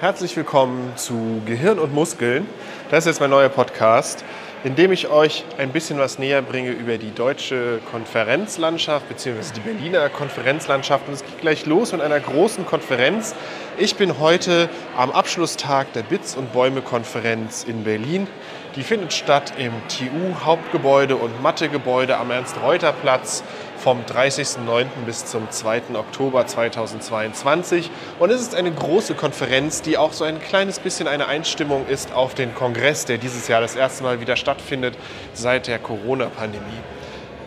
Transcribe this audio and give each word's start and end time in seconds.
Herzlich 0.00 0.36
willkommen 0.36 0.92
zu 0.94 1.42
Gehirn 1.44 1.80
und 1.80 1.92
Muskeln. 1.92 2.46
Das 2.88 3.00
ist 3.00 3.06
jetzt 3.06 3.20
mein 3.20 3.30
neuer 3.30 3.48
Podcast, 3.48 4.24
in 4.62 4.76
dem 4.76 4.92
ich 4.92 5.08
euch 5.08 5.44
ein 5.58 5.72
bisschen 5.72 5.98
was 5.98 6.20
näher 6.20 6.40
bringe 6.40 6.70
über 6.70 6.98
die 6.98 7.12
deutsche 7.12 7.80
Konferenzlandschaft 7.90 9.08
bzw. 9.08 9.40
die 9.56 9.60
Berliner 9.60 10.08
Konferenzlandschaft. 10.08 11.08
Und 11.08 11.14
es 11.14 11.24
geht 11.24 11.40
gleich 11.40 11.66
los 11.66 11.90
mit 11.90 12.00
einer 12.00 12.20
großen 12.20 12.64
Konferenz. 12.64 13.34
Ich 13.76 13.96
bin 13.96 14.20
heute 14.20 14.68
am 14.96 15.10
Abschlusstag 15.10 15.92
der 15.94 16.04
Bits 16.04 16.36
und 16.36 16.52
Bäume 16.52 16.80
Konferenz 16.80 17.64
in 17.64 17.82
Berlin. 17.82 18.28
Die 18.76 18.84
findet 18.84 19.12
statt 19.12 19.54
im 19.58 19.72
TU 19.88 20.44
Hauptgebäude 20.44 21.16
und 21.16 21.42
Mathegebäude 21.42 22.18
am 22.18 22.30
Ernst-Reuter-Platz 22.30 23.42
vom 23.78 24.02
30.09. 24.02 24.86
bis 25.06 25.24
zum 25.24 25.50
2. 25.50 25.82
Oktober 25.94 26.46
2022. 26.46 27.90
Und 28.18 28.30
es 28.30 28.40
ist 28.40 28.54
eine 28.54 28.72
große 28.72 29.14
Konferenz, 29.14 29.82
die 29.82 29.96
auch 29.96 30.12
so 30.12 30.24
ein 30.24 30.40
kleines 30.40 30.80
bisschen 30.80 31.06
eine 31.06 31.26
Einstimmung 31.26 31.86
ist 31.86 32.12
auf 32.12 32.34
den 32.34 32.54
Kongress, 32.54 33.04
der 33.04 33.18
dieses 33.18 33.48
Jahr 33.48 33.60
das 33.60 33.76
erste 33.76 34.02
Mal 34.02 34.20
wieder 34.20 34.36
stattfindet 34.36 34.96
seit 35.32 35.68
der 35.68 35.78
Corona-Pandemie. 35.78 36.62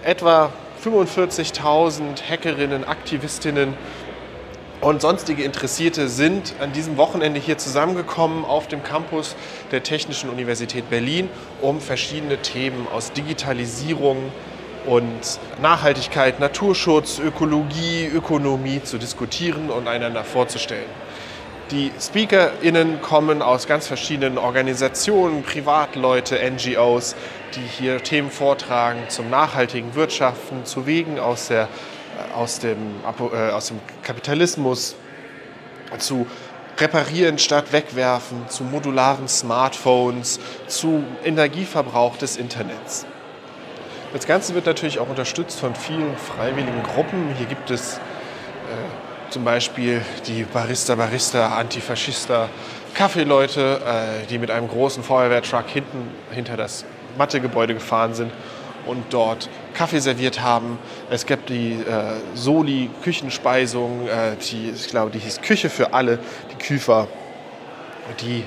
Etwa 0.03 0.52
45.000 0.83 2.23
Hackerinnen, 2.28 2.86
Aktivistinnen 2.86 3.75
und 4.81 5.00
sonstige 5.00 5.44
Interessierte 5.44 6.08
sind 6.08 6.55
an 6.59 6.73
diesem 6.73 6.98
Wochenende 6.98 7.39
hier 7.39 7.59
zusammengekommen 7.59 8.44
auf 8.44 8.67
dem 8.67 8.83
Campus 8.83 9.36
der 9.72 9.83
Technischen 9.83 10.30
Universität 10.31 10.89
Berlin, 10.89 11.30
um 11.61 11.80
verschiedene 11.80 12.38
Themen 12.38 12.88
aus 12.92 13.11
Digitalisierung, 13.11 14.31
und 14.85 15.39
Nachhaltigkeit, 15.61 16.39
Naturschutz, 16.39 17.19
Ökologie, 17.19 18.05
Ökonomie 18.05 18.81
zu 18.83 18.97
diskutieren 18.97 19.69
und 19.69 19.87
einander 19.87 20.23
vorzustellen. 20.23 20.89
Die 21.71 21.91
SpeakerInnen 21.99 23.02
kommen 23.02 23.41
aus 23.41 23.65
ganz 23.65 23.87
verschiedenen 23.87 24.37
Organisationen, 24.37 25.43
Privatleute, 25.43 26.37
NGOs, 26.37 27.15
die 27.55 27.61
hier 27.61 28.03
Themen 28.03 28.29
vortragen 28.29 29.03
zum 29.07 29.29
nachhaltigen 29.29 29.95
Wirtschaften, 29.95 30.65
zu 30.65 30.85
Wegen 30.85 31.17
aus, 31.17 31.47
der, 31.47 31.63
äh, 31.63 32.33
aus, 32.35 32.59
dem, 32.59 32.77
äh, 33.33 33.52
aus 33.52 33.67
dem 33.67 33.79
Kapitalismus, 34.03 34.95
zu 35.97 36.27
Reparieren 36.77 37.37
statt 37.37 37.71
Wegwerfen, 37.73 38.49
zu 38.49 38.63
modularen 38.63 39.27
Smartphones, 39.27 40.39
zu 40.67 41.03
Energieverbrauch 41.23 42.17
des 42.17 42.37
Internets. 42.37 43.05
Das 44.14 44.28
Ganze 44.28 44.54
wird 44.56 44.66
natürlich 44.66 45.00
auch 45.00 45.08
unterstützt 45.08 45.58
von 45.58 45.73
vielen 45.73 46.17
freiwilligen 46.17 46.84
Gruppen. 46.84 47.34
Hier 47.38 47.45
gibt 47.45 47.72
es 47.72 47.95
äh, 47.95 49.30
zum 49.30 49.45
Beispiel 49.45 50.02
die 50.28 50.44
Barista 50.44 50.95
Barista, 50.95 51.56
Antifaschista, 51.56 52.50
Kaffeeleute, 52.94 53.80
äh, 53.86 54.28
die 54.28 54.38
mit 54.38 54.52
einem 54.52 54.67
großen 54.67 55.02
Feuerwehrtruck 55.02 55.70
hinten 55.70 56.09
hinter 56.30 56.58
das 56.58 56.84
Mathegebäude 57.17 57.73
gefahren 57.73 58.14
sind 58.14 58.34
und 58.86 59.06
dort 59.12 59.48
Kaffee 59.73 60.00
serviert 60.00 60.42
haben. 60.42 60.78
Es 61.09 61.26
gibt 61.26 61.48
die 61.48 61.72
äh, 61.72 62.36
Soli 62.36 62.89
Küchenspeisung, 63.04 64.10
äh, 64.10 64.36
die, 64.36 64.71
ich 64.71 64.89
glaube, 64.89 65.11
die 65.11 65.20
hieß 65.20 65.42
Küche 65.42 65.70
für 65.70 65.94
alle, 65.94 66.20
die 66.52 66.61
Küfer, 66.61 67.08
die 68.20 68.44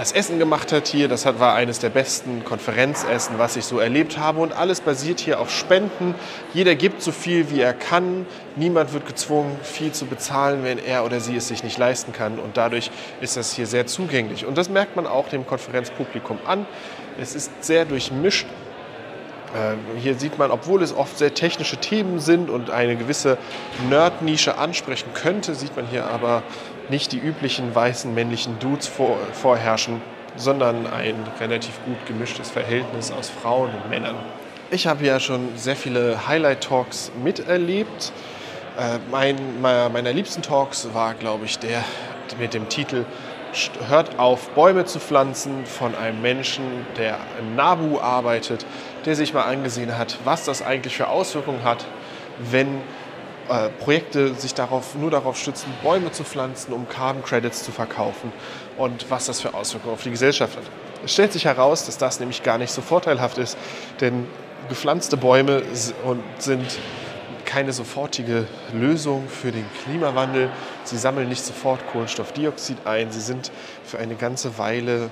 das 0.00 0.12
Essen 0.12 0.38
gemacht 0.38 0.72
hat 0.72 0.88
hier. 0.88 1.08
Das 1.08 1.26
war 1.26 1.54
eines 1.54 1.78
der 1.78 1.90
besten 1.90 2.42
Konferenzessen, 2.42 3.38
was 3.38 3.56
ich 3.56 3.66
so 3.66 3.78
erlebt 3.78 4.16
habe. 4.16 4.40
Und 4.40 4.54
alles 4.54 4.80
basiert 4.80 5.20
hier 5.20 5.38
auf 5.38 5.50
Spenden. 5.50 6.14
Jeder 6.54 6.74
gibt 6.74 7.02
so 7.02 7.12
viel, 7.12 7.50
wie 7.50 7.60
er 7.60 7.74
kann. 7.74 8.24
Niemand 8.56 8.94
wird 8.94 9.06
gezwungen, 9.06 9.58
viel 9.62 9.92
zu 9.92 10.06
bezahlen, 10.06 10.64
wenn 10.64 10.78
er 10.78 11.04
oder 11.04 11.20
sie 11.20 11.36
es 11.36 11.48
sich 11.48 11.64
nicht 11.64 11.76
leisten 11.76 12.14
kann. 12.14 12.38
Und 12.38 12.56
dadurch 12.56 12.90
ist 13.20 13.36
das 13.36 13.52
hier 13.52 13.66
sehr 13.66 13.86
zugänglich. 13.86 14.46
Und 14.46 14.56
das 14.56 14.70
merkt 14.70 14.96
man 14.96 15.06
auch 15.06 15.28
dem 15.28 15.46
Konferenzpublikum 15.46 16.38
an. 16.46 16.64
Es 17.20 17.34
ist 17.34 17.62
sehr 17.62 17.84
durchmischt. 17.84 18.46
Ähm, 19.54 19.80
hier 19.98 20.14
sieht 20.14 20.38
man, 20.38 20.50
obwohl 20.50 20.82
es 20.82 20.94
oft 20.94 21.18
sehr 21.18 21.34
technische 21.34 21.76
Themen 21.76 22.20
sind 22.20 22.48
und 22.48 22.70
eine 22.70 22.96
gewisse 22.96 23.36
Nerd-Nische 23.90 24.56
ansprechen 24.56 25.10
könnte, 25.12 25.54
sieht 25.54 25.76
man 25.76 25.86
hier 25.86 26.06
aber 26.06 26.42
nicht 26.90 27.12
die 27.12 27.18
üblichen 27.18 27.74
weißen 27.74 28.12
männlichen 28.12 28.58
Dudes 28.58 28.86
vor, 28.86 29.16
vorherrschen, 29.32 30.02
sondern 30.36 30.86
ein 30.86 31.14
relativ 31.40 31.82
gut 31.84 32.04
gemischtes 32.06 32.50
Verhältnis 32.50 33.10
aus 33.10 33.30
Frauen 33.30 33.70
und 33.70 33.90
Männern. 33.90 34.16
Ich 34.70 34.86
habe 34.86 35.04
ja 35.04 35.18
schon 35.18 35.56
sehr 35.56 35.76
viele 35.76 36.28
Highlight-Talks 36.28 37.10
miterlebt. 37.22 38.12
Äh, 38.78 38.98
mein, 39.10 39.36
meiner 39.60 40.12
liebsten 40.12 40.42
Talks 40.42 40.88
war, 40.92 41.14
glaube 41.14 41.44
ich, 41.44 41.58
der 41.58 41.84
mit 42.38 42.54
dem 42.54 42.68
Titel 42.68 43.04
Hört 43.88 44.20
auf, 44.20 44.50
Bäume 44.50 44.84
zu 44.84 45.00
pflanzen 45.00 45.66
von 45.66 45.96
einem 45.96 46.22
Menschen, 46.22 46.86
der 46.96 47.18
im 47.40 47.56
NABU 47.56 47.98
arbeitet, 47.98 48.64
der 49.06 49.16
sich 49.16 49.34
mal 49.34 49.42
angesehen 49.42 49.98
hat, 49.98 50.18
was 50.22 50.44
das 50.44 50.62
eigentlich 50.62 50.96
für 50.96 51.08
Auswirkungen 51.08 51.64
hat, 51.64 51.84
wenn 52.38 52.80
äh, 53.50 53.68
Projekte 53.82 54.34
sich 54.34 54.54
darauf, 54.54 54.94
nur 54.94 55.10
darauf 55.10 55.36
stützen, 55.36 55.72
Bäume 55.82 56.12
zu 56.12 56.24
pflanzen, 56.24 56.72
um 56.72 56.88
Carbon 56.88 57.22
Credits 57.22 57.64
zu 57.64 57.72
verkaufen 57.72 58.32
und 58.76 59.10
was 59.10 59.26
das 59.26 59.40
für 59.40 59.54
Auswirkungen 59.54 59.94
auf 59.94 60.02
die 60.02 60.10
Gesellschaft 60.10 60.56
hat. 60.56 60.64
Es 61.04 61.12
stellt 61.12 61.32
sich 61.32 61.46
heraus, 61.46 61.86
dass 61.86 61.98
das 61.98 62.20
nämlich 62.20 62.42
gar 62.42 62.58
nicht 62.58 62.70
so 62.70 62.80
vorteilhaft 62.80 63.38
ist, 63.38 63.58
denn 64.00 64.26
gepflanzte 64.68 65.16
Bäume 65.16 65.62
sind 66.38 66.78
keine 67.44 67.72
sofortige 67.72 68.46
Lösung 68.72 69.28
für 69.28 69.50
den 69.50 69.64
Klimawandel. 69.82 70.50
Sie 70.84 70.96
sammeln 70.96 71.28
nicht 71.28 71.44
sofort 71.44 71.80
Kohlenstoffdioxid 71.90 72.86
ein. 72.86 73.10
Sie 73.10 73.20
sind 73.20 73.50
für 73.84 73.98
eine 73.98 74.14
ganze 74.14 74.56
Weile 74.58 75.10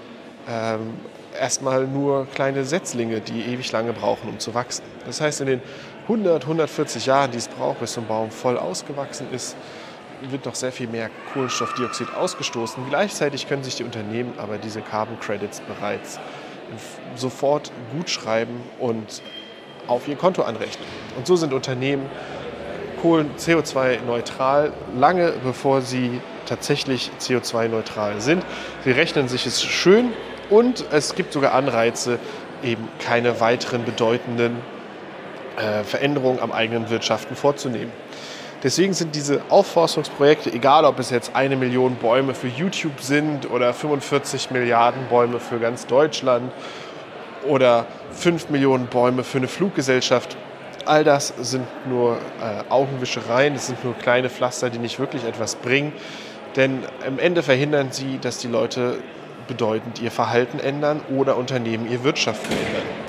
ähm, 0.48 0.94
erstmal 1.38 1.86
nur 1.86 2.26
kleine 2.34 2.64
Setzlinge, 2.64 3.20
die 3.20 3.42
ewig 3.42 3.72
lange 3.72 3.92
brauchen, 3.92 4.28
um 4.28 4.38
zu 4.38 4.54
wachsen. 4.54 4.84
Das 5.06 5.20
heißt, 5.20 5.40
in 5.40 5.46
den 5.46 5.62
100, 6.08 6.44
140 6.44 7.04
Jahren, 7.04 7.30
die 7.32 7.36
es 7.36 7.48
braucht, 7.48 7.80
bis 7.80 7.92
so 7.92 8.00
ein 8.00 8.06
Baum 8.06 8.30
voll 8.30 8.56
ausgewachsen 8.56 9.26
ist, 9.30 9.56
wird 10.22 10.46
noch 10.46 10.54
sehr 10.54 10.72
viel 10.72 10.88
mehr 10.88 11.10
Kohlenstoffdioxid 11.34 12.14
ausgestoßen. 12.14 12.82
Gleichzeitig 12.88 13.46
können 13.46 13.62
sich 13.62 13.76
die 13.76 13.84
Unternehmen 13.84 14.32
aber 14.38 14.56
diese 14.56 14.80
Carbon 14.80 15.20
Credits 15.20 15.60
bereits 15.60 16.18
sofort 17.14 17.70
gut 17.92 18.08
schreiben 18.08 18.60
und 18.78 19.22
auf 19.86 20.08
ihr 20.08 20.16
Konto 20.16 20.42
anrechnen. 20.42 20.86
Und 21.16 21.26
so 21.26 21.36
sind 21.36 21.52
Unternehmen 21.52 22.06
Kohlen 23.02 23.30
CO2-neutral, 23.36 24.72
lange 24.96 25.32
bevor 25.44 25.82
sie 25.82 26.22
tatsächlich 26.46 27.10
CO2-neutral 27.20 28.20
sind. 28.22 28.44
Sie 28.84 28.90
rechnen 28.90 29.28
sich 29.28 29.44
es 29.46 29.62
schön 29.62 30.12
und 30.48 30.86
es 30.90 31.14
gibt 31.14 31.34
sogar 31.34 31.52
Anreize, 31.52 32.18
eben 32.64 32.88
keine 32.98 33.40
weiteren 33.40 33.84
bedeutenden 33.84 34.56
äh, 35.58 35.84
Veränderungen 35.84 36.40
am 36.40 36.52
eigenen 36.52 36.88
Wirtschaften 36.90 37.36
vorzunehmen. 37.36 37.92
Deswegen 38.62 38.92
sind 38.92 39.14
diese 39.14 39.40
Aufforstungsprojekte, 39.50 40.52
egal 40.52 40.84
ob 40.84 40.98
es 40.98 41.10
jetzt 41.10 41.36
eine 41.36 41.56
Million 41.56 41.94
Bäume 41.94 42.34
für 42.34 42.48
YouTube 42.48 43.00
sind 43.00 43.48
oder 43.50 43.72
45 43.72 44.50
Milliarden 44.50 45.06
Bäume 45.08 45.38
für 45.38 45.60
ganz 45.60 45.86
Deutschland 45.86 46.50
oder 47.46 47.86
5 48.12 48.50
Millionen 48.50 48.86
Bäume 48.86 49.22
für 49.22 49.38
eine 49.38 49.46
Fluggesellschaft, 49.46 50.36
all 50.86 51.04
das 51.04 51.32
sind 51.40 51.66
nur 51.88 52.16
äh, 52.16 52.68
Augenwischereien, 52.68 53.54
das 53.54 53.68
sind 53.68 53.84
nur 53.84 53.94
kleine 53.94 54.28
Pflaster, 54.28 54.70
die 54.70 54.78
nicht 54.78 54.98
wirklich 54.98 55.24
etwas 55.24 55.54
bringen. 55.54 55.92
Denn 56.56 56.82
am 57.06 57.20
Ende 57.20 57.44
verhindern 57.44 57.92
sie, 57.92 58.18
dass 58.18 58.38
die 58.38 58.48
Leute 58.48 58.98
bedeutend 59.46 60.00
ihr 60.00 60.10
Verhalten 60.10 60.58
ändern 60.58 61.00
oder 61.16 61.36
Unternehmen 61.36 61.88
ihre 61.88 62.02
Wirtschaft 62.02 62.44
verändern. 62.44 63.07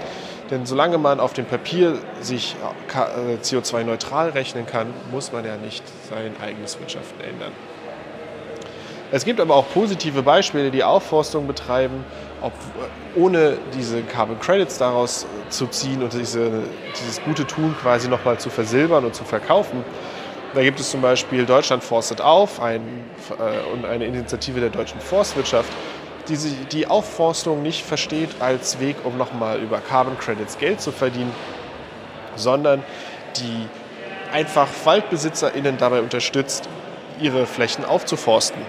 Denn 0.51 0.65
solange 0.65 0.97
man 0.97 1.19
auf 1.19 1.33
dem 1.33 1.45
Papier 1.45 1.99
sich 2.21 2.55
äh, 2.93 3.35
CO2-neutral 3.35 4.29
rechnen 4.29 4.65
kann, 4.65 4.87
muss 5.11 5.31
man 5.31 5.45
ja 5.45 5.57
nicht 5.57 5.83
sein 6.09 6.33
eigenes 6.41 6.79
Wirtschaften 6.79 7.21
ändern. 7.21 7.51
Es 9.11 9.25
gibt 9.25 9.39
aber 9.39 9.55
auch 9.55 9.65
positive 9.73 10.21
Beispiele, 10.21 10.69
die 10.69 10.83
Aufforstung 10.83 11.47
betreiben, 11.47 12.03
ob, 12.41 12.53
ohne 13.15 13.57
diese 13.75 14.03
Carbon 14.03 14.39
Credits 14.39 14.77
daraus 14.77 15.25
zu 15.49 15.67
ziehen 15.67 16.03
und 16.03 16.13
diese, 16.13 16.63
dieses 16.99 17.21
gute 17.23 17.45
Tun 17.45 17.75
quasi 17.81 18.07
nochmal 18.07 18.39
zu 18.39 18.49
versilbern 18.49 19.05
und 19.05 19.15
zu 19.15 19.23
verkaufen. 19.23 19.83
Da 20.53 20.63
gibt 20.63 20.79
es 20.79 20.89
zum 20.89 21.01
Beispiel 21.01 21.45
Deutschland 21.45 21.83
forstet 21.83 22.21
auf 22.21 22.59
ein, 22.59 22.81
äh, 23.31 23.73
und 23.73 23.85
eine 23.85 24.05
Initiative 24.05 24.59
der 24.59 24.69
deutschen 24.69 24.99
Forstwirtschaft, 24.99 25.71
die 26.29 26.37
die 26.71 26.87
Aufforstung 26.87 27.61
nicht 27.61 27.85
versteht 27.85 28.29
als 28.39 28.79
Weg, 28.79 28.97
um 29.03 29.17
nochmal 29.17 29.59
über 29.59 29.79
Carbon 29.79 30.17
Credits 30.17 30.57
Geld 30.57 30.79
zu 30.81 30.91
verdienen, 30.91 31.33
sondern 32.35 32.83
die 33.37 33.67
einfach 34.31 34.67
WaldbesitzerInnen 34.83 35.77
dabei 35.77 36.01
unterstützt, 36.01 36.69
ihre 37.19 37.45
Flächen 37.45 37.83
aufzuforsten. 37.83 38.61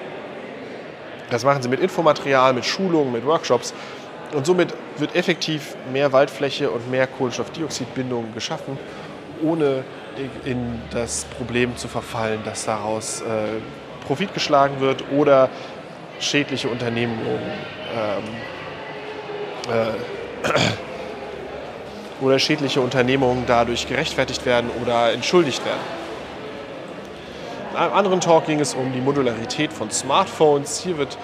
Das 1.30 1.44
machen 1.44 1.62
sie 1.62 1.68
mit 1.68 1.80
Infomaterial, 1.80 2.52
mit 2.52 2.64
Schulungen, 2.64 3.12
mit 3.12 3.24
Workshops. 3.24 3.72
Und 4.34 4.46
somit 4.46 4.74
wird 4.98 5.14
effektiv 5.14 5.76
mehr 5.92 6.12
Waldfläche 6.12 6.70
und 6.70 6.90
mehr 6.90 7.06
Kohlenstoffdioxidbindung 7.06 8.34
geschaffen, 8.34 8.78
ohne 9.42 9.84
in 10.44 10.80
das 10.90 11.24
Problem 11.36 11.76
zu 11.76 11.88
verfallen, 11.88 12.40
dass 12.44 12.64
daraus 12.64 13.22
äh, 13.22 13.24
Profit 14.06 14.34
geschlagen 14.34 14.80
wird 14.80 15.04
oder 15.12 15.48
schädliche 16.20 16.68
Unternehmungen 16.68 17.40
ähm, 17.94 18.24
äh, 19.72 20.50
oder 22.24 22.38
schädliche 22.38 22.80
Unternehmungen 22.80 23.44
dadurch 23.46 23.88
gerechtfertigt 23.88 24.44
werden 24.46 24.70
oder 24.82 25.12
entschuldigt 25.12 25.64
werden. 25.64 25.80
In 27.72 27.76
einem 27.76 27.94
anderen 27.94 28.20
Talk 28.20 28.46
ging 28.46 28.60
es 28.60 28.74
um 28.74 28.92
die 28.92 29.00
Modularität 29.00 29.72
von 29.72 29.90
Smartphones. 29.90 30.80
Hier 30.80 30.98
wird, 30.98 31.16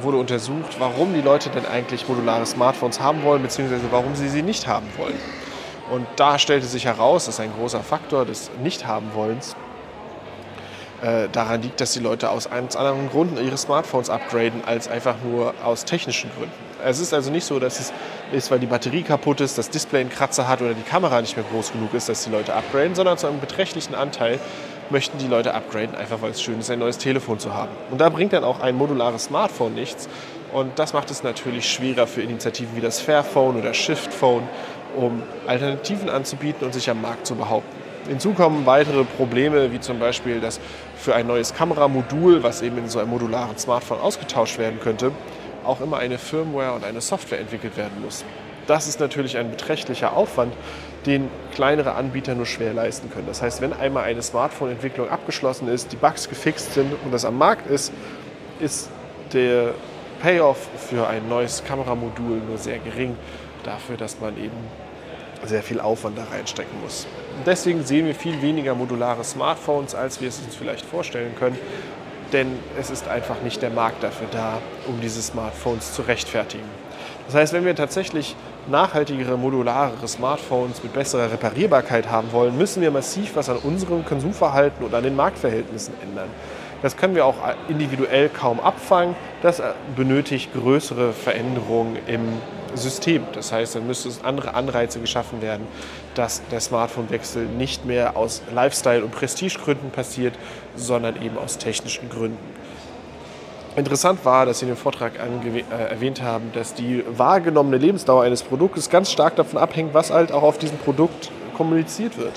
wurde 0.00 0.16
untersucht, 0.16 0.76
warum 0.78 1.12
die 1.14 1.20
Leute 1.20 1.50
denn 1.50 1.66
eigentlich 1.66 2.08
modulare 2.08 2.46
Smartphones 2.46 3.00
haben 3.00 3.22
wollen, 3.22 3.42
beziehungsweise 3.42 3.90
warum 3.90 4.14
sie 4.14 4.28
sie 4.28 4.42
nicht 4.42 4.66
haben 4.66 4.86
wollen. 4.96 5.18
Und 5.90 6.06
da 6.16 6.38
stellte 6.38 6.66
sich 6.66 6.84
heraus, 6.84 7.26
dass 7.26 7.40
ein 7.40 7.52
großer 7.52 7.80
Faktor 7.80 8.24
des 8.24 8.50
Nicht-Haben-Wollens 8.62 9.56
äh, 11.02 11.28
daran 11.30 11.62
liegt, 11.62 11.80
dass 11.80 11.92
die 11.92 12.00
Leute 12.00 12.30
aus 12.30 12.50
einem 12.50 12.68
anderen 12.74 13.08
Grund 13.10 13.38
ihre 13.38 13.56
Smartphones 13.56 14.10
upgraden, 14.10 14.62
als 14.66 14.88
einfach 14.88 15.16
nur 15.24 15.54
aus 15.64 15.84
technischen 15.84 16.30
Gründen. 16.36 16.52
Es 16.84 17.00
ist 17.00 17.12
also 17.12 17.30
nicht 17.30 17.44
so, 17.44 17.58
dass 17.58 17.80
es 17.80 17.92
ist, 18.32 18.50
weil 18.50 18.58
die 18.58 18.66
Batterie 18.66 19.02
kaputt 19.02 19.40
ist, 19.40 19.58
das 19.58 19.70
Display 19.70 20.00
einen 20.00 20.10
Kratzer 20.10 20.48
hat 20.48 20.60
oder 20.60 20.74
die 20.74 20.82
Kamera 20.82 21.20
nicht 21.20 21.36
mehr 21.36 21.44
groß 21.50 21.72
genug 21.72 21.94
ist, 21.94 22.08
dass 22.08 22.24
die 22.24 22.30
Leute 22.30 22.54
upgraden, 22.54 22.94
sondern 22.94 23.18
zu 23.18 23.26
einem 23.26 23.40
beträchtlichen 23.40 23.94
Anteil 23.94 24.38
möchten 24.90 25.18
die 25.18 25.26
Leute 25.26 25.54
upgraden, 25.54 25.94
einfach 25.94 26.22
weil 26.22 26.30
es 26.30 26.42
schön 26.42 26.60
ist, 26.60 26.70
ein 26.70 26.78
neues 26.78 26.98
Telefon 26.98 27.38
zu 27.38 27.54
haben. 27.54 27.70
Und 27.90 28.00
da 28.00 28.08
bringt 28.08 28.32
dann 28.32 28.44
auch 28.44 28.60
ein 28.60 28.74
modulares 28.74 29.24
Smartphone 29.24 29.74
nichts. 29.74 30.08
Und 30.52 30.78
das 30.78 30.94
macht 30.94 31.10
es 31.10 31.22
natürlich 31.22 31.70
schwerer 31.70 32.06
für 32.06 32.22
Initiativen 32.22 32.74
wie 32.74 32.80
das 32.80 33.00
Fairphone 33.00 33.56
oder 33.56 33.74
Shiftphone, 33.74 34.48
um 34.96 35.22
Alternativen 35.46 36.08
anzubieten 36.08 36.64
und 36.64 36.72
sich 36.72 36.88
am 36.88 37.02
Markt 37.02 37.26
zu 37.26 37.34
behaupten. 37.34 37.87
Hinzu 38.08 38.32
kommen 38.32 38.64
weitere 38.64 39.04
Probleme, 39.04 39.70
wie 39.70 39.80
zum 39.80 39.98
Beispiel, 39.98 40.40
dass 40.40 40.60
für 40.96 41.14
ein 41.14 41.26
neues 41.26 41.54
Kameramodul, 41.54 42.42
was 42.42 42.62
eben 42.62 42.78
in 42.78 42.88
so 42.88 42.98
einem 42.98 43.10
modularen 43.10 43.58
Smartphone 43.58 44.00
ausgetauscht 44.00 44.58
werden 44.58 44.80
könnte, 44.80 45.12
auch 45.64 45.80
immer 45.82 45.98
eine 45.98 46.16
Firmware 46.16 46.72
und 46.72 46.84
eine 46.84 47.02
Software 47.02 47.38
entwickelt 47.38 47.76
werden 47.76 48.02
muss. 48.02 48.24
Das 48.66 48.88
ist 48.88 49.00
natürlich 49.00 49.36
ein 49.36 49.50
beträchtlicher 49.50 50.14
Aufwand, 50.14 50.54
den 51.06 51.30
kleinere 51.54 51.94
Anbieter 51.94 52.34
nur 52.34 52.46
schwer 52.46 52.72
leisten 52.72 53.10
können. 53.10 53.26
Das 53.26 53.42
heißt, 53.42 53.60
wenn 53.60 53.72
einmal 53.72 54.04
eine 54.04 54.22
Smartphone-Entwicklung 54.22 55.08
abgeschlossen 55.10 55.68
ist, 55.68 55.92
die 55.92 55.96
Bugs 55.96 56.28
gefixt 56.28 56.74
sind 56.74 56.92
und 57.04 57.12
das 57.12 57.24
am 57.24 57.36
Markt 57.36 57.70
ist, 57.70 57.92
ist 58.60 58.90
der 59.32 59.74
Payoff 60.22 60.68
für 60.76 61.06
ein 61.06 61.28
neues 61.28 61.62
Kameramodul 61.64 62.40
nur 62.48 62.58
sehr 62.58 62.78
gering 62.78 63.16
dafür, 63.64 63.96
dass 63.96 64.18
man 64.20 64.36
eben 64.38 64.56
sehr 65.44 65.62
viel 65.62 65.80
Aufwand 65.80 66.18
da 66.18 66.24
reinstecken 66.24 66.80
muss. 66.82 67.06
Und 67.38 67.46
deswegen 67.46 67.84
sehen 67.84 68.06
wir 68.06 68.16
viel 68.16 68.42
weniger 68.42 68.74
modulare 68.74 69.22
Smartphones, 69.22 69.94
als 69.94 70.20
wir 70.20 70.28
es 70.28 70.40
uns 70.40 70.56
vielleicht 70.56 70.84
vorstellen 70.84 71.36
können. 71.38 71.56
Denn 72.32 72.58
es 72.78 72.90
ist 72.90 73.08
einfach 73.08 73.40
nicht 73.42 73.62
der 73.62 73.70
Markt 73.70 74.02
dafür 74.02 74.26
da, 74.32 74.58
um 74.88 75.00
diese 75.00 75.22
Smartphones 75.22 75.94
zu 75.94 76.02
rechtfertigen. 76.02 76.68
Das 77.26 77.36
heißt, 77.36 77.52
wenn 77.52 77.64
wir 77.64 77.76
tatsächlich 77.76 78.34
nachhaltigere, 78.68 79.38
modularere 79.38 80.08
Smartphones 80.08 80.82
mit 80.82 80.92
besserer 80.92 81.30
Reparierbarkeit 81.30 82.10
haben 82.10 82.32
wollen, 82.32 82.58
müssen 82.58 82.82
wir 82.82 82.90
massiv 82.90 83.36
was 83.36 83.48
an 83.48 83.58
unserem 83.58 84.04
Konsumverhalten 84.04 84.84
und 84.84 84.92
an 84.92 85.04
den 85.04 85.14
Marktverhältnissen 85.14 85.94
ändern. 86.02 86.28
Das 86.82 86.96
können 86.96 87.14
wir 87.14 87.24
auch 87.24 87.36
individuell 87.68 88.28
kaum 88.28 88.60
abfangen. 88.60 89.14
Das 89.42 89.62
benötigt 89.96 90.52
größere 90.52 91.12
Veränderungen 91.12 91.98
im 92.06 92.20
System. 92.74 93.24
Das 93.32 93.52
heißt, 93.52 93.74
dann 93.74 93.86
müssten 93.86 94.12
andere 94.24 94.54
Anreize 94.54 95.00
geschaffen 95.00 95.42
werden, 95.42 95.66
dass 96.14 96.42
der 96.50 96.60
Smartphone-Wechsel 96.60 97.46
nicht 97.46 97.84
mehr 97.84 98.16
aus 98.16 98.42
Lifestyle- 98.52 99.04
und 99.04 99.12
Prestigegründen 99.12 99.90
passiert, 99.90 100.34
sondern 100.76 101.20
eben 101.22 101.38
aus 101.38 101.58
technischen 101.58 102.08
Gründen. 102.08 102.38
Interessant 103.76 104.24
war, 104.24 104.44
dass 104.44 104.58
Sie 104.58 104.64
in 104.64 104.72
dem 104.72 104.76
Vortrag 104.76 105.12
äh, 105.16 105.82
erwähnt 105.84 106.20
haben, 106.20 106.50
dass 106.52 106.74
die 106.74 107.04
wahrgenommene 107.08 107.76
Lebensdauer 107.76 108.24
eines 108.24 108.42
Produktes 108.42 108.90
ganz 108.90 109.12
stark 109.12 109.36
davon 109.36 109.58
abhängt, 109.58 109.94
was 109.94 110.10
halt 110.10 110.32
auch 110.32 110.42
auf 110.42 110.58
diesem 110.58 110.78
Produkt 110.78 111.30
kommuniziert 111.56 112.18
wird. 112.18 112.32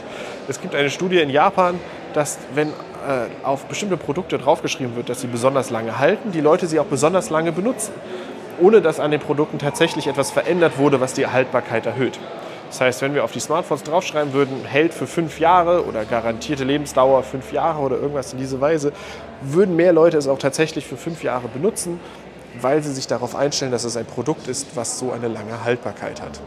Es 0.47 0.61
gibt 0.61 0.75
eine 0.75 0.91
Studie 0.91 1.19
in 1.19 1.31
Japan, 1.31 1.79
dass 2.13 2.37
wenn 2.53 2.69
äh, 2.69 2.73
auf 3.43 3.65
bestimmte 3.65 3.97
Produkte 3.97 4.37
draufgeschrieben 4.37 4.95
wird, 4.95 5.09
dass 5.09 5.21
sie 5.21 5.27
besonders 5.27 5.71
lange 5.71 5.97
halten, 5.97 6.31
die 6.31 6.41
Leute 6.41 6.67
sie 6.67 6.79
auch 6.79 6.85
besonders 6.85 7.31
lange 7.31 7.51
benutzen 7.51 7.93
ohne 8.61 8.81
dass 8.81 8.99
an 8.99 9.11
den 9.11 9.19
Produkten 9.19 9.59
tatsächlich 9.59 10.07
etwas 10.07 10.31
verändert 10.31 10.77
wurde, 10.77 11.01
was 11.01 11.13
die 11.13 11.27
Haltbarkeit 11.27 11.85
erhöht. 11.85 12.19
Das 12.69 12.79
heißt, 12.79 13.01
wenn 13.01 13.13
wir 13.13 13.25
auf 13.25 13.33
die 13.33 13.41
Smartphones 13.41 13.83
draufschreiben 13.83 14.31
würden, 14.31 14.63
hält 14.63 14.93
für 14.93 15.05
fünf 15.05 15.41
Jahre 15.41 15.85
oder 15.85 16.05
garantierte 16.05 16.63
Lebensdauer 16.63 17.23
fünf 17.23 17.51
Jahre 17.51 17.81
oder 17.81 17.97
irgendwas 17.97 18.31
in 18.31 18.39
diese 18.39 18.61
Weise, 18.61 18.93
würden 19.41 19.75
mehr 19.75 19.91
Leute 19.91 20.17
es 20.17 20.27
auch 20.27 20.39
tatsächlich 20.39 20.87
für 20.87 20.95
fünf 20.95 21.21
Jahre 21.21 21.49
benutzen, 21.49 21.99
weil 22.61 22.81
sie 22.81 22.93
sich 22.93 23.07
darauf 23.07 23.35
einstellen, 23.35 23.73
dass 23.73 23.83
es 23.83 23.97
ein 23.97 24.05
Produkt 24.05 24.47
ist, 24.47 24.75
was 24.75 24.99
so 24.99 25.11
eine 25.11 25.27
lange 25.27 25.65
Haltbarkeit 25.65 26.21
hat. 26.21 26.39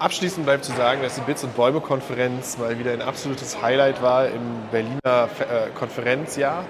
Abschließend 0.00 0.44
bleibt 0.44 0.64
zu 0.64 0.72
sagen, 0.72 1.02
dass 1.02 1.14
die 1.14 1.20
Bits- 1.20 1.44
und 1.44 1.54
Bäume-Konferenz 1.54 2.58
mal 2.58 2.76
wieder 2.78 2.92
ein 2.92 3.02
absolutes 3.02 3.62
Highlight 3.62 4.02
war 4.02 4.26
im 4.26 4.42
Berliner 4.72 4.98
äh, 5.04 5.70
Konferenzjahr 5.78 6.64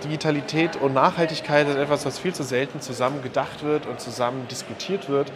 Digitalität 0.00 0.76
und 0.76 0.94
Nachhaltigkeit 0.94 1.68
ist 1.68 1.76
etwas, 1.76 2.06
was 2.06 2.18
viel 2.18 2.34
zu 2.34 2.42
selten 2.42 2.80
zusammen 2.80 3.22
gedacht 3.22 3.62
wird 3.62 3.86
und 3.86 4.00
zusammen 4.00 4.46
diskutiert 4.48 5.08
wird. 5.08 5.30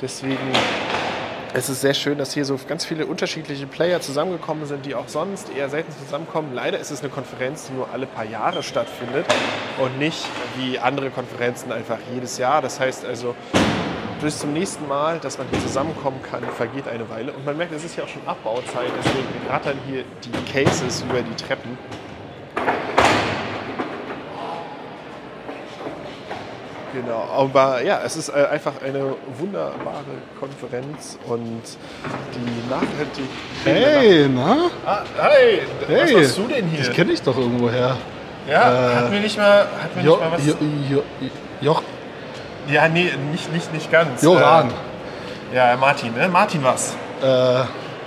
Deswegen 0.00 0.52
ist 1.54 1.68
es 1.68 1.80
sehr 1.80 1.94
schön, 1.94 2.18
dass 2.18 2.34
hier 2.34 2.44
so 2.44 2.58
ganz 2.68 2.84
viele 2.84 3.06
unterschiedliche 3.06 3.66
Player 3.66 4.00
zusammengekommen 4.00 4.66
sind, 4.66 4.84
die 4.84 4.94
auch 4.94 5.08
sonst 5.08 5.50
eher 5.54 5.68
selten 5.68 5.92
zusammenkommen. 6.04 6.52
Leider 6.54 6.78
ist 6.78 6.90
es 6.90 7.00
eine 7.00 7.08
Konferenz, 7.08 7.68
die 7.68 7.72
nur 7.72 7.88
alle 7.92 8.06
paar 8.06 8.24
Jahre 8.24 8.62
stattfindet 8.62 9.26
und 9.78 9.98
nicht 9.98 10.26
wie 10.56 10.78
andere 10.78 11.10
Konferenzen 11.10 11.72
einfach 11.72 11.98
jedes 12.12 12.38
Jahr. 12.38 12.60
Das 12.60 12.80
heißt 12.80 13.04
also, 13.04 13.34
bis 14.20 14.40
zum 14.40 14.52
nächsten 14.52 14.86
Mal, 14.88 15.20
dass 15.20 15.38
man 15.38 15.46
hier 15.50 15.60
zusammenkommen 15.60 16.20
kann, 16.28 16.42
vergeht 16.56 16.88
eine 16.88 17.08
Weile. 17.08 17.32
Und 17.32 17.44
man 17.46 17.56
merkt, 17.56 17.72
es 17.72 17.84
ist 17.84 17.96
ja 17.96 18.04
auch 18.04 18.08
schon 18.08 18.26
Abbauzeit, 18.26 18.90
deswegen 18.98 19.48
rattern 19.48 19.78
hier 19.88 20.04
die 20.24 20.52
Cases 20.52 21.02
über 21.02 21.22
die 21.22 21.34
Treppen. 21.34 21.78
Genau, 26.92 27.28
aber 27.36 27.82
ja, 27.82 28.00
es 28.04 28.16
ist 28.16 28.30
äh, 28.30 28.46
einfach 28.50 28.72
eine 28.82 29.14
wunderbare 29.38 30.04
Konferenz 30.40 31.18
und 31.28 31.62
die 32.34 32.70
nachhaltig. 32.70 33.28
Hey, 33.64 34.28
na? 34.28 34.70
Ah, 34.86 35.02
hi, 35.18 35.60
hey, 35.86 36.02
was 36.02 36.12
machst 36.12 36.38
du 36.38 36.42
denn 36.48 36.66
hier? 36.68 36.80
Ich 36.80 36.92
kenne 36.92 37.10
dich 37.10 37.20
doch 37.20 37.36
irgendwoher. 37.36 37.96
Ja, 38.48 38.90
äh, 38.90 38.94
hatten 38.94 39.12
wir 39.12 39.20
nicht 39.20 39.36
mal, 39.36 39.60
hatten 39.60 39.96
wir 39.96 40.02
jo, 40.02 40.16
nicht 40.16 40.30
mal 40.30 40.32
was? 40.32 40.46
Jo, 40.46 40.54
jo, 40.90 41.02
Joch. 41.60 41.82
Ja, 42.70 42.88
nee, 42.88 43.12
nicht, 43.32 43.52
nicht, 43.52 43.72
nicht 43.72 43.90
ganz. 43.90 44.22
Joran. 44.22 44.70
Äh, 45.52 45.56
ja, 45.56 45.76
Martin, 45.76 46.14
ne? 46.14 46.28
Martin 46.28 46.64
was? 46.64 46.94
Äh, 47.22 47.64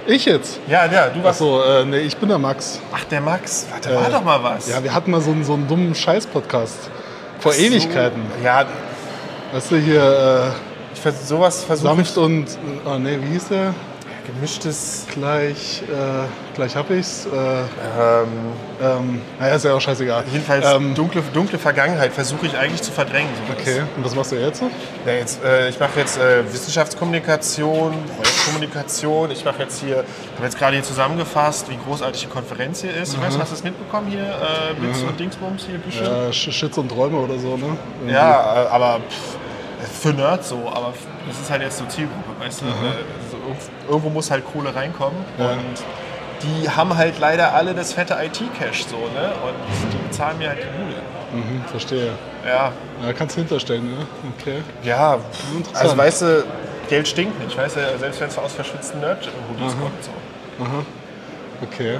ich 0.08 0.26
jetzt? 0.26 0.60
Ja, 0.68 0.86
ja, 0.86 1.10
du 1.10 1.24
warst. 1.24 1.42
Achso, 1.42 1.62
äh, 1.62 1.86
nee, 1.86 2.00
ich 2.00 2.18
bin 2.18 2.30
der 2.30 2.40
Max. 2.40 2.80
Ach, 2.92 3.04
der 3.06 3.22
Max. 3.22 3.68
Warte, 3.70 3.96
war 3.96 4.10
doch 4.10 4.24
mal 4.24 4.44
was. 4.44 4.68
Ja, 4.68 4.84
wir 4.84 4.94
hatten 4.94 5.12
mal 5.12 5.22
so 5.22 5.32
einen, 5.32 5.44
so 5.44 5.54
einen 5.54 5.68
dummen 5.68 5.94
Scheiß-Podcast. 5.94 6.90
Vor 7.42 7.54
so, 7.54 7.62
Ewigkeiten. 7.62 8.22
Ja. 8.44 8.66
Weißt 9.52 9.72
du, 9.72 9.78
hier. 9.78 10.54
Äh, 10.54 10.94
ich 10.94 11.02
vers 11.02 11.28
sowas 11.28 11.64
versuche. 11.64 11.96
Sanft 11.96 12.18
und. 12.18 12.46
Oh 12.86 12.98
ne, 12.98 13.22
wie 13.22 13.34
hieß 13.34 13.50
der? 13.50 13.74
Gemischtes. 14.26 15.08
Gleich. 15.14 15.82
Äh, 15.84 16.56
gleich 16.56 16.76
hab 16.76 16.90
ich's. 16.90 17.26
Äh, 17.26 17.30
ähm, 17.38 18.28
ähm, 18.82 19.22
naja, 19.40 19.56
ist 19.56 19.66
ja 19.66 19.74
auch 19.74 19.82
scheißegal. 19.82 20.24
Jedenfalls 20.32 20.66
ähm, 20.66 20.94
dunkle, 20.96 21.22
dunkle 21.34 21.58
Vergangenheit 21.58 22.14
versuche 22.14 22.46
ich 22.46 22.58
eigentlich 22.58 22.82
zu 22.82 22.92
verdrängen. 22.92 23.30
Sowas. 23.48 23.62
Okay, 23.62 23.82
und 23.96 24.06
was 24.06 24.16
machst 24.16 24.32
du 24.32 24.36
jetzt? 24.36 24.62
Ja, 25.06 25.14
jetzt 25.14 25.44
äh, 25.44 25.70
ich 25.70 25.80
mache 25.80 26.00
jetzt 26.00 26.18
äh, 26.18 26.44
Wissenschaftskommunikation, 26.52 27.94
Projektkommunikation. 28.16 29.32
Ich 29.32 29.46
mache 29.46 29.64
jetzt 29.64 29.82
hier, 29.82 29.98
habe 29.98 30.44
jetzt 30.44 30.58
gerade 30.58 30.74
hier 30.74 30.84
zusammengefasst, 30.84 31.70
wie 31.70 31.78
großartig 31.78 32.22
die 32.22 32.28
Konferenz 32.28 32.82
hier 32.82 32.94
ist. 32.96 33.14
Ich 33.14 33.20
mhm. 33.20 33.24
weiß, 33.24 33.40
hast 33.40 33.52
du 33.52 33.56
es 33.56 33.64
mitbekommen 33.64 34.08
hier? 34.10 34.24
Äh, 34.24 34.74
Bits 34.80 35.02
mhm. 35.02 35.08
und 35.10 35.20
Dingsbums 35.20 35.66
hier, 35.66 35.78
Bücher? 35.78 36.26
Ja, 36.28 36.34
Shits 36.34 36.78
und 36.78 36.90
Träume 36.90 37.18
oder 37.18 37.38
so, 37.38 37.58
ne? 37.58 37.78
Irgendwie. 38.00 38.14
Ja, 38.14 38.66
äh, 38.66 38.68
aber 38.68 39.00
pff, 39.10 39.38
für 40.02 40.14
Nerds 40.14 40.50
so, 40.50 40.58
aber 40.68 40.94
das 41.28 41.40
ist 41.40 41.50
halt 41.50 41.62
jetzt 41.62 41.78
so 41.78 41.86
Zielgruppe, 41.86 42.40
weißt 42.40 42.62
du? 42.62 42.66
Mhm. 42.66 42.72
Irgendwo 43.90 44.10
muss 44.10 44.32
halt 44.32 44.44
Kohle 44.46 44.74
reinkommen 44.76 45.18
ja. 45.38 45.52
und 45.52 45.84
die 46.44 46.70
haben 46.70 46.96
halt 46.96 47.20
leider 47.20 47.54
alle 47.54 47.74
das 47.74 47.94
fette 47.94 48.14
IT-Cash 48.14 48.86
so, 48.86 48.98
ne? 48.98 49.32
Und 49.46 49.92
die 49.92 50.08
bezahlen 50.08 50.38
mir 50.38 50.50
halt 50.50 50.60
die 50.60 50.84
Bude. 50.84 51.02
Mhm, 51.34 51.64
verstehe. 51.66 52.12
Ja. 52.46 52.72
Ja, 53.06 53.14
kannst 53.14 53.36
du 53.36 53.42
hinterstellen, 53.42 53.86
ne? 53.86 54.06
Okay. 54.38 54.62
Ja, 54.84 55.20
also 55.74 55.98
weißt 55.98 56.22
du, 56.24 56.44
Geld 56.90 57.08
stinkt 57.08 57.42
nicht, 57.42 57.58
weißt 57.58 57.78
du, 57.78 58.00
selbst 58.00 58.20
wenn 58.20 58.28
es 58.28 58.38
aus 58.38 58.54
verschwitzten 58.54 59.00
Nerd-Hoodies 59.00 59.78
kommt. 59.80 60.04
So. 60.04 60.12
Aha. 60.64 60.86
Okay. 61.64 62.00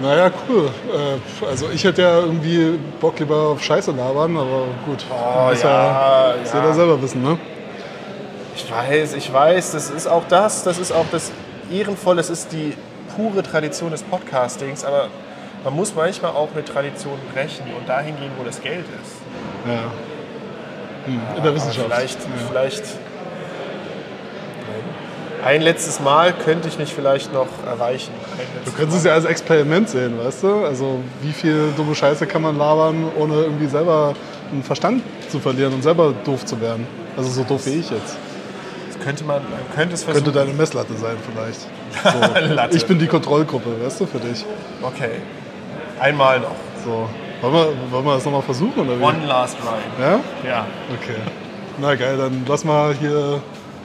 Naja, 0.00 0.30
cool. 0.48 0.70
Äh, 0.92 1.46
also 1.46 1.68
ich 1.72 1.84
hätte 1.84 2.02
ja 2.02 2.20
irgendwie 2.20 2.78
Bock 3.00 3.18
lieber 3.18 3.36
auf 3.36 3.62
Scheiße 3.62 3.92
labern, 3.92 4.36
aber 4.36 4.66
gut. 4.86 5.04
Oh, 5.10 5.50
muss 5.50 5.62
ja, 5.62 5.68
ja, 5.68 6.34
ja. 6.34 6.60
jeder 6.60 6.74
selber 6.74 7.00
wissen, 7.00 7.22
ne? 7.22 7.38
Ich 8.56 8.70
weiß, 8.70 9.14
ich 9.14 9.32
weiß, 9.32 9.72
das 9.72 9.90
ist 9.90 10.06
auch 10.06 10.24
das, 10.28 10.62
das 10.62 10.78
ist 10.78 10.92
auch 10.92 11.06
das 11.10 11.32
Ehrenvolle, 11.70 12.18
das 12.18 12.30
ist 12.30 12.52
die 12.52 12.74
pure 13.16 13.42
Tradition 13.42 13.90
des 13.90 14.02
Podcastings, 14.02 14.84
aber 14.84 15.08
man 15.64 15.74
muss 15.74 15.94
manchmal 15.94 16.32
auch 16.32 16.48
eine 16.52 16.64
Tradition 16.64 17.18
brechen 17.32 17.66
und 17.76 17.88
dahin 17.88 18.16
gehen, 18.16 18.30
wo 18.38 18.44
das 18.44 18.60
Geld 18.60 18.84
ist. 19.02 19.16
Ja. 19.66 19.84
Hm, 21.06 21.20
in 21.36 21.42
der 21.42 21.54
Wissenschaft. 21.54 21.86
Vielleicht, 21.86 22.20
ja. 22.20 22.28
vielleicht 22.48 22.84
ein 25.44 25.60
letztes 25.60 26.00
Mal 26.00 26.32
könnte 26.32 26.68
ich 26.68 26.78
mich 26.78 26.94
vielleicht 26.94 27.32
noch 27.32 27.48
erreichen. 27.66 28.12
Du 28.64 28.72
könntest 28.72 28.98
es 28.98 29.04
ja 29.04 29.12
als 29.12 29.26
Experiment 29.26 29.90
sehen, 29.90 30.18
weißt 30.18 30.42
du? 30.42 30.64
Also 30.64 31.00
wie 31.20 31.32
viel 31.32 31.70
dumme 31.76 31.94
Scheiße 31.94 32.26
kann 32.26 32.42
man 32.42 32.56
labern, 32.56 33.10
ohne 33.18 33.34
irgendwie 33.34 33.66
selber 33.66 34.14
einen 34.50 34.62
Verstand 34.62 35.02
zu 35.28 35.38
verlieren 35.40 35.74
und 35.74 35.82
selber 35.82 36.14
doof 36.24 36.46
zu 36.46 36.58
werden. 36.60 36.86
Also 37.16 37.30
so 37.30 37.44
doof 37.44 37.66
wie 37.66 37.80
ich 37.80 37.90
jetzt. 37.90 38.16
Könnte 39.02 39.24
man, 39.24 39.42
man 39.42 39.74
könnte 39.74 39.94
es 39.94 40.04
versuchen. 40.04 40.24
Könnte 40.24 40.38
deine 40.38 40.52
Messlatte 40.52 40.94
sein 40.94 41.16
vielleicht. 41.30 41.60
So. 42.70 42.76
Ich 42.76 42.86
bin 42.86 42.98
die 42.98 43.06
Kontrollgruppe, 43.06 43.70
weißt 43.84 44.00
du, 44.00 44.06
für 44.06 44.18
dich. 44.18 44.44
Okay. 44.82 45.20
Einmal 46.00 46.40
noch. 46.40 46.56
So. 46.84 47.08
Wollen 47.40 47.54
wir, 47.54 47.92
wollen 47.92 48.04
wir 48.04 48.14
das 48.14 48.24
nochmal 48.24 48.42
versuchen 48.42 48.80
oder 48.80 48.98
wie? 48.98 49.02
One 49.02 49.26
last 49.26 49.56
ride. 49.58 50.02
Ja? 50.02 50.20
Ja. 50.48 50.66
Okay. 51.00 51.16
Na 51.78 51.94
geil, 51.94 52.16
dann 52.16 52.44
lass 52.48 52.64
mal 52.64 52.94
hier, 52.94 53.40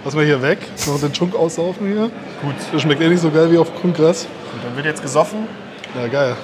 lass 0.06 0.16
mal 0.16 0.25
hier 0.25 0.42
weg. 0.42 0.60
Noch 0.88 1.00
den 1.00 1.13
Schunk 1.13 1.36
aussaufen 1.36 1.88
hier. 1.88 2.10
Gut. 2.42 2.56
Das 2.72 2.82
schmeckt 2.82 3.01
eh 3.01 3.10
nicht 3.10 3.22
so 3.22 3.30
geil 3.32 3.51
wie 3.51 3.58
auf 3.58 3.74
Kongress. 3.82 4.28
Gut, 4.51 4.63
dann 4.63 4.75
wird 4.75 4.86
jetzt 4.86 5.01
gesoffen. 5.01 5.48
Ja, 5.96 6.08
geil. 6.08 6.36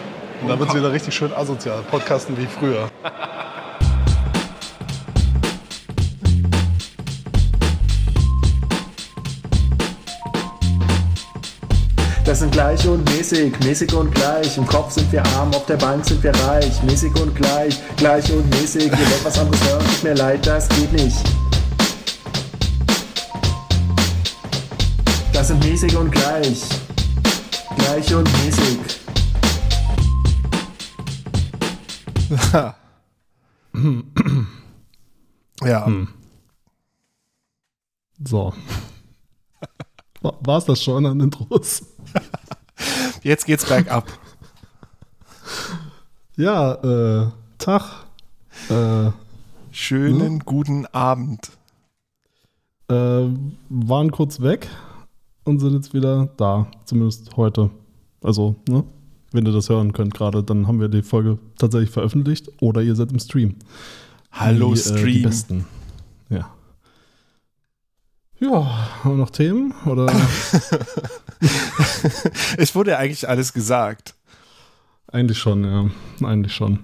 Und 0.42 0.50
dann 0.50 0.60
wird 0.60 0.70
es 0.70 0.76
wieder 0.76 0.92
richtig 0.92 1.16
schön 1.16 1.34
asozial. 1.34 1.82
Podcasten 1.90 2.38
wie 2.38 2.48
früher. 2.48 2.90
Das 12.36 12.42
sind 12.42 12.51
gleich 12.51 12.86
und 12.86 13.10
mäßig, 13.12 13.58
mäßig 13.62 13.94
und 13.94 14.13
gleich. 14.13 14.58
Im 14.58 14.65
Kopf 14.65 14.92
sind 14.92 15.10
wir 15.10 15.25
arm, 15.38 15.54
auf 15.54 15.65
der 15.68 15.77
Bank 15.77 16.04
sind 16.04 16.22
wir 16.22 16.36
reich. 16.36 16.84
Mäßig 16.84 17.15
und 17.15 17.34
gleich, 17.34 17.80
gleich 17.96 18.30
und 18.30 18.50
mäßig. 18.50 18.88
Ihr 18.88 18.92
wollt 18.92 19.24
was 19.24 19.39
anderes 19.39 19.63
hören, 19.65 19.86
tut 19.86 20.04
mir 20.04 20.15
leid, 20.15 20.46
das 20.46 20.68
geht 20.68 20.92
nicht. 20.92 21.15
Das 25.32 25.48
sind 25.48 25.63
mäßig 25.63 25.96
und 25.96 26.12
gleich, 26.12 26.62
gleich 27.77 28.13
und 28.13 28.30
mäßig. 28.44 28.80
Ja. 35.63 35.89
So. 38.25 38.54
War 40.22 40.58
es 40.58 40.65
das 40.65 40.84
schon 40.84 41.06
an 41.06 41.22
Intros? 41.22 41.95
Jetzt 43.24 43.46
geht's 43.46 43.66
bergab. 43.66 44.06
Ja, 46.36 46.74
äh, 47.24 47.28
Tag. 47.58 48.06
Äh, 48.70 49.12
Schönen 49.72 50.40
guten 50.40 50.86
Abend. 50.88 51.52
äh, 52.90 52.94
waren 53.70 54.12
kurz 54.12 54.42
weg 54.42 54.68
und 55.44 55.60
sind 55.60 55.74
jetzt 55.74 55.94
wieder 55.94 56.30
da. 56.38 56.68
Zumindest 56.86 57.36
heute. 57.36 57.70
Also, 58.22 58.56
ne? 58.70 58.84
Wenn 59.32 59.46
ihr 59.46 59.52
das 59.52 59.68
hören 59.70 59.92
könnt 59.92 60.14
gerade, 60.14 60.44
dann 60.44 60.66
haben 60.68 60.80
wir 60.80 60.88
die 60.88 61.02
Folge 61.02 61.38
tatsächlich 61.58 61.90
veröffentlicht 61.90 62.50
oder 62.62 62.82
ihr 62.82 62.96
seid 62.96 63.12
im 63.12 63.20
Stream. 63.20 63.56
Hallo 64.32 64.74
die, 64.74 64.80
Äh, 64.80 64.84
die 64.94 65.00
Stream. 65.00 65.24
besten. 65.24 65.66
Ja. 66.30 66.50
Ja, 68.39 68.50
haben 69.04 69.12
wir 69.12 69.18
noch 69.18 69.30
Themen? 69.30 69.74
Oder? 69.86 70.08
es 72.58 72.75
wurde 72.75 72.92
ja 72.92 72.98
eigentlich 72.98 73.27
alles 73.27 73.54
gesagt. 73.54 74.15
Eigentlich 75.08 75.38
schon, 75.38 75.63
ja. 75.63 75.89
Eigentlich 76.27 76.54
schon. 76.54 76.80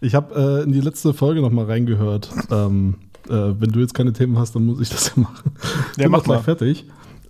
Ich 0.00 0.14
habe 0.14 0.34
äh, 0.34 0.64
in 0.64 0.72
die 0.72 0.80
letzte 0.80 1.12
Folge 1.12 1.42
noch 1.42 1.50
mal 1.50 1.66
reingehört. 1.66 2.30
Ähm, 2.50 2.94
äh, 3.28 3.52
wenn 3.58 3.70
du 3.70 3.80
jetzt 3.80 3.94
keine 3.94 4.12
Themen 4.12 4.38
hast, 4.38 4.54
dann 4.54 4.64
muss 4.64 4.80
ich 4.80 4.88
das 4.88 5.12
ja 5.14 5.22
machen. 5.22 5.52
Ja, 5.98 6.08
mach 6.08 6.24
mal. 6.26 6.42
fertig. 6.42 6.86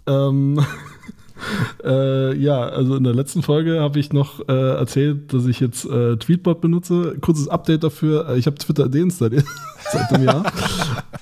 Ähm, 0.07 0.65
äh, 1.85 2.37
ja, 2.37 2.63
also 2.63 2.97
in 2.97 3.05
der 3.05 3.15
letzten 3.15 3.43
Folge 3.43 3.81
habe 3.81 3.99
ich 3.99 4.13
noch 4.13 4.49
äh, 4.49 4.53
erzählt, 4.53 5.33
dass 5.33 5.47
ich 5.47 5.61
jetzt 5.61 5.85
äh, 5.85 6.17
Tweetbot 6.17 6.61
benutze. 6.61 7.17
Kurzes 7.21 7.49
Update 7.49 7.85
dafür. 7.85 8.29
Äh, 8.29 8.39
Ich 8.39 8.47
habe 8.47 8.57
Twitter 8.57 8.89
deinstalliert 8.89 9.45
seit 9.93 10.13
einem 10.13 10.25
Jahr. 10.25 10.53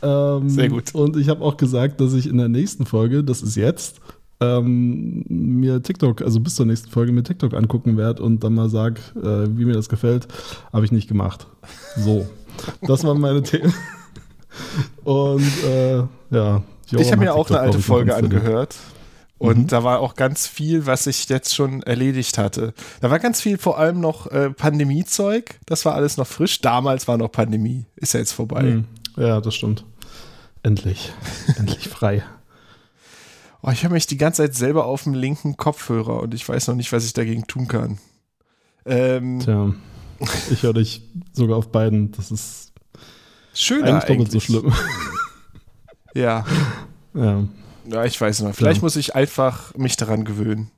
ähm, 0.38 0.48
Sehr 0.48 0.68
gut. 0.68 0.94
Und 0.94 1.16
ich 1.16 1.28
habe 1.28 1.42
auch 1.42 1.56
gesagt, 1.56 2.00
dass 2.00 2.12
ich 2.14 2.28
in 2.28 2.38
der 2.38 2.48
nächsten 2.48 2.86
Folge, 2.86 3.24
das 3.24 3.42
ist 3.42 3.56
jetzt, 3.56 4.00
ähm, 4.40 5.24
mir 5.28 5.82
TikTok, 5.82 6.22
also 6.22 6.40
bis 6.40 6.56
zur 6.56 6.66
nächsten 6.66 6.90
Folge 6.90 7.12
mir 7.12 7.22
TikTok 7.22 7.54
angucken 7.54 7.96
werde 7.96 8.22
und 8.22 8.42
dann 8.42 8.54
mal 8.54 8.68
sag, 8.68 8.98
äh, 9.16 9.46
wie 9.56 9.64
mir 9.64 9.74
das 9.74 9.88
gefällt, 9.88 10.26
habe 10.72 10.84
ich 10.84 10.92
nicht 10.92 11.08
gemacht. 11.08 11.46
So, 11.96 12.26
das 12.82 13.04
waren 13.04 13.20
meine 13.20 13.42
Themen. 13.42 13.72
Und 15.04 15.64
äh, 15.64 15.96
ja, 15.96 16.08
Joram 16.30 16.62
ich 16.98 17.12
habe 17.12 17.20
mir 17.22 17.34
auch 17.34 17.48
eine 17.50 17.56
TikTok, 17.56 17.58
alte 17.58 17.78
ich, 17.78 17.88
noch 17.88 17.94
Folge 17.94 18.16
angehört. 18.16 18.76
Und 19.42 19.58
Mhm. 19.58 19.66
da 19.66 19.82
war 19.82 19.98
auch 19.98 20.14
ganz 20.14 20.46
viel, 20.46 20.86
was 20.86 21.08
ich 21.08 21.28
jetzt 21.28 21.52
schon 21.52 21.82
erledigt 21.82 22.38
hatte. 22.38 22.74
Da 23.00 23.10
war 23.10 23.18
ganz 23.18 23.40
viel, 23.40 23.58
vor 23.58 23.76
allem 23.76 23.98
noch 24.00 24.28
äh, 24.28 24.50
Pandemiezeug. 24.50 25.58
Das 25.66 25.84
war 25.84 25.94
alles 25.96 26.16
noch 26.16 26.28
frisch. 26.28 26.60
Damals 26.60 27.08
war 27.08 27.18
noch 27.18 27.32
Pandemie. 27.32 27.86
Ist 27.96 28.14
ja 28.14 28.20
jetzt 28.20 28.30
vorbei. 28.32 28.62
Mhm. 28.62 28.84
Ja, 29.16 29.40
das 29.40 29.56
stimmt. 29.56 29.84
Endlich. 30.62 31.12
Endlich 31.58 31.88
frei. 31.88 32.22
Oh, 33.62 33.70
ich 33.72 33.82
habe 33.84 33.94
mich 33.94 34.06
die 34.06 34.16
ganze 34.16 34.42
Zeit 34.42 34.54
selber 34.54 34.86
auf 34.86 35.02
dem 35.02 35.14
linken 35.14 35.56
Kopfhörer 35.56 36.20
und 36.20 36.34
ich 36.34 36.48
weiß 36.48 36.68
noch 36.68 36.76
nicht, 36.76 36.92
was 36.92 37.04
ich 37.04 37.12
dagegen 37.12 37.46
tun 37.48 37.66
kann. 37.66 37.98
Ähm, 38.86 39.40
Tja, 39.40 39.74
ich 40.52 40.62
höre 40.62 40.74
dich 40.74 41.02
sogar 41.32 41.56
auf 41.58 41.72
beiden. 41.72 42.12
Das 42.12 42.30
ist 42.30 42.72
schöner 43.54 44.02
eigentlich 44.04 44.04
doppelt 44.06 44.30
so 44.30 44.38
schlimm. 44.40 44.72
Ja. 46.14 46.44
ja. 47.14 47.44
Ja, 47.90 48.04
ich 48.04 48.20
weiß 48.20 48.42
noch. 48.42 48.54
Vielleicht 48.54 48.78
Ja. 48.80 48.84
muss 48.84 48.96
ich 48.96 49.14
einfach 49.14 49.74
mich 49.76 49.96
daran 49.96 50.24
gewöhnen. 50.24 50.70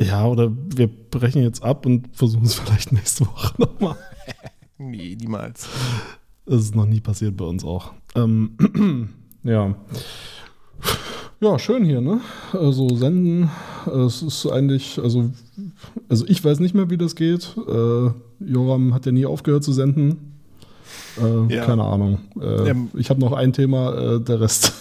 ja, 0.00 0.26
oder 0.26 0.50
wir 0.52 0.88
brechen 0.88 1.42
jetzt 1.42 1.62
ab 1.62 1.84
und 1.86 2.08
versuchen 2.16 2.44
es 2.44 2.54
vielleicht 2.54 2.92
nächste 2.92 3.26
Woche 3.26 3.54
nochmal. 3.58 3.96
Nee, 4.82 5.14
niemals. 5.20 5.68
Das 6.46 6.62
ist 6.62 6.74
noch 6.74 6.86
nie 6.86 7.00
passiert 7.02 7.36
bei 7.36 7.44
uns 7.44 7.64
auch. 7.64 7.92
Ähm, 8.14 8.56
ja. 9.42 9.74
Ja, 11.42 11.58
schön 11.58 11.84
hier, 11.84 12.00
ne? 12.00 12.20
Also 12.54 12.88
senden, 12.96 13.50
es 14.06 14.22
ist 14.22 14.46
eigentlich, 14.46 14.98
also, 14.98 15.30
also 16.08 16.26
ich 16.28 16.42
weiß 16.42 16.60
nicht 16.60 16.74
mehr, 16.74 16.88
wie 16.88 16.96
das 16.96 17.14
geht. 17.14 17.54
Äh, 17.68 18.10
Joram 18.40 18.92
hat 18.94 19.04
ja 19.04 19.12
nie 19.12 19.26
aufgehört 19.26 19.64
zu 19.64 19.72
senden. 19.74 20.34
Äh, 21.18 21.54
Ja. 21.54 21.64
Keine 21.66 21.84
Ahnung. 21.84 22.18
Äh, 22.40 22.70
Ähm. 22.70 22.88
ich 22.94 23.10
habe 23.10 23.20
noch 23.20 23.32
ein 23.32 23.52
Thema, 23.52 23.94
äh, 24.16 24.20
der 24.20 24.40
Rest. 24.40 24.72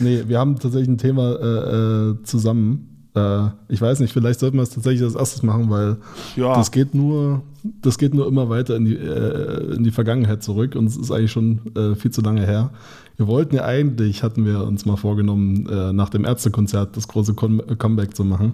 Nee, 0.00 0.24
wir 0.26 0.38
haben 0.38 0.58
tatsächlich 0.58 0.88
ein 0.88 0.98
Thema 0.98 1.32
äh, 1.32 2.10
äh, 2.10 2.22
zusammen. 2.24 3.08
Äh, 3.14 3.48
ich 3.68 3.80
weiß 3.80 4.00
nicht, 4.00 4.12
vielleicht 4.12 4.40
sollten 4.40 4.56
wir 4.56 4.62
es 4.62 4.70
tatsächlich 4.70 5.02
als 5.02 5.14
erstes 5.14 5.42
machen, 5.42 5.70
weil 5.70 5.96
Ja, 6.36 6.54
das 6.54 6.70
geht 6.70 6.94
nur, 6.94 7.42
das 7.82 7.98
geht 7.98 8.14
nur 8.14 8.26
immer 8.26 8.48
weiter 8.48 8.76
in 8.76 8.84
die, 8.84 8.96
äh, 8.96 9.74
in 9.76 9.84
die 9.84 9.90
Vergangenheit 9.90 10.42
zurück 10.42 10.74
und 10.76 10.86
es 10.86 10.96
ist 10.96 11.10
eigentlich 11.10 11.32
schon 11.32 11.60
äh, 11.76 11.94
viel 11.94 12.10
zu 12.10 12.20
lange 12.20 12.44
her. 12.46 12.70
Wir 13.16 13.26
wollten 13.26 13.56
ja 13.56 13.64
eigentlich, 13.64 14.22
hatten 14.22 14.44
wir 14.44 14.64
uns 14.64 14.86
mal 14.86 14.96
vorgenommen, 14.96 15.66
äh, 15.68 15.92
nach 15.92 16.08
dem 16.10 16.24
Ärztekonzert 16.24 16.96
das 16.96 17.08
große 17.08 17.34
Com 17.34 17.60
Comeback 17.78 18.14
zu 18.14 18.24
machen. 18.24 18.52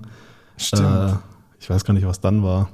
stimmt. 0.57 1.19
Ich 1.61 1.71
weiß 1.71 1.85
gar 1.85 1.95
nicht, 1.95 2.07
was 2.07 2.21
dann 2.21 2.43
war. 2.43 2.69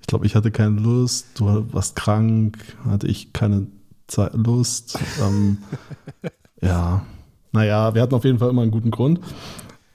Ich 0.00 0.06
glaube, 0.06 0.26
ich 0.26 0.34
hatte 0.34 0.50
keine 0.50 0.80
Lust, 0.80 1.26
du 1.38 1.64
warst 1.72 1.96
krank, 1.96 2.58
hatte 2.84 3.06
ich 3.06 3.32
keine 3.32 3.66
Zeit, 4.06 4.34
Lust. 4.34 4.98
Ähm, 5.22 5.58
ja, 6.60 7.02
naja, 7.52 7.94
wir 7.94 8.02
hatten 8.02 8.14
auf 8.14 8.24
jeden 8.24 8.38
Fall 8.38 8.50
immer 8.50 8.62
einen 8.62 8.70
guten 8.70 8.90
Grund. 8.90 9.20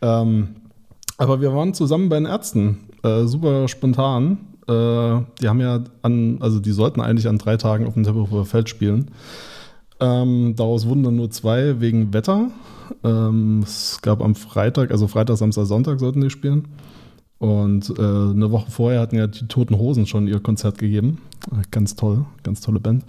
Ähm, 0.02 0.50
aber 1.18 1.42
wir 1.42 1.54
waren 1.54 1.74
zusammen 1.74 2.10
bei 2.10 2.18
den 2.18 2.26
Ärzten, 2.26 2.78
äh, 3.04 3.24
super 3.24 3.68
spontan. 3.68 4.38
Äh, 4.68 5.22
die 5.42 5.48
haben 5.48 5.60
ja 5.60 5.84
an, 6.02 6.38
also 6.42 6.60
die 6.60 6.72
sollten 6.72 7.02
eigentlich 7.02 7.28
an 7.28 7.38
drei 7.38 7.58
Tagen 7.58 7.88
auf 7.88 7.96
dem 7.96 8.04
Tempelhofer 8.04 8.46
Feld 8.46 8.70
spielen. 8.70 9.12
Ähm, 10.00 10.54
daraus 10.56 10.88
wurden 10.88 11.04
dann 11.04 11.16
nur 11.16 11.32
zwei 11.32 11.82
wegen 11.82 12.14
Wetter. 12.14 12.52
Ähm, 13.04 13.62
es 13.64 14.00
gab 14.02 14.22
am 14.22 14.36
Freitag, 14.36 14.92
also 14.92 15.08
Freitag, 15.08 15.38
Samstag, 15.38 15.66
Sonntag 15.66 16.00
sollten 16.00 16.22
die 16.22 16.30
spielen. 16.30 16.68
Und 17.40 17.92
äh, 17.98 18.02
eine 18.02 18.52
Woche 18.52 18.72
vorher 18.72 19.00
hatten 19.00 19.16
ja 19.16 19.28
die 19.28 19.48
Toten 19.48 19.78
Hosen 19.78 20.08
schon 20.08 20.28
ihr 20.28 20.40
Konzert 20.40 20.78
gegeben. 20.78 21.20
Äh, 21.52 21.64
ganz 21.72 21.96
toll, 21.96 22.26
ganz 22.44 22.62
tolle 22.62 22.80
Band. 22.80 23.04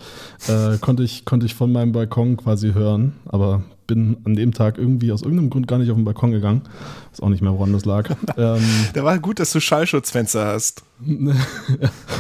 Äh, 0.49 0.79
konnte, 0.79 1.03
ich, 1.03 1.25
konnte 1.25 1.47
ich 1.47 1.55
von 1.55 1.73
meinem 1.73 1.93
Balkon 1.93 2.37
quasi 2.37 2.73
hören, 2.73 3.15
aber 3.27 3.63
bin 3.89 4.19
an 4.25 4.37
dem 4.37 4.53
Tag 4.53 4.79
irgendwie 4.79 5.11
aus 5.11 5.23
irgendeinem 5.23 5.51
Grund 5.51 5.67
gar 5.67 5.79
nicht 5.79 5.91
auf 5.91 5.97
den 5.97 6.05
Balkon 6.05 6.31
gegangen. 6.31 6.63
Ist 7.11 7.21
auch 7.23 7.31
nicht 7.31 7.43
mehr, 7.43 7.53
woran 7.53 7.73
das 7.73 7.85
lag. 7.85 8.09
ähm, 8.37 8.63
da 8.93 9.03
war 9.03 9.19
gut, 9.19 9.41
dass 9.41 9.51
du 9.51 9.59
Schallschutzfenster 9.61 10.47
hast. 10.47 10.85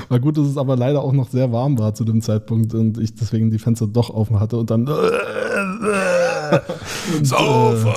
war 0.08 0.18
gut, 0.18 0.36
dass 0.36 0.46
es 0.46 0.56
aber 0.56 0.74
leider 0.74 1.02
auch 1.02 1.12
noch 1.12 1.28
sehr 1.28 1.52
warm 1.52 1.78
war 1.78 1.94
zu 1.94 2.04
dem 2.04 2.20
Zeitpunkt 2.22 2.74
und 2.74 2.98
ich 2.98 3.14
deswegen 3.14 3.52
die 3.52 3.58
Fenster 3.58 3.86
doch 3.86 4.10
offen 4.10 4.40
hatte 4.40 4.56
und 4.56 4.70
dann. 4.70 4.86
Saufe, 7.22 7.94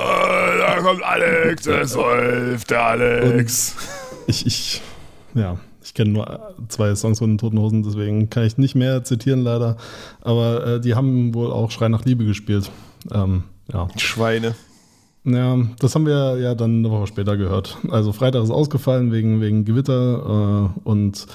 da 0.59 0.81
kommt 0.81 1.01
Alex, 1.03 1.65
es 1.65 1.93
säuft 1.93 2.69
der 2.69 2.83
Alex. 2.83 3.75
ich, 4.27 4.45
ich, 4.45 4.81
ja, 5.33 5.57
ich 5.81 5.93
kenne 5.93 6.11
nur 6.11 6.53
zwei 6.67 6.93
Songs 6.95 7.19
von 7.19 7.31
den 7.31 7.37
Toten 7.37 7.57
Hosen, 7.57 7.83
deswegen 7.83 8.29
kann 8.29 8.43
ich 8.43 8.57
nicht 8.57 8.75
mehr 8.75 9.05
zitieren 9.05 9.39
leider. 9.41 9.77
Aber 10.21 10.67
äh, 10.67 10.81
die 10.81 10.95
haben 10.95 11.33
wohl 11.33 11.49
auch 11.51 11.71
Schrei 11.71 11.87
nach 11.87 12.03
Liebe 12.03 12.25
gespielt. 12.25 12.69
Ähm, 13.13 13.43
ja. 13.71 13.87
Schweine. 13.97 14.55
Ja, 15.23 15.57
das 15.79 15.93
haben 15.93 16.05
wir 16.05 16.39
ja 16.39 16.55
dann 16.55 16.79
eine 16.79 16.89
Woche 16.89 17.07
später 17.07 17.37
gehört. 17.37 17.77
Also 17.89 18.11
Freitag 18.11 18.43
ist 18.43 18.49
ausgefallen 18.49 19.11
wegen, 19.11 19.39
wegen 19.39 19.65
Gewitter 19.65 20.71
äh, 20.75 20.79
und 20.83 21.27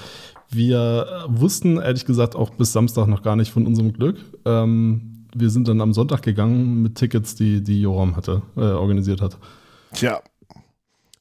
wir 0.49 1.25
wussten 1.27 1.77
ehrlich 1.77 2.05
gesagt 2.05 2.35
auch 2.35 2.49
bis 2.51 2.73
Samstag 2.73 3.07
noch 3.07 3.21
gar 3.21 3.35
nicht 3.35 3.51
von 3.51 3.65
unserem 3.65 3.93
Glück. 3.93 4.17
Ähm, 4.45 5.25
wir 5.35 5.49
sind 5.49 5.67
dann 5.67 5.81
am 5.81 5.93
Sonntag 5.93 6.21
gegangen 6.21 6.81
mit 6.81 6.95
Tickets, 6.95 7.35
die, 7.35 7.63
die 7.63 7.81
Joram 7.81 8.15
hatte, 8.15 8.41
äh, 8.55 8.61
organisiert 8.61 9.21
hat. 9.21 9.37
Tja, 9.93 10.21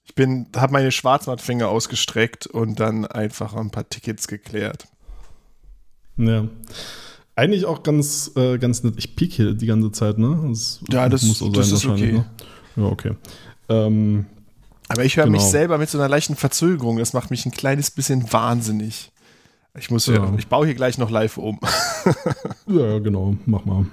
ich 0.04 0.14
bin, 0.14 0.46
habe 0.56 0.72
meine 0.72 0.92
Schwarzmattfinger 0.92 1.68
ausgestreckt 1.68 2.46
und 2.46 2.80
dann 2.80 3.04
einfach 3.04 3.54
ein 3.54 3.70
paar 3.70 3.88
Tickets 3.88 4.28
geklärt. 4.28 4.86
Ja. 6.16 6.46
Eigentlich 7.38 7.66
auch 7.66 7.82
ganz, 7.82 8.32
äh, 8.34 8.56
ganz 8.56 8.82
nett. 8.82 8.94
Ich 8.96 9.14
piek 9.14 9.34
hier 9.34 9.52
die 9.52 9.66
ganze 9.66 9.92
Zeit, 9.92 10.16
ne? 10.16 10.46
Das 10.48 10.80
ja, 10.90 11.06
das, 11.06 11.22
muss 11.22 11.38
so 11.38 11.50
das 11.50 11.70
ist 11.70 11.84
okay. 11.84 12.12
Ne? 12.12 12.24
Ja, 12.76 12.84
okay. 12.84 13.12
Ähm, 13.68 14.24
Aber 14.88 15.04
ich 15.04 15.18
höre 15.18 15.24
genau. 15.24 15.36
mich 15.36 15.46
selber 15.46 15.76
mit 15.76 15.90
so 15.90 15.98
einer 15.98 16.08
leichten 16.08 16.34
Verzögerung. 16.34 16.96
Das 16.96 17.12
macht 17.12 17.30
mich 17.30 17.44
ein 17.44 17.52
kleines 17.52 17.90
bisschen 17.90 18.32
wahnsinnig. 18.32 19.12
Ich 19.78 19.90
muss, 19.90 20.06
ja. 20.06 20.32
ich 20.38 20.46
baue 20.46 20.64
hier 20.64 20.74
gleich 20.74 20.96
noch 20.96 21.10
live 21.10 21.36
um. 21.36 21.60
ja, 22.68 22.98
genau, 23.00 23.36
mach 23.44 23.66
mal. 23.66 23.84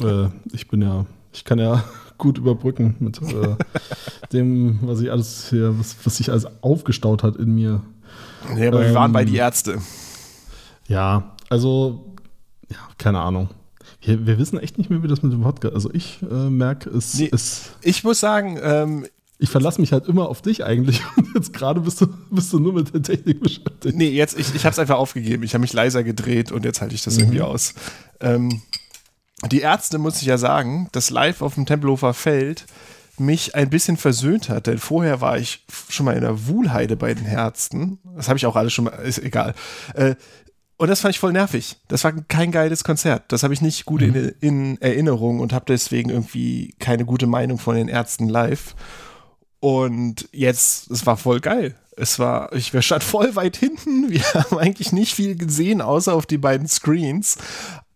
Äh, 0.00 0.30
ich 0.54 0.68
bin 0.68 0.80
ja, 0.80 1.04
ich 1.34 1.44
kann 1.44 1.58
ja 1.58 1.84
gut 2.16 2.38
überbrücken 2.38 2.96
mit 3.00 3.20
äh, 3.20 3.56
dem, 4.32 4.78
was 4.80 5.02
ich 5.02 5.10
alles 5.10 5.50
hier, 5.50 5.78
was, 5.78 5.94
was 6.04 6.16
sich 6.16 6.30
alles 6.30 6.46
aufgestaut 6.62 7.22
hat 7.22 7.36
in 7.36 7.54
mir. 7.54 7.82
Ja, 8.56 8.68
aber 8.68 8.80
ähm, 8.80 8.88
wir 8.88 8.94
waren 8.94 9.12
bei 9.12 9.26
die 9.26 9.36
Ärzte. 9.36 9.78
Ja, 10.86 11.34
also 11.50 12.14
ja, 12.70 12.76
keine 12.98 13.20
Ahnung. 13.20 13.48
Wir, 14.00 14.26
wir, 14.26 14.38
wissen 14.38 14.58
echt 14.58 14.78
nicht 14.78 14.90
mehr, 14.90 15.02
wie 15.02 15.08
das 15.08 15.22
mit 15.22 15.32
dem 15.32 15.42
Podcast. 15.42 15.74
Also 15.74 15.92
ich 15.92 16.20
äh, 16.22 16.50
merke, 16.50 16.90
es 16.90 17.14
nee, 17.14 17.26
ist. 17.26 17.76
Ich 17.82 18.04
muss 18.04 18.20
sagen, 18.20 18.58
ähm, 18.62 19.06
ich 19.38 19.50
verlasse 19.50 19.80
mich 19.80 19.92
halt 19.92 20.06
immer 20.06 20.28
auf 20.28 20.42
dich 20.42 20.64
eigentlich. 20.64 21.02
Und 21.16 21.34
jetzt 21.34 21.52
gerade 21.52 21.80
bist 21.80 22.00
du, 22.00 22.06
bist 22.30 22.52
du 22.52 22.58
nur 22.58 22.72
mit 22.74 22.92
der 22.92 23.02
Technik 23.02 23.40
beschäftigt. 23.40 23.96
Nee, 23.96 24.10
jetzt, 24.10 24.38
ich, 24.38 24.54
ich 24.54 24.64
habe 24.64 24.72
es 24.72 24.78
einfach 24.78 24.98
aufgegeben. 24.98 25.42
Ich 25.42 25.54
habe 25.54 25.62
mich 25.62 25.72
leiser 25.72 26.02
gedreht 26.02 26.52
und 26.52 26.64
jetzt 26.64 26.80
halte 26.80 26.94
ich 26.94 27.02
das 27.02 27.14
mhm. 27.14 27.20
irgendwie 27.20 27.42
aus. 27.42 27.74
Ähm, 28.20 28.62
die 29.50 29.60
Ärzte, 29.60 29.98
muss 29.98 30.20
ich 30.20 30.26
ja 30.26 30.38
sagen, 30.38 30.88
das 30.92 31.10
live 31.10 31.42
auf 31.42 31.54
dem 31.54 31.66
Tempelhofer 31.66 32.14
Feld 32.14 32.66
mich 33.20 33.54
ein 33.54 33.70
bisschen 33.70 33.96
versöhnt 33.96 34.48
hat, 34.48 34.66
denn 34.66 34.78
vorher 34.78 35.20
war 35.20 35.38
ich 35.38 35.64
schon 35.88 36.06
mal 36.06 36.14
in 36.16 36.22
der 36.22 36.46
Wuhlheide 36.46 36.96
bei 36.96 37.14
den 37.14 37.26
Ärzten. 37.26 37.98
Das 38.16 38.28
habe 38.28 38.36
ich 38.36 38.46
auch 38.46 38.56
alles 38.56 38.72
schon 38.72 38.86
mal, 38.86 38.90
ist 38.90 39.18
egal. 39.18 39.54
Äh, 39.94 40.14
und 40.78 40.88
das 40.88 41.00
fand 41.00 41.14
ich 41.14 41.18
voll 41.18 41.32
nervig. 41.32 41.76
Das 41.88 42.04
war 42.04 42.12
kein 42.12 42.52
geiles 42.52 42.84
Konzert. 42.84 43.24
Das 43.32 43.42
habe 43.42 43.52
ich 43.52 43.60
nicht 43.60 43.84
gut 43.84 44.00
mhm. 44.00 44.14
in, 44.14 44.34
in, 44.40 44.80
Erinnerung 44.80 45.40
und 45.40 45.52
habe 45.52 45.64
deswegen 45.66 46.08
irgendwie 46.08 46.74
keine 46.78 47.04
gute 47.04 47.26
Meinung 47.26 47.58
von 47.58 47.74
den 47.74 47.88
Ärzten 47.88 48.28
live. 48.28 48.76
Und 49.58 50.28
jetzt, 50.30 50.88
es 50.90 51.04
war 51.04 51.16
voll 51.16 51.40
geil. 51.40 51.74
Es 51.96 52.20
war, 52.20 52.52
ich 52.52 52.72
wir 52.72 52.82
stand 52.82 53.02
voll 53.02 53.34
weit 53.34 53.56
hinten. 53.56 54.08
Wir 54.10 54.22
haben 54.34 54.56
eigentlich 54.56 54.92
nicht 54.92 55.14
viel 55.14 55.34
gesehen, 55.34 55.80
außer 55.80 56.14
auf 56.14 56.26
die 56.26 56.38
beiden 56.38 56.68
Screens. 56.68 57.38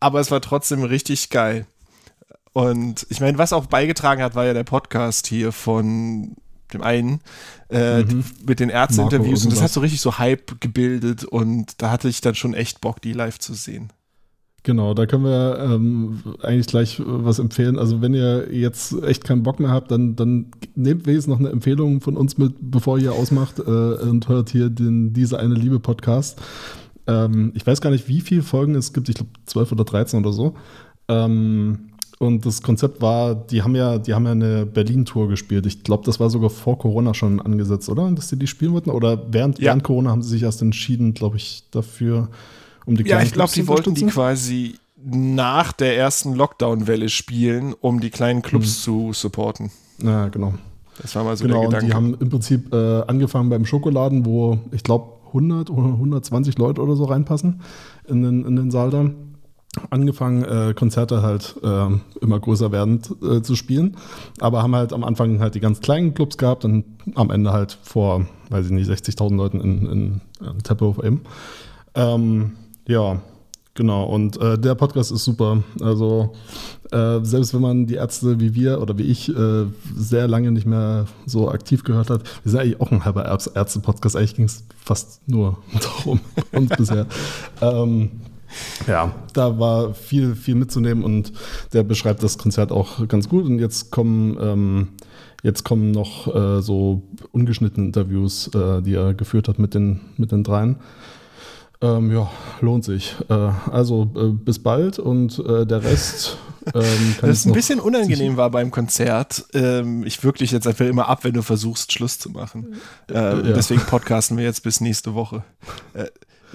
Aber 0.01 0.18
es 0.18 0.33
war 0.33 0.40
trotzdem 0.40 0.83
richtig 0.83 1.31
geil. 1.31 1.66
Und 2.53 3.07
ich 3.11 3.21
meine, 3.21 3.38
was 3.38 3.53
auch 3.53 3.66
beigetragen 3.66 4.23
hat, 4.23 4.35
war 4.35 4.45
ja 4.45 4.55
der 4.55 4.64
Podcast 4.64 5.29
hier 5.29 5.53
von 5.53 6.35
dem 6.75 6.83
einen, 6.83 7.21
äh, 7.71 8.03
mhm. 8.03 8.25
mit 8.47 8.61
den 8.61 8.69
Ärzteinterviews. 8.69 9.45
Und 9.45 9.53
das 9.53 9.63
hat 9.63 9.71
so 9.71 9.81
richtig 9.81 10.01
so 10.01 10.19
Hype 10.19 10.61
gebildet 10.61 11.25
und 11.25 11.81
da 11.81 11.91
hatte 11.91 12.09
ich 12.09 12.21
dann 12.21 12.35
schon 12.35 12.55
echt 12.55 12.81
Bock, 12.81 13.01
die 13.01 13.13
live 13.13 13.39
zu 13.39 13.55
sehen. 13.55 13.91
Genau, 14.65 14.95
da 14.95 15.07
können 15.07 15.25
wir 15.25 15.59
ähm, 15.59 16.23
eigentlich 16.41 16.69
gleich 16.69 17.03
was 17.05 17.41
empfehlen. 17.41 17.81
Also 17.81 18.01
wenn 18.01 18.15
ihr 18.15 18.55
jetzt 18.55 18.95
echt 19.03 19.25
keinen 19.25 19.43
Bock 19.43 19.59
mehr 19.59 19.71
habt, 19.71 19.91
dann, 19.91 20.15
dann 20.15 20.53
nehmt 20.77 21.05
wenigstens 21.07 21.33
noch 21.33 21.41
eine 21.41 21.51
Empfehlung 21.51 22.01
von 22.01 22.17
uns 22.17 22.39
mit, 22.39 22.55
bevor 22.61 22.97
ihr 22.99 23.13
ausmacht 23.13 23.59
äh, 23.59 23.63
und 23.63 24.29
hört 24.29 24.51
hier 24.51 24.71
den 24.71 25.13
Diese 25.13 25.41
eine 25.41 25.55
Liebe 25.55 25.81
Podcast. 25.81 26.41
Ähm, 27.09 27.51
ich 27.57 27.67
weiß 27.67 27.81
gar 27.81 27.91
nicht, 27.91 28.07
wie 28.07 28.21
viele 28.21 28.43
Folgen 28.43 28.77
es 28.77 28.93
gibt. 28.93 29.09
Ich 29.09 29.17
glaube 29.17 29.31
zwölf 29.47 29.73
oder 29.73 29.83
dreizehn 29.83 30.21
oder 30.21 30.33
so. 30.33 30.55
Ähm, 31.09 31.92
und 32.23 32.47
das 32.47 32.63
Konzept 32.63 33.03
war, 33.03 33.35
die 33.35 33.63
haben 33.63 33.75
ja, 33.75 33.99
die 33.99 34.15
haben 34.15 34.25
ja 34.25 34.33
eine 34.33 34.65
Berlin-Tour 34.65 35.29
gespielt. 35.29 35.67
Ich 35.67 35.83
glaube, 35.83 36.05
das 36.05 36.21
war 36.21 36.31
sogar 36.31 36.51
vor 36.51 36.79
Corona 36.79 37.15
schon 37.15 37.41
angesetzt, 37.41 37.89
oder? 37.89 38.11
Dass 38.13 38.29
sie 38.29 38.37
die 38.37 38.47
spielen 38.47 38.73
wollten? 38.73 38.91
Oder 38.91 39.33
während, 39.33 39.59
ja. 39.59 39.67
während 39.67 39.83
Corona 39.83 40.11
haben 40.11 40.23
sie 40.23 40.31
sich 40.31 40.43
erst 40.43 40.63
entschieden, 40.63 41.15
glaube 41.15 41.37
ich, 41.37 41.65
dafür, 41.71 42.29
um 42.87 42.97
die 42.97 43.05
kleinen 43.05 43.21
Ja, 43.21 43.27
ich 43.27 43.33
glaube, 43.33 43.53
die 43.53 43.67
wollten 43.67 43.95
die 43.95 44.07
quasi 44.07 44.75
nach 45.05 45.73
der 45.73 45.97
ersten 45.97 46.35
Lockdown-Welle 46.35 47.09
spielen, 47.09 47.75
um 47.81 48.01
die 48.01 48.11
kleinen 48.11 48.43
Clubs 48.43 48.77
hm. 48.77 48.83
zu 48.83 49.13
supporten. 49.13 49.71
Ja, 50.03 50.29
genau. 50.29 50.55
Das 51.01 51.15
war 51.17 51.25
mal 51.25 51.37
so 51.37 51.45
genau, 51.45 51.61
der 51.61 51.81
Gedanke. 51.81 51.87
Die 51.87 51.95
haben 51.95 52.17
im 52.21 52.29
Prinzip 52.29 52.73
äh, 52.73 53.03
angefangen 53.03 53.51
beim 53.51 53.67
Schokoladen, 53.67 54.25
wo 54.25 54.59
ich 54.71 54.85
glaube 54.85 55.13
100 55.29 55.71
oder 55.71 55.89
120 55.89 56.57
Leute 56.59 56.81
oder 56.81 56.95
so 56.95 57.05
reinpassen 57.05 57.63
in 58.07 58.23
den, 58.23 58.45
in 58.45 58.57
den 58.57 58.71
Saal 58.71 58.91
da 58.91 59.11
angefangen, 59.91 60.45
äh, 60.45 60.75
Konzerte 60.75 61.23
halt 61.23 61.57
äh, 61.63 61.87
immer 62.21 62.41
größer 62.41 62.73
werdend 62.73 63.11
äh, 63.23 63.43
zu 63.43 63.57
spielen, 63.57 63.97
aber 64.39 64.63
haben 64.63 64.75
halt 64.77 64.93
am 64.93 65.03
Anfang 65.03 65.41
halt 65.41 65.55
die 65.55 65.61
ganz 65.61 65.81
kleinen 65.81 66.15
Clubs 66.15 66.37
gehabt 66.37 66.65
und 66.65 66.85
am 67.15 67.31
Ende 67.31 67.53
halt 67.53 67.79
vor, 67.83 68.27
weiß 68.51 68.67
ich 68.67 68.73
nicht, 68.73 68.91
60.000 68.91 69.37
Leuten 69.37 69.61
in, 69.61 69.87
in, 69.87 70.21
in 70.47 70.59
Tempelhof 70.63 71.03
eben. 71.03 71.23
Ähm, 71.95 72.53
ja, 72.87 73.23
genau. 73.75 74.05
Und 74.05 74.39
äh, 74.41 74.59
der 74.59 74.75
Podcast 74.75 75.11
ist 75.11 75.25
super. 75.25 75.63
Also 75.81 76.35
äh, 76.91 77.21
selbst 77.23 77.55
wenn 77.55 77.63
man 77.63 77.87
die 77.87 77.95
Ärzte 77.95 78.41
wie 78.41 78.55
wir 78.55 78.81
oder 78.81 78.99
wie 78.99 79.05
ich 79.05 79.35
äh, 79.35 79.65
sehr 79.97 80.29
lange 80.29 80.53
nicht 80.53 80.67
mehr 80.67 81.07
so 81.25 81.51
aktiv 81.51 81.83
gehört 81.83 82.11
hat, 82.11 82.23
wir 82.43 82.51
sind 82.51 82.61
eigentlich 82.61 82.81
auch 82.81 82.91
ein 82.91 83.05
halber 83.05 83.25
Ärzte-Podcast. 83.25 84.17
Eigentlich 84.17 84.35
ging 84.35 84.45
es 84.45 84.65
fast 84.77 85.27
nur 85.27 85.59
darum 85.81 86.21
uns 86.53 86.71
bisher. 86.77 87.07
Ähm, 87.63 88.11
ja, 88.87 89.15
da 89.33 89.59
war 89.59 89.95
viel, 89.95 90.35
viel 90.35 90.55
mitzunehmen 90.55 91.05
und 91.05 91.33
der 91.73 91.83
beschreibt 91.83 92.23
das 92.23 92.38
Konzert 92.38 92.73
auch 92.73 93.07
ganz 93.09 93.29
gut. 93.29 93.45
Und 93.45 93.59
jetzt 93.59 93.91
kommen, 93.91 94.37
ähm, 94.41 94.88
jetzt 95.43 95.65
kommen 95.65 95.91
noch 95.91 96.35
äh, 96.35 96.62
so 96.62 97.03
ungeschnittene 97.33 97.87
Interviews, 97.87 98.49
äh, 98.55 98.83
die 98.83 98.95
er 98.95 99.15
geführt 99.15 99.49
hat 99.49 99.59
mit 99.59 99.75
den, 99.75 100.01
mit 100.17 100.33
den 100.33 100.45
dreien. 100.45 100.77
Ähm, 101.83 102.12
ja, 102.12 102.31
lohnt 102.61 102.85
sich. 102.85 103.17
Äh, 103.29 103.35
also 103.35 104.11
äh, 104.15 104.29
bis 104.29 104.61
bald 104.61 104.99
und 104.99 105.38
äh, 105.41 105.67
der 105.67 105.83
Rest. 105.83 106.38
Ähm, 106.75 107.17
das 107.21 107.31
ist 107.41 107.47
ein 107.47 107.53
bisschen 107.55 107.81
unangenehm 107.81 108.37
war 108.37 108.49
beim 108.49 108.71
Konzert. 108.71 109.47
Ähm, 109.53 110.05
ich 110.05 110.23
wirklich 110.23 110.53
jetzt 110.53 110.65
einfach 110.69 110.87
immer 110.87 111.09
ab, 111.09 111.25
wenn 111.25 111.33
du 111.33 111.43
versuchst, 111.43 111.91
Schluss 111.91 112.21
zu 112.21 112.31
machen. 112.31 112.77
Äh, 113.11 113.15
ja. 113.15 113.43
Deswegen 113.43 113.81
podcasten 113.81 114.37
wir 114.37 114.45
jetzt 114.45 114.62
bis 114.62 114.81
nächste 114.81 115.12
Woche. 115.15 115.43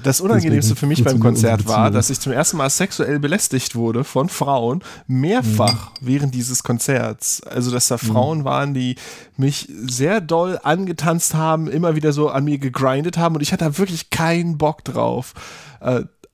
Das 0.04 0.22
Unangenehmste 0.22 0.76
für 0.76 0.86
mich 0.86 1.04
beim 1.04 1.20
Konzert 1.20 1.68
war, 1.68 1.92
dass 1.92 2.10
ich 2.10 2.20
zum 2.20 2.32
ersten 2.32 2.58
Mal 2.58 2.70
sexuell 2.70 3.20
belästigt 3.20 3.76
wurde 3.76 4.04
von 4.04 4.30
Frauen, 4.30 4.84
mehrfach 5.08 5.92
mhm. 5.92 6.08
während 6.08 6.36
dieses 6.36 6.64
Konzerts. 6.64 7.42
Also, 7.44 7.72
dass 7.72 7.88
da 7.88 7.96
mhm. 7.96 8.08
Frauen 8.08 8.40
mhm. 8.40 8.44
waren, 8.44 8.74
die 8.74 8.96
mich 9.38 9.68
sehr 9.70 10.22
doll 10.22 10.60
angetanzt 10.64 11.34
haben, 11.34 11.68
immer 11.68 11.96
wieder 11.96 12.14
so 12.14 12.30
an 12.30 12.44
mir 12.44 12.58
gegrindet 12.58 13.18
haben 13.18 13.36
und 13.36 13.42
ich 13.42 13.52
hatte 13.52 13.66
da 13.66 13.78
wirklich 13.78 14.10
keinen 14.10 14.58
Bock 14.58 14.84
drauf. 14.84 15.34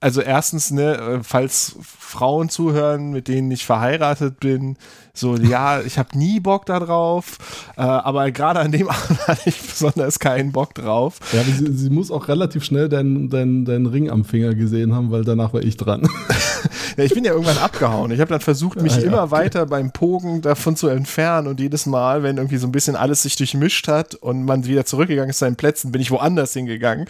Also 0.04 0.20
erstens, 0.20 0.70
ne, 0.72 0.98
äh, 0.98 1.20
falls 1.24 1.78
Frauen 1.82 2.50
zuhören, 2.50 3.12
mit 3.12 3.30
denen 3.30 3.50
ich 3.52 3.66
verheiratet 3.66 4.42
bin, 4.42 4.76
so, 5.14 5.38
ja, 5.38 5.80
ich 5.80 5.98
habe 5.98 6.18
nie 6.18 6.42
Bock 6.42 6.66
darauf, 6.66 7.38
äh, 7.78 7.84
aber 7.84 8.30
gerade 8.32 8.60
an 8.60 8.74
dem 8.74 8.90
Abend 8.90 9.28
hatte 9.30 9.50
ich 9.50 9.62
besonders 9.62 10.20
keinen 10.20 10.52
Bock 10.52 10.74
drauf. 10.74 11.20
Ja, 11.32 11.44
sie, 11.44 11.72
sie, 11.72 11.90
muss 11.90 12.12
auch 12.12 12.28
relativ 12.28 12.66
schnell 12.66 12.90
deinen 12.90 13.30
dein, 13.30 13.64
dein 13.64 13.86
Ring 13.86 14.10
am 14.10 14.26
Finger 14.26 14.56
gesehen 14.56 14.94
haben, 14.94 15.10
weil 15.10 15.24
danach 15.24 15.54
war 15.54 15.62
ich 15.62 15.78
dran. 15.78 16.02
ja, 16.98 17.04
ich 17.04 17.14
bin 17.14 17.24
ja 17.24 17.32
irgendwann 17.32 17.58
abgehauen. 17.58 18.12
Ich 18.12 18.20
habe 18.20 18.30
dann 18.30 18.42
versucht, 18.42 18.82
mich 18.82 18.94
ah, 18.94 19.00
ja, 19.00 19.08
immer 19.08 19.24
okay. 19.24 19.32
weiter 19.32 19.66
beim 19.66 19.92
Pogen 19.92 20.42
davon 20.42 20.76
zu 20.76 20.88
entfernen 20.88 21.48
und 21.48 21.60
jedes 21.60 21.86
Mal, 21.86 22.24
wenn 22.24 22.38
irgendwie 22.38 22.58
so 22.58 22.68
ein 22.68 22.72
bisschen 22.72 22.96
alles 22.96 23.24
sich 23.24 23.36
durchmischt 23.36 23.88
hat 23.88 24.16
und 24.16 24.46
man 24.46 24.66
wieder 24.66 24.86
zurückgegangen 24.86 25.30
ist 25.30 25.40
zu 25.40 25.46
seinen 25.46 25.56
Plätzen, 25.56 25.92
bin 25.92 26.02
ich 26.02 26.12
woanders 26.12 26.54
hingegangen, 26.54 27.08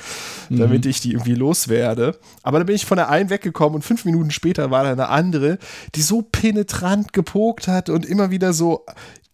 mhm. 0.50 0.60
damit 0.60 0.86
ich 0.86 1.02
die 1.02 1.12
irgendwie 1.12 1.36
loswerde. 1.36 2.18
Aber 2.42 2.60
dann 2.60 2.68
bin 2.68 2.76
ich 2.76 2.86
von 2.86 2.98
der 2.98 3.10
einen 3.10 3.30
weggekommen 3.30 3.76
und 3.76 3.82
fünf 3.84 4.06
Minuten 4.06 4.32
später 4.32 4.72
war 4.72 4.84
da 4.84 4.92
eine 4.92 5.10
andere, 5.10 5.58
die 5.96 6.02
so 6.02 6.22
penetrant 6.22 7.14
gepokt 7.14 7.68
hat 7.68 7.90
und 7.90 8.06
immer 8.06 8.32
wieder 8.32 8.54
so 8.54 8.86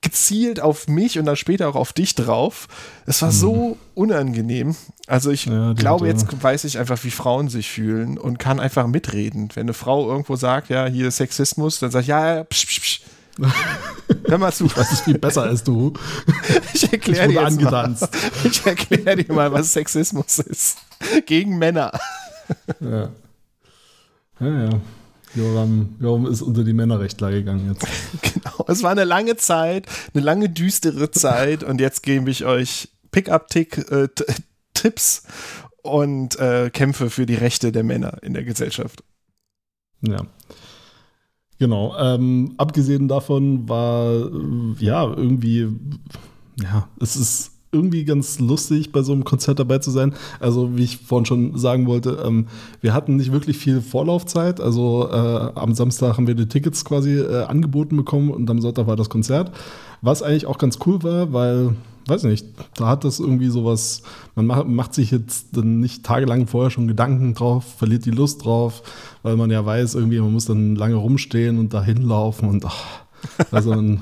gezielt 0.01 0.59
auf 0.61 0.87
mich 0.87 1.19
und 1.19 1.25
dann 1.25 1.35
später 1.35 1.67
auch 1.67 1.75
auf 1.75 1.93
dich 1.93 2.15
drauf. 2.15 2.67
Es 3.05 3.21
war 3.21 3.29
mhm. 3.29 3.35
so 3.35 3.77
unangenehm. 3.95 4.75
Also 5.07 5.31
ich 5.31 5.45
ja, 5.45 5.73
glaube, 5.73 6.07
jetzt 6.07 6.25
weiß 6.41 6.63
ich 6.63 6.77
einfach, 6.77 7.03
wie 7.03 7.11
Frauen 7.11 7.49
sich 7.49 7.69
fühlen 7.69 8.17
und 8.17 8.39
kann 8.39 8.59
einfach 8.59 8.87
mitreden. 8.87 9.49
Wenn 9.53 9.63
eine 9.63 9.73
Frau 9.73 10.09
irgendwo 10.09 10.35
sagt, 10.35 10.69
ja, 10.69 10.85
hier 10.85 11.11
Sexismus, 11.11 11.79
dann 11.79 11.91
sag 11.91 12.01
ich, 12.01 12.07
ja, 12.07 12.35
ja, 12.35 12.43
psch, 12.43 12.65
psch, 12.65 12.79
psch. 12.81 13.01
Hör 14.27 14.37
mal 14.37 14.51
zu. 14.51 14.67
Das 14.67 14.91
ist 14.91 15.01
viel 15.03 15.17
besser 15.17 15.43
als 15.43 15.63
du. 15.63 15.93
Ich 16.73 16.91
erkläre 16.91 17.27
Ich 17.27 17.57
dir, 17.57 17.69
mal- 17.69 17.95
ich 18.43 18.65
erklär 18.65 19.15
dir 19.15 19.33
mal, 19.33 19.51
was 19.51 19.73
Sexismus 19.73 20.39
ist. 20.39 20.77
Gegen 21.25 21.57
Männer. 21.57 21.91
Ja. 22.79 23.09
Ja, 24.39 24.63
ja. 24.63 24.69
Joram, 25.39 25.95
Joram 25.99 26.27
ist 26.27 26.41
unter 26.41 26.63
die 26.63 26.73
Männerrechtler 26.73 27.31
gegangen 27.31 27.73
jetzt. 27.73 27.87
Genau. 28.33 28.65
Es 28.67 28.83
war 28.83 28.91
eine 28.91 29.05
lange 29.05 29.37
Zeit, 29.37 29.87
eine 30.13 30.23
lange 30.23 30.49
düstere 30.49 31.11
Zeit 31.11 31.63
und 31.63 31.81
jetzt 31.81 32.03
gebe 32.03 32.29
ich 32.29 32.45
euch 32.45 32.89
Pick-up-Tipps 33.11 35.23
und 35.81 36.39
äh, 36.39 36.69
Kämpfe 36.69 37.09
für 37.09 37.25
die 37.25 37.35
Rechte 37.35 37.71
der 37.71 37.83
Männer 37.83 38.21
in 38.21 38.33
der 38.33 38.43
Gesellschaft. 38.43 39.03
Ja. 40.01 40.25
Genau. 41.57 41.97
Ähm, 41.97 42.53
abgesehen 42.57 43.07
davon 43.07 43.67
war, 43.67 44.13
äh, 44.13 44.75
ja, 44.79 45.05
irgendwie, 45.05 45.67
ja, 46.61 46.87
es 47.01 47.15
ist 47.15 47.58
irgendwie 47.71 48.03
ganz 48.03 48.39
lustig, 48.39 48.91
bei 48.91 49.01
so 49.01 49.13
einem 49.13 49.23
Konzert 49.23 49.59
dabei 49.59 49.77
zu 49.77 49.91
sein. 49.91 50.13
Also, 50.39 50.75
wie 50.75 50.83
ich 50.83 50.97
vorhin 50.97 51.25
schon 51.25 51.57
sagen 51.57 51.85
wollte, 51.85 52.23
ähm, 52.25 52.47
wir 52.81 52.93
hatten 52.93 53.15
nicht 53.15 53.31
wirklich 53.31 53.57
viel 53.57 53.81
Vorlaufzeit. 53.81 54.59
Also, 54.59 55.07
äh, 55.11 55.51
am 55.55 55.73
Samstag 55.73 56.17
haben 56.17 56.27
wir 56.27 56.35
die 56.35 56.47
Tickets 56.47 56.83
quasi 56.83 57.19
äh, 57.19 57.43
angeboten 57.43 57.95
bekommen 57.97 58.31
und 58.31 58.49
am 58.49 58.61
Sonntag 58.61 58.87
war 58.87 58.95
das 58.95 59.09
Konzert. 59.09 59.51
Was 60.01 60.23
eigentlich 60.23 60.45
auch 60.45 60.57
ganz 60.57 60.79
cool 60.85 61.03
war, 61.03 61.31
weil, 61.33 61.75
weiß 62.07 62.23
nicht, 62.23 62.47
da 62.75 62.87
hat 62.87 63.03
das 63.03 63.19
irgendwie 63.19 63.49
sowas, 63.49 64.01
man 64.35 64.47
macht, 64.47 64.67
macht 64.67 64.93
sich 64.95 65.11
jetzt 65.11 65.55
dann 65.55 65.79
nicht 65.79 66.03
tagelang 66.03 66.47
vorher 66.47 66.71
schon 66.71 66.87
Gedanken 66.87 67.35
drauf, 67.35 67.65
verliert 67.77 68.05
die 68.05 68.11
Lust 68.11 68.45
drauf, 68.45 68.81
weil 69.21 69.35
man 69.35 69.51
ja 69.51 69.63
weiß, 69.63 69.95
irgendwie, 69.95 70.19
man 70.19 70.33
muss 70.33 70.45
dann 70.45 70.75
lange 70.75 70.95
rumstehen 70.95 71.59
und 71.59 71.73
da 71.73 71.83
hinlaufen 71.83 72.49
und 72.49 72.65
ach, 72.65 73.01
also 73.51 73.71
man, 73.71 74.01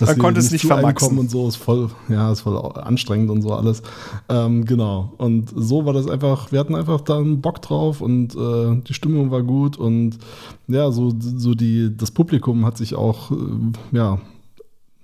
Man 0.00 0.18
konnte 0.18 0.40
es 0.40 0.50
nicht 0.50 0.64
einem 0.64 0.80
vermaxen. 0.80 1.18
und 1.18 1.30
so 1.30 1.48
ist 1.48 1.56
voll, 1.56 1.90
ja, 2.08 2.32
ist 2.32 2.40
voll 2.40 2.56
anstrengend 2.56 3.30
und 3.30 3.42
so 3.42 3.52
alles. 3.52 3.82
Ähm, 4.28 4.64
genau. 4.64 5.12
Und 5.18 5.52
so 5.54 5.84
war 5.86 5.92
das 5.92 6.08
einfach, 6.08 6.52
wir 6.52 6.60
hatten 6.60 6.74
einfach 6.74 7.00
da 7.00 7.18
einen 7.18 7.40
Bock 7.40 7.62
drauf 7.62 8.00
und 8.00 8.34
äh, 8.34 8.82
die 8.86 8.94
Stimmung 8.94 9.30
war 9.30 9.42
gut 9.42 9.76
und 9.76 10.18
ja, 10.68 10.90
so, 10.90 11.12
so 11.18 11.54
die, 11.54 11.96
das 11.96 12.10
Publikum 12.10 12.64
hat 12.64 12.76
sich 12.76 12.94
auch, 12.94 13.30
äh, 13.30 13.36
ja, 13.92 14.18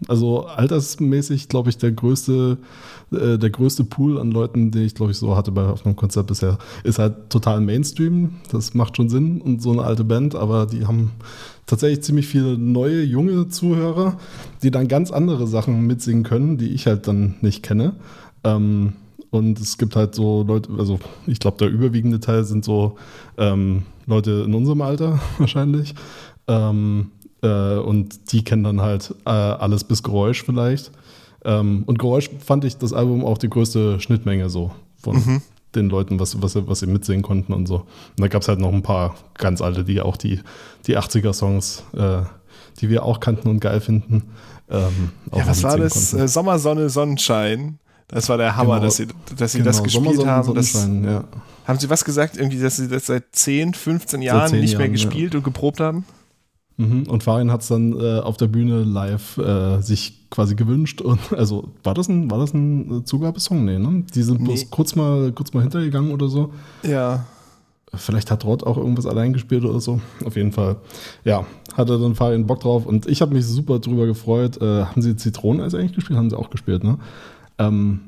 also 0.09 0.47
altersmäßig, 0.47 1.49
glaube 1.49 1.71
ich, 1.71 1.79
der 1.79 1.93
größte, 1.93 2.59
äh, 3.13 3.39
der 3.39 3.51
größte 3.51 3.85
Pool 3.85 4.19
an 4.19 4.31
Leuten, 4.31 4.71
den 4.71 4.85
ich, 4.85 4.95
glaube 4.95 5.13
ich, 5.13 5.19
so 5.19 5.37
hatte 5.37 5.53
bei 5.53 5.65
auf 5.65 5.87
einem 5.87 5.97
Konzert 5.97 6.27
bisher, 6.27 6.59
ist 6.83 6.99
halt 6.99 7.31
total 7.31 7.61
Mainstream. 7.61 8.35
Das 8.51 8.75
macht 8.75 8.97
schon 8.97 9.09
Sinn 9.09 9.41
und 9.41 9.63
so 9.63 9.71
eine 9.71 9.83
alte 9.83 10.05
Band, 10.05 10.35
aber 10.35 10.67
die 10.67 10.87
haben 10.87 11.13
tatsächlich 11.67 12.03
ziemlich 12.03 12.27
viele 12.27 12.59
neue, 12.59 13.03
junge 13.03 13.49
Zuhörer, 13.49 14.19
die 14.63 14.71
dann 14.71 14.89
ganz 14.89 15.11
andere 15.11 15.47
Sachen 15.47 15.87
mitsingen 15.87 16.25
können, 16.25 16.59
die 16.59 16.69
ich 16.69 16.87
halt 16.87 17.07
dann 17.09 17.37
nicht 17.41 17.63
kenne. 17.63 17.95
Ähm, 18.45 18.95
und 19.31 19.59
es 19.59 19.79
gibt 19.79 19.97
halt 19.97 20.15
so 20.15 20.43
Leute, 20.43 20.71
also 20.79 20.99
ich 21.27 21.39
glaube, 21.39 21.57
der 21.59 21.71
überwiegende 21.71 22.21
Teil 22.21 22.45
sind 22.45 22.65
so 22.65 22.97
ähm, 23.39 23.85
Leute 24.07 24.45
in 24.47 24.55
unserem 24.55 24.83
Alter 24.83 25.21
wahrscheinlich. 25.39 25.95
Ähm, 26.49 27.11
äh, 27.43 27.77
und 27.77 28.33
die 28.33 28.45
kennen 28.45 28.65
dann 28.65 28.81
halt 28.81 29.15
äh, 29.25 29.31
alles 29.31 29.85
bis 29.85 30.03
Geräusch 30.03 30.43
vielleicht. 30.43 30.91
Ähm, 31.45 31.85
und 31.87 31.99
Geräusch 31.99 32.31
fand 32.39 32.65
ich 32.65 32.77
das 32.77 32.93
Album 32.93 33.25
auch 33.25 33.39
die 33.39 33.49
größte 33.49 34.01
Schnittmenge 34.01 34.51
so 34.51 34.71
von 34.97 35.41
den 35.75 35.89
Leuten, 35.89 36.21
was, 36.21 36.41
was, 36.43 36.53
sie- 36.53 36.67
was 36.69 36.81
sie 36.81 36.87
mitsingen 36.87 37.23
konnten 37.23 37.53
und 37.53 37.67
so. 37.67 37.77
Und 37.77 37.87
da 38.21 38.29
gab 38.29 38.43
es 38.43 38.49
halt 38.49 38.59
noch 38.59 38.73
ein 38.73 38.83
paar 38.83 39.15
ganz 39.39 39.61
alte, 39.61 39.85
die 39.85 40.01
auch 40.01 40.17
die, 40.17 40.41
die 40.87 40.97
80er-Songs, 40.99 41.85
äh, 41.97 42.23
die 42.81 42.89
wir 42.91 43.05
auch 43.05 43.21
kannten 43.21 43.49
und 43.49 43.61
geil 43.61 43.81
finden. 43.81 44.25
Ähm, 44.71 45.11
Ja, 45.35 45.47
was 45.47 45.63
war 45.63 45.77
das? 45.79 46.11
konnten. 46.11 46.25
Äh, 46.25 46.29
Sommer, 46.29 46.59
Sonne, 46.59 46.89
Sonnenschein. 46.91 47.79
Das 48.09 48.29
war 48.29 48.37
der 48.37 48.57
Hammer, 48.57 48.75
Genau. 48.75 48.85
dass 48.87 48.97
sie, 48.97 49.07
dass 49.37 49.53
sie 49.53 49.63
das 49.63 49.77
Genau, 49.83 49.85
gespielt 49.85 50.17
Sommer, 50.17 50.31
haben. 50.33 50.55
Das, 50.55 50.73
ja. 50.75 51.25
haben 51.67 51.79
sie 51.79 51.89
was 51.89 52.05
gesagt? 52.05 52.37
Irgendwie, 52.37 52.59
dass 52.61 52.77
sie 52.77 52.89
das 52.89 53.07
seit 53.07 53.25
10, 53.33 53.73
15 53.73 54.21
Jahren 54.21 54.49
10 54.51 54.61
nicht 54.61 54.77
mehr 54.77 54.87
Jahren, 54.87 54.97
ja. 54.97 55.05
gespielt 55.09 55.35
und 55.35 55.43
geprobt 55.45 55.81
haben? 55.81 56.05
Mhm. 56.77 57.05
Und 57.09 57.23
Farin 57.23 57.51
hat 57.51 57.63
es 57.63 57.69
dann 57.69 57.93
äh, 57.93 58.21
auf 58.21 58.37
der 58.37 58.47
Bühne 58.49 58.83
live 58.83 59.39
äh, 59.39 59.81
sich 59.81 60.29
quasi 60.31 60.55
gewünscht. 60.55 61.01
Und 61.01 61.21
also 61.37 61.69
war 61.85 61.95
das 61.95 62.09
ein, 62.09 62.31
war 62.31 62.39
das 62.39 62.55
ein 62.55 63.01
äh, 63.01 63.05
Zugabesong? 63.05 63.65
Nee, 63.65 63.79
ne? 63.79 64.05
Die 64.15 64.23
sind 64.23 64.43
bloß 64.43 64.63
Nee. 64.63 64.69
kurz 64.71 64.95
mal, 64.97 65.33
kurz 65.33 65.53
mal 65.53 65.61
hintergegangen 65.61 66.13
oder 66.13 66.29
so. 66.29 66.51
Ja. 66.83 67.27
Vielleicht 67.95 68.31
hat 68.31 68.47
Rod 68.47 68.65
auch 68.65 68.79
irgendwas 68.79 69.05
allein 69.05 69.35
gespielt 69.35 69.67
oder 69.67 69.79
so. 69.79 70.01
Auf 70.25 70.35
jeden 70.37 70.53
Fall. 70.53 70.77
Ja, 71.25 71.45
hatte 71.75 71.99
dann 71.99 72.15
Farin 72.15 72.47
Bock 72.47 72.61
drauf 72.61 72.87
und 72.87 73.07
ich 73.07 73.21
habe 73.21 73.35
mich 73.35 73.45
super 73.45 73.81
drüber 73.81 74.07
gefreut. 74.07 74.57
Äh, 74.63 74.85
haben 74.85 75.03
sie 75.03 75.15
Zitroneneis 75.15 75.75
eigentlich 75.75 75.93
gespielt? 75.93 76.19
Haben 76.19 76.31
sie 76.31 76.39
auch 76.39 76.49
gespielt, 76.49 76.85
ne? 76.85 76.99
Ähm, 77.59 78.01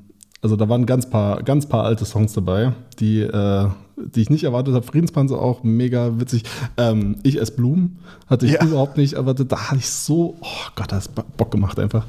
also 0.44 0.56
da 0.56 0.68
waren 0.68 0.84
ganz 0.84 1.08
paar, 1.08 1.42
ganz 1.42 1.64
paar 1.66 1.84
alte 1.84 2.04
Songs 2.04 2.34
dabei, 2.34 2.72
die, 3.00 3.22
äh, 3.22 3.68
die 3.96 4.20
ich 4.20 4.28
nicht 4.28 4.44
erwartet 4.44 4.74
habe. 4.74 4.84
Friedenspanzer 4.84 5.40
auch 5.40 5.62
mega 5.64 6.20
witzig. 6.20 6.42
Ähm, 6.76 7.16
ich 7.22 7.40
esse 7.40 7.52
Blumen 7.52 7.98
hatte 8.26 8.44
ich 8.44 8.52
Ja. 8.52 8.62
überhaupt 8.62 8.98
nicht 8.98 9.14
erwartet. 9.14 9.50
Da 9.50 9.70
hatte 9.70 9.78
ich 9.78 9.88
so, 9.88 10.36
oh 10.42 10.70
Gott, 10.76 10.92
das 10.92 11.08
hat 11.16 11.36
Bock 11.38 11.50
gemacht 11.50 11.78
einfach. 11.78 12.04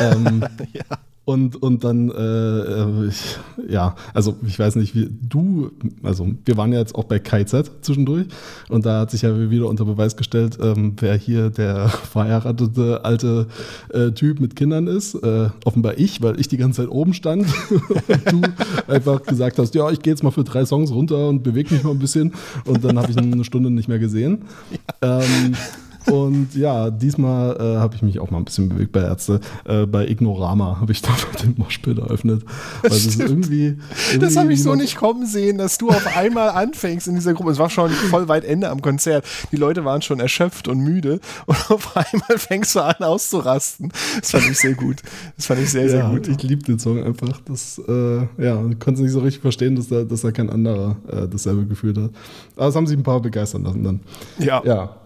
Ähm, 0.00 0.44
Und, 1.26 1.60
und 1.60 1.82
dann, 1.82 2.08
äh, 2.08 2.14
äh, 2.14 3.08
ich, 3.08 3.36
ja, 3.68 3.96
also 4.14 4.36
ich 4.46 4.56
weiß 4.56 4.76
nicht, 4.76 4.94
wie 4.94 5.10
du, 5.10 5.72
also 6.04 6.28
wir 6.44 6.56
waren 6.56 6.72
ja 6.72 6.78
jetzt 6.78 6.94
auch 6.94 7.02
bei 7.02 7.18
KZ 7.18 7.68
zwischendurch 7.80 8.28
und 8.68 8.86
da 8.86 9.00
hat 9.00 9.10
sich 9.10 9.22
ja 9.22 9.50
wieder 9.50 9.66
unter 9.66 9.84
Beweis 9.84 10.16
gestellt, 10.16 10.56
ähm, 10.62 10.94
wer 11.00 11.16
hier 11.16 11.50
der 11.50 11.88
verheiratete 11.88 13.04
alte 13.04 13.48
äh, 13.92 14.12
Typ 14.12 14.38
mit 14.38 14.54
Kindern 14.54 14.86
ist. 14.86 15.16
Äh, 15.16 15.50
offenbar 15.64 15.98
ich, 15.98 16.22
weil 16.22 16.38
ich 16.38 16.46
die 16.46 16.58
ganze 16.58 16.82
Zeit 16.82 16.90
oben 16.92 17.12
stand 17.12 17.44
und 18.08 18.32
du 18.32 18.42
einfach 18.86 19.20
gesagt 19.24 19.58
hast, 19.58 19.74
ja, 19.74 19.90
ich 19.90 20.02
gehe 20.02 20.12
jetzt 20.12 20.22
mal 20.22 20.30
für 20.30 20.44
drei 20.44 20.64
Songs 20.64 20.92
runter 20.92 21.28
und 21.28 21.42
bewege 21.42 21.74
mich 21.74 21.82
mal 21.82 21.90
ein 21.90 21.98
bisschen 21.98 22.34
und 22.66 22.84
dann 22.84 23.00
habe 23.00 23.10
ich 23.10 23.18
eine 23.18 23.44
Stunde 23.44 23.72
nicht 23.72 23.88
mehr 23.88 23.98
gesehen. 23.98 24.42
Ähm, 25.02 25.56
und 26.06 26.54
ja, 26.54 26.90
diesmal 26.90 27.56
äh, 27.56 27.76
habe 27.78 27.94
ich 27.94 28.02
mich 28.02 28.18
auch 28.20 28.30
mal 28.30 28.38
ein 28.38 28.44
bisschen 28.44 28.68
bewegt 28.68 28.92
bei 28.92 29.00
Ärzte. 29.00 29.40
Äh, 29.64 29.86
bei 29.86 30.06
Ignorama 30.08 30.78
habe 30.80 30.92
ich 30.92 31.02
da 31.02 31.10
den 31.42 31.54
Moshpit 31.56 31.98
eröffnet. 31.98 32.44
Weil 32.82 32.90
das 32.90 33.02
Stimmt. 33.02 33.30
irgendwie, 33.30 33.64
irgendwie 33.66 34.18
Das 34.18 34.36
habe 34.36 34.52
ich 34.52 34.62
so 34.62 34.74
nicht 34.74 34.96
kommen 34.96 35.26
sehen, 35.26 35.58
dass 35.58 35.78
du 35.78 35.88
auf 35.88 36.16
einmal 36.16 36.50
anfängst 36.50 37.08
in 37.08 37.14
dieser 37.14 37.34
Gruppe. 37.34 37.50
Es 37.50 37.58
war 37.58 37.70
schon 37.70 37.90
voll 37.90 38.28
weit 38.28 38.44
Ende 38.44 38.70
am 38.70 38.82
Konzert. 38.82 39.24
Die 39.52 39.56
Leute 39.56 39.84
waren 39.84 40.02
schon 40.02 40.20
erschöpft 40.20 40.68
und 40.68 40.78
müde 40.80 41.20
und 41.46 41.70
auf 41.70 41.96
einmal 41.96 42.38
fängst 42.38 42.74
du 42.74 42.80
an 42.80 42.94
auszurasten. 43.00 43.92
Das 44.20 44.30
fand 44.30 44.48
ich 44.50 44.58
sehr 44.58 44.74
gut. 44.74 45.02
Das 45.36 45.46
fand 45.46 45.60
ich 45.60 45.70
sehr, 45.70 45.88
sehr 45.88 45.98
Ja, 46.00 46.10
gut. 46.10 46.28
ich 46.28 46.42
liebe 46.42 46.62
den 46.62 46.78
Song 46.78 47.02
einfach. 47.02 47.40
Das, 47.44 47.80
äh, 47.86 48.18
ja, 48.38 48.64
ich 48.70 48.78
konnte 48.78 49.02
nicht 49.02 49.12
so 49.12 49.20
richtig 49.20 49.42
verstehen, 49.42 49.76
dass 49.76 49.88
da, 49.88 50.04
dass 50.04 50.22
da 50.22 50.30
kein 50.32 50.50
anderer 50.50 50.96
äh, 51.08 51.26
dasselbe 51.28 51.66
gefühlt 51.66 51.98
hat. 51.98 52.10
Aber 52.56 52.68
es 52.68 52.74
haben 52.76 52.86
sich 52.86 52.96
ein 52.96 53.02
paar 53.02 53.20
begeistern 53.20 53.64
lassen 53.64 53.82
dann. 53.84 54.00
Ja. 54.38 54.62
Ja, 54.64 54.96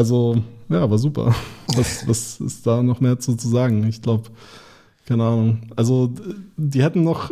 also, 0.00 0.38
ja, 0.70 0.90
war 0.90 0.96
super. 0.98 1.34
Was, 1.76 2.08
was 2.08 2.40
ist 2.40 2.66
da 2.66 2.82
noch 2.82 3.00
mehr 3.00 3.18
zu, 3.18 3.36
zu 3.36 3.46
sagen? 3.48 3.86
Ich 3.86 4.00
glaube, 4.02 4.30
keine 5.06 5.24
Ahnung. 5.24 5.58
Also, 5.76 6.10
die 6.56 6.82
hätten 6.82 7.04
noch, 7.04 7.30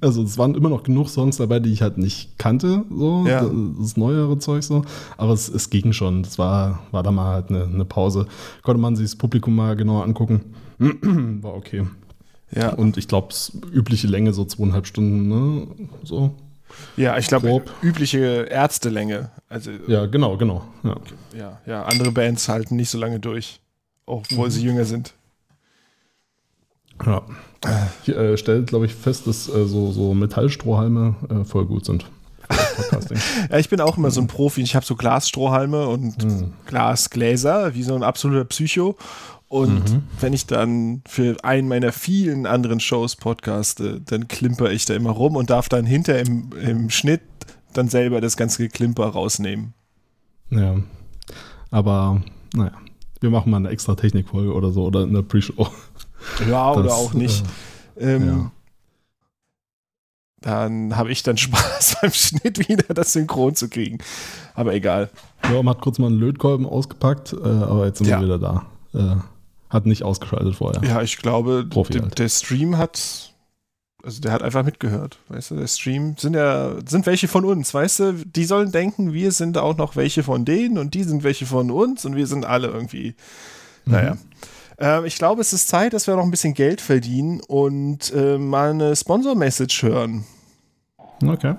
also 0.00 0.22
es 0.22 0.36
waren 0.36 0.54
immer 0.54 0.68
noch 0.68 0.82
genug 0.82 1.08
Songs 1.08 1.38
dabei, 1.38 1.58
die 1.58 1.72
ich 1.72 1.80
halt 1.80 1.96
nicht 1.96 2.38
kannte, 2.38 2.84
so, 2.90 3.24
Ja. 3.26 3.50
das 3.80 3.96
neuere 3.96 4.38
Zeug 4.38 4.62
so, 4.62 4.82
aber 5.16 5.32
es, 5.32 5.48
es 5.48 5.70
ging 5.70 5.92
schon. 5.92 6.20
Es 6.20 6.38
war, 6.38 6.80
war 6.92 7.02
da 7.02 7.10
mal 7.10 7.32
halt 7.34 7.48
eine, 7.48 7.64
eine 7.64 7.84
Pause. 7.86 8.26
Konnte 8.62 8.80
man 8.80 8.94
sich 8.94 9.06
das 9.06 9.16
Publikum 9.16 9.56
mal 9.56 9.74
genauer 9.74 10.04
angucken. 10.04 10.42
war 10.78 11.54
okay. 11.54 11.86
Ja, 12.54 12.74
Und 12.74 12.98
ich 12.98 13.08
glaube, 13.08 13.28
übliche 13.72 14.06
Länge 14.06 14.32
so 14.34 14.44
zweieinhalb 14.44 14.86
Stunden, 14.86 15.28
ne? 15.28 15.66
So. 16.04 16.34
Ja 16.96 17.16
ich 17.18 17.26
glaube, 17.28 17.62
übliche 17.82 18.46
Ärztelänge. 18.50 19.30
Also, 19.48 19.70
Ja, 19.88 20.06
genau, 20.06 20.36
genau. 20.36 20.62
Ja. 20.82 20.96
ja, 21.36 21.60
ja, 21.66 21.82
andere 21.84 22.12
Bands 22.12 22.48
halten 22.48 22.76
nicht 22.76 22.90
so 22.90 22.98
lange 22.98 23.20
durch, 23.20 23.60
obwohl 24.06 24.46
Mhm. 24.46 24.50
sie 24.50 24.62
jünger 24.64 24.84
sind. 24.84 25.14
Ja. 27.06 27.22
Ich 28.02 28.08
äh, 28.14 28.36
stelle, 28.36 28.64
glaube 28.64 28.86
ich, 28.86 28.94
fest, 28.94 29.26
dass 29.26 29.48
äh, 29.48 29.66
so, 29.66 29.92
so 29.92 30.14
Metallstrohhalme 30.14 31.14
äh, 31.30 31.44
voll 31.44 31.66
gut 31.66 31.84
sind. 31.84 32.06
Ja, 33.50 33.58
ich 33.58 33.68
bin 33.70 33.80
auch 33.80 33.96
immer 33.96 34.10
so 34.10 34.20
ein 34.20 34.26
Profi. 34.26 34.60
Ich 34.62 34.74
habe 34.74 34.84
so 34.84 34.94
Glasstrohhalme 34.96 35.86
und 35.88 36.22
Mhm. 36.22 36.52
Glasgläser, 36.66 37.74
wie 37.74 37.82
so 37.82 37.94
ein 37.94 38.02
absoluter 38.02 38.44
Psycho. 38.44 38.96
Und 39.52 39.90
Mhm. 39.92 40.02
wenn 40.18 40.32
ich 40.32 40.46
dann 40.46 41.02
für 41.06 41.36
einen 41.44 41.68
meiner 41.68 41.92
vielen 41.92 42.46
anderen 42.46 42.80
Shows 42.80 43.16
podcaste, 43.16 44.00
dann 44.00 44.26
klimper 44.26 44.70
ich 44.72 44.86
da 44.86 44.94
immer 44.94 45.10
rum 45.10 45.36
und 45.36 45.50
darf 45.50 45.68
dann 45.68 45.84
hinter 45.84 46.18
im, 46.18 46.52
im 46.58 46.88
Schnitt 46.88 47.20
dann 47.74 47.88
selber 47.88 48.22
das 48.22 48.38
ganze 48.38 48.62
Geklimper 48.62 49.06
rausnehmen. 49.08 49.74
ja. 50.50 50.76
Aber, 51.70 52.22
naja. 52.54 52.72
Wir 53.20 53.28
machen 53.30 53.50
mal 53.50 53.58
eine 53.58 53.68
extra 53.68 53.94
Technikfolge 53.94 54.52
oder 54.54 54.72
so 54.72 54.84
oder 54.84 55.02
eine 55.02 55.22
Pre-Show. 55.22 55.68
Ja, 56.48 56.72
oder 56.72 56.84
Das, 56.84 56.92
auch 56.92 57.12
nicht. 57.14 57.44
ähm, 57.98 58.26
ja. 58.26 58.50
Dann 60.40 60.96
habe 60.96 61.12
ich 61.12 61.22
dann 61.22 61.36
Spaß 61.38 61.96
beim 62.00 62.10
Schnitt 62.12 62.68
wieder 62.68 62.94
das 62.94 63.12
synchron 63.12 63.54
zu 63.54 63.68
kriegen. 63.68 63.98
Aber 64.54 64.74
egal. 64.74 65.10
Joram 65.48 65.68
hat 65.68 65.80
kurz 65.82 65.98
mal 65.98 66.06
einen 66.08 66.18
Lötkolben 66.18 66.66
ausgepackt, 66.66 67.32
äh, 67.34 67.36
aber 67.46 67.86
jetzt 67.86 67.98
sind 67.98 68.08
Ja. 68.08 68.18
wir 68.20 68.26
wieder 68.26 68.38
da. 68.38 68.66
äh, 68.94 69.16
hat 69.72 69.86
nicht 69.86 70.02
ausgeschaltet 70.02 70.54
vorher. 70.56 70.82
Ja, 70.84 71.02
ich 71.02 71.16
glaube, 71.16 71.64
der, 71.64 72.02
halt. 72.02 72.18
der 72.18 72.28
Stream 72.28 72.76
hat, 72.76 73.32
also 74.02 74.20
der 74.20 74.32
hat 74.32 74.42
einfach 74.42 74.64
mitgehört, 74.64 75.18
weißt 75.28 75.52
du, 75.52 75.56
der 75.56 75.66
Stream 75.66 76.14
sind 76.18 76.34
ja, 76.34 76.76
sind 76.86 77.06
welche 77.06 77.26
von 77.26 77.44
uns, 77.44 77.72
weißt 77.72 78.00
du, 78.00 78.12
die 78.12 78.44
sollen 78.44 78.70
denken, 78.70 79.12
wir 79.12 79.32
sind 79.32 79.56
auch 79.56 79.76
noch 79.76 79.96
welche 79.96 80.22
von 80.22 80.44
denen 80.44 80.76
und 80.76 80.94
die 80.94 81.04
sind 81.04 81.24
welche 81.24 81.46
von 81.46 81.70
uns 81.70 82.04
und 82.04 82.16
wir 82.16 82.26
sind 82.26 82.44
alle 82.44 82.68
irgendwie, 82.68 83.14
naja. 83.86 84.16
Ähm, 84.78 85.04
ich 85.04 85.16
glaube, 85.16 85.40
es 85.40 85.52
ist 85.52 85.68
Zeit, 85.68 85.92
dass 85.94 86.06
wir 86.06 86.16
noch 86.16 86.24
ein 86.24 86.30
bisschen 86.30 86.54
Geld 86.54 86.80
verdienen 86.80 87.40
und 87.40 88.12
äh, 88.14 88.36
mal 88.38 88.70
eine 88.70 88.94
Sponsor-Message 88.94 89.82
hören. 89.82 90.24
Okay. 91.24 91.54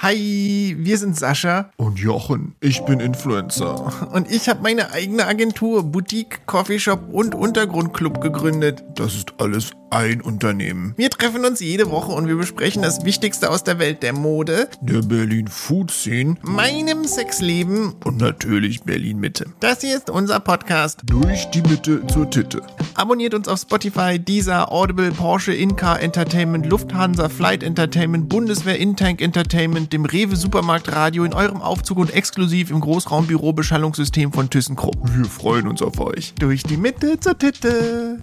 Hi, 0.00 0.76
wir 0.78 0.96
sind 0.96 1.16
Sascha 1.16 1.70
Und 1.76 1.98
Jochen, 1.98 2.54
ich 2.60 2.84
bin 2.84 3.00
Influencer. 3.00 4.08
und 4.12 4.30
ich 4.30 4.48
habe 4.48 4.62
meine 4.62 4.92
eigene 4.92 5.26
Agentur, 5.26 5.82
Boutique, 5.82 6.46
Coffeeshop 6.46 7.12
und 7.12 7.34
Untergrundclub 7.34 8.20
gegründet. 8.20 8.84
Das 8.94 9.14
ist 9.16 9.34
alles 9.38 9.72
ein 9.90 10.20
Unternehmen. 10.20 10.92
Wir 10.98 11.08
treffen 11.08 11.44
uns 11.46 11.60
jede 11.60 11.90
Woche 11.90 12.12
und 12.12 12.28
wir 12.28 12.36
besprechen 12.36 12.82
das 12.82 13.04
Wichtigste 13.06 13.50
aus 13.50 13.64
der 13.64 13.78
Welt 13.78 14.02
der 14.02 14.12
Mode, 14.12 14.68
Der 14.82 15.00
Berlin 15.00 15.48
Food 15.48 15.90
Scene 15.90 16.36
meinem 16.42 17.04
Sexleben. 17.06 17.94
und 18.04 18.18
natürlich 18.18 18.82
Berlin 18.82 19.18
Mitte. 19.18 19.46
Das 19.60 19.80
hier 19.80 19.96
ist 19.96 20.10
unser 20.10 20.40
Podcast. 20.40 21.00
Durch 21.06 21.46
die 21.50 21.62
Mitte 21.62 22.06
zur 22.06 22.28
Titte. 22.30 22.60
Abonniert 22.94 23.32
uns 23.34 23.48
auf 23.48 23.60
Spotify, 23.60 24.18
Deezer, 24.18 24.70
Audible, 24.70 25.10
Porsche, 25.10 25.54
Incar 25.54 26.00
Entertainment, 26.02 26.66
Lufthansa, 26.66 27.28
Flight 27.30 27.62
Entertainment, 27.62 28.28
Bundeswehr, 28.28 28.78
Intank 28.78 29.22
Entertainment, 29.22 29.87
dem 29.92 30.04
Rewe 30.04 30.36
Supermarkt 30.36 30.92
Radio 30.92 31.24
in 31.24 31.32
eurem 31.32 31.60
Aufzug 31.60 31.98
und 31.98 32.12
exklusiv 32.12 32.70
im 32.70 32.80
Großraumbüro 32.80 33.52
Beschallungssystem 33.52 34.32
von 34.32 34.50
ThyssenKrupp. 34.50 34.96
Wir 35.16 35.24
freuen 35.24 35.66
uns 35.68 35.82
auf 35.82 35.98
euch. 36.00 36.34
Durch 36.38 36.62
die 36.62 36.76
Mitte 36.76 37.18
zur 37.20 37.38
Titte. 37.38 38.20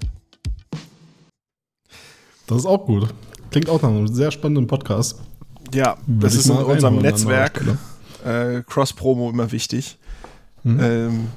Das 2.47 2.59
ist 2.59 2.65
auch 2.65 2.85
gut. 2.85 3.13
Klingt 3.51 3.69
auch 3.69 3.81
nach 3.81 3.89
einem 3.89 4.07
sehr 4.07 4.31
spannenden 4.31 4.67
Podcast. 4.67 5.21
Ja, 5.73 5.97
Würde 6.05 6.27
das 6.27 6.35
ist 6.35 6.47
in 6.47 6.57
unserem 6.57 6.97
Netzwerk. 6.97 7.61
Äh, 8.23 8.61
Cross-Promo 8.67 9.29
immer 9.29 9.51
wichtig. 9.51 9.97
Mhm. 10.63 10.79
Ähm, 10.79 11.27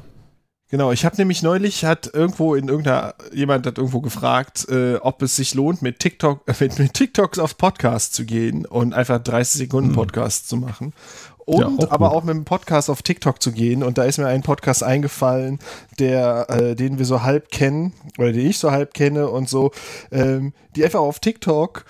genau, 0.68 0.92
ich 0.92 1.04
habe 1.04 1.16
nämlich 1.16 1.42
neulich, 1.42 1.84
hat 1.84 2.10
irgendwo 2.12 2.54
in 2.54 2.68
irgendeiner, 2.68 3.14
jemand 3.32 3.66
hat 3.66 3.78
irgendwo 3.78 4.00
gefragt, 4.00 4.68
äh, 4.68 4.96
ob 4.96 5.22
es 5.22 5.36
sich 5.36 5.54
lohnt, 5.54 5.82
mit 5.82 5.98
TikTok, 5.98 6.42
mit, 6.60 6.78
mit 6.78 6.94
TikToks 6.94 7.38
auf 7.38 7.56
Podcast 7.56 8.14
zu 8.14 8.24
gehen 8.24 8.66
und 8.66 8.94
einfach 8.94 9.22
30 9.22 9.58
Sekunden 9.60 9.92
Podcast 9.92 10.48
zu 10.48 10.56
machen. 10.56 10.92
Und 11.38 11.64
Hm. 11.64 11.78
Ja, 11.78 11.86
auch 11.86 11.90
aber 11.92 12.08
gut. 12.08 12.16
auch 12.16 12.24
mit 12.24 12.34
dem 12.34 12.44
Podcast 12.44 12.90
auf 12.90 13.02
TikTok 13.02 13.42
zu 13.42 13.52
gehen. 13.52 13.82
Und 13.82 13.96
da 13.96 14.04
ist 14.04 14.18
mir 14.18 14.26
ein 14.26 14.42
Podcast 14.42 14.82
eingefallen, 14.82 15.58
der, 15.98 16.46
äh, 16.50 16.74
den 16.74 16.98
wir 16.98 17.06
so 17.06 17.22
halb 17.22 17.50
kennen, 17.50 17.94
oder 18.18 18.32
den 18.32 18.46
ich 18.46 18.58
so 18.58 18.70
halb 18.70 18.92
kenne 18.92 19.28
und 19.28 19.48
so, 19.48 19.70
ähm, 20.12 20.52
die 20.76 20.84
einfach 20.84 21.00
auf 21.00 21.20
TikTok 21.20 21.86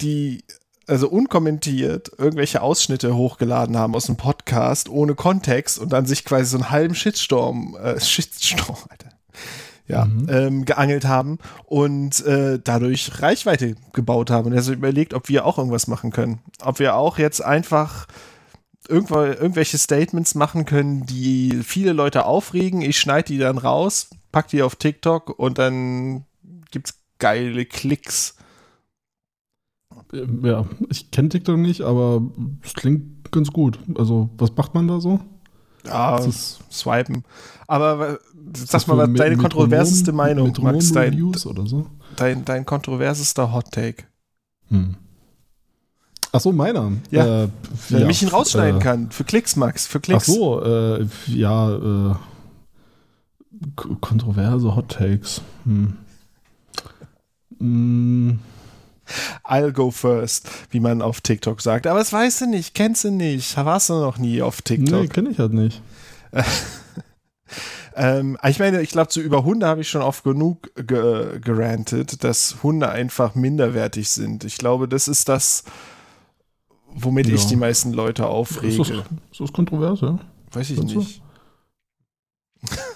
die 0.00 0.44
also 0.86 1.08
unkommentiert 1.08 2.12
irgendwelche 2.18 2.62
Ausschnitte 2.62 3.16
hochgeladen 3.16 3.76
haben 3.76 3.94
aus 3.94 4.06
dem 4.06 4.16
Podcast 4.16 4.88
ohne 4.88 5.14
Kontext 5.14 5.78
und 5.78 5.92
dann 5.92 6.06
sich 6.06 6.24
quasi 6.24 6.46
so 6.46 6.58
einen 6.58 6.70
halben 6.70 6.94
Shitstorm, 6.94 7.76
äh, 7.82 8.00
Shitstorm, 8.00 8.78
Alter, 8.88 9.10
ja, 9.88 10.08
ähm, 10.28 10.64
geangelt 10.64 11.04
haben 11.04 11.38
und 11.64 12.24
äh, 12.24 12.58
dadurch 12.62 13.22
Reichweite 13.22 13.76
gebaut 13.92 14.30
haben 14.30 14.46
und 14.46 14.52
er 14.52 14.62
so 14.62 14.72
überlegt, 14.72 15.14
ob 15.14 15.28
wir 15.28 15.44
auch 15.44 15.58
irgendwas 15.58 15.86
machen 15.86 16.10
können. 16.10 16.40
Ob 16.62 16.78
wir 16.78 16.96
auch 16.96 17.18
jetzt 17.18 17.44
einfach 17.44 18.06
irgendwo, 18.88 19.20
irgendwelche 19.20 19.78
Statements 19.78 20.34
machen 20.34 20.64
können, 20.64 21.06
die 21.06 21.60
viele 21.64 21.92
Leute 21.92 22.24
aufregen. 22.24 22.82
Ich 22.82 22.98
schneide 22.98 23.28
die 23.28 23.38
dann 23.38 23.58
raus, 23.58 24.10
pack 24.32 24.48
die 24.48 24.62
auf 24.62 24.76
TikTok 24.76 25.38
und 25.38 25.58
dann 25.58 26.24
gibt's 26.70 26.94
geile 27.18 27.64
Klicks. 27.64 28.36
Ja, 30.42 30.66
ich 30.88 31.10
kenne 31.10 31.28
TikTok 31.28 31.58
nicht, 31.58 31.80
aber 31.82 32.22
es 32.62 32.74
klingt 32.74 33.30
ganz 33.32 33.50
gut. 33.50 33.78
Also, 33.96 34.30
was 34.38 34.54
macht 34.56 34.74
man 34.74 34.86
da 34.88 35.00
so? 35.00 35.20
Ja, 35.84 36.16
Das 36.16 36.26
ist- 36.26 36.60
swipen. 36.72 37.24
Aber 37.66 38.18
sag 38.56 38.86
mal, 38.88 38.98
was 38.98 39.08
Met- 39.08 39.20
deine 39.20 39.36
Metronom- 39.36 39.40
kontroverseste 39.42 40.12
Meinung, 40.12 40.52
Max, 40.62 40.92
dein, 40.92 41.32
so? 41.34 41.86
dein, 42.16 42.44
dein 42.44 42.64
kontroversester 42.66 43.52
Hot 43.52 43.70
Take. 43.72 44.04
Hm. 44.68 44.96
Ach 46.32 46.40
so, 46.40 46.52
meiner. 46.52 46.92
Ja. 47.10 47.44
Äh, 47.44 47.48
Wenn 47.88 48.00
ja, 48.02 48.08
ich 48.08 48.22
ihn 48.22 48.28
rausschneiden 48.28 48.80
äh, 48.80 48.82
kann. 48.82 49.10
Für 49.10 49.24
Klicks, 49.24 49.56
Max, 49.56 49.86
für 49.86 49.98
Ach 49.98 50.02
Klicks. 50.02 50.26
so, 50.26 50.62
äh, 50.62 51.06
ja, 51.28 52.10
äh, 52.10 52.14
kontroverse 54.00 54.74
Hot 54.76 54.88
Takes. 54.90 55.40
Hm. 55.64 55.94
Hm, 57.58 58.38
I'll 59.44 59.72
go 59.72 59.90
first, 59.90 60.48
wie 60.70 60.80
man 60.80 61.02
auf 61.02 61.20
TikTok 61.20 61.60
sagt. 61.62 61.86
Aber 61.86 61.98
das 62.00 62.12
weißt 62.12 62.42
du 62.42 62.46
nicht, 62.46 62.74
kennst 62.74 63.04
du 63.04 63.10
nicht. 63.10 63.56
Warst 63.56 63.88
du 63.90 63.94
noch 63.94 64.18
nie 64.18 64.42
auf 64.42 64.62
TikTok. 64.62 65.00
nee, 65.02 65.08
kenne 65.08 65.30
ich 65.30 65.38
halt 65.38 65.52
nicht. 65.52 65.82
Ähm, 67.98 68.36
ich 68.46 68.58
meine, 68.58 68.82
ich 68.82 68.90
glaube, 68.90 69.08
zu 69.08 69.22
über 69.22 69.42
Hunde 69.44 69.66
habe 69.66 69.80
ich 69.80 69.88
schon 69.88 70.02
oft 70.02 70.22
genug 70.22 70.70
ge 70.74 71.40
gerantet, 71.40 72.22
dass 72.24 72.62
Hunde 72.62 72.90
einfach 72.90 73.34
minderwertig 73.34 74.10
sind. 74.10 74.44
Ich 74.44 74.58
glaube, 74.58 74.86
das 74.86 75.08
ist 75.08 75.30
das, 75.30 75.64
womit 76.88 77.26
Ja. 77.28 77.34
ich 77.36 77.46
die 77.46 77.56
meisten 77.56 77.94
Leute 77.94 78.24
Ist 78.24 78.26
das, 78.28 78.34
aufrege. 78.34 79.04
ist 79.30 79.40
das 79.40 79.50
kontrovers, 79.50 80.02
ja? 80.02 80.18
Weiß 80.52 80.68
ich 80.68 80.76
Findest 80.76 80.96
nicht. 80.98 81.22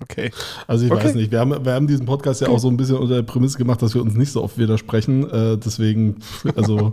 okay. 0.00 0.30
Also 0.66 0.86
ich 0.86 0.92
Okay. 0.92 1.04
weiß 1.04 1.14
nicht, 1.14 1.30
wir 1.30 1.40
haben, 1.40 1.64
wir 1.64 1.72
haben 1.72 1.86
diesen 1.86 2.06
Podcast 2.06 2.40
ja 2.40 2.48
auch 2.48 2.58
so 2.58 2.68
ein 2.68 2.76
bisschen 2.76 2.96
unter 2.96 3.14
der 3.16 3.22
Prämisse 3.22 3.58
gemacht, 3.58 3.82
dass 3.82 3.94
wir 3.94 4.02
uns 4.02 4.14
nicht 4.14 4.32
so 4.32 4.42
oft 4.42 4.58
widersprechen. 4.58 5.28
Äh, 5.30 5.58
deswegen, 5.58 6.16
also 6.56 6.92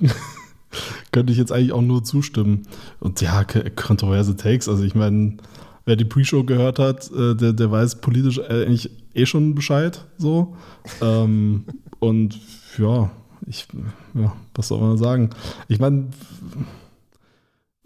könnte 1.12 1.32
ich 1.32 1.38
jetzt 1.38 1.52
eigentlich 1.52 1.72
auch 1.72 1.82
nur 1.82 2.02
zustimmen. 2.04 2.62
Und 3.00 3.20
ja, 3.20 3.44
kontroverse 3.76 4.36
Takes. 4.36 4.68
Also 4.68 4.82
ich 4.84 4.94
meine, 4.94 5.36
wer 5.84 5.96
die 5.96 6.04
Pre-Show 6.04 6.44
gehört 6.44 6.78
hat, 6.78 7.10
äh, 7.12 7.34
der, 7.34 7.52
der 7.52 7.70
weiß 7.70 8.00
politisch 8.00 8.40
eigentlich 8.40 8.90
eh 9.14 9.26
schon 9.26 9.54
Bescheid. 9.54 10.04
So. 10.18 10.56
Ähm, 11.00 11.64
und 12.00 12.38
ja, 12.78 13.10
ich, 13.46 13.66
ja, 14.14 14.32
was 14.54 14.68
soll 14.68 14.80
man 14.80 14.98
sagen? 14.98 15.30
Ich 15.68 15.78
meine, 15.78 16.06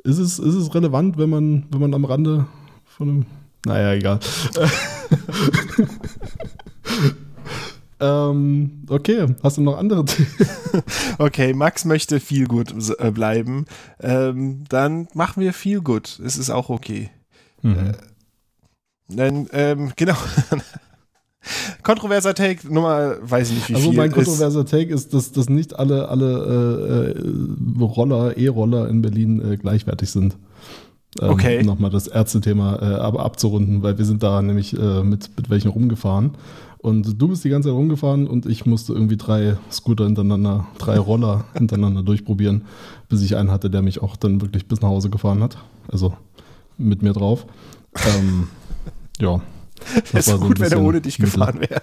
ist 0.04 0.18
es, 0.18 0.38
ist 0.38 0.54
es 0.54 0.74
relevant, 0.74 1.18
wenn 1.18 1.28
man, 1.30 1.64
wenn 1.70 1.80
man 1.80 1.94
am 1.94 2.04
Rande 2.04 2.46
von 2.84 3.08
einem 3.08 3.26
naja, 3.68 3.92
egal. 3.94 4.18
ähm, 8.00 8.84
okay, 8.88 9.26
hast 9.42 9.56
du 9.56 9.62
noch 9.62 9.76
andere 9.78 10.04
Themen? 10.04 10.28
Okay, 11.18 11.52
Max 11.52 11.84
möchte 11.84 12.20
viel 12.20 12.46
gut 12.46 12.72
äh, 12.98 13.10
bleiben. 13.10 13.64
Ähm, 14.00 14.64
dann 14.68 15.08
machen 15.14 15.42
wir 15.42 15.52
viel 15.52 15.80
gut. 15.80 16.20
Es 16.24 16.36
ist 16.36 16.50
auch 16.50 16.68
okay. 16.68 17.10
Mhm. 17.62 17.92
Dann, 19.08 19.48
ähm, 19.52 19.92
genau. 19.96 20.14
Kontroverser 21.82 22.34
Take, 22.34 22.72
Nummer, 22.72 23.16
weiß 23.22 23.48
ich 23.50 23.54
nicht, 23.56 23.68
wie 23.70 23.74
Also 23.74 23.88
viel 23.90 23.96
mein 23.96 24.10
ist. 24.10 24.14
kontroverser 24.14 24.66
Take 24.66 24.92
ist, 24.92 25.14
dass, 25.14 25.32
dass 25.32 25.48
nicht 25.48 25.76
alle, 25.78 26.08
alle 26.08 27.14
äh, 27.16 27.18
äh, 27.18 27.82
Roller, 27.82 28.36
E-Roller 28.36 28.88
in 28.88 29.02
Berlin 29.02 29.40
äh, 29.52 29.56
gleichwertig 29.56 30.10
sind. 30.10 30.36
Ähm, 31.20 31.30
Okay. 31.30 31.62
Nochmal 31.62 31.90
das 31.90 32.06
Ärztethema 32.06 32.76
äh, 32.76 32.94
aber 32.96 33.24
abzurunden, 33.24 33.82
weil 33.82 33.98
wir 33.98 34.04
sind 34.04 34.22
da 34.22 34.42
nämlich 34.42 34.78
äh, 34.78 35.02
mit, 35.02 35.30
mit 35.36 35.50
welchen 35.50 35.68
rumgefahren. 35.68 36.32
Und 36.78 37.20
du 37.20 37.28
bist 37.28 37.44
die 37.44 37.48
ganze 37.48 37.68
Zeit 37.68 37.76
rumgefahren 37.76 38.28
und 38.28 38.46
ich 38.46 38.64
musste 38.64 38.92
irgendwie 38.92 39.16
drei 39.16 39.56
Scooter 39.70 40.04
hintereinander, 40.04 40.66
drei 40.78 40.98
Roller 40.98 41.44
hintereinander 41.54 42.02
durchprobieren, 42.02 42.66
bis 43.08 43.22
ich 43.22 43.36
einen 43.36 43.50
hatte, 43.50 43.68
der 43.68 43.82
mich 43.82 44.00
auch 44.00 44.16
dann 44.16 44.40
wirklich 44.40 44.66
bis 44.68 44.80
nach 44.80 44.88
Hause 44.88 45.10
gefahren 45.10 45.42
hat. 45.42 45.58
Also 45.88 46.14
mit 46.76 47.02
mir 47.02 47.12
drauf. 47.12 47.46
Ähm, 48.16 48.48
ja. 49.20 49.40
Es 50.04 50.12
war 50.12 50.20
ist 50.20 50.26
so 50.26 50.38
gut, 50.38 50.60
wenn 50.60 50.70
er 50.72 50.80
ohne 50.80 51.00
dich 51.00 51.18
Mittel. 51.18 51.32
gefahren 51.32 51.60
wäre. 51.60 51.82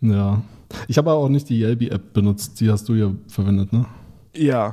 Ja. 0.00 0.42
Ich 0.88 0.96
habe 0.98 1.10
aber 1.10 1.20
auch 1.20 1.28
nicht 1.28 1.48
die 1.48 1.60
Yelby-App 1.60 2.12
benutzt. 2.14 2.60
Die 2.60 2.70
hast 2.70 2.88
du 2.88 2.94
ja 2.94 3.10
verwendet, 3.28 3.72
ne? 3.72 3.84
Ja. 4.34 4.72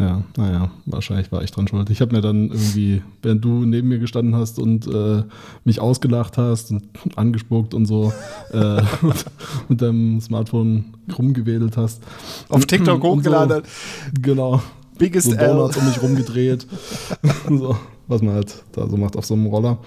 Ja, 0.00 0.22
naja, 0.36 0.70
wahrscheinlich 0.86 1.30
war 1.30 1.42
ich 1.42 1.50
dran 1.50 1.68
schuld. 1.68 1.90
Ich 1.90 2.00
habe 2.00 2.14
mir 2.14 2.22
dann 2.22 2.48
irgendwie, 2.48 3.02
während 3.20 3.44
du 3.44 3.66
neben 3.66 3.88
mir 3.88 3.98
gestanden 3.98 4.34
hast 4.34 4.58
und 4.58 4.86
äh, 4.86 5.24
mich 5.64 5.80
ausgelacht 5.80 6.38
hast 6.38 6.70
und 6.70 6.84
angespuckt 7.16 7.74
und 7.74 7.84
so 7.84 8.12
äh, 8.52 8.82
mit 9.68 9.82
deinem 9.82 10.20
Smartphone 10.20 10.84
rumgewedelt 11.18 11.76
hast. 11.76 12.02
Auf 12.48 12.64
TikTok 12.64 13.02
hochgeladen. 13.02 13.62
So, 13.62 14.22
genau. 14.22 14.62
Biggest 14.96 15.30
So 15.30 15.36
L. 15.36 15.48
Donuts 15.48 15.76
um 15.76 15.86
mich 15.86 16.02
rumgedreht. 16.02 16.66
so, 17.48 17.76
was 18.10 18.20
man 18.22 18.34
halt 18.34 18.64
da 18.72 18.88
so 18.88 18.96
macht 18.96 19.16
auf 19.16 19.24
so 19.24 19.34
einem 19.34 19.46
Roller. 19.46 19.78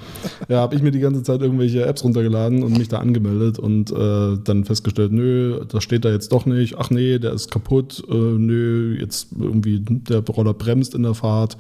Ja, 0.48 0.62
habe 0.62 0.76
ich 0.76 0.82
mir 0.82 0.92
die 0.92 1.00
ganze 1.00 1.22
Zeit 1.24 1.42
irgendwelche 1.42 1.86
Apps 1.86 2.04
runtergeladen 2.04 2.64
und 2.64 2.78
mich 2.78 2.88
da 2.88 2.98
angemeldet 3.00 3.60
und 3.60 3.92
äh, 3.92 4.38
dann 4.44 4.66
festgestellt, 4.66 5.12
nö, 5.12 5.64
das 5.68 5.84
steht 5.84 6.06
da 6.06 6.10
jetzt 6.10 6.32
doch 6.32 6.46
nicht. 6.46 6.78
Ach 6.78 6.90
nee, 6.90 7.20
der 7.20 7.34
ist 7.34 7.52
kaputt. 7.52 8.04
Äh, 8.10 8.14
nö, 8.14 8.98
jetzt 9.00 9.28
irgendwie 9.40 9.80
der 9.88 10.20
Roller 10.22 10.54
bremst 10.54 10.96
in 10.96 11.04
der 11.04 11.14
Fahrt. 11.14 11.58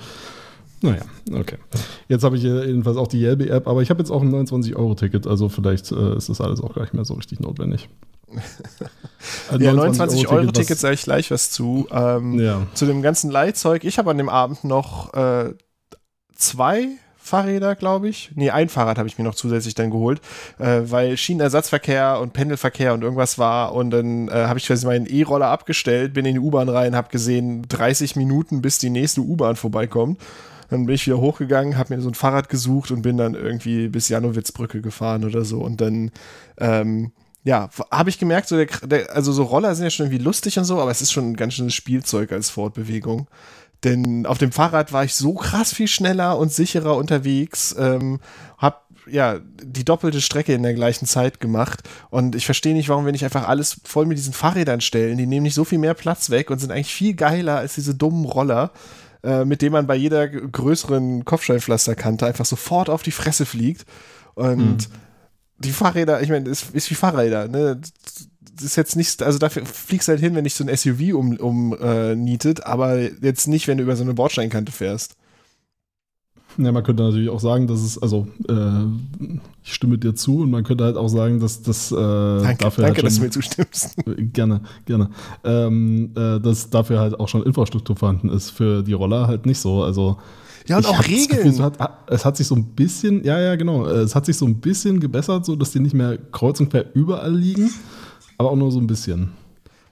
Naja, 0.81 1.03
okay. 1.31 1.57
Jetzt 2.09 2.23
habe 2.25 2.35
ich 2.35 2.43
äh, 2.43 2.65
jedenfalls 2.65 2.97
auch 2.97 3.07
die 3.07 3.19
Yelby-App, 3.21 3.67
aber 3.69 3.81
ich 3.81 3.89
habe 3.89 3.99
jetzt 3.99 4.09
auch 4.09 4.21
ein 4.21 4.33
29-Euro-Ticket, 4.33 5.27
also 5.27 5.47
vielleicht 5.47 5.91
äh, 5.93 6.17
ist 6.17 6.27
das 6.27 6.41
alles 6.41 6.59
auch 6.59 6.73
gar 6.75 6.81
nicht 6.81 6.93
mehr 6.93 7.05
so 7.05 7.13
richtig 7.13 7.39
notwendig. 7.39 7.87
Ja, 9.59 9.73
29 9.73 10.27
Euro 10.27 10.47
was- 10.47 10.53
Ticket 10.53 10.77
sage 10.79 10.95
ich 10.95 11.03
gleich 11.03 11.31
was 11.31 11.51
zu. 11.51 11.87
Ähm, 11.91 12.39
Ja. 12.39 12.65
Zu 12.73 12.85
dem 12.85 13.01
ganzen 13.01 13.29
Leihzeug. 13.31 13.83
Ich 13.83 13.97
habe 13.97 14.11
an 14.11 14.17
dem 14.17 14.29
Abend 14.29 14.63
noch 14.63 15.13
äh, 15.13 15.53
zwei 16.43 16.89
Fahrräder, 17.17 17.75
glaube 17.75 18.09
ich. 18.09 18.31
Nee, 18.35 18.49
ein 18.49 18.67
Fahrrad 18.67 18.97
habe 18.97 19.07
ich 19.07 19.17
mir 19.17 19.23
noch 19.23 19.35
zusätzlich 19.35 19.75
dann 19.75 19.91
geholt, 19.91 20.19
äh, 20.59 20.81
weil 20.83 21.15
Schienenersatzverkehr 21.15 22.19
und 22.19 22.33
Pendelverkehr 22.33 22.93
und 22.93 23.01
irgendwas 23.01 23.39
war. 23.39 23.73
Und 23.73 23.91
dann 23.91 24.27
äh, 24.27 24.31
habe 24.31 24.59
ich 24.59 24.69
meinen 24.83 25.05
E-Roller 25.05 25.47
abgestellt, 25.47 26.13
bin 26.13 26.25
in 26.25 26.33
die 26.33 26.39
U-Bahn 26.39 26.67
rein, 26.67 26.95
habe 26.95 27.09
gesehen, 27.09 27.65
30 27.69 28.17
Minuten, 28.17 28.61
bis 28.61 28.77
die 28.77 28.89
nächste 28.89 29.21
U-Bahn 29.21 29.55
vorbeikommt. 29.55 30.19
Dann 30.69 30.85
bin 30.85 30.95
ich 30.95 31.05
wieder 31.05 31.19
hochgegangen, 31.19 31.77
habe 31.77 31.95
mir 31.95 32.01
so 32.01 32.09
ein 32.09 32.13
Fahrrad 32.13 32.49
gesucht 32.49 32.91
und 32.91 33.03
bin 33.03 33.15
dann 33.15 33.35
irgendwie 33.35 33.87
bis 33.87 34.09
Janowitzbrücke 34.09 34.81
gefahren 34.81 35.23
oder 35.23 35.45
so. 35.45 35.61
Und 35.61 35.79
dann 35.79 36.11
ähm, 36.57 37.13
ja, 37.45 37.69
habe 37.91 38.09
ich 38.09 38.19
gemerkt, 38.19 38.47
so 38.47 38.55
der, 38.55 38.67
der, 38.85 39.15
also 39.15 39.31
so 39.31 39.43
Roller 39.43 39.75
sind 39.75 39.83
ja 39.83 39.89
schon 39.89 40.07
irgendwie 40.07 40.23
lustig 40.23 40.57
und 40.57 40.65
so, 40.65 40.79
aber 40.79 40.91
es 40.91 41.01
ist 41.01 41.11
schon 41.11 41.31
ein 41.31 41.35
ganz 41.35 41.53
schönes 41.55 41.73
Spielzeug 41.73 42.31
als 42.31 42.49
Fortbewegung. 42.49 43.27
Denn 43.83 44.25
auf 44.25 44.37
dem 44.37 44.51
Fahrrad 44.51 44.93
war 44.93 45.03
ich 45.03 45.13
so 45.13 45.33
krass 45.33 45.73
viel 45.73 45.87
schneller 45.87 46.37
und 46.37 46.53
sicherer 46.53 46.95
unterwegs, 46.95 47.75
ähm, 47.77 48.19
hab 48.57 48.87
ja 49.07 49.39
die 49.61 49.83
doppelte 49.83 50.21
Strecke 50.21 50.53
in 50.53 50.63
der 50.63 50.73
gleichen 50.73 51.05
Zeit 51.05 51.41
gemacht 51.41 51.81
und 52.09 52.35
ich 52.35 52.45
verstehe 52.45 52.73
nicht, 52.73 52.87
warum 52.87 53.05
wir 53.05 53.11
nicht 53.11 53.25
einfach 53.25 53.47
alles 53.47 53.81
voll 53.83 54.05
mit 54.05 54.17
diesen 54.17 54.33
Fahrrädern 54.33 54.79
stellen. 54.79 55.17
Die 55.17 55.25
nehmen 55.25 55.43
nicht 55.43 55.55
so 55.55 55.65
viel 55.65 55.79
mehr 55.79 55.93
Platz 55.93 56.29
weg 56.29 56.49
und 56.49 56.59
sind 56.59 56.71
eigentlich 56.71 56.93
viel 56.93 57.13
geiler 57.13 57.57
als 57.57 57.75
diese 57.75 57.95
dummen 57.95 58.23
Roller, 58.23 58.71
äh, 59.23 59.43
mit 59.43 59.61
denen 59.61 59.73
man 59.73 59.87
bei 59.87 59.95
jeder 59.95 60.27
größeren 60.27 61.25
Kopfsteinpflasterkante 61.25 62.25
einfach 62.25 62.45
sofort 62.45 62.89
auf 62.89 63.03
die 63.03 63.11
Fresse 63.11 63.45
fliegt. 63.45 63.85
Und 64.35 64.89
die 65.57 65.71
Fahrräder, 65.71 66.21
ich 66.21 66.29
meine, 66.29 66.49
ist, 66.49 66.71
ist 66.73 66.89
wie 66.89 66.95
Fahrräder, 66.95 67.47
ne? 67.47 67.79
Das 68.55 68.65
ist 68.65 68.75
jetzt 68.75 68.95
nicht, 68.95 69.23
also 69.23 69.39
dafür 69.39 69.65
fliegst 69.65 70.07
du 70.07 70.11
halt 70.11 70.21
hin, 70.21 70.35
wenn 70.35 70.43
dich 70.43 70.53
so 70.53 70.63
ein 70.63 70.75
SUV 70.75 71.13
um, 71.15 71.37
um 71.37 71.77
äh, 71.81 72.15
nietet, 72.15 72.65
aber 72.65 72.99
jetzt 72.99 73.47
nicht, 73.47 73.67
wenn 73.67 73.77
du 73.77 73.83
über 73.83 73.95
so 73.95 74.03
eine 74.03 74.13
Bordsteinkante 74.13 74.71
fährst. 74.71 75.15
Ja, 76.57 76.71
man 76.71 76.83
könnte 76.83 77.03
natürlich 77.03 77.29
auch 77.29 77.39
sagen, 77.39 77.67
dass 77.67 77.81
es, 77.81 78.01
also 78.01 78.27
äh, 78.47 79.33
ich 79.63 79.73
stimme 79.73 79.97
dir 79.97 80.13
zu 80.13 80.41
und 80.41 80.51
man 80.51 80.63
könnte 80.63 80.83
halt 80.83 80.97
auch 80.97 81.07
sagen, 81.07 81.39
dass 81.39 81.61
das 81.63 81.91
äh, 81.91 81.95
Danke, 81.95 82.57
dafür 82.63 82.83
danke 82.83 82.97
halt 82.97 83.05
dass 83.05 83.13
du 83.13 83.17
schon, 83.17 83.25
mir 83.25 83.31
zustimmst. 83.31 83.95
gerne, 84.33 84.61
gerne, 84.85 85.09
ähm, 85.43 86.11
äh, 86.15 86.39
dass 86.39 86.69
dafür 86.69 86.99
halt 86.99 87.19
auch 87.19 87.27
schon 87.27 87.43
Infrastruktur 87.43 87.95
vorhanden 87.95 88.29
ist. 88.29 88.51
Für 88.51 88.83
die 88.83 88.93
Roller 88.93 89.27
halt 89.27 89.45
nicht 89.45 89.59
so. 89.59 89.83
Also 89.83 90.17
Ja, 90.67 90.77
und 90.77 90.83
ich 90.83 90.89
auch 90.89 90.97
das 90.97 91.07
Gefühl, 91.07 91.35
Regeln. 91.37 91.47
es, 91.47 91.59
hat, 91.59 92.03
es 92.07 92.23
hat 92.25 92.37
sich 92.37 92.45
so 92.45 92.55
ein 92.55 92.65
bisschen, 92.65 93.23
ja, 93.23 93.39
ja, 93.39 93.55
genau, 93.55 93.87
äh, 93.87 94.01
es 94.01 94.13
hat 94.13 94.27
sich 94.27 94.37
so 94.37 94.45
ein 94.45 94.59
bisschen 94.59 94.99
gebessert, 94.99 95.45
so 95.45 95.55
dass 95.55 95.71
die 95.71 95.79
nicht 95.79 95.95
mehr 95.95 96.17
kreuz 96.31 96.59
und 96.59 96.69
quer 96.69 96.85
überall 96.93 97.35
liegen, 97.35 97.71
aber 98.37 98.51
auch 98.51 98.55
nur 98.55 98.71
so 98.71 98.79
ein 98.79 98.87
bisschen. 98.87 99.31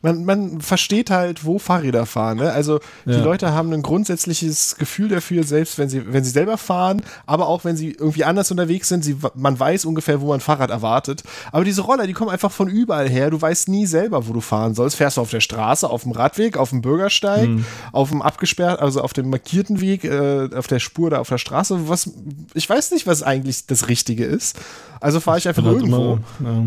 Man, 0.04 0.26
man 0.26 0.62
versteht 0.62 1.12
halt, 1.12 1.46
wo 1.46 1.60
Fahrräder 1.60 2.08
fahren. 2.08 2.40
Ne? 2.40 2.52
Also 2.52 2.80
die 3.06 3.12
Ja. 3.12 3.24
Leute 3.24 3.54
haben 3.54 3.72
ein 3.72 3.84
grundsätzliches 3.84 4.78
Gefühl 4.80 5.10
dafür, 5.10 5.44
selbst 5.44 5.78
wenn 5.78 5.90
sie, 5.90 6.12
wenn 6.12 6.24
sie 6.24 6.32
selber 6.32 6.58
fahren, 6.58 7.04
aber 7.28 7.48
auch 7.48 7.66
wenn 7.66 7.78
sie 7.78 7.92
irgendwie 7.92 8.24
anders 8.24 8.50
unterwegs 8.50 8.90
sind. 8.90 9.04
Sie, 9.06 9.16
man 9.36 9.60
weiß 9.60 9.86
ungefähr, 9.86 10.20
wo 10.20 10.30
man 10.30 10.40
Fahrrad 10.40 10.72
erwartet. 10.72 11.22
Aber 11.52 11.64
diese 11.64 11.82
Roller, 11.84 12.08
die 12.08 12.14
kommen 12.14 12.32
einfach 12.32 12.52
von 12.52 12.68
überall 12.68 13.08
her. 13.08 13.30
Du 13.30 13.40
weißt 13.40 13.68
nie 13.70 13.86
selber, 13.86 14.28
wo 14.28 14.34
du 14.34 14.42
fahren 14.42 14.74
sollst. 14.74 14.96
Fährst 14.96 15.18
du 15.18 15.22
auf 15.22 15.30
der 15.30 15.40
Straße, 15.40 15.88
auf 15.88 16.02
dem 16.02 16.14
Radweg, 16.14 16.58
auf 16.58 16.72
dem 16.72 16.82
Bürgersteig, 16.82 17.48
auf 17.92 18.10
dem 18.10 18.24
abgesperrten, 18.24 18.84
also 18.84 19.02
auf 19.02 19.14
dem 19.14 19.30
markierten 19.30 19.82
Weg, 19.82 20.04
äh, 20.04 20.50
auf 20.56 20.66
der 20.66 20.80
Spur 20.80 21.08
oder 21.08 21.22
auf 21.22 21.30
der 21.30 21.38
Straße. 21.38 21.90
Was, 21.90 22.10
ich 22.56 22.68
weiß 22.68 22.90
nicht, 22.90 23.06
was 23.06 23.22
eigentlich 23.22 23.68
das 23.68 23.88
Richtige 23.88 24.26
ist. 24.26 24.58
Also 25.00 25.20
fahre 25.20 25.38
ich 25.38 25.48
einfach 25.48 25.64
irgendwo 25.64 26.18
immer, 26.40 26.50
ja. 26.52 26.66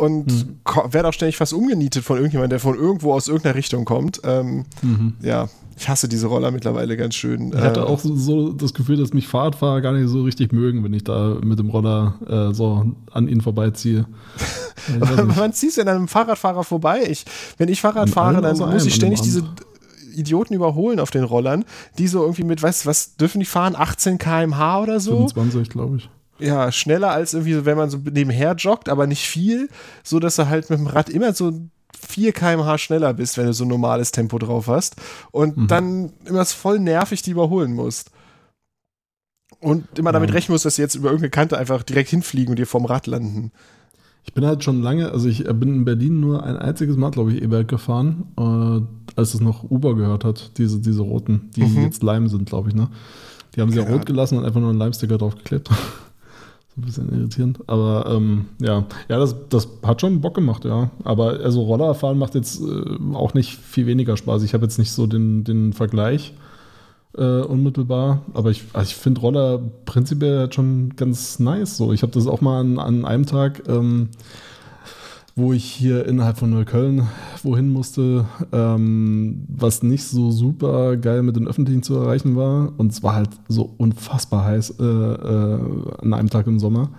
Und 0.00 0.46
ko- 0.64 0.92
werde 0.92 1.08
auch 1.08 1.12
ständig 1.12 1.36
fast 1.36 1.52
umgenietet 1.52 2.04
von 2.04 2.16
irgendjemandem, 2.16 2.50
der 2.50 2.60
von 2.60 2.76
irgendwo 2.76 3.12
aus 3.12 3.28
irgendeiner 3.28 3.54
Richtung 3.54 3.84
kommt. 3.84 4.20
Ähm, 4.24 4.64
Ja, 5.22 5.48
ich 5.78 5.88
hasse 5.88 6.08
diese 6.08 6.26
Roller 6.26 6.50
mittlerweile 6.50 6.96
ganz 6.96 7.14
schön. 7.14 7.52
Ich 7.52 7.58
hatte 7.60 7.80
Äh, 7.80 7.84
auch 7.84 8.00
so, 8.00 8.14
so 8.16 8.52
das 8.52 8.74
Gefühl, 8.74 8.96
dass 8.98 9.12
mich 9.14 9.26
Fahrradfahrer 9.28 9.80
gar 9.80 9.92
nicht 9.92 10.08
so 10.08 10.22
richtig 10.22 10.52
mögen, 10.52 10.84
wenn 10.84 10.92
ich 10.92 11.04
da 11.04 11.36
mit 11.42 11.58
dem 11.58 11.70
Roller 11.70 12.14
äh, 12.50 12.54
so 12.54 12.92
an 13.12 13.28
ihnen 13.28 13.40
vorbeiziehe. 13.40 14.06
Weiß 14.98 15.24
nicht. 15.24 15.36
Man 15.36 15.52
zieht 15.52 15.78
an 15.78 15.88
einem 15.88 16.08
Fahrradfahrer 16.08 16.64
vorbei. 16.64 17.04
Ich, 17.08 17.24
wenn 17.58 17.68
ich 17.68 17.80
Fahrrad 17.80 18.02
An 18.04 18.08
fahre, 18.08 18.40
dann 18.42 18.58
muss 18.58 18.84
ich 18.86 18.94
ständig 18.94 19.20
diese 19.22 19.42
Idioten 20.14 20.54
überholen 20.54 20.98
auf 21.00 21.10
den 21.10 21.24
Rollern, 21.24 21.64
die 21.98 22.08
so 22.08 22.22
irgendwie 22.22 22.44
mit, 22.44 22.62
weißt 22.62 22.84
was 22.84 23.16
dürfen 23.16 23.38
die 23.38 23.46
fahren? 23.46 23.74
18 23.76 24.18
km/h 24.18 24.80
oder 24.82 24.98
so? 25.00 25.28
25, 25.28 25.70
glaube 25.70 25.96
ich. 25.98 26.10
Ja, 26.40 26.72
schneller 26.72 27.10
als 27.10 27.34
irgendwie, 27.34 27.54
so, 27.54 27.64
wenn 27.66 27.76
man 27.76 27.90
so 27.90 27.98
nebenher 27.98 28.54
joggt, 28.54 28.88
aber 28.88 29.06
nicht 29.06 29.26
viel, 29.26 29.68
so 30.02 30.18
dass 30.20 30.36
du 30.36 30.48
halt 30.48 30.70
mit 30.70 30.78
dem 30.78 30.86
Rad 30.86 31.08
immer 31.10 31.32
so 31.34 31.52
4 31.98 32.32
km/h 32.32 32.78
schneller 32.78 33.12
bist, 33.14 33.36
wenn 33.36 33.46
du 33.46 33.52
so 33.52 33.64
ein 33.64 33.68
normales 33.68 34.10
Tempo 34.10 34.38
drauf 34.38 34.66
hast. 34.68 34.96
Und 35.32 35.56
Mhm. 35.56 35.66
dann 35.66 36.12
immer 36.24 36.44
so 36.44 36.56
voll 36.56 36.78
nervig 36.80 37.22
die 37.22 37.32
überholen 37.32 37.74
musst. 37.74 38.10
Und 39.60 39.84
immer 39.98 40.12
damit 40.12 40.32
rechnen 40.32 40.54
musst, 40.54 40.64
dass 40.64 40.76
sie 40.76 40.82
jetzt 40.82 40.94
über 40.94 41.08
irgendeine 41.08 41.30
Kante 41.30 41.58
einfach 41.58 41.82
direkt 41.82 42.08
hinfliegen 42.08 42.50
und 42.50 42.58
dir 42.58 42.66
vom 42.66 42.86
Rad 42.86 43.06
landen. 43.06 43.52
Ich 44.24 44.32
bin 44.32 44.46
halt 44.46 44.64
schon 44.64 44.80
lange, 44.82 45.10
also 45.12 45.28
ich 45.28 45.44
bin 45.44 45.74
in 45.74 45.84
Berlin 45.84 46.20
nur 46.20 46.42
ein 46.44 46.56
einziges 46.56 46.96
Mal, 46.96 47.10
glaube 47.10 47.32
ich, 47.32 47.42
E-Bike 47.42 47.68
gefahren, 47.68 48.24
äh, 48.38 49.14
als 49.16 49.34
es 49.34 49.40
noch 49.40 49.64
Uber 49.70 49.96
gehört 49.96 50.24
hat, 50.24 50.52
diese, 50.56 50.78
diese 50.80 51.02
roten, 51.02 51.50
die 51.56 51.62
Mhm. 51.64 51.82
jetzt 51.82 52.02
Lime 52.02 52.28
sind, 52.28 52.46
glaube 52.48 52.68
ich, 52.68 52.74
ne? 52.74 52.88
Die 53.54 53.60
haben 53.60 53.70
sie 53.70 53.78
ja 53.78 53.84
rot 53.84 54.06
gelassen 54.06 54.38
und 54.38 54.44
einfach 54.44 54.60
nur 54.60 54.70
einen 54.70 54.78
Lime-Sticker 54.78 55.18
draufgeklebt. 55.18 55.68
ein 56.80 56.86
bisschen 56.86 57.12
irritierend. 57.12 57.60
Aber 57.66 58.06
ähm, 58.10 58.46
ja, 58.60 58.84
ja, 59.08 59.18
das, 59.18 59.36
das 59.48 59.68
hat 59.82 60.00
schon 60.00 60.20
Bock 60.20 60.34
gemacht, 60.34 60.64
ja. 60.64 60.90
Aber 61.04 61.40
also 61.40 61.62
Rollerfahren 61.62 62.18
macht 62.18 62.34
jetzt 62.34 62.60
äh, 62.60 63.14
auch 63.14 63.34
nicht 63.34 63.56
viel 63.56 63.86
weniger 63.86 64.16
Spaß. 64.16 64.42
Ich 64.42 64.54
habe 64.54 64.64
jetzt 64.64 64.78
nicht 64.78 64.92
so 64.92 65.06
den, 65.06 65.44
den 65.44 65.72
Vergleich 65.72 66.34
äh, 67.16 67.40
unmittelbar. 67.40 68.22
Aber 68.34 68.50
ich, 68.50 68.64
also 68.72 68.88
ich 68.88 68.96
finde 68.96 69.20
Roller 69.20 69.60
prinzipiell 69.84 70.52
schon 70.52 70.94
ganz 70.96 71.38
nice. 71.38 71.76
So, 71.76 71.92
ich 71.92 72.02
habe 72.02 72.12
das 72.12 72.26
auch 72.26 72.40
mal 72.40 72.60
an, 72.60 72.78
an 72.78 73.04
einem 73.04 73.26
Tag, 73.26 73.62
ähm, 73.68 74.08
wo 75.36 75.52
ich 75.52 75.64
hier 75.64 76.06
innerhalb 76.06 76.38
von 76.38 76.50
Neukölln 76.50 77.06
wohin 77.42 77.70
musste, 77.70 78.26
ähm, 78.52 79.44
was 79.48 79.82
nicht 79.82 80.04
so 80.04 80.30
super 80.30 80.96
geil 80.96 81.22
mit 81.22 81.36
den 81.36 81.48
Öffentlichen 81.48 81.82
zu 81.82 81.96
erreichen 81.96 82.36
war. 82.36 82.72
Und 82.76 82.92
es 82.92 83.02
war 83.02 83.14
halt 83.14 83.30
so 83.48 83.74
unfassbar 83.78 84.44
heiß 84.44 84.78
äh, 84.80 84.84
äh, 84.84 85.60
an 86.02 86.12
einem 86.12 86.30
Tag 86.30 86.46
im 86.46 86.58
Sommer. 86.58 86.90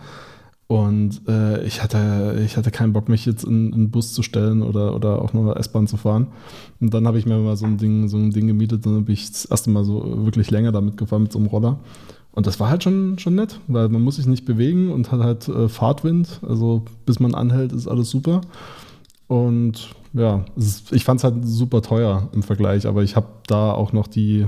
Und 0.71 1.27
äh, 1.27 1.65
ich, 1.65 1.83
hatte, 1.83 2.41
ich 2.45 2.55
hatte 2.55 2.71
keinen 2.71 2.93
Bock, 2.93 3.09
mich 3.09 3.25
jetzt 3.25 3.43
in, 3.43 3.67
in 3.67 3.73
einen 3.73 3.91
Bus 3.91 4.13
zu 4.13 4.23
stellen 4.23 4.63
oder, 4.63 4.95
oder 4.95 5.21
auch 5.21 5.33
nur 5.33 5.57
S-Bahn 5.57 5.85
zu 5.85 5.97
fahren. 5.97 6.27
Und 6.79 6.93
dann 6.93 7.05
habe 7.07 7.19
ich 7.19 7.25
mir 7.25 7.37
mal 7.39 7.57
so 7.57 7.65
ein 7.65 7.77
Ding, 7.77 8.07
so 8.07 8.15
ein 8.15 8.31
Ding 8.31 8.47
gemietet 8.47 8.85
und 8.85 8.93
dann 8.95 9.03
bin 9.03 9.13
ich 9.13 9.29
das 9.29 9.43
erste 9.43 9.69
Mal 9.69 9.83
so 9.83 10.25
wirklich 10.25 10.49
länger 10.49 10.71
damit 10.71 10.95
gefahren 10.95 11.23
mit 11.23 11.33
so 11.33 11.39
einem 11.39 11.49
Roller. 11.49 11.77
Und 12.33 12.47
das 12.47 12.59
war 12.59 12.69
halt 12.69 12.83
schon, 12.83 13.19
schon 13.19 13.35
nett, 13.35 13.59
weil 13.67 13.89
man 13.89 14.01
muss 14.01 14.15
sich 14.15 14.25
nicht 14.25 14.45
bewegen 14.45 14.91
und 14.91 15.11
hat 15.11 15.19
halt 15.19 15.47
äh, 15.49 15.67
Fahrtwind. 15.67 16.39
Also 16.47 16.83
bis 17.05 17.19
man 17.19 17.35
anhält, 17.35 17.73
ist 17.73 17.87
alles 17.87 18.09
super. 18.09 18.41
Und 19.27 19.89
ja, 20.13 20.45
ist, 20.55 20.91
ich 20.91 21.03
fand 21.03 21.19
es 21.19 21.23
halt 21.23 21.35
super 21.45 21.81
teuer 21.81 22.29
im 22.33 22.43
Vergleich, 22.43 22.85
aber 22.87 23.03
ich 23.03 23.15
habe 23.15 23.27
da 23.47 23.71
auch 23.71 23.93
noch 23.93 24.07
die 24.07 24.45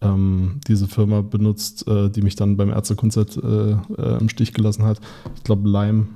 ähm, 0.00 0.60
diese 0.66 0.88
Firma 0.88 1.20
benutzt, 1.22 1.86
äh, 1.86 2.10
die 2.10 2.22
mich 2.22 2.34
dann 2.34 2.56
beim 2.56 2.70
Ärztekonzert 2.70 3.36
äh, 3.36 3.70
äh, 3.72 4.18
im 4.18 4.28
Stich 4.28 4.52
gelassen 4.52 4.84
hat. 4.84 4.98
Ich 5.36 5.44
glaube, 5.44 5.68
Lime 5.68 6.06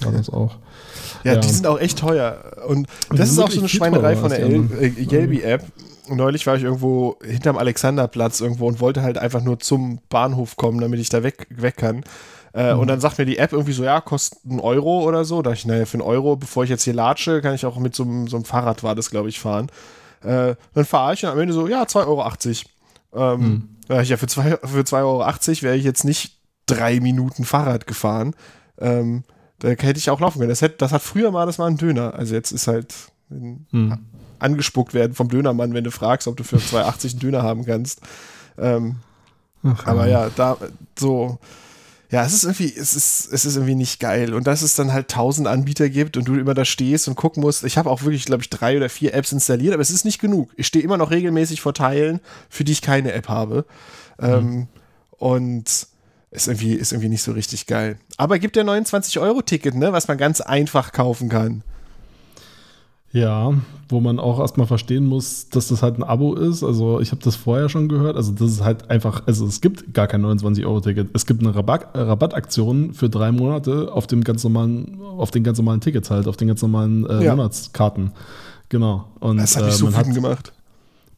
war 0.00 0.12
das 0.12 0.30
auch. 0.30 0.56
Ja, 1.22 1.34
Ja. 1.34 1.40
die 1.40 1.48
sind 1.48 1.66
auch 1.66 1.78
echt 1.78 1.98
teuer. 1.98 2.40
Und 2.66 2.88
das 3.10 3.30
ist 3.30 3.38
auch 3.38 3.50
so 3.50 3.60
eine 3.60 3.68
Schweinerei 3.68 4.14
teurer 4.14 4.28
von 4.28 4.30
der 4.30 4.40
als 4.40 5.62
Neulich 6.08 6.46
war 6.46 6.56
ich 6.56 6.62
irgendwo 6.64 7.16
hinterm 7.24 7.56
Alexanderplatz 7.56 8.40
irgendwo 8.40 8.66
und 8.66 8.80
wollte 8.80 9.02
halt 9.02 9.18
einfach 9.18 9.40
nur 9.42 9.60
zum 9.60 10.00
Bahnhof 10.08 10.56
kommen, 10.56 10.80
damit 10.80 10.98
ich 11.00 11.08
da 11.08 11.22
weg, 11.22 11.46
weg 11.50 11.76
kann. 11.76 12.02
Äh, 12.54 12.72
Und 12.74 12.88
dann 12.88 13.00
sagt 13.00 13.18
mir 13.18 13.24
die 13.24 13.38
App 13.38 13.52
irgendwie 13.52 13.72
so, 13.72 13.84
ja, 13.84 14.00
kostet 14.00 14.40
einen 14.48 14.60
Euro 14.60 15.02
oder 15.04 15.24
so. 15.24 15.40
Da 15.42 15.50
dachte 15.50 15.60
ich, 15.60 15.66
naja, 15.66 15.86
für 15.86 15.94
einen 15.94 16.02
Euro, 16.02 16.36
bevor 16.36 16.64
ich 16.64 16.70
jetzt 16.70 16.82
hier 16.84 16.92
latsche, 16.94 17.40
kann 17.40 17.54
ich 17.54 17.64
auch 17.64 17.78
mit 17.78 17.94
so, 17.94 18.02
einem- 18.02 18.26
so 18.28 18.36
einem 18.36 18.44
Fahrrad, 18.44 18.82
war 18.82 18.94
das, 18.94 19.10
glaube 19.10 19.28
ich, 19.28 19.38
fahren. 19.40 19.70
Äh, 20.22 20.54
dann 20.74 20.84
fahre 20.84 21.14
ich 21.14 21.24
und 21.24 21.30
am 21.30 21.38
Ende 21.38 21.54
so, 21.54 21.66
ja, 21.68 21.84
2,80 21.86 22.66
Euro. 23.14 23.34
Ähm, 23.34 23.68
da 23.88 23.94
dachte 23.94 24.02
ich, 24.04 24.08
ja, 24.10 24.16
für 24.16 24.26
2,80 24.26 24.66
für 24.68 24.80
2,80 24.84 25.02
Euro 25.02 25.62
wäre 25.62 25.76
ich 25.76 25.84
jetzt 25.84 26.04
nicht 26.04 26.38
drei 26.66 27.00
Minuten 27.00 27.44
Fahrrad 27.44 27.86
gefahren. 27.86 28.34
Ähm, 28.78 29.24
da 29.60 29.68
hätte 29.68 29.98
ich 29.98 30.10
auch 30.10 30.20
laufen 30.20 30.38
können. 30.38 30.48
Das, 30.50 30.62
hätte, 30.62 30.76
das 30.78 30.92
hat 30.92 31.02
früher 31.02 31.30
mal, 31.30 31.46
das 31.46 31.58
war 31.58 31.68
ein 31.68 31.76
Döner. 31.76 32.14
Also 32.14 32.34
jetzt 32.34 32.50
ist 32.52 32.66
halt 32.66 32.92
Hm. 33.70 33.98
angespuckt 34.38 34.94
werden 34.94 35.14
vom 35.14 35.28
Dönermann, 35.28 35.74
wenn 35.74 35.84
du 35.84 35.90
fragst, 35.90 36.26
ob 36.26 36.36
du 36.36 36.44
für 36.44 36.56
2,80 36.56 37.10
einen 37.10 37.20
Döner 37.20 37.42
haben 37.42 37.64
kannst. 37.64 38.00
Ähm, 38.58 38.96
Ach, 39.62 39.86
aber 39.86 40.08
ja, 40.08 40.30
da 40.34 40.56
so. 40.98 41.38
ja, 42.10 42.24
es 42.24 42.32
ist 42.32 42.44
irgendwie, 42.44 42.72
es 42.74 42.94
ist, 42.94 43.32
es 43.32 43.44
ist 43.44 43.56
irgendwie 43.56 43.76
nicht 43.76 44.00
geil. 44.00 44.34
Und 44.34 44.46
dass 44.46 44.62
es 44.62 44.74
dann 44.74 44.92
halt 44.92 45.08
tausend 45.08 45.46
Anbieter 45.46 45.88
gibt 45.88 46.16
und 46.16 46.26
du 46.26 46.34
immer 46.34 46.54
da 46.54 46.64
stehst 46.64 47.08
und 47.08 47.14
gucken 47.14 47.42
musst. 47.42 47.64
Ich 47.64 47.78
habe 47.78 47.88
auch 47.88 48.02
wirklich, 48.02 48.24
glaube 48.24 48.42
ich, 48.42 48.50
drei 48.50 48.76
oder 48.76 48.88
vier 48.88 49.14
Apps 49.14 49.32
installiert, 49.32 49.72
aber 49.74 49.82
es 49.82 49.90
ist 49.90 50.04
nicht 50.04 50.20
genug. 50.20 50.50
Ich 50.56 50.66
stehe 50.66 50.84
immer 50.84 50.96
noch 50.96 51.10
regelmäßig 51.10 51.60
vor 51.60 51.74
Teilen, 51.74 52.20
für 52.48 52.64
die 52.64 52.72
ich 52.72 52.82
keine 52.82 53.12
App 53.12 53.28
habe. 53.28 53.64
Mhm. 54.20 54.26
Ähm, 54.26 54.68
und 55.18 55.86
ist 56.32 56.48
irgendwie, 56.48 56.72
ist 56.74 56.92
irgendwie 56.92 57.10
nicht 57.10 57.22
so 57.22 57.32
richtig 57.32 57.66
geil. 57.66 57.98
Aber 58.16 58.38
gibt 58.38 58.56
ja 58.56 58.62
29-Euro-Ticket, 58.62 59.74
ne, 59.74 59.92
was 59.92 60.08
man 60.08 60.18
ganz 60.18 60.40
einfach 60.40 60.92
kaufen 60.92 61.28
kann. 61.28 61.62
Ja, 63.12 63.52
wo 63.90 64.00
man 64.00 64.18
auch 64.18 64.40
erstmal 64.40 64.66
verstehen 64.66 65.04
muss, 65.04 65.50
dass 65.50 65.68
das 65.68 65.82
halt 65.82 65.98
ein 65.98 66.02
Abo 66.02 66.34
ist. 66.34 66.64
Also 66.64 66.98
ich 67.00 67.10
habe 67.10 67.22
das 67.22 67.36
vorher 67.36 67.68
schon 67.68 67.88
gehört. 67.88 68.16
Also 68.16 68.32
das 68.32 68.50
ist 68.50 68.64
halt 68.64 68.90
einfach, 68.90 69.24
also 69.26 69.46
es 69.46 69.60
gibt 69.60 69.92
gar 69.92 70.06
kein 70.06 70.24
29-Euro-Ticket. 70.24 71.10
Es 71.12 71.26
gibt 71.26 71.40
eine 71.40 71.54
Rabatt, 71.54 71.88
Rabattaktion 71.94 72.94
für 72.94 73.10
drei 73.10 73.30
Monate 73.30 73.92
auf 73.92 74.06
dem 74.06 74.24
ganz 74.24 74.44
normalen, 74.44 74.98
auf 75.02 75.30
den 75.30 75.44
ganz 75.44 75.58
normalen 75.58 75.82
Tickets 75.82 76.10
halt, 76.10 76.26
auf 76.26 76.38
den 76.38 76.48
ganz 76.48 76.62
normalen 76.62 77.04
äh, 77.04 77.24
ja. 77.24 77.36
Monatskarten. 77.36 78.12
Genau. 78.70 79.04
Und, 79.20 79.36
das 79.36 79.56
hat 79.56 79.66
mich 79.66 79.74
äh, 79.74 79.76
so 79.76 79.88
wütend 79.88 80.14
gemacht. 80.14 80.54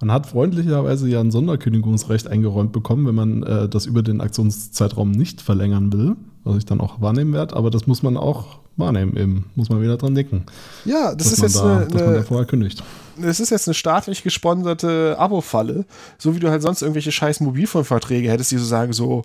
Man 0.00 0.10
hat 0.10 0.26
freundlicherweise 0.26 1.08
ja 1.08 1.20
ein 1.20 1.30
Sonderkündigungsrecht 1.30 2.26
eingeräumt 2.26 2.72
bekommen, 2.72 3.06
wenn 3.06 3.14
man 3.14 3.42
äh, 3.44 3.68
das 3.68 3.86
über 3.86 4.02
den 4.02 4.20
Aktionszeitraum 4.20 5.12
nicht 5.12 5.40
verlängern 5.40 5.92
will, 5.92 6.16
was 6.42 6.56
ich 6.56 6.64
dann 6.64 6.80
auch 6.80 7.00
wahrnehmen 7.00 7.32
werde. 7.32 7.54
Aber 7.54 7.70
das 7.70 7.86
muss 7.86 8.02
man 8.02 8.16
auch 8.16 8.58
wahrnehmen 8.76 9.16
eben. 9.16 9.50
Muss 9.54 9.68
man 9.68 9.80
wieder 9.80 9.96
dran 9.96 10.14
denken. 10.14 10.44
Ja, 10.84 11.14
das 11.14 11.32
ist 11.32 11.42
jetzt 11.42 11.56
da, 11.56 11.78
eine, 11.78 11.86
dass 11.86 12.02
man 12.02 12.14
da 12.14 12.22
vorher 12.22 12.46
kündigt. 12.46 12.82
Das 13.16 13.40
ist 13.40 13.50
jetzt 13.50 13.68
eine 13.68 13.74
staatlich 13.74 14.22
gesponserte 14.22 15.16
Abo-Falle. 15.18 15.84
So 16.18 16.34
wie 16.34 16.40
du 16.40 16.50
halt 16.50 16.62
sonst 16.62 16.82
irgendwelche 16.82 17.12
scheiß 17.12 17.40
Mobilfunkverträge 17.40 18.30
hättest, 18.30 18.50
die 18.50 18.58
so 18.58 18.64
sagen, 18.64 18.92
so 18.92 19.22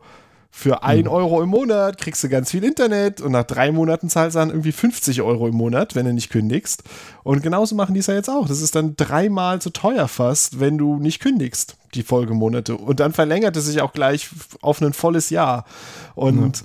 für 0.51 0.83
ein 0.83 1.05
hm. 1.05 1.11
Euro 1.11 1.43
im 1.43 1.49
Monat 1.49 1.99
kriegst 1.99 2.23
du 2.23 2.29
ganz 2.29 2.49
viel 2.51 2.63
Internet 2.63 3.21
und 3.21 3.31
nach 3.31 3.43
drei 3.43 3.71
Monaten 3.71 4.09
zahlst 4.09 4.35
du 4.35 4.39
dann 4.39 4.49
irgendwie 4.49 4.71
50 4.71 5.21
Euro 5.21 5.47
im 5.47 5.55
Monat, 5.55 5.95
wenn 5.95 6.05
du 6.05 6.13
nicht 6.13 6.31
kündigst. 6.31 6.83
Und 7.23 7.43
genauso 7.43 7.75
machen 7.75 7.93
die 7.93 7.99
es 7.99 8.07
ja 8.07 8.15
jetzt 8.15 8.29
auch. 8.29 8.47
Das 8.47 8.59
ist 8.59 8.75
dann 8.75 8.95
dreimal 8.95 9.61
so 9.61 9.69
teuer 9.69 10.07
fast, 10.07 10.59
wenn 10.59 10.77
du 10.77 10.97
nicht 10.97 11.21
kündigst, 11.21 11.77
die 11.93 12.01
Folgemonate. 12.01 12.75
Und 12.75 12.99
dann 12.99 13.13
verlängert 13.13 13.55
es 13.57 13.65
sich 13.65 13.81
auch 13.81 13.93
gleich 13.93 14.29
auf 14.61 14.81
ein 14.81 14.93
volles 14.93 15.29
Jahr. 15.29 15.65
Und 16.15 16.57
ja 16.57 16.63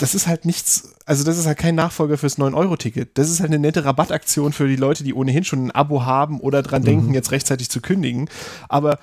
das 0.00 0.14
ist 0.14 0.26
halt 0.26 0.46
nichts, 0.46 0.94
also 1.04 1.24
das 1.24 1.36
ist 1.36 1.46
halt 1.46 1.58
kein 1.58 1.74
Nachfolger 1.74 2.16
fürs 2.16 2.38
9-Euro-Ticket. 2.38 3.18
Das 3.18 3.28
ist 3.28 3.40
halt 3.40 3.50
eine 3.50 3.58
nette 3.58 3.84
Rabattaktion 3.84 4.52
für 4.54 4.66
die 4.66 4.76
Leute, 4.76 5.04
die 5.04 5.12
ohnehin 5.12 5.44
schon 5.44 5.66
ein 5.66 5.70
Abo 5.70 6.04
haben 6.04 6.40
oder 6.40 6.62
dran 6.62 6.82
mhm. 6.82 6.86
denken, 6.86 7.14
jetzt 7.14 7.32
rechtzeitig 7.32 7.68
zu 7.68 7.82
kündigen. 7.82 8.30
Aber 8.68 8.98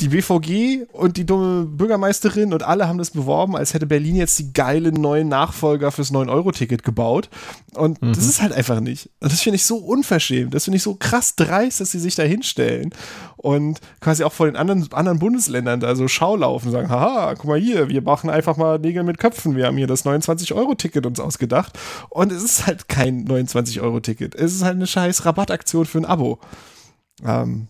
die 0.00 0.08
BVG 0.08 0.86
und 0.92 1.16
die 1.16 1.26
dumme 1.26 1.66
Bürgermeisterin 1.66 2.52
und 2.52 2.62
alle 2.62 2.88
haben 2.88 2.98
das 2.98 3.10
beworben, 3.10 3.56
als 3.56 3.74
hätte 3.74 3.86
Berlin 3.86 4.16
jetzt 4.16 4.38
die 4.38 4.52
geilen 4.52 4.94
neuen 4.94 5.28
Nachfolger 5.28 5.92
fürs 5.92 6.12
9-Euro-Ticket 6.12 6.82
gebaut. 6.82 7.28
Und 7.74 8.00
mhm. 8.00 8.12
das 8.14 8.26
ist 8.26 8.40
halt 8.40 8.52
einfach 8.52 8.80
nicht. 8.80 9.10
Und 9.20 9.30
das 9.32 9.40
finde 9.40 9.56
ich 9.56 9.64
so 9.64 9.76
unverschämt. 9.76 10.54
Das 10.54 10.64
finde 10.64 10.76
ich 10.76 10.82
so 10.82 10.94
krass 10.94 11.36
dreist, 11.36 11.80
dass 11.80 11.90
sie 11.90 11.98
sich 11.98 12.14
da 12.14 12.22
hinstellen 12.22 12.90
und 13.36 13.80
quasi 14.00 14.24
auch 14.24 14.32
vor 14.32 14.46
den 14.46 14.56
anderen, 14.56 14.92
anderen 14.92 15.18
Bundesländern 15.18 15.80
da 15.80 15.94
so 15.96 16.08
Schau 16.08 16.36
laufen 16.36 16.66
und 16.66 16.72
sagen, 16.72 16.90
haha, 16.90 17.34
guck 17.34 17.46
mal 17.46 17.58
hier, 17.58 17.88
wir 17.88 18.02
machen 18.02 18.30
einfach 18.30 18.56
mal 18.56 18.78
Nägel 18.78 19.02
mit 19.02 19.18
Köpfen. 19.18 19.56
Wir 19.56 19.66
haben 19.66 19.76
hier 19.76 19.86
das 19.86 20.04
29-Euro-Ticket 20.04 21.06
uns 21.06 21.20
ausgedacht. 21.20 21.78
Und 22.08 22.32
es 22.32 22.42
ist 22.42 22.66
halt 22.66 22.88
kein 22.88 23.26
29-Euro-Ticket. 23.26 24.34
Es 24.34 24.54
ist 24.54 24.62
halt 24.62 24.76
eine 24.76 24.86
scheiß 24.86 25.24
Rabattaktion 25.24 25.86
für 25.86 25.98
ein 25.98 26.04
Abo. 26.04 26.38
Ähm, 27.24 27.68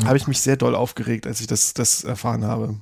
hm. 0.00 0.06
habe 0.06 0.16
ich 0.16 0.26
mich 0.26 0.40
sehr 0.40 0.56
doll 0.56 0.74
aufgeregt, 0.74 1.26
als 1.26 1.40
ich 1.40 1.46
das, 1.46 1.74
das 1.74 2.04
erfahren 2.04 2.44
habe. 2.44 2.76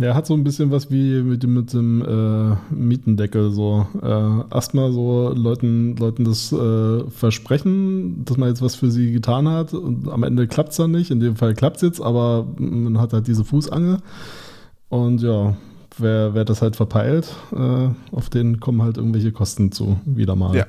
Ja, 0.00 0.14
hat 0.14 0.26
so 0.26 0.34
ein 0.34 0.44
bisschen 0.44 0.70
was 0.70 0.92
wie 0.92 1.22
mit 1.22 1.42
dem, 1.42 1.54
mit 1.54 1.72
dem 1.72 2.02
äh, 2.02 2.56
Mietendeckel. 2.72 3.50
So. 3.50 3.86
Äh, 4.00 4.54
erstmal 4.54 4.92
so 4.92 5.32
Leuten, 5.34 5.96
Leuten 5.96 6.24
das 6.24 6.52
äh, 6.52 7.10
Versprechen, 7.10 8.24
dass 8.24 8.36
man 8.36 8.48
jetzt 8.48 8.62
was 8.62 8.76
für 8.76 8.92
sie 8.92 9.10
getan 9.10 9.48
hat 9.48 9.74
und 9.74 10.08
am 10.08 10.22
Ende 10.22 10.46
klappt 10.46 10.70
es 10.70 10.76
dann 10.76 10.92
nicht. 10.92 11.10
In 11.10 11.18
dem 11.18 11.34
Fall 11.34 11.54
klappt 11.54 11.76
es 11.76 11.82
jetzt, 11.82 12.00
aber 12.00 12.46
man 12.58 13.00
hat 13.00 13.12
halt 13.12 13.26
diese 13.26 13.44
Fußangel. 13.44 13.98
Und 14.88 15.20
ja, 15.20 15.56
wer, 15.96 16.32
wer 16.32 16.44
das 16.44 16.62
halt 16.62 16.76
verpeilt, 16.76 17.34
äh, 17.52 17.88
auf 18.12 18.30
den 18.30 18.60
kommen 18.60 18.82
halt 18.82 18.98
irgendwelche 18.98 19.32
Kosten 19.32 19.72
zu, 19.72 19.98
wieder 20.04 20.36
mal. 20.36 20.54
Ja. 20.54 20.66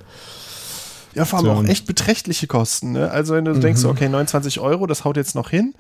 Ja, 1.14 1.26
vor 1.26 1.39
allem 1.39 1.45
so. 1.47 1.51
auch 1.53 1.64
echt 1.64 1.88
beträchtliche 1.88 2.47
Kosten. 2.47 2.93
Ne? 2.93 3.10
Also 3.12 3.34
wenn 3.34 3.45
du 3.45 3.53
mhm. 3.53 3.62
denkst, 3.62 3.84
okay, 3.86 4.10
29 4.10 4.60
Euro, 4.60 4.88
das 4.88 5.05
haut 5.05 5.18
jetzt 5.18 5.36
noch 5.36 5.49
hin. 5.49 5.74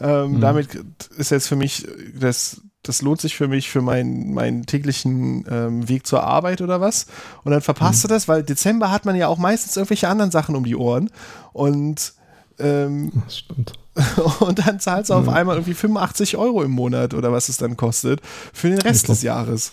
Ähm, 0.00 0.32
mhm. 0.32 0.40
Damit 0.40 0.68
ist 1.16 1.30
jetzt 1.30 1.48
für 1.48 1.56
mich, 1.56 1.86
das, 2.14 2.62
das 2.82 3.02
lohnt 3.02 3.20
sich 3.20 3.36
für 3.36 3.48
mich 3.48 3.70
für 3.70 3.82
meinen, 3.82 4.32
meinen 4.32 4.66
täglichen 4.66 5.44
ähm, 5.50 5.88
Weg 5.88 6.06
zur 6.06 6.22
Arbeit 6.22 6.60
oder 6.60 6.80
was. 6.80 7.06
Und 7.44 7.52
dann 7.52 7.62
verpasst 7.62 8.04
mhm. 8.04 8.08
du 8.08 8.14
das, 8.14 8.28
weil 8.28 8.42
Dezember 8.42 8.90
hat 8.90 9.04
man 9.04 9.16
ja 9.16 9.28
auch 9.28 9.38
meistens 9.38 9.76
irgendwelche 9.76 10.08
anderen 10.08 10.30
Sachen 10.30 10.54
um 10.54 10.64
die 10.64 10.76
Ohren. 10.76 11.10
Und 11.52 12.14
ähm, 12.58 13.10
das 13.24 13.38
stimmt. 13.38 13.72
Und 14.40 14.66
dann 14.66 14.78
zahlst 14.78 15.10
du 15.10 15.14
auf 15.14 15.28
einmal 15.28 15.56
irgendwie 15.56 15.74
85 15.74 16.36
Euro 16.36 16.62
im 16.62 16.70
Monat 16.70 17.14
oder 17.14 17.32
was 17.32 17.48
es 17.48 17.56
dann 17.56 17.76
kostet 17.76 18.20
für 18.52 18.68
den 18.68 18.80
Rest 18.80 19.06
glaub, 19.06 19.16
des 19.16 19.22
Jahres. 19.22 19.72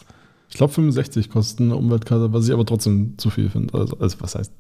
Ich 0.54 0.58
glaube 0.58 0.72
65 0.72 1.32
kosten 1.32 1.64
eine 1.64 1.78
Umweltkarte, 1.78 2.32
was 2.32 2.46
ich 2.46 2.54
aber 2.54 2.64
trotzdem 2.64 3.16
zu 3.18 3.32
viel 3.32 3.50
finde. 3.50 3.74
Also, 3.74 3.98
also 3.98 4.18
was 4.20 4.36
heißt, 4.36 4.52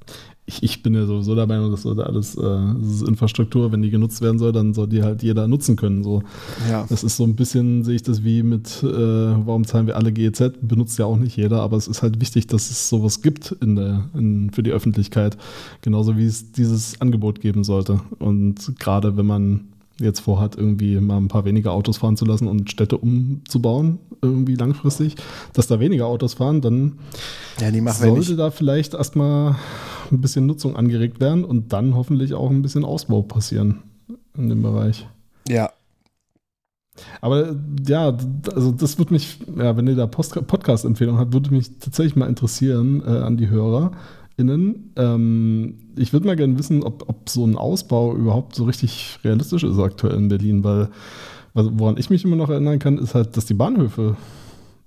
ich, 0.47 0.63
ich 0.63 0.81
bin 0.81 0.95
ja 0.95 1.05
sowieso 1.05 1.35
der 1.35 1.45
Meinung, 1.45 1.69
dass 1.69 1.83
sollte 1.83 2.07
alles, 2.07 2.35
äh, 2.35 2.41
das 2.41 2.95
ist 2.95 3.07
Infrastruktur, 3.07 3.71
wenn 3.71 3.83
die 3.83 3.91
genutzt 3.91 4.19
werden 4.23 4.39
soll, 4.39 4.53
dann 4.53 4.73
soll 4.73 4.87
die 4.87 5.03
halt 5.03 5.21
jeder 5.21 5.47
nutzen 5.47 5.75
können. 5.75 6.03
So. 6.03 6.23
Ja. 6.67 6.87
Das 6.89 7.03
ist 7.03 7.15
so 7.15 7.25
ein 7.25 7.35
bisschen, 7.35 7.83
sehe 7.83 7.93
ich 7.93 8.01
das 8.01 8.23
wie 8.23 8.41
mit, 8.41 8.81
äh, 8.81 8.87
warum 8.87 9.65
zahlen 9.65 9.85
wir 9.85 9.95
alle 9.95 10.11
GEZ? 10.11 10.53
Benutzt 10.63 10.97
ja 10.97 11.05
auch 11.05 11.17
nicht 11.17 11.37
jeder, 11.37 11.61
aber 11.61 11.77
es 11.77 11.87
ist 11.87 12.01
halt 12.01 12.19
wichtig, 12.19 12.47
dass 12.47 12.71
es 12.71 12.89
sowas 12.89 13.21
gibt 13.21 13.51
in 13.61 13.75
der, 13.75 14.09
in, 14.15 14.49
für 14.49 14.63
die 14.63 14.71
Öffentlichkeit. 14.71 15.37
Genauso 15.81 16.17
wie 16.17 16.25
es 16.25 16.51
dieses 16.53 16.99
Angebot 17.01 17.39
geben 17.39 17.63
sollte. 17.63 18.01
Und 18.17 18.79
gerade 18.79 19.15
wenn 19.15 19.27
man 19.27 19.67
jetzt 19.99 20.21
vorhat, 20.21 20.55
irgendwie 20.55 20.99
mal 20.99 21.17
ein 21.17 21.27
paar 21.27 21.45
weniger 21.45 21.71
Autos 21.71 21.97
fahren 21.97 22.17
zu 22.17 22.25
lassen 22.25 22.47
und 22.47 22.71
Städte 22.71 22.97
umzubauen, 22.97 23.99
irgendwie 24.21 24.55
langfristig, 24.55 25.15
dass 25.53 25.67
da 25.67 25.79
weniger 25.79 26.07
Autos 26.07 26.33
fahren, 26.35 26.61
dann 26.61 26.99
ja, 27.59 27.93
sollte 27.93 28.35
da 28.35 28.51
vielleicht 28.51 28.93
erstmal 28.93 29.55
ein 30.11 30.21
bisschen 30.21 30.45
Nutzung 30.45 30.75
angeregt 30.75 31.19
werden 31.19 31.43
und 31.43 31.73
dann 31.73 31.95
hoffentlich 31.95 32.33
auch 32.33 32.49
ein 32.49 32.61
bisschen 32.61 32.85
Ausbau 32.85 33.21
passieren 33.21 33.83
in 34.35 34.49
dem 34.49 34.61
Bereich. 34.61 35.07
Ja. 35.47 35.71
Aber 37.21 37.55
ja, 37.87 38.15
also 38.53 38.71
das 38.71 38.99
würde 38.99 39.13
mich, 39.13 39.39
ja, 39.57 39.75
wenn 39.75 39.87
ihr 39.87 39.95
da 39.95 40.05
Podcast-Empfehlungen 40.05 41.19
habt, 41.19 41.33
würde 41.33 41.51
mich 41.51 41.79
tatsächlich 41.79 42.15
mal 42.15 42.29
interessieren 42.29 43.01
äh, 43.05 43.09
an 43.09 43.37
die 43.37 43.49
HörerInnen. 44.38 44.93
Ähm, 44.95 45.75
ich 45.95 46.13
würde 46.13 46.27
mal 46.27 46.36
gerne 46.36 46.57
wissen, 46.57 46.84
ob, 46.84 47.07
ob 47.07 47.29
so 47.29 47.45
ein 47.45 47.55
Ausbau 47.55 48.15
überhaupt 48.15 48.55
so 48.55 48.65
richtig 48.65 49.19
realistisch 49.23 49.63
ist 49.63 49.79
aktuell 49.79 50.15
in 50.15 50.27
Berlin, 50.27 50.63
weil 50.63 50.89
woran 51.53 51.97
ich 51.97 52.09
mich 52.09 52.25
immer 52.25 52.36
noch 52.36 52.49
erinnern 52.49 52.79
kann, 52.79 52.97
ist 52.97 53.13
halt, 53.13 53.38
dass 53.38 53.45
die 53.45 53.53
Bahnhöfe 53.53 54.17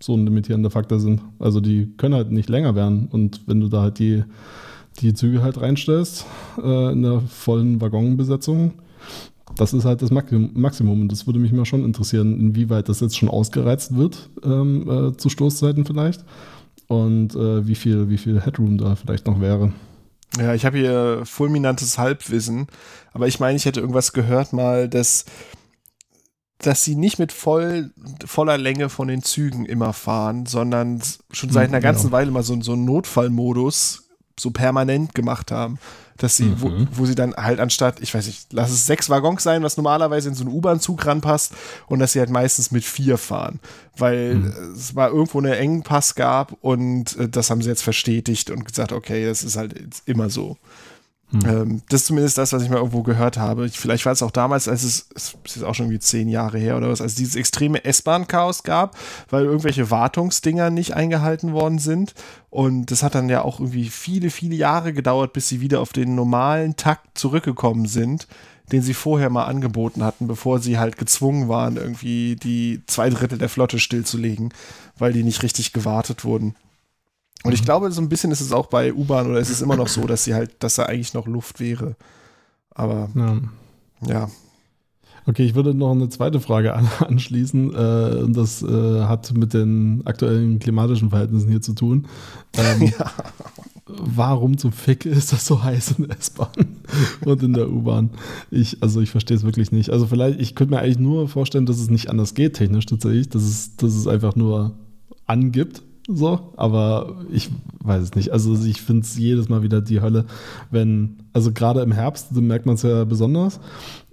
so 0.00 0.14
ein 0.14 0.24
limitierender 0.24 0.70
Faktor 0.70 0.98
sind. 0.98 1.20
Also 1.38 1.60
die 1.60 1.92
können 1.96 2.14
halt 2.14 2.32
nicht 2.32 2.48
länger 2.48 2.74
werden. 2.74 3.08
Und 3.10 3.42
wenn 3.46 3.60
du 3.60 3.68
da 3.68 3.82
halt 3.82 3.98
die 4.00 4.24
die 5.00 5.14
Züge 5.14 5.42
halt 5.42 5.60
reinstellst 5.60 6.24
äh, 6.62 6.92
in 6.92 7.02
der 7.02 7.20
vollen 7.20 7.80
Waggonbesetzung. 7.80 8.72
Das 9.56 9.72
ist 9.72 9.84
halt 9.84 10.02
das 10.02 10.10
Maximum. 10.10 11.02
Und 11.02 11.12
das 11.12 11.26
würde 11.26 11.38
mich 11.38 11.52
mal 11.52 11.64
schon 11.64 11.84
interessieren, 11.84 12.38
inwieweit 12.38 12.88
das 12.88 13.00
jetzt 13.00 13.16
schon 13.16 13.28
ausgereizt 13.28 13.96
wird 13.96 14.28
ähm, 14.44 14.88
äh, 14.88 15.16
zu 15.16 15.28
Stoßzeiten 15.28 15.84
vielleicht. 15.84 16.24
Und 16.88 17.34
äh, 17.34 17.66
wie, 17.66 17.74
viel, 17.74 18.08
wie 18.08 18.18
viel 18.18 18.40
Headroom 18.40 18.78
da 18.78 18.94
vielleicht 18.94 19.26
noch 19.26 19.40
wäre. 19.40 19.72
Ja, 20.38 20.54
ich 20.54 20.66
habe 20.66 20.78
hier 20.78 21.22
fulminantes 21.24 21.98
Halbwissen, 21.98 22.66
aber 23.12 23.26
ich 23.26 23.40
meine, 23.40 23.56
ich 23.56 23.64
hätte 23.64 23.80
irgendwas 23.80 24.12
gehört 24.12 24.52
mal, 24.52 24.88
dass, 24.88 25.24
dass 26.58 26.84
sie 26.84 26.94
nicht 26.94 27.18
mit 27.18 27.32
voll, 27.32 27.90
voller 28.24 28.58
Länge 28.58 28.88
von 28.88 29.08
den 29.08 29.22
Zügen 29.22 29.64
immer 29.64 29.92
fahren, 29.92 30.46
sondern 30.46 31.00
schon 31.30 31.50
seit 31.50 31.68
hm, 31.68 31.74
einer 31.74 31.80
ganzen 31.80 32.06
genau. 32.06 32.16
Weile 32.16 32.30
mal 32.30 32.42
so, 32.42 32.60
so 32.60 32.72
einen 32.72 32.84
Notfallmodus 32.84 34.08
so 34.38 34.50
permanent 34.50 35.14
gemacht 35.14 35.50
haben. 35.50 35.78
Dass 36.18 36.36
sie, 36.36 36.44
mhm. 36.44 36.60
wo, 36.60 36.72
wo 36.92 37.06
sie 37.06 37.14
dann 37.14 37.34
halt 37.34 37.60
anstatt, 37.60 38.00
ich 38.00 38.14
weiß 38.14 38.26
nicht, 38.26 38.52
lass 38.52 38.70
es 38.70 38.86
sechs 38.86 39.10
Waggons 39.10 39.42
sein, 39.42 39.62
was 39.62 39.76
normalerweise 39.76 40.28
in 40.28 40.34
so 40.34 40.44
einen 40.44 40.54
U-Bahn-Zug 40.54 41.04
ranpasst, 41.04 41.52
und 41.88 41.98
dass 41.98 42.12
sie 42.12 42.20
halt 42.20 42.30
meistens 42.30 42.70
mit 42.70 42.84
vier 42.84 43.18
fahren. 43.18 43.60
Weil 43.96 44.36
mhm. 44.36 44.74
es 44.74 44.94
mal 44.94 45.10
irgendwo 45.10 45.38
einen 45.38 45.52
Engpass 45.52 46.14
gab 46.14 46.56
und 46.60 47.16
äh, 47.16 47.28
das 47.28 47.50
haben 47.50 47.62
sie 47.62 47.68
jetzt 47.68 47.82
verstetigt 47.82 48.50
und 48.50 48.64
gesagt, 48.64 48.92
okay, 48.92 49.26
das 49.26 49.44
ist 49.44 49.56
halt 49.56 49.74
immer 50.06 50.30
so. 50.30 50.56
Ähm, 51.32 51.82
das 51.88 52.02
ist 52.02 52.06
zumindest 52.06 52.38
das, 52.38 52.52
was 52.52 52.62
ich 52.62 52.70
mal 52.70 52.76
irgendwo 52.76 53.02
gehört 53.02 53.36
habe. 53.36 53.66
Ich, 53.66 53.78
vielleicht 53.78 54.06
war 54.06 54.12
es 54.12 54.22
auch 54.22 54.30
damals, 54.30 54.68
als 54.68 54.84
es, 54.84 55.08
es 55.14 55.36
ist 55.44 55.56
jetzt 55.56 55.64
auch 55.64 55.74
schon 55.74 55.90
wie 55.90 55.98
zehn 55.98 56.28
Jahre 56.28 56.58
her 56.58 56.76
oder 56.76 56.88
was, 56.88 57.00
als 57.00 57.16
dieses 57.16 57.34
extreme 57.34 57.84
S-Bahn-Chaos 57.84 58.62
gab, 58.62 58.96
weil 59.28 59.44
irgendwelche 59.44 59.90
Wartungsdinger 59.90 60.70
nicht 60.70 60.94
eingehalten 60.94 61.52
worden 61.52 61.78
sind. 61.78 62.14
Und 62.50 62.90
das 62.90 63.02
hat 63.02 63.14
dann 63.14 63.28
ja 63.28 63.42
auch 63.42 63.58
irgendwie 63.58 63.88
viele, 63.88 64.30
viele 64.30 64.54
Jahre 64.54 64.92
gedauert, 64.92 65.32
bis 65.32 65.48
sie 65.48 65.60
wieder 65.60 65.80
auf 65.80 65.92
den 65.92 66.14
normalen 66.14 66.76
Takt 66.76 67.18
zurückgekommen 67.18 67.86
sind, 67.86 68.28
den 68.70 68.82
sie 68.82 68.94
vorher 68.94 69.30
mal 69.30 69.44
angeboten 69.44 70.04
hatten, 70.04 70.28
bevor 70.28 70.60
sie 70.60 70.78
halt 70.78 70.96
gezwungen 70.96 71.48
waren, 71.48 71.76
irgendwie 71.76 72.36
die 72.36 72.82
zwei 72.86 73.10
Drittel 73.10 73.38
der 73.38 73.48
Flotte 73.48 73.78
stillzulegen, 73.78 74.54
weil 74.98 75.12
die 75.12 75.24
nicht 75.24 75.42
richtig 75.42 75.72
gewartet 75.72 76.24
wurden. 76.24 76.54
Und 77.46 77.52
ich 77.52 77.64
glaube, 77.64 77.90
so 77.92 78.00
ein 78.00 78.08
bisschen 78.08 78.30
ist 78.30 78.40
es 78.40 78.52
auch 78.52 78.66
bei 78.66 78.92
U-Bahn 78.92 79.30
oder 79.30 79.40
ist 79.40 79.50
es 79.50 79.62
immer 79.62 79.76
noch 79.76 79.88
so, 79.88 80.06
dass 80.06 80.24
sie 80.24 80.34
halt, 80.34 80.52
dass 80.60 80.76
da 80.76 80.84
eigentlich 80.84 81.14
noch 81.14 81.26
Luft 81.26 81.60
wäre. 81.60 81.96
Aber 82.70 83.08
Ja. 83.14 83.40
ja, 84.06 84.28
Okay, 85.28 85.44
ich 85.44 85.56
würde 85.56 85.74
noch 85.74 85.90
eine 85.90 86.08
zweite 86.08 86.38
Frage 86.38 86.74
an, 86.74 86.88
anschließen. 87.00 87.74
Äh, 87.74 88.22
und 88.22 88.36
das 88.36 88.62
äh, 88.62 89.00
hat 89.02 89.32
mit 89.34 89.54
den 89.54 90.02
aktuellen 90.04 90.60
klimatischen 90.60 91.10
Verhältnissen 91.10 91.50
hier 91.50 91.60
zu 91.60 91.74
tun. 91.74 92.06
Ähm, 92.56 92.92
Warum 93.86 94.58
zum 94.58 94.72
Fick 94.72 95.06
ist 95.06 95.32
das 95.32 95.46
so 95.46 95.62
heiß 95.62 95.92
in 95.98 96.08
der 96.08 96.18
S-Bahn 96.18 96.50
und 97.24 97.42
in 97.42 97.52
der 97.52 97.70
U-Bahn? 97.70 98.10
Ich, 98.50 98.82
also 98.82 99.00
ich 99.00 99.10
verstehe 99.10 99.36
es 99.36 99.44
wirklich 99.44 99.70
nicht. 99.72 99.90
Also 99.90 100.06
vielleicht, 100.06 100.40
ich 100.40 100.54
könnte 100.54 100.74
mir 100.74 100.80
eigentlich 100.80 100.98
nur 100.98 101.28
vorstellen, 101.28 101.66
dass 101.66 101.78
es 101.78 101.88
nicht 101.90 102.10
anders 102.10 102.34
geht, 102.34 102.54
technisch 102.54 102.86
tatsächlich, 102.86 103.28
dass 103.28 103.42
es, 103.42 103.76
dass 103.76 103.94
es 103.94 104.06
einfach 104.06 104.34
nur 104.34 104.72
angibt. 105.26 105.82
So, 106.08 106.52
aber 106.56 107.16
ich 107.32 107.50
weiß 107.80 108.02
es 108.02 108.14
nicht. 108.14 108.32
Also 108.32 108.54
ich 108.64 108.80
finde 108.80 109.02
es 109.02 109.16
jedes 109.16 109.48
Mal 109.48 109.62
wieder 109.62 109.80
die 109.80 110.00
Hölle, 110.00 110.26
wenn, 110.70 111.16
also 111.32 111.52
gerade 111.52 111.80
im 111.82 111.92
Herbst 111.92 112.32
merkt 112.32 112.66
man 112.66 112.76
es 112.76 112.82
ja 112.82 113.04
besonders, 113.04 113.58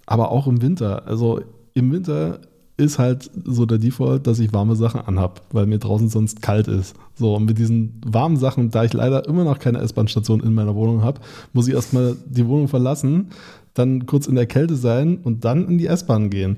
aber 0.05 0.31
auch 0.31 0.47
im 0.47 0.61
Winter. 0.61 1.07
Also 1.07 1.41
im 1.73 1.91
Winter 1.91 2.39
ist 2.77 2.97
halt 2.97 3.29
so 3.45 3.65
der 3.67 3.77
Default, 3.77 4.25
dass 4.25 4.39
ich 4.39 4.51
warme 4.53 4.75
Sachen 4.75 5.01
anhab, 5.01 5.41
weil 5.51 5.67
mir 5.67 5.77
draußen 5.77 6.09
sonst 6.09 6.41
kalt 6.41 6.67
ist. 6.67 6.95
So, 7.13 7.35
und 7.35 7.45
mit 7.45 7.59
diesen 7.59 8.01
warmen 8.05 8.37
Sachen, 8.37 8.71
da 8.71 8.83
ich 8.83 8.93
leider 8.93 9.27
immer 9.27 9.43
noch 9.43 9.59
keine 9.59 9.79
S-Bahn-Station 9.79 10.41
in 10.41 10.55
meiner 10.55 10.73
Wohnung 10.73 11.03
habe, 11.03 11.21
muss 11.53 11.67
ich 11.67 11.75
erstmal 11.75 12.15
die 12.25 12.47
Wohnung 12.47 12.67
verlassen, 12.67 13.27
dann 13.75 14.07
kurz 14.07 14.27
in 14.27 14.35
der 14.35 14.47
Kälte 14.47 14.75
sein 14.75 15.17
und 15.17 15.45
dann 15.45 15.67
in 15.67 15.77
die 15.77 15.87
S-Bahn 15.87 16.31
gehen. 16.31 16.57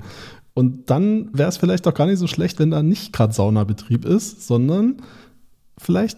Und 0.53 0.89
dann 0.89 1.29
wäre 1.33 1.49
es 1.49 1.57
vielleicht 1.57 1.85
auch 1.85 1.93
gar 1.93 2.07
nicht 2.07 2.19
so 2.19 2.27
schlecht, 2.27 2.59
wenn 2.59 2.71
da 2.71 2.81
nicht 2.81 3.11
gerade 3.11 3.33
Saunabetrieb 3.33 4.05
ist, 4.05 4.47
sondern 4.47 5.01
vielleicht 5.77 6.17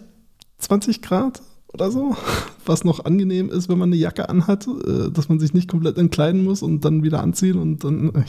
20 0.58 1.02
Grad 1.02 1.42
oder 1.72 1.90
so, 1.90 2.16
was 2.66 2.84
noch 2.84 3.04
angenehm 3.04 3.50
ist, 3.50 3.68
wenn 3.68 3.78
man 3.78 3.90
eine 3.90 3.96
Jacke 3.96 4.28
anhat, 4.28 4.66
äh, 4.66 5.10
dass 5.10 5.28
man 5.28 5.38
sich 5.38 5.54
nicht 5.54 5.68
komplett 5.68 5.98
entkleiden 5.98 6.44
muss 6.44 6.62
und 6.62 6.84
dann 6.84 7.02
wieder 7.02 7.20
anziehen 7.20 7.58
und 7.58 7.84
dann. 7.84 8.24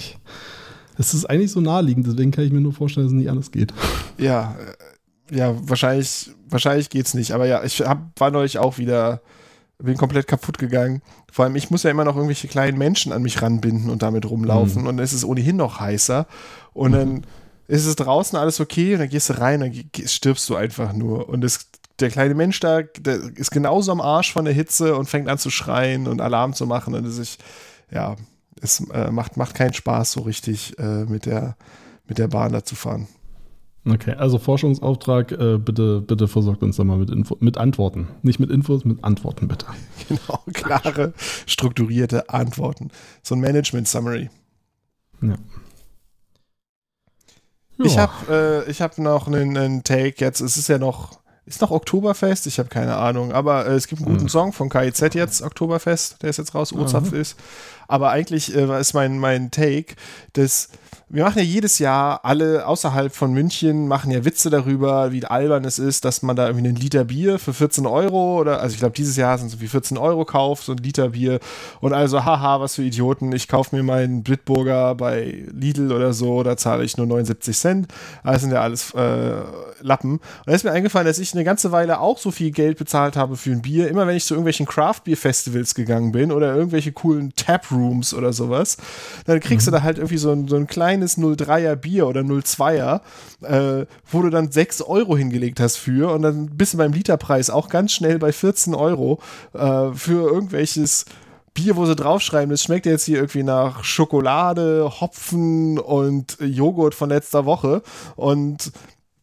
Es 0.98 1.14
ist 1.14 1.30
eigentlich 1.30 1.52
so 1.52 1.62
naheliegend, 1.62 2.08
deswegen 2.08 2.32
kann 2.32 2.44
ich 2.44 2.52
mir 2.52 2.60
nur 2.60 2.74
vorstellen, 2.74 3.06
dass 3.06 3.14
es 3.14 3.18
nicht 3.18 3.30
anders 3.30 3.52
geht. 3.52 3.74
ja, 4.18 4.58
äh, 4.60 5.36
ja, 5.36 5.56
wahrscheinlich, 5.62 6.32
wahrscheinlich 6.50 6.90
geht's 6.90 7.14
nicht. 7.14 7.32
Aber 7.32 7.46
ja, 7.46 7.64
ich 7.64 7.80
hab, 7.82 8.20
war 8.20 8.32
neulich 8.32 8.58
auch 8.58 8.78
wieder, 8.78 9.22
bin 9.78 9.96
komplett 9.96 10.28
kaputt 10.28 10.58
gegangen. 10.58 11.02
Vor 11.32 11.46
allem, 11.46 11.56
ich 11.56 11.70
muss 11.70 11.84
ja 11.84 11.92
immer 11.92 12.04
noch 12.04 12.16
irgendwelche 12.16 12.48
kleinen 12.48 12.78
Menschen 12.78 13.14
an 13.14 13.22
mich 13.22 13.42
ranbinden 13.42 13.90
und 13.90 14.02
damit 14.02 14.30
rumlaufen. 14.30 14.82
Und 14.88 14.98
dann 14.98 15.00
ist 15.04 15.14
es 15.14 15.24
ohnehin 15.24 15.56
noch 15.56 15.80
heißer. 15.80 16.28
Und 16.74 16.92
dann 16.92 17.22
ist 17.70 17.86
es 17.86 17.96
draußen 17.96 18.38
alles 18.38 18.60
okay 18.60 18.94
und 18.94 19.00
dann 19.00 19.10
gehst 19.10 19.30
du 19.30 19.40
rein, 19.40 19.60
dann 19.60 20.08
stirbst 20.08 20.50
du 20.50 20.56
einfach 20.56 20.92
nur. 20.92 21.30
Und 21.30 21.42
das, 21.42 21.68
der 22.00 22.10
kleine 22.10 22.34
Mensch 22.34 22.60
da, 22.60 22.82
der 22.82 23.20
ist 23.36 23.52
genauso 23.52 23.92
am 23.92 24.02
Arsch 24.02 24.34
von 24.34 24.46
der 24.46 24.56
Hitze 24.56 24.96
und 24.96 25.08
fängt 25.08 25.30
an 25.30 25.38
zu 25.38 25.52
schreien 25.52 26.08
und 26.08 26.20
Alarm 26.20 26.54
zu 26.54 26.66
machen. 26.66 26.96
Und 26.96 27.06
es 27.06 27.20
ist, 27.20 27.40
ja, 27.92 28.16
es 28.60 28.80
äh, 28.90 29.12
macht, 29.12 29.38
macht 29.38 29.54
keinen 29.54 29.74
Spaß 29.74 30.14
so 30.14 30.22
richtig 30.22 30.80
äh, 30.80 31.06
mit, 31.06 31.28
der, 31.28 31.58
mit 32.08 32.18
der 32.18 32.28
Bahn 32.28 32.54
da 32.54 32.64
zu 32.64 32.76
fahren. 32.76 33.08
Okay, 33.86 34.14
also 34.14 34.40
Forschungsauftrag, 34.40 35.32
äh, 35.32 35.60
bitte, 35.60 36.02
bitte 36.02 36.28
versorgt 36.28 36.64
uns 36.64 36.78
da 36.78 36.84
mal 36.84 36.98
mit, 36.98 37.12
Info 37.12 37.38
mit 37.40 37.58
Antworten. 37.58 38.08
Nicht 38.24 38.40
mit 38.40 38.50
Infos, 38.50 38.84
mit 38.84 39.04
Antworten 39.04 39.48
bitte. 39.48 39.68
Genau, 40.10 40.44
klare, 40.54 41.14
strukturierte 41.46 42.32
Antworten. 42.32 42.90
So 43.22 43.36
ein 43.36 43.42
Management-Summary. 43.42 44.32
Ja. 45.22 45.36
Ich 47.82 47.96
Ja. 47.96 48.02
habe 48.28 48.66
äh, 48.68 48.70
ich 48.72 48.82
hab 48.82 48.98
noch 48.98 49.28
einen, 49.28 49.58
einen 49.58 49.84
Take 49.84 50.16
jetzt. 50.18 50.42
Es 50.42 50.58
ist 50.58 50.68
ja 50.70 50.78
noch, 50.78 51.20
ist 51.46 51.62
noch 51.62 51.72
Oktoberfest? 51.72 52.46
Ich 52.48 52.60
habe 52.60 52.70
keine 52.70 52.96
Ahnung. 52.98 53.32
Aber 53.32 53.66
äh, 53.66 53.74
es 53.76 53.88
gibt 53.88 54.02
einen 54.02 54.12
guten 54.12 54.24
Hm. 54.24 54.30
Song 54.30 54.54
von 54.54 54.70
KIZ 54.70 55.14
jetzt, 55.14 55.42
Oktoberfest, 55.42 56.22
der 56.22 56.30
ist 56.30 56.38
jetzt 56.38 56.54
raus, 56.56 56.74
Ozapf 56.74 57.14
ist. 57.14 57.38
Aber 57.88 58.10
eigentlich 58.12 58.54
äh, 58.56 58.80
ist 58.80 58.94
mein, 58.94 59.18
mein 59.20 59.50
Take, 59.50 59.96
dass 60.34 60.70
wir 61.12 61.24
machen 61.24 61.40
ja 61.40 61.44
jedes 61.44 61.80
Jahr, 61.80 62.24
alle 62.24 62.68
außerhalb 62.68 63.14
von 63.14 63.34
München 63.34 63.88
machen 63.88 64.12
ja 64.12 64.26
Witze 64.26 64.50
darüber, 64.52 65.12
wie 65.12 65.26
albern 65.26 65.66
es 65.66 65.80
ist, 65.80 66.06
dass 66.06 66.22
man 66.22 66.36
da 66.36 66.48
irgendwie 66.48 66.68
einen 66.68 66.78
Liter 66.78 67.06
Bier 67.06 67.40
für 67.40 67.54
14 67.54 67.88
Euro 67.88 68.40
oder, 68.40 68.62
also 68.62 68.74
ich 68.74 68.80
glaube, 68.80 68.96
dieses 68.96 69.16
Jahr 69.16 69.38
sind 69.38 69.48
es 69.48 69.54
so 69.54 69.62
wie 69.62 69.68
14 69.68 69.98
Euro 69.98 70.24
kauft, 70.26 70.64
so 70.64 70.74
ein 70.74 70.78
Liter 70.78 71.10
Bier. 71.10 71.40
Und 71.82 71.94
also, 71.94 72.26
haha, 72.26 72.60
was 72.60 72.76
für 72.76 72.84
Idioten. 72.84 73.32
Ich 73.32 73.48
kaufe 73.48 73.76
mir 73.76 73.82
meinen 73.82 74.22
Bitburger 74.22 74.94
bei 74.94 75.46
Lidl 75.52 75.92
oder 75.92 76.14
so, 76.14 76.44
da 76.44 76.58
zahle 76.58 76.84
ich 76.84 76.96
nur 76.98 77.08
79 77.08 77.58
Cent. 77.58 77.88
Das 78.24 78.42
sind 78.42 78.52
ja 78.52 78.62
alles 78.62 78.94
äh, 78.94 79.42
Lappen. 79.82 80.12
Und 80.14 80.22
da 80.46 80.54
ist 80.54 80.64
mir 80.64 80.72
eingefallen, 80.72 81.08
dass 81.08 81.18
ich 81.18 81.34
eine 81.34 81.44
ganze 81.44 81.72
Weile 81.72 82.02
auch 82.02 82.20
so 82.20 82.30
viel 82.30 82.52
Geld 82.52 82.78
bezahlt 82.78 83.16
habe 83.16 83.36
für 83.36 83.52
ein 83.52 83.64
Bier. 83.64 83.88
Immer 83.88 84.06
wenn 84.06 84.16
ich 84.16 84.26
zu 84.26 84.36
irgendwelchen 84.36 84.68
Craft-Bier-Festivals 84.68 85.74
gegangen 85.74 86.12
bin 86.12 86.32
oder 86.32 86.56
irgendwelche 86.56 86.92
coolen 86.92 87.34
Taprooms 87.36 88.14
oder 88.14 88.32
sowas, 88.32 88.78
dann 89.26 89.40
kriegst 89.40 89.66
du 89.66 89.72
da 89.72 89.82
halt 89.82 89.98
irgendwie 89.98 90.18
so 90.18 90.30
so 90.48 90.56
ein 90.56 90.68
kleines 91.00 91.18
03er 91.18 91.76
Bier 91.76 92.08
oder 92.08 92.22
02er, 92.22 93.02
äh, 93.42 93.86
wo 94.12 94.22
du 94.22 94.30
dann 94.30 94.52
6 94.52 94.82
Euro 94.82 95.16
hingelegt 95.18 95.60
hast 95.60 95.78
für 95.78 96.12
und 96.14 96.22
dann 96.22 96.58
bist 96.58 96.74
du 96.74 96.78
beim 96.78 96.94
Literpreis 96.94 97.50
auch 97.50 97.70
ganz 97.70 97.92
schnell 97.92 98.20
bei 98.20 98.32
14 98.32 98.76
Euro 98.76 99.20
äh, 99.54 99.92
für 99.94 100.30
irgendwelches 100.30 101.06
Bier, 101.54 101.76
wo 101.76 101.86
sie 101.86 101.96
draufschreiben, 101.96 102.50
das 102.50 102.64
schmeckt 102.64 102.86
jetzt 102.86 103.06
hier 103.06 103.18
irgendwie 103.18 103.44
nach 103.44 103.84
Schokolade, 103.84 104.92
Hopfen 105.02 105.80
und 105.80 106.38
Joghurt 106.40 106.96
von 106.96 107.10
letzter 107.10 107.46
Woche 107.46 107.82
und 108.16 108.72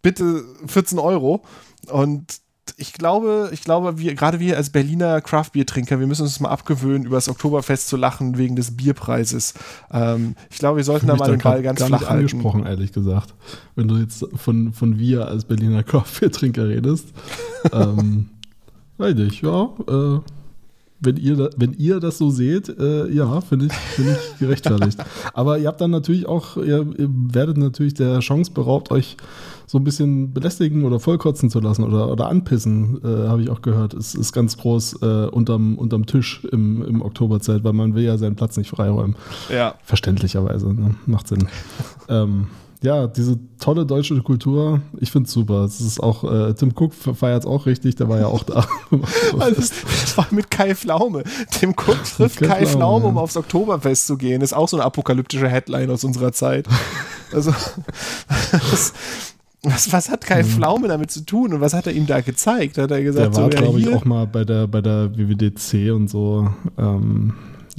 bitte 0.02 0.44
14 0.66 0.98
Euro. 0.98 1.42
Und 1.88 2.40
ich 2.76 2.92
glaube, 2.92 3.50
ich 3.52 3.62
glaube, 3.62 3.98
wir, 3.98 4.14
gerade 4.14 4.40
wir 4.40 4.56
als 4.56 4.70
Berliner 4.70 5.20
Craft-Bier-Trinker, 5.20 6.00
wir 6.00 6.06
müssen 6.06 6.22
uns 6.22 6.40
mal 6.40 6.48
abgewöhnen, 6.48 7.06
über 7.06 7.16
das 7.16 7.28
Oktoberfest 7.28 7.88
zu 7.88 7.96
lachen 7.96 8.38
wegen 8.38 8.56
des 8.56 8.76
Bierpreises. 8.76 9.54
Ähm, 9.92 10.34
ich 10.50 10.58
glaube, 10.58 10.78
wir 10.78 10.84
sollten 10.84 11.06
da 11.06 11.16
mal 11.16 11.30
den 11.30 11.40
Ball 11.40 11.62
ganz 11.62 11.78
gar 11.78 11.88
flach 11.88 12.00
nicht 12.00 12.10
halten. 12.10 12.20
angesprochen, 12.20 12.66
ehrlich 12.66 12.92
gesagt. 12.92 13.34
Wenn 13.74 13.88
du 13.88 13.96
jetzt 13.96 14.24
von, 14.34 14.72
von 14.72 14.98
wir 14.98 15.28
als 15.28 15.44
Berliner 15.44 15.82
Craft-Trinker 15.82 16.68
redest. 16.68 17.08
ähm, 17.72 18.30
weiß 18.98 19.14
nicht, 19.14 19.42
ja. 19.42 19.70
Äh, 19.88 20.20
wenn 21.00 21.16
ihr, 21.16 21.36
da, 21.36 21.50
wenn 21.56 21.74
ihr 21.74 22.00
das 22.00 22.18
so 22.18 22.30
seht, 22.30 22.68
äh, 22.68 23.08
ja, 23.10 23.40
finde 23.40 23.66
ich, 23.66 23.72
find 23.72 24.08
ich 24.08 24.38
gerechtfertigt. 24.38 24.98
Aber 25.34 25.58
ihr 25.58 25.68
habt 25.68 25.80
dann 25.80 25.90
natürlich 25.90 26.26
auch, 26.26 26.56
ihr, 26.56 26.86
ihr 26.98 27.08
werdet 27.10 27.58
natürlich 27.58 27.94
der 27.94 28.20
Chance 28.20 28.50
beraubt, 28.52 28.90
euch 28.90 29.16
so 29.66 29.78
ein 29.78 29.84
bisschen 29.84 30.32
belästigen 30.32 30.84
oder 30.84 31.00
vollkotzen 31.00 31.50
zu 31.50 31.60
lassen 31.60 31.84
oder, 31.84 32.10
oder 32.10 32.28
anpissen, 32.28 33.00
äh, 33.04 33.28
habe 33.28 33.42
ich 33.42 33.50
auch 33.50 33.62
gehört. 33.62 33.94
Es 33.94 34.14
ist 34.14 34.32
ganz 34.32 34.56
groß 34.56 35.02
äh, 35.02 35.26
unterm, 35.26 35.76
unterm 35.76 36.06
Tisch 36.06 36.44
im, 36.52 36.82
im 36.82 37.02
Oktoberzelt, 37.02 37.64
weil 37.64 37.72
man 37.72 37.94
will 37.94 38.04
ja 38.04 38.16
seinen 38.16 38.36
Platz 38.36 38.56
nicht 38.56 38.70
freiräumen. 38.70 39.16
Ja, 39.52 39.74
Verständlicherweise, 39.84 40.72
ne? 40.72 40.94
macht 41.06 41.28
Sinn. 41.28 41.48
ähm, 42.08 42.46
ja, 42.82 43.06
diese 43.06 43.38
tolle 43.58 43.86
deutsche 43.86 44.20
Kultur, 44.22 44.80
ich 44.98 45.10
finde 45.10 45.26
es 45.26 45.32
super. 45.32 45.64
Es 45.64 45.80
ist 45.80 46.00
auch, 46.00 46.24
äh, 46.24 46.54
Tim 46.54 46.72
Cook 46.76 46.92
feiert 46.94 47.42
es 47.42 47.46
auch 47.46 47.66
richtig, 47.66 47.96
der 47.96 48.08
war 48.08 48.18
ja 48.20 48.26
auch 48.26 48.44
da. 48.44 48.66
Also 49.38 49.56
das, 49.56 49.70
das 49.70 50.18
war 50.18 50.26
mit 50.30 50.50
Kai 50.50 50.74
Pflaume. 50.74 51.24
Tim 51.50 51.70
Cook 51.70 52.04
trifft 52.04 52.38
Kai 52.38 52.46
Kai 52.46 52.66
Pflaume, 52.66 52.70
Pflaume, 52.70 53.06
um 53.06 53.16
ja. 53.16 53.22
aufs 53.22 53.36
Oktoberfest 53.36 54.06
zu 54.06 54.16
gehen. 54.16 54.42
Ist 54.42 54.54
auch 54.54 54.68
so 54.68 54.76
eine 54.76 54.84
apokalyptische 54.84 55.48
Headline 55.48 55.90
aus 55.90 56.04
unserer 56.04 56.32
Zeit. 56.32 56.68
Also, 57.32 57.50
was, 58.52 58.92
was, 59.70 59.92
was 59.92 60.10
hat 60.10 60.24
Kai 60.24 60.44
Pflaume 60.44 60.88
damit 60.88 61.10
zu 61.10 61.24
tun 61.24 61.54
und 61.54 61.60
was 61.60 61.74
hat 61.74 61.86
er 61.86 61.92
ihm 61.92 62.06
da 62.06 62.20
gezeigt? 62.20 62.78
Hat 62.78 62.84
er 62.84 62.88
der 62.88 63.02
gesagt, 63.02 63.36
war, 63.36 63.44
so, 63.44 63.48
glaube 63.48 63.80
ich, 63.80 63.92
auch 63.94 64.04
mal 64.04 64.26
bei 64.26 64.44
der, 64.44 64.66
bei 64.66 64.80
der 64.80 65.16
WWDC 65.16 65.92
und 65.92 66.08
so. 66.08 66.48
Ähm, 66.78 67.34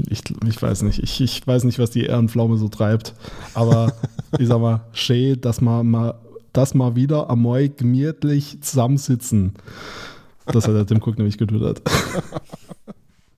ich, 0.09 0.21
ich 0.47 0.61
weiß 0.61 0.83
nicht, 0.83 1.01
ich, 1.01 1.21
ich 1.21 1.45
weiß 1.45 1.63
nicht, 1.63 1.79
was 1.79 1.89
die 1.91 2.05
Ehrenpflaume 2.05 2.57
so 2.57 2.67
treibt. 2.67 3.13
Aber 3.53 3.93
ich 4.39 4.47
sag 4.47 4.59
mal, 4.59 4.81
schön, 4.91 5.41
dass 5.41 5.61
wir 5.61 5.83
mal, 5.83 6.15
dass 6.53 6.73
mal 6.73 6.95
wieder 6.95 7.29
am 7.29 7.41
Moi 7.41 7.69
gemütlich 7.69 8.61
zusammensitzen. 8.61 9.53
Das 10.45 10.67
hat 10.67 10.75
der 10.75 10.85
Tim 10.85 11.01
Cook 11.01 11.17
nämlich 11.17 11.38
getwittert. 11.38 11.81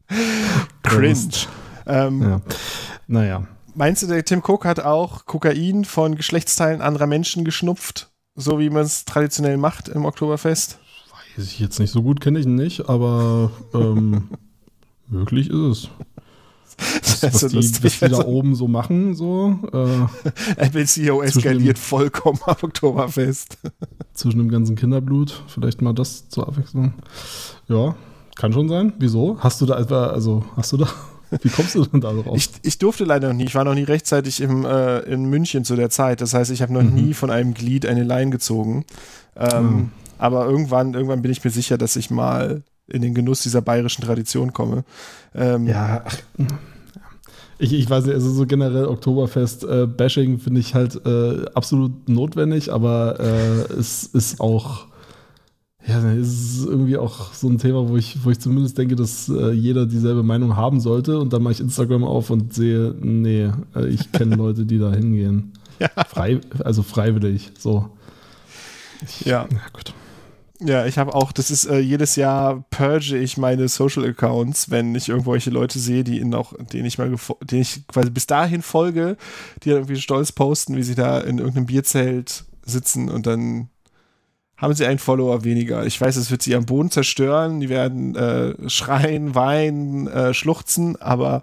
cringe. 0.84 1.30
Ähm, 1.86 2.22
Ja. 2.22 2.42
Naja. 3.08 3.48
Meinst 3.76 4.04
du, 4.04 4.08
der 4.08 4.26
Tim 4.26 4.44
Cook 4.46 4.66
hat 4.66 4.80
auch 4.80 5.26
Kokain 5.26 5.86
von 5.86 6.16
Geschlechtsteilen 6.16 6.82
anderer 6.82 7.08
Menschen 7.08 7.46
geschnupft? 7.46 8.10
So 8.42 8.58
wie 8.60 8.70
man 8.70 8.84
es 8.84 9.04
traditionell 9.06 9.58
macht 9.58 9.90
im 9.90 10.06
Oktoberfest? 10.06 10.80
Weiß 11.36 11.46
ich 11.46 11.60
jetzt 11.60 11.80
nicht 11.80 11.92
so 11.92 12.02
gut, 12.02 12.22
kenne 12.22 12.40
ich 12.40 12.46
ihn 12.46 12.56
nicht, 12.56 12.88
aber 12.90 13.52
ähm, 13.74 14.30
Möglich 15.10 15.50
ist 15.50 15.56
es. 15.56 15.90
Was, 17.02 17.24
was, 17.24 17.40
so 17.42 17.48
die, 17.50 17.58
was 17.58 17.72
die 18.00 18.00
da 18.00 18.06
Also- 18.20 18.26
oben 18.26 18.56
so 18.56 18.68
machen, 18.70 19.14
so 19.14 19.60
äh, 19.74 20.06
Apple 20.56 20.86
CEO 20.86 21.22
eskaliert 21.22 21.78
vollkommen 21.78 22.40
am 22.46 22.56
Oktoberfest. 22.62 23.58
zwischen 24.14 24.38
dem 24.40 24.50
ganzen 24.50 24.76
Kinderblut. 24.78 25.44
Vielleicht 25.48 25.82
mal 25.82 25.94
das 25.94 26.30
zur 26.30 26.48
Abwechslung. 26.48 26.94
Ja, 27.68 27.96
kann 28.36 28.54
schon 28.54 28.70
sein. 28.70 28.94
Wieso? 29.00 29.38
Hast 29.42 29.60
du 29.60 29.66
da 29.66 29.78
etwa, 29.80 30.08
also 30.08 30.46
hast 30.56 30.72
du 30.72 30.78
da, 30.78 30.88
wie 31.42 31.50
kommst 31.50 31.76
du 31.76 31.86
denn 31.86 32.02
da 32.02 32.12
drauf? 32.12 32.36
Ich, 32.36 32.50
ich 32.64 32.78
durfte 32.80 33.04
leider 33.04 33.28
noch 33.30 33.36
nie. 33.36 33.46
Ich 33.46 33.56
war 33.56 33.64
noch 33.64 33.76
nie 33.76 33.84
rechtzeitig 33.84 34.42
im, 34.42 34.66
äh, 34.66 35.00
in 35.02 35.26
München 35.26 35.64
zu 35.66 35.76
der 35.76 35.90
Zeit. 35.90 36.22
Das 36.22 36.34
heißt, 36.34 36.52
ich 36.52 36.62
habe 36.62 36.74
noch 36.74 36.82
Mhm. 36.84 36.94
nie 36.94 37.14
von 37.14 37.30
einem 37.30 37.54
Glied 37.54 37.86
eine 37.86 38.04
Line 38.04 38.32
gezogen. 38.32 38.86
Ähm, 39.36 39.92
Aber 40.18 40.46
irgendwann, 40.48 40.94
irgendwann 40.94 41.22
bin 41.22 41.32
ich 41.32 41.44
mir 41.44 41.50
sicher, 41.52 41.78
dass 41.78 41.96
ich 41.96 42.10
mal 42.12 42.64
in 42.88 43.02
den 43.02 43.14
Genuss 43.14 43.42
dieser 43.42 43.62
bayerischen 43.62 44.04
Tradition 44.04 44.52
komme. 44.52 44.84
Ähm, 45.34 45.66
Ja, 45.68 46.04
ach, 46.06 46.18
ich, 47.58 47.74
ich 47.74 47.90
weiß 47.90 48.06
nicht, 48.06 48.16
also 48.16 48.32
so 48.32 48.46
generell 48.46 48.86
Oktoberfest-Bashing 48.86 50.40
finde 50.40 50.60
ich 50.60 50.76
halt 50.76 51.00
äh, 51.06 51.46
absolut 51.54 52.08
notwendig, 52.10 52.72
aber 52.72 53.20
äh, 53.20 53.74
es 53.74 54.04
ist 54.04 54.40
auch, 54.42 54.88
ja, 55.88 56.12
es 56.12 56.58
ist 56.58 56.66
irgendwie 56.66 56.98
auch 56.98 57.34
so 57.34 57.48
ein 57.48 57.58
Thema, 57.58 57.88
wo 57.88 57.96
ich, 57.98 58.24
wo 58.24 58.30
ich 58.30 58.40
zumindest 58.40 58.78
denke, 58.78 58.96
dass 58.96 59.30
äh, 59.30 59.52
jeder 59.52 59.86
dieselbe 59.86 60.24
Meinung 60.24 60.56
haben 60.56 60.80
sollte 60.80 61.20
und 61.20 61.32
dann 61.32 61.42
mache 61.42 61.54
ich 61.54 61.60
Instagram 61.62 62.04
auf 62.04 62.30
und 62.30 62.54
sehe, 62.54 62.94
nee, 63.00 63.50
äh, 63.76 63.88
ich 63.88 64.12
kenne 64.12 64.36
Leute, 64.38 64.66
die 64.66 64.78
da 64.78 64.92
hingehen. 64.92 65.54
Frei, 66.10 66.42
also 66.64 66.84
freiwillig, 66.84 67.52
so. 67.58 67.90
Ja. 69.24 69.48
Ja, 69.50 69.62
gut. 69.72 69.94
Ja, 70.62 70.86
ich 70.86 70.98
habe 70.98 71.16
auch, 71.16 71.32
das 71.32 71.52
ist 71.52 71.66
äh, 71.66 71.80
jedes 71.80 72.18
Jahr 72.18 72.66
purge 72.70 73.18
ich 73.18 73.38
meine 73.38 73.70
Social 73.70 74.04
Accounts, 74.04 74.70
wenn 74.70 74.94
ich 74.94 75.08
irgendwelche 75.08 75.52
Leute 75.52 75.80
sehe, 75.80 76.04
die 76.04 76.20
in 76.20 76.36
auch, 76.36 76.54
denen 76.74 76.86
ich 76.86 76.98
mal, 76.98 77.16
denen 77.44 77.62
ich 77.62 77.88
quasi 77.88 78.10
bis 78.10 78.28
dahin 78.28 78.62
folge, 78.62 79.16
die 79.64 79.70
dann 79.70 79.80
irgendwie 79.80 80.02
stolz 80.02 80.34
posten, 80.34 80.76
wie 80.76 80.84
sie 80.84 80.96
da 80.96 81.22
in 81.22 81.38
irgendeinem 81.38 81.68
Bierzelt 81.68 82.44
sitzen 82.66 83.10
und 83.10 83.26
dann 83.26 83.70
haben 84.60 84.74
sie 84.74 84.86
einen 84.86 85.00
Follower 85.00 85.44
weniger. 85.44 85.86
Ich 85.86 86.00
weiß, 86.00 86.16
es 86.18 86.32
wird 86.32 86.42
sie 86.42 86.56
am 86.56 86.66
Boden 86.66 86.92
zerstören, 86.92 87.60
die 87.60 87.70
werden 87.70 88.16
äh, 88.16 88.70
schreien, 88.70 89.34
weinen, 89.34 90.08
äh, 90.08 90.34
schluchzen, 90.34 91.02
aber 91.02 91.42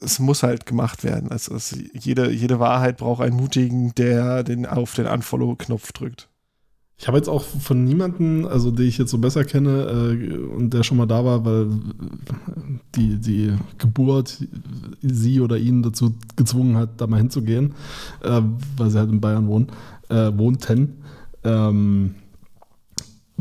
es 0.00 0.18
muss 0.18 0.42
halt 0.42 0.66
gemacht 0.66 1.04
werden. 1.04 1.30
Also 1.30 1.54
es, 1.54 1.76
jede, 1.92 2.30
jede 2.30 2.60
Wahrheit 2.60 2.98
braucht 2.98 3.22
einen 3.22 3.36
Mutigen, 3.36 3.94
der 3.96 4.44
den 4.44 4.66
auf 4.66 4.94
den 4.94 5.06
Unfollow-Knopf 5.06 5.92
drückt. 5.92 6.28
Ich 7.00 7.06
habe 7.06 7.16
jetzt 7.16 7.28
auch 7.28 7.42
von 7.42 7.84
niemandem, 7.84 8.44
also 8.44 8.72
den 8.72 8.88
ich 8.88 8.98
jetzt 8.98 9.12
so 9.12 9.18
besser 9.18 9.44
kenne 9.44 10.16
äh, 10.20 10.36
und 10.36 10.74
der 10.74 10.82
schon 10.82 10.96
mal 10.96 11.06
da 11.06 11.24
war, 11.24 11.44
weil 11.44 11.68
die, 12.96 13.20
die 13.20 13.52
Geburt 13.78 14.44
sie 15.00 15.40
oder 15.40 15.58
ihn 15.58 15.84
dazu 15.84 16.14
gezwungen 16.34 16.76
hat, 16.76 17.00
da 17.00 17.06
mal 17.06 17.18
hinzugehen, 17.18 17.74
äh, 18.22 18.42
weil 18.76 18.90
sie 18.90 18.98
halt 18.98 19.10
in 19.10 19.20
Bayern 19.20 19.46
wohnen, 19.46 19.68
äh, 20.08 20.36
wohnten. 20.36 20.97
Ähm, 21.48 22.14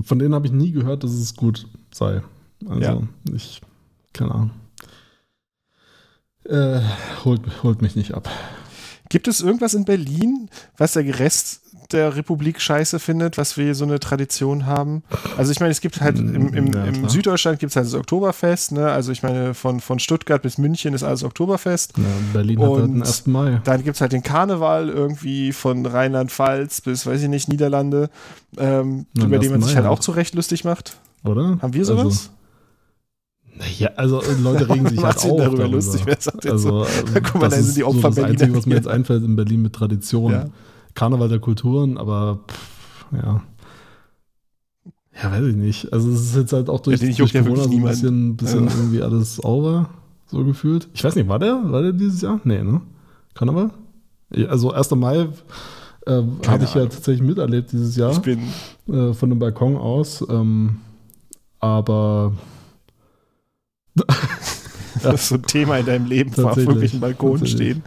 von 0.01 0.20
denen 0.20 0.34
habe 0.36 0.45
ich 0.47 0.53
nie 0.53 0.72
gehört, 0.72 1.03
dass 1.03 1.12
es 1.12 1.36
gut 1.36 1.68
sei. 1.91 2.22
Also 2.68 2.82
Ja. 2.82 3.01
ich, 3.34 3.62
keine 4.14 4.32
Ahnung. 4.34 4.51
Äh, 6.45 6.82
holt, 7.26 7.41
holt 7.64 7.82
mich 7.82 7.95
nicht 7.95 8.14
ab. 8.14 8.30
Gibt 9.10 9.28
es 9.28 9.41
irgendwas 9.41 9.74
in 9.74 9.86
Berlin, 9.86 10.49
was 10.78 10.93
der 10.93 11.20
Rest 11.20 11.66
der 11.94 12.16
Republik 12.16 12.60
scheiße 12.62 13.00
findet, 13.00 13.38
was 13.38 13.58
wir 13.58 13.76
so 13.76 13.86
eine 13.86 14.00
Tradition 14.00 14.66
haben? 14.66 15.04
Also 15.38 15.52
ich 15.52 15.60
meine, 15.60 15.72
es 15.72 15.82
gibt 15.82 16.02
halt 16.02 16.18
im, 16.20 16.54
im, 16.54 16.74
Ja, 16.74 16.84
im. 16.86 17.08
Süddeutschland 17.10 17.60
gibt 17.60 17.72
es 17.72 17.76
halt 17.76 17.86
das 17.86 17.94
Oktoberfest, 17.94 18.72
ne? 18.74 18.90
Also 18.92 19.12
ich 19.12 19.24
meine, 19.24 19.54
von, 19.54 19.80
von 19.80 20.00
Stuttgart 20.00 20.42
bis 20.42 20.58
München 20.58 20.94
ist 20.94 21.04
alles 21.04 21.24
Oktoberfest. 21.24 21.98
Ja, 21.98 22.04
Berlin 22.34 22.60
hat 22.62 22.70
halt 22.70 22.78
den 22.86 22.94
Und 22.96 23.02
1. 23.02 23.28
Mai. 23.28 23.62
Dann 23.64 23.84
gibt 23.84 23.96
es 23.96 24.02
halt 24.02 24.12
den 24.12 24.24
Karneval 24.24 24.90
irgendwie 24.90 25.52
von 25.52 25.86
Rheinland-Pfalz 25.86 26.82
bis, 26.82 27.06
weiß 27.06 27.22
ich 27.24 27.30
nicht, 27.30 27.48
Niederlande, 27.50 28.10
ähm, 28.58 29.06
Ja, 29.16 29.26
über 29.26 29.40
den 29.40 29.52
1. 29.52 29.52
man 29.52 29.62
sich 29.62 29.70
Mai 29.72 29.76
halt 29.76 29.86
halt. 29.88 29.98
auch 29.98 30.00
zu 30.00 30.12
Recht 30.12 30.36
lustig 30.36 30.64
macht. 30.64 30.98
Oder? 31.24 31.58
Haben 31.62 31.74
wir 31.74 31.86
sowas? 31.86 32.06
Also, 32.06 32.30
naja, 33.60 33.90
also 33.96 34.22
äh, 34.22 34.34
Leute 34.40 34.70
regen 34.70 34.88
sich 34.88 35.00
halt 35.04 35.20
sich 35.20 35.32
auch 35.32 35.38
darüber 35.38 35.68
lustig, 35.68 36.02
wer 36.06 36.16
sagt 36.20 36.46
jetzt 36.46 36.62
so? 36.62 36.82
Also, 36.82 36.88
Da 37.14 37.20
guck 37.22 37.42
mal, 37.42 37.50
das 37.50 37.58
da 37.58 37.64
sind 37.64 37.76
die 37.78 37.82
so 37.82 37.88
Opfer 37.88 38.02
das 38.10 38.16
Berliner 38.16 38.32
Einzige, 38.34 38.56
was 38.56 38.66
mir 38.68 38.76
jetzt 38.76 38.88
einfällt 38.88 39.24
in 39.24 39.36
Berlin 39.36 39.62
mit 39.64 39.74
Tradition. 39.74 40.32
Ja. 40.32 40.46
Karneval 40.98 41.30
der 41.30 41.38
Kulturen, 41.39 42.00
aber 42.00 42.39
pff, 42.48 43.06
ja. 43.12 43.43
Ja, 45.22 45.32
weiß 45.32 45.45
ich 45.45 45.56
nicht. 45.56 45.93
Also 45.93 46.10
es 46.12 46.22
ist 46.22 46.36
jetzt 46.36 46.54
halt 46.54 46.70
auch 46.70 46.80
durch, 46.80 47.00
Ja, 47.00 47.12
durch 47.16 47.34
Corona 47.34 47.64
so 47.64 47.70
ein 47.70 47.84
bisschen, 47.84 48.36
bisschen 48.36 48.66
Ja. 48.66 48.72
irgendwie 48.76 49.04
alles 49.04 49.43
over, 49.43 49.91
so 50.26 50.43
gefühlt. 50.43 50.89
Ich 50.95 51.04
weiß 51.04 51.16
nicht, 51.16 51.28
war 51.30 51.38
der? 51.38 51.72
War 51.72 51.84
der 51.84 51.91
dieses 51.93 52.22
Jahr? 52.22 52.41
Nee, 52.43 52.64
ne? 52.64 52.82
Karneval? 53.36 53.70
Also 54.50 54.72
1. 54.74 54.89
Mai 54.95 55.28
äh, 56.08 56.24
habe 56.48 56.64
ich 56.64 56.74
ja 56.74 56.84
tatsächlich 56.88 57.22
miterlebt 57.22 57.72
dieses 57.72 57.95
Jahr 57.95 58.12
Ich 58.14 58.20
bin, 58.20 58.39
äh, 58.91 59.14
von 59.14 59.30
dem 59.30 59.38
Balkon 59.38 59.78
aus. 59.78 60.26
Ähm, 60.28 60.78
aber 61.60 62.34
das 65.04 65.22
ist 65.22 65.30
so 65.30 65.36
ein 65.36 65.43
Thema 65.43 65.78
in 65.78 65.86
deinem 65.86 66.06
Leben, 66.06 66.30
auf 66.30 66.36
Tatsächlich. 66.36 66.64
irgendwelchen 66.68 67.00
Balkonen 67.00 67.45
stehen 67.48 67.84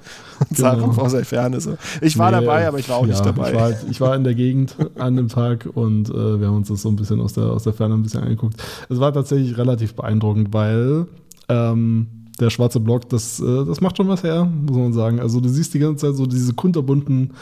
und 0.49 0.57
sagen 0.57 0.81
Genau. 0.81 1.03
aus 1.03 1.13
der 1.13 1.25
Ferne 1.25 1.61
so. 1.61 1.77
Ich 2.01 2.17
war 2.19 2.31
Nee, 2.31 2.41
dabei, 2.45 2.67
aber 2.69 2.79
ich 2.79 2.89
war 2.89 2.97
auch 2.97 3.03
ja, 3.07 3.09
nicht 3.13 3.25
dabei. 3.25 3.51
Ich 3.51 3.55
war, 3.55 3.63
halt, 3.63 3.77
ich 3.91 4.01
war 4.01 4.17
in 4.17 4.25
der 4.25 4.35
Gegend 4.35 4.77
an 4.99 5.17
dem 5.17 5.29
Tag 5.29 5.69
und 5.75 6.09
äh, 6.11 6.41
wir 6.41 6.47
haben 6.49 6.57
uns 6.57 6.69
das 6.69 6.83
so 6.83 6.89
ein 6.89 6.97
bisschen 6.97 7.21
aus 7.21 7.33
der, 7.35 7.45
aus 7.45 7.65
der 7.65 7.73
Ferne 7.73 7.95
ein 7.95 8.03
bisschen 8.03 8.23
angeguckt. 8.23 8.55
Es 8.89 8.99
war 9.01 9.13
tatsächlich 9.13 9.57
relativ 9.59 9.95
beeindruckend, 9.95 10.53
weil 10.53 11.07
ähm, 11.49 12.07
der 12.39 12.49
schwarze 12.51 12.81
Block, 12.81 13.09
das, 13.11 13.39
äh, 13.41 13.65
das 13.67 13.81
macht 13.83 13.97
schon 13.99 14.09
was 14.09 14.23
her, 14.23 14.45
muss 14.45 14.77
man 14.77 14.93
sagen. 14.95 15.21
Also 15.21 15.41
du 15.41 15.49
siehst 15.49 15.75
die 15.75 15.79
ganze 15.79 16.07
Zeit 16.07 16.17
so 16.17 16.25
diese 16.27 16.55
kunterbunten 16.55 17.33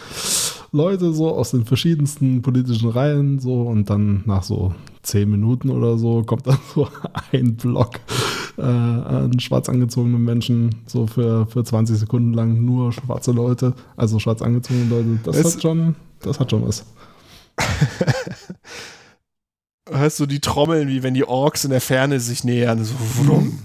Leute 0.73 1.13
so 1.13 1.35
aus 1.35 1.53
den 1.53 1.65
verschiedensten 1.65 2.43
politischen 2.43 2.91
Reihen 2.91 3.39
so 3.39 3.63
und 3.63 3.89
dann 3.89 4.23
nach 4.27 4.43
so 4.43 4.75
zehn 5.03 5.31
Minuten 5.31 5.71
oder 5.71 5.97
so 5.97 6.23
kommt 6.25 6.47
dann 6.47 6.59
so 6.75 6.89
ein 7.33 7.57
Block 7.57 8.01
äh, 8.59 8.63
an 8.63 9.39
schwarz 9.41 9.69
angezogenen 9.69 10.23
Menschen, 10.25 10.75
so 10.87 11.07
für, 11.07 11.47
für 11.47 11.65
20 11.65 11.97
Sekunden 11.99 12.35
lang 12.35 12.65
nur 12.65 12.93
schwarze 12.93 13.33
Leute, 13.33 13.75
also 13.97 14.19
schwarz 14.19 14.43
angezogene 14.43 14.87
Leute. 14.91 15.19
Das 15.25 15.37
Es- 15.37 15.55
hat 15.55 15.63
schon, 15.63 15.95
das 16.21 16.41
hat 16.41 16.51
schon 16.51 16.67
was. 16.67 16.85
Hörst 19.91 20.21
du 20.21 20.27
die 20.27 20.41
Trommeln, 20.41 20.89
wie 20.89 21.03
wenn 21.03 21.15
die 21.15 21.25
Orks 21.27 21.65
in 21.65 21.71
der 21.71 21.81
Ferne 21.81 22.21
sich 22.21 22.45
nähern, 22.45 22.85
so 22.85 22.95
wrum, 23.17 23.59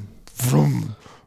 wrum, 0.50 0.84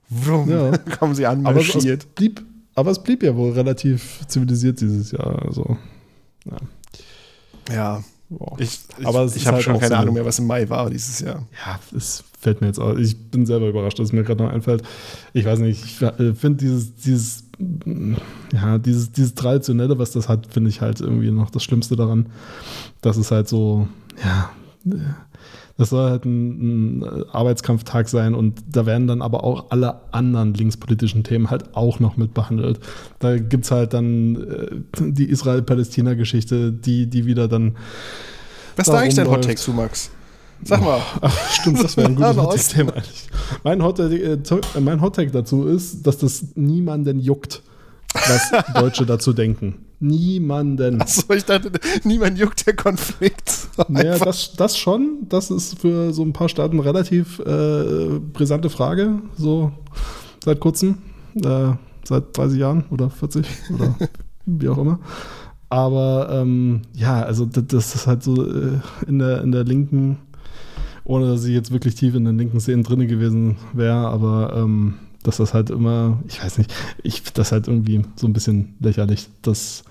wrum, 0.08 0.48
Ja. 0.50 0.76
kommen 0.98 1.14
sie 1.14 1.26
Aber 1.26 1.54
es, 1.60 1.74
es 1.74 2.06
blieb, 2.06 2.42
aber 2.74 2.90
es 2.92 3.02
blieb 3.02 3.22
ja 3.22 3.36
wohl 3.36 3.52
relativ 3.52 4.20
zivilisiert 4.26 4.80
dieses 4.80 5.10
Jahr. 5.12 5.42
Also, 5.44 5.76
Ja, 7.70 8.02
wow. 8.28 8.58
ich, 8.58 8.80
ich, 8.98 9.06
Aber 9.06 9.24
ich 9.26 9.36
ist 9.36 9.46
habe 9.46 9.56
halt 9.56 9.64
schon 9.64 9.74
keine 9.78 9.88
so- 9.88 9.94
Ahnung 9.94 10.14
mehr, 10.14 10.24
was 10.24 10.38
im 10.38 10.46
Mai 10.46 10.68
war 10.68 10.88
dieses 10.90 11.20
Jahr. 11.20 11.46
Ja, 11.66 11.78
es 11.96 12.24
fällt 12.40 12.60
mir 12.60 12.66
jetzt 12.68 12.78
auch. 12.78 12.96
Ich 12.96 13.16
bin 13.30 13.46
selber 13.46 13.68
überrascht, 13.68 13.98
dass 13.98 14.08
es 14.08 14.12
mir 14.12 14.22
gerade 14.24 14.42
noch 14.44 14.52
einfällt. 14.52 14.82
Ich 15.32 15.44
weiß 15.44 15.58
nicht, 15.60 15.84
ich 15.84 16.02
äh, 16.02 16.34
finde 16.34 16.58
dieses, 16.64 16.94
dieses, 16.96 17.44
ja, 18.52 18.78
dieses, 18.78 19.12
dieses 19.12 19.34
Traditionelle, 19.34 19.98
was 19.98 20.12
das 20.12 20.28
hat, 20.28 20.46
finde 20.46 20.70
ich 20.70 20.80
halt 20.80 21.00
irgendwie 21.00 21.30
noch 21.30 21.50
das 21.50 21.62
Schlimmste 21.64 21.96
daran. 21.96 22.26
Dass 23.00 23.16
es 23.16 23.30
halt 23.30 23.48
so, 23.48 23.88
ja, 24.24 24.50
äh, 24.86 24.98
das 25.78 25.90
soll 25.90 26.10
halt 26.10 26.24
ein, 26.24 27.00
ein 27.00 27.24
Arbeitskampftag 27.30 28.08
sein 28.08 28.34
und 28.34 28.62
da 28.70 28.86
werden 28.86 29.06
dann 29.06 29.20
aber 29.20 29.44
auch 29.44 29.70
alle 29.70 30.00
anderen 30.12 30.54
linkspolitischen 30.54 31.22
Themen 31.22 31.50
halt 31.50 31.74
auch 31.74 32.00
noch 32.00 32.16
mit 32.16 32.32
behandelt. 32.32 32.80
Da 33.18 33.36
gibt 33.36 33.64
es 33.66 33.70
halt 33.70 33.92
dann 33.92 34.36
äh, 34.36 35.10
die 35.12 35.28
Israel-Palästina-Geschichte, 35.28 36.72
die, 36.72 37.08
die 37.08 37.26
wieder 37.26 37.46
dann 37.46 37.76
Was 38.76 38.88
ist 38.88 38.92
da 38.94 38.98
eigentlich 38.98 39.14
dein 39.16 39.28
Hottake 39.28 39.56
zu, 39.56 39.72
Max? 39.72 40.10
Sag 40.64 40.80
mal. 40.80 41.00
Ach, 41.20 41.50
stimmt, 41.52 41.82
das 41.84 41.96
wäre 41.96 42.08
ein 42.08 42.16
gutes 42.16 42.36
Hottake-Thema 42.36 42.92
eigentlich. 42.94 43.28
Mein 43.62 43.82
Hottake, 43.82 44.14
äh, 44.14 44.32
äh, 44.32 44.80
mein 44.80 45.00
Hottake 45.00 45.30
dazu 45.30 45.66
ist, 45.66 46.06
dass 46.06 46.18
das 46.18 46.44
niemanden 46.54 47.18
juckt, 47.18 47.62
was 48.14 48.50
Deutsche 48.74 49.04
dazu 49.04 49.34
denken. 49.34 49.85
Niemanden. 49.98 51.00
Achso, 51.00 51.32
ich 51.32 51.44
dachte, 51.44 51.72
niemand 52.04 52.38
juckt 52.38 52.66
der 52.66 52.76
Konflikt. 52.76 53.68
Naja, 53.88 54.18
das, 54.18 54.52
das 54.54 54.76
schon. 54.76 55.26
Das 55.28 55.50
ist 55.50 55.78
für 55.80 56.12
so 56.12 56.22
ein 56.22 56.32
paar 56.32 56.48
Staaten 56.48 56.80
relativ 56.80 57.38
äh, 57.40 58.18
brisante 58.32 58.70
Frage. 58.70 59.20
So 59.36 59.72
seit 60.44 60.60
kurzem. 60.60 60.98
Äh, 61.34 61.72
seit 62.04 62.36
30 62.36 62.58
Jahren 62.58 62.84
oder 62.90 63.10
40 63.10 63.46
oder 63.74 63.94
wie 64.46 64.68
auch 64.68 64.78
immer. 64.78 64.98
Aber 65.68 66.28
ähm, 66.30 66.82
ja, 66.94 67.22
also 67.22 67.44
das, 67.44 67.66
das 67.66 67.94
ist 67.94 68.06
halt 68.06 68.22
so 68.22 68.46
äh, 68.46 68.78
in, 69.06 69.18
der, 69.18 69.42
in 69.42 69.50
der 69.50 69.64
linken, 69.64 70.18
ohne 71.04 71.26
dass 71.26 71.44
ich 71.44 71.52
jetzt 71.52 71.72
wirklich 71.72 71.96
tief 71.96 72.14
in 72.14 72.24
den 72.24 72.38
linken 72.38 72.60
Szenen 72.60 72.84
drin 72.84 73.08
gewesen 73.08 73.56
wäre, 73.72 74.08
aber 74.08 74.54
ähm, 74.56 74.94
dass 75.26 75.38
das 75.38 75.54
halt 75.54 75.70
immer, 75.70 76.22
ich 76.28 76.42
weiß 76.42 76.58
nicht, 76.58 76.72
ich 77.02 77.16
finde 77.22 77.32
das 77.34 77.52
halt 77.52 77.66
irgendwie 77.68 78.02
so 78.16 78.26
ein 78.26 78.32
bisschen 78.32 78.74
lächerlich, 78.80 79.28
dass 79.42 79.84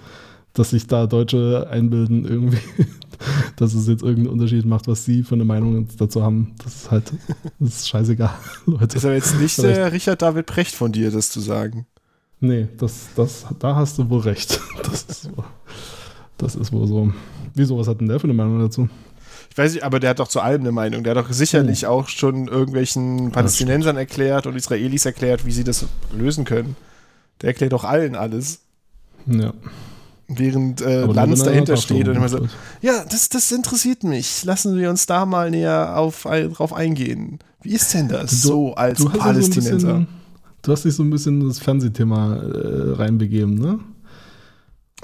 dass 0.54 0.70
sich 0.70 0.88
da 0.88 1.06
Deutsche 1.06 1.68
einbilden, 1.70 2.24
irgendwie, 2.24 2.60
dass 3.58 3.74
es 3.74 3.88
jetzt 3.90 4.04
irgendeinen 4.04 4.30
Unterschied 4.30 4.66
macht, 4.66 4.88
was 4.88 5.04
sie 5.04 5.24
für 5.24 5.36
eine 5.36 5.44
Meinung 5.44 5.86
dazu 5.98 6.24
haben. 6.24 6.54
Das 6.64 6.76
ist 6.76 6.92
halt, 6.92 7.12
das 7.60 7.70
ist 7.80 7.90
scheißegal, 7.90 8.34
Leute. 8.66 8.96
Ist 8.96 9.04
aber 9.04 9.16
jetzt 9.16 9.38
nicht 9.38 9.56
Vielleicht- 9.56 9.76
der 9.76 9.92
Richard 9.92 10.22
David 10.22 10.46
Precht 10.46 10.74
von 10.74 10.94
dir, 10.94 11.12
das 11.12 11.30
zu 11.30 11.42
sagen. 11.42 11.86
Nee, 12.40 12.70
das, 12.78 13.08
das, 13.18 13.46
da 13.60 13.76
hast 13.76 13.98
du 13.98 14.10
wohl 14.10 14.22
recht. 14.22 14.60
Das 14.84 15.04
ist, 15.04 15.30
das 16.38 16.56
ist 16.56 16.72
wohl 16.72 16.88
so. 16.88 17.12
Wieso, 17.54 17.78
was 17.78 17.90
hat 17.90 18.00
denn 18.00 18.08
der 18.08 18.20
für 18.22 18.28
eine 18.28 18.34
Meinung 18.34 18.60
dazu? 18.60 18.88
Ich 19.56 19.58
weiß 19.58 19.74
nicht, 19.74 19.84
aber 19.86 20.02
der 20.02 20.10
hat 20.10 20.20
doch 20.20 20.28
zu 20.28 20.42
allem 20.42 20.60
eine 20.64 20.74
Meinung. 20.74 21.06
Der 21.06 21.16
hat 21.16 21.26
doch 21.26 21.32
sicherlich 21.32 21.88
auch 21.88 22.10
schon 22.10 22.50
irgendwelchen 22.50 23.32
Palästinensern 23.32 23.96
erklärt 23.96 24.48
und 24.48 24.56
Israelis 24.58 25.06
erklärt, 25.06 25.46
wie 25.46 25.52
sie 25.52 25.64
das 25.64 25.86
lösen 26.14 26.44
können. 26.44 26.76
Der 27.42 27.48
erklärt 27.52 27.72
doch 27.72 27.86
allen 27.86 28.16
alles. 28.16 28.60
Ja. 29.26 29.54
Während 30.28 30.82
äh, 30.82 31.06
Lanz 31.06 31.40
er 31.40 31.46
dahinter 31.46 31.78
steht 31.78 32.06
und 32.10 32.18
immer 32.18 32.28
so, 32.28 32.46
ja, 32.82 33.06
das, 33.10 33.30
das 33.30 33.50
interessiert 33.54 34.04
mich. 34.04 34.44
Lassen 34.44 34.76
wir 34.78 34.90
uns 34.90 35.06
da 35.06 35.26
mal 35.26 35.50
näher 35.52 35.98
auf, 35.98 36.26
ein- 36.28 36.52
drauf 36.52 36.74
eingehen. 36.74 37.40
Wie 37.62 37.70
ist 37.76 37.94
denn 37.94 38.10
das 38.10 38.42
Du- 38.42 38.48
so 38.50 38.74
als 38.76 39.00
ja 39.00 39.06
so 39.10 39.18
Palästinenser? 39.18 39.72
bisschen, 40.00 40.08
du 40.64 40.72
hast 40.74 40.84
dich 40.84 40.96
so 40.96 41.04
ein 41.04 41.10
bisschen 41.12 41.40
in 41.40 41.48
das 41.48 41.60
Fernsehthema 41.60 42.36
äh, 42.36 42.92
reinbegeben, 42.96 43.56
ne? 43.56 43.80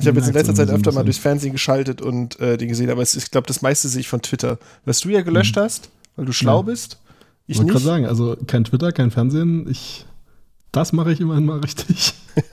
Ich 0.01 0.07
habe 0.07 0.19
jetzt 0.19 0.27
in 0.27 0.33
letzter 0.33 0.55
Zeit 0.55 0.69
öfter 0.69 0.91
mal 0.91 1.03
durchs 1.03 1.19
Fernsehen 1.19 1.51
geschaltet 1.51 2.01
und 2.01 2.39
äh, 2.39 2.57
die 2.57 2.67
gesehen, 2.67 2.89
aber 2.89 3.01
es, 3.01 3.15
ich 3.15 3.31
glaube, 3.31 3.47
das 3.47 3.61
meiste 3.61 3.87
sehe 3.87 4.01
ich 4.01 4.07
von 4.09 4.21
Twitter. 4.21 4.57
Was 4.85 4.99
du 4.99 5.09
ja 5.09 5.21
gelöscht 5.21 5.55
hast, 5.57 5.89
weil 6.15 6.25
du 6.25 6.33
schlau 6.33 6.57
Ja. 6.57 6.61
bist. 6.63 6.99
Ich 7.47 7.57
wollte 7.57 7.71
gerade 7.71 7.83
sagen, 7.85 8.05
also 8.05 8.37
kein 8.47 8.63
Twitter, 8.63 8.91
kein 8.91 9.11
Fernsehen, 9.11 9.69
ich, 9.69 10.05
das 10.71 10.93
mache 10.93 11.11
ich 11.11 11.19
immerhin 11.19 11.45
mal 11.45 11.59
richtig. 11.59 12.13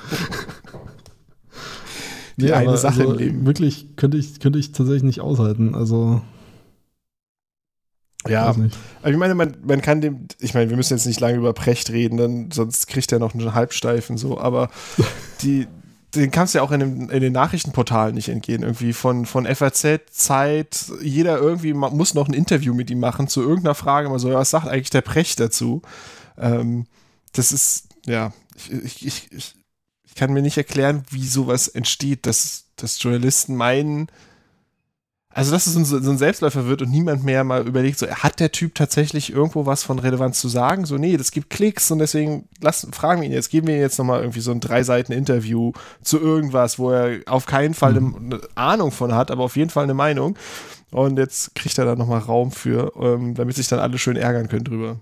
Die 2.36 2.52
eine 2.52 2.76
Sache 2.76 3.02
im 3.02 3.08
also, 3.10 3.18
Leben. 3.18 3.46
Wirklich 3.46 3.96
könnte 3.96 4.16
ich, 4.16 4.38
könnte 4.38 4.58
ich 4.58 4.70
tatsächlich 4.72 5.02
nicht 5.02 5.20
aushalten. 5.20 5.74
Also, 5.74 6.20
Ja, 8.28 8.44
aber 8.46 8.66
ich 9.10 9.16
meine, 9.16 9.34
man, 9.34 9.56
man 9.64 9.80
kann 9.80 10.00
dem, 10.00 10.28
ich 10.38 10.54
meine, 10.54 10.70
wir 10.70 10.76
müssen 10.76 10.94
jetzt 10.94 11.06
nicht 11.06 11.20
lange 11.20 11.38
über 11.38 11.52
Precht 11.52 11.90
reden, 11.90 12.16
dann, 12.16 12.50
sonst 12.52 12.86
kriegt 12.86 13.10
er 13.12 13.18
noch 13.18 13.34
einen 13.34 13.54
Halbsteifen 13.54 14.16
so, 14.18 14.38
aber 14.38 14.70
die, 15.42 15.66
den 16.18 16.30
kannst 16.30 16.54
du 16.54 16.58
ja 16.58 16.64
auch 16.64 16.70
in, 16.70 16.80
dem, 16.80 17.10
in 17.10 17.20
den 17.20 17.32
Nachrichtenportalen 17.32 18.14
nicht 18.14 18.28
entgehen. 18.28 18.62
Irgendwie 18.62 18.92
von, 18.92 19.26
von 19.26 19.46
FAZ, 19.46 19.86
Zeit, 20.10 20.86
jeder 21.02 21.38
irgendwie 21.38 21.72
muss 21.72 22.14
noch 22.14 22.28
ein 22.28 22.34
Interview 22.34 22.74
mit 22.74 22.90
ihm 22.90 23.00
machen 23.00 23.28
zu 23.28 23.42
irgendeiner 23.42 23.74
Frage, 23.74 24.08
mal 24.08 24.18
so, 24.18 24.32
was 24.32 24.50
sagt 24.50 24.68
eigentlich 24.68 24.90
der 24.90 25.02
Precht 25.02 25.40
dazu? 25.40 25.82
Ähm, 26.36 26.86
das 27.32 27.52
ist, 27.52 27.88
ja, 28.06 28.32
ich, 28.56 28.72
ich, 28.72 29.06
ich, 29.06 29.32
ich, 29.32 29.54
ich 30.04 30.14
kann 30.14 30.32
mir 30.32 30.42
nicht 30.42 30.58
erklären, 30.58 31.04
wie 31.10 31.26
sowas 31.26 31.68
entsteht, 31.68 32.26
dass, 32.26 32.66
dass 32.76 33.02
Journalisten 33.02 33.54
meinen, 33.56 34.08
also, 35.38 35.52
dass 35.52 35.68
es 35.68 35.74
so 35.74 35.78
ein, 35.78 36.02
so 36.02 36.10
ein 36.10 36.18
Selbstläufer 36.18 36.66
wird 36.66 36.82
und 36.82 36.90
niemand 36.90 37.22
mehr 37.22 37.44
mal 37.44 37.64
überlegt, 37.64 37.98
so, 37.98 38.08
hat 38.08 38.40
der 38.40 38.50
Typ 38.50 38.74
tatsächlich 38.74 39.32
irgendwo 39.32 39.66
was 39.66 39.84
von 39.84 40.00
Relevanz 40.00 40.40
zu 40.40 40.48
sagen? 40.48 40.84
So, 40.84 40.96
nee, 40.96 41.16
das 41.16 41.30
gibt 41.30 41.48
Klicks 41.48 41.92
und 41.92 42.00
deswegen 42.00 42.48
lassen, 42.60 42.92
fragen 42.92 43.20
wir 43.20 43.28
ihn 43.28 43.32
jetzt, 43.32 43.48
geben 43.50 43.68
wir 43.68 43.76
ihm 43.76 43.80
jetzt 43.80 43.98
nochmal 43.98 44.20
irgendwie 44.20 44.40
so 44.40 44.50
ein 44.50 44.58
drei 44.58 44.82
Seiten 44.82 45.12
Interview 45.12 45.72
zu 46.02 46.18
irgendwas, 46.18 46.80
wo 46.80 46.90
er 46.90 47.20
auf 47.26 47.46
keinen 47.46 47.74
Fall 47.74 47.96
eine, 47.96 48.12
eine 48.16 48.40
Ahnung 48.56 48.90
von 48.90 49.14
hat, 49.14 49.30
aber 49.30 49.44
auf 49.44 49.56
jeden 49.56 49.70
Fall 49.70 49.84
eine 49.84 49.94
Meinung. 49.94 50.36
Und 50.90 51.18
jetzt 51.18 51.54
kriegt 51.54 51.78
er 51.78 51.84
da 51.84 51.94
nochmal 51.94 52.20
Raum 52.20 52.50
für, 52.50 52.92
ähm, 53.00 53.34
damit 53.34 53.54
sich 53.54 53.68
dann 53.68 53.78
alle 53.78 53.98
schön 53.98 54.16
ärgern 54.16 54.48
können 54.48 54.64
drüber. 54.64 54.98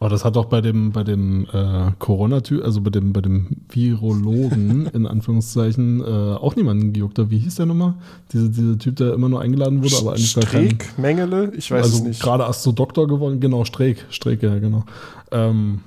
Aber 0.00 0.10
das 0.10 0.24
hat 0.24 0.36
doch 0.36 0.44
bei 0.44 0.60
dem, 0.60 0.92
bei 0.92 1.02
dem 1.02 1.46
äh, 1.52 1.90
Corona-Typ, 1.98 2.62
also 2.64 2.80
bei 2.80 2.90
dem, 2.90 3.12
bei 3.12 3.20
dem 3.20 3.48
Virologen, 3.68 4.86
in 4.92 5.06
Anführungszeichen, 5.06 6.00
äh, 6.00 6.04
auch 6.04 6.54
niemanden 6.54 6.92
gejuckt. 6.92 7.18
Wie 7.30 7.38
hieß 7.38 7.56
der 7.56 7.66
nochmal? 7.66 7.94
Diese, 8.32 8.48
dieser 8.48 8.78
Typ, 8.78 8.94
der 8.96 9.12
immer 9.14 9.28
nur 9.28 9.40
eingeladen 9.40 9.82
wurde, 9.82 9.96
aber 9.98 10.12
eigentlich 10.12 10.34
gar 10.34 10.44
kein, 10.44 10.66
Streeck, 10.66 10.98
Mengele, 10.98 11.52
ich 11.56 11.70
weiß 11.70 11.86
es 11.86 11.92
also 11.94 12.04
nicht. 12.04 12.22
gerade 12.22 12.44
erst 12.44 12.62
so 12.62 12.70
Doktor 12.70 13.08
geworden, 13.08 13.40
genau, 13.40 13.64
Streeck, 13.64 14.06
Streeck, 14.10 14.42
ja, 14.42 14.58
genau. 14.60 14.84
Ähm, 15.32 15.80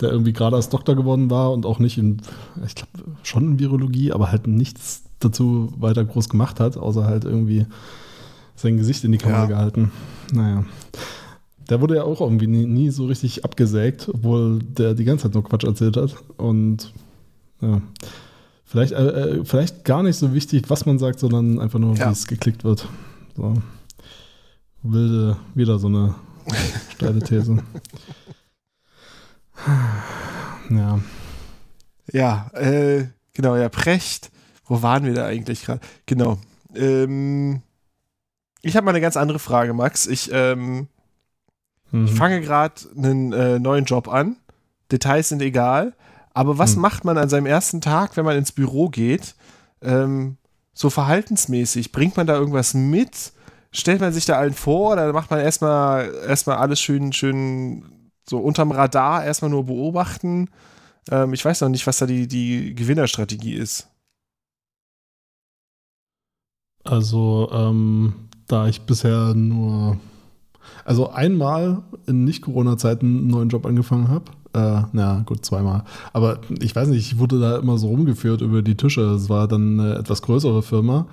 der 0.00 0.10
irgendwie 0.10 0.32
gerade 0.32 0.56
als 0.56 0.68
Doktor 0.68 0.96
geworden 0.96 1.30
war 1.30 1.52
und 1.52 1.64
auch 1.64 1.78
nicht 1.78 1.98
in, 1.98 2.20
ich 2.66 2.74
glaube, 2.74 2.90
schon 3.22 3.44
in 3.52 3.58
Virologie, 3.60 4.10
aber 4.10 4.32
halt 4.32 4.48
nichts 4.48 5.04
dazu 5.20 5.72
weiter 5.78 6.04
groß 6.04 6.28
gemacht 6.28 6.58
hat, 6.58 6.76
außer 6.76 7.04
halt 7.04 7.24
irgendwie 7.24 7.66
sein 8.56 8.76
Gesicht 8.76 9.04
in 9.04 9.12
die 9.12 9.18
Kamera 9.18 9.42
Ja. 9.42 9.46
gehalten. 9.46 9.92
Naja. 10.32 10.64
Der 11.70 11.80
wurde 11.80 11.96
ja 11.96 12.02
auch 12.04 12.20
irgendwie 12.20 12.46
nie, 12.46 12.66
nie 12.66 12.90
so 12.90 13.06
richtig 13.06 13.44
abgesägt, 13.44 14.08
obwohl 14.12 14.58
der 14.62 14.94
die 14.94 15.04
ganze 15.04 15.24
Zeit 15.24 15.34
nur 15.34 15.44
Quatsch 15.44 15.64
erzählt 15.64 15.96
hat. 15.96 16.14
Und 16.36 16.92
ja, 17.60 17.80
vielleicht, 18.64 18.92
äh, 18.92 19.38
äh, 19.38 19.44
vielleicht 19.44 19.84
gar 19.84 20.02
nicht 20.02 20.16
so 20.16 20.34
wichtig, 20.34 20.68
was 20.68 20.86
man 20.86 20.98
sagt, 20.98 21.20
sondern 21.20 21.58
einfach 21.60 21.78
nur, 21.78 21.94
Ja. 21.96 22.08
wie 22.08 22.12
es 22.12 22.26
geklickt 22.26 22.64
wird. 22.64 22.88
So. 23.36 23.54
Wilde, 24.82 25.36
wieder 25.54 25.78
so 25.78 25.86
eine 25.86 26.14
steile 26.94 27.20
These. 27.20 27.62
Ja. 30.70 31.00
Ja, 32.12 32.50
äh, 32.54 33.06
genau, 33.32 33.56
ja, 33.56 33.68
Precht. 33.68 34.30
Wo 34.66 34.82
waren 34.82 35.04
wir 35.04 35.14
da 35.14 35.26
eigentlich 35.26 35.64
gerade? 35.64 35.80
Genau. 36.06 36.38
Ähm, 36.74 37.62
ich 38.62 38.76
habe 38.76 38.84
mal 38.84 38.90
eine 38.90 39.00
ganz 39.00 39.16
andere 39.16 39.38
Frage, 39.38 39.72
Max. 39.74 40.06
Ich, 40.06 40.30
ähm, 40.32 40.88
Mhm. 41.92 42.06
ich 42.06 42.12
fange 42.12 42.40
gerade 42.40 42.74
einen 42.96 43.32
äh, 43.32 43.58
neuen 43.58 43.84
Job 43.84 44.08
an. 44.08 44.36
Details 44.90 45.28
sind 45.28 45.40
egal. 45.40 45.94
Aber 46.34 46.58
was 46.58 46.74
Hm. 46.74 46.80
macht 46.80 47.04
man 47.04 47.18
an 47.18 47.28
seinem 47.28 47.46
ersten 47.46 47.80
Tag, 47.80 48.16
wenn 48.16 48.24
man 48.24 48.36
ins 48.36 48.52
Büro 48.52 48.88
geht? 48.88 49.34
Ähm, 49.82 50.38
so 50.74 50.88
verhaltensmäßig. 50.90 51.92
Bringt 51.92 52.16
man 52.16 52.26
da 52.26 52.34
irgendwas 52.34 52.74
mit? 52.74 53.32
Stellt 53.70 54.00
man 54.00 54.12
sich 54.12 54.24
da 54.26 54.38
allen 54.38 54.54
vor 54.54 54.92
oder 54.92 55.12
macht 55.12 55.30
man 55.30 55.40
erstmal 55.40 56.12
erstmal 56.26 56.56
alles 56.56 56.80
schön, 56.80 57.12
schön 57.12 58.10
so 58.28 58.38
unterm 58.38 58.70
Radar, 58.70 59.24
erstmal 59.24 59.50
nur 59.50 59.64
beobachten? 59.66 60.48
Ähm, 61.10 61.32
ich 61.34 61.44
weiß 61.44 61.60
noch 61.62 61.68
nicht, 61.68 61.86
was 61.86 61.98
da 61.98 62.06
die, 62.06 62.26
die 62.28 62.74
Gewinnerstrategie 62.74 63.54
ist. 63.54 63.88
Also, 66.84 67.48
ähm, 67.52 68.28
da 68.48 68.66
ich 68.66 68.82
bisher 68.82 69.34
nur, 69.34 69.98
also 70.84 71.10
einmal 71.10 71.82
in 72.06 72.24
Nicht-Corona-Zeiten 72.24 73.06
einen 73.06 73.26
neuen 73.28 73.48
Job 73.48 73.66
angefangen 73.66 74.08
habe, 74.08 74.24
äh, 74.54 74.82
na 74.92 75.22
gut, 75.26 75.44
zweimal, 75.44 75.84
aber 76.12 76.40
ich 76.60 76.76
weiß 76.76 76.88
nicht, 76.88 77.12
ich 77.12 77.18
wurde 77.18 77.40
da 77.40 77.56
immer 77.58 77.78
so 77.78 77.88
rumgeführt 77.88 78.40
über 78.42 78.62
die 78.62 78.76
Tische. 78.76 79.00
Es 79.02 79.28
war 79.28 79.48
dann 79.48 79.80
eine 79.80 79.94
etwas 79.96 80.22
größere 80.22 80.62
Firma 80.62 81.06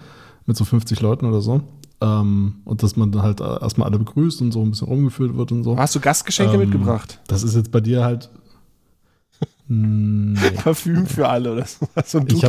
mit 0.45 0.57
so 0.57 0.65
50 0.65 0.99
Leuten 1.01 1.25
oder 1.25 1.41
so. 1.41 1.61
Ähm, 2.01 2.55
und 2.63 2.81
dass 2.81 2.95
man 2.95 3.11
dann 3.11 3.23
halt 3.23 3.41
erstmal 3.41 3.87
alle 3.89 3.99
begrüßt 3.99 4.41
und 4.41 4.51
so 4.53 4.61
ein 4.61 4.71
bisschen 4.71 4.87
rumgeführt 4.87 5.35
wird 5.35 5.51
und 5.51 5.63
so. 5.63 5.77
Hast 5.77 5.95
du 5.95 5.99
Gastgeschenke 5.99 6.53
Ähm, 6.53 6.61
mitgebracht? 6.61 7.19
Das 7.27 7.43
ist 7.43 7.55
jetzt 7.55 7.71
bei 7.71 7.81
dir 7.81 8.03
halt. 8.03 8.29
Nee. 9.71 10.49
Parfüm 10.55 11.05
für 11.05 11.29
alle 11.29 11.53
oder 11.53 11.65
so, 11.65 11.87
so 12.03 12.17
ein 12.17 12.27
Ich 12.27 12.41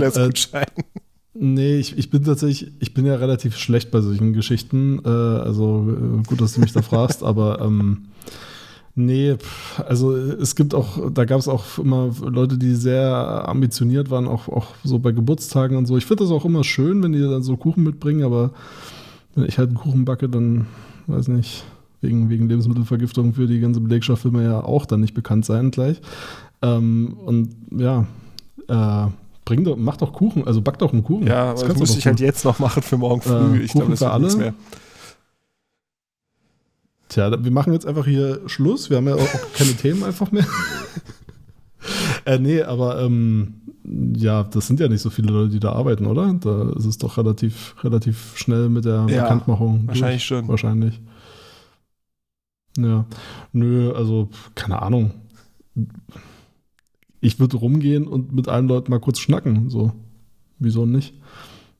Nee, 1.32 1.76
ich, 1.76 1.96
ich 1.96 2.10
bin 2.10 2.24
tatsächlich, 2.24 2.72
ich 2.80 2.92
bin 2.92 3.06
ja 3.06 3.14
relativ 3.14 3.56
schlecht 3.56 3.90
bei 3.90 4.00
solchen 4.00 4.32
Geschichten. 4.32 5.00
Äh, 5.04 5.08
also 5.08 5.86
äh, 5.88 6.26
gut, 6.26 6.40
dass 6.40 6.54
du 6.54 6.60
mich 6.60 6.72
da 6.72 6.82
fragst, 6.82 7.22
aber 7.24 7.60
ähm, 7.60 8.06
nee, 8.96 9.36
also 9.86 10.16
es 10.16 10.56
gibt 10.56 10.74
auch, 10.74 11.10
da 11.12 11.24
gab 11.24 11.38
es 11.38 11.46
auch 11.46 11.78
immer 11.78 12.10
Leute, 12.22 12.58
die 12.58 12.74
sehr 12.74 13.48
ambitioniert 13.48 14.10
waren, 14.10 14.26
auch, 14.26 14.48
auch 14.48 14.74
so 14.82 14.98
bei 14.98 15.12
Geburtstagen 15.12 15.76
und 15.76 15.86
so. 15.86 15.96
Ich 15.96 16.06
finde 16.06 16.24
das 16.24 16.32
auch 16.32 16.44
immer 16.44 16.64
schön, 16.64 17.02
wenn 17.02 17.12
die 17.12 17.20
dann 17.20 17.42
so 17.42 17.56
Kuchen 17.56 17.84
mitbringen, 17.84 18.24
aber 18.24 18.50
wenn 19.36 19.44
ich 19.44 19.58
halt 19.58 19.68
einen 19.68 19.78
Kuchen 19.78 20.04
backe, 20.04 20.28
dann 20.28 20.66
weiß 21.06 21.28
nicht, 21.28 21.64
wegen, 22.00 22.28
wegen 22.28 22.48
Lebensmittelvergiftung 22.48 23.34
für 23.34 23.46
die 23.46 23.60
ganze 23.60 23.80
Belegschaft 23.80 24.24
will 24.24 24.32
man 24.32 24.44
ja 24.44 24.64
auch 24.64 24.84
dann 24.84 25.00
nicht 25.00 25.14
bekannt 25.14 25.44
sein 25.44 25.70
gleich. 25.70 26.00
Ähm, 26.62 27.16
und 27.24 27.50
ja, 27.70 28.06
äh, 28.68 29.10
bring 29.50 29.64
doch, 29.64 29.76
mach 29.76 29.96
doch 29.96 30.12
Kuchen, 30.12 30.46
also 30.46 30.60
back 30.62 30.78
doch 30.78 30.92
einen 30.92 31.02
Kuchen. 31.02 31.26
Ja, 31.26 31.50
aber 31.50 31.64
das 31.64 31.74
du 31.74 31.80
müsste 31.80 31.98
ich 31.98 32.06
halt 32.06 32.20
jetzt 32.20 32.44
noch 32.44 32.60
machen 32.60 32.84
für 32.84 32.96
morgen 32.96 33.20
früh. 33.20 33.58
Äh, 33.58 33.62
ich 33.64 33.72
glaube, 33.72 33.90
das 33.90 34.00
wird 34.00 34.20
nichts 34.20 34.36
mehr. 34.36 34.54
Tja, 37.08 37.42
wir 37.42 37.50
machen 37.50 37.72
jetzt 37.72 37.84
einfach 37.84 38.06
hier 38.06 38.42
Schluss. 38.46 38.90
Wir 38.90 38.98
haben 38.98 39.08
ja 39.08 39.16
auch 39.16 39.28
keine 39.54 39.72
Themen 39.72 40.04
einfach 40.04 40.30
mehr. 40.30 40.46
äh, 42.26 42.38
nee, 42.38 42.62
aber 42.62 43.02
ähm, 43.02 43.54
ja, 44.16 44.44
das 44.44 44.68
sind 44.68 44.78
ja 44.78 44.86
nicht 44.86 45.00
so 45.02 45.10
viele 45.10 45.32
Leute, 45.32 45.50
die 45.50 45.58
da 45.58 45.72
arbeiten, 45.72 46.06
oder? 46.06 46.32
Da 46.34 46.70
ist 46.76 46.84
es 46.84 46.98
doch 46.98 47.18
relativ, 47.18 47.74
relativ 47.82 48.36
schnell 48.36 48.68
mit 48.68 48.84
der 48.84 49.06
Ja, 49.08 49.22
Bekanntmachung. 49.22 49.88
wahrscheinlich 49.88 50.24
schon. 50.24 50.46
Wahrscheinlich. 50.46 51.00
Ja. 52.78 53.04
Nö, 53.52 53.92
also, 53.94 54.28
keine 54.54 54.80
Ahnung. 54.80 55.10
Ich 57.20 57.38
würde 57.38 57.56
rumgehen 57.56 58.06
und 58.06 58.32
mit 58.32 58.48
allen 58.48 58.68
Leuten 58.68 58.90
mal 58.90 59.00
kurz 59.00 59.18
schnacken. 59.18 59.70
So. 59.70 59.92
Wieso 60.58 60.86
nicht? 60.86 61.14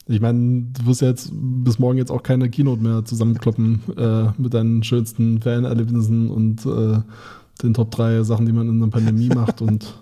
Ich 0.07 0.19
meine, 0.19 0.65
du 0.73 0.85
wirst 0.87 1.01
ja 1.01 1.09
jetzt 1.09 1.31
bis 1.31 1.79
morgen 1.79 1.97
jetzt 1.97 2.11
auch 2.11 2.23
keine 2.23 2.49
Keynote 2.49 2.81
mehr 2.81 3.05
zusammenkloppen 3.05 3.81
äh, 3.97 4.29
mit 4.37 4.53
deinen 4.53 4.83
schönsten 4.83 5.41
Fan-Erlebnissen 5.41 6.29
und 6.29 6.65
äh, 6.65 6.99
den 7.63 7.73
Top 7.73 7.91
3 7.91 8.23
Sachen, 8.23 8.45
die 8.45 8.51
man 8.51 8.67
in 8.67 8.81
einer 8.81 8.91
Pandemie 8.91 9.29
macht 9.35 9.61
und 9.61 9.93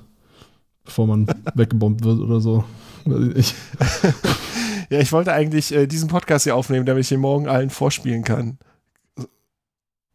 bevor 0.86 1.08
man 1.08 1.28
weggebombt 1.54 2.04
wird 2.04 2.20
oder 2.20 2.40
so. 2.40 2.64
Ich. 3.36 3.54
Ja, 4.90 5.00
ich 5.00 5.12
wollte 5.12 5.34
eigentlich 5.34 5.72
äh, 5.74 5.86
diesen 5.86 6.10
Podcast 6.10 6.46
hier 6.46 6.56
aufnehmen, 6.56 6.86
damit 6.86 7.04
ich 7.04 7.10
den 7.10 7.20
morgen 7.20 7.48
allen 7.48 7.70
vorspielen 7.70 8.24
kann. 8.24 8.58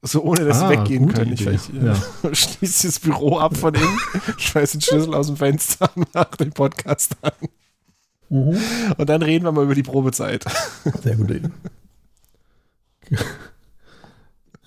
So 0.06 0.22
ohne 0.22 0.44
dass 0.44 0.58
sie 0.60 0.66
Ah, 0.66 0.70
weggehen 0.70 1.06
gute 1.06 1.14
können. 1.22 1.32
Ich, 1.32 1.40
Idee. 1.40 1.54
ich 1.54 2.30
äh, 2.30 2.34
schließe 2.34 2.88
das 2.88 3.00
Büro 3.00 3.38
ab 3.38 3.56
von 3.56 3.74
innen, 3.74 3.98
schmeiß 4.36 4.72
den 4.72 4.80
Schlüssel 4.82 5.14
aus 5.14 5.28
dem 5.28 5.36
Fenster, 5.36 5.90
mach 6.12 6.36
den 6.36 6.52
Podcast 6.52 7.16
an. 7.22 7.32
Mhm. 8.28 8.58
Und 8.98 9.08
dann 9.08 9.22
reden 9.22 9.44
wir 9.44 9.52
mal 9.52 9.64
über 9.64 9.74
die 9.74 9.82
Probezeit. 9.82 10.44
Sehr 11.02 11.16
gute 11.16 11.34
Idee. 11.36 11.48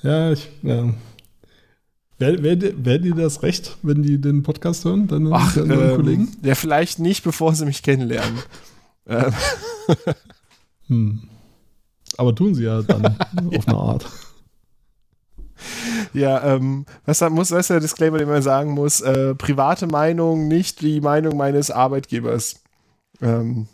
ja, 0.01 0.31
ich. 0.31 0.49
Ja. 0.63 0.93
Wer, 2.19 2.41
wer, 2.41 2.57
wer 2.83 2.97
dir 2.97 3.13
das 3.13 3.43
recht, 3.43 3.77
wenn 3.83 4.01
die 4.01 4.19
den 4.19 4.41
Podcast 4.41 4.85
hören, 4.85 5.07
deine, 5.07 5.29
Ach, 5.33 5.53
deine 5.53 5.73
ähm, 5.75 5.95
Kollegen? 5.97 6.27
ja, 6.41 6.55
vielleicht 6.55 6.97
nicht, 6.97 7.23
bevor 7.23 7.53
sie 7.53 7.65
mich 7.65 7.83
kennenlernen. 7.83 8.39
ähm, 9.07 9.33
Hm. 10.88 11.21
Aber 12.17 12.33
tun 12.33 12.55
sie 12.55 12.63
ja 12.63 12.81
dann 12.81 13.05
auf 13.55 13.67
eine 13.67 13.77
Art. 13.77 14.05
ja, 16.14 16.55
ähm, 16.55 16.86
was 17.05 17.20
da 17.20 17.30
muss, 17.30 17.51
was 17.51 17.62
ist 17.62 17.70
der 17.70 17.80
Disclaimer, 17.80 18.18
den 18.18 18.30
man 18.30 18.41
sagen 18.41 18.72
muss? 18.72 19.01
Äh, 19.01 19.36
private 19.36 19.88
Meinung, 19.88 20.47
nicht 20.47 20.82
die 20.82 21.01
Meinung 21.01 21.38
meines 21.38 21.72
Arbeitgebers. 21.72 22.62
Ähm, 23.22 23.68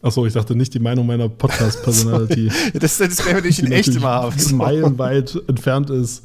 Achso, 0.00 0.24
ich 0.26 0.32
dachte 0.32 0.54
nicht 0.54 0.72
die 0.74 0.78
Meinung 0.78 1.06
meiner 1.06 1.28
Podcast-Personality, 1.28 2.52
das 2.74 2.92
ist 2.92 3.00
der 3.00 3.08
Disclaimer, 3.08 3.40
den 3.40 3.50
ich 3.50 3.58
in 3.64 3.72
echt 3.72 3.88
immer 3.88 4.08
habe. 4.08 4.38
So. 4.38 4.54
meilenweit 4.54 5.36
entfernt 5.48 5.90
ist. 5.90 6.22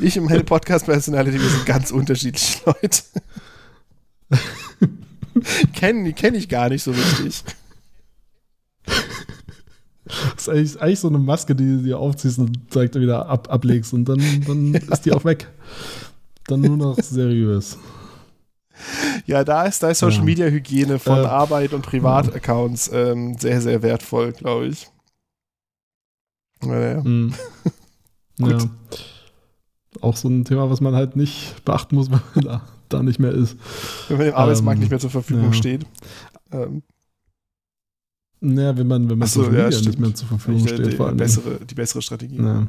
Ich 0.00 0.18
und 0.18 0.26
meine 0.26 0.44
Podcast-Personality, 0.44 1.40
wir 1.40 1.48
sind 1.48 1.64
ganz 1.64 1.90
unterschiedliche 1.90 2.60
Leute. 2.66 3.02
Kennen 5.72 6.04
die 6.04 6.12
kenne 6.12 6.36
ich 6.36 6.48
gar 6.48 6.68
nicht 6.68 6.82
so 6.82 6.90
richtig. 6.90 7.42
Das 10.08 10.42
ist 10.42 10.48
eigentlich, 10.48 10.80
eigentlich 10.82 11.00
so 11.00 11.08
eine 11.08 11.18
Maske, 11.18 11.54
die 11.54 11.76
du 11.76 11.82
dir 11.82 11.98
aufziehst 11.98 12.38
und 12.38 12.74
direkt 12.74 12.94
wieder 12.94 13.26
ab, 13.26 13.48
ablegst 13.50 13.92
und 13.92 14.04
dann, 14.06 14.20
dann 14.46 14.74
ist 14.90 15.04
die 15.04 15.12
auch 15.12 15.24
weg. 15.24 15.48
Dann 16.46 16.60
nur 16.62 16.76
noch 16.76 16.96
seriös. 17.00 17.76
Ja, 19.26 19.44
da 19.44 19.64
ist, 19.64 19.82
da 19.82 19.90
ist 19.90 19.98
Social 19.98 20.20
Ja. 20.20 20.24
Media 20.24 20.46
Hygiene 20.46 20.98
von 20.98 21.18
Äh, 21.18 21.26
Arbeit 21.26 21.72
und 21.72 21.82
Privataccounts 21.82 22.90
ähm, 22.92 23.36
sehr, 23.36 23.60
sehr 23.60 23.82
wertvoll, 23.82 24.32
glaube 24.32 24.68
ich. 24.68 24.88
Naja. 26.62 27.02
Mhm. 27.02 27.34
Gut. 28.38 28.62
Ja. 28.62 28.70
Auch 30.00 30.16
so 30.16 30.28
ein 30.28 30.44
Thema, 30.44 30.70
was 30.70 30.80
man 30.80 30.94
halt 30.94 31.16
nicht 31.16 31.64
beachten 31.64 31.96
muss, 31.96 32.10
wenn 32.10 32.20
man 32.34 32.44
da, 32.44 32.62
da 32.88 33.02
nicht 33.02 33.18
mehr 33.18 33.32
ist. 33.32 33.56
Wenn 34.08 34.18
man 34.18 34.26
dem 34.26 34.34
Arbeitsmarkt 34.34 34.76
Ähm, 34.76 34.80
nicht 34.80 34.90
mehr 34.90 35.00
zur 35.00 35.10
Verfügung 35.10 35.46
ja. 35.46 35.52
steht. 35.52 35.86
Ähm, 36.52 36.82
Naja, 38.40 38.76
wenn 38.76 38.86
man, 38.86 39.10
wenn 39.10 39.18
man 39.18 39.26
so, 39.28 39.50
ja, 39.50 39.68
nicht 39.68 39.98
mehr 39.98 40.14
zur 40.14 40.28
Verfügung 40.28 40.62
die, 40.62 40.68
steht, 40.68 40.86
die, 40.86 40.96
vor 40.96 41.06
allem. 41.08 41.16
bessere, 41.16 41.58
die 41.68 41.74
bessere 41.74 42.02
Strategie. 42.02 42.38
Ne. 42.38 42.68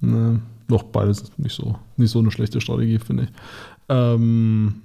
Ne. 0.00 0.40
Doch, 0.68 0.84
beides 0.84 1.20
ist 1.22 1.38
nicht 1.38 1.54
so, 1.54 1.78
nicht 1.96 2.10
so 2.10 2.20
eine 2.20 2.30
schlechte 2.30 2.60
Strategie, 2.60 2.98
finde 2.98 3.24
ich. 3.24 3.28
Ähm, 3.88 4.82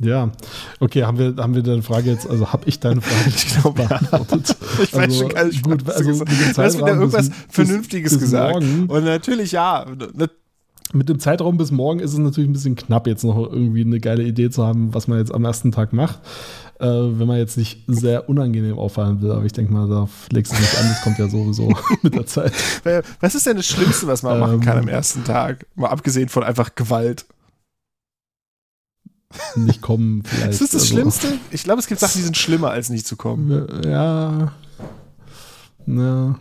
ja, 0.00 0.32
okay, 0.80 1.04
haben 1.04 1.18
wir, 1.18 1.36
haben 1.36 1.54
wir 1.54 1.62
deine 1.62 1.82
Frage 1.82 2.10
jetzt, 2.10 2.28
also 2.28 2.52
habe 2.52 2.64
ich 2.68 2.80
deine 2.80 3.00
Frage 3.00 3.28
Ich 3.36 3.46
glaube, 3.46 3.82
ja. 3.82 3.88
beantwortet? 3.88 4.56
Ich 4.82 4.92
weiß 4.92 5.16
schon 5.18 5.28
gar 5.28 5.44
nicht, 5.44 5.62
gut, 5.62 5.86
was 5.86 5.96
also 5.96 6.24
du 6.24 6.30
hast. 6.30 6.58
Du 6.58 6.62
hast 6.62 6.76
wieder 6.78 6.88
irgendwas 6.88 7.28
bis- 7.30 7.38
Vernünftiges 7.48 8.12
bis 8.12 8.20
gesagt. 8.20 8.54
Morgen, 8.54 8.86
Und 8.90 9.04
natürlich, 9.04 9.52
ja. 9.52 9.86
Mit 10.92 11.08
dem 11.08 11.18
Zeitraum 11.18 11.56
bis 11.56 11.70
morgen 11.70 11.98
ist 12.00 12.12
es 12.12 12.18
natürlich 12.18 12.48
ein 12.48 12.52
bisschen 12.52 12.76
knapp, 12.76 13.06
jetzt 13.06 13.24
noch 13.24 13.36
irgendwie 13.36 13.80
eine 13.82 13.98
geile 14.00 14.22
Idee 14.22 14.50
zu 14.50 14.64
haben, 14.64 14.94
was 14.94 15.08
man 15.08 15.18
jetzt 15.18 15.34
am 15.34 15.44
ersten 15.44 15.72
Tag 15.72 15.92
macht. 15.92 16.20
Äh, 16.78 16.86
wenn 16.86 17.26
man 17.26 17.38
jetzt 17.38 17.56
nicht 17.56 17.84
sehr 17.86 18.28
unangenehm 18.28 18.78
auffallen 18.78 19.22
will, 19.22 19.30
aber 19.32 19.44
ich 19.44 19.52
denke 19.52 19.72
mal, 19.72 19.88
da 19.88 20.08
legst 20.30 20.52
du 20.52 20.56
nicht 20.56 20.76
an, 20.78 20.88
das 20.88 21.02
kommt 21.02 21.18
ja 21.18 21.28
sowieso 21.28 21.72
mit 22.02 22.14
der 22.14 22.26
Zeit. 22.26 22.52
Was 23.20 23.34
ist 23.34 23.46
denn 23.46 23.56
das 23.56 23.66
Schlimmste, 23.66 24.06
was 24.06 24.22
man 24.22 24.38
machen 24.38 24.54
Ähm. 24.54 24.60
kann 24.60 24.78
am 24.78 24.88
ersten 24.88 25.24
Tag? 25.24 25.66
Mal 25.76 25.88
abgesehen 25.88 26.28
von 26.28 26.42
einfach 26.44 26.74
Gewalt. 26.74 27.26
Nicht 29.56 29.80
kommen 29.82 30.22
vielleicht. 30.24 30.52
Ist 30.52 30.60
das 30.60 30.70
das 30.70 30.82
also- 30.82 30.94
Schlimmste? 30.94 31.28
Ich 31.50 31.64
glaube, 31.64 31.80
es 31.80 31.86
gibt 31.88 32.00
Sachen, 32.00 32.18
die 32.18 32.22
sind 32.24 32.36
schlimmer, 32.36 32.70
als 32.70 32.88
nicht 32.90 33.06
zu 33.06 33.16
kommen. 33.16 33.66
Ja. 33.84 34.52
Ja. 35.86 36.38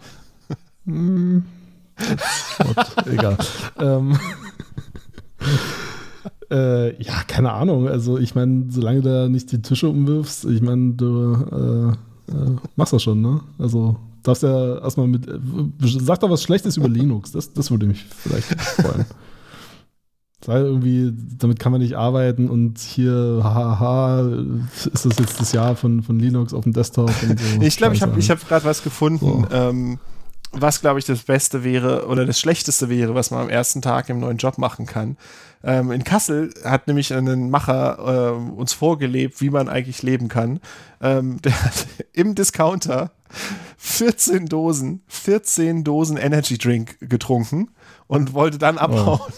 Hm. 0.85 1.43
Gott, 1.95 3.07
egal. 3.07 3.37
ähm. 3.79 4.17
äh, 6.51 7.01
ja, 7.03 7.23
keine 7.27 7.51
Ahnung. 7.53 7.87
Also, 7.87 8.17
ich 8.17 8.35
meine, 8.35 8.65
solange 8.69 9.01
du 9.01 9.09
da 9.09 9.29
nicht 9.29 9.51
die 9.51 9.61
Tische 9.61 9.89
umwirfst, 9.89 10.45
ich 10.45 10.61
meine, 10.61 10.93
du 10.93 11.95
äh, 12.29 12.31
äh, 12.31 12.55
machst 12.75 12.93
das 12.93 13.03
schon, 13.03 13.21
ne? 13.21 13.41
Also, 13.59 13.97
darfst 14.23 14.43
ja 14.43 14.79
erstmal 14.79 15.07
mit. 15.07 15.27
Äh, 15.27 15.39
sag 15.79 16.19
doch 16.19 16.29
was 16.29 16.43
Schlechtes 16.43 16.77
über 16.77 16.89
Linux. 16.89 17.31
Das, 17.31 17.53
das 17.53 17.71
würde 17.71 17.85
mich 17.87 18.03
vielleicht 18.05 18.47
freuen. 18.61 19.05
Sei 20.45 20.59
irgendwie, 20.59 21.13
damit 21.39 21.57
kann 21.57 21.71
man 21.71 21.79
nicht 21.79 21.95
arbeiten 21.95 22.49
und 22.49 22.77
hier, 22.77 23.39
haha, 23.41 24.29
ist 24.93 25.05
das 25.05 25.17
jetzt 25.17 25.39
das 25.39 25.53
Jahr 25.53 25.77
von, 25.77 26.03
von 26.03 26.19
Linux 26.19 26.53
auf 26.53 26.65
dem 26.65 26.73
Desktop 26.73 27.11
und 27.23 27.39
so. 27.39 27.61
Ich 27.61 27.77
glaube, 27.77 27.95
ich 27.95 28.01
habe 28.01 28.19
ich 28.19 28.29
hab 28.29 28.45
gerade 28.45 28.65
was 28.65 28.83
gefunden, 28.83 29.19
So. 29.25 29.45
ähm, 29.55 29.99
was, 30.53 30.81
glaube 30.81 30.99
ich, 30.99 31.05
das 31.05 31.23
Beste 31.23 31.63
wäre 31.63 32.07
oder 32.07 32.25
das 32.25 32.39
Schlechteste 32.39 32.89
wäre, 32.89 33.15
was 33.15 33.31
man 33.31 33.41
am 33.41 33.49
ersten 33.49 33.81
Tag 33.81 34.09
im 34.09 34.19
neuen 34.19 34.37
Job 34.37 34.57
machen 34.57 34.85
kann. 34.85 35.17
Ähm, 35.63 35.91
in 35.91 36.03
Kassel 36.03 36.53
hat 36.63 36.87
nämlich 36.87 37.13
ein 37.13 37.49
Macher 37.49 38.35
ähm, 38.35 38.53
uns 38.53 38.73
vorgelebt, 38.73 39.41
wie 39.41 39.49
man 39.49 39.67
eigentlich 39.67 40.03
leben 40.03 40.27
kann. 40.27 40.59
Ähm, 41.01 41.41
der 41.43 41.59
hat 41.63 41.87
im 42.13 42.35
Discounter 42.35 43.11
14 43.77 44.45
Dosen, 44.45 45.01
14 45.07 45.83
Dosen 45.83 46.17
Energy 46.17 46.57
Drink 46.57 46.97
getrunken 47.01 47.71
und 48.07 48.33
wollte 48.33 48.57
dann 48.57 48.77
abhauen. 48.77 49.21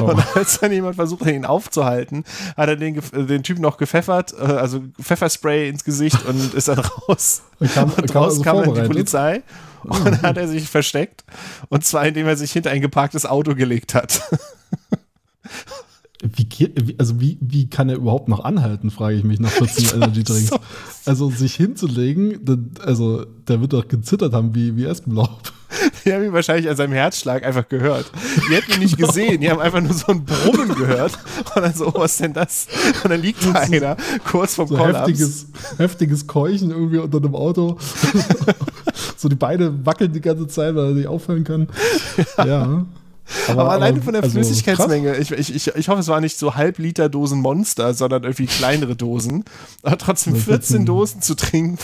Oh. 0.00 0.04
Und 0.04 0.36
als 0.36 0.60
dann 0.60 0.70
jemand 0.70 0.94
versucht 0.94 1.22
hat, 1.22 1.32
ihn 1.32 1.44
aufzuhalten, 1.44 2.22
hat 2.56 2.68
er 2.68 2.76
den, 2.76 2.98
äh, 2.98 3.24
den 3.26 3.42
Typen 3.42 3.62
noch 3.62 3.78
gepfeffert, 3.78 4.32
äh, 4.32 4.44
also 4.44 4.80
Pfefferspray 5.00 5.68
ins 5.68 5.82
Gesicht 5.82 6.24
und 6.24 6.54
ist 6.54 6.68
dann 6.68 6.78
raus. 6.78 7.42
Und 7.58 7.74
kam- 7.74 7.90
und 7.90 7.96
kam 7.96 8.06
draußen 8.06 8.46
also 8.46 8.62
kam 8.62 8.74
dann 8.74 8.84
die? 8.84 8.88
Polizei 8.88 9.42
und 9.88 10.04
dann 10.04 10.22
hat 10.22 10.36
er 10.36 10.48
sich 10.48 10.68
versteckt. 10.68 11.24
Und 11.68 11.84
zwar, 11.84 12.06
indem 12.06 12.26
er 12.26 12.36
sich 12.36 12.52
hinter 12.52 12.70
ein 12.70 12.80
geparktes 12.80 13.26
Auto 13.26 13.54
gelegt 13.54 13.94
hat. 13.94 14.22
Wie, 16.22 16.46
also 16.98 17.20
wie, 17.20 17.36
wie 17.40 17.68
kann 17.68 17.88
er 17.88 17.96
überhaupt 17.96 18.28
noch 18.28 18.44
anhalten, 18.44 18.90
frage 18.90 19.16
ich 19.16 19.24
mich 19.24 19.40
nach 19.40 19.50
14 19.50 19.96
Energy 19.96 20.22
Drinks. 20.22 20.48
so. 20.48 20.58
Also 21.04 21.30
sich 21.30 21.54
hinzulegen, 21.56 22.70
also 22.84 23.26
der 23.48 23.60
wird 23.60 23.72
doch 23.72 23.88
gezittert 23.88 24.32
haben 24.32 24.54
wie, 24.54 24.76
wie 24.76 24.84
Espenlaub. 24.84 25.52
Die 26.04 26.12
haben 26.12 26.22
ihn 26.22 26.32
wahrscheinlich 26.32 26.68
an 26.68 26.76
seinem 26.76 26.92
Herzschlag 26.92 27.44
einfach 27.44 27.68
gehört. 27.68 28.10
Die 28.48 28.54
hätten 28.54 28.72
ihn 28.72 28.80
nicht 28.80 28.98
gesehen, 28.98 29.40
die 29.40 29.50
haben 29.50 29.60
einfach 29.60 29.80
nur 29.80 29.94
so 29.94 30.12
ein 30.12 30.24
Brummen 30.24 30.74
gehört. 30.74 31.18
Und 31.54 31.62
dann 31.62 31.74
so, 31.74 31.88
oh, 31.88 31.94
was 31.96 32.12
ist 32.12 32.20
denn 32.20 32.34
das? 32.34 32.66
Und 33.02 33.10
dann 33.10 33.20
liegt 33.20 33.44
da 33.44 33.52
einer 33.52 33.96
kurz 34.24 34.54
vorm 34.54 34.68
So 34.68 34.78
heftiges, 34.78 35.46
heftiges 35.78 36.26
Keuchen 36.26 36.70
irgendwie 36.70 36.98
unter 36.98 37.20
dem 37.20 37.34
Auto. 37.34 37.78
so 39.16 39.28
die 39.28 39.34
Beine 39.34 39.84
wackeln 39.84 40.12
die 40.12 40.20
ganze 40.20 40.46
Zeit, 40.46 40.74
weil 40.74 40.90
er 40.90 40.94
nicht 40.94 41.06
aufhören 41.08 41.44
kann. 41.44 41.68
Ja. 42.36 42.84
Aber, 43.48 43.70
alleine 43.70 44.00
von 44.02 44.12
der 44.12 44.22
also 44.22 44.34
Flüssigkeitsmenge, 44.34 45.16
ich, 45.16 45.30
ich, 45.30 45.54
ich, 45.54 45.68
ich 45.74 45.88
hoffe, 45.88 46.00
es 46.00 46.08
waren 46.08 46.22
nicht 46.22 46.38
so 46.38 46.54
Halbliter 46.54 47.08
Dosen 47.08 47.40
Monster, 47.40 47.94
sondern 47.94 48.22
irgendwie 48.24 48.46
kleinere 48.46 48.96
Dosen. 48.96 49.44
Aber 49.82 49.98
trotzdem 49.98 50.34
Das 50.34 50.44
14 50.44 50.70
wird 50.72 50.80
ein- 50.82 50.86
Dosen 50.86 51.22
zu 51.22 51.34
trinken, 51.34 51.78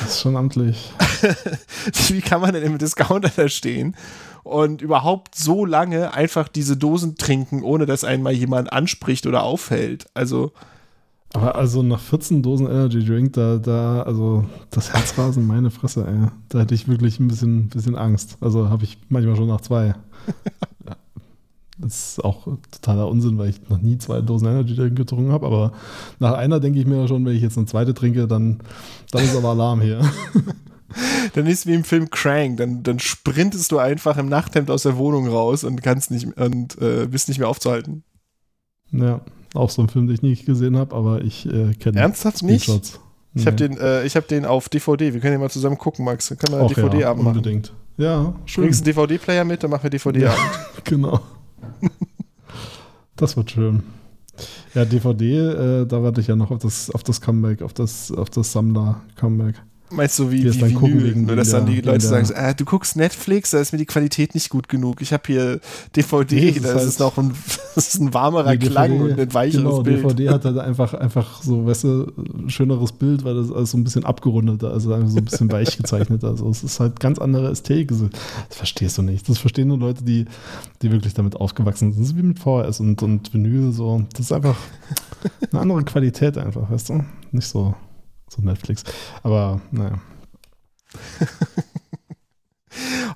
Das 0.00 0.10
ist 0.14 0.20
schon 0.20 0.36
amtlich. 0.36 0.92
wie 2.08 2.20
kann 2.20 2.40
man 2.40 2.54
denn 2.54 2.62
im 2.62 2.78
Discounter 2.78 3.30
da 3.34 3.48
stehen 3.48 3.96
und 4.42 4.82
überhaupt 4.82 5.34
so 5.34 5.64
lange 5.64 6.14
einfach 6.14 6.48
diese 6.48 6.76
Dosen 6.76 7.16
trinken, 7.16 7.62
ohne 7.62 7.86
dass 7.86 8.04
einen 8.04 8.22
mal 8.22 8.32
jemand 8.32 8.72
anspricht 8.72 9.26
oder 9.26 9.42
aufhält? 9.42 10.06
Also, 10.14 10.52
Aber 11.32 11.54
also 11.54 11.82
nach 11.82 12.00
14 12.00 12.42
Dosen 12.42 12.66
Energy 12.66 13.04
Drink, 13.04 13.34
da, 13.34 13.58
da, 13.58 14.02
also 14.02 14.44
das 14.70 14.92
Herzrasen, 14.92 15.46
meine 15.46 15.70
Fresse, 15.70 16.06
ey. 16.06 16.28
Da 16.48 16.60
hätte 16.60 16.74
ich 16.74 16.88
wirklich 16.88 17.20
ein 17.20 17.28
bisschen, 17.28 17.68
bisschen 17.68 17.94
Angst. 17.94 18.36
Also 18.40 18.68
habe 18.68 18.84
ich 18.84 18.98
manchmal 19.08 19.36
schon 19.36 19.48
nach 19.48 19.60
zwei. 19.60 19.94
Das 21.82 22.12
ist 22.12 22.24
auch 22.24 22.46
totaler 22.70 23.08
Unsinn, 23.08 23.38
weil 23.38 23.48
ich 23.48 23.68
noch 23.70 23.80
nie 23.80 23.96
zwei 23.96 24.20
Dosen 24.20 24.48
Energy 24.48 24.76
Drink 24.76 24.96
getrunken 24.96 25.32
habe. 25.32 25.46
Aber 25.46 25.72
nach 26.18 26.34
einer 26.34 26.60
denke 26.60 26.78
ich 26.78 26.84
mir 26.84 27.08
schon, 27.08 27.24
wenn 27.24 27.34
ich 27.34 27.40
jetzt 27.40 27.56
eine 27.56 27.66
zweite 27.66 27.94
trinke, 27.94 28.26
dann, 28.28 28.60
dann 29.12 29.24
ist 29.24 29.34
aber 29.34 29.48
Alarm 29.48 29.80
hier. 29.80 30.02
dann 31.34 31.46
ist 31.46 31.66
wie 31.66 31.72
im 31.72 31.84
Film 31.84 32.10
Crank, 32.10 32.58
dann, 32.58 32.82
dann 32.82 32.98
sprintest 32.98 33.72
du 33.72 33.78
einfach 33.78 34.18
im 34.18 34.28
Nachthemd 34.28 34.70
aus 34.70 34.82
der 34.82 34.98
Wohnung 34.98 35.26
raus 35.26 35.64
und 35.64 35.82
kannst 35.82 36.10
nicht 36.10 36.36
und 36.36 36.76
äh, 36.82 37.06
bist 37.06 37.28
nicht 37.28 37.38
mehr 37.38 37.48
aufzuhalten. 37.48 38.04
Ja, 38.92 39.22
auch 39.54 39.70
so 39.70 39.82
ein 39.82 39.88
Film, 39.88 40.06
den 40.06 40.14
ich 40.14 40.22
nie 40.22 40.36
gesehen 40.36 40.76
habe, 40.76 40.94
aber 40.94 41.22
ich 41.22 41.46
äh, 41.46 41.74
kenne 41.74 42.00
Ernsthaft 42.00 42.42
nicht? 42.42 42.64
Screenshots. 42.64 43.00
Ich 43.34 43.46
habe 43.46 43.56
den, 43.56 43.78
äh, 43.78 44.04
ich 44.04 44.16
hab 44.16 44.26
den 44.26 44.44
auf 44.44 44.68
DVD. 44.68 45.14
Wir 45.14 45.20
können 45.20 45.32
den 45.34 45.40
mal 45.40 45.50
zusammen 45.50 45.78
gucken, 45.78 46.04
Max. 46.04 46.28
Dann 46.28 46.38
können 46.38 46.58
wir 46.58 46.66
einen 46.66 46.68
ja, 46.68 46.74
DVD-Abend 46.74 47.22
machen. 47.22 47.36
unbedingt. 47.36 47.72
Ja, 47.96 48.34
schön. 48.44 48.64
Bringst 48.64 48.80
einen 48.80 48.96
DVD-Player 48.96 49.44
mit, 49.44 49.62
dann 49.62 49.70
machen 49.70 49.84
wir 49.84 49.90
DVD-Abend. 49.90 50.40
Genau. 50.84 51.20
das 53.16 53.36
wird 53.36 53.50
schön. 53.50 53.82
Ja, 54.74 54.84
DVD, 54.84 55.82
äh, 55.82 55.86
da 55.86 56.02
warte 56.02 56.20
ich 56.20 56.26
ja 56.26 56.34
noch 56.34 56.50
auf 56.50 56.58
das, 56.58 56.90
auf 56.90 57.04
das 57.04 57.20
Comeback, 57.20 57.62
auf 57.62 57.72
das, 57.72 58.10
auf 58.10 58.30
das 58.30 58.52
Sammler-Comeback. 58.52 59.56
Meinst 59.92 60.18
du, 60.18 60.30
wie, 60.30 60.44
wie 60.44 60.58
dann 60.58 60.74
gucken 60.74 60.98
Vinyl, 60.98 61.10
wegen 61.10 61.26
nur 61.26 61.36
dass 61.36 61.50
dann 61.50 61.66
die 61.66 61.80
Leute 61.80 62.06
sagen, 62.06 62.28
ah, 62.34 62.52
du 62.54 62.64
guckst 62.64 62.96
Netflix, 62.96 63.50
da 63.50 63.58
ist 63.58 63.72
mir 63.72 63.78
die 63.78 63.86
Qualität 63.86 64.34
nicht 64.34 64.48
gut 64.48 64.68
genug. 64.68 65.02
Ich 65.02 65.12
habe 65.12 65.22
hier 65.26 65.60
DVD, 65.96 66.34
Nee, 66.36 66.52
das 66.52 66.62
da 66.62 66.68
ist 66.68 66.76
halt- 66.76 66.88
es 66.88 66.98
noch 67.00 67.18
ein, 67.18 67.32
ist 67.76 68.00
ein 68.00 68.14
warmerer 68.14 68.56
Klang 68.56 69.00
und 69.00 69.18
ein 69.18 69.34
weicheres 69.34 69.62
genau, 69.64 69.82
Bild. 69.82 70.04
DVD 70.04 70.28
hat 70.30 70.44
halt 70.44 70.58
einfach, 70.58 70.94
einfach 70.94 71.42
so, 71.42 71.66
weißt 71.66 71.84
du, 71.84 72.12
ein 72.38 72.50
schöneres 72.50 72.92
Bild, 72.92 73.24
weil 73.24 73.34
das 73.34 73.50
alles 73.50 73.72
so 73.72 73.78
ein 73.78 73.84
bisschen 73.84 74.04
abgerundeter, 74.04 74.70
also 74.70 74.90
so 75.08 75.18
ein 75.18 75.24
bisschen 75.24 75.50
weich 75.50 75.76
gezeichnet. 75.76 76.22
Also 76.22 76.48
es 76.48 76.62
ist 76.62 76.78
halt 76.78 77.00
ganz 77.00 77.18
andere 77.18 77.50
Ästhetik. 77.50 77.88
Das 77.88 78.56
verstehst 78.56 78.96
du 78.98 79.02
nicht. 79.02 79.28
Das 79.28 79.38
verstehen 79.38 79.68
nur 79.68 79.78
Leute, 79.78 80.04
die, 80.04 80.26
die 80.82 80.92
wirklich 80.92 81.14
damit 81.14 81.36
aufgewachsen 81.36 81.92
sind. 81.92 82.02
Das 82.02 82.10
ist 82.12 82.16
wie 82.16 82.22
mit 82.22 82.38
VHS 82.38 82.80
und, 82.80 83.02
und 83.02 83.32
Vinyl. 83.34 83.72
So. 83.72 84.04
Das 84.12 84.20
ist 84.20 84.32
einfach 84.32 84.56
eine 85.50 85.60
andere 85.60 85.82
Qualität 85.84 86.38
einfach, 86.38 86.70
weißt 86.70 86.90
du? 86.90 87.04
Nicht 87.32 87.46
so, 87.48 87.74
so 88.30 88.42
Netflix. 88.42 88.84
Aber 89.22 89.60
naja. 89.70 89.98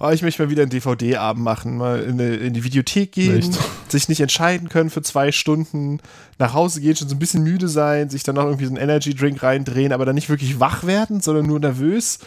Oh, 0.00 0.10
ich 0.10 0.22
möchte 0.22 0.42
mal 0.42 0.50
wieder 0.50 0.62
einen 0.62 0.70
DVD-Abend 0.70 1.42
machen, 1.44 1.76
mal 1.78 2.02
in, 2.02 2.20
eine, 2.20 2.34
in 2.34 2.54
die 2.54 2.64
Videothek 2.64 3.12
gehen, 3.12 3.38
Echt? 3.38 3.56
sich 3.88 4.08
nicht 4.08 4.20
entscheiden 4.20 4.68
können 4.68 4.90
für 4.90 5.02
zwei 5.02 5.30
Stunden, 5.30 6.00
nach 6.40 6.54
Hause 6.54 6.80
gehen, 6.80 6.96
schon 6.96 7.08
so 7.08 7.14
ein 7.14 7.20
bisschen 7.20 7.44
müde 7.44 7.68
sein, 7.68 8.10
sich 8.10 8.24
dann 8.24 8.34
noch 8.34 8.44
irgendwie 8.44 8.64
so 8.64 8.72
einen 8.72 8.82
Energy-Drink 8.82 9.40
reindrehen, 9.42 9.92
aber 9.92 10.04
dann 10.04 10.16
nicht 10.16 10.28
wirklich 10.28 10.58
wach 10.58 10.84
werden, 10.84 11.20
sondern 11.20 11.46
nur 11.46 11.60
nervös 11.60 12.18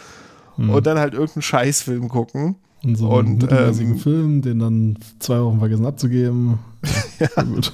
Hm. 0.58 0.70
und 0.70 0.86
dann 0.86 0.98
halt 0.98 1.14
irgendeinen 1.14 1.42
Scheißfilm 1.42 2.08
gucken. 2.08 2.56
Und 2.82 2.96
so 2.96 3.08
und, 3.08 3.26
einen 3.26 3.38
mittelmäßigen 3.38 3.92
ähm, 3.92 3.98
Film, 3.98 4.42
den 4.42 4.58
dann 4.58 4.98
zwei 5.20 5.40
Wochen 5.40 5.58
vergessen 5.58 5.86
abzugeben. 5.86 6.58
Ja, 7.18 7.42
gut. 7.42 7.72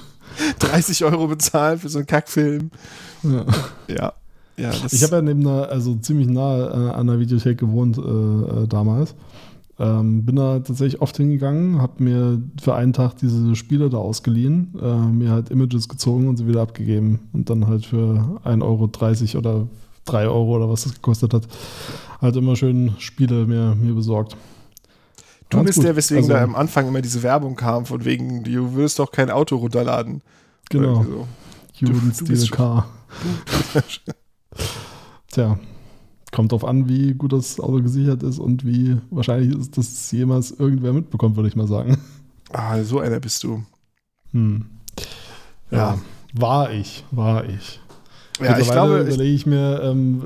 30 0.59 1.05
Euro 1.05 1.27
bezahlen 1.27 1.79
für 1.79 1.89
so 1.89 1.99
einen 1.99 2.07
Kackfilm. 2.07 2.71
Ja. 3.23 3.45
Ja. 3.87 4.13
Ja, 4.57 4.71
Ich 4.91 5.03
habe 5.03 5.17
ja 5.17 5.21
neben 5.21 5.41
einer, 5.45 5.67
also 5.69 5.95
ziemlich 5.95 6.27
nah 6.27 6.89
äh, 6.89 6.91
an 6.93 7.07
der 7.07 7.19
Videothek 7.19 7.57
gewohnt 7.57 7.97
äh, 7.97 8.01
äh, 8.01 8.67
damals. 8.67 9.15
Ähm, 9.77 10.23
bin 10.25 10.37
da 10.37 10.59
tatsächlich 10.59 11.01
oft 11.01 11.17
hingegangen, 11.17 11.81
habe 11.81 12.01
mir 12.01 12.41
für 12.61 12.73
einen 12.75 12.93
Tag 12.93 13.17
diese 13.17 13.53
Spiele 13.57 13.89
da 13.89 13.97
ausgeliehen, 13.97 14.73
äh, 14.81 14.95
mir 15.07 15.31
halt 15.31 15.49
Images 15.49 15.89
gezogen 15.89 16.29
und 16.29 16.37
sie 16.37 16.47
wieder 16.47 16.61
abgegeben 16.61 17.19
und 17.33 17.49
dann 17.49 17.67
halt 17.67 17.85
für 17.85 18.39
1,30 18.45 18.61
Euro 19.35 19.39
oder 19.39 19.67
3 20.05 20.27
Euro 20.27 20.55
oder 20.55 20.69
was 20.69 20.83
das 20.83 20.93
gekostet 20.93 21.33
hat, 21.33 21.45
halt 22.21 22.37
immer 22.37 22.55
schön 22.55 22.93
Spiele 22.99 23.45
mir, 23.45 23.75
mir 23.75 23.93
besorgt. 23.93 24.37
Du 25.49 25.57
Ganz 25.57 25.67
bist 25.67 25.75
gut. 25.79 25.85
der, 25.87 25.95
weswegen 25.97 26.23
Also, 26.23 26.33
da 26.33 26.41
am 26.43 26.55
Anfang 26.55 26.87
immer 26.87 27.01
diese 27.01 27.21
Werbung 27.21 27.57
kam, 27.57 27.85
von 27.85 28.05
wegen, 28.05 28.43
du 28.45 28.73
würdest 28.75 28.97
doch 28.99 29.11
kein 29.11 29.29
Auto 29.29 29.57
runterladen. 29.57 30.21
Genau, 30.69 31.01
irgendwie 31.01 31.25
you 31.79 31.87
Du- 31.89 31.93
wouldn't 31.95 32.13
steal 32.13 32.41
a 32.41 32.55
car. 32.55 32.89
Tja, 35.31 35.57
kommt 36.31 36.51
drauf 36.51 36.65
an, 36.65 36.87
wie 36.87 37.13
gut 37.13 37.33
das 37.33 37.59
Auto 37.59 37.81
gesichert 37.81 38.23
ist 38.23 38.39
und 38.39 38.65
wie 38.65 38.97
wahrscheinlich 39.09 39.57
ist, 39.57 39.77
dass 39.77 39.87
es 39.87 40.11
jemals 40.11 40.51
irgendwer 40.51 40.93
mitbekommt, 40.93 41.35
würde 41.35 41.49
ich 41.49 41.55
mal 41.55 41.67
sagen. 41.67 41.97
Ah, 42.51 42.81
so 42.83 42.99
einer 42.99 43.19
bist 43.19 43.43
du. 43.43 43.63
Hm. 44.31 44.65
Ja, 45.71 45.77
Ja. 45.77 45.99
war 46.33 46.71
ich, 46.71 47.03
war 47.11 47.45
ich. 47.45 47.79
Ja, 48.41 48.57
ich 48.59 48.69
glaube, 48.69 48.99
überlege 48.99 49.33
ich 49.33 49.45
mir, 49.45 49.81
ähm, 49.81 50.21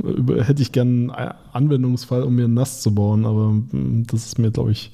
äh, 0.00 0.02
über, 0.08 0.44
hätte 0.44 0.62
ich 0.62 0.70
gern 0.70 1.10
einen 1.10 1.34
Anwendungsfall, 1.52 2.22
um 2.22 2.36
mir 2.36 2.44
ein 2.46 2.54
NAS 2.54 2.80
zu 2.80 2.94
bauen, 2.94 3.26
aber 3.26 3.46
hm, 3.48 4.04
das 4.06 4.24
ist 4.26 4.38
mir, 4.38 4.52
glaube 4.52 4.70
ich, 4.70 4.92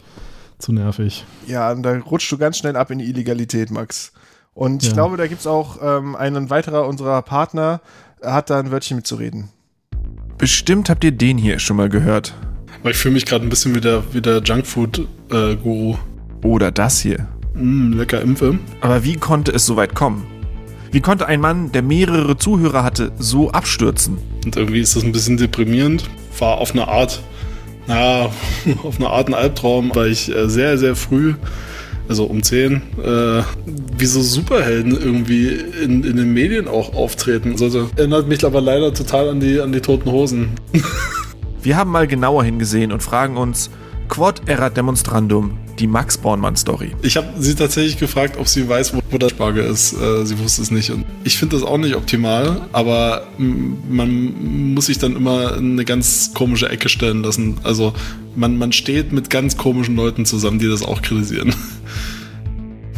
zu 0.58 0.72
nervig. 0.72 1.24
ja, 1.46 1.70
und 1.70 1.82
da 1.82 1.96
rutschst 1.98 2.32
du 2.32 2.38
ganz 2.38 2.56
schnell 2.58 2.76
ab 2.76 2.90
in 2.90 2.98
die 2.98 3.04
Illegalität, 3.10 3.70
Max. 3.70 4.12
Und 4.54 4.82
ich 4.82 4.88
Ja. 4.88 4.94
glaube, 4.94 5.16
da 5.18 5.26
gibt 5.28 5.40
es 5.40 5.46
auch 5.46 5.78
ähm, 5.82 6.16
einen 6.16 6.48
weiterer 6.50 6.88
unserer 6.88 7.20
Partner, 7.22 7.80
hat 8.22 8.50
da 8.50 8.58
ein 8.58 8.70
Wörtchen 8.70 8.96
mitzureden. 8.96 9.50
Bestimmt 10.38 10.88
habt 10.88 11.02
ihr 11.04 11.12
den 11.12 11.38
hier 11.38 11.58
schon 11.58 11.76
mal 11.76 11.88
gehört. 11.88 12.34
Aber 12.80 12.90
ich 12.90 12.96
fühle 12.96 13.14
mich 13.14 13.26
gerade 13.26 13.44
ein 13.44 13.50
bisschen 13.50 13.74
wie 13.74 13.80
der, 13.80 14.02
wie 14.12 14.20
der 14.20 14.40
Junkfood-Guru. 14.42 15.96
Oder 16.42 16.70
das 16.70 17.00
hier. 17.00 17.26
Mm, 17.54 17.94
lecker 17.94 18.20
Impfe. 18.20 18.58
Aber 18.80 19.02
wie 19.02 19.16
konnte 19.16 19.50
es 19.52 19.66
so 19.66 19.76
weit 19.76 19.94
kommen? 19.94 20.26
Wie 20.90 21.00
konnte 21.00 21.26
ein 21.26 21.40
Mann, 21.40 21.72
der 21.72 21.82
mehrere 21.82 22.38
Zuhörer 22.38 22.82
hatte, 22.84 23.12
so 23.18 23.50
abstürzen? 23.50 24.18
Und 24.44 24.56
irgendwie 24.56 24.80
ist 24.80 24.96
das 24.96 25.02
ein 25.02 25.12
bisschen 25.12 25.36
deprimierend. 25.36 26.08
War 26.38 26.58
auf 26.58 26.72
eine 26.72 26.86
Art, 26.88 27.20
naja, 27.86 28.30
auf 28.84 28.96
eine 28.98 29.10
Art 29.10 29.28
ein 29.28 29.34
Albtraum, 29.34 29.90
weil 29.94 30.10
ich 30.12 30.34
äh, 30.34 30.48
sehr, 30.48 30.78
sehr 30.78 30.94
früh, 30.94 31.34
also 32.08 32.24
um 32.24 32.42
10, 32.42 32.74
äh, 32.74 33.42
wie 33.96 34.06
so 34.06 34.22
Superhelden 34.22 34.92
irgendwie 34.92 35.48
in, 35.48 36.04
in 36.04 36.16
den 36.16 36.32
Medien 36.32 36.68
auch 36.68 36.94
auftreten. 36.94 37.56
Also 37.60 37.90
erinnert 37.96 38.28
mich 38.28 38.44
aber 38.44 38.60
leider 38.60 38.94
total 38.94 39.28
an 39.28 39.40
die, 39.40 39.60
an 39.60 39.72
die 39.72 39.80
toten 39.80 40.10
Hosen. 40.10 40.50
Wir 41.62 41.76
haben 41.76 41.90
mal 41.90 42.06
genauer 42.06 42.44
hingesehen 42.44 42.92
und 42.92 43.02
fragen 43.02 43.36
uns, 43.36 43.70
Quod 44.08 44.40
erat 44.46 44.76
demonstrandum, 44.76 45.58
die 45.78 45.86
Max 45.86 46.16
Bornmann-Story. 46.16 46.92
Ich 47.02 47.16
habe 47.16 47.28
sie 47.38 47.54
tatsächlich 47.54 47.98
gefragt, 47.98 48.36
ob 48.38 48.48
sie 48.48 48.66
weiß, 48.66 48.94
wo, 48.94 49.00
wo 49.10 49.18
der 49.18 49.28
Spargel 49.28 49.64
ist. 49.64 49.92
Äh, 49.92 50.24
sie 50.24 50.38
wusste 50.38 50.62
es 50.62 50.70
nicht. 50.70 50.90
Und 50.90 51.04
ich 51.24 51.36
finde 51.36 51.56
das 51.56 51.64
auch 51.64 51.76
nicht 51.76 51.94
optimal, 51.94 52.62
aber 52.72 53.26
man 53.36 54.72
muss 54.74 54.86
sich 54.86 54.98
dann 54.98 55.14
immer 55.14 55.56
in 55.56 55.72
eine 55.72 55.84
ganz 55.84 56.32
komische 56.34 56.70
Ecke 56.70 56.88
stellen 56.88 57.22
lassen. 57.22 57.58
Also 57.64 57.92
man, 58.38 58.56
man 58.56 58.72
steht 58.72 59.12
mit 59.12 59.28
ganz 59.30 59.56
komischen 59.56 59.96
Leuten 59.96 60.24
zusammen, 60.24 60.58
die 60.58 60.68
das 60.68 60.82
auch 60.82 61.02
kritisieren. 61.02 61.54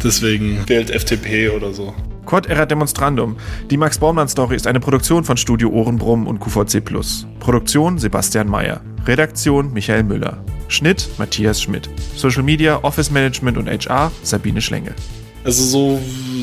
Deswegen 0.04 0.68
wählt 0.68 0.90
FTP 0.90 1.50
oder 1.50 1.72
so. 1.72 1.94
Quod 2.26 2.46
erat 2.46 2.70
demonstrandum, 2.70 3.36
die 3.70 3.76
Max 3.76 3.98
Bornmann-Story 3.98 4.54
ist 4.54 4.66
eine 4.66 4.78
Produktion 4.78 5.24
von 5.24 5.36
Studio 5.36 5.68
Ohrenbrumm 5.70 6.26
und 6.26 6.38
QVC+. 6.38 6.80
Produktion 7.40 7.98
Sebastian 7.98 8.48
Mayer. 8.48 8.82
Redaktion 9.06 9.72
Michael 9.72 10.04
Müller. 10.04 10.44
Schnitt 10.68 11.08
Matthias 11.18 11.60
Schmidt. 11.60 11.88
Social 12.14 12.42
Media, 12.42 12.84
Office 12.84 13.10
Management 13.10 13.58
und 13.58 13.68
HR 13.68 14.12
Sabine 14.22 14.60
Schlenge. 14.60 14.94
Also 15.42 15.64
so 15.64 16.00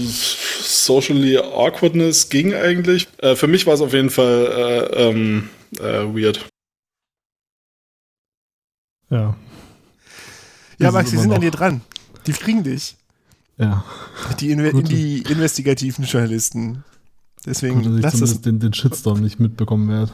socially 0.08 1.38
awkwardness 1.38 2.30
ging 2.30 2.54
eigentlich. 2.54 3.08
Äh, 3.20 3.36
für 3.36 3.48
mich 3.48 3.66
war 3.66 3.76
es 3.76 3.82
auf 3.82 3.94
jeden 3.94 4.10
Fall 4.10 4.90
äh, 4.92 5.10
ähm, 5.10 5.50
äh, 5.80 5.84
weird. 5.84 6.46
Ja. 9.10 9.36
Ja, 10.80 10.92
Max, 10.92 11.12
immer 11.12 11.22
sind 11.22 11.32
an 11.32 11.36
noch. 11.36 11.42
dir 11.42 11.52
dran. 11.52 11.82
Die 12.28 12.34
kriegen 12.34 12.64
dich. 12.64 12.98
Ja. 13.58 13.84
Die, 14.40 14.52
Inve 14.52 14.72
Gut. 14.72 14.90
die 14.90 15.22
investigativen 15.24 16.06
Journalisten. 16.06 16.84
Deswegen 17.46 17.76
Gut, 17.82 17.86
dass 17.86 17.96
ich 17.96 18.02
lass 18.04 18.12
das. 18.12 18.20
zumindest 18.20 18.46
den, 18.46 18.60
den 18.60 18.74
Shitstorm 18.74 19.22
nicht 19.22 19.40
mitbekommen 19.40 19.90
werde. 19.90 20.12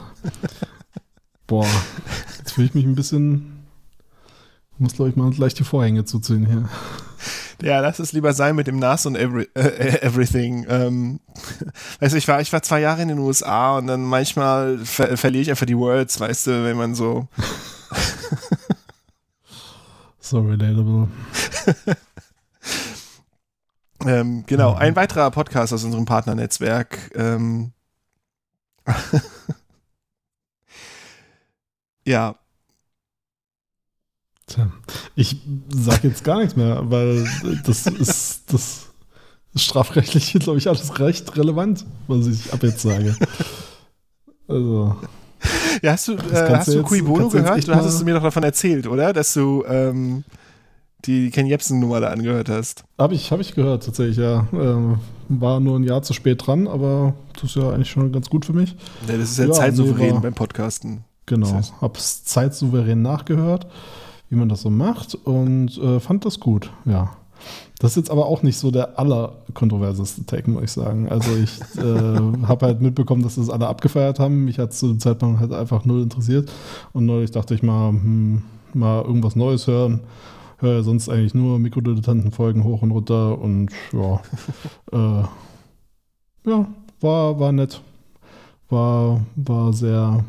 Boah, 1.47 1.67
jetzt 2.37 2.53
fühle 2.53 2.67
ich 2.67 2.73
mich 2.73 2.85
ein 2.85 2.95
bisschen. 2.95 3.65
Ich 4.73 4.79
muss, 4.79 4.93
glaube 4.93 5.09
ich, 5.09 5.15
mal 5.15 5.29
gleich 5.31 5.53
die 5.53 5.63
Vorhänge 5.63 6.05
zuziehen 6.05 6.45
hier. 6.45 6.69
Ja, 7.61 7.79
lass 7.79 7.99
es 7.99 8.11
lieber 8.11 8.33
sein 8.33 8.55
mit 8.55 8.67
dem 8.67 8.77
NAS 8.77 9.05
und 9.05 9.15
every, 9.15 9.47
äh, 9.53 10.01
Everything. 10.01 10.65
Ähm, 10.67 11.19
weißt 11.99 12.13
du, 12.13 12.17
ich 12.17 12.27
war, 12.27 12.41
ich 12.41 12.51
war 12.51 12.61
zwei 12.61 12.79
Jahre 12.81 13.01
in 13.01 13.07
den 13.09 13.19
USA 13.19 13.77
und 13.77 13.87
dann 13.87 14.03
manchmal 14.03 14.79
ver 14.79 15.17
verliere 15.17 15.43
ich 15.43 15.49
einfach 15.49 15.65
die 15.65 15.77
Words, 15.77 16.19
weißt 16.19 16.47
du, 16.47 16.63
wenn 16.63 16.77
man 16.77 16.95
so. 16.95 17.27
So 20.23 20.39
relatable. 20.39 21.09
Ähm, 24.05 24.43
genau, 24.45 24.73
ein 24.73 24.97
weiterer 24.97 25.31
Podcast 25.31 25.71
aus 25.71 25.85
unserem 25.85 26.03
Partnernetzwerk. 26.03 27.11
Ähm, 27.15 27.71
ja, 32.05 32.35
Tja, 34.45 34.69
ich 35.15 35.37
sage 35.69 36.09
jetzt 36.09 36.25
gar 36.25 36.39
nichts 36.39 36.57
mehr, 36.57 36.81
weil 36.91 37.25
das 37.65 37.87
ist, 37.87 38.53
das 38.53 38.87
ist 39.53 39.63
strafrechtlich, 39.63 40.33
glaube 40.33 40.57
ich, 40.57 40.67
alles 40.67 40.99
recht 40.99 41.37
relevant, 41.37 41.85
was 42.07 42.27
ich 42.27 42.51
ab 42.51 42.61
jetzt 42.61 42.81
sage. 42.81 43.15
Also, 44.47 44.97
ja 45.83 45.91
hast 45.91 46.07
du, 46.07 46.13
äh, 46.13 46.17
hast 46.49 46.69
du 46.69 46.71
jetzt- 46.79 46.85
Cui 46.87 47.01
Bono 47.01 47.29
gehört? 47.29 47.67
Du 47.67 47.75
hast 47.75 47.85
es 47.85 47.99
mal- 47.99 48.05
mir 48.05 48.13
doch 48.15 48.23
davon 48.23 48.41
erzählt, 48.43 48.87
oder? 48.87 49.13
Dass 49.13 49.33
du 49.33 49.63
ähm, 49.67 50.23
die 51.05 51.29
Ken 51.31 51.45
Jebsen-Nummer 51.45 51.99
da 51.99 52.07
angehört 52.09 52.47
hast. 52.49 52.85
habe 52.97 53.13
ich, 53.13 53.31
hab 53.31 53.39
ich 53.41 53.53
gehört, 53.55 53.83
tatsächlich, 53.85 54.17
ja. 54.17 54.47
Ähm, 54.53 54.99
war 55.29 55.59
nur 55.59 55.77
ein 55.77 55.83
Jahr 55.83 56.01
zu 56.01 56.13
spät 56.13 56.45
dran, 56.47 56.67
aber 56.67 57.13
das 57.33 57.43
ist 57.43 57.55
ja 57.55 57.69
eigentlich 57.71 57.89
schon 57.89 58.11
ganz 58.11 58.29
gut 58.29 58.45
für 58.45 58.53
mich. 58.53 58.75
Ja, 59.07 59.17
das 59.17 59.31
ist 59.31 59.37
ja, 59.37 59.45
Ja, 59.45 59.51
zeitsouverän 59.51 60.15
nee, 60.15 60.19
beim 60.21 60.33
Podcasten. 60.33 61.03
Genau, 61.25 61.47
Das 61.51 61.71
heißt- 61.71 61.73
hab's 61.81 62.23
zeitsouverän 62.23 63.01
nachgehört, 63.01 63.67
wie 64.29 64.35
man 64.35 64.47
das 64.49 64.61
so 64.61 64.69
macht 64.69 65.15
und 65.15 65.77
äh, 65.77 65.99
fand 65.99 66.25
das 66.25 66.39
gut, 66.39 66.71
ja. 66.85 67.11
Das 67.79 67.91
ist 67.91 67.97
jetzt 67.97 68.11
aber 68.11 68.27
auch 68.27 68.43
nicht 68.43 68.57
so 68.57 68.71
der 68.71 68.97
allerkontroverseste 68.97 70.25
Take, 70.25 70.49
muss 70.49 70.63
ich 70.63 70.71
sagen. 70.71 71.09
Also 71.09 71.35
ich 71.35 71.59
äh, 71.77 72.47
habe 72.47 72.65
halt 72.65 72.81
mitbekommen, 72.81 73.23
dass 73.23 73.35
das 73.35 73.49
alle 73.49 73.67
abgefeiert 73.67 74.19
haben. 74.19 74.45
Mich 74.45 74.59
hat 74.59 74.73
zu 74.73 74.87
dem 74.87 74.99
Zeitpunkt 74.99 75.39
halt 75.39 75.51
einfach 75.51 75.85
null 75.85 76.03
interessiert. 76.03 76.51
Und 76.93 77.05
neulich 77.05 77.31
dachte 77.31 77.53
ich 77.53 77.63
mal, 77.63 77.89
hm, 77.89 78.41
mal 78.73 79.03
irgendwas 79.03 79.35
Neues 79.35 79.67
hören. 79.67 80.01
höre 80.59 80.83
sonst 80.83 81.09
eigentlich 81.09 81.33
nur 81.33 81.59
Mikrodilettanten-Folgen 81.59 82.63
hoch 82.63 82.81
und 82.81 82.91
runter 82.91 83.39
und 83.39 83.69
ja, 83.91 84.21
äh, 84.91 86.49
ja, 86.49 86.67
war, 87.01 87.39
war 87.39 87.51
nett. 87.51 87.81
War, 88.69 89.21
war 89.35 89.73
sehr 89.73 90.23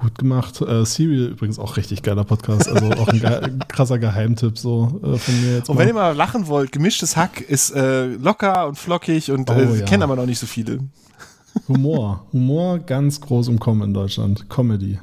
gut 0.00 0.18
gemacht. 0.18 0.60
Äh, 0.60 0.84
Serial 0.84 1.26
übrigens 1.28 1.58
auch 1.58 1.76
richtig 1.76 2.02
geiler 2.02 2.24
Podcast, 2.24 2.68
also 2.68 2.86
auch 2.92 3.08
ein, 3.08 3.20
ge 3.20 3.40
krasser 3.68 3.98
Geheimtipp 3.98 4.58
so 4.58 5.00
äh, 5.04 5.16
von 5.18 5.40
mir 5.42 5.56
jetzt. 5.56 5.68
Und 5.70 5.78
wenn 5.78 5.88
ihr 5.88 5.94
mal 5.94 6.14
lachen 6.16 6.46
wollt, 6.48 6.72
gemischtes 6.72 7.16
Hack 7.16 7.40
ist 7.40 7.70
äh, 7.70 8.06
locker 8.06 8.66
und 8.68 8.76
flockig 8.78 9.30
und 9.30 9.48
äh, 9.50 9.66
Oh, 9.70 9.74
ja. 9.74 9.84
kennen 9.84 10.02
aber 10.02 10.16
noch 10.16 10.26
nicht 10.26 10.38
so 10.38 10.46
viele. 10.46 10.80
Humor. 11.68 12.26
Humor 12.32 12.78
ganz 12.80 13.20
groß 13.20 13.48
im 13.48 13.58
Kommen 13.60 13.82
in 13.82 13.94
Deutschland. 13.94 14.48
Comedy. 14.48 14.98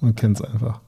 Man 0.00 0.14
kennt 0.14 0.40
es 0.40 0.44
einfach. 0.46 0.80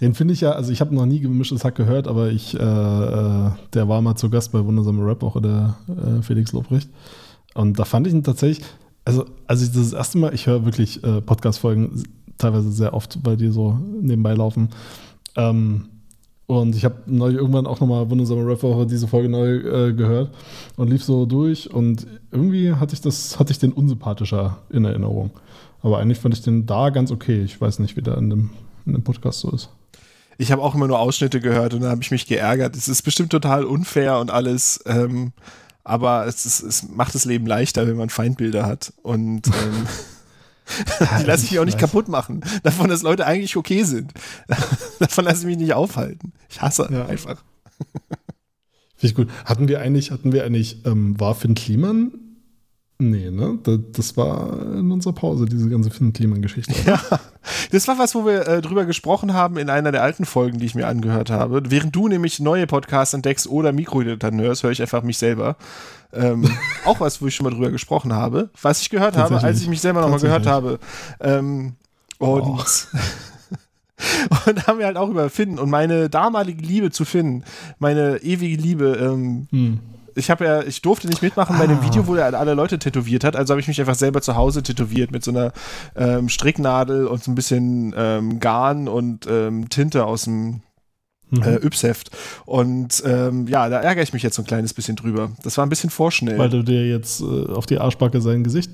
Den 0.00 0.14
finde 0.14 0.32
ich 0.34 0.40
ja, 0.40 0.52
also 0.52 0.72
ich 0.72 0.80
habe 0.80 0.94
noch 0.94 1.04
nie 1.06 1.20
gemischtes 1.20 1.64
Hack 1.64 1.74
gehört, 1.74 2.08
aber 2.08 2.30
ich, 2.30 2.54
äh, 2.54 2.58
äh, 2.58 3.50
der 3.74 3.88
war 3.88 4.00
mal 4.00 4.16
zu 4.16 4.30
Gast 4.30 4.52
bei 4.52 4.64
Wundersame 4.64 5.04
Rap, 5.04 5.22
auch 5.22 5.40
der 5.40 5.76
Felix 6.22 6.52
Lobrecht. 6.52 6.88
Und 7.54 7.78
da 7.78 7.84
fand 7.84 8.06
ich 8.06 8.14
ihn 8.14 8.22
tatsächlich, 8.24 8.64
also 9.04 9.26
als 9.46 9.62
ich 9.62 9.72
das 9.72 9.92
erste 9.92 10.18
Mal, 10.18 10.32
ich 10.34 10.46
höre 10.46 10.64
wirklich 10.64 11.02
äh, 11.04 11.20
Podcast-Folgen 11.20 12.02
teilweise 12.40 12.72
sehr 12.72 12.94
oft 12.94 13.22
bei 13.22 13.36
dir 13.36 13.52
so 13.52 13.78
nebenbei 14.00 14.34
laufen. 14.34 14.70
Ähm, 15.36 15.86
und 16.46 16.74
ich 16.74 16.84
habe 16.84 16.96
neulich 17.06 17.38
irgendwann 17.38 17.68
auch 17.68 17.78
nochmal 17.78 18.10
Wundersame 18.10 18.44
Rap 18.44 18.64
Woche 18.64 18.84
diese 18.84 19.06
Folge 19.06 19.28
neu 19.28 19.58
äh, 19.58 19.92
gehört 19.92 20.34
und 20.76 20.90
lief 20.90 21.04
so 21.04 21.24
durch 21.24 21.72
und 21.72 22.08
irgendwie 22.32 22.72
hatte 22.72 22.94
ich 22.94 23.00
das, 23.00 23.38
hatte 23.38 23.52
ich 23.52 23.60
den 23.60 23.72
unsympathischer 23.72 24.58
in 24.68 24.84
Erinnerung. 24.84 25.30
Aber 25.80 25.98
eigentlich 25.98 26.18
fand 26.18 26.34
ich 26.34 26.42
den 26.42 26.66
da 26.66 26.90
ganz 26.90 27.12
okay. 27.12 27.42
Ich 27.42 27.60
weiß 27.60 27.78
nicht, 27.78 27.96
wie 27.96 28.02
der 28.02 28.18
in 28.18 28.30
dem, 28.30 28.50
in 28.84 28.94
dem 28.94 29.04
Podcast 29.04 29.40
so 29.40 29.50
ist. 29.50 29.68
Ich 30.38 30.50
habe 30.50 30.62
auch 30.62 30.74
immer 30.74 30.88
nur 30.88 30.98
Ausschnitte 30.98 31.38
gehört 31.40 31.74
und 31.74 31.82
dann 31.82 31.90
habe 31.90 32.02
ich 32.02 32.10
mich 32.10 32.26
geärgert. 32.26 32.74
Es 32.74 32.88
ist 32.88 33.02
bestimmt 33.02 33.30
total 33.30 33.64
unfair 33.64 34.18
und 34.18 34.30
alles, 34.30 34.82
ähm, 34.86 35.32
aber 35.84 36.26
es, 36.26 36.46
ist, 36.46 36.62
es 36.62 36.88
macht 36.88 37.14
das 37.14 37.26
Leben 37.26 37.46
leichter, 37.46 37.86
wenn 37.86 37.96
man 37.96 38.10
Feindbilder 38.10 38.66
hat. 38.66 38.92
Und 39.02 39.46
ähm, 39.46 39.86
die 41.20 41.24
lasse 41.24 41.44
ich 41.44 41.52
mir 41.52 41.60
auch 41.60 41.64
nicht 41.66 41.78
kaputt 41.78 42.08
machen. 42.08 42.42
Davon, 42.62 42.88
dass 42.88 43.02
Leute 43.02 43.26
eigentlich 43.26 43.56
okay 43.56 43.82
sind. 43.84 44.12
Davon 44.98 45.24
lasse 45.24 45.40
ich 45.40 45.46
mich 45.46 45.56
nicht 45.56 45.74
aufhalten. 45.74 46.32
Ich 46.48 46.60
hasse 46.60 46.88
Ja. 46.92 47.06
einfach. 47.06 47.42
Finde 48.96 49.06
ich 49.10 49.14
gut. 49.14 49.28
Hatten 49.44 49.68
wir 49.68 49.80
eigentlich, 49.80 50.10
hatten 50.10 50.32
wir 50.32 50.44
eigentlich, 50.44 50.84
ähm, 50.84 51.18
war 51.18 51.34
Finn 51.34 51.54
Kliman? 51.54 52.12
Nee, 53.00 53.30
ne? 53.30 53.58
Da- 53.62 53.78
Das 53.92 54.16
war 54.16 54.60
in 54.76 54.92
unserer 54.92 55.14
Pause, 55.14 55.46
diese 55.46 55.68
ganze 55.70 55.90
Finn 55.90 56.12
Kliman-Geschichte. 56.12 56.74
Ja, 56.86 57.00
das 57.72 57.88
war 57.88 57.98
was, 57.98 58.14
wo 58.14 58.26
wir 58.26 58.46
äh, 58.46 58.60
drüber 58.60 58.84
gesprochen 58.84 59.32
haben 59.32 59.56
in 59.56 59.70
einer 59.70 59.90
der 59.90 60.02
alten 60.02 60.26
Folgen, 60.26 60.58
die 60.58 60.66
ich 60.66 60.74
mir 60.74 60.86
angehört 60.86 61.30
habe. 61.30 61.62
Während 61.70 61.96
du 61.96 62.08
nämlich 62.08 62.38
neue 62.40 62.66
Podcasts 62.66 63.14
entdeckst 63.14 63.46
oder 63.48 63.72
Mikrodilettanten 63.72 64.40
hörst, 64.42 64.62
höre 64.62 64.70
ich 64.70 64.82
einfach 64.82 65.02
mich 65.02 65.16
selber. 65.18 65.56
Ähm, 66.12 66.48
auch 66.84 67.00
was, 67.00 67.22
wo 67.22 67.26
ich 67.26 67.34
schon 67.34 67.44
mal 67.44 67.50
drüber 67.54 67.70
gesprochen 67.70 68.12
habe. 68.12 68.50
Was 68.60 68.82
ich 68.82 68.90
gehört 68.90 69.16
habe, 69.16 69.40
als 69.42 69.60
ich 69.62 69.68
mich 69.68 69.80
selber 69.80 70.02
nochmal 70.02 70.20
gehört 70.20 70.46
habe. 70.46 70.78
Ähm, 71.20 71.74
und, 72.18 72.42
und 74.46 74.58
da 74.58 74.66
haben 74.66 74.78
wir 74.78 74.86
halt 74.86 74.96
auch 74.96 75.08
über 75.08 75.28
Finn 75.30 75.58
und 75.58 75.70
meine 75.70 76.08
damalige 76.10 76.62
Liebe 76.62 76.90
zu 76.90 77.04
Finn, 77.04 77.44
meine 77.78 78.18
ewige 78.22 78.60
Liebe, 78.60 78.96
ähm, 79.00 79.46
Hm. 79.50 79.80
Ich 80.14 80.30
habe 80.30 80.44
ja, 80.44 80.62
ich 80.62 80.82
durfte 80.82 81.06
nicht 81.08 81.22
mitmachen 81.22 81.56
bei 81.58 81.66
dem 81.66 81.78
Ah. 81.78 81.84
Video, 81.84 82.06
wo 82.06 82.14
er 82.14 82.32
alle 82.38 82.54
Leute 82.54 82.78
tätowiert 82.78 83.24
hat. 83.24 83.36
Also 83.36 83.52
habe 83.52 83.60
ich 83.60 83.68
mich 83.68 83.80
einfach 83.80 83.94
selber 83.94 84.20
zu 84.22 84.36
Hause 84.36 84.62
tätowiert 84.62 85.10
mit 85.10 85.24
so 85.24 85.30
einer 85.30 85.52
ähm, 85.96 86.28
Stricknadel 86.28 87.06
und 87.06 87.22
so 87.24 87.30
ein 87.30 87.34
bisschen 87.34 87.94
ähm, 87.96 88.40
Garn 88.40 88.88
und 88.88 89.26
ähm, 89.28 89.68
Tinte 89.68 90.04
aus 90.04 90.22
dem 90.24 90.62
Mhm. 91.32 91.42
äh, 91.44 91.54
Yps-Heft. 91.64 92.10
Und 92.44 93.04
ähm, 93.06 93.46
ja, 93.46 93.68
da 93.68 93.78
ärgere 93.78 94.02
ich 94.02 94.12
mich 94.12 94.24
jetzt 94.24 94.34
so 94.34 94.42
ein 94.42 94.46
kleines 94.46 94.74
bisschen 94.74 94.96
drüber. 94.96 95.30
Das 95.44 95.56
war 95.58 95.64
ein 95.64 95.68
bisschen 95.68 95.88
vorschnell. 95.90 96.36
Weil 96.38 96.50
du 96.50 96.64
dir 96.64 96.84
jetzt 96.88 97.20
äh, 97.20 97.24
auf 97.52 97.66
die 97.66 97.78
Arschbacke 97.78 98.20
sein 98.20 98.42
Gesicht 98.42 98.68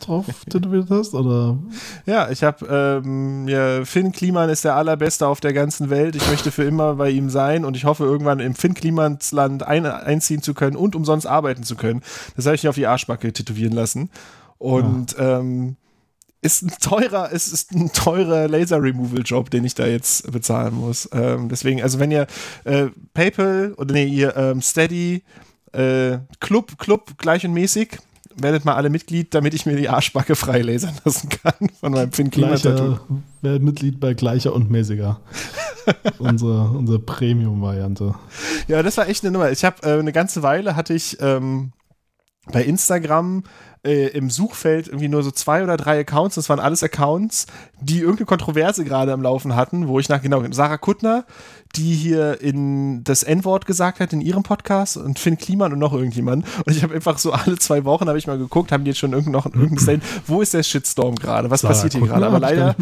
drauf 0.00 0.26
tätowiert 0.50 0.90
hast? 0.90 1.14
Oder? 1.14 1.58
Ja, 2.06 2.30
ich 2.30 2.42
habe 2.42 2.66
ähm, 3.04 3.48
ja, 3.48 3.84
Finn 3.84 4.12
Kliman 4.12 4.50
ist 4.50 4.64
der 4.64 4.76
allerbeste 4.76 5.26
auf 5.26 5.40
der 5.40 5.52
ganzen 5.52 5.90
Welt. 5.90 6.16
Ich 6.16 6.28
möchte 6.28 6.50
für 6.50 6.64
immer 6.64 6.94
bei 6.94 7.10
ihm 7.10 7.30
sein 7.30 7.64
und 7.64 7.76
ich 7.76 7.84
hoffe 7.84 8.04
irgendwann 8.04 8.40
im 8.40 8.54
Finn 8.54 8.74
Klimans 8.74 9.32
Land 9.32 9.62
ein, 9.62 9.86
einziehen 9.86 10.42
zu 10.42 10.54
können 10.54 10.76
und 10.76 10.94
umsonst 10.94 11.26
arbeiten 11.26 11.62
zu 11.62 11.76
können. 11.76 12.02
Das 12.36 12.46
habe 12.46 12.56
ich 12.56 12.62
mir 12.62 12.70
auf 12.70 12.76
die 12.76 12.86
Arschbacke 12.86 13.32
tätowieren 13.32 13.72
lassen. 13.72 14.10
Und 14.58 15.16
ähm, 15.18 15.76
ist 16.44 16.62
ein 16.62 16.72
teurer, 16.78 17.30
es 17.32 17.50
ist 17.50 17.72
ein 17.72 17.90
teurer 17.92 18.48
Laser 18.48 18.82
Removal 18.82 19.22
Job, 19.24 19.50
den 19.50 19.64
ich 19.64 19.74
da 19.74 19.86
jetzt 19.86 20.30
bezahlen 20.30 20.74
muss. 20.74 21.08
Ähm, 21.12 21.48
deswegen, 21.48 21.82
also 21.82 21.98
wenn 21.98 22.10
ihr 22.10 22.26
äh, 22.64 22.88
PayPal 23.14 23.74
oder 23.78 23.94
nee, 23.94 24.04
ihr 24.04 24.36
ähm, 24.36 24.60
Steady 24.60 25.22
äh, 25.72 26.18
Club, 26.40 26.78
Club 26.78 27.16
gleich 27.16 27.46
und 27.46 27.54
mäßig, 27.54 27.98
werdet 28.36 28.64
mal 28.64 28.74
alle 28.74 28.90
Mitglied, 28.90 29.34
damit 29.34 29.54
ich 29.54 29.66
mir 29.66 29.76
die 29.76 29.88
Arschbacke 29.88 30.34
frei 30.36 30.62
lasern 30.62 30.94
lassen 31.04 31.28
kann 31.28 31.68
von 31.80 31.92
meinem 31.92 32.12
Finn 32.12 32.30
Kliman 32.30 32.56
Tattoo. 32.56 32.86
Gleicher, 32.86 33.00
wer 33.42 33.60
Mitglied 33.60 34.00
bei 34.00 34.14
gleicher 34.14 34.52
und 34.52 34.70
mäßiger. 34.70 35.20
unsere 36.18 36.70
unsere 36.70 36.98
Premium-Variante. 36.98 38.14
Ja, 38.68 38.82
das 38.82 38.96
war 38.96 39.08
echt 39.08 39.24
eine 39.24 39.32
Nummer. 39.32 39.50
Ich 39.50 39.64
habe 39.64 39.82
äh, 39.82 39.98
eine 39.98 40.12
ganze 40.12 40.42
Weile 40.42 40.76
hatte 40.76 40.94
ich 40.94 41.18
ähm, 41.20 41.72
bei 42.52 42.62
Instagram 42.64 43.44
äh, 43.84 44.08
im 44.08 44.30
Suchfeld 44.30 44.88
irgendwie 44.88 45.08
nur 45.08 45.22
so 45.22 45.30
zwei 45.30 45.62
oder 45.62 45.76
drei 45.76 46.00
Accounts. 46.00 46.36
Das 46.36 46.48
waren 46.48 46.60
alles 46.60 46.82
Accounts, 46.82 47.46
die 47.80 47.98
irgendeine 48.00 48.26
Kontroverse 48.26 48.84
gerade 48.84 49.12
am 49.12 49.22
Laufen 49.22 49.54
hatten, 49.56 49.88
wo 49.88 49.98
ich 50.00 50.08
nach 50.08 50.22
genau 50.22 50.42
Sarah 50.52 50.78
Kuttner, 50.78 51.24
die 51.76 51.94
hier 51.94 52.40
in 52.40 53.04
das 53.04 53.22
N-Wort 53.22 53.66
gesagt 53.66 54.00
hat 54.00 54.12
in 54.12 54.20
ihrem 54.22 54.42
Podcast 54.42 54.96
und 54.96 55.18
Finn 55.18 55.36
Kliman 55.36 55.72
und 55.72 55.78
noch 55.78 55.92
irgendjemand. 55.92 56.46
Und 56.64 56.74
ich 56.76 56.82
habe 56.82 56.94
einfach 56.94 57.18
so 57.18 57.32
alle 57.32 57.58
zwei 57.58 57.84
Wochen 57.84 58.08
habe 58.08 58.16
ich 58.18 58.26
mal 58.26 58.38
geguckt, 58.38 58.72
haben 58.72 58.84
die 58.84 58.90
jetzt 58.90 58.98
schon 59.00 59.12
irgend 59.12 59.32
noch 59.32 59.46
irgendein 59.46 59.78
Stand, 59.78 60.02
wo 60.26 60.40
ist 60.40 60.54
der 60.54 60.62
Shitstorm 60.62 61.16
gerade? 61.16 61.50
Was 61.50 61.60
Sarah 61.60 61.74
passiert 61.74 61.92
hier 61.94 62.02
gerade? 62.06 62.26
Aber 62.26 62.40
leider 62.40 62.76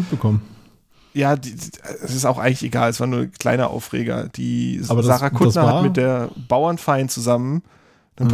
ja, 1.15 1.35
es 2.03 2.15
ist 2.15 2.25
auch 2.25 2.37
eigentlich 2.39 2.63
egal, 2.63 2.89
es 2.89 2.99
war 2.99 3.07
nur 3.07 3.19
ein 3.21 3.31
kleiner 3.31 3.69
Aufreger. 3.69 4.29
Die 4.29 4.81
Aber 4.87 5.01
das- 5.01 5.07
Sarah 5.07 5.29
das 5.29 5.37
Kuttner 5.37 5.63
war- 5.63 5.75
hat 5.75 5.83
mit 5.83 5.97
der 5.97 6.29
Bauernfeind 6.47 7.11
zusammen 7.11 7.61
einen 8.17 8.27
Mhm. 8.29 8.31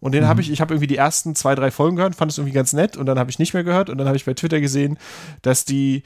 Und 0.00 0.12
den 0.12 0.26
habe 0.28 0.40
ich, 0.40 0.50
ich 0.50 0.60
habe 0.60 0.74
irgendwie 0.74 0.86
die 0.88 0.96
ersten 0.96 1.34
zwei, 1.34 1.54
drei 1.54 1.70
Folgen 1.70 1.96
gehört, 1.96 2.14
fand 2.14 2.30
es 2.30 2.38
irgendwie 2.38 2.54
ganz 2.54 2.72
nett 2.72 2.96
und 2.96 3.06
dann 3.06 3.18
habe 3.18 3.30
ich 3.30 3.38
nicht 3.38 3.54
mehr 3.54 3.64
gehört 3.64 3.88
und 3.90 3.98
dann 3.98 4.06
habe 4.06 4.16
ich 4.16 4.24
bei 4.24 4.34
Twitter 4.34 4.60
gesehen, 4.60 4.98
dass 5.42 5.64
die 5.64 6.02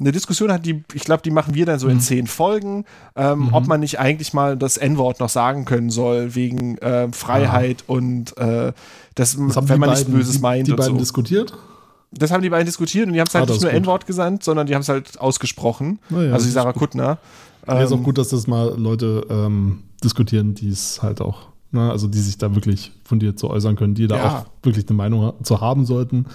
eine 0.00 0.10
Diskussion 0.10 0.50
hat, 0.50 0.64
die, 0.66 0.82
ich 0.94 1.04
glaube, 1.04 1.22
die 1.22 1.30
machen 1.30 1.54
wir 1.54 1.66
dann 1.66 1.78
so 1.78 1.86
in 1.88 1.96
Mhm. 1.96 2.00
zehn 2.00 2.26
Folgen, 2.26 2.84
ähm, 3.14 3.50
ob 3.52 3.66
man 3.68 3.80
nicht 3.80 4.00
eigentlich 4.00 4.32
mal 4.32 4.56
das 4.56 4.76
N-Wort 4.76 5.20
noch 5.20 5.28
sagen 5.28 5.64
können 5.64 5.90
soll, 5.90 6.34
wegen 6.34 6.76
ähm, 6.80 7.12
Freiheit 7.12 7.84
und 7.86 8.36
äh, 8.36 8.72
das, 9.14 9.36
Das 9.36 9.56
wenn 9.56 9.66
die 9.66 9.78
man 9.78 9.90
nichts 9.90 10.04
Böses 10.06 10.36
die, 10.36 10.40
meint 10.40 10.66
die 10.66 10.72
und 10.72 10.78
beiden 10.78 10.94
so. 10.94 10.98
diskutiert. 10.98 11.52
Das 12.10 12.30
haben 12.30 12.42
die 12.42 12.50
beiden 12.50 12.66
diskutiert 12.66 13.06
und 13.06 13.12
die 13.12 13.20
haben 13.20 13.28
es 13.28 13.34
halt 13.34 13.48
Ah, 13.48 13.52
nicht 13.52 13.62
nur. 13.62 13.70
N-Wort 13.72 14.06
gesandt, 14.06 14.42
sondern 14.42 14.66
die 14.66 14.74
haben 14.74 14.82
es 14.82 14.88
halt 14.88 15.20
ausgesprochen. 15.20 15.98
Naja, 16.10 16.32
also 16.32 16.46
die 16.46 16.52
Sarah. 16.52 16.72
Kuttner. 16.72 17.18
Ja, 17.66 17.80
ist 17.80 17.92
auch 17.92 17.96
Ähm, 17.98 18.02
gut, 18.02 18.18
dass 18.18 18.28
das 18.30 18.46
mal 18.48 18.74
Leute 18.76 19.24
ähm, 19.30 19.84
diskutieren, 20.02 20.54
die 20.54 20.68
es 20.68 21.00
halt 21.02 21.20
auch, 21.20 21.51
ne, 21.72 21.90
also 21.90 22.06
die 22.06 22.18
sich 22.20 22.38
da 22.38 22.54
wirklich 22.54 22.92
fundiert 23.04 23.38
zu 23.38 23.50
äußern 23.50 23.76
können, 23.76 23.94
die 23.94 24.06
da 24.06 24.16
Ja. 24.16 24.38
auch 24.38 24.46
wirklich 24.64 24.88
eine 24.88 24.96
Meinung 24.96 25.22
ha- 25.22 25.34
zu 25.42 25.60
haben 25.60 25.84
sollten 25.84 26.26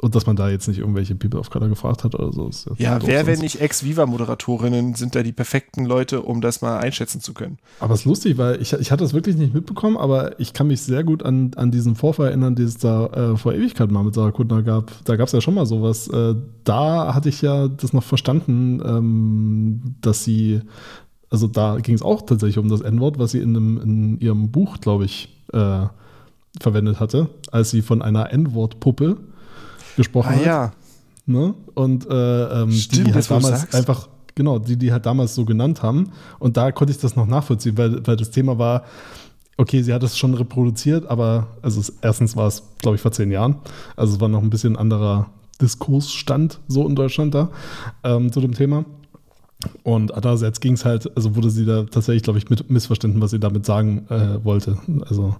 und 0.00 0.14
dass 0.14 0.26
man 0.26 0.34
da 0.36 0.48
jetzt 0.48 0.66
nicht 0.66 0.78
irgendwelche 0.78 1.14
People 1.14 1.38
of 1.38 1.50
Color 1.50 1.68
gefragt 1.68 2.04
hat 2.04 2.14
oder 2.14 2.32
so. 2.32 2.48
Ist 2.48 2.68
Ja, 2.78 2.98
wer, 3.04 3.26
wenn 3.26 3.38
nicht 3.40 3.60
Ex-Viva-Moderatorinnen, 3.60 4.94
sind 4.94 5.14
da 5.14 5.22
die 5.22 5.32
perfekten 5.32 5.84
Leute, 5.84 6.22
um 6.22 6.40
das 6.40 6.62
mal 6.62 6.78
einschätzen 6.78 7.20
zu 7.20 7.34
können. 7.34 7.58
Aber 7.80 7.94
es 7.94 8.00
ist 8.00 8.06
lustig, 8.06 8.38
weil 8.38 8.60
ich, 8.62 8.72
ich 8.72 8.90
hatte 8.90 9.04
das 9.04 9.12
wirklich 9.14 9.36
nicht 9.36 9.54
mitbekommen, 9.54 9.96
aber 9.96 10.38
ich 10.40 10.52
kann 10.52 10.66
mich 10.68 10.80
sehr 10.82 11.04
gut 11.04 11.22
an, 11.22 11.52
an 11.56 11.70
diesen 11.70 11.94
Vorfall 11.96 12.28
erinnern, 12.28 12.54
den 12.54 12.66
es 12.66 12.78
da 12.78 13.06
äh, 13.06 13.36
vor 13.36 13.52
Ewigkeit 13.54 13.90
mal 13.90 14.02
mit 14.04 14.14
Sarah 14.14 14.32
Kuttner 14.32 14.62
gab. 14.62 14.90
Da 15.04 15.16
gab 15.16 15.26
es 15.26 15.32
ja 15.32 15.40
schon 15.40 15.54
mal 15.54 15.66
sowas. 15.66 16.08
Äh, 16.08 16.34
da 16.64 17.14
hatte 17.14 17.28
ich 17.28 17.42
ja 17.42 17.68
das 17.68 17.92
noch 17.92 18.02
verstanden, 18.02 18.80
ähm, 18.84 19.80
dass 20.00 20.24
sie, 20.24 20.60
also 21.30 21.46
da 21.46 21.78
ging 21.78 21.94
es 21.94 22.02
auch 22.02 22.22
tatsächlich 22.22 22.58
um 22.58 22.68
das 22.68 22.80
N-Wort, 22.80 23.18
was 23.18 23.32
sie 23.32 23.40
in, 23.40 23.56
einem, 23.56 23.80
in 23.80 24.20
ihrem 24.20 24.50
Buch, 24.50 24.78
glaube 24.80 25.04
ich, 25.04 25.28
äh, 25.52 25.86
verwendet 26.60 27.00
hatte, 27.00 27.28
als 27.50 27.70
sie 27.70 27.82
von 27.82 28.02
einer 28.02 28.32
N-Wort-Puppe 28.32 29.18
gesprochen 29.96 30.36
hat. 30.36 30.42
Ah 30.42 30.46
ja. 30.46 30.72
Ne? 31.26 31.54
Und 31.74 32.08
äh, 32.08 32.62
ähm, 32.62 32.70
Stimmt, 32.70 33.08
die, 33.08 33.14
halt 33.14 33.30
damals 33.30 33.74
einfach, 33.74 34.08
genau, 34.34 34.58
die, 34.58 34.76
die 34.76 34.92
halt 34.92 35.06
damals 35.06 35.34
so 35.34 35.44
genannt 35.44 35.82
haben. 35.82 36.12
Und 36.38 36.56
da 36.56 36.70
konnte 36.70 36.92
ich 36.92 36.98
das 36.98 37.16
noch 37.16 37.26
nachvollziehen, 37.26 37.76
weil, 37.76 38.06
weil 38.06 38.16
das 38.16 38.30
Thema 38.30 38.58
war, 38.58 38.84
okay, 39.56 39.82
sie 39.82 39.92
hat 39.92 40.02
es 40.02 40.16
schon 40.16 40.34
reproduziert, 40.34 41.06
aber 41.06 41.48
also 41.62 41.80
es, 41.80 41.92
erstens 42.00 42.36
war 42.36 42.46
es, 42.46 42.62
glaube 42.78 42.96
ich, 42.96 43.00
vor 43.00 43.12
zehn 43.12 43.30
Jahren. 43.30 43.56
Also 43.96 44.14
es 44.14 44.20
war 44.20 44.28
noch 44.28 44.42
ein 44.42 44.50
bisschen 44.50 44.76
anderer 44.76 45.30
Diskursstand 45.60 46.60
so 46.68 46.86
in 46.86 46.94
Deutschland 46.94 47.34
da 47.34 47.50
ähm, 48.04 48.30
zu 48.30 48.40
dem 48.40 48.54
Thema. 48.54 48.84
Und 49.82 50.14
andererseits 50.14 50.60
ging 50.60 50.74
es 50.74 50.84
halt, 50.84 51.14
also 51.16 51.36
wurde 51.36 51.50
sie 51.50 51.64
da 51.64 51.84
tatsächlich, 51.84 52.22
glaube 52.22 52.38
ich, 52.38 52.50
mit 52.50 52.70
missverstanden, 52.70 53.20
was 53.20 53.30
sie 53.30 53.40
damit 53.40 53.66
sagen 53.66 54.06
äh, 54.08 54.44
wollte. 54.44 54.78
Also 55.08 55.36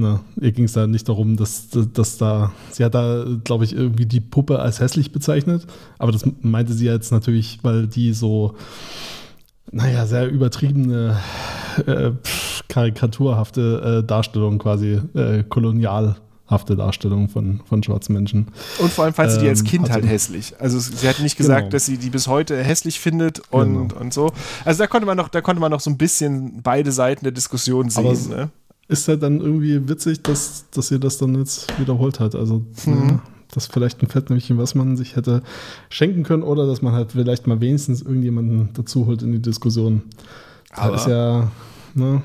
Ne, 0.00 0.18
ihr 0.40 0.52
ging 0.52 0.64
es 0.64 0.72
da 0.72 0.86
nicht 0.86 1.06
darum, 1.10 1.36
dass, 1.36 1.68
dass, 1.68 1.92
dass 1.92 2.16
da, 2.16 2.52
sie 2.70 2.86
hat 2.86 2.94
da, 2.94 3.26
glaube 3.44 3.64
ich, 3.64 3.74
irgendwie 3.74 4.06
die 4.06 4.20
Puppe 4.20 4.58
als 4.58 4.80
hässlich 4.80 5.12
bezeichnet, 5.12 5.66
aber 5.98 6.10
das 6.10 6.24
meinte 6.40 6.72
sie 6.72 6.86
jetzt 6.86 7.12
natürlich, 7.12 7.58
weil 7.60 7.86
die 7.86 8.14
so, 8.14 8.54
naja, 9.70 10.06
sehr 10.06 10.30
übertriebene, 10.30 11.18
äh, 11.86 12.12
karikaturhafte 12.68 13.98
äh, 14.00 14.06
Darstellung 14.06 14.58
quasi, 14.58 15.02
äh, 15.12 15.42
kolonialhafte 16.50 16.76
Darstellung 16.76 17.28
von, 17.28 17.60
von 17.68 17.82
schwarzen 17.82 18.12
Menschen. 18.14 18.48
Und 18.78 18.92
vor 18.92 19.04
allem 19.04 19.14
fand 19.14 19.30
sie 19.32 19.38
die 19.40 19.48
als 19.48 19.60
Ähm, 19.60 19.66
Kind 19.66 19.90
halt 19.90 20.06
hässlich. 20.06 20.54
Also 20.58 20.78
sie 20.78 21.08
hat 21.08 21.20
nicht 21.20 21.36
gesagt, 21.36 21.60
Genau. 21.62 21.70
dass 21.70 21.86
sie 21.86 21.96
die 21.96 22.10
bis 22.10 22.26
heute 22.26 22.62
hässlich 22.62 22.98
findet 23.00 23.40
und, 23.50 23.88
Genau. 23.88 24.00
und 24.00 24.12
so. 24.12 24.32
Also 24.64 24.78
da 24.80 24.86
konnte 24.86 25.06
man 25.06 25.16
noch, 25.16 25.28
da 25.28 25.40
konnte 25.40 25.60
man 25.60 25.70
noch 25.70 25.80
so 25.80 25.90
ein 25.90 25.96
bisschen 25.96 26.60
beide 26.62 26.92
Seiten 26.92 27.24
der 27.24 27.32
Diskussion 27.32 27.88
sehen. 27.90 28.06
Aber 28.06 28.36
ne? 28.36 28.50
Ist 28.88 29.06
halt 29.06 29.22
dann 29.22 29.40
irgendwie 29.40 29.88
witzig, 29.88 30.22
dass, 30.22 30.64
dass 30.72 30.88
sie 30.88 30.98
das 30.98 31.18
dann 31.18 31.36
jetzt 31.36 31.66
wiederholt 31.78 32.18
hat. 32.18 32.34
Also, 32.34 32.64
Mhm. 32.86 33.08
ja, 33.08 33.22
das 33.54 33.64
ist 33.64 33.72
vielleicht 33.72 34.02
ein 34.02 34.08
Fettnäpfchen, 34.08 34.58
was 34.58 34.74
man 34.74 34.96
sich 34.96 35.14
hätte 35.14 35.42
schenken 35.90 36.24
können 36.24 36.42
oder 36.42 36.66
dass 36.66 36.82
man 36.82 36.92
halt 36.92 37.12
vielleicht 37.12 37.46
mal 37.46 37.60
wenigstens 37.60 38.02
irgendjemanden 38.02 38.70
dazu 38.74 39.06
holt 39.06 39.22
in 39.22 39.30
die 39.32 39.40
Diskussion. 39.40 40.02
Da 40.74 40.82
Aber- 40.82 40.96
ist 40.96 41.06
ja, 41.06 41.50
ne, 41.94 42.22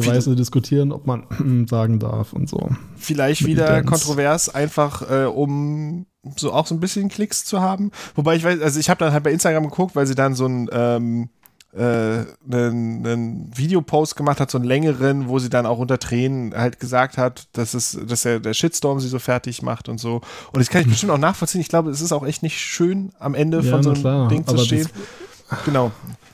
Viele- 0.00 0.14
Weiße 0.16 0.34
diskutieren, 0.36 0.92
ob 0.92 1.06
man 1.06 1.66
sagen 1.70 1.98
darf 1.98 2.32
und 2.32 2.48
so. 2.48 2.70
Vielleicht 2.96 3.42
mit 3.42 3.50
wieder 3.50 3.82
kontrovers, 3.82 4.48
einfach 4.48 5.02
äh, 5.10 5.24
um 5.26 6.06
so 6.36 6.52
auch 6.52 6.66
so 6.66 6.74
ein 6.74 6.80
bisschen 6.80 7.08
Klicks 7.08 7.44
zu 7.44 7.60
haben. 7.60 7.90
Wobei 8.14 8.36
ich 8.36 8.44
weiß, 8.44 8.60
also 8.60 8.78
ich 8.80 8.88
habe 8.88 8.98
dann 9.04 9.12
halt 9.12 9.24
bei 9.24 9.32
Instagram 9.32 9.64
geguckt, 9.64 9.94
weil 9.96 10.06
sie 10.06 10.14
dann 10.14 10.34
so 10.34 10.46
ein 10.46 10.68
ähm, 10.72 11.28
äh, 11.74 12.24
einen, 12.50 13.06
einen 13.06 13.50
Videopost 13.56 14.14
gemacht 14.14 14.40
hat, 14.40 14.50
so 14.50 14.58
einen 14.58 14.66
längeren, 14.66 15.28
wo 15.28 15.38
sie 15.38 15.48
dann 15.48 15.64
auch 15.64 15.78
unter 15.78 15.98
Tränen 15.98 16.54
halt 16.54 16.78
gesagt 16.78 17.16
hat, 17.16 17.48
dass 17.54 17.72
es, 17.74 17.98
dass 18.06 18.22
der, 18.22 18.40
der 18.40 18.52
Shitstorm 18.52 19.00
sie 19.00 19.08
so 19.08 19.18
fertig 19.18 19.62
macht 19.62 19.88
und 19.88 19.98
so. 19.98 20.16
Und 20.52 20.60
das 20.60 20.68
kann 20.68 20.82
ich 20.82 20.88
bestimmt 20.88 21.12
auch 21.12 21.18
nachvollziehen. 21.18 21.62
Ich 21.62 21.68
glaube, 21.68 21.90
es 21.90 22.02
ist 22.02 22.12
auch 22.12 22.26
echt 22.26 22.42
nicht 22.42 22.58
schön, 22.58 23.12
am 23.18 23.34
Ende 23.34 23.60
Ja, 23.62 23.70
von 23.70 23.82
so 23.82 23.90
einem 23.92 24.00
klar, 24.00 24.28
Ding 24.28 24.46
zu 24.46 24.58
stehen. 24.58 24.86
Genau. 25.64 25.92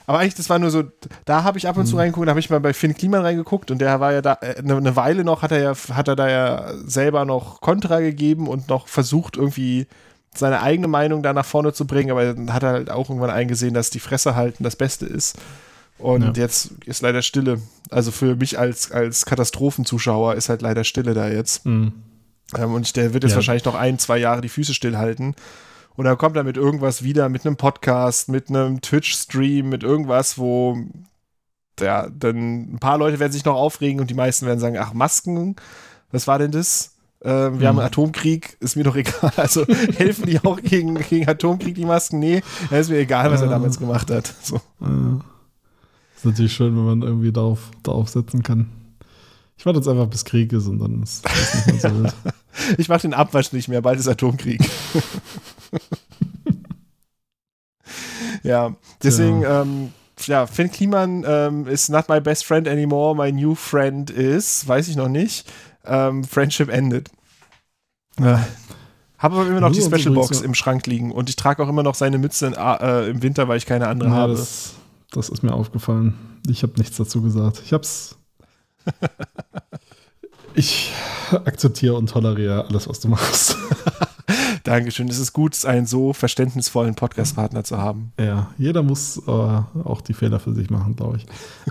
Aber 0.09 0.21
eigentlich, 0.21 0.37
das 0.37 0.49
war 0.49 0.59
nur 0.59 0.71
so, 0.71 0.85
da 1.27 1.45
habe 1.45 1.59
ich 1.59 1.69
ab 1.69 1.77
und 1.77 1.83
Mhm. 1.83 1.87
zu 1.91 1.97
reingeguckt, 1.97 2.27
da 2.27 2.31
habe 2.31 2.41
ich 2.41 2.49
mal 2.49 2.61
bei 2.61 2.73
Finn 2.73 2.95
Kliman 2.95 3.21
reingeguckt 3.21 3.71
und 3.71 3.79
der 3.79 4.01
war 4.01 4.13
ja 4.15 4.23
da, 4.23 4.39
äh, 4.41 4.57
eine, 4.57 4.77
eine 4.79 4.97
Weile 4.97 5.23
noch, 5.23 5.43
hat 5.43 5.53
er 5.53 5.61
ja, 5.61 5.75
hat 5.93 6.09
er 6.09 6.17
da 6.17 6.29
ja 6.31 6.73
selber 6.87 7.27
noch 7.27 7.61
Kontra 7.61 8.01
gegeben 8.01 8.49
und 8.49 8.69
noch 8.71 8.89
versucht, 8.89 9.37
irgendwie 9.37 9.87
seine 10.35 10.63
eigene 10.63 10.89
Meinung 10.89 11.23
da 11.23 11.35
nach 11.35 11.45
vorne 11.45 11.75
zu 11.75 11.87
bringen, 11.87 12.11
aber 12.11 12.25
dann 12.33 12.55
hat 12.55 12.63
er 12.63 12.71
halt 12.71 12.91
auch 12.91 13.11
irgendwann 13.11 13.29
eingesehen, 13.31 13.75
dass 13.75 13.91
die 13.91 14.01
Fresse 14.01 14.35
halten 14.35 14.65
das 14.65 14.77
Beste 14.77 15.05
ist. 15.05 15.37
Und 15.99 16.23
Ja. 16.23 16.33
jetzt 16.45 16.71
ist 16.87 17.03
leider 17.03 17.21
Stille. 17.23 17.61
Also 17.91 18.11
für 18.11 18.35
mich 18.37 18.59
als, 18.59 18.91
als 18.93 19.27
Katastrophenzuschauer 19.27 20.37
ist 20.37 20.49
halt 20.49 20.63
leider 20.63 20.85
Stille 20.85 21.13
da 21.13 21.29
jetzt. 21.29 21.67
Mhm. 21.67 21.93
Ähm, 22.57 22.73
und 22.73 22.97
der 22.97 23.13
wird 23.13 23.25
jetzt 23.25 23.33
Ja. 23.33 23.37
wahrscheinlich 23.37 23.65
noch 23.67 23.75
ein, 23.75 23.99
zwei 23.99 24.17
Jahre 24.17 24.41
die 24.41 24.49
Füße 24.49 24.73
stillhalten. 24.73 25.35
Und 25.99 26.05
dann 26.05 26.17
kommt 26.17 26.37
er 26.37 26.45
mit 26.45 26.57
irgendwas 26.57 27.03
wieder, 27.03 27.29
mit 27.29 27.45
einem 27.45 27.57
Podcast, 27.57 28.29
mit 28.29 28.51
einem 28.51 28.81
Twitch-Stream, 28.81 29.69
mit 29.69 29.83
irgendwas, 29.83 30.39
wo 30.39 30.79
ja, 31.81 32.09
dann 32.09 32.75
ein 32.75 32.79
paar 32.79 32.99
Leute 32.99 33.19
werden 33.19 33.33
sich 33.33 33.45
noch 33.45 33.57
aufregen 33.57 34.01
und 34.01 34.09
die 34.09 34.15
meisten 34.15 34.47
werden 34.47 34.61
sagen, 34.61 34.79
ach, 34.79 34.93
Masken, 34.95 35.57
was 36.13 36.29
war 36.29 36.39
denn 36.39 36.53
das? 36.53 36.95
Ähm, 37.21 37.59
wir 37.59 37.67
haben 37.67 37.81
einen 37.81 37.89
Atomkrieg, 37.89 38.57
ist 38.61 38.77
mir 38.77 38.85
doch 38.85 38.95
egal. 38.97 39.33
Also 39.37 39.65
helfen 39.67 40.27
die 40.27 40.39
auch 40.45 40.61
gegen, 40.63 40.95
gegen 40.95 41.29
Atomkrieg, 41.29 41.75
die 41.75 41.85
Masken? 41.85 42.21
Nee, 42.21 42.43
ja, 42.71 42.77
ist 42.79 42.91
mir 42.91 42.99
egal, 42.99 43.33
was 43.33 43.41
er 43.41 43.49
Äh. 43.49 43.51
damals 43.51 43.81
gemacht 43.81 44.09
hat. 44.13 44.33
So. 44.41 44.55
Äh, 44.81 45.19
ist 46.15 46.25
natürlich 46.25 46.53
schön, 46.53 46.77
wenn 46.77 46.85
man 46.85 47.03
irgendwie 47.03 47.33
darauf, 47.33 47.73
darauf 47.83 48.09
setzen 48.09 48.45
kann. 48.45 48.69
Ich 49.59 49.67
warte 49.67 49.81
jetzt 49.81 49.89
einfach, 49.89 50.07
bis 50.07 50.25
Krieg 50.25 50.53
ist 50.53 50.69
und 50.69 50.79
dann 50.79 51.03
ist 51.03 51.25
das 51.25 51.67
nicht 51.67 51.83
mehr 51.83 51.93
so 51.93 52.03
wild. 52.03 52.15
Ich 52.77 52.89
mach 52.89 53.01
den 53.01 53.15
Abwasch 53.15 53.53
nicht 53.53 53.69
mehr, 53.69 53.83
bald 53.83 54.01
ist 54.01 54.09
Atomkrieg. 54.09 54.61
ja, 58.43 58.75
deswegen, 59.01 59.43
ja, 59.43 59.63
ähm, 59.63 59.93
ja 60.27 60.47
Finn 60.47 60.71
Kliman 60.71 61.25
ähm, 61.25 61.69
ist 61.69 61.89
not 61.89 62.09
my 62.09 62.21
best 62.21 62.45
friend 62.45 62.67
anymore, 62.67 63.15
my 63.15 63.31
new 63.31 63.55
friend 63.55 64.11
is, 64.11 64.67
weiß 64.67 64.89
ich 64.89 64.97
noch 64.97 65.09
nicht. 65.09 65.49
Ähm, 65.85 66.25
Friendship 66.25 66.69
ended. 66.69 67.11
Äh, 68.21 68.39
habe 69.19 69.37
aber 69.37 69.47
immer 69.47 69.61
noch 69.61 69.73
die 69.73 69.81
Ja, 69.81 69.87
Special 69.87 70.15
Box 70.15 70.41
im 70.41 70.55
Schrank 70.55 70.87
liegen 70.89 71.13
und 71.13 71.29
ich 71.29 71.37
trage 71.37 71.63
auch 71.63 71.69
immer 71.69 71.85
noch 71.85 71.95
seine 71.95 72.19
Mütze 72.19 72.49
in, 72.49 72.55
äh, 72.55 73.09
im 73.09 73.23
Winter, 73.23 73.47
weil 73.47 73.59
ich 73.59 73.67
keine 73.67 73.87
andere 73.87 74.11
Ja, 74.11 74.17
habe. 74.17 74.33
das, 74.35 74.73
das 75.13 75.29
ist 75.29 75.45
mir 75.45 75.53
aufgefallen. 75.53 76.15
Ich 76.49 76.65
habe 76.65 76.73
nichts 76.77 76.97
dazu 76.97 77.23
gesagt. 77.23 77.63
Ich 77.65 77.73
hab's. 77.73 78.18
ich 80.55 80.93
akzeptiere 81.33 81.95
und 81.95 82.11
toleriere 82.11 82.67
alles, 82.67 82.89
was 82.89 83.01
du 83.01 83.09
machst. 83.09 83.57
Dankeschön. 84.65 85.09
Es 85.09 85.19
ist 85.19 85.33
gut, 85.33 85.65
einen 85.65 85.87
so 85.87 86.13
verständnisvollen 86.13 86.95
Podcast-Partner 86.95 87.65
zu 87.65 87.79
haben. 87.79 88.13
ja, 88.19 88.51
jeder 88.59 88.83
muss 88.83 89.17
äh, 89.27 89.31
auch 89.31 90.01
die 90.03 90.15
Fehler 90.15 90.41
für 90.41 90.55
sich 90.55 90.69
machen, 90.71 90.97
glaube 90.97 91.19
ich. 91.19 91.27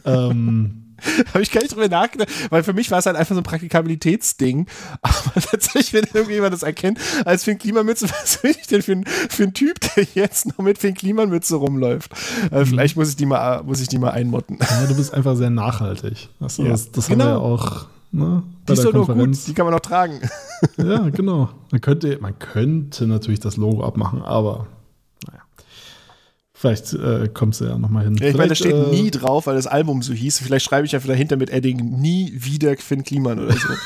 ähm, 0.05 0.83
Habe 1.33 1.41
ich 1.41 1.51
gar 1.51 1.61
nicht 1.61 1.73
drüber 1.73 1.87
nachgedacht, 1.87 2.29
weil 2.49 2.63
für 2.63 2.73
mich 2.73 2.91
war 2.91 2.99
es 2.99 3.05
halt 3.05 3.15
einfach 3.15 3.35
so 3.35 3.41
ein 3.41 3.43
Praktikabilitätsding. 3.43 4.67
Aber 5.01 5.41
tatsächlich, 5.41 5.93
wenn 5.93 6.05
irgendjemand 6.13 6.53
das 6.53 6.63
erkennt, 6.63 6.99
als 7.25 7.43
Finn 7.43 7.57
Klimamütze, 7.57 8.09
was 8.21 8.37
bin 8.41 8.51
ich 8.51 8.67
denn 8.67 8.81
für 8.81 8.93
ein, 8.93 9.05
für 9.05 9.43
ein 9.43 9.53
Typ, 9.53 9.79
der 9.95 10.05
jetzt 10.13 10.47
noch 10.47 10.59
mit 10.59 10.77
Finn 10.77 10.93
Klimamütze 10.93 11.55
rumläuft? 11.55 12.11
Äh, 12.51 12.65
vielleicht 12.65 12.95
muss 12.95 13.09
ich 13.09 13.15
die 13.15 13.25
mal, 13.25 13.63
muss 13.63 13.81
ich 13.81 13.87
die 13.87 13.97
mal 13.97 14.11
einmotten. 14.11 14.57
ja, 14.59 14.85
du 14.87 14.95
bist 14.95 15.13
einfach 15.13 15.35
sehr 15.35 15.49
nachhaltig. 15.49 16.29
Das, 16.39 16.57
Ja, 16.57 16.69
das, 16.69 16.91
das 16.91 17.07
genau. 17.07 17.25
haben 17.25 17.29
wir 17.29 17.35
ja 17.35 17.39
auch 17.39 17.85
ne, 18.11 18.43
Die 18.67 18.73
ist 18.73 18.83
doch 18.83 18.93
nur 18.93 19.05
gut, 19.07 19.37
die 19.47 19.53
kann 19.53 19.65
man 19.65 19.73
noch 19.73 19.81
tragen. 19.81 20.19
Ja, 20.77 21.09
genau. 21.09 21.49
Man 21.71 21.81
könnte, 21.81 22.17
man 22.19 22.37
könnte 22.39 23.07
natürlich 23.07 23.39
das 23.39 23.57
Logo 23.57 23.83
abmachen, 23.83 24.21
aber. 24.21 24.67
Vielleicht 26.59 26.91
äh, 26.93 27.29
kommst 27.31 27.61
du 27.61 27.65
ja 27.65 27.77
nochmal 27.77 28.05
hin. 28.05 28.17
Ja, 28.17 28.29
ich 28.29 28.35
meine, 28.35 28.49
da 28.49 28.55
steht 28.55 28.73
äh, 28.73 28.89
nie 28.89 29.11
drauf, 29.11 29.45
weil 29.45 29.55
das 29.55 29.67
Album 29.67 30.01
so 30.01 30.11
hieß. 30.11 30.39
Vielleicht 30.39 30.65
schreibe 30.65 30.87
ich 30.87 30.95
einfach 30.95 31.07
dahinter 31.07 31.35
mit 31.37 31.51
Edding 31.51 31.77
nie 31.99 32.33
wieder 32.33 32.75
Finn 32.77 33.03
Kliman 33.03 33.39
oder 33.39 33.53
so. 33.53 33.67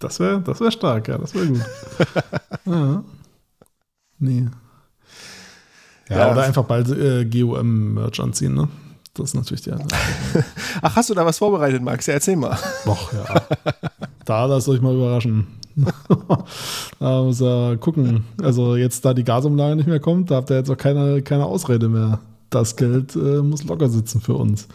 Das 0.00 0.20
wäre 0.20 0.40
das 0.42 0.60
wär 0.60 0.70
stark, 0.70 1.08
ja, 1.08 1.16
das 1.16 1.34
wäre 1.34 1.46
gut. 1.46 1.62
ja. 2.66 3.04
Nee. 4.18 4.48
Ja, 6.10 6.16
Ja. 6.18 6.32
oder 6.32 6.42
einfach 6.42 6.64
bald 6.64 6.90
äh, 6.90 7.24
GOM-Merch 7.24 8.20
anziehen, 8.20 8.54
ne? 8.54 8.68
Das 9.14 9.26
ist 9.30 9.34
natürlich 9.34 9.62
die 9.62 9.72
Ach, 10.82 10.96
hast 10.96 11.08
du 11.08 11.14
da 11.14 11.24
was 11.24 11.38
vorbereitet, 11.38 11.80
Max? 11.80 12.06
Ja, 12.06 12.14
erzähl 12.14 12.36
mal. 12.36 12.58
Doch, 12.84 13.12
ja. 13.12 13.24
da 14.24 14.44
lasst 14.44 14.68
euch 14.68 14.82
mal 14.82 14.94
überraschen. 14.94 15.46
da 17.00 17.22
muss 17.22 17.40
er 17.40 17.76
gucken. 17.76 18.24
Also 18.42 18.76
jetzt, 18.76 19.04
da 19.04 19.14
die 19.14 19.24
Gasumlage 19.24 19.76
nicht 19.76 19.86
mehr 19.88 20.00
kommt, 20.00 20.30
da 20.30 20.36
habt 20.36 20.50
ihr 20.50 20.56
jetzt 20.56 20.70
auch 20.70 20.76
keine, 20.76 21.22
keine 21.22 21.46
Ausrede 21.46 21.88
mehr. 21.88 22.20
Das 22.50 22.76
Geld 22.76 23.16
äh, 23.16 23.42
muss 23.42 23.64
locker 23.64 23.88
sitzen 23.88 24.20
für 24.20 24.34
uns. 24.34 24.68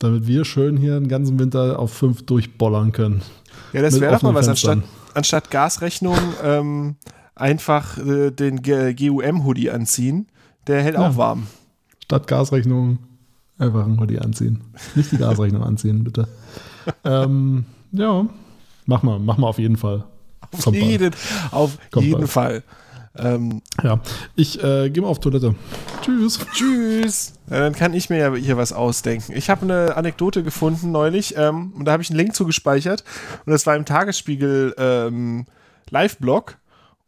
Damit 0.00 0.26
wir 0.26 0.44
schön 0.44 0.76
hier 0.76 0.98
den 0.98 1.08
ganzen 1.08 1.38
Winter 1.38 1.78
auf 1.78 1.92
fünf 1.92 2.24
durchbollern 2.24 2.92
können. 2.92 3.22
Ja, 3.72 3.82
das 3.82 4.00
wäre 4.00 4.12
doch 4.14 4.22
mal 4.22 4.34
was, 4.34 4.48
anstatt, 4.48 4.78
anstatt 5.14 5.50
Gasrechnung 5.50 6.16
ähm, 6.42 6.96
einfach 7.34 7.98
äh, 7.98 8.30
den 8.30 8.62
GUM-Hoodie 8.62 9.70
anziehen. 9.70 10.26
Der 10.66 10.82
hält 10.82 10.94
Ja. 10.94 11.08
auch 11.08 11.16
warm. 11.16 11.46
Statt 12.04 12.26
Gasrechnung 12.26 12.98
einfach 13.58 13.86
ein 13.86 13.98
Hoodie 14.00 14.18
anziehen. 14.18 14.60
Nicht 14.94 15.12
die 15.12 15.18
Gasrechnung 15.18 15.62
anziehen, 15.62 16.02
bitte. 16.04 16.26
ähm, 17.04 17.64
ja, 17.92 18.26
mach 18.86 19.02
mal, 19.02 19.18
mach 19.18 19.38
mal 19.38 19.48
auf 19.48 19.58
jeden 19.58 19.76
Fall. 19.76 20.04
Auf 20.52 20.64
Kommt 20.64 20.78
bald. 20.78 20.90
jeden, 20.90 21.14
auf 21.50 21.78
Kommt 21.90 22.06
jeden 22.06 22.20
bald. 22.20 22.30
Fall. 22.30 22.62
Ähm, 23.14 23.60
Ja, 23.82 24.00
ich 24.36 24.62
äh, 24.64 24.88
gehe 24.88 25.02
mal 25.02 25.08
auf 25.08 25.20
Toilette. 25.20 25.54
Tschüss. 26.00 26.38
tschüss. 26.54 27.32
Ja, 27.50 27.60
dann 27.60 27.74
kann 27.74 27.92
ich 27.92 28.08
mir 28.08 28.18
ja 28.18 28.34
hier 28.34 28.56
was 28.56 28.72
ausdenken. 28.72 29.32
Ich 29.34 29.50
habe 29.50 29.62
eine 29.62 29.96
Anekdote 29.96 30.42
gefunden 30.42 30.92
neulich 30.92 31.36
ähm, 31.36 31.72
und 31.76 31.84
da 31.84 31.92
habe 31.92 32.02
ich 32.02 32.08
einen 32.10 32.18
Link 32.18 32.34
zugespeichert 32.34 33.04
und 33.44 33.52
das 33.52 33.66
war 33.66 33.76
im 33.76 33.84
Tagesspiegel 33.84 34.74
ähm, 34.78 35.44
Live-Blog. 35.90 36.56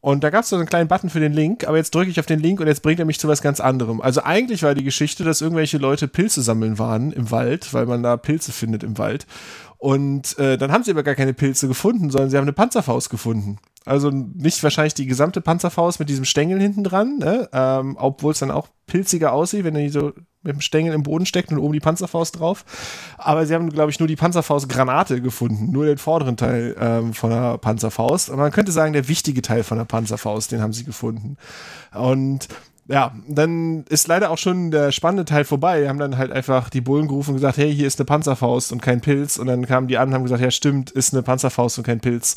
Und 0.05 0.23
da 0.23 0.29
gab 0.29 0.43
es 0.43 0.51
so 0.51 0.57
einen 0.57 0.67
kleinen 0.67 0.87
Button 0.87 1.09
für 1.09 1.19
den 1.19 1.33
Link, 1.33 1.67
aber 1.67 1.79
jetzt 1.79 1.95
drücke 1.95 2.11
ich 2.11 2.21
auf 2.21 2.27
den 2.27 2.39
Link 2.39 2.61
und 2.61 2.67
jetzt 2.67 2.83
bringt 2.83 2.99
er 2.99 3.07
mich 3.07 3.19
zu 3.19 3.27
was 3.27 3.41
ganz 3.41 3.59
anderem. 3.59 4.03
Also 4.03 4.23
eigentlich 4.23 4.63
war 4.63 4.75
die 4.75 4.85
Geschichte, 4.85 5.25
dass 5.25 5.41
irgendwelche 5.41 5.79
Leute 5.79 6.09
Pilze 6.09 6.43
sammeln 6.43 6.79
waren 6.79 7.11
im 7.11 7.31
Wald, 7.31 7.73
weil 7.73 7.87
man 7.87 8.03
da 8.03 8.19
Pilze 8.19 8.53
findet 8.53 8.83
im 8.83 8.99
Wald. 8.99 9.27
Und 9.79 10.39
äh, 10.39 10.59
dann 10.59 10.73
haben 10.73 10.85
sie 10.85 10.91
aber 10.91 11.05
gar 11.05 11.15
keine 11.15 11.33
Pilze 11.33 11.69
gefunden, 11.69 12.11
sondern 12.11 12.29
sie 12.29 12.37
haben 12.37 12.45
eine 12.45 12.53
Panzerfaust 12.53 13.09
gefunden. 13.09 13.57
Also 13.87 14.11
nicht 14.11 14.63
wahrscheinlich 14.63 14.93
die 14.93 15.07
gesamte 15.07 15.41
Panzerfaust 15.41 15.99
mit 16.01 16.11
diesem 16.11 16.27
Stängel 16.27 16.61
hinten 16.61 16.85
dran, 16.85 17.17
ne? 17.17 17.49
ähm, 17.55 17.97
obwohl 17.99 18.33
es 18.33 18.41
dann 18.41 18.51
auch 18.51 18.69
pilziger 18.87 19.33
aussieht, 19.33 19.65
wenn 19.65 19.73
die 19.73 19.89
so 19.89 20.13
mit 20.45 20.55
dem 20.55 20.61
Stängel 20.61 20.95
im 20.95 21.03
Boden 21.03 21.27
steckt 21.27 21.51
und 21.51 21.59
oben 21.59 21.73
die 21.73 21.81
Panzerfaust 21.81 22.39
drauf. 22.39 22.65
Aber 23.19 23.47
sie 23.47 23.55
haben, 23.55 23.71
glaube 23.71 23.91
ich, 23.91 23.99
nur 23.99 24.09
die 24.09 24.17
Panzerfaust-Granate 24.17 25.21
gefunden, 25.21 25.73
nur 25.73 25.87
den 25.87 25.99
vorderen 25.99 26.37
Teil 26.37 26.77
ähm, 26.79 27.15
von 27.15 27.31
der 27.31 27.59
Panzerfaust. 27.59 28.31
Und 28.31 28.39
man 28.39 28.53
könnte 28.53 28.73
sagen, 28.73 28.93
der 28.93 29.09
wichtige 29.09 29.43
Teil 29.43 29.65
von 29.65 29.79
der 29.79 29.85
Panzerfaust, 29.85 30.53
den 30.53 30.61
haben 30.61 30.73
sie 30.73 30.85
gefunden. 30.85 31.37
Und 31.93 32.49
ja, 32.87 33.15
dann 33.27 33.85
ist 33.89 34.09
leider 34.09 34.31
auch 34.31 34.39
schon 34.39 34.71
der 34.71 34.93
spannende 34.93 35.25
Teil 35.25 35.45
vorbei. 35.45 35.81
Wir 35.81 35.89
haben 35.89 35.99
dann 35.99 36.19
halt 36.19 36.33
einfach 36.33 36.69
die 36.69 36.83
Bullen 36.83 37.09
gerufen 37.09 37.31
und 37.31 37.37
gesagt, 37.37 37.57
hey, 37.57 37.75
hier 37.75 37.87
ist 37.87 37.99
eine 37.99 38.05
Panzerfaust 38.05 38.73
und 38.73 38.83
kein 38.83 39.01
Pilz. 39.01 39.39
Und 39.39 39.47
dann 39.47 39.67
kamen 39.67 39.89
die 39.89 39.97
an 39.97 40.09
und 40.09 40.15
haben 40.15 40.25
gesagt, 40.25 40.43
ja, 40.43 40.51
stimmt, 40.51 40.91
ist 40.91 41.15
eine 41.15 41.23
Panzerfaust 41.23 41.79
und 41.79 41.85
kein 41.85 42.01
Pilz. 42.01 42.35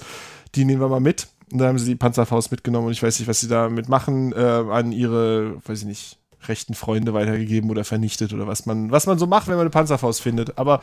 Die 0.55 0.63
nehmen 0.63 0.79
wir 0.79 0.87
mal 0.87 1.01
mit. 1.01 1.27
Und 1.51 1.59
dann 1.59 1.69
haben 1.69 1.79
sie 1.79 1.85
die 1.85 1.95
Panzerfaust 1.95 2.51
mitgenommen 2.51 2.87
und 2.87 2.93
ich 2.93 3.03
weiß 3.03 3.19
nicht, 3.19 3.27
was 3.27 3.39
sie 3.39 3.47
damit 3.47 3.87
machen, 3.87 4.33
äh, 4.33 4.37
an 4.37 4.91
ihre, 4.91 5.55
weiß 5.65 5.79
ich 5.79 5.85
nicht, 5.85 6.17
rechten 6.49 6.73
Freunde 6.73 7.13
weitergegeben 7.13 7.69
oder 7.69 7.83
vernichtet 7.83 8.33
oder 8.33 8.47
was 8.47 8.65
man, 8.65 8.91
was 8.91 9.05
man 9.05 9.19
so 9.19 9.27
macht, 9.27 9.47
wenn 9.47 9.55
man 9.55 9.61
eine 9.61 9.69
Panzerfaust 9.69 10.21
findet. 10.21 10.57
Aber 10.57 10.81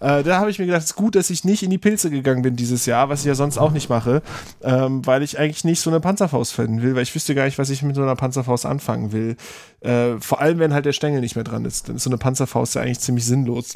äh, 0.00 0.22
da 0.22 0.38
habe 0.38 0.50
ich 0.50 0.58
mir 0.58 0.66
gedacht, 0.66 0.82
es 0.82 0.90
ist 0.90 0.96
gut, 0.96 1.14
dass 1.14 1.30
ich 1.30 1.44
nicht 1.44 1.62
in 1.62 1.70
die 1.70 1.78
Pilze 1.78 2.10
gegangen 2.10 2.42
bin 2.42 2.56
dieses 2.56 2.86
Jahr, 2.86 3.08
was 3.08 3.20
ich 3.20 3.26
ja 3.26 3.34
sonst 3.34 3.58
auch 3.58 3.72
nicht 3.72 3.88
mache, 3.88 4.22
ähm, 4.62 5.04
weil 5.06 5.22
ich 5.22 5.38
eigentlich 5.38 5.64
nicht 5.64 5.80
so 5.80 5.90
eine 5.90 6.00
Panzerfaust 6.00 6.52
finden 6.52 6.82
will, 6.82 6.94
weil 6.94 7.02
ich 7.02 7.14
wüsste 7.14 7.34
gar 7.34 7.44
nicht, 7.44 7.58
was 7.58 7.70
ich 7.70 7.82
mit 7.82 7.96
so 7.96 8.02
einer 8.02 8.16
Panzerfaust 8.16 8.66
anfangen 8.66 9.12
will. 9.12 9.36
Äh, 9.80 10.18
vor 10.20 10.40
allem, 10.40 10.58
wenn 10.58 10.72
halt 10.72 10.86
der 10.86 10.92
Stängel 10.92 11.20
nicht 11.20 11.34
mehr 11.34 11.44
dran 11.44 11.64
ist. 11.64 11.88
Dann 11.88 11.96
ist 11.96 12.04
so 12.04 12.10
eine 12.10 12.18
Panzerfaust 12.18 12.74
ja 12.74 12.82
eigentlich 12.82 13.00
ziemlich 13.00 13.24
sinnlos. 13.24 13.74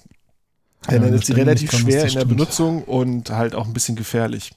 Ja, 0.90 0.98
dann 0.98 1.12
ist 1.14 1.26
sie 1.26 1.32
relativ 1.32 1.70
dran 1.70 1.80
schwer 1.80 2.06
in 2.06 2.14
der. 2.14 2.24
Benutzung 2.24 2.84
und 2.84 3.30
halt 3.30 3.54
auch 3.54 3.66
ein 3.66 3.72
bisschen 3.72 3.96
gefährlich. 3.96 4.52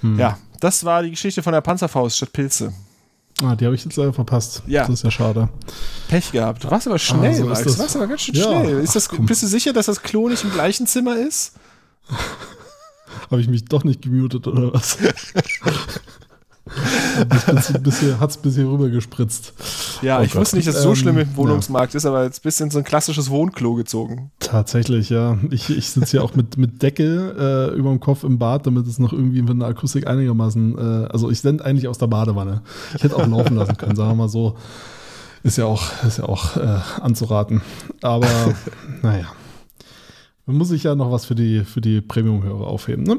Hm. 0.00 0.18
Ja, 0.18 0.38
das 0.60 0.84
war 0.84 1.02
die 1.02 1.10
Geschichte 1.10 1.42
von 1.42 1.52
der 1.52 1.60
Panzerfaust 1.60 2.16
statt 2.16 2.32
Pilze. 2.32 2.72
Ah, 3.42 3.54
die 3.54 3.66
habe 3.66 3.74
ich 3.74 3.84
jetzt 3.84 3.96
leider 3.96 4.12
verpasst. 4.14 4.62
Ja. 4.66 4.82
Das 4.82 4.90
ist 4.94 5.02
ja 5.02 5.10
schade. 5.10 5.48
Pech 6.08 6.32
gehabt. 6.32 6.64
Du 6.64 6.70
warst 6.70 6.86
aber 6.86 6.98
schnell, 6.98 7.32
Ah, 7.32 7.34
so 7.34 7.44
Max. 7.44 7.62
Du 7.64 7.78
warst 7.78 7.96
aber 7.96 8.06
ganz 8.06 8.22
schön 8.22 8.34
Ja, 8.34 8.44
schnell. 8.44 8.80
Ist 8.80 8.96
das, 8.96 9.08
komm. 9.08 9.26
bist 9.26 9.42
du 9.42 9.46
sicher, 9.46 9.72
dass 9.74 9.86
das 9.86 10.02
Klo 10.02 10.28
nicht 10.28 10.42
im 10.44 10.50
gleichen 10.52 10.86
Zimmer 10.86 11.16
ist? 11.18 11.52
Habe 13.30 13.40
ich 13.40 13.48
mich 13.48 13.64
doch 13.66 13.84
nicht 13.84 14.02
gemutet 14.02 14.46
oder 14.46 14.72
was? 14.72 14.96
Hat 16.68 17.48
es 17.58 17.72
bisher, 17.80 18.18
hat's 18.18 18.36
bisher 18.36 18.66
rüber 18.66 18.88
gespritzt. 18.88 19.52
Ja, 20.02 20.18
Oh 20.18 20.22
ich 20.22 20.32
Gott. 20.32 20.40
wusste 20.42 20.56
nicht, 20.56 20.66
dass 20.66 20.76
es 20.76 20.82
so 20.82 20.90
Ähm, 20.90 20.96
schlimm 20.96 21.18
im 21.18 21.36
Wohnungsmarkt 21.36 21.94
ist, 21.94 22.04
aber 22.06 22.24
jetzt 22.24 22.42
bist 22.42 22.58
du 22.60 22.64
in 22.64 22.70
so 22.70 22.78
ein 22.78 22.84
klassisches 22.84 23.30
Wohnklo 23.30 23.74
gezogen. 23.74 24.30
Tatsächlich, 24.40 25.08
ja. 25.10 25.38
Ich, 25.50 25.70
ich 25.70 25.88
sitze 25.90 26.10
hier 26.12 26.24
auch 26.24 26.34
mit, 26.34 26.56
mit 26.56 26.82
Decke 26.82 27.70
äh, 27.72 27.76
über 27.78 27.90
dem 27.90 28.00
Kopf 28.00 28.24
im 28.24 28.38
Bad, 28.38 28.66
damit 28.66 28.86
es 28.86 28.98
noch 28.98 29.12
irgendwie 29.12 29.42
mit 29.42 29.60
der 29.60 29.68
Akustik 29.68 30.06
einigermaßen. 30.08 30.76
Äh, 30.76 31.06
also 31.08 31.30
ich 31.30 31.40
sende 31.40 31.64
eigentlich 31.64 31.86
aus 31.88 31.98
der 31.98 32.08
Badewanne. 32.08 32.62
Ich 32.96 33.04
hätte 33.04 33.16
auch 33.16 33.26
laufen 33.26 33.56
lassen 33.56 33.76
können, 33.76 33.94
sagen 33.96 34.10
wir 34.10 34.14
mal 34.16 34.28
so. 34.28 34.56
Ist 35.44 35.58
ja 35.58 35.66
auch, 35.66 35.84
ist 36.04 36.18
ja 36.18 36.24
auch 36.24 36.56
äh, 36.56 36.80
anzuraten. 37.00 37.62
Aber 38.02 38.26
naja. 39.02 39.26
Man 40.46 40.56
muss 40.58 40.68
sich 40.68 40.82
ja 40.84 40.94
noch 40.94 41.10
was 41.12 41.24
für 41.26 41.34
die, 41.34 41.64
für 41.64 41.80
die 41.80 42.00
Premium-Hörer 42.00 42.66
aufheben, 42.66 43.04
ne? 43.04 43.18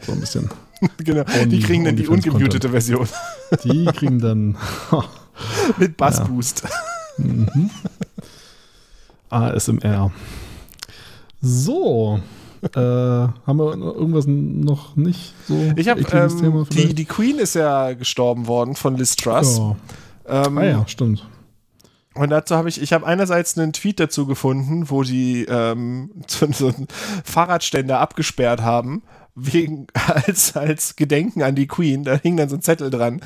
So 0.00 0.12
ein 0.12 0.20
bisschen. 0.20 0.50
genau. 0.98 1.24
Die 1.24 1.30
Only- 1.40 1.62
kriegen 1.62 1.84
dann 1.84 1.96
die 1.96 2.06
ungemutete 2.06 2.68
Version 2.68 3.08
Die 3.64 3.84
kriegen 3.86 4.18
dann 4.18 4.56
mit 5.78 5.96
Bassboost. 5.96 6.62
ASMR. 9.30 10.10
So. 11.40 12.20
Äh, 12.74 12.80
haben 12.80 13.58
wir 13.58 13.74
irgendwas 13.76 14.24
noch 14.26 14.96
nicht 14.96 15.34
so? 15.46 15.72
Ich 15.76 15.88
habe 15.88 16.00
ähm, 16.12 16.66
die, 16.72 16.94
die 16.94 17.04
Queen 17.04 17.38
ist 17.38 17.54
ja 17.54 17.92
gestorben 17.92 18.46
worden 18.46 18.74
von 18.74 18.96
Liz 18.96 19.14
Truss. 19.14 19.58
Ja. 19.58 19.76
Ähm, 20.46 20.58
Ah 20.58 20.64
ja, 20.64 20.88
stimmt. 20.88 21.28
Und 22.14 22.30
dazu 22.30 22.56
habe 22.56 22.68
ich, 22.70 22.80
ich 22.80 22.94
habe 22.94 23.06
einerseits 23.06 23.58
einen 23.58 23.74
Tweet 23.74 24.00
dazu 24.00 24.26
gefunden, 24.26 24.88
wo 24.88 25.02
die 25.02 25.44
ähm, 25.44 26.10
so 26.26 26.46
einen 26.68 26.88
Fahrradständer 27.24 28.00
abgesperrt 28.00 28.62
haben, 28.62 29.02
wegen, 29.38 29.86
als, 30.26 30.56
als 30.56 30.96
Gedenken 30.96 31.42
an 31.42 31.54
die 31.54 31.66
Queen. 31.66 32.02
Da 32.04 32.16
hing 32.16 32.36
dann 32.36 32.48
so 32.48 32.56
ein 32.56 32.62
Zettel 32.62 32.90
dran, 32.90 33.20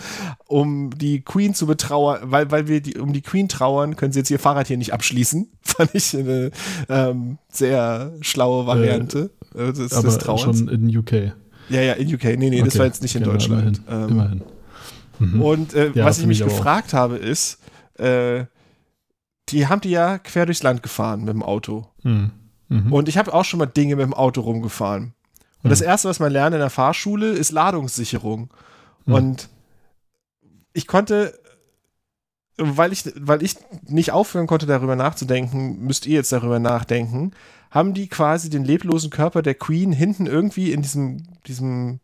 um 0.48 0.90
die 0.90 1.20
Queen 1.22 1.54
zu 1.54 1.66
betrauern, 1.66 2.20
weil, 2.24 2.50
weil 2.50 2.66
wir 2.68 2.80
die, 2.80 2.98
um 2.98 3.12
die 3.12 3.22
Queen 3.22 3.48
trauern, 3.48 3.94
können 3.96 4.12
sie 4.12 4.18
jetzt 4.18 4.30
ihr 4.30 4.38
Fahrrad 4.40 4.66
hier 4.66 4.76
nicht 4.76 4.92
abschließen. 4.92 5.48
Fand 5.62 5.94
ich 5.94 6.16
eine 6.16 6.50
ähm, 6.88 7.38
sehr 7.48 8.12
schlaue 8.20 8.66
Variante 8.66 9.30
äh, 9.54 9.72
des, 9.72 9.92
Aber 9.92 10.08
des 10.08 10.18
Trauerns. 10.18 10.58
schon 10.58 10.68
in 10.68 10.96
UK. 10.96 11.32
Ja, 11.68 11.80
ja, 11.80 11.92
in 11.92 12.12
UK. 12.12 12.24
Nee, 12.36 12.50
nee, 12.50 12.58
das 12.58 12.68
Okay. 12.70 12.78
war 12.80 12.86
jetzt 12.86 13.02
nicht 13.02 13.14
in 13.14 13.22
Okay, 13.22 13.32
Deutschland. 13.32 13.80
Immerhin. 13.86 14.02
Ähm, 14.04 14.08
immerhin. 14.10 14.42
Mhm. 15.20 15.42
und 15.42 15.74
äh, 15.74 15.92
Ja, 15.94 16.04
was 16.06 16.18
ich 16.18 16.26
mich 16.26 16.38
ich 16.38 16.42
aber 16.44 16.52
auch. 16.52 16.56
gefragt 16.56 16.92
habe, 16.94 17.16
ist, 17.16 17.58
äh, 17.98 18.46
die 19.50 19.66
haben 19.68 19.80
die 19.80 19.90
ja 19.90 20.18
quer 20.18 20.46
durchs 20.46 20.62
Land 20.62 20.82
gefahren 20.82 21.20
mit 21.20 21.28
dem 21.34 21.42
Auto. 21.42 21.86
Mhm. 22.02 22.30
Mhm. 22.68 22.92
Und 22.92 23.08
ich 23.08 23.18
habe 23.18 23.32
auch 23.34 23.44
schon 23.44 23.58
mal 23.58 23.66
Dinge 23.66 23.96
mit 23.96 24.04
dem 24.04 24.14
Auto 24.14 24.40
rumgefahren. 24.40 25.12
Und 25.62 25.70
das 25.70 25.80
Erste, 25.80 26.08
was 26.08 26.20
man 26.20 26.32
lernt 26.32 26.54
in 26.54 26.60
der 26.60 26.70
Fahrschule, 26.70 27.30
ist 27.30 27.52
Ladungssicherung. 27.52 28.50
Mhm. 29.04 29.14
Und 29.14 29.48
ich 30.72 30.86
konnte, 30.86 31.38
weil 32.56 32.92
ich, 32.92 33.04
weil 33.16 33.42
ich 33.42 33.56
nicht 33.86 34.12
aufhören 34.12 34.46
konnte, 34.46 34.66
darüber 34.66 34.96
nachzudenken, 34.96 35.80
müsst 35.80 36.06
ihr 36.06 36.14
jetzt 36.14 36.32
darüber 36.32 36.58
nachdenken, 36.58 37.32
haben 37.70 37.94
die 37.94 38.08
quasi 38.08 38.50
den 38.50 38.64
leblosen 38.64 39.10
Körper 39.10 39.42
der 39.42 39.54
Queen 39.54 39.92
hinten 39.92 40.26
irgendwie 40.26 40.72
in 40.72 40.82
diesem, 40.82 41.22
diesem 41.46 42.00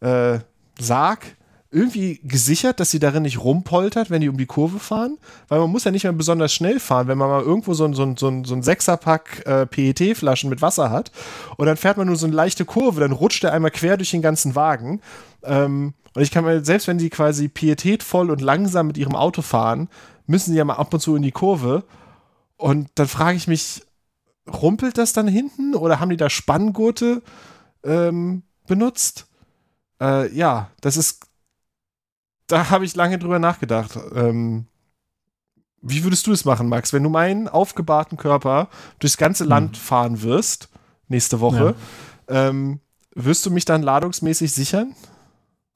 äh, 0.00 0.38
Sarg 0.78 1.36
irgendwie 1.76 2.20
gesichert, 2.22 2.80
dass 2.80 2.90
sie 2.90 2.98
darin 2.98 3.24
nicht 3.24 3.38
rumpoltert, 3.38 4.10
wenn 4.10 4.22
die 4.22 4.28
um 4.28 4.38
die 4.38 4.46
Kurve 4.46 4.78
fahren. 4.78 5.18
Weil 5.48 5.60
man 5.60 5.70
muss 5.70 5.84
ja 5.84 5.90
nicht 5.90 6.04
mehr 6.04 6.12
besonders 6.12 6.52
schnell 6.52 6.80
fahren, 6.80 7.06
wenn 7.06 7.18
man 7.18 7.28
mal 7.28 7.42
irgendwo 7.42 7.74
so 7.74 7.84
ein, 7.84 7.92
so 7.92 8.02
ein, 8.02 8.16
so 8.16 8.28
ein, 8.28 8.44
so 8.44 8.54
ein 8.54 8.62
Sechserpack 8.62 9.46
äh, 9.46 9.66
PET-Flaschen 9.66 10.48
mit 10.48 10.62
Wasser 10.62 10.90
hat 10.90 11.12
und 11.56 11.66
dann 11.66 11.76
fährt 11.76 11.98
man 11.98 12.06
nur 12.06 12.16
so 12.16 12.26
eine 12.26 12.34
leichte 12.34 12.64
Kurve, 12.64 13.00
dann 13.00 13.12
rutscht 13.12 13.44
er 13.44 13.52
einmal 13.52 13.70
quer 13.70 13.96
durch 13.98 14.10
den 14.10 14.22
ganzen 14.22 14.54
Wagen. 14.54 15.02
Ähm, 15.42 15.92
und 16.14 16.22
ich 16.22 16.30
kann 16.30 16.44
mir, 16.44 16.64
selbst 16.64 16.88
wenn 16.88 16.96
die 16.96 17.10
quasi 17.10 17.48
pietätvoll 17.48 18.30
und 18.30 18.40
langsam 18.40 18.86
mit 18.86 18.96
ihrem 18.96 19.14
Auto 19.14 19.42
fahren, 19.42 19.90
müssen 20.26 20.52
sie 20.52 20.56
ja 20.56 20.64
mal 20.64 20.74
ab 20.74 20.94
und 20.94 21.00
zu 21.00 21.14
in 21.14 21.22
die 21.22 21.30
Kurve. 21.30 21.84
Und 22.56 22.88
dann 22.94 23.06
frage 23.06 23.36
ich 23.36 23.48
mich, 23.48 23.82
rumpelt 24.50 24.96
das 24.96 25.12
dann 25.12 25.28
hinten 25.28 25.74
oder 25.74 26.00
haben 26.00 26.08
die 26.08 26.16
da 26.16 26.30
Spanngurte 26.30 27.22
ähm, 27.84 28.44
benutzt? 28.66 29.26
Äh, 30.00 30.34
ja, 30.34 30.70
das 30.80 30.96
ist. 30.96 31.25
Da 32.46 32.70
habe 32.70 32.84
ich 32.84 32.94
lange 32.94 33.18
drüber 33.18 33.38
nachgedacht. 33.38 33.98
Ähm, 34.14 34.66
wie 35.82 36.04
würdest 36.04 36.26
du 36.26 36.32
es 36.32 36.44
machen, 36.44 36.68
Max, 36.68 36.92
wenn 36.92 37.02
du 37.02 37.08
meinen 37.08 37.48
aufgebahrten 37.48 38.16
Körper 38.16 38.68
durchs 38.98 39.16
ganze 39.16 39.44
Land 39.44 39.76
fahren 39.76 40.22
wirst, 40.22 40.68
nächste 41.08 41.40
Woche? 41.40 41.74
Ähm, 42.28 42.80
wirst 43.14 43.46
du 43.46 43.50
mich 43.50 43.64
dann 43.64 43.82
ladungsmäßig 43.82 44.52
sichern? 44.52 44.94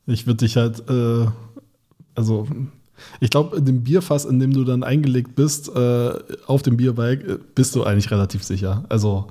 Ich 0.07 0.27
würde 0.27 0.45
dich 0.45 0.57
halt, 0.57 0.89
äh, 0.89 1.27
also 2.15 2.47
ich 3.21 3.31
glaube, 3.31 3.57
in 3.57 3.65
dem 3.65 3.83
Bierfass, 3.83 4.25
in 4.25 4.39
dem 4.39 4.53
du 4.53 4.65
dann 4.65 4.83
eingelegt 4.83 5.35
bist, 5.35 5.69
äh, 5.75 6.13
auf 6.47 6.63
dem 6.63 6.77
Bierbike, 6.77 7.27
äh, 7.27 7.39
bist 7.55 7.75
du 7.75 7.85
eigentlich 7.85 8.11
relativ 8.11 8.45
sicher. 8.45 8.85
Also, 8.89 9.29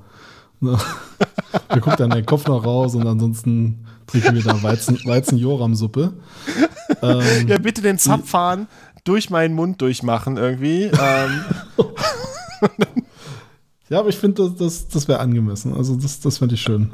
da 0.60 1.78
guckt 1.78 2.00
dann 2.00 2.10
dein 2.10 2.26
Kopf 2.26 2.46
noch 2.46 2.64
raus 2.64 2.94
und 2.94 3.06
ansonsten 3.06 3.86
trinken 4.06 4.34
wir 4.34 4.42
da 4.42 4.62
Weizen, 4.62 4.98
Weizen-Joram-Suppe. 5.04 6.12
Ähm, 7.02 7.48
Ja, 7.48 7.58
bitte 7.58 7.82
den 7.82 7.98
Zapfhahn 7.98 8.66
durch 9.04 9.30
meinen 9.30 9.54
Mund 9.54 9.80
durchmachen 9.80 10.36
irgendwie. 10.36 10.84
ähm, 10.84 11.44
ja, 13.88 14.00
aber 14.00 14.08
ich 14.08 14.16
finde, 14.18 14.42
das, 14.42 14.56
das, 14.56 14.88
das 14.88 15.08
wäre 15.08 15.20
angemessen. 15.20 15.74
Also, 15.74 15.96
das, 15.96 16.20
das 16.20 16.38
fände 16.38 16.54
ich 16.54 16.62
schön. 16.62 16.92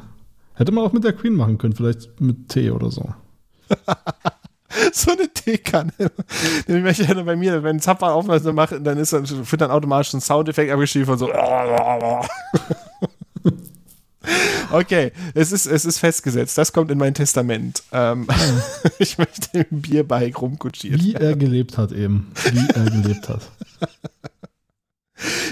Hätte 0.55 0.73
man 0.73 0.85
auch 0.85 0.93
mit 0.93 1.05
der 1.05 1.13
Queen 1.13 1.35
machen 1.35 1.59
können, 1.59 1.75
vielleicht 1.75 2.21
mit 2.21 2.49
Tee 2.49 2.71
oder 2.71 2.91
so. 2.91 3.13
so 4.93 5.11
eine 5.13 5.29
Teekanne. 5.29 5.93
Möchte 6.67 7.03
ich 7.03 7.09
ja 7.09 7.23
bei 7.23 7.37
mir, 7.37 7.63
wenn 7.63 7.77
ein 7.77 7.81
Zapfhahn 7.81 8.13
aufmerksam 8.13 8.55
macht, 8.55 8.75
dann 8.81 8.97
ist 8.99 9.13
dann, 9.13 9.29
wird 9.29 9.61
dann 9.61 9.71
automatisch 9.71 10.15
ein 10.15 10.21
Soundeffekt 10.21 10.73
abgeschrieben 10.73 11.07
von 11.07 11.19
so. 11.19 11.29
Okay, 14.73 15.13
es 15.35 15.53
ist, 15.53 15.67
es 15.67 15.85
ist 15.85 15.99
festgesetzt. 15.99 16.59
Das 16.59 16.73
kommt 16.73 16.91
in 16.91 16.99
mein 16.99 17.15
Testament. 17.15 17.83
Ähm, 17.93 18.27
ich 18.99 19.19
möchte 19.19 19.61
im 19.71 19.81
Bierbike 19.83 20.41
rumkutschieren. 20.41 21.01
Wie 21.01 21.15
er 21.15 21.37
gelebt 21.37 21.79
hat 21.79 21.93
eben. 21.93 22.33
Wie 22.51 22.69
er 22.75 22.91
gelebt 22.91 23.29
hat. 23.29 23.43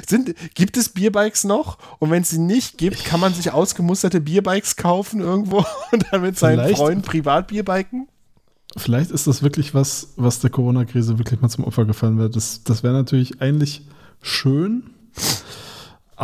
Sind, 0.07 0.35
gibt 0.55 0.77
es 0.77 0.89
Bierbikes 0.91 1.45
noch? 1.45 1.79
Und 1.99 2.11
wenn 2.11 2.23
es 2.23 2.31
sie 2.31 2.39
nicht 2.39 2.77
gibt, 2.77 3.05
kann 3.05 3.21
man 3.21 3.33
sich 3.33 3.53
ausgemusterte 3.53 4.21
Bierbikes 4.21 4.77
kaufen 4.77 5.21
irgendwo 5.21 5.59
und 5.93 6.05
dann 6.11 6.23
mit 6.23 6.39
seinen 6.39 6.59
Vielleicht- 6.61 6.79
Freunden 6.79 7.03
privat 7.03 7.47
Bierbiken? 7.49 8.09
Vielleicht 8.77 9.13
ist 9.13 9.29
das 9.29 9.43
wirklich 9.45 9.73
was, 9.73 10.15
was 10.17 10.41
der 10.41 10.51
Corona-Krise 10.51 11.19
wirklich 11.19 11.41
mal 11.41 11.49
zum 11.49 11.63
Opfer 11.63 11.85
gefallen 11.85 12.19
wird. 12.19 12.35
Das, 12.35 12.65
das 12.65 12.83
wäre 12.83 12.93
natürlich 12.93 13.41
eigentlich 13.41 13.87
schön. 14.21 14.91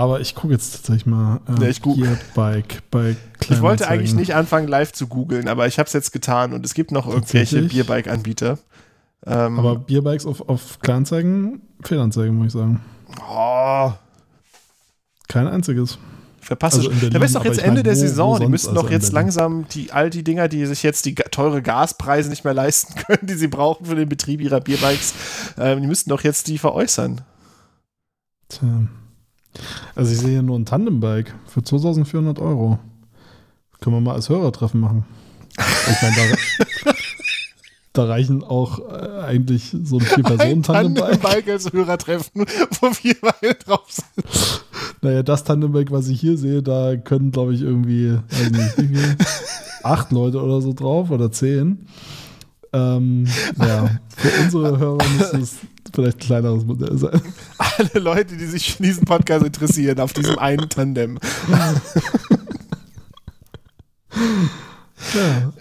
Aber 0.01 0.21
ich 0.21 0.35
gucke 0.35 0.55
jetzt 0.55 0.73
tatsächlich 0.73 1.05
mal 1.05 1.41
äh, 1.47 1.63
Ja, 1.63 1.69
ich 1.69 1.83
gu- 1.83 1.95
Bike 2.35 2.79
bei 2.91 3.17
Ich 3.51 3.61
wollte 3.61 3.87
eigentlich 3.87 4.15
nicht 4.15 4.35
anfangen, 4.35 4.67
live 4.67 4.93
zu 4.93 5.07
googeln, 5.09 5.47
aber 5.47 5.67
ich 5.67 5.79
habe 5.79 5.87
es 5.89 5.93
jetzt 5.93 6.11
getan 6.13 6.55
und 6.55 6.65
es 6.65 6.73
gibt 6.73 6.91
noch 6.91 7.07
irgendwelche? 7.07 7.63
Bierbike-Anbieter. 7.63 8.59
Ähm, 9.27 9.59
Aber 9.59 9.77
Bierbikes 9.77 10.25
auf, 10.25 10.49
auf 10.49 10.79
Kleinanzeigen, 10.81 11.61
Fehlanzeigen, 11.85 12.35
muss 12.35 12.47
ich 12.47 12.53
sagen. 12.55 12.81
oh, 13.29 13.93
Kein 15.29 15.47
einziges. 15.47 15.99
verpasst 16.41 16.79
Also 16.79 16.89
Berlin, 16.89 17.11
Da 17.11 17.23
ist 17.23 17.35
doch 17.35 17.45
jetzt 17.45 17.59
Ende 17.59 17.75
mein, 17.81 17.85
der 17.85 17.97
Saison. 17.97 18.41
Die 18.41 18.47
müssten 18.49 18.71
also 18.71 18.81
doch 18.81 18.89
in 18.89 18.95
jetzt 18.95 19.13
langsam 19.13 19.67
die, 19.69 19.93
all 19.93 20.09
die 20.09 20.25
Dinger, 20.25 20.49
die 20.49 20.65
sich 20.65 20.83
jetzt 20.83 21.05
die 21.05 21.15
teure 21.15 21.61
Gaspreise 21.61 22.31
nicht 22.31 22.45
mehr 22.45 22.55
leisten 22.55 22.95
können, 23.07 23.27
die 23.27 23.35
sie 23.35 23.49
brauchen 23.49 23.85
für 23.85 23.97
den 23.97 24.09
Betrieb 24.09 24.41
ihrer 24.41 24.61
Bierbikes, 24.63 25.13
ähm, 25.59 25.83
die 25.83 25.87
müssten 25.89 26.09
doch 26.09 26.23
jetzt 26.25 26.47
die 26.49 26.57
veräußern. 26.57 27.21
Tja. 28.49 28.85
Also 29.95 30.13
ich 30.13 30.19
sehe 30.19 30.31
hier 30.31 30.43
nur 30.43 30.59
ein 30.59 30.65
Tandembike 30.65 31.33
für 31.47 31.63
2400 31.63 32.39
Euro. 32.39 32.79
Können 33.81 33.97
wir 33.97 34.01
mal 34.01 34.15
als 34.15 34.29
Hörertreffen 34.29 34.81
machen. 34.81 35.05
Ich 35.59 36.03
meine, 36.03 36.17
da, 36.85 36.93
da 37.93 38.05
reichen 38.05 38.45
auch 38.45 38.79
äh, 38.79 39.23
eigentlich 39.23 39.75
so 39.83 39.99
ein 39.99 40.03
Ein 40.03 40.07
Vier-Personen-Tandem-Bike. 40.07 41.23
Tandem-Bike 41.23 41.49
als 41.49 41.73
Hörertreffen, 41.73 42.45
wo 42.81 42.91
wir 43.03 43.17
beide 43.21 43.55
drauf 43.55 43.87
sind. 43.89 44.63
Naja, 45.03 45.23
das 45.23 45.45
Tandem-Bike, 45.45 45.91
was 45.91 46.09
ich 46.09 46.21
hier 46.21 46.37
sehe, 46.37 46.63
da 46.63 46.97
können, 46.97 47.33
glaube 47.33 47.55
ich, 47.55 47.63
irgendwie, 47.63 48.19
weiß 48.29 48.51
nicht, 48.79 49.17
acht 49.83 50.13
Leute 50.13 50.43
oder 50.43 50.61
so 50.61 50.73
drauf 50.73 51.11
oder 51.11 51.33
zehn. 51.33 51.87
Ähm, 52.73 53.27
ja, 53.59 53.91
für 54.17 54.43
unsere 54.45 54.79
Hörer 54.79 55.05
müsste 55.19 55.39
es 55.39 55.57
vielleicht 55.95 56.19
ein 56.19 56.21
kleineres 56.21 56.65
Modell 56.65 56.97
sein. 56.99 57.21
Alle 57.59 58.01
Leute, 58.03 58.37
die 58.37 58.47
sich 58.47 58.75
für 58.77 58.83
diesen 58.83 59.05
Podcast 59.05 59.45
interessieren, 59.45 59.99
auf 60.01 60.13
diesem 60.13 60.39
einen 60.39 60.69
Tandem. 60.69 61.19
Ja, 65.15 65.53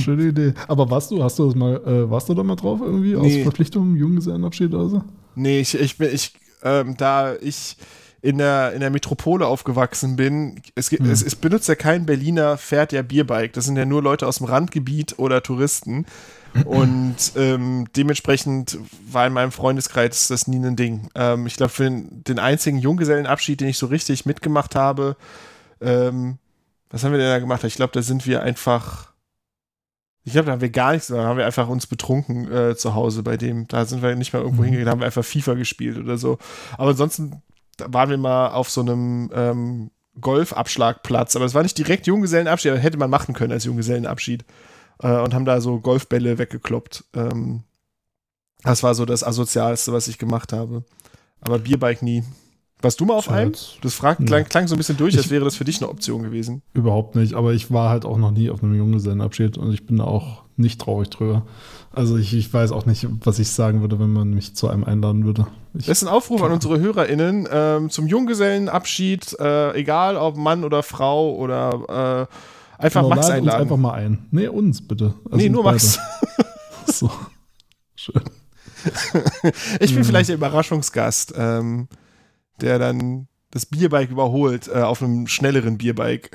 schöne 0.00 0.24
Idee. 0.28 0.54
Aber 0.68 0.88
warst 0.90 1.10
du, 1.10 1.22
hast 1.22 1.38
du 1.38 1.46
das 1.46 1.54
mal, 1.54 1.76
äh, 1.84 2.10
warst 2.10 2.28
du 2.28 2.34
da 2.34 2.42
mal 2.42 2.56
drauf 2.56 2.80
irgendwie? 2.82 3.16
Aus 3.16 3.24
Nee. 3.24 3.42
Verpflichtung, 3.42 3.96
Junggesellenabschied 3.96 4.72
oder 4.74 4.88
so? 4.88 5.04
Nee, 5.34 5.60
ich, 5.60 5.74
ich 5.78 5.98
bin, 5.98 6.10
ich, 6.14 6.34
ähm, 6.62 6.96
da 6.96 7.34
ich 7.36 7.76
in 8.22 8.38
der, 8.38 8.72
in 8.72 8.80
der 8.80 8.90
Metropole 8.90 9.46
aufgewachsen 9.46 10.16
bin, 10.16 10.60
es, 10.74 10.88
gibt- 10.90 11.06
es, 11.06 11.22
es 11.22 11.36
benutzt 11.36 11.68
ja 11.68 11.74
kein 11.74 12.06
Berliner, 12.06 12.56
fährt 12.56 12.92
ja 12.92 13.02
Bierbike. 13.02 13.52
Das 13.52 13.66
sind 13.66 13.76
ja 13.76 13.84
nur 13.84 14.02
Leute 14.02 14.26
aus 14.26 14.38
dem 14.38 14.46
Randgebiet 14.46 15.18
oder 15.18 15.42
Touristen. 15.42 16.06
Und 16.64 17.16
ähm, 17.36 17.86
dementsprechend 17.96 18.78
war 19.10 19.26
in 19.26 19.32
meinem 19.32 19.52
Freundeskreis 19.52 20.28
das 20.28 20.46
nie 20.46 20.64
ein 20.64 20.76
Ding. 20.76 21.08
Ähm, 21.14 21.46
ich 21.46 21.56
glaube, 21.56 21.70
für 21.70 21.84
den, 21.84 22.24
den 22.24 22.38
einzigen 22.38 22.78
Junggesellenabschied, 22.78 23.60
den 23.60 23.68
ich 23.68 23.78
so 23.78 23.86
richtig 23.86 24.26
mitgemacht 24.26 24.74
habe, 24.74 25.16
ähm, 25.80 26.38
was 26.90 27.04
haben 27.04 27.12
wir 27.12 27.18
denn 27.18 27.28
da 27.28 27.38
gemacht? 27.38 27.64
Ich 27.64 27.74
glaube, 27.74 27.92
da 27.92 28.02
sind 28.02 28.26
wir 28.26 28.42
einfach. 28.42 29.12
Ich 30.24 30.32
glaube, 30.32 30.46
da 30.46 30.52
haben 30.52 30.60
wir 30.60 30.70
gar 30.70 30.92
nichts, 30.92 31.06
da 31.06 31.22
haben 31.24 31.36
wir 31.38 31.46
einfach 31.46 31.68
uns 31.68 31.86
betrunken 31.86 32.50
äh, 32.50 32.76
zu 32.76 32.94
Hause 32.94 33.22
bei 33.22 33.36
dem. 33.36 33.68
Da 33.68 33.84
sind 33.84 34.02
wir 34.02 34.16
nicht 34.16 34.32
mal 34.32 34.42
irgendwo 34.42 34.64
hingegangen, 34.64 34.86
da 34.86 34.90
haben 34.92 35.00
wir 35.00 35.06
einfach 35.06 35.24
FIFA 35.24 35.54
gespielt 35.54 35.98
oder 35.98 36.18
so. 36.18 36.38
Aber 36.78 36.90
ansonsten 36.90 37.42
waren 37.78 38.10
wir 38.10 38.18
mal 38.18 38.48
auf 38.48 38.68
so 38.68 38.80
einem 38.80 39.30
ähm, 39.32 39.90
Golfabschlagplatz, 40.20 41.36
aber 41.36 41.44
es 41.44 41.54
war 41.54 41.62
nicht 41.62 41.78
direkt 41.78 42.08
Junggesellenabschied, 42.08 42.72
aber 42.72 42.80
hätte 42.80 42.96
man 42.96 43.10
machen 43.10 43.34
können 43.34 43.52
als 43.52 43.64
Junggesellenabschied. 43.64 44.44
Äh, 45.02 45.20
und 45.20 45.34
haben 45.34 45.44
da 45.44 45.60
so 45.60 45.78
Golfbälle 45.80 46.38
weggekloppt. 46.38 47.04
Ähm, 47.14 47.62
das 48.62 48.82
war 48.82 48.94
so 48.94 49.04
das 49.04 49.22
Asozialste, 49.24 49.92
was 49.92 50.08
ich 50.08 50.18
gemacht 50.18 50.52
habe. 50.52 50.84
Aber 51.40 51.58
Bierbike 51.58 52.02
nie. 52.02 52.24
Warst 52.82 53.00
du 53.00 53.06
mal 53.06 53.14
auf 53.14 53.30
einem? 53.30 53.52
Das 53.80 53.94
frag, 53.94 54.20
Nee. 54.20 54.26
klang, 54.26 54.44
klang 54.44 54.68
so 54.68 54.74
ein 54.74 54.78
bisschen 54.78 54.98
durch, 54.98 55.16
als 55.16 55.30
wäre 55.30 55.44
das 55.44 55.56
für 55.56 55.64
dich 55.64 55.78
eine 55.80 55.88
Option 55.88 56.22
gewesen. 56.22 56.62
Überhaupt 56.74 57.16
nicht, 57.16 57.32
aber 57.32 57.54
ich 57.54 57.70
war 57.72 57.88
halt 57.88 58.04
auch 58.04 58.18
noch 58.18 58.32
nie 58.32 58.50
auf 58.50 58.62
einem 58.62 58.74
Junggesellenabschied 58.74 59.56
und 59.56 59.72
ich 59.72 59.86
bin 59.86 59.96
da 59.96 60.04
auch 60.04 60.42
nicht 60.56 60.80
traurig 60.80 61.08
drüber. 61.08 61.46
Also 61.92 62.18
ich, 62.18 62.34
ich 62.34 62.52
weiß 62.52 62.72
auch 62.72 62.84
nicht, 62.84 63.06
was 63.24 63.38
ich 63.38 63.48
sagen 63.50 63.80
würde, 63.80 63.98
wenn 63.98 64.12
man 64.12 64.30
mich 64.30 64.54
zu 64.56 64.68
einem 64.68 64.84
einladen 64.84 65.24
würde. 65.24 65.46
Ich, 65.72 65.86
Das 65.86 66.02
ist 66.02 66.06
ein 66.08 66.12
Aufruf 66.12 66.42
an 66.42 66.52
unsere 66.52 66.78
HörerInnen 66.78 67.48
ähm, 67.50 67.88
zum 67.90 68.06
Junggesellenabschied, 68.08 69.38
äh, 69.40 69.72
egal 69.74 70.16
ob 70.16 70.36
Mann 70.36 70.62
oder 70.62 70.82
Frau 70.82 71.34
oder 71.34 72.28
äh, 72.30 72.34
einfach 72.78 73.02
Genau, 73.02 73.14
Max 73.14 73.28
lad 73.28 73.38
uns 73.38 73.48
einladen. 73.48 73.62
einfach 73.62 73.76
mal 73.76 73.92
ein. 73.92 74.26
Nee, 74.30 74.48
uns 74.48 74.86
bitte. 74.86 75.14
Also 75.26 75.36
nee, 75.36 75.48
nur. 75.48 75.64
Max. 75.64 75.98
So. 76.86 77.10
Schön. 77.96 78.22
Ich 79.80 79.92
bin 79.92 80.04
vielleicht 80.04 80.28
der 80.28 80.36
Überraschungsgast, 80.36 81.34
ähm, 81.36 81.88
der 82.60 82.78
dann 82.78 83.26
das 83.50 83.66
Bierbike 83.66 84.10
überholt 84.10 84.68
äh, 84.68 84.82
auf 84.82 85.02
einem 85.02 85.26
schnelleren 85.26 85.76
Bierbike. 85.78 86.30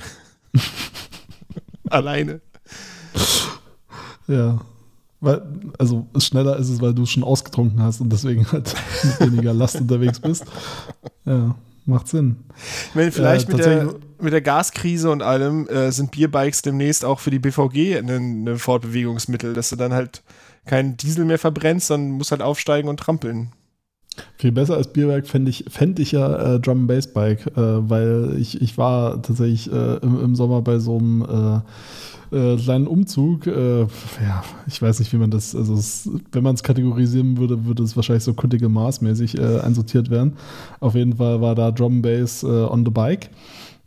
Alleine. 1.89 2.41
Ja. 4.27 4.59
Weil, 5.21 5.41
also 5.77 6.07
schneller 6.17 6.57
ist 6.57 6.69
es, 6.69 6.81
weil 6.81 6.93
du 6.93 7.03
es 7.03 7.11
schon 7.11 7.23
ausgetrunken 7.23 7.81
hast 7.81 8.01
und 8.01 8.09
deswegen 8.09 8.51
halt 8.51 8.73
mit 9.03 9.19
weniger 9.31 9.53
Last 9.53 9.79
unterwegs 9.79 10.19
bist. 10.19 10.45
Ja, 11.25 11.55
macht 11.85 12.07
Sinn. 12.07 12.37
Wenn 12.93 13.11
vielleicht 13.11 13.49
Äh, 13.49 13.55
mit, 13.55 13.65
der, 13.65 13.95
mit 14.19 14.33
der 14.33 14.41
Gaskrise 14.41 15.09
und 15.09 15.21
allem 15.21 15.67
äh, 15.67 15.91
sind 15.91 16.11
Bierbikes 16.11 16.61
demnächst 16.61 17.05
auch 17.05 17.19
für 17.19 17.31
die 17.31 17.39
BVG 17.39 17.97
ein, 17.97 18.47
ein 18.47 18.57
Fortbewegungsmittel, 18.57 19.53
dass 19.53 19.69
du 19.69 19.75
dann 19.75 19.93
halt 19.93 20.23
keinen 20.65 20.97
Diesel 20.97 21.25
mehr 21.25 21.39
verbrennst, 21.39 21.87
sondern 21.87 22.11
musst 22.11 22.31
halt 22.31 22.41
aufsteigen 22.41 22.87
und 22.87 22.99
trampeln. 22.99 23.51
Viel 24.37 24.51
besser 24.51 24.75
als 24.75 24.91
Bierwerk 24.91 25.27
fände 25.27 25.49
ich, 25.49 25.65
fänd 25.69 25.99
ich 25.99 26.11
ja 26.11 26.55
äh, 26.55 26.59
Drum 26.59 26.87
Bass 26.87 27.07
Bike, 27.07 27.47
äh, 27.55 27.89
weil 27.89 28.35
ich, 28.37 28.61
ich 28.61 28.77
war 28.77 29.21
tatsächlich 29.21 29.71
äh, 29.71 29.97
im, 29.97 30.21
im 30.21 30.35
Sommer 30.35 30.61
bei 30.61 30.79
so 30.79 30.97
einem 30.97 31.21
äh, 31.21 32.35
äh, 32.35 32.57
kleinen 32.57 32.87
Umzug. 32.87 33.47
Äh, 33.47 33.81
ja, 33.81 34.43
ich 34.67 34.81
weiß 34.81 34.99
nicht, 34.99 35.13
wie 35.13 35.17
man 35.17 35.31
das, 35.31 35.55
also 35.55 35.75
es, 35.75 36.09
wenn 36.31 36.43
man 36.43 36.55
es 36.55 36.63
kategorisieren 36.63 37.37
würde, 37.37 37.65
würde 37.65 37.83
es 37.83 37.95
wahrscheinlich 37.95 38.23
so 38.23 38.33
Critical 38.33 38.69
Mass 38.69 39.01
mäßig 39.01 39.37
äh, 39.37 39.59
einsortiert 39.59 40.09
werden. 40.09 40.33
Auf 40.79 40.95
jeden 40.95 41.15
Fall 41.15 41.39
war 41.41 41.55
da 41.55 41.71
Drum 41.71 42.01
Bass 42.01 42.43
on 42.43 42.85
the 42.85 42.91
Bike, 42.91 43.29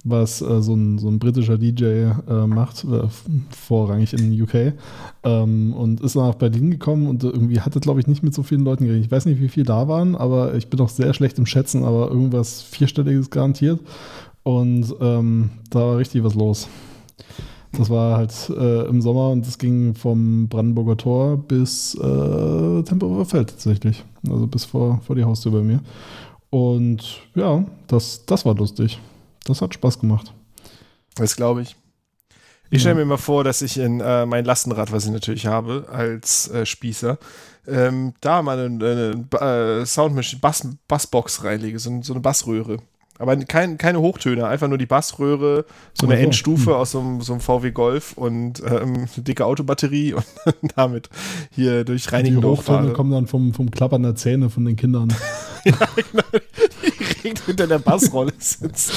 was 0.05 0.43
äh, 0.43 0.62
so, 0.62 0.74
ein, 0.74 0.98
so 0.98 1.09
ein 1.09 1.18
britischer 1.18 1.56
DJ 1.56 1.85
äh, 1.85 2.47
macht, 2.47 2.85
äh, 2.85 3.09
vorrangig 3.51 4.12
in 4.12 4.40
UK. 4.40 4.74
Ähm, 5.22 5.72
und 5.72 6.01
ist 6.02 6.14
dann 6.14 6.26
nach 6.26 6.35
Berlin 6.35 6.70
gekommen 6.70 7.06
und 7.06 7.24
irgendwie 7.24 7.60
hatte, 7.60 7.81
glaube 7.81 8.01
ich, 8.01 8.06
nicht 8.06 8.22
mit 8.22 8.35
so 8.35 8.43
vielen 8.43 8.64
Leuten 8.64 8.85
geredet. 8.85 9.06
Ich 9.06 9.10
weiß 9.10 9.24
nicht, 9.24 9.40
wie 9.40 9.48
viele 9.48 9.66
da 9.66 9.89
waren, 9.89 10.14
aber 10.14 10.55
ich 10.55 10.68
bin 10.68 10.81
auch 10.81 10.90
sehr 10.90 11.14
schlecht 11.14 11.39
im 11.39 11.47
Schätzen, 11.47 11.85
aber 11.85 12.10
irgendwas 12.10 12.60
Vierstelliges 12.60 13.31
garantiert. 13.31 13.81
Und 14.43 14.94
ähm, 15.01 15.51
da 15.70 15.81
war 15.81 15.97
richtig 15.97 16.22
was 16.22 16.35
los. 16.35 16.68
Das 17.72 17.90
war 17.90 18.18
halt 18.18 18.51
äh, 18.51 18.86
im 18.86 19.01
Sommer 19.01 19.31
und 19.31 19.47
das 19.47 19.59
ging 19.59 19.94
vom 19.94 20.48
Brandenburger 20.48 20.97
Tor 20.97 21.36
bis 21.39 21.94
äh, 21.94 22.82
Tempelhofer 22.82 23.24
Feld 23.24 23.51
tatsächlich. 23.51 24.05
Also 24.28 24.47
bis 24.47 24.66
vor, 24.66 25.01
vor 25.05 25.16
die 25.16 25.24
Haustür 25.24 25.51
bei 25.52 25.62
mir. 25.62 25.81
Und 26.51 27.20
ja, 27.35 27.64
das, 27.89 28.24
das 28.26 28.44
war 28.44 28.55
lustig. 28.55 29.01
Das 29.44 29.60
hat 29.60 29.74
Spaß 29.74 29.98
gemacht. 29.98 30.32
Das 31.16 31.36
glaube 31.36 31.62
ich. 31.62 31.76
Ich 32.70 32.80
stelle 32.80 32.96
mir 32.96 33.04
mal 33.04 33.18
vor, 33.18 33.44
dass 33.44 33.62
ich 33.62 33.78
in 33.78 34.00
äh, 34.00 34.26
mein 34.26 34.44
Lastenrad, 34.44 34.90
was 34.90 35.04
ich 35.04 35.12
natürlich 35.12 35.46
habe, 35.46 35.86
als 35.92 36.48
äh, 36.48 36.66
Spießer, 36.66 37.18
ähm, 37.68 38.14
da 38.20 38.42
mal 38.42 38.58
eine, 38.58 39.24
eine 39.30 39.80
äh, 39.80 39.86
Soundmaschine, 39.86 40.40
Bass, 40.40 40.66
Bassbox 40.88 41.44
reinlege, 41.44 41.78
so, 41.78 42.02
so 42.02 42.14
eine 42.14 42.20
Bassröhre. 42.20 42.78
Aber 43.16 43.36
kein, 43.36 43.78
keine 43.78 44.00
Hochtöne, 44.00 44.48
einfach 44.48 44.66
nur 44.66 44.76
die 44.76 44.86
Bassröhre, 44.86 45.66
so 45.92 46.06
eine 46.06 46.18
Endstufe 46.18 46.70
hm. 46.70 46.76
aus 46.76 46.90
so 46.90 47.00
einem, 47.00 47.20
so 47.20 47.34
einem 47.34 47.40
VW 47.40 47.70
Golf 47.70 48.14
und 48.14 48.60
ähm, 48.60 49.06
eine 49.14 49.24
dicke 49.24 49.46
Autobatterie 49.46 50.14
und 50.14 50.26
damit 50.76 51.10
hier 51.52 51.84
durch 51.84 52.04
Die 52.04 52.08
Reinigendorf 52.10 52.66
Hochtöne 52.68 52.92
kommen 52.92 53.12
dann 53.12 53.28
vom, 53.28 53.54
vom 53.54 53.70
Klappern 53.70 54.02
der 54.02 54.16
Zähne 54.16 54.50
von 54.50 54.64
den 54.64 54.74
Kindern. 54.74 55.14
direkt 57.24 57.40
hinter 57.46 57.66
der 57.66 57.78
Bassrolle 57.78 58.32
sitzen. 58.38 58.92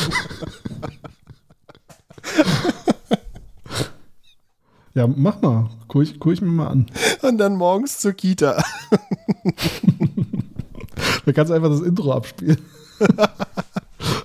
Ja, 4.94 5.08
mach 5.08 5.42
mal. 5.42 5.70
Guck 5.88 6.04
ich, 6.04 6.20
guck 6.20 6.34
ich 6.34 6.42
mir 6.42 6.48
mal 6.50 6.68
an. 6.68 6.88
Und 7.22 7.38
dann 7.38 7.56
morgens 7.56 8.00
zur 8.00 8.14
Kita. 8.14 8.62
Da 11.26 11.32
kannst 11.34 11.52
du 11.52 11.54
einfach 11.56 11.70
das 11.70 11.82
Intro 11.82 12.12
abspielen. 12.14 12.58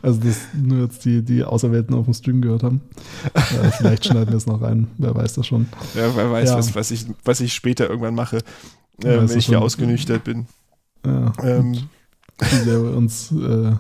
Also 0.03 0.21
das 0.21 0.37
nur 0.55 0.85
jetzt 0.85 1.05
die, 1.05 1.23
die 1.23 1.45
Auserwählten 1.45 1.95
auf 1.95 2.07
dem 2.07 2.15
Stream 2.15 2.41
gehört 2.41 2.63
haben. 2.63 2.81
Äh, 3.35 3.71
vielleicht 3.77 4.05
schneiden 4.07 4.31
wir 4.31 4.37
es 4.37 4.47
noch 4.47 4.63
rein, 4.63 4.89
wer 4.99 5.15
weiß 5.15 5.35
das 5.35 5.47
schon. 5.47 5.69
Ja, 5.95 6.15
wer 6.17 6.31
weiß, 6.31 6.51
Ja. 6.51 6.57
Was, 6.57 6.75
was, 6.75 6.91
ich, 6.91 7.07
was 7.25 7.41
ich 7.41 7.53
später 7.53 7.89
irgendwann 7.89 8.15
mache, 8.15 8.39
äh, 8.39 8.43
wenn 9.05 9.39
ich 9.39 9.47
schon. 9.47 9.57
ausgenüchtert 9.57 10.25
bin. 10.25 10.47
Ja, 11.05 11.33
Ähm, 11.43 11.89
und 12.41 12.95
uns 12.97 13.31
äh, 13.33 13.73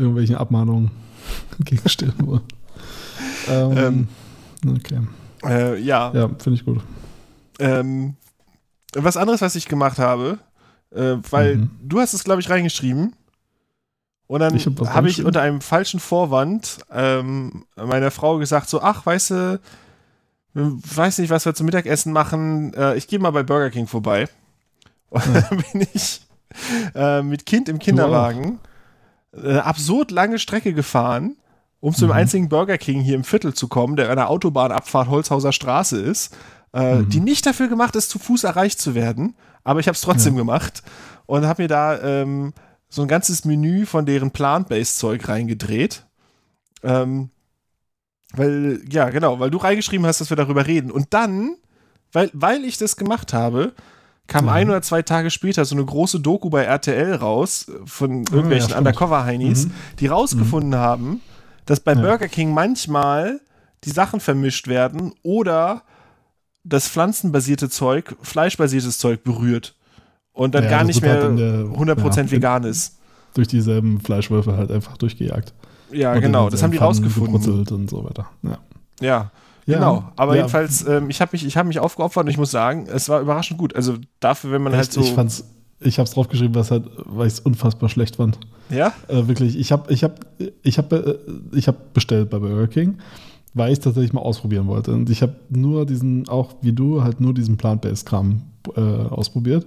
irgendwelchen 0.00 0.36
Abmahnungen 0.36 0.90
entgegenstellen 1.58 2.14
wollen. 2.26 2.42
Ähm, 3.48 4.08
okay. 4.66 5.00
äh, 5.44 5.78
ja, 5.80 6.12
Ja, 6.14 6.28
finde 6.28 6.54
ich 6.58 6.64
gut. 6.64 6.80
Ähm, 7.58 8.14
was 8.94 9.16
anderes, 9.16 9.40
was 9.40 9.54
ich 9.54 9.66
gemacht 9.66 9.98
habe, 9.98 10.38
äh, 10.94 11.16
weil 11.30 11.56
Mhm. 11.56 11.70
du 11.82 12.00
hast 12.00 12.14
es, 12.14 12.24
glaube 12.24 12.40
ich, 12.40 12.50
reingeschrieben. 12.50 13.14
Und 14.26 14.40
dann 14.40 14.54
Ich 14.54 14.66
hab 14.66 14.94
habe 14.94 15.08
ich 15.08 15.24
unter 15.24 15.42
einem 15.42 15.60
falschen 15.60 15.98
Vorwand 16.00 16.78
ähm, 16.92 17.64
meiner 17.76 18.10
Frau 18.12 18.38
gesagt, 18.38 18.68
so, 18.68 18.80
ach, 18.80 19.04
weißt 19.04 19.30
du, 19.30 19.60
weiß 20.54 21.18
nicht, 21.18 21.30
was 21.30 21.46
wir 21.46 21.54
zum 21.54 21.66
Mittagessen 21.66 22.12
machen, 22.12 22.72
äh, 22.74 22.96
ich 22.96 23.06
gehe 23.08 23.18
mal 23.18 23.30
bei 23.30 23.42
Burger 23.42 23.70
King 23.70 23.86
vorbei. 23.88 24.28
Und 25.10 25.22
dann 25.34 25.62
bin 25.72 25.86
ich 25.92 26.20
äh, 26.94 27.22
mit 27.22 27.44
Kind 27.46 27.68
im 27.68 27.78
Kinderwagen 27.80 28.60
eine 29.32 29.64
absurd 29.64 30.10
lange 30.10 30.38
Strecke 30.38 30.72
gefahren, 30.74 31.36
um 31.80 31.94
zu 31.94 32.00
dem 32.06 32.08
Mhm. 32.08 32.12
einzigen 32.16 32.48
Burger 32.48 32.78
King 32.78 33.00
hier 33.00 33.14
im 33.14 33.24
Viertel 33.24 33.54
zu 33.54 33.68
kommen, 33.68 33.96
der 33.96 34.10
an 34.10 34.16
der 34.16 34.28
Autobahnabfahrt 34.30 35.08
Holzhauser 35.08 35.52
Straße 35.52 36.00
ist, 36.00 36.36
äh, 36.72 36.96
Mhm. 36.96 37.08
die 37.08 37.20
nicht 37.20 37.46
dafür 37.46 37.68
gemacht 37.68 37.96
ist, 37.96 38.10
zu 38.10 38.18
Fuß 38.18 38.44
erreicht 38.44 38.80
zu 38.80 38.94
werden. 38.94 39.34
Aber 39.64 39.80
ich 39.80 39.86
habe 39.88 39.94
es 39.94 40.00
trotzdem 40.02 40.36
gemacht 40.36 40.82
und 41.26 41.46
habe 41.46 41.62
mir 41.62 41.68
da 41.68 42.00
ähm, 42.02 42.52
so 42.88 43.02
ein 43.02 43.08
ganzes 43.08 43.44
Menü 43.44 43.86
von 43.86 44.04
deren 44.06 44.30
Plant-Based-Zeug 44.30 45.28
reingedreht. 45.28 46.04
Ähm, 46.82 47.30
weil, 48.32 48.80
ja, 48.90 49.10
genau, 49.10 49.40
weil 49.40 49.50
du 49.50 49.58
reingeschrieben 49.58 50.06
hast, 50.06 50.20
dass 50.20 50.30
wir 50.30 50.36
darüber 50.36 50.66
reden. 50.66 50.90
Und 50.90 51.12
dann 51.14 51.56
weil, 52.12 52.30
weil 52.32 52.64
ich 52.64 52.76
das 52.76 52.96
gemacht 52.96 53.32
habe, 53.32 53.72
kam 54.30 54.46
Ja. 54.46 54.52
ein 54.52 54.70
oder 54.70 54.80
zwei 54.80 55.02
Tage 55.02 55.28
später 55.30 55.64
so 55.66 55.74
eine 55.74 55.84
große 55.84 56.20
Doku 56.20 56.48
bei 56.48 56.62
RTL 56.62 57.14
raus 57.16 57.68
äh, 57.68 57.72
von 57.86 58.24
ja, 58.24 58.32
irgendwelchen 58.32 58.70
stimmt. 58.70 58.78
Undercover-Heinis, 58.78 59.66
Mhm. 59.66 59.72
die 59.98 60.06
rausgefunden 60.06 60.76
haben, 60.76 61.20
dass 61.66 61.80
bei 61.80 61.92
Ja. 61.92 62.00
Burger 62.00 62.28
King 62.28 62.54
manchmal 62.54 63.40
die 63.84 63.90
Sachen 63.90 64.20
vermischt 64.20 64.68
werden 64.68 65.12
oder 65.22 65.82
das 66.64 66.88
pflanzenbasierte 66.88 67.68
Zeug 67.70 68.14
fleischbasiertes 68.22 68.98
Zeug 68.98 69.24
berührt 69.24 69.74
und 70.32 70.54
dann 70.54 70.64
Ja, 70.64 70.70
gar 70.70 70.84
nicht 70.84 71.02
wird 71.02 71.12
mehr 71.12 71.22
halt 71.30 71.38
der- 71.38 71.78
100% 71.78 72.30
ja, 72.30 72.36
vegan 72.36 72.64
ist. 72.64 72.98
Durch 73.34 73.48
dieselben 73.48 74.00
Fleischwürfe 74.00 74.56
halt 74.56 74.70
einfach 74.70 74.96
durchgejagt. 74.96 75.54
Ja, 75.92 76.12
Und 76.12 76.20
genau, 76.20 76.50
das 76.50 76.62
haben 76.62 76.70
die 76.72 76.78
rausgefunden. 76.78 77.34
und 77.72 77.90
so 77.90 78.04
weiter. 78.04 78.28
Ja. 78.42 78.58
Ja, 79.00 79.30
Ja, 79.70 79.78
genau. 79.78 80.04
Aber 80.16 80.34
ja. 80.34 80.38
jedenfalls, 80.42 80.86
ähm, 80.86 81.10
ich 81.10 81.20
habe 81.20 81.30
mich, 81.32 81.46
ich 81.46 81.56
hab 81.56 81.66
mich 81.66 81.78
aufgeopfert 81.78 82.24
und 82.24 82.30
ich 82.30 82.38
muss 82.38 82.50
sagen, 82.50 82.86
es 82.92 83.08
war 83.08 83.20
überraschend 83.20 83.58
gut. 83.58 83.74
Also 83.74 83.96
dafür, 84.20 84.52
wenn 84.52 84.62
man 84.62 84.72
halt 84.72 84.84
Echt, 84.84 84.92
so. 84.92 85.00
ich 85.00 85.12
fand's, 85.12 85.44
ich 85.80 85.98
hab's 85.98 86.12
draufgeschrieben, 86.12 86.54
was 86.54 86.70
halt, 86.70 86.84
weil 87.06 87.26
ich 87.26 87.34
es 87.34 87.40
unfassbar 87.40 87.88
schlecht 87.88 88.16
fand. 88.16 88.38
ja? 88.68 88.92
Äh, 89.08 89.28
wirklich, 89.28 89.58
ich 89.58 89.72
habe 89.72 89.92
ich 89.92 90.04
hab, 90.04 90.20
ich 90.62 90.78
hab, 90.78 90.92
äh, 90.92 91.18
ich 91.52 91.68
hab 91.68 91.94
bestellt 91.94 92.30
bei 92.30 92.38
Burger 92.38 92.68
King, 92.68 92.98
weil 93.54 93.72
ich 93.72 93.78
es 93.78 93.84
tatsächlich 93.84 94.12
mal 94.12 94.22
ausprobieren 94.22 94.66
wollte. 94.66 94.92
Und 94.92 95.10
ich 95.10 95.22
habe 95.22 95.36
nur 95.48 95.86
diesen, 95.86 96.28
auch 96.28 96.54
wie 96.62 96.72
du, 96.72 97.02
halt 97.02 97.20
nur 97.20 97.34
diesen 97.34 97.56
Plant-Based-Kram 97.56 98.42
äh, 98.76 98.80
ausprobiert. 98.80 99.66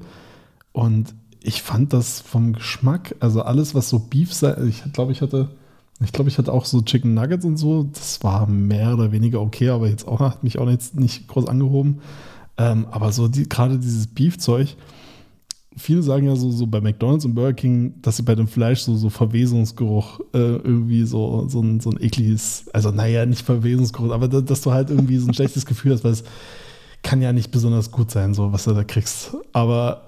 Und 0.71 1.13
ich 1.41 1.61
fand 1.61 1.93
das 1.93 2.21
vom 2.21 2.53
Geschmack, 2.53 3.15
also 3.19 3.41
alles, 3.41 3.75
was 3.75 3.89
so 3.89 3.99
Beef 3.99 4.33
sei, 4.33 4.55
ich 4.67 4.83
glaube, 4.93 5.11
ich 5.11 5.21
hatte, 5.21 5.49
ich 6.01 6.11
glaube, 6.11 6.29
ich 6.29 6.37
hatte 6.37 6.51
auch 6.51 6.65
so 6.65 6.81
Chicken 6.81 7.13
Nuggets 7.13 7.45
und 7.45 7.57
so, 7.57 7.83
das 7.83 8.23
war 8.23 8.47
mehr 8.47 8.93
oder 8.93 9.11
weniger 9.11 9.41
okay, 9.41 9.69
aber 9.69 9.89
jetzt 9.89 10.07
auch 10.07 10.19
hat 10.19 10.43
mich 10.43 10.59
auch 10.59 10.69
jetzt 10.69 10.99
nicht 10.99 11.27
groß 11.27 11.47
angehoben. 11.47 12.01
Ähm, 12.57 12.87
aber 12.91 13.11
so 13.11 13.27
die, 13.27 13.47
gerade 13.47 13.79
dieses 13.79 14.07
Beef-Zeug, 14.07 14.75
viele 15.75 16.03
sagen 16.03 16.27
ja 16.27 16.35
so, 16.35 16.51
so 16.51 16.67
bei 16.67 16.81
McDonalds 16.81 17.25
und 17.25 17.33
Burger 17.33 17.53
King, 17.53 17.95
dass 18.01 18.17
sie 18.17 18.23
bei 18.23 18.35
dem 18.35 18.47
Fleisch 18.47 18.81
so, 18.81 18.95
so 18.95 19.09
Verwesungsgeruch 19.09 20.19
äh, 20.33 20.37
irgendwie 20.37 21.03
so, 21.03 21.47
so, 21.47 21.61
ein, 21.61 21.79
so 21.79 21.89
ein 21.89 22.01
ekliges, 22.01 22.65
also 22.73 22.91
naja, 22.91 23.25
nicht 23.25 23.45
Verwesungsgeruch, 23.45 24.11
aber 24.11 24.27
da, 24.27 24.41
dass 24.41 24.61
du 24.61 24.71
halt 24.71 24.89
irgendwie 24.89 25.17
so 25.17 25.27
ein 25.27 25.33
schlechtes 25.33 25.65
Gefühl 25.65 25.93
hast, 25.93 26.03
weil 26.03 26.11
es 26.11 26.23
kann 27.01 27.21
ja 27.21 27.33
nicht 27.33 27.51
besonders 27.51 27.91
gut 27.91 28.11
sein, 28.11 28.33
so 28.33 28.51
was 28.53 28.63
du 28.63 28.73
da 28.73 28.83
kriegst. 28.83 29.35
Aber 29.51 30.07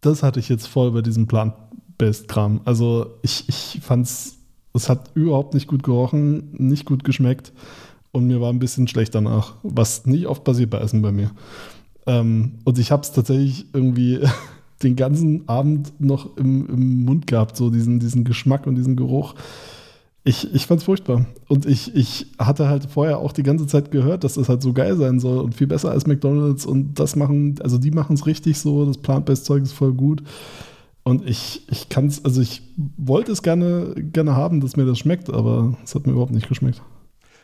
das 0.00 0.22
hatte 0.22 0.40
ich 0.40 0.48
jetzt 0.48 0.66
voll 0.66 0.90
bei 0.90 1.02
diesem 1.02 1.26
Plant-Based-Kram. 1.26 2.62
Also 2.64 3.06
ich, 3.22 3.48
ich 3.48 3.80
fand's, 3.80 4.38
es 4.74 4.88
hat 4.88 5.10
überhaupt 5.14 5.54
nicht 5.54 5.66
gut 5.66 5.82
gerochen, 5.82 6.50
nicht 6.52 6.84
gut 6.84 7.04
geschmeckt 7.04 7.52
und 8.12 8.26
mir 8.26 8.40
war 8.40 8.50
ein 8.50 8.58
bisschen 8.58 8.88
schlecht 8.88 9.14
danach, 9.14 9.54
was 9.62 10.06
nicht 10.06 10.26
oft 10.26 10.44
passiert 10.44 10.70
bei 10.70 10.78
Essen 10.78 11.02
bei 11.02 11.12
mir. 11.12 11.30
Ähm, 12.06 12.52
und 12.64 12.78
ich 12.78 12.90
habe 12.90 13.02
es 13.02 13.12
tatsächlich 13.12 13.66
irgendwie 13.72 14.20
den 14.82 14.96
ganzen 14.96 15.48
Abend 15.48 15.92
noch 16.00 16.36
im, 16.36 16.66
im 16.68 17.04
Mund 17.04 17.26
gehabt, 17.26 17.56
so 17.56 17.70
diesen, 17.70 18.00
diesen 18.00 18.24
Geschmack 18.24 18.66
und 18.66 18.74
diesen 18.74 18.96
Geruch. 18.96 19.34
Ich, 20.24 20.54
ich 20.54 20.66
fand 20.66 20.80
es 20.80 20.84
furchtbar. 20.84 21.26
Und 21.48 21.66
ich, 21.66 21.94
ich 21.96 22.26
hatte 22.38 22.68
halt 22.68 22.86
vorher 22.86 23.18
auch 23.18 23.32
die 23.32 23.42
ganze 23.42 23.66
Zeit 23.66 23.90
gehört, 23.90 24.24
dass 24.24 24.34
das 24.34 24.48
halt 24.48 24.62
so 24.62 24.72
geil 24.72 24.96
sein 24.96 25.18
soll 25.18 25.38
und 25.38 25.54
viel 25.54 25.66
besser 25.66 25.90
als 25.90 26.06
McDonalds 26.06 26.64
und 26.64 26.94
das 26.94 27.16
machen, 27.16 27.56
also 27.62 27.78
die 27.78 27.90
machen 27.90 28.14
es 28.14 28.26
richtig 28.26 28.58
so, 28.58 28.84
das 28.84 28.98
Plant-Based-Zeug 28.98 29.62
ist 29.62 29.72
voll 29.72 29.92
gut. 29.92 30.22
Und 31.04 31.28
ich, 31.28 31.62
ich 31.68 31.88
kann 31.88 32.06
es, 32.06 32.24
also 32.24 32.40
ich 32.40 32.62
wollte 32.96 33.32
es 33.32 33.42
gerne, 33.42 33.94
gerne 33.96 34.36
haben, 34.36 34.60
dass 34.60 34.76
mir 34.76 34.86
das 34.86 34.98
schmeckt, 34.98 35.30
aber 35.30 35.76
es 35.84 35.94
hat 35.94 36.06
mir 36.06 36.12
überhaupt 36.12 36.32
nicht 36.32 36.48
geschmeckt. 36.48 36.80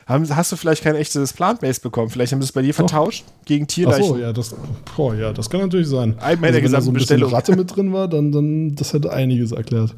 Haben, 0.06 0.34
hast 0.34 0.52
du 0.52 0.56
vielleicht 0.56 0.82
kein 0.82 0.94
echtes 0.94 1.34
Plant-Based 1.34 1.82
bekommen? 1.82 2.08
Vielleicht 2.08 2.32
haben 2.32 2.40
sie 2.40 2.46
es 2.46 2.52
bei 2.52 2.62
dir 2.62 2.72
vertauscht 2.72 3.24
gegen 3.44 3.64
Ach 3.64 3.74
Tierleichen. 3.74 4.06
so, 4.06 4.16
ja, 4.16 4.32
das, 4.32 4.54
boah, 4.96 5.14
ja, 5.14 5.32
das 5.34 5.50
kann 5.50 5.60
natürlich 5.60 5.88
sein. 5.88 6.14
Also 6.14 6.24
Einmal 6.24 6.48
in 6.48 6.54
der 6.54 6.62
wenn 6.62 6.72
da 6.72 6.78
gesamten 6.78 6.84
so 6.84 6.90
ein 6.92 6.94
Bestellung. 6.94 7.30
Ratte 7.30 7.56
mit 7.56 7.76
drin 7.76 7.92
war, 7.92 8.08
dann, 8.08 8.32
dann 8.32 8.74
das 8.74 8.94
hätte 8.94 9.12
einiges 9.12 9.52
erklärt. 9.52 9.94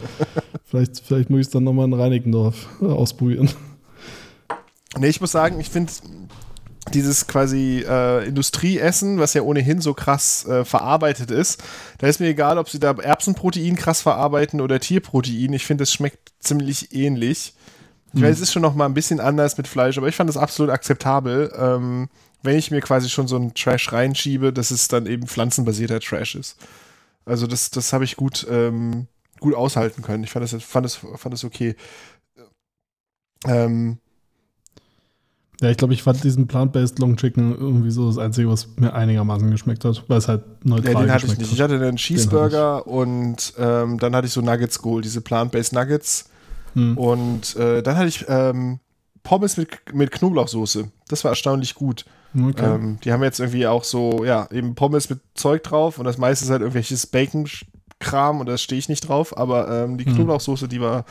vielleicht, 0.65 1.01
vielleicht 1.01 1.31
muss 1.31 1.41
ich 1.41 1.47
es 1.47 1.53
dann 1.53 1.63
nochmal 1.63 1.87
in 1.87 1.93
Reinickendorf 1.93 2.67
ausprobieren. 2.81 3.51
Nee, 4.99 5.09
ich 5.09 5.21
muss 5.21 5.31
sagen, 5.31 5.61
ich 5.61 5.69
finde 5.69 5.93
dieses 6.95 7.27
quasi 7.27 7.85
äh, 7.89 8.27
Industrieessen, 8.27 9.19
was 9.19 9.35
ja 9.35 9.43
ohnehin 9.43 9.81
so 9.81 9.95
krass 9.95 10.47
äh, 10.47 10.65
verarbeitet 10.65 11.31
ist, 11.31 11.63
da 11.99 12.07
ist 12.07 12.21
mir 12.21 12.29
egal, 12.29 12.59
ob 12.59 12.69
sie 12.69 12.81
da 12.81 12.93
Erbsenprotein 12.93 13.77
krass 13.77 14.03
verarbeiten 14.03 14.61
oder 14.61 14.81
Tierprotein. 14.81 15.53
Ich 15.53 15.67
finde, 15.67 15.85
es 15.85 15.93
schmeckt 15.93 16.33
ziemlich 16.41 16.95
ähnlich. 16.95 17.55
Ich 18.13 18.23
weiß, 18.23 18.37
es 18.37 18.43
ist 18.43 18.53
schon 18.53 18.63
noch 18.63 18.75
mal 18.75 18.87
ein 18.87 18.95
bisschen 18.95 19.21
anders 19.21 19.57
mit 19.57 19.69
Fleisch, 19.69 19.97
aber 19.97 20.09
ich 20.09 20.17
fand 20.17 20.29
das 20.29 20.37
absolut 20.37 20.73
akzeptabel, 20.73 21.53
ähm, 21.57 22.09
wenn 22.43 22.57
ich 22.57 22.71
mir 22.71 22.81
quasi 22.81 23.09
schon 23.09 23.29
so 23.29 23.37
einen 23.37 23.55
Trash 23.55 23.93
reinschiebe, 23.93 24.53
dass 24.53 24.73
es 24.73 24.89
dann 24.89 25.07
eben 25.07 25.29
pflanzenbasierter 25.29 26.01
Trash 26.01 26.35
ist. 26.35 26.57
Also 27.25 27.47
das, 27.47 27.71
das 27.71 27.93
habe 27.93 28.05
ich 28.05 28.17
gut, 28.17 28.47
ähm, 28.51 29.07
gut 29.39 29.55
aushalten 29.55 30.03
können. 30.03 30.25
Ich 30.25 30.31
fand 30.31 30.43
das, 30.43 30.63
fand 30.63 30.85
das, 30.85 30.97
fand 30.97 31.33
das 31.33 31.45
okay. 31.45 31.77
Ähm, 33.47 33.99
Ja, 35.61 35.69
ich 35.69 35.77
glaube, 35.77 35.93
ich 35.93 36.03
fand 36.03 36.25
diesen 36.25 36.47
Plant-Based 36.47 36.99
Long 36.99 37.17
Chicken 37.17 37.55
irgendwie 37.55 37.91
so 37.91 38.07
das 38.07 38.17
Einzige, 38.17 38.49
was 38.49 38.67
mir 38.77 38.95
einigermaßen 38.95 39.51
geschmeckt 39.51 39.85
hat, 39.85 40.03
weil 40.09 40.17
es 40.19 40.27
halt 40.27 40.43
neutral 40.65 40.95
Ja, 40.95 41.01
den 41.01 41.13
hatte 41.13 41.27
ich 41.27 41.39
nicht. 41.39 41.53
Ich 41.53 41.61
hat. 41.61 41.71
hatte 41.71 41.87
einen 41.87 41.97
Cheeseburger 41.97 42.87
und 42.87 43.53
ähm, 43.59 43.99
dann 43.99 44.17
hatte 44.17 44.27
ich 44.27 44.33
so 44.33 44.41
Nuggets 44.41 44.81
geholt, 44.81 45.05
diese 45.05 45.21
Plant-Based 45.21 45.75
Nuggets. 45.75 46.31
Hm. 46.75 46.97
Und 46.97 47.57
äh, 47.57 47.83
dann 47.83 47.97
hatte 47.97 48.09
ich 48.09 48.25
ähm, 48.29 48.79
Pommes 49.23 49.57
mit, 49.59 49.69
mit 49.93 50.11
Knoblauchsoße. 50.13 50.89
Das 51.09 51.25
war 51.25 51.33
erstaunlich 51.33 51.75
gut. 51.75 52.07
Okay. 52.35 52.65
Ähm, 52.65 52.99
die 53.05 53.13
haben 53.13 53.23
jetzt 53.23 53.41
irgendwie 53.41 53.67
auch 53.67 53.85
so, 53.85 54.25
ja, 54.25 54.49
eben 54.51 54.75
Pommes 54.75 55.11
mit 55.11 55.19
Zeug 55.35 55.63
drauf 55.65 55.99
und 55.99 56.05
das 56.05 56.17
meiste 56.17 56.45
ist 56.45 56.51
halt 56.51 56.61
irgendwelches 56.63 57.07
Bacon-Kram 57.07 58.41
und 58.41 58.47
da 58.49 58.57
stehe 58.57 58.79
ich 58.79 58.89
nicht 58.89 59.09
drauf, 59.09 59.37
aber 59.37 59.69
ähm, 59.69 59.99
die 59.99 60.07
Hm. 60.07 60.15
Knoblauchsoße, 60.15 60.69
die 60.69 60.81
war, 60.81 61.05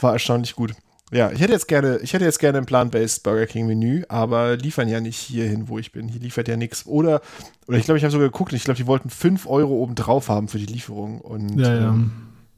war 0.00 0.12
erstaunlich 0.12 0.54
gut. 0.54 0.74
Ja, 1.10 1.30
ich 1.32 1.40
hätte 1.40 1.52
jetzt 1.52 1.68
gerne, 1.68 1.98
ich 1.98 2.12
hätte 2.12 2.24
jetzt 2.24 2.38
gerne 2.38 2.58
ein 2.58 2.66
Plant-Based 2.66 3.22
Burger 3.22 3.46
King 3.46 3.66
Menü, 3.66 4.04
aber 4.08 4.56
liefern 4.56 4.88
ja 4.88 5.00
nicht 5.00 5.16
hierhin, 5.16 5.68
wo 5.68 5.78
ich 5.78 5.90
bin. 5.90 6.06
Hier 6.08 6.20
liefert 6.20 6.48
ja 6.48 6.56
nichts. 6.56 6.86
Oder, 6.86 7.22
oder 7.66 7.78
ich 7.78 7.84
glaube, 7.84 7.96
ich 7.96 8.04
habe 8.04 8.12
sogar 8.12 8.28
geguckt, 8.28 8.52
ich 8.52 8.64
glaube, 8.64 8.76
die 8.76 8.86
wollten 8.86 9.08
5 9.08 9.46
Euro 9.46 9.74
oben 9.74 9.94
drauf 9.94 10.28
haben 10.28 10.48
für 10.48 10.58
die 10.58 10.66
Lieferung. 10.66 11.20
Und 11.20 11.58
ja, 11.58 11.74
ja. 11.74 11.88
ähm, 11.88 12.10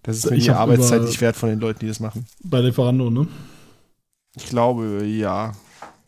das 0.03 0.19
ist 0.19 0.31
mir 0.31 0.37
Ich 0.37 0.45
die 0.45 0.51
Arbeitszeit 0.51 1.03
nicht 1.03 1.21
wert 1.21 1.37
von 1.37 1.49
den 1.49 1.61
Leuten, 1.61 1.81
die 1.81 1.87
das 1.87 2.01
machen. 2.01 2.27
Bei 2.43 2.61
Lieferando, 2.61 3.11
ne? 3.11 3.29
Ich 4.35 4.47
glaube, 4.47 5.05
ja. 5.07 5.53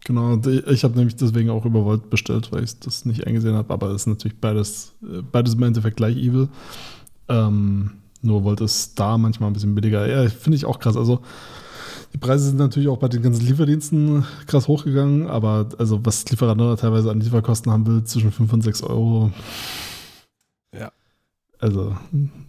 Genau, 0.04 0.36
ich 0.44 0.82
habe 0.82 0.96
nämlich 0.96 1.14
deswegen 1.14 1.50
auch 1.50 1.64
über 1.64 1.84
Volt 1.84 2.10
bestellt, 2.10 2.50
weil 2.50 2.64
ich 2.64 2.76
das 2.80 3.04
nicht 3.04 3.24
eingesehen 3.24 3.54
habe, 3.54 3.72
aber 3.72 3.90
es 3.90 4.02
ist 4.02 4.06
natürlich 4.08 4.40
beides, 4.40 4.92
äh, 5.02 5.22
beides 5.22 5.54
im 5.54 5.62
Endeffekt 5.62 5.96
gleich 5.96 6.16
evil. 6.16 6.48
Ähm, 7.28 7.92
nur 8.20 8.42
Volt 8.42 8.60
ist 8.60 8.98
da 8.98 9.16
manchmal 9.16 9.50
ein 9.50 9.52
bisschen 9.52 9.76
billiger. 9.76 10.08
Ja, 10.08 10.28
finde 10.28 10.56
ich 10.56 10.64
auch 10.64 10.80
krass. 10.80 10.96
Also 10.96 11.22
die 12.12 12.18
Preise 12.18 12.46
sind 12.46 12.58
natürlich 12.58 12.88
auch 12.88 12.98
bei 12.98 13.08
den 13.08 13.22
ganzen 13.22 13.46
Lieferdiensten 13.46 14.24
krass 14.46 14.68
hochgegangen, 14.68 15.28
aber 15.28 15.68
also 15.78 16.00
was 16.04 16.28
Lieferando 16.30 16.68
da 16.68 16.76
teilweise 16.76 17.10
an 17.10 17.20
Lieferkosten 17.20 17.72
haben 17.72 17.86
will, 17.86 18.04
zwischen 18.04 18.32
5 18.32 18.52
und 18.52 18.62
6 18.62 18.82
Euro. 18.82 19.30
Ja. 20.76 20.92
Also, 21.58 21.96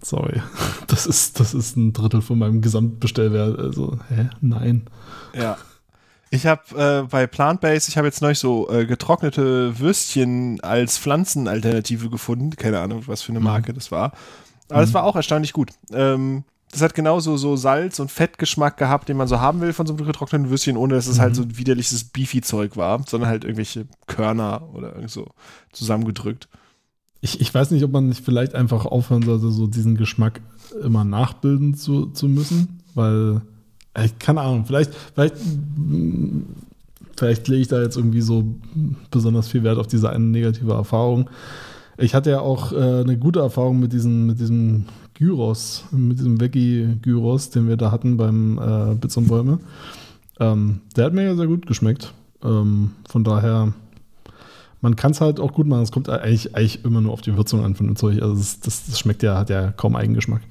sorry. 0.03 0.41
Das 0.87 1.07
ist, 1.07 1.39
das 1.39 1.55
ist 1.55 1.75
ein 1.75 1.91
Drittel 1.93 2.21
von 2.21 2.37
meinem 2.37 2.61
Gesamtbestellwert. 2.61 3.57
Also, 3.57 3.97
hä? 4.09 4.29
Nein. 4.41 4.83
Ja. 5.33 5.57
Ich 6.29 6.45
habe 6.45 6.61
äh, 6.75 7.07
bei 7.09 7.25
Plant-Based, 7.25 7.89
ich 7.89 7.97
habe 7.97 8.07
jetzt 8.07 8.21
neulich 8.21 8.37
so 8.39 8.69
äh, 8.69 8.85
getrocknete 8.85 9.79
Würstchen 9.79 10.59
als 10.61 10.97
Pflanzenalternative 10.99 12.09
gefunden. 12.09 12.51
Keine 12.51 12.79
Ahnung, 12.79 13.03
was 13.07 13.21
für 13.23 13.31
eine 13.31 13.39
Mhm. 13.39 13.45
Marke 13.45 13.73
das 13.73 13.91
war. 13.91 14.11
Aber 14.69 14.81
das 14.81 14.93
war 14.93 15.03
auch 15.03 15.15
erstaunlich 15.15 15.53
gut. 15.53 15.71
Ähm, 15.91 16.43
das 16.73 16.81
hat 16.81 16.95
genauso 16.95 17.37
so 17.37 17.55
Salz- 17.55 17.99
und 17.99 18.09
Fettgeschmack 18.09 18.77
gehabt, 18.77 19.07
den 19.07 19.15
man 19.15 19.27
so 19.27 19.39
haben 19.39 19.61
will 19.61 19.73
von 19.73 19.85
so 19.85 19.93
einem 19.93 20.07
getrockneten 20.07 20.49
Würstchen, 20.49 20.75
ohne 20.75 20.95
dass 20.95 21.05
es 21.05 21.19
halt 21.19 21.35
so 21.35 21.43
widerliches 21.55 22.05
Beefy-Zeug 22.05 22.75
war, 22.75 23.03
sondern 23.07 23.29
halt 23.29 23.43
irgendwelche 23.43 23.85
Körner 24.07 24.67
oder 24.73 24.95
irgend 24.95 25.11
so 25.11 25.27
zusammengedrückt. 25.71 26.49
Ich, 27.21 27.39
ich 27.39 27.53
weiß 27.53 27.69
nicht, 27.71 27.83
ob 27.83 27.91
man 27.91 28.09
nicht 28.09 28.25
vielleicht 28.25 28.55
einfach 28.55 28.87
aufhören 28.87 29.21
sollte, 29.21 29.51
so 29.51 29.67
diesen 29.67 29.95
Geschmack 29.95 30.41
immer 30.81 31.05
nachbilden 31.05 31.75
zu, 31.75 32.07
zu 32.07 32.27
müssen, 32.27 32.79
weil, 32.95 33.41
äh, 33.93 34.09
keine 34.17 34.41
Ahnung, 34.41 34.65
vielleicht, 34.65 34.93
vielleicht, 35.13 35.35
vielleicht 37.15 37.47
lege 37.47 37.61
ich 37.61 37.67
da 37.67 37.83
jetzt 37.83 37.97
irgendwie 37.97 38.21
so 38.21 38.43
besonders 39.11 39.47
viel 39.47 39.63
Wert 39.63 39.77
auf 39.77 39.87
diese 39.87 40.09
eine 40.09 40.25
negative 40.25 40.73
Erfahrung. 40.73 41.29
Ich 41.97 42.15
hatte 42.15 42.31
ja 42.31 42.39
auch 42.39 42.71
äh, 42.71 43.01
eine 43.01 43.17
gute 43.19 43.41
Erfahrung 43.41 43.79
mit 43.79 43.93
diesem, 43.93 44.25
mit 44.25 44.39
diesem 44.39 44.85
Gyros, 45.13 45.85
mit 45.91 46.19
diesem 46.19 46.39
Veggie-Gyros, 46.39 47.49
den 47.51 47.67
wir 47.67 47.77
da 47.77 47.91
hatten 47.91 48.17
beim 48.17 48.57
äh, 48.57 48.95
Bits 48.95 49.17
und 49.17 49.27
Bäume. 49.27 49.59
Ähm, 50.39 50.81
der 50.95 51.05
hat 51.05 51.13
mir 51.13 51.23
ja 51.23 51.35
sehr 51.35 51.47
gut 51.47 51.65
geschmeckt. 51.67 52.13
Ähm, 52.43 52.91
von 53.07 53.23
daher, 53.23 53.73
man 54.81 54.95
kann 54.95 55.11
es 55.11 55.21
halt 55.21 55.39
auch 55.39 55.53
gut 55.53 55.67
machen. 55.67 55.83
Es 55.83 55.91
kommt 55.91 56.09
eigentlich, 56.09 56.55
eigentlich 56.55 56.83
immer 56.83 57.01
nur 57.01 57.13
auf 57.13 57.21
die 57.21 57.35
Würzung 57.37 57.63
an 57.63 57.75
von 57.75 57.85
dem 57.87 57.95
Zeug. 57.95 58.21
Also 58.21 58.35
das, 58.35 58.59
das, 58.59 58.85
das 58.87 58.99
schmeckt 58.99 59.23
ja, 59.23 59.37
hat 59.37 59.49
ja 59.49 59.71
kaum 59.71 59.95
Eigengeschmack. 59.95 60.41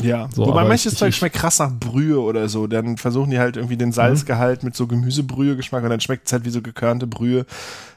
Ja, 0.00 0.28
So, 0.34 0.46
wobei 0.46 0.64
manches 0.66 0.94
ich- 0.94 0.98
Zeug 0.98 1.14
schmeckt 1.14 1.36
krass 1.36 1.58
nach 1.58 1.70
Brühe 1.78 2.18
oder 2.20 2.48
so. 2.48 2.66
Dann 2.66 2.96
versuchen 2.96 3.30
die 3.30 3.38
halt 3.38 3.56
irgendwie 3.56 3.76
den 3.76 3.92
Salzgehalt 3.92 4.62
mit 4.62 4.74
so 4.74 4.86
Gemüsebrühe-Geschmack 4.86 5.82
und 5.84 5.90
dann 5.90 6.00
schmeckt 6.00 6.26
es 6.28 6.32
halt 6.32 6.46
wie 6.46 6.50
so 6.50 6.62
gekörnte 6.62 7.06
Brühe. 7.06 7.44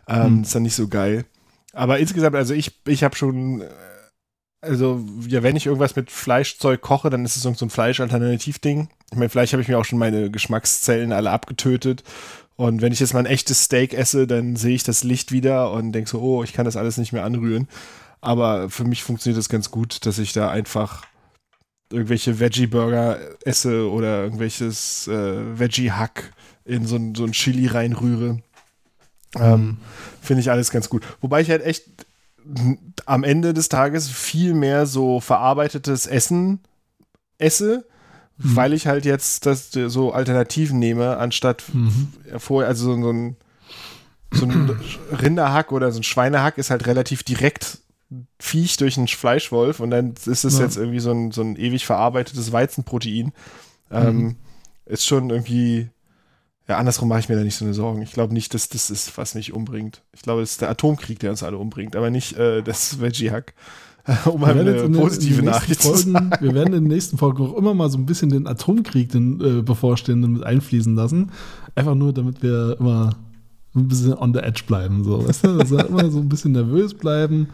Ähm, 0.07 0.38
Mhm. 0.38 0.41
Ist 0.41 0.53
dann 0.56 0.64
nicht 0.64 0.76
so 0.76 0.88
geil. 0.89 1.26
Aber 1.72 1.99
insgesamt, 1.99 2.35
also 2.35 2.53
ich, 2.53 2.72
ich 2.88 3.03
habe 3.03 3.15
schon, 3.15 3.61
äh, 3.61 3.65
also 4.65 5.03
ja, 5.27 5.43
wenn 5.43 5.55
ich 5.55 5.65
irgendwas 5.65 5.95
mit 5.95 6.11
Fleischzeug 6.11 6.81
koche, 6.81 7.09
dann 7.09 7.25
ist 7.25 7.35
es 7.35 7.43
so 7.43 7.49
ein 7.49 7.69
Fleischalternativ-Ding. 7.69 8.89
Ich 9.11 9.17
meine, 9.17 9.29
vielleicht 9.29 9.53
habe 9.53 9.61
ich 9.61 9.67
mir 9.67 9.77
auch 9.77 9.85
schon 9.85 9.99
meine 9.99 10.29
Geschmackszellen 10.29 11.13
alle 11.13 11.31
abgetötet. 11.31 12.03
Und 12.57 12.81
wenn 12.81 12.93
ich 12.93 12.99
jetzt 12.99 13.13
mal 13.13 13.19
ein 13.19 13.25
echtes 13.25 13.63
Steak 13.63 13.93
esse, 13.93 14.27
dann 14.27 14.55
sehe 14.55 14.75
ich 14.75 14.83
das 14.83 15.03
Licht 15.03 15.31
wieder 15.31 15.71
und 15.71 15.91
denke 15.91 16.09
so, 16.09 16.21
oh, 16.21 16.43
ich 16.43 16.53
kann 16.53 16.65
das 16.65 16.77
alles 16.77 16.97
nicht 16.97 17.11
mehr 17.13 17.25
anrühren. 17.25 17.67
Aber 18.21 18.69
für 18.69 18.85
mich 18.85 19.03
funktioniert 19.03 19.37
das 19.37 19.49
ganz 19.49 19.71
gut, 19.71 20.05
dass 20.05 20.17
ich 20.17 20.33
da 20.33 20.49
einfach 20.49 21.03
irgendwelche 21.91 22.39
Veggie-Burger 22.39 23.19
esse 23.43 23.89
oder 23.89 24.23
irgendwelches 24.23 25.07
äh, 25.07 25.59
Veggie-Hack 25.59 26.33
in 26.63 26.85
so 26.85 26.95
ein, 26.95 27.13
so 27.13 27.25
ein 27.25 27.33
Chili 27.33 27.67
reinrühre. 27.67 28.39
Ähm, 29.37 29.77
Finde 30.21 30.41
ich 30.41 30.49
alles 30.49 30.71
ganz 30.71 30.89
gut. 30.89 31.03
Wobei 31.21 31.41
ich 31.41 31.49
halt 31.49 31.63
echt 31.63 32.05
am 33.05 33.23
Ende 33.23 33.53
des 33.53 33.69
Tages 33.69 34.07
viel 34.09 34.53
mehr 34.53 34.85
so 34.85 35.19
verarbeitetes 35.19 36.05
Essen 36.07 36.59
esse, 37.38 37.85
Mhm. 38.38 38.55
weil 38.57 38.73
ich 38.73 38.85
halt 38.88 39.05
jetzt 39.05 39.45
das 39.45 39.72
so 39.72 40.11
Alternativen 40.11 40.77
nehme, 40.77 41.17
anstatt 41.17 41.63
Mhm. 41.73 42.09
vorher, 42.38 42.67
also 42.67 42.93
so, 43.01 43.09
ein 43.11 43.35
so 44.34 44.45
ein 44.45 44.69
Rinderhack 45.22 45.72
oder 45.72 45.91
so 45.93 45.99
ein 45.99 46.03
Schweinehack 46.03 46.57
ist 46.57 46.69
halt 46.69 46.85
relativ 46.85 47.23
direkt 47.23 47.80
Viech 48.39 48.76
durch 48.77 48.97
einen 48.97 49.07
Fleischwolf 49.07 49.80
und 49.80 49.89
dann 49.91 50.13
ist 50.26 50.43
es 50.43 50.57
Ja. 50.57 50.65
jetzt 50.65 50.76
irgendwie 50.76 50.99
so 50.99 51.11
ein, 51.11 51.31
so 51.31 51.41
ein 51.41 51.55
ewig 51.55 51.85
verarbeitetes 51.85 52.51
Weizenprotein. 52.51 53.31
Ähm, 53.91 54.17
Mhm. 54.17 54.35
Ist 54.85 55.05
schon 55.07 55.30
irgendwie, 55.30 55.89
ja, 56.67 56.77
andersrum 56.77 57.09
mache 57.09 57.19
ich 57.19 57.29
mir 57.29 57.35
da 57.35 57.43
nicht 57.43 57.55
so 57.55 57.65
eine 57.65 57.73
Sorgen. 57.73 58.01
Ich 58.01 58.11
glaube 58.11 58.33
nicht, 58.33 58.53
dass 58.53 58.69
das 58.69 58.89
ist, 58.89 59.17
was 59.17 59.35
mich 59.35 59.53
umbringt. 59.53 60.01
Ich 60.13 60.21
glaube, 60.23 60.41
es 60.41 60.51
ist 60.51 60.61
der 60.61 60.69
Atomkrieg, 60.69 61.19
der 61.19 61.29
uns 61.31 61.43
alle 61.43 61.57
umbringt, 61.57 61.95
aber 61.95 62.09
nicht 62.09 62.37
äh, 62.37 62.61
das 62.63 62.99
Veggie-Hack. 63.01 63.53
um 64.25 64.41
Wir 64.41 64.47
eine 64.47 64.71
in 64.71 64.93
positive 64.93 65.39
in 65.39 65.45
Nachricht 65.45 65.83
nächsten 65.83 65.95
zu 65.95 66.11
sagen. 66.13 66.29
Folgen, 66.29 66.43
Wir 66.45 66.53
werden 66.53 66.73
in 66.73 66.83
den 66.85 66.91
nächsten 66.93 67.17
Folgen 67.17 67.43
auch 67.43 67.55
immer 67.57 67.73
mal 67.73 67.89
so 67.89 67.97
ein 67.97 68.05
bisschen 68.05 68.29
den 68.29 68.47
Atomkrieg, 68.47 69.11
den 69.11 69.41
äh, 69.41 69.61
bevorstehenden, 69.61 70.33
mit 70.33 70.43
einfließen 70.43 70.95
lassen. 70.95 71.31
Einfach 71.75 71.95
nur, 71.95 72.13
damit 72.13 72.41
wir 72.43 72.77
immer 72.79 73.15
ein 73.75 73.87
bisschen 73.87 74.13
on 74.13 74.33
the 74.33 74.39
edge 74.39 74.61
bleiben. 74.67 75.03
So, 75.03 75.27
weißt 75.27 75.45
du? 75.45 75.59
Also 75.59 75.77
immer 75.79 76.09
so 76.09 76.19
ein 76.19 76.29
bisschen 76.29 76.53
nervös 76.53 76.93
bleiben 76.93 77.49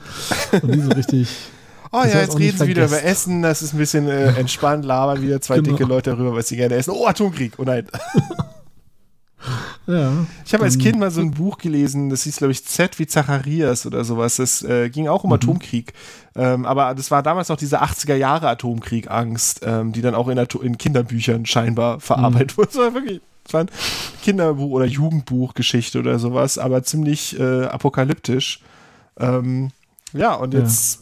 und 0.61 0.65
nie 0.75 0.81
so 0.81 0.91
richtig. 0.91 1.27
Oh 1.93 1.97
ja, 2.03 2.21
jetzt 2.21 2.37
nicht 2.37 2.47
reden 2.47 2.57
sie 2.59 2.67
wieder 2.67 2.85
über. 2.85 3.03
Essen, 3.03 3.41
das 3.41 3.61
ist 3.61 3.73
ein 3.73 3.77
bisschen 3.77 4.07
äh, 4.07 4.33
entspannt, 4.37 4.85
labern 4.85 5.21
wieder 5.21 5.41
zwei 5.41 5.57
Genau. 5.57 5.71
dicke 5.71 5.83
Leute 5.83 6.11
darüber, 6.11 6.33
was 6.35 6.47
sie 6.47 6.55
gerne 6.55 6.75
essen. 6.75 6.91
Oh, 6.91 7.05
Atomkrieg, 7.07 7.53
oh 7.57 7.63
nein. 7.63 7.85
Ja. 9.87 10.25
Ich 10.45 10.53
habe 10.53 10.63
als 10.63 10.77
Kind 10.77 10.99
mal 10.99 11.11
so 11.11 11.21
ein 11.21 11.31
Buch 11.31 11.57
gelesen, 11.57 12.09
das 12.09 12.23
hieß, 12.23 12.37
glaube 12.37 12.51
ich, 12.51 12.65
Z 12.65 12.99
wie 12.99 13.07
Zacharias 13.07 13.85
oder 13.85 14.03
sowas. 14.03 14.35
Das 14.37 14.61
äh, 14.63 14.89
ging 14.89 15.07
auch 15.07 15.23
um 15.23 15.29
Mhm. 15.29 15.35
Atomkrieg. 15.35 15.93
Ähm, 16.35 16.65
aber 16.65 16.93
das 16.95 17.11
war 17.11 17.23
damals 17.23 17.49
noch 17.49 17.57
diese 17.57 17.81
80er 17.81 18.15
Jahre 18.15 18.47
Atomkrieg-Angst, 18.49 19.61
ähm, 19.63 19.91
die 19.91 20.01
dann 20.01 20.15
auch 20.15 20.27
in, 20.27 20.37
in 20.37 20.77
Kinderbüchern 20.77 21.45
scheinbar 21.45 21.99
verarbeitet 21.99 22.57
wurde. 22.57 22.69
Das 22.71 22.77
war 22.77 22.93
wirklich, 22.93 23.21
das 23.43 23.53
war 23.53 23.61
ein 23.61 23.69
Kinderbuch 24.21 24.69
oder 24.71 24.85
Jugendbuchgeschichte 24.85 25.99
oder 25.99 26.19
sowas, 26.19 26.57
aber 26.57 26.83
ziemlich 26.83 27.39
äh, 27.39 27.65
apokalyptisch. 27.65 28.61
Ähm, 29.19 29.71
ja, 30.13 30.33
und 30.35 30.53
Ja. 30.53 30.61
jetzt 30.61 30.99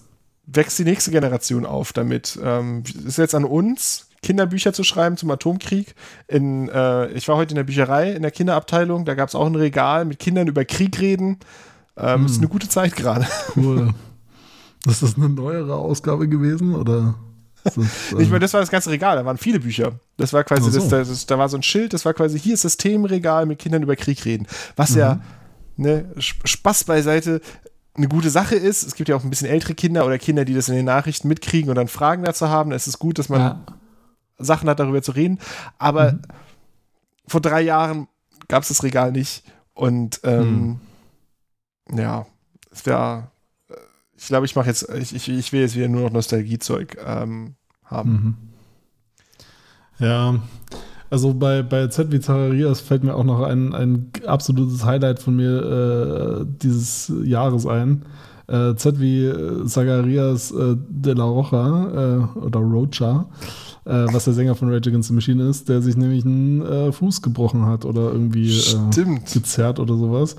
wächst 0.47 0.79
die 0.79 0.83
nächste 0.85 1.11
Generation 1.11 1.65
auf 1.65 1.93
damit. 1.93 2.39
Ähm, 2.43 2.83
ist 3.05 3.17
jetzt 3.17 3.35
an 3.35 3.45
uns, 3.45 4.07
Kinderbücher 4.21 4.73
zu 4.73 4.83
schreiben 4.83 5.17
zum 5.17 5.31
Atomkrieg. 5.31 5.95
In, 6.27 6.69
äh, 6.69 7.07
ich 7.11 7.27
war 7.27 7.37
heute 7.37 7.51
in 7.51 7.55
der 7.55 7.63
Bücherei, 7.63 8.11
in 8.11 8.21
der 8.21 8.31
Kinderabteilung, 8.31 9.05
da 9.05 9.15
gab 9.15 9.29
es 9.29 9.35
auch 9.35 9.45
ein 9.47 9.55
Regal 9.55 10.05
mit 10.05 10.19
Kindern 10.19 10.47
über 10.47 10.65
Krieg 10.65 10.99
reden. 10.99 11.37
Ähm, 11.97 12.25
Ist 12.25 12.35
Hm. 12.35 12.41
eine 12.43 12.47
gute 12.49 12.69
Zeit 12.69 12.95
gerade. 12.95 13.25
Cool. 13.55 13.93
Ist 14.87 15.03
das 15.03 15.15
eine 15.17 15.27
neuere 15.29 15.75
Ausgabe 15.75 16.27
gewesen? 16.29 16.73
Oder? 16.75 17.15
ist 17.65 17.75
das, 17.77 17.85
äh, 18.13 18.21
Ich 18.23 18.29
meine, 18.29 18.39
das 18.39 18.53
war 18.53 18.61
das 18.61 18.71
ganze 18.71 18.89
Regal, 18.89 19.17
da 19.17 19.25
waren 19.25 19.37
viele 19.37 19.59
Bücher. 19.59 19.93
Das 20.17 20.31
war 20.31 20.43
quasi, 20.45 20.71
so. 20.71 20.79
das, 20.89 21.09
das, 21.09 21.25
da 21.25 21.37
war 21.37 21.49
so 21.49 21.57
ein 21.57 21.63
Schild, 21.63 21.93
das 21.93 22.05
war 22.05 22.13
quasi, 22.13 22.39
hier 22.39 22.53
ist 22.53 22.63
das 22.63 22.77
Themenregal 22.77 23.45
mit 23.45 23.59
Kindern 23.59 23.83
über 23.83 23.95
Krieg 23.97 24.23
reden. 24.25 24.47
Was 24.77 24.95
ja, 24.95 25.15
Mhm. 25.75 25.83
ne, 25.83 26.05
Sp- 26.23 26.47
Spaß 26.47 26.85
beiseite, 26.85 27.41
eine 27.95 28.07
gute 28.07 28.29
Sache 28.29 28.55
ist. 28.55 28.83
Es 28.87 28.95
gibt 28.95 29.09
ja 29.09 29.17
auch 29.17 29.23
ein 29.25 29.29
bisschen 29.29 29.49
ältere 29.49 29.73
Kinder 29.75 30.05
oder 30.05 30.17
Kinder, 30.17 30.45
die 30.45 30.53
das 30.53 30.69
in 30.69 30.75
den 30.75 30.85
Nachrichten 30.85 31.27
mitkriegen 31.27 31.69
und 31.69 31.75
dann 31.75 31.89
Fragen 31.89 32.23
dazu 32.23 32.47
haben. 32.47 32.71
Es 32.71 32.87
ist 32.87 32.99
gut, 32.99 33.19
dass 33.19 33.27
man 33.27 33.41
ja. 33.41 33.65
Sachen 34.39 34.69
hat, 34.69 34.79
darüber 34.79 35.01
zu 35.01 35.11
reden. 35.11 35.39
Aber 35.77 36.13
Mhm. 36.13 36.21
vor 37.27 37.41
drei 37.41 37.61
Jahren 37.61 38.07
gab 38.47 38.63
es 38.63 38.69
das 38.69 38.83
Regal 38.83 39.11
nicht. 39.11 39.43
Und 39.73 40.19
ähm, 40.23 40.79
ja, 41.93 42.25
es 42.71 42.85
wäre, 42.85 43.31
ich 44.17 44.27
glaube, 44.27 44.45
ich 44.45 44.55
mache 44.55 44.67
jetzt, 44.67 44.89
ich, 44.89 45.15
ich, 45.15 45.29
ich 45.29 45.53
will 45.53 45.61
jetzt 45.61 45.75
wieder 45.75 45.87
nur 45.87 46.01
noch 46.01 46.11
Nostalgiezeug 46.11 46.97
ähm, 47.05 47.55
haben. 47.85 48.37
Mhm. 49.99 50.05
Ja, 50.05 50.39
also 51.09 51.33
bei, 51.33 51.61
bei 51.63 51.87
Z 51.87 52.11
wie 52.11 52.19
Zacharias 52.19 52.81
fällt 52.81 53.03
mir 53.03 53.15
auch 53.15 53.23
noch 53.23 53.41
ein, 53.41 53.73
ein 53.73 54.11
absolutes 54.25 54.85
Highlight 54.85 55.19
von 55.19 55.35
mir 55.35 56.41
äh, 56.41 56.45
dieses 56.61 57.11
Jahres 57.23 57.65
ein. 57.65 58.05
Äh, 58.47 58.75
Z 58.75 58.99
wie 58.99 59.25
äh, 59.25 59.65
Zacharias 59.65 60.51
äh, 60.51 60.75
de 60.77 61.13
la 61.13 61.23
Rocha 61.23 62.27
äh, 62.35 62.39
oder 62.39 62.59
Rocha, 62.59 63.25
äh, 63.85 64.05
was 64.11 64.25
der 64.25 64.33
Sänger 64.33 64.55
von 64.55 64.71
Rage 64.71 64.89
Against 64.89 65.09
the 65.09 65.13
Machine 65.15 65.47
ist, 65.47 65.69
der 65.69 65.81
sich 65.81 65.97
nämlich 65.97 66.25
einen 66.25 66.61
äh, 66.61 66.91
Fuß 66.91 67.21
gebrochen 67.21 67.65
hat 67.65 67.85
oder 67.85 68.11
irgendwie 68.11 68.49
äh, 68.49 69.19
gezerrt 69.33 69.79
oder 69.79 69.95
sowas. 69.95 70.35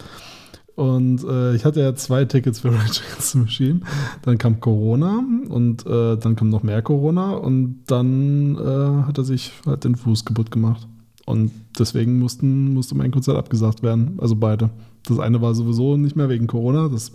Und 0.76 1.24
äh, 1.24 1.54
ich 1.54 1.64
hatte 1.64 1.80
ja 1.80 1.94
zwei 1.94 2.24
Tickets 2.24 2.60
für 2.60 2.68
Rage 2.72 3.02
Against 3.06 3.32
the 3.32 3.38
Machine. 3.38 3.80
Dann 4.22 4.38
kam 4.38 4.60
Corona 4.60 5.22
und 5.48 5.84
äh, 5.86 6.16
dann 6.16 6.36
kam 6.36 6.48
noch 6.48 6.62
mehr 6.62 6.80
Corona 6.82 7.32
und 7.32 7.82
dann 7.86 8.56
äh, 8.56 9.06
hat 9.06 9.18
er 9.18 9.24
sich 9.24 9.52
halt 9.66 9.84
den 9.84 9.96
Fuß 9.96 10.24
kaputt 10.24 10.50
gemacht. 10.50 10.86
Und 11.26 11.52
deswegen 11.78 12.18
mussten, 12.18 12.72
musste 12.74 12.96
mein 12.96 13.10
Konzert 13.10 13.36
abgesagt 13.36 13.82
werden. 13.82 14.18
Also 14.20 14.36
beide. 14.36 14.70
Das 15.06 15.18
eine 15.18 15.40
war 15.40 15.54
sowieso 15.54 15.96
nicht 15.96 16.16
mehr 16.16 16.28
wegen 16.28 16.46
Corona. 16.46 16.88
Das, 16.88 17.12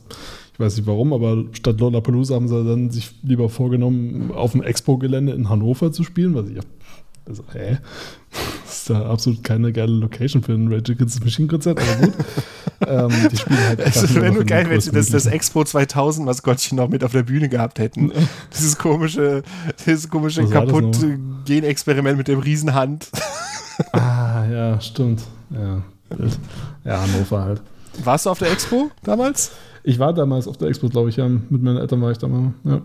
ich 0.55 0.59
weiß 0.61 0.77
nicht 0.77 0.87
warum, 0.87 1.11
aber 1.11 1.43
statt 1.51 1.81
Lollapalooza 1.81 2.33
haben 2.33 2.47
sie 2.47 2.63
dann 2.63 2.89
sich 2.89 3.11
lieber 3.23 3.49
vorgenommen, 3.49 4.31
auf 4.31 4.53
dem 4.53 4.63
Expo-Gelände 4.63 5.33
in 5.33 5.49
Hannover 5.49 5.91
zu 5.91 6.05
spielen, 6.05 6.33
was 6.33 6.47
ich 6.47 6.59
also, 7.27 7.43
hä? 7.51 7.79
Das 8.63 8.77
ist 8.77 8.89
ja 8.89 9.05
absolut 9.05 9.43
keine 9.43 9.73
geile 9.73 9.91
Location 9.91 10.43
für 10.43 10.53
ein 10.53 10.71
Rage 10.71 10.93
Against 10.93 11.15
the 11.15 11.23
Machine 11.23 11.49
Konzert, 11.49 11.79
aber 11.81 12.07
gut. 12.07 12.13
ähm, 12.87 13.29
die 13.31 13.37
spielen 13.37 13.67
halt 13.67 13.79
Es 13.79 14.15
wäre 14.15 14.31
nur 14.31 14.45
geil, 14.45 14.69
wenn 14.69 14.79
sie 14.79 14.91
das, 14.91 15.09
das 15.09 15.25
Expo 15.25 15.65
2000 15.65 16.25
Maskottchen 16.25 16.77
noch 16.77 16.87
mit 16.87 17.03
auf 17.03 17.11
der 17.11 17.23
Bühne 17.23 17.49
gehabt 17.49 17.79
hätten. 17.79 18.13
Dieses 18.53 18.77
komische, 18.77 19.43
dieses 19.85 20.09
komische 20.09 20.43
Was 20.43 20.51
kaputte 20.51 21.19
Genexperiment 21.45 22.17
mit 22.17 22.27
dem 22.27 22.39
Riesenhand. 22.39 23.09
Ah, 23.91 24.45
ja, 24.49 24.79
stimmt. 24.79 25.21
Ja, 25.49 25.83
ja, 26.85 27.01
Hannover 27.01 27.43
halt. 27.43 27.61
Warst 28.05 28.25
du 28.25 28.29
auf 28.29 28.39
der 28.39 28.49
Expo 28.49 28.89
damals? 29.03 29.51
Ich 29.87 29.99
war 29.99 30.13
damals 30.13 30.47
auf 30.47 30.57
der 30.57 30.67
Expo, 30.67 30.89
glaube 30.89 31.09
ich, 31.09 31.17
ja. 31.17 31.27
Mit 31.27 31.61
meinen 31.61 31.77
Eltern 31.77 32.01
war 32.01 32.11
ich 32.11 32.17
da 32.17 32.27
mal. 32.27 32.53
Ja. 32.63 32.81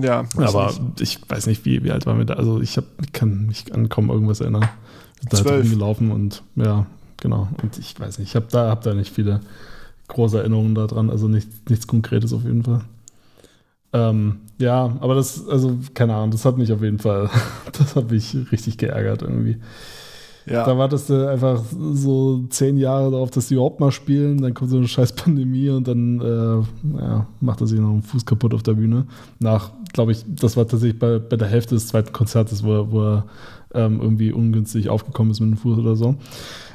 Ja. 0.00 0.24
Aber 0.38 0.72
ich 0.98 1.20
weiß 1.28 1.46
nicht, 1.46 1.64
wie, 1.64 1.84
wie 1.84 1.90
alt 1.90 2.06
waren 2.06 2.18
wir 2.18 2.24
da. 2.24 2.34
Also 2.34 2.60
ich, 2.60 2.76
hab, 2.78 2.84
ich 3.02 3.12
kann 3.12 3.46
mich 3.46 3.72
an 3.74 3.88
kaum 3.90 4.08
irgendwas 4.08 4.40
erinnern. 4.40 4.66
Da 5.28 5.36
Zwölf. 5.36 5.64
rumgelaufen 5.64 6.10
und 6.10 6.42
ja, 6.56 6.86
genau. 7.18 7.48
Und 7.62 7.78
ich 7.78 7.98
weiß 7.98 8.18
nicht, 8.18 8.30
ich 8.30 8.36
habe 8.36 8.46
da, 8.50 8.70
hab 8.70 8.82
da 8.82 8.94
nicht 8.94 9.14
viele 9.14 9.40
große 10.08 10.38
Erinnerungen 10.38 10.74
daran. 10.74 11.10
Also 11.10 11.28
nicht, 11.28 11.68
nichts 11.68 11.86
Konkretes 11.86 12.32
auf 12.32 12.44
jeden 12.44 12.64
Fall. 12.64 12.80
Ähm, 13.92 14.40
ja, 14.58 14.96
aber 15.00 15.14
das, 15.14 15.46
also 15.46 15.78
keine 15.92 16.14
Ahnung, 16.14 16.30
das 16.30 16.44
hat 16.44 16.58
mich 16.58 16.72
auf 16.72 16.82
jeden 16.82 16.98
Fall, 16.98 17.30
das 17.72 17.94
hat 17.96 18.10
mich 18.10 18.36
richtig 18.50 18.78
geärgert 18.78 19.22
irgendwie. 19.22 19.58
Ja. 20.46 20.64
Da 20.64 20.76
wartest 20.76 21.08
du 21.08 21.28
einfach 21.28 21.62
so 21.94 22.44
zehn 22.50 22.76
Jahre 22.76 23.10
darauf, 23.10 23.30
dass 23.30 23.48
die 23.48 23.54
überhaupt 23.54 23.80
mal 23.80 23.92
spielen. 23.92 24.42
Dann 24.42 24.52
kommt 24.52 24.70
so 24.70 24.76
eine 24.76 24.88
scheiß 24.88 25.14
Pandemie 25.14 25.70
und 25.70 25.88
dann 25.88 26.20
äh, 26.20 26.98
ja, 27.00 27.26
macht 27.40 27.60
er 27.62 27.66
sich 27.66 27.80
noch 27.80 27.90
einen 27.90 28.02
Fuß 28.02 28.26
kaputt 28.26 28.52
auf 28.52 28.62
der 28.62 28.74
Bühne. 28.74 29.06
Nach, 29.38 29.70
glaube 29.92 30.12
ich, 30.12 30.24
das 30.28 30.56
war 30.56 30.68
tatsächlich 30.68 30.98
bei, 30.98 31.18
bei 31.18 31.36
der 31.36 31.48
Hälfte 31.48 31.74
des 31.74 31.88
zweiten 31.88 32.12
Konzertes, 32.12 32.62
wo 32.62 32.74
er, 32.74 32.92
wo 32.92 33.02
er 33.02 33.24
ähm, 33.72 34.00
irgendwie 34.00 34.32
ungünstig 34.32 34.90
aufgekommen 34.90 35.32
ist 35.32 35.40
mit 35.40 35.50
dem 35.50 35.56
Fuß 35.56 35.78
oder 35.78 35.96
so. 35.96 36.16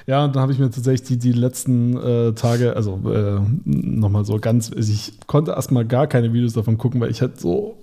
Ja, 0.07 0.25
und 0.25 0.35
dann 0.35 0.41
habe 0.41 0.51
ich 0.51 0.57
mir 0.57 0.71
tatsächlich 0.71 1.07
die, 1.07 1.17
die 1.17 1.33
letzten 1.33 1.95
äh, 1.95 2.33
Tage, 2.33 2.75
also 2.75 2.99
äh, 3.05 3.39
nochmal 3.65 4.25
so 4.25 4.39
ganz, 4.39 4.71
also 4.75 4.91
ich 4.91 5.13
konnte 5.27 5.51
erstmal 5.51 5.85
gar 5.85 6.07
keine 6.07 6.33
Videos 6.33 6.53
davon 6.53 6.79
gucken, 6.79 6.99
weil 6.99 7.11
ich 7.11 7.21
halt 7.21 7.39
so, 7.39 7.77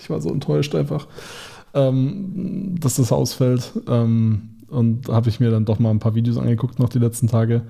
ich 0.00 0.08
war 0.08 0.22
so 0.22 0.30
enttäuscht 0.30 0.74
einfach, 0.74 1.06
ähm, 1.74 2.76
dass 2.80 2.96
das 2.96 3.12
ausfällt. 3.12 3.72
Ähm, 3.86 4.55
und 4.68 5.08
habe 5.08 5.28
ich 5.28 5.40
mir 5.40 5.50
dann 5.50 5.64
doch 5.64 5.78
mal 5.78 5.90
ein 5.90 5.98
paar 5.98 6.14
Videos 6.14 6.38
angeguckt, 6.38 6.78
noch 6.78 6.88
die 6.88 6.98
letzten 6.98 7.28
Tage. 7.28 7.62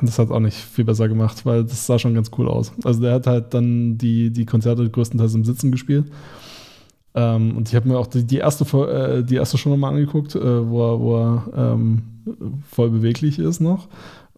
Das 0.00 0.18
hat 0.20 0.30
auch 0.30 0.38
nicht 0.38 0.56
viel 0.56 0.84
besser 0.84 1.08
gemacht, 1.08 1.44
weil 1.44 1.64
das 1.64 1.86
sah 1.86 1.98
schon 1.98 2.14
ganz 2.14 2.30
cool 2.38 2.48
aus. 2.48 2.72
Also 2.84 3.00
der 3.00 3.14
hat 3.14 3.26
halt 3.26 3.52
dann 3.52 3.98
die, 3.98 4.30
die 4.30 4.46
Konzerte 4.46 4.88
größtenteils 4.88 5.34
im 5.34 5.44
Sitzen 5.44 5.72
gespielt. 5.72 6.06
Ähm, 7.14 7.56
und 7.56 7.68
ich 7.68 7.74
habe 7.74 7.88
mir 7.88 7.98
auch 7.98 8.06
die, 8.06 8.24
die, 8.24 8.36
erste, 8.36 8.64
äh, 8.86 9.24
die 9.24 9.34
erste 9.34 9.58
schon 9.58 9.72
nochmal 9.72 9.94
angeguckt, 9.94 10.36
äh, 10.36 10.68
wo 10.68 10.92
er, 10.92 11.00
wo 11.00 11.16
er 11.16 11.74
ähm, 11.76 12.02
voll 12.70 12.90
beweglich 12.90 13.40
ist 13.40 13.60
noch. 13.60 13.88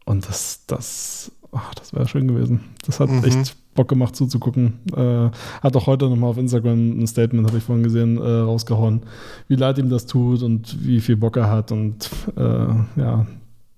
Und 0.07 0.27
das, 0.29 0.65
das, 0.67 1.31
ach, 1.53 1.75
das 1.75 1.93
wäre 1.93 2.09
schön 2.09 2.27
gewesen. 2.27 2.61
Das 2.87 3.01
hat 3.01 3.11
echt 3.25 3.57
Bock 3.75 3.89
gemacht 3.89 4.17
zuzugucken. 4.17 4.81
Äh, 4.97 5.31
hat 5.63 5.77
auch 5.77 5.87
heute 5.87 6.09
nochmal 6.09 6.31
auf 6.31 6.39
Instagram 6.39 7.01
ein 7.01 7.07
Statement, 7.07 7.47
habe 7.47 7.59
ich 7.59 7.65
vorhin 7.65 7.85
gesehen, 7.85 8.19
äh, 8.19 8.21
rausgehauen, 8.21 9.03
wie 9.49 9.57
leid 9.57 9.79
ihm 9.79 9.91
das 9.91 10.07
tut 10.07 10.43
und 10.43 10.85
wie 10.85 11.01
viel 11.01 11.17
Bock 11.17 11.37
er 11.37 11.51
hat 11.51 11.73
und 11.73 12.11
äh, 12.37 13.01
ja, 13.01 13.27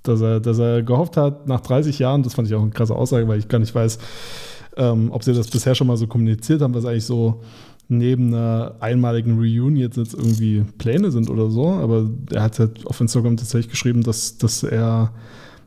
dass 0.02 0.20
er, 0.20 0.40
dass 0.40 0.58
er 0.58 0.82
gehofft 0.82 1.16
hat, 1.16 1.46
nach 1.46 1.60
30 1.60 1.98
Jahren, 1.98 2.22
das 2.22 2.34
fand 2.34 2.48
ich 2.48 2.54
auch 2.54 2.62
eine 2.62 2.70
krasse 2.70 2.94
Aussage, 2.94 3.28
weil 3.28 3.38
ich 3.38 3.48
gar 3.48 3.58
nicht 3.58 3.74
weiß, 3.74 3.98
ähm, 4.76 5.10
ob 5.12 5.22
sie 5.22 5.34
das 5.34 5.48
bisher 5.48 5.74
schon 5.74 5.86
mal 5.86 5.96
so 5.96 6.06
kommuniziert 6.06 6.62
haben, 6.62 6.74
was 6.74 6.84
eigentlich 6.84 7.04
so 7.04 7.42
neben 7.88 8.28
einer 8.28 8.76
einmaligen 8.80 9.36
Reunion 9.36 9.76
jetzt, 9.76 9.96
jetzt 9.96 10.14
irgendwie 10.14 10.64
Pläne 10.78 11.10
sind 11.10 11.28
oder 11.28 11.50
so. 11.50 11.68
Aber 11.68 12.08
er 12.30 12.42
hat 12.42 12.58
halt 12.58 12.86
auf 12.86 13.00
Instagram 13.00 13.36
tatsächlich 13.36 13.70
geschrieben, 13.70 14.02
dass, 14.02 14.38
dass 14.38 14.62
er 14.62 15.12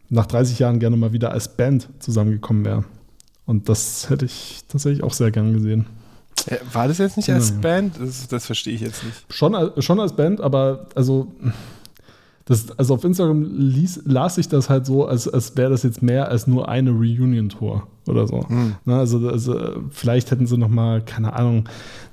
nach 0.10 0.26
30 0.26 0.60
Jahren 0.60 0.80
gerne 0.80 0.98
mal 0.98 1.14
wieder 1.14 1.32
als 1.32 1.56
Band 1.56 1.90
zusammengekommen 2.00 2.66
wäre. 2.66 2.86
Und 3.46 3.70
das 3.70 4.10
hätte 4.10 4.26
ich 4.26 4.64
tatsächlich 4.68 5.04
auch 5.04 5.14
sehr 5.14 5.32
gern 5.32 5.54
gesehen. 5.54 5.86
Äh, 6.48 6.58
War 6.74 6.88
das 6.88 6.98
jetzt 6.98 7.18
nicht 7.18 7.30
als 7.30 7.50
Ja. 7.50 7.56
Band? 7.62 7.96
Das, 8.00 8.28
das 8.28 8.46
verstehe 8.46 8.74
ich 8.74 8.82
jetzt 8.82 9.04
nicht. 9.04 9.26
Schon, 9.30 9.56
als- 9.56 9.84
schon 9.86 10.00
als 10.00 10.14
Band, 10.16 10.42
aber 10.42 10.88
also, 10.96 11.32
das, 12.46 12.78
also 12.78 12.94
auf 12.96 13.04
Instagram 13.04 13.44
ließ, 13.58 14.02
las 14.06 14.38
ich 14.38 14.48
das 14.48 14.70
halt 14.70 14.86
so, 14.86 15.08
als, 15.08 15.28
als 15.28 15.58
wäre 15.58 15.72
das 15.72 15.82
jetzt 15.82 16.04
mehr 16.04 16.28
als 16.30 16.46
nur 16.46 16.70
eine 16.70 16.92
Reunion-Tour 16.92 17.88
oder 18.08 18.28
so. 18.28 18.46
Na, 18.86 19.00
also, 19.00 19.28
also 19.30 19.60
vielleicht 19.90 20.30
hätten 20.30 20.46
sie 20.46 20.56
noch 20.58 20.68
mal, 20.70 21.02
keine 21.04 21.34
Ahnung, 21.34 21.68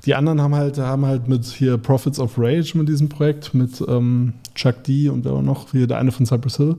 die 0.06 0.14
anderen 0.14 0.40
haben 0.40 0.54
halt, 0.54 0.78
haben 0.78 1.04
halt 1.04 1.28
mit 1.28 1.44
hier 1.44 1.76
Prophets 1.76 2.18
of 2.18 2.38
Rage 2.38 2.78
mit 2.78 2.88
diesem 2.88 3.10
Projekt, 3.10 3.52
mit 3.52 3.84
ähm, 3.86 4.32
Chuck 4.54 4.84
D 4.84 5.10
und 5.10 5.26
wer 5.26 5.34
war 5.34 5.42
noch, 5.42 5.70
hier 5.72 5.86
der 5.86 5.98
eine 5.98 6.12
von 6.12 6.24
Cypress 6.24 6.56
Hill, 6.56 6.76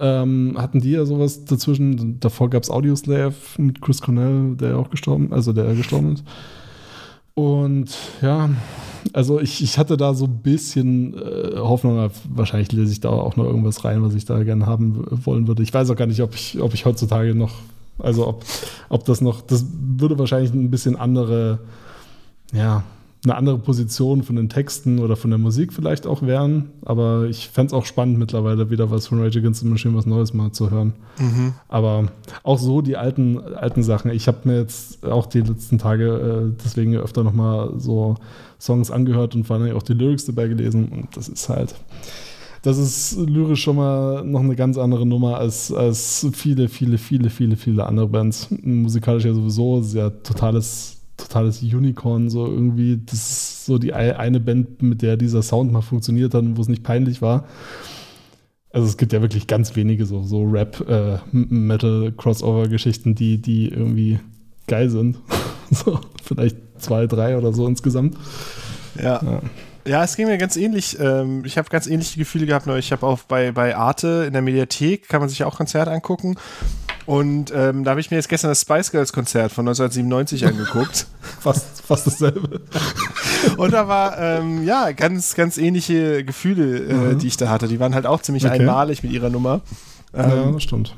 ähm, 0.00 0.56
hatten 0.56 0.80
die 0.80 0.92
ja 0.92 1.04
sowas 1.04 1.44
dazwischen. 1.44 2.20
Davor 2.20 2.50
gab 2.50 2.62
es 2.62 2.70
Audioslave 2.70 3.34
mit 3.58 3.80
Chris 3.80 4.00
Cornell, 4.00 4.56
der 4.56 4.78
auch 4.78 4.90
gestorben, 4.90 5.32
also 5.32 5.52
der 5.52 5.74
gestorben 5.74 6.14
ist. 6.14 6.24
Und 7.34 7.96
ja, 8.20 8.50
also 9.12 9.40
ich, 9.40 9.62
ich 9.62 9.78
hatte 9.78 9.96
da 9.96 10.12
so 10.12 10.24
ein 10.24 10.38
bisschen 10.38 11.14
äh, 11.14 11.56
Hoffnung, 11.56 12.10
wahrscheinlich 12.30 12.72
lese 12.72 12.90
ich 12.90 13.00
da 13.00 13.10
auch 13.10 13.36
noch 13.36 13.44
irgendwas 13.44 13.84
rein, 13.84 14.02
was 14.02 14.14
ich 14.14 14.24
da 14.24 14.42
gerne 14.42 14.66
haben 14.66 15.04
wollen 15.24 15.46
würde. 15.46 15.62
Ich 15.62 15.72
weiß 15.72 15.88
auch 15.90 15.96
gar 15.96 16.06
nicht, 16.06 16.20
ob 16.20 16.34
ich, 16.34 16.60
ob 16.60 16.74
ich 16.74 16.84
heutzutage 16.84 17.36
noch, 17.36 17.54
also 18.00 18.26
ob, 18.26 18.44
ob 18.88 19.04
das 19.04 19.20
noch, 19.20 19.40
das 19.40 19.64
würde 19.72 20.18
wahrscheinlich 20.18 20.52
ein 20.52 20.70
bisschen 20.70 20.96
andere, 20.96 21.60
ja, 22.52 22.82
eine 23.24 23.36
andere 23.36 23.58
Position 23.58 24.22
von 24.22 24.36
den 24.36 24.48
Texten 24.48 25.00
oder 25.00 25.16
von 25.16 25.30
der 25.30 25.38
Musik 25.38 25.72
vielleicht 25.72 26.06
auch 26.06 26.22
wären. 26.22 26.70
Aber 26.84 27.26
ich 27.28 27.48
fände 27.48 27.68
es 27.68 27.72
auch 27.72 27.84
spannend, 27.84 28.18
mittlerweile 28.18 28.70
wieder 28.70 28.90
was 28.90 29.08
von 29.08 29.20
Rage 29.20 29.40
Against 29.40 29.60
the 29.60 29.66
Machine, 29.66 29.96
was 29.96 30.06
Neues 30.06 30.34
mal 30.34 30.52
zu 30.52 30.70
hören. 30.70 30.92
Aber 31.68 32.08
auch 32.44 32.58
so 32.58 32.80
die 32.80 32.96
alten, 32.96 33.38
alten 33.38 33.82
Sachen. 33.82 34.12
Ich 34.12 34.28
habe 34.28 34.38
mir 34.44 34.58
jetzt 34.58 35.04
auch 35.04 35.26
die 35.26 35.40
letzten 35.40 35.78
Tage 35.78 36.52
äh, 36.52 36.56
deswegen 36.64 36.96
öfter 36.96 37.24
nochmal 37.24 37.72
so 37.78 38.14
Songs 38.60 38.90
angehört 38.90 39.34
und 39.34 39.44
vor 39.44 39.56
allem 39.56 39.76
auch 39.76 39.82
die 39.82 39.94
Lyrics 39.94 40.24
dabei 40.26 40.46
gelesen. 40.48 40.88
Und 40.88 41.16
das 41.16 41.28
ist 41.28 41.48
halt, 41.48 41.74
das 42.62 42.78
ist 42.78 43.16
lyrisch 43.18 43.62
schon 43.62 43.76
mal 43.76 44.24
noch 44.24 44.40
eine 44.40 44.56
ganz 44.56 44.78
andere 44.78 45.06
Nummer 45.06 45.38
als, 45.38 45.72
als 45.72 46.26
viele, 46.32 46.68
viele, 46.68 46.98
viele, 46.98 47.30
viele, 47.30 47.56
viele 47.56 47.86
andere 47.86 48.08
Bands. 48.08 48.48
Musikalisch 48.62 49.24
ja 49.24 49.34
sowieso 49.34 49.80
sehr 49.80 50.22
totales, 50.22 50.97
totales 51.18 51.60
Unicorn, 51.62 52.30
so 52.30 52.46
irgendwie. 52.46 52.98
Das 53.04 53.14
ist 53.14 53.66
so 53.66 53.76
die 53.78 53.92
ei- 53.92 54.16
eine 54.18 54.40
Band, 54.40 54.80
mit 54.82 55.02
der 55.02 55.16
dieser 55.18 55.42
Sound 55.42 55.70
mal 55.72 55.82
funktioniert 55.82 56.32
hat 56.32 56.42
und 56.42 56.56
wo 56.56 56.62
es 56.62 56.68
nicht 56.68 56.82
peinlich 56.82 57.20
war. 57.20 57.44
Also 58.70 58.86
es 58.86 58.96
gibt 58.96 59.12
ja 59.12 59.20
wirklich 59.22 59.46
ganz 59.46 59.76
wenige 59.76 60.06
so, 60.06 60.22
so 60.22 60.44
Rap-Metal-Crossover-Geschichten, 60.44 63.14
die, 63.14 63.40
die 63.40 63.68
irgendwie 63.68 64.20
geil 64.66 64.90
sind. 64.90 65.18
so, 65.70 66.00
vielleicht 66.22 66.56
zwei, 66.78 67.06
drei 67.06 67.36
oder 67.38 67.52
so 67.52 67.66
insgesamt. 67.66 68.16
Ja. 69.02 69.40
Ja, 69.86 70.04
es 70.04 70.16
ging 70.16 70.26
mir 70.26 70.36
ganz 70.36 70.56
ähnlich. 70.56 70.98
Ähm, 71.00 71.44
ich 71.46 71.56
habe 71.56 71.70
ganz 71.70 71.86
ähnliche 71.86 72.18
Gefühle 72.18 72.44
gehabt. 72.44 72.66
Neulich. 72.66 72.86
Ich 72.86 72.92
habe 72.92 73.06
auch 73.06 73.20
bei, 73.20 73.52
bei 73.52 73.74
Arte 73.74 74.24
in 74.26 74.34
der 74.34 74.42
Mediathek, 74.42 75.08
kann 75.08 75.20
man 75.20 75.30
sich 75.30 75.38
ja 75.38 75.46
auch 75.46 75.56
Konzerte 75.56 75.90
angucken. 75.90 76.36
Und 77.08 77.50
ähm, 77.54 77.84
da 77.84 77.92
habe 77.92 78.00
ich 78.00 78.10
mir 78.10 78.18
jetzt 78.18 78.28
gestern 78.28 78.50
das 78.50 78.60
Spice 78.60 78.90
Girls 78.90 79.14
Konzert 79.14 79.50
von 79.50 79.66
1997 79.66 80.44
angeguckt. 80.46 81.06
Fast, 81.40 81.80
fast 81.80 82.06
dasselbe. 82.06 82.60
Und 83.56 83.72
da 83.72 83.88
war, 83.88 84.18
ähm, 84.18 84.64
ja, 84.64 84.92
ganz, 84.92 85.34
ganz 85.34 85.56
ähnliche 85.56 86.22
Gefühle, 86.22 87.12
äh, 87.12 87.16
die 87.16 87.28
ich 87.28 87.38
da 87.38 87.48
hatte. 87.48 87.66
Die 87.66 87.80
waren 87.80 87.94
halt 87.94 88.04
auch 88.04 88.20
ziemlich 88.20 88.44
Okay. 88.44 88.60
einmalig 88.60 89.02
mit 89.02 89.12
ihrer 89.12 89.30
Nummer. 89.30 89.62
ja, 90.14 90.48
Ähm, 90.48 90.52
das 90.52 90.64
stimmt. 90.64 90.94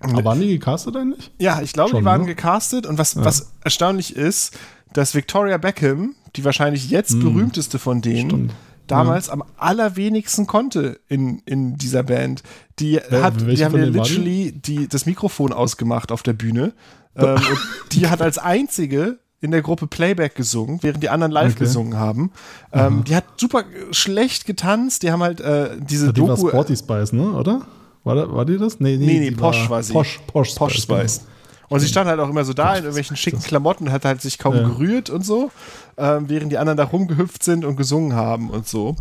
Aber 0.00 0.24
waren 0.24 0.40
die 0.40 0.48
gecastet 0.48 0.96
eigentlich? 0.96 1.30
Ja, 1.38 1.60
ich 1.62 1.72
glaube, 1.72 1.90
Schon, 1.90 2.00
die 2.00 2.04
waren 2.06 2.22
ne? 2.22 2.26
gecastet 2.26 2.84
und 2.86 2.98
was, 2.98 3.14
was 3.22 3.52
erstaunlich 3.62 4.16
ist, 4.16 4.58
dass 4.94 5.14
Victoria 5.14 5.58
Beckham, 5.58 6.16
die 6.34 6.44
wahrscheinlich 6.44 6.90
jetzt 6.90 7.20
berühmteste 7.20 7.78
von 7.78 8.00
denen, 8.02 8.30
Stimmt. 8.30 8.52
Damals 8.96 9.28
am 9.30 9.42
allerwenigsten 9.56 10.46
konnte 10.46 11.00
in, 11.08 11.40
in 11.46 11.76
dieser 11.76 12.02
Band. 12.02 12.42
Die, 12.78 12.98
hat, 12.98 13.44
welche 13.46 13.56
die 13.56 13.64
haben 13.64 13.76
ja 13.76 13.94
war 13.94 14.04
die? 14.04 14.14
literally 14.14 14.52
die, 14.52 14.88
das 14.88 15.06
Mikrofon 15.06 15.52
ausgemacht 15.52 16.12
auf 16.12 16.22
der 16.22 16.32
Bühne. 16.34 16.72
Ähm, 17.14 17.34
und 17.34 17.58
die 17.92 18.08
hat 18.08 18.22
als 18.22 18.38
einzige 18.38 19.18
in 19.42 19.50
der 19.50 19.60
Gruppe 19.60 19.86
Playback 19.86 20.34
gesungen, 20.34 20.78
während 20.82 21.02
die 21.02 21.10
anderen 21.10 21.30
live 21.30 21.52
Okay. 21.52 21.64
gesungen 21.64 21.98
haben. 21.98 22.30
Ähm, 22.72 23.04
die 23.04 23.14
hat 23.14 23.24
super 23.36 23.64
schlecht 23.90 24.46
getanzt. 24.46 25.02
Die 25.02 25.10
haben 25.12 25.22
halt 25.22 25.42
äh, 25.42 25.76
diese 25.78 26.10
Die 26.14 26.22
war 26.22 26.28
Doku. 26.36 26.48
Sporty 26.48 26.74
Spice, 26.74 27.12
ne? 27.12 27.32
Oder? 27.32 27.66
War, 28.04 28.14
da, 28.14 28.32
war 28.32 28.46
die 28.46 28.56
das? 28.56 28.80
Nee, 28.80 28.96
Nee, 28.96 29.18
nee, 29.18 29.28
die 29.28 29.36
Posh 29.36 29.68
war 29.68 29.82
sie. 29.82 29.92
Posh, 29.92 30.20
Posh, 30.26 30.54
Posh 30.54 30.80
Spice. 30.80 31.26
Und 31.72 31.80
sie 31.80 31.88
stand 31.88 32.08
halt 32.08 32.20
auch 32.20 32.28
immer 32.28 32.44
so 32.44 32.52
da 32.52 32.70
in 32.72 32.84
irgendwelchen 32.84 33.16
schicken 33.16 33.40
Klamotten, 33.42 33.90
hat 33.92 34.04
halt 34.04 34.20
sich 34.20 34.38
kaum 34.38 34.54
Ja. 34.56 34.62
gerührt 34.62 35.10
und 35.10 35.24
so, 35.24 35.50
ähm, 35.96 36.28
während 36.28 36.52
die 36.52 36.58
anderen 36.58 36.76
da 36.76 36.84
rumgehüpft 36.84 37.42
sind 37.42 37.64
und 37.64 37.76
gesungen 37.76 38.14
haben 38.14 38.50
und 38.50 38.68
so. 38.68 38.94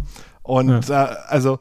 Und 0.43 0.87
Ja. 0.87 1.05
äh, 1.11 1.15
also 1.27 1.59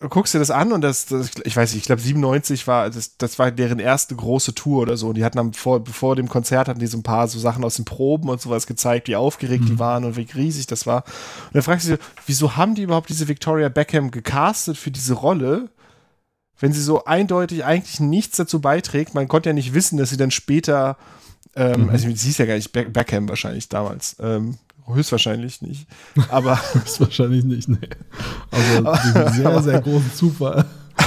du 0.00 0.08
guckst 0.08 0.32
dir 0.34 0.38
das 0.38 0.50
an 0.50 0.72
und 0.72 0.80
das, 0.80 1.06
das 1.06 1.30
ich 1.44 1.54
weiß 1.56 1.72
nicht, 1.72 1.82
ich 1.82 1.86
glaube 1.86 2.00
97 2.00 2.66
war 2.66 2.88
das, 2.88 3.16
das 3.18 3.38
war 3.38 3.50
deren 3.50 3.78
erste 3.78 4.16
große 4.16 4.54
Tour 4.54 4.82
oder 4.82 4.96
so. 4.96 5.08
Und 5.08 5.14
die 5.16 5.24
hatten 5.24 5.38
am, 5.38 5.52
vor, 5.52 5.80
bevor 5.84 6.16
dem 6.16 6.28
Konzert 6.28 6.68
hatten 6.68 6.80
die 6.80 6.86
so 6.86 6.96
ein 6.98 7.02
paar 7.02 7.28
so 7.28 7.38
Sachen 7.38 7.62
aus 7.64 7.76
den 7.76 7.84
Proben 7.84 8.28
und 8.30 8.40
sowas 8.40 8.66
gezeigt, 8.66 9.08
wie 9.08 9.16
aufgeregt 9.16 9.64
die 9.68 9.78
waren 9.78 10.04
und 10.04 10.16
wie 10.16 10.26
riesig 10.34 10.66
das 10.66 10.86
war. 10.86 11.04
Und 11.46 11.54
dann 11.54 11.62
fragst 11.62 11.86
du 11.86 11.96
dich, 11.96 12.06
wieso 12.26 12.56
haben 12.56 12.74
die 12.74 12.82
überhaupt 12.82 13.10
diese 13.10 13.28
Victoria 13.28 13.68
Beckham 13.68 14.10
gecastet 14.10 14.76
für 14.78 14.90
diese 14.90 15.14
Rolle? 15.14 15.68
Wenn 16.60 16.72
sie 16.72 16.82
so 16.82 17.04
eindeutig 17.04 17.64
eigentlich 17.64 17.98
nichts 18.00 18.36
dazu 18.36 18.60
beiträgt. 18.60 19.14
Man 19.14 19.26
konnte 19.28 19.48
ja 19.48 19.52
nicht 19.54 19.74
wissen, 19.74 19.96
dass 19.98 20.10
sie 20.10 20.16
dann 20.16 20.30
später, 20.30 20.96
ähm, 21.56 21.88
also 21.90 22.06
sie 22.08 22.14
hieß 22.14 22.38
ja 22.38 22.46
gar 22.46 22.54
nicht 22.54 22.70
Beck 22.72 22.92
Beckham 22.92 23.28
wahrscheinlich 23.28 23.68
damals, 23.68 24.16
ähm, 24.20 24.58
höchstwahrscheinlich 24.86 25.62
nicht. 25.62 25.86
Aber 26.30 26.60
Das 26.74 27.00
wahrscheinlich 27.00 27.44
nicht, 27.44 27.68
nee. 27.68 27.78
Also 28.50 29.32
sehr, 29.32 29.62
sehr 29.62 29.80
großen 29.80 30.12
Zufall. 30.14 30.64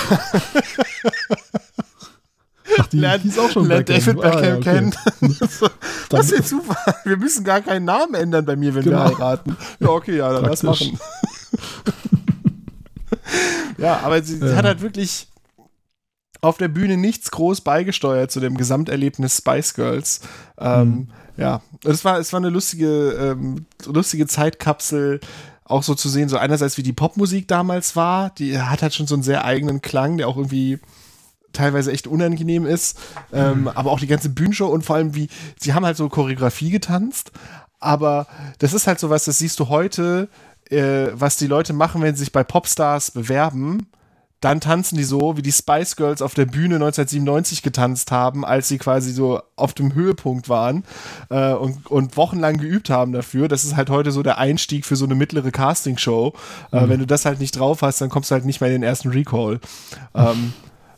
Ach, 2.79 2.87
die 2.87 2.97
lernt, 2.97 3.21
hieß 3.23 3.37
auch 3.39 3.51
schon 3.51 3.67
lernt 3.67 3.85
Beckham. 3.85 4.15
David 4.15 4.23
Ah, 4.25 4.29
Beckham 4.29 4.43
ja, 4.49 4.55
okay. 4.55 4.63
kennen. 4.63 4.95
das 6.09 6.31
ist 6.31 6.37
ja 6.37 6.43
Zufall. 6.43 6.95
Wir 7.03 7.17
müssen 7.17 7.43
gar 7.43 7.61
keinen 7.61 7.85
Namen 7.85 8.15
ändern 8.15 8.45
bei 8.45 8.55
mir, 8.55 8.73
wenn 8.73 8.85
wir 8.85 8.91
Genau. 8.91 9.03
heiraten. 9.05 9.55
Ja, 9.79 9.89
okay, 9.89 10.17
ja, 10.17 10.31
dann 10.33 10.45
lass 10.45 10.63
machen. 10.63 10.97
ja, 13.77 13.99
aber 14.03 14.23
sie, 14.23 14.37
sie 14.37 14.45
Ja. 14.47 14.55
hat 14.55 14.65
halt 14.65 14.81
wirklich 14.81 15.27
auf 16.43 16.57
der 16.57 16.67
Bühne 16.67 16.97
nichts 16.97 17.31
groß 17.31 17.61
beigesteuert 17.61 18.31
zu 18.31 18.39
dem 18.39 18.57
Gesamterlebnis 18.57 19.37
Spice 19.37 19.73
Girls. 19.73 20.21
Ähm, 20.59 20.89
Mhm. 20.89 21.07
Ja, 21.35 21.61
es 21.83 22.05
war, 22.05 22.19
es 22.19 22.31
war 22.31 22.39
eine 22.39 22.49
lustige, 22.49 23.11
ähm, 23.13 23.65
lustige 23.85 24.27
Zeitkapsel, 24.27 25.19
auch 25.65 25.81
so 25.81 25.95
zu 25.95 26.07
sehen, 26.09 26.29
so 26.29 26.37
einerseits 26.37 26.77
wie 26.77 26.83
die 26.83 26.93
Popmusik 26.93 27.47
damals 27.47 27.95
war, 27.95 28.29
die 28.31 28.59
hat 28.59 28.83
halt 28.83 28.93
schon 28.93 29.07
so 29.07 29.15
einen 29.15 29.23
sehr 29.23 29.43
eigenen 29.43 29.81
Klang, 29.81 30.17
der 30.17 30.27
auch 30.27 30.37
irgendwie 30.37 30.77
teilweise 31.53 31.91
echt 31.91 32.05
unangenehm 32.05 32.67
ist, 32.67 32.99
ähm, 33.31 33.67
aber 33.67 33.91
auch 33.91 33.99
die 33.99 34.07
ganze 34.07 34.29
Bühnenshow 34.29 34.67
und 34.67 34.83
vor 34.85 34.97
allem 34.97 35.15
wie, 35.15 35.29
sie 35.59 35.73
haben 35.73 35.85
halt 35.85 35.97
so 35.97 36.07
Choreografie 36.09 36.69
getanzt, 36.69 37.31
aber 37.79 38.27
das 38.59 38.73
ist 38.73 38.85
halt 38.85 38.99
so 38.99 39.09
was, 39.09 39.25
das 39.25 39.39
siehst 39.39 39.59
du 39.59 39.69
heute, 39.69 40.29
äh, 40.69 41.07
was 41.13 41.37
die 41.37 41.47
Leute 41.47 41.73
machen, 41.73 42.01
wenn 42.03 42.15
sie 42.15 42.19
sich 42.25 42.31
bei 42.31 42.43
Popstars 42.43 43.09
bewerben, 43.11 43.87
dann 44.43 44.59
tanzen 44.59 44.97
die 44.97 45.03
so, 45.03 45.37
wie 45.37 45.41
die 45.41 45.51
Spice 45.51 45.95
Girls 45.95 46.21
auf 46.21 46.33
der 46.33 46.45
Bühne 46.45 46.75
1997 46.75 47.61
getanzt 47.61 48.11
haben, 48.11 48.43
als 48.43 48.67
sie 48.67 48.77
quasi 48.77 49.11
so 49.11 49.41
auf 49.55 49.73
dem 49.73 49.93
Höhepunkt 49.93 50.49
waren 50.49 50.83
äh, 51.29 51.53
und, 51.53 51.87
und 51.89 52.17
wochenlang 52.17 52.57
geübt 52.57 52.89
haben 52.89 53.13
dafür. 53.13 53.47
Das 53.47 53.63
ist 53.63 53.75
halt 53.75 53.89
heute 53.89 54.11
so 54.11 54.21
der 54.23 54.37
Einstieg 54.39 54.85
für 54.85 54.95
so 54.95 55.05
eine 55.05 55.15
mittlere 55.15 55.51
Castingshow. 55.51 56.33
Äh, 56.71 56.89
wenn 56.89 56.99
du 56.99 57.07
das 57.07 57.25
halt 57.25 57.39
nicht 57.39 57.57
drauf 57.57 57.81
hast, 57.81 58.01
dann 58.01 58.09
kommst 58.09 58.31
du 58.31 58.33
halt 58.33 58.45
nicht 58.45 58.59
mehr 58.59 58.69
in 58.69 58.81
den 58.81 58.83
ersten 58.83 59.09
Recall. 59.09 59.59
Ähm, 60.13 60.53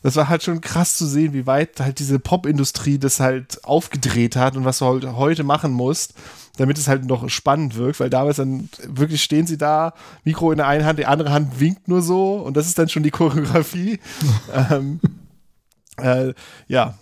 das 0.06 0.14
war 0.14 0.28
halt 0.28 0.44
schon 0.44 0.60
krass 0.60 0.96
zu 0.96 1.04
sehen, 1.04 1.32
wie 1.32 1.48
weit 1.48 1.80
halt 1.80 1.98
diese 1.98 2.20
Popindustrie 2.20 2.96
das 2.96 3.18
halt 3.18 3.64
aufgedreht 3.64 4.36
hat 4.36 4.56
und 4.56 4.64
was 4.64 4.78
du 4.78 4.84
halt 4.84 5.04
heute 5.04 5.42
machen 5.42 5.72
musst, 5.72 6.14
damit 6.58 6.78
es 6.78 6.86
halt 6.86 7.06
noch 7.06 7.28
spannend 7.28 7.74
wirkt, 7.74 7.98
weil 7.98 8.08
damals 8.08 8.36
dann 8.36 8.68
wirklich 8.86 9.20
stehen 9.20 9.48
sie 9.48 9.58
da, 9.58 9.94
Mikro 10.22 10.52
in 10.52 10.58
der 10.58 10.68
einen 10.68 10.84
Hand, 10.84 11.00
die 11.00 11.06
andere 11.06 11.32
Hand 11.32 11.58
winkt 11.58 11.88
nur 11.88 12.02
so 12.02 12.34
und 12.34 12.56
das 12.56 12.68
ist 12.68 12.78
dann 12.78 12.88
schon 12.88 13.02
die 13.02 13.10
Choreografie. 13.10 13.98
ähm, 14.70 15.00
äh, 15.96 16.34
ja, 16.68 16.94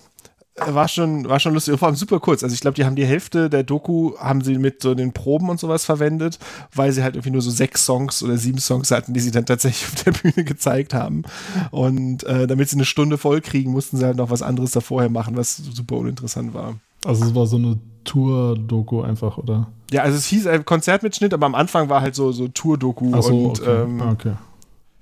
war 0.56 0.88
schon, 0.88 1.28
war 1.28 1.40
schon 1.40 1.52
lustig, 1.52 1.78
vor 1.78 1.88
allem 1.88 1.96
super 1.96 2.20
kurz. 2.20 2.44
Also 2.44 2.54
ich 2.54 2.60
glaube, 2.60 2.76
die 2.76 2.84
haben 2.84 2.94
die 2.94 3.04
Hälfte 3.04 3.50
der 3.50 3.64
Doku 3.64 4.16
haben 4.18 4.42
sie 4.42 4.58
mit 4.58 4.82
so 4.82 4.94
den 4.94 5.12
Proben 5.12 5.48
und 5.48 5.58
sowas 5.58 5.84
verwendet, 5.84 6.38
weil 6.74 6.92
sie 6.92 7.02
halt 7.02 7.16
irgendwie 7.16 7.30
nur 7.30 7.42
so 7.42 7.50
sechs 7.50 7.84
Songs 7.84 8.22
oder 8.22 8.36
sieben 8.36 8.58
Songs 8.58 8.90
hatten, 8.90 9.14
die 9.14 9.20
sie 9.20 9.32
dann 9.32 9.46
tatsächlich 9.46 9.88
auf 9.92 10.04
der 10.04 10.12
Bühne 10.12 10.44
gezeigt 10.44 10.94
haben. 10.94 11.22
Und 11.70 12.24
äh, 12.24 12.46
damit 12.46 12.68
sie 12.68 12.76
eine 12.76 12.84
Stunde 12.84 13.18
voll 13.18 13.40
kriegen, 13.40 13.72
mussten 13.72 13.96
sie 13.96 14.04
halt 14.04 14.16
noch 14.16 14.30
was 14.30 14.42
anderes 14.42 14.72
da 14.72 14.80
vorher 14.80 15.10
machen, 15.10 15.36
was 15.36 15.56
super 15.56 15.96
uninteressant 15.96 16.54
war. 16.54 16.76
Also 17.04 17.24
es 17.24 17.34
war 17.34 17.46
so 17.46 17.56
eine 17.56 17.78
Tour-Doku 18.04 19.02
einfach, 19.02 19.38
oder? 19.38 19.68
Ja, 19.90 20.02
also 20.02 20.16
es 20.16 20.26
hieß 20.26 20.46
ein 20.46 20.64
Konzertmitschnitt, 20.64 21.34
aber 21.34 21.46
am 21.46 21.54
Anfang 21.54 21.88
war 21.88 22.00
halt 22.00 22.14
so, 22.14 22.32
so 22.32 22.48
Tour-Doku 22.48 23.20
so, 23.20 23.28
und 23.28 23.60
okay. 23.60 23.82
ähm, 23.82 24.00
Ah, 24.00 24.12
okay. 24.12 24.32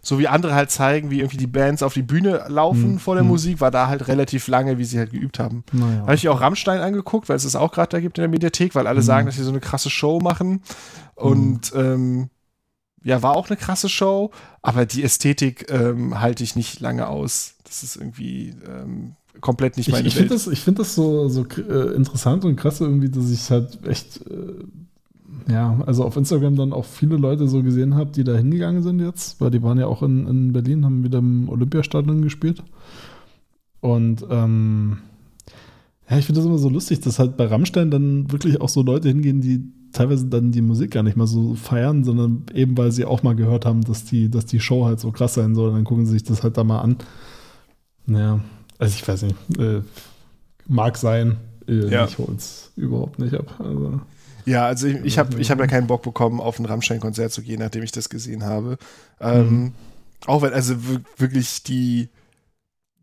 So 0.05 0.19
wie 0.19 0.27
andere 0.29 0.55
halt 0.55 0.71
zeigen, 0.71 1.11
wie 1.11 1.21
irgendwie 1.21 1.37
die 1.37 1.47
Bands 1.47 1.83
auf 1.83 1.95
die 1.95 2.03
Bühne 2.03 2.45
laufen 2.49 2.95
Hm, 2.95 2.99
vor 2.99 3.15
der 3.15 3.23
hm. 3.23 3.31
Musik, 3.31 3.61
war 3.61 3.71
da 3.71 3.87
halt 3.87 4.09
relativ 4.09 4.49
lange, 4.49 4.77
wie 4.77 4.85
sie 4.85 4.99
halt 4.99 5.13
geübt 5.13 5.39
haben. 5.39 5.63
Naja. 5.73 6.03
Habe 6.03 6.15
ich 6.17 6.29
auch 6.29 6.41
Rammstein 6.41 6.81
angeguckt, 6.81 7.29
weil 7.29 7.37
es 7.37 7.45
es 7.45 7.55
auch 7.57 7.71
gerade 7.73 7.89
da 7.91 8.01
gibt 8.01 8.19
in 8.19 8.23
der 8.23 8.29
Mediathek, 8.29 8.75
weil 8.75 8.87
alle 8.89 9.01
Mhm. 9.01 9.05
sagen, 9.05 9.27
dass 9.27 9.37
sie 9.37 9.45
so 9.45 9.51
eine 9.51 9.61
krasse 9.61 9.91
Show 9.91 10.19
machen. 10.21 10.63
Und 11.15 11.73
ähm, 11.75 12.31
ja, 13.05 13.23
war 13.23 13.37
auch 13.37 13.49
eine 13.49 13.57
krasse 13.57 13.89
Show, 13.89 14.31
aber 14.61 14.87
die 14.87 15.03
Ästhetik 15.03 15.71
ähm, 15.71 16.21
halte 16.21 16.43
ich 16.45 16.57
nicht 16.57 16.81
lange 16.81 17.07
aus. 17.09 17.55
Das 17.65 17.83
ist 17.83 17.97
irgendwie 17.97 18.55
ähm, 18.69 19.15
komplett 19.41 19.77
nicht 19.77 19.89
Ich, 19.89 19.93
meine 19.93 20.07
ich 20.07 20.15
finde 20.15 20.31
Welt. 20.31 20.41
das, 20.41 20.53
ich 20.53 20.61
find 20.61 20.79
das 20.79 20.95
so, 20.95 21.29
so 21.29 21.45
äh, 21.47 21.95
interessant 21.95 22.45
und 22.45 22.57
krass 22.57 22.81
irgendwie, 22.81 23.09
dass 23.09 23.31
ich 23.31 23.51
halt 23.51 23.85
echt, 23.87 24.19
äh, 24.27 24.65
ja, 25.49 25.81
also 25.87 26.05
auf 26.05 26.17
Instagram 26.17 26.57
dann 26.57 26.73
auch 26.73 26.85
viele 26.85 27.17
Leute 27.17 27.49
so 27.49 27.63
gesehen 27.63 27.95
habe, 27.95 28.11
die 28.13 28.25
da 28.25 28.35
hingegangen 28.35 28.83
sind 28.83 29.01
jetzt, 29.01 29.41
weil 29.41 29.51
die 29.51 29.63
waren 29.63 29.79
ja 29.79 29.87
auch 29.87 30.03
in, 30.03 30.27
in 30.27 30.53
Berlin, 30.53 30.85
haben 30.85 31.05
wieder 31.05 31.19
im 31.19 31.49
Olympiastadion 31.49 32.23
gespielt. 32.23 32.63
Und 33.81 34.25
ähm, 34.31 34.99
ja, 36.09 36.19
ich 36.19 36.27
finde 36.27 36.41
das 36.41 36.47
immer 36.47 36.59
so 36.59 36.69
lustig, 36.69 37.01
dass 37.01 37.19
halt 37.19 37.37
bei 37.37 37.47
Rammstein 37.47 37.91
dann 37.91 38.31
wirklich 38.31 38.61
auch 38.61 38.69
so 38.69 38.83
Leute 38.83 39.09
hingehen, 39.09 39.41
die 39.41 39.65
teilweise 39.93 40.27
dann 40.27 40.53
die 40.53 40.63
Musik 40.63 40.93
gar 40.93 41.03
nicht 41.03 41.17
mal 41.17 41.27
so 41.27 41.55
feiern, 41.55 42.05
sondern 42.05 42.47
eben 42.55 42.77
weil 42.79 42.93
sie 42.93 43.05
auch 43.05 43.23
mal 43.23 43.35
gehört 43.35 43.67
haben, 43.67 43.83
dass 43.83 44.05
die, 44.05 44.31
dass 44.31 44.47
die 44.47 44.61
Show 44.61 44.85
halt 44.85 45.01
so 45.01 45.11
krass 45.11 45.35
sein 45.35 45.55
soll. 45.55 45.71
Und 45.71 45.75
dann 45.75 45.85
gucken 45.85 46.07
sie 46.07 46.13
sich 46.13 46.25
das 46.25 46.43
halt 46.43 46.57
da 46.57 46.65
mal 46.65 46.81
an. 46.81 46.97
Naja, 48.07 48.41
also 48.79 48.95
ich 48.95 49.07
weiß 49.07 49.23
nicht, 49.23 49.37
äh, 49.59 49.83
mag 50.67 50.97
sein. 50.97 51.37
Äh, 51.67 51.89
Ja. 51.89 52.07
Ich 52.07 52.19
hol's 52.19 52.73
überhaupt 52.77 53.19
nicht 53.19 53.35
ab. 53.35 53.55
Also, 53.59 54.01
Ja, 54.45 54.67
also 54.67 54.87
ich, 54.89 54.97
ich 55.05 55.19
habe 55.19 55.41
ich 55.41 55.51
hab 55.51 55.59
ja 55.61 55.67
keinen 55.67 55.87
Bock 55.87 56.03
bekommen, 56.03 56.41
auf 56.41 56.59
ein 56.59 56.65
Rammstein-Konzert 56.67 57.33
zu 57.33 57.43
gehen, 57.43 57.61
nachdem 57.61 57.83
ich 57.83 57.93
das 57.93 58.09
gesehen 58.09 58.45
habe. 58.45 58.79
Ähm, 59.21 59.49
Mhm. 59.63 59.73
Auch 60.27 60.43
wenn 60.43 60.53
also 60.53 60.75
wir- 60.89 61.03
wirklich 61.17 61.63
die 61.65 62.09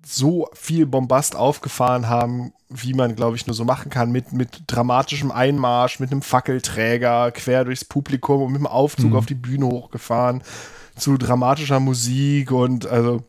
so 0.05 0.47
viel 0.53 0.85
Bombast 0.85 1.35
aufgefahren 1.35 2.07
haben, 2.07 2.53
wie 2.69 2.93
man, 2.93 3.15
glaube 3.15 3.35
ich, 3.35 3.45
nur 3.45 3.53
so 3.53 3.65
machen 3.65 3.89
kann, 3.89 4.11
mit, 4.11 4.31
mit 4.31 4.63
dramatischem 4.67 5.29
Einmarsch, 5.31 5.99
mit 5.99 6.11
einem 6.11 6.21
Fackelträger 6.21 7.31
quer 7.31 7.65
durchs 7.65 7.83
Publikum 7.83 8.41
und 8.43 8.51
mit 8.53 8.59
einem 8.59 8.67
Aufzug 8.67 9.11
Mhm. 9.11 9.15
auf 9.17 9.25
die 9.25 9.35
Bühne 9.35 9.65
hochgefahren, 9.65 10.41
zu 10.95 11.17
dramatischer 11.17 11.79
Musik 11.81 12.51
und 12.51 12.85
also 12.87 13.23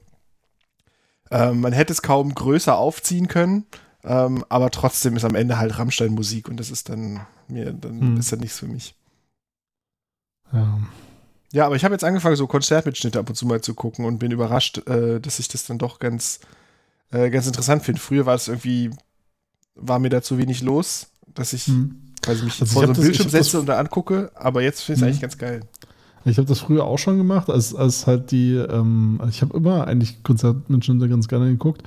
ähm, 1.31 1.61
man 1.61 1.73
hätte 1.73 1.93
es 1.93 2.03
kaum 2.03 2.35
größer 2.35 2.77
aufziehen 2.77 3.29
können, 3.29 3.67
ähm, 4.05 4.45
aber 4.49 4.71
trotzdem 4.71 5.17
ist 5.17 5.25
am 5.25 5.35
Ende 5.35 5.59
halt 5.59 5.79
Rammstein 5.79 6.13
Musik 6.13 6.49
und 6.49 6.57
das 6.59 6.71
ist 6.71 6.89
dann 6.89 7.21
mir, 7.49 7.73
dann 7.73 8.13
Mhm. 8.13 8.17
ist 8.19 8.33
das 8.33 8.39
nichts 8.41 8.59
für 8.59 8.67
mich. 8.69 8.95
ja. 10.53 10.79
Ja, 11.53 11.67
aber 11.67 11.75
ich 11.75 11.83
habe 11.85 11.93
jetzt 11.95 12.05
angefangen, 12.05 12.37
so 12.37 12.47
Konzertmitschnitte 12.47 13.19
ab 13.19 13.29
und 13.29 13.35
zu 13.35 13.45
mal 13.45 13.61
zu 13.61 13.75
gucken 13.75 14.05
und 14.05 14.19
bin 14.21 14.31
überrascht, 14.31 14.87
äh, 14.87 15.19
dass 15.21 15.41
ich 15.41 15.49
das 15.49 15.65
dann 15.67 15.79
doch 15.79 15.99
ganz, 15.99 16.39
äh, 17.11 17.29
ganz 17.29 17.49
interessant 17.49 17.83
finde. 17.83 18.01
Früher 18.01 18.25
war 18.25 18.37
es 18.37 18.47
irgendwie, 18.47 18.91
war 19.75 19.99
mir 19.99 20.11
da 20.11 20.23
zu 20.23 20.39
wenig 20.39 20.63
los, 20.63 21.09
dass 21.35 21.53
ich 21.53 21.67
Hm. 21.67 22.13
quasi 22.23 22.45
mich 22.45 22.61
Also 22.61 22.65
ich 22.67 22.71
vor 22.73 22.87
so 22.87 22.93
ich 22.93 22.99
Bildschirm 23.01 23.27
hab 23.27 23.33
das- 23.33 23.47
setze 23.47 23.59
und 23.59 23.67
da 23.67 23.79
angucke, 23.81 24.31
aber 24.37 24.63
jetzt 24.63 24.83
finde 24.83 24.93
ich 24.93 24.99
es 24.99 25.01
Mhm. 25.03 25.09
eigentlich 25.09 25.21
ganz 25.23 25.39
geil. 25.39 25.61
Ich 26.25 26.37
habe 26.39 26.47
das 26.47 26.61
früher 26.61 26.85
auch 26.85 26.99
schon 26.99 27.17
gemacht, 27.17 27.51
als, 27.51 27.75
als 27.75 28.07
halt 28.07 28.31
die, 28.31 28.55
ähm, 28.55 29.17
also 29.19 29.31
ich 29.31 29.43
habe 29.43 29.57
immer 29.57 29.89
eigentlich 29.89 30.23
Konzertmitschnitte 30.23 31.09
ganz 31.09 31.27
gerne 31.27 31.49
geguckt. 31.49 31.83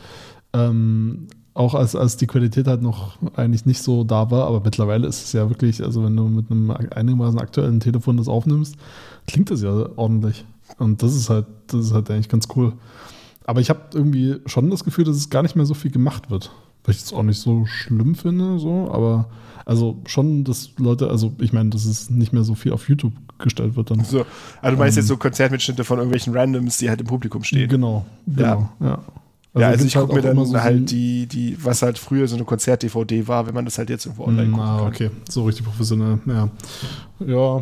Ähm, 0.51 1.27
auch 1.53 1.75
als, 1.75 1.95
als 1.95 2.17
die 2.17 2.27
Qualität 2.27 2.67
halt 2.67 2.81
noch 2.81 3.17
eigentlich 3.35 3.65
nicht 3.65 3.81
so 3.81 4.03
da 4.03 4.31
war, 4.31 4.47
aber 4.47 4.61
mittlerweile 4.61 5.07
ist 5.07 5.23
es 5.23 5.33
ja 5.33 5.49
wirklich, 5.49 5.83
also 5.83 6.03
wenn 6.03 6.15
du 6.15 6.23
mit 6.23 6.49
einem 6.49 6.71
einigermaßen 6.71 7.39
aktuellen 7.39 7.79
Telefon 7.79 8.17
das 8.17 8.27
aufnimmst, 8.27 8.75
klingt 9.27 9.51
das 9.51 9.61
ja 9.61 9.89
ordentlich. 9.95 10.45
Und 10.79 11.03
das 11.03 11.15
ist 11.15 11.29
halt, 11.29 11.45
das 11.67 11.85
ist 11.85 11.93
halt 11.93 12.09
eigentlich 12.09 12.29
ganz 12.29 12.47
cool. 12.55 12.73
Aber 13.45 13.61
ich 13.61 13.69
habe 13.69 13.81
irgendwie 13.93 14.37
schon 14.45 14.69
das 14.69 14.83
Gefühl, 14.83 15.05
dass 15.05 15.17
es 15.17 15.29
gar 15.29 15.43
nicht 15.43 15.55
mehr 15.55 15.65
so 15.65 15.73
viel 15.73 15.91
gemacht 15.91 16.31
wird. 16.31 16.51
Was 16.85 16.95
ich 16.95 17.01
jetzt 17.01 17.13
auch 17.13 17.23
nicht 17.23 17.39
so 17.39 17.65
schlimm 17.65 18.15
finde, 18.15 18.59
so, 18.59 18.89
aber 18.91 19.29
also 19.65 20.01
schon, 20.05 20.43
dass 20.43 20.71
Leute, 20.77 21.09
also 21.09 21.33
ich 21.39 21.53
meine, 21.53 21.69
dass 21.69 21.85
es 21.85 22.09
nicht 22.09 22.33
mehr 22.33 22.43
so 22.43 22.55
viel 22.55 22.73
auf 22.73 22.89
YouTube 22.89 23.13
gestellt 23.37 23.75
wird 23.75 23.91
dann. 23.91 24.03
So, 24.03 24.25
also 24.61 24.75
du 24.75 24.79
meinst 24.81 24.97
Ähm. 24.97 25.01
jetzt 25.01 25.07
so 25.07 25.17
Konzertmitschnitte 25.17 25.83
von 25.83 25.99
irgendwelchen 25.99 26.35
Randoms, 26.35 26.77
die 26.77 26.89
halt 26.89 26.99
im 26.99 27.07
Publikum 27.07 27.43
stehen. 27.43 27.69
Genau, 27.69 28.05
genau, 28.25 28.69
ja. 28.79 28.87
ja, 28.87 28.99
also 29.53 29.69
gibt's 29.71 29.85
ich 29.85 29.93
gucke 29.93 30.13
mir 30.13 30.19
auch 30.19 30.23
dann 30.35 30.45
so 30.45 30.59
halt 30.61 30.89
die, 30.91 31.27
die, 31.27 31.57
was 31.63 31.81
halt 31.81 31.97
früher 31.99 32.27
so 32.27 32.35
eine 32.35 32.45
Konzert-DVD 32.45 33.27
war, 33.27 33.45
wenn 33.47 33.53
man 33.53 33.65
das 33.65 33.77
halt 33.77 33.89
jetzt 33.89 34.05
irgendwo 34.05 34.25
online 34.25 34.49
gucken 34.49 34.63
Ah, 34.65 34.77
kann. 34.79 34.87
okay, 34.87 35.09
so 35.29 35.43
richtig 35.45 35.65
professionell, 35.65 36.19
ja. 36.25 36.49
Ja, 37.25 37.61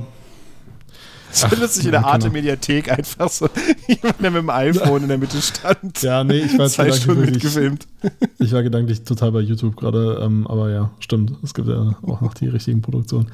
Es 1.34 1.43
findet 1.45 1.69
sich 1.72 1.85
in 1.85 1.91
der 1.91 2.01
ja, 2.01 2.05
genau. 2.07 2.13
Arte-Mediathek 2.13 2.91
einfach 2.91 3.30
so 3.30 3.47
jemand, 3.88 4.22
der 4.22 4.31
mit 4.31 4.41
dem 4.41 4.49
iPhone 4.49 5.01
in 5.03 5.07
der 5.09 5.18
Mitte 5.18 5.41
stand. 5.41 6.01
ja, 6.01 6.23
nee, 6.23 6.39
ich 6.39 6.57
war 6.57 6.68
Zwei 6.69 6.91
Stunden 6.91 7.22
mitgefilmt. 7.26 7.88
ich 8.39 8.51
war 8.53 8.63
gedanklich 8.63 9.03
total 9.03 9.31
bei 9.34 9.39
YouTube 9.41 9.76
gerade, 9.76 10.22
ähm, 10.23 10.45
aber 10.47 10.69
ja, 10.72 10.91
stimmt, 10.99 11.34
es 11.43 11.53
gibt 11.53 11.68
ja 11.68 11.95
auch 12.03 12.22
noch 12.22 12.34
die 12.34 12.47
richtigen 12.47 12.81
Produktionen. 12.81 13.27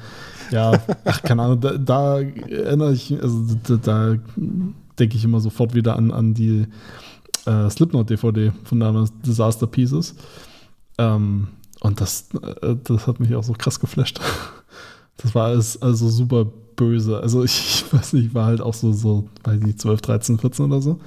Ja, 0.50 0.80
ach, 1.04 1.22
keine 1.22 1.42
Ahnung, 1.42 1.60
da, 1.60 1.76
da 1.76 2.20
erinnere 2.20 2.92
ich, 2.92 3.12
also 3.22 3.44
da, 3.68 3.76
da 3.76 4.14
denke 4.98 5.16
ich 5.16 5.24
immer 5.24 5.40
sofort 5.40 5.74
wieder 5.74 5.94
an, 5.96 6.10
an 6.10 6.34
die 6.34 6.66
äh, 7.48 7.70
Slipknot-DVD 7.70 8.52
von 8.64 8.80
damals, 8.80 9.12
Disaster 9.24 9.66
Pieces. 9.66 10.14
Ähm, 10.98 11.48
und 11.80 12.00
das, 12.00 12.28
äh, 12.62 12.76
das 12.84 13.06
hat 13.06 13.20
mich 13.20 13.34
auch 13.34 13.44
so 13.44 13.54
krass 13.54 13.80
geflasht. 13.80 14.20
Das 15.20 15.34
war 15.34 15.46
alles 15.46 15.82
also 15.82 16.08
super 16.08 16.46
böse. 16.76 17.18
Also 17.18 17.42
ich, 17.42 17.58
ich 17.58 17.92
weiß 17.92 18.12
nicht, 18.12 18.26
ich 18.26 18.34
war 18.34 18.46
halt 18.46 18.60
auch 18.60 18.72
so, 18.72 18.92
so 18.92 19.28
bei 19.42 19.56
die 19.56 19.74
12, 19.74 20.00
13, 20.00 20.38
14 20.38 20.66
oder 20.66 20.80
so. 20.80 21.00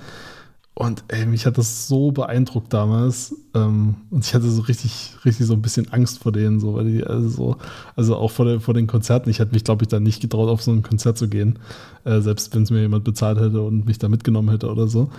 Und 0.74 1.06
ey, 1.08 1.26
mich 1.26 1.46
hat 1.46 1.58
das 1.58 1.88
so 1.88 2.12
beeindruckt 2.12 2.74
damals. 2.74 3.34
Ähm, 3.54 3.96
und 4.10 4.26
ich 4.26 4.34
hatte 4.34 4.50
so 4.50 4.64
richtig, 4.64 5.16
richtig 5.24 5.46
so 5.46 5.54
ein 5.54 5.62
bisschen 5.62 5.94
Angst 5.94 6.20
vor 6.20 6.34
denen, 6.34 6.60
so, 6.60 6.74
weil 6.74 6.92
die, 6.92 7.04
also, 7.06 7.30
so, 7.30 7.58
also 7.96 8.18
auch 8.18 8.32
vor, 8.32 8.44
der, 8.44 8.60
vor 8.60 8.74
den 8.74 8.88
Konzerten. 8.88 9.30
Ich 9.30 9.40
hätte 9.40 9.54
mich, 9.54 9.64
glaube 9.64 9.84
ich, 9.84 9.88
da 9.88 10.02
nicht 10.02 10.22
getraut, 10.22 10.50
auf 10.50 10.62
so 10.62 10.72
ein 10.72 10.84
Konzert 10.84 11.18
zu 11.18 11.30
gehen. 11.30 11.60
Äh, 12.04 12.20
selbst 12.20 12.54
wenn 12.54 12.64
es 12.64 12.70
mir 12.70 12.82
jemand 12.82 13.06
bezahlt 13.06 13.40
hätte 13.40 13.62
und 13.62 13.86
mich 13.86 13.98
da 13.98 14.10
mitgenommen 14.10 14.50
hätte 14.50 14.70
oder 14.70 14.88
so. 14.88 15.10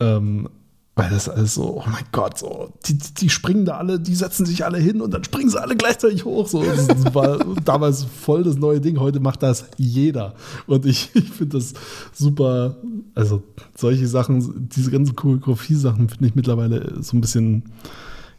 Ähm, 0.00 0.48
weil 0.96 1.10
das 1.10 1.28
alles 1.28 1.54
so, 1.54 1.82
oh 1.84 1.90
mein 1.90 2.04
Gott, 2.12 2.38
so, 2.38 2.72
die, 2.86 2.96
die, 2.96 3.28
springen 3.28 3.64
da 3.64 3.78
alle, 3.78 3.98
die 3.98 4.14
setzen 4.14 4.46
sich 4.46 4.64
alle 4.64 4.78
hin 4.78 5.00
und 5.00 5.12
dann 5.12 5.24
springen 5.24 5.50
sie 5.50 5.60
alle 5.60 5.74
gleichzeitig 5.74 6.24
hoch. 6.24 6.46
So. 6.46 6.62
Das 6.62 7.12
war 7.12 7.38
damals 7.64 8.04
voll 8.04 8.44
das 8.44 8.56
neue 8.56 8.80
Ding. 8.80 9.00
Heute 9.00 9.18
macht 9.18 9.42
das 9.42 9.64
jeder. 9.76 10.34
Und 10.68 10.86
ich, 10.86 11.10
ich 11.14 11.30
finde 11.30 11.58
das 11.58 11.74
super. 12.12 12.76
Also, 13.16 13.42
solche 13.76 14.06
Sachen, 14.06 14.68
diese 14.68 14.92
ganzen 14.92 15.16
Choreografie-Sachen 15.16 16.08
finde 16.10 16.26
ich 16.26 16.34
mittlerweile 16.36 17.02
so 17.02 17.16
ein 17.16 17.20
bisschen. 17.20 17.64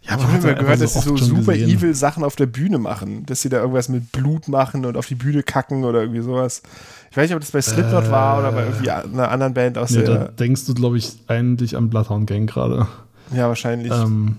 Ja, 0.02 0.12
Ich 0.18 0.24
habe 0.24 0.24
immer 0.24 0.40
gehört, 0.40 0.60
einfach 0.60 0.80
dass 0.80 0.94
sie 0.94 1.02
so 1.02 1.18
super 1.18 1.54
gesehen. 1.54 1.70
evil 1.70 1.94
Sachen 1.94 2.24
auf 2.24 2.38
der 2.38 2.46
Bühne 2.46 2.78
machen. 2.78 3.26
Dass 3.26 3.42
sie 3.42 3.50
da 3.50 3.58
irgendwas 3.58 3.90
mit 3.90 4.14
Blut 4.14 4.48
machen 4.48 4.86
und 4.86 4.96
auf 4.96 5.08
die 5.08 5.16
Bühne 5.16 5.44
kacken 5.44 5.84
oder 5.84 6.02
irgendwie 6.02 6.22
sowas. 6.22 6.62
Ich 7.16 7.18
weiß 7.18 7.30
nicht, 7.30 7.36
ob 7.36 7.40
das 7.40 7.52
bei 7.52 7.62
Slipknot 7.62 8.12
war 8.12 8.40
oder 8.40 8.52
bei 8.52 8.66
irgendwie 8.66 8.90
einer 8.90 9.32
anderen 9.32 9.54
Band 9.54 9.78
aus 9.78 9.92
Nee, 9.92 10.04
da 10.04 10.14
der. 10.18 10.28
denkst 10.34 10.66
du, 10.66 10.74
glaube 10.74 10.98
ich, 10.98 11.14
eigentlich 11.28 11.78
an 11.78 11.90
Bloodhound 11.90 12.28
Gang 12.28 12.50
gerade. 12.50 12.88
Ja, 13.34 13.48
wahrscheinlich. 13.48 13.90
Ähm, 13.94 14.36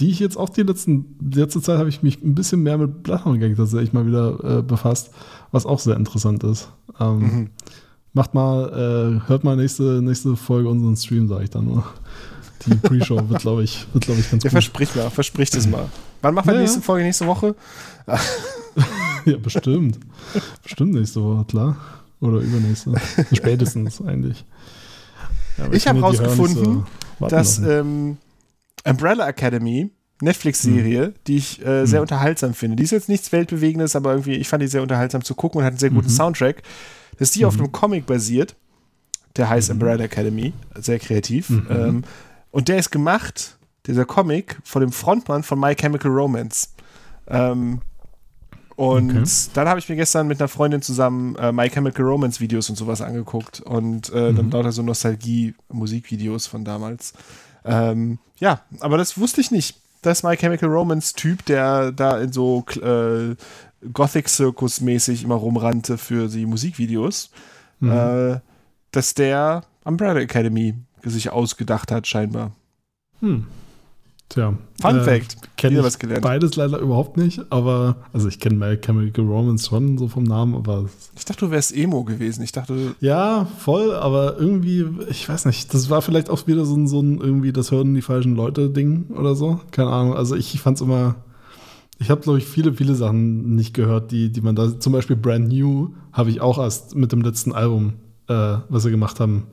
die 0.00 0.08
ich 0.10 0.18
jetzt 0.18 0.38
auch 0.38 0.48
die 0.48 0.62
letzten, 0.62 1.16
die 1.20 1.38
letzte 1.38 1.60
Zeit 1.60 1.76
habe 1.78 1.90
ich 1.90 2.02
mich 2.02 2.22
ein 2.22 2.34
bisschen 2.34 2.62
mehr 2.62 2.78
mit 2.78 3.02
Bloodhound 3.02 3.40
Gang 3.40 3.54
tatsächlich 3.54 3.92
mal 3.92 4.06
wieder 4.06 4.58
äh, 4.58 4.62
befasst, 4.62 5.10
was 5.52 5.66
auch 5.66 5.80
sehr 5.80 5.96
interessant 5.96 6.42
ist. 6.44 6.70
Ähm, 6.98 7.18
Mhm. 7.18 7.50
Macht 8.14 8.32
mal, 8.32 9.20
äh, 9.26 9.28
hört 9.28 9.44
mal 9.44 9.54
nächste, 9.54 10.00
nächste 10.00 10.34
Folge 10.34 10.70
unseren 10.70 10.96
Stream, 10.96 11.28
sage 11.28 11.44
ich 11.44 11.50
dann 11.50 11.66
nur. 11.66 11.84
Die 12.64 12.74
Pre-Show 12.74 13.28
wird, 13.28 13.42
glaube 13.42 13.62
ich, 13.64 13.86
wird, 13.92 14.06
glaube 14.06 14.20
ich, 14.20 14.30
ganz 14.30 14.42
Ja, 14.44 14.48
gut. 14.48 14.52
versprich 14.54 14.96
mal, 14.96 15.10
versprich 15.10 15.50
das 15.50 15.66
mal. 15.68 15.84
Wann 16.22 16.32
machen 16.34 16.46
wir 16.46 16.54
Ja, 16.54 16.60
die 16.60 16.64
nächste. 16.64 16.80
Folge? 16.80 17.04
Nächste 17.04 17.26
Woche? 17.26 17.54
Ja, 19.24 19.36
bestimmt. 19.36 19.98
bestimmt 20.62 20.94
nächste 20.94 21.22
Woche, 21.22 21.44
klar. 21.44 21.76
Oder 22.20 22.38
übernächste. 22.38 22.94
Spätestens 23.32 24.00
eigentlich. 24.06 24.44
Ja, 25.58 25.70
Ich 25.72 25.84
kann 25.84 26.00
hab 26.02 26.12
ja 26.14 26.18
die 26.18 26.18
Hörer 26.18 26.30
nicht 26.30 26.40
rausgefunden, 26.40 26.86
warten 27.18 27.34
dass 27.34 27.58
ähm, 27.58 28.16
Umbrella 28.84 29.28
Academy, 29.28 29.90
Netflix-Serie, 30.22 31.12
die 31.26 31.36
ich 31.36 31.64
äh, 31.64 31.84
sehr 31.86 32.00
Mhm. 32.00 32.02
unterhaltsam 32.04 32.54
finde. 32.54 32.76
Die 32.76 32.82
ist 32.84 32.90
jetzt 32.92 33.08
nichts 33.08 33.30
Weltbewegendes, 33.32 33.94
aber 33.96 34.12
irgendwie, 34.12 34.34
ich 34.34 34.48
fand 34.48 34.62
die 34.62 34.66
sehr 34.68 34.82
unterhaltsam 34.82 35.22
zu 35.22 35.34
gucken 35.34 35.58
und 35.60 35.64
hat 35.64 35.72
einen 35.72 35.78
sehr 35.78 35.90
guten 35.90 36.06
Mhm. 36.08 36.12
Soundtrack. 36.12 36.62
Dass 37.18 37.30
die 37.32 37.44
auf 37.44 37.54
Mhm. 37.56 37.64
einem 37.64 37.72
Comic 37.72 38.06
basiert, 38.06 38.54
der 39.36 39.48
heißt 39.50 39.70
Umbrella 39.70 40.04
Academy, 40.04 40.52
sehr 40.76 40.98
kreativ. 40.98 41.50
Mhm. 41.50 41.66
Ähm, 41.70 42.04
und 42.50 42.68
der 42.68 42.78
ist 42.78 42.90
gemacht, 42.90 43.58
dieser 43.86 44.04
Comic 44.06 44.58
von 44.64 44.80
dem 44.80 44.92
Frontmann 44.92 45.42
von 45.42 45.60
My 45.60 45.74
Chemical 45.74 46.10
Romance. 46.10 46.70
Ähm, 47.28 47.80
und 48.78 49.10
Okay. 49.10 49.50
dann 49.54 49.68
habe 49.68 49.80
ich 49.80 49.88
mir 49.88 49.96
gestern 49.96 50.28
mit 50.28 50.40
einer 50.40 50.46
Freundin 50.46 50.82
zusammen 50.82 51.34
äh, 51.34 51.50
My 51.50 51.68
Chemical 51.68 52.04
Romance 52.04 52.38
Videos 52.38 52.70
und 52.70 52.76
sowas 52.76 53.00
angeguckt 53.02 53.60
und 53.60 54.08
äh, 54.10 54.32
dann 54.32 54.52
lauter 54.52 54.70
so 54.70 54.82
Nostalgie-Musikvideos 54.82 56.46
von 56.46 56.64
damals. 56.64 57.12
Ähm, 57.64 58.20
ja, 58.38 58.60
aber 58.78 58.96
das 58.96 59.18
wusste 59.18 59.40
ich 59.40 59.50
nicht. 59.50 59.80
Das 60.02 60.22
My 60.22 60.36
Chemical 60.36 60.68
Romance 60.68 61.12
Typ, 61.12 61.44
der 61.46 61.90
da 61.90 62.20
in 62.20 62.32
so 62.32 62.64
äh, 62.80 63.34
Gothic 63.92 64.28
Circus 64.28 64.80
mäßig 64.80 65.24
immer 65.24 65.34
rumrannte 65.34 65.98
für 65.98 66.28
die 66.28 66.46
Musikvideos, 66.46 67.30
äh, 67.82 68.36
dass 68.92 69.14
der 69.14 69.64
Umbrella 69.84 70.20
Academy 70.20 70.74
sich 71.02 71.30
ausgedacht 71.30 71.90
hat, 71.90 72.06
scheinbar. 72.06 72.52
Hm. 73.20 73.46
Tja. 74.28 74.54
Fun 74.80 75.00
Fact. 75.02 75.36
Kenne 75.56 75.76
Wieder 75.76 75.84
was 75.84 75.98
gelernt. 75.98 76.22
beides 76.22 76.54
leider 76.56 76.78
überhaupt 76.78 77.16
nicht, 77.16 77.40
aber, 77.50 77.96
also 78.12 78.28
ich 78.28 78.38
kenne 78.38 78.56
My 78.56 78.76
Chemical 78.76 79.24
Romance 79.24 79.66
schon 79.68 79.96
so 79.96 80.06
vom 80.06 80.24
Namen, 80.24 80.54
aber 80.54 80.84
Ich 81.16 81.24
dachte, 81.24 81.46
du 81.46 81.50
wärst 81.50 81.74
Emo 81.74 82.04
gewesen. 82.04 82.42
Ich 82.42 82.52
dachte, 82.52 82.94
ja, 83.00 83.46
voll, 83.58 83.94
aber 83.94 84.38
irgendwie, 84.38 84.84
ich 85.08 85.28
weiß 85.28 85.46
nicht, 85.46 85.72
das 85.72 85.88
war 85.90 86.02
vielleicht 86.02 86.30
auch 86.30 86.46
wieder 86.46 86.64
so 86.64 86.76
ein, 86.76 86.86
so 86.86 87.00
ein 87.00 87.20
irgendwie, 87.20 87.52
das 87.52 87.70
hören 87.70 87.94
die 87.94 88.02
falschen 88.02 88.36
Leute 88.36 88.68
Ding 88.70 89.06
oder 89.16 89.34
so. 89.34 89.60
Keine 89.70 89.90
Ahnung. 89.90 90.14
Also 90.14 90.36
ich 90.36 90.60
fand's 90.60 90.80
immer, 90.82 91.16
ich 91.98 92.10
habe, 92.10 92.20
glaube 92.20 92.38
ich, 92.38 92.44
viele, 92.44 92.72
viele 92.74 92.94
Sachen 92.94 93.54
nicht 93.56 93.74
gehört, 93.74 94.12
die, 94.12 94.30
die 94.30 94.42
man 94.42 94.54
da, 94.54 94.78
zum 94.78 94.92
Beispiel 94.92 95.16
Brand 95.16 95.48
New, 95.48 95.94
habe 96.12 96.30
ich 96.30 96.40
auch 96.40 96.58
erst 96.58 96.94
mit 96.94 97.12
dem 97.12 97.22
letzten 97.22 97.52
Album, 97.52 97.94
äh, 98.28 98.58
was 98.68 98.82
sie 98.84 98.90
gemacht 98.90 99.18
haben, 99.20 99.48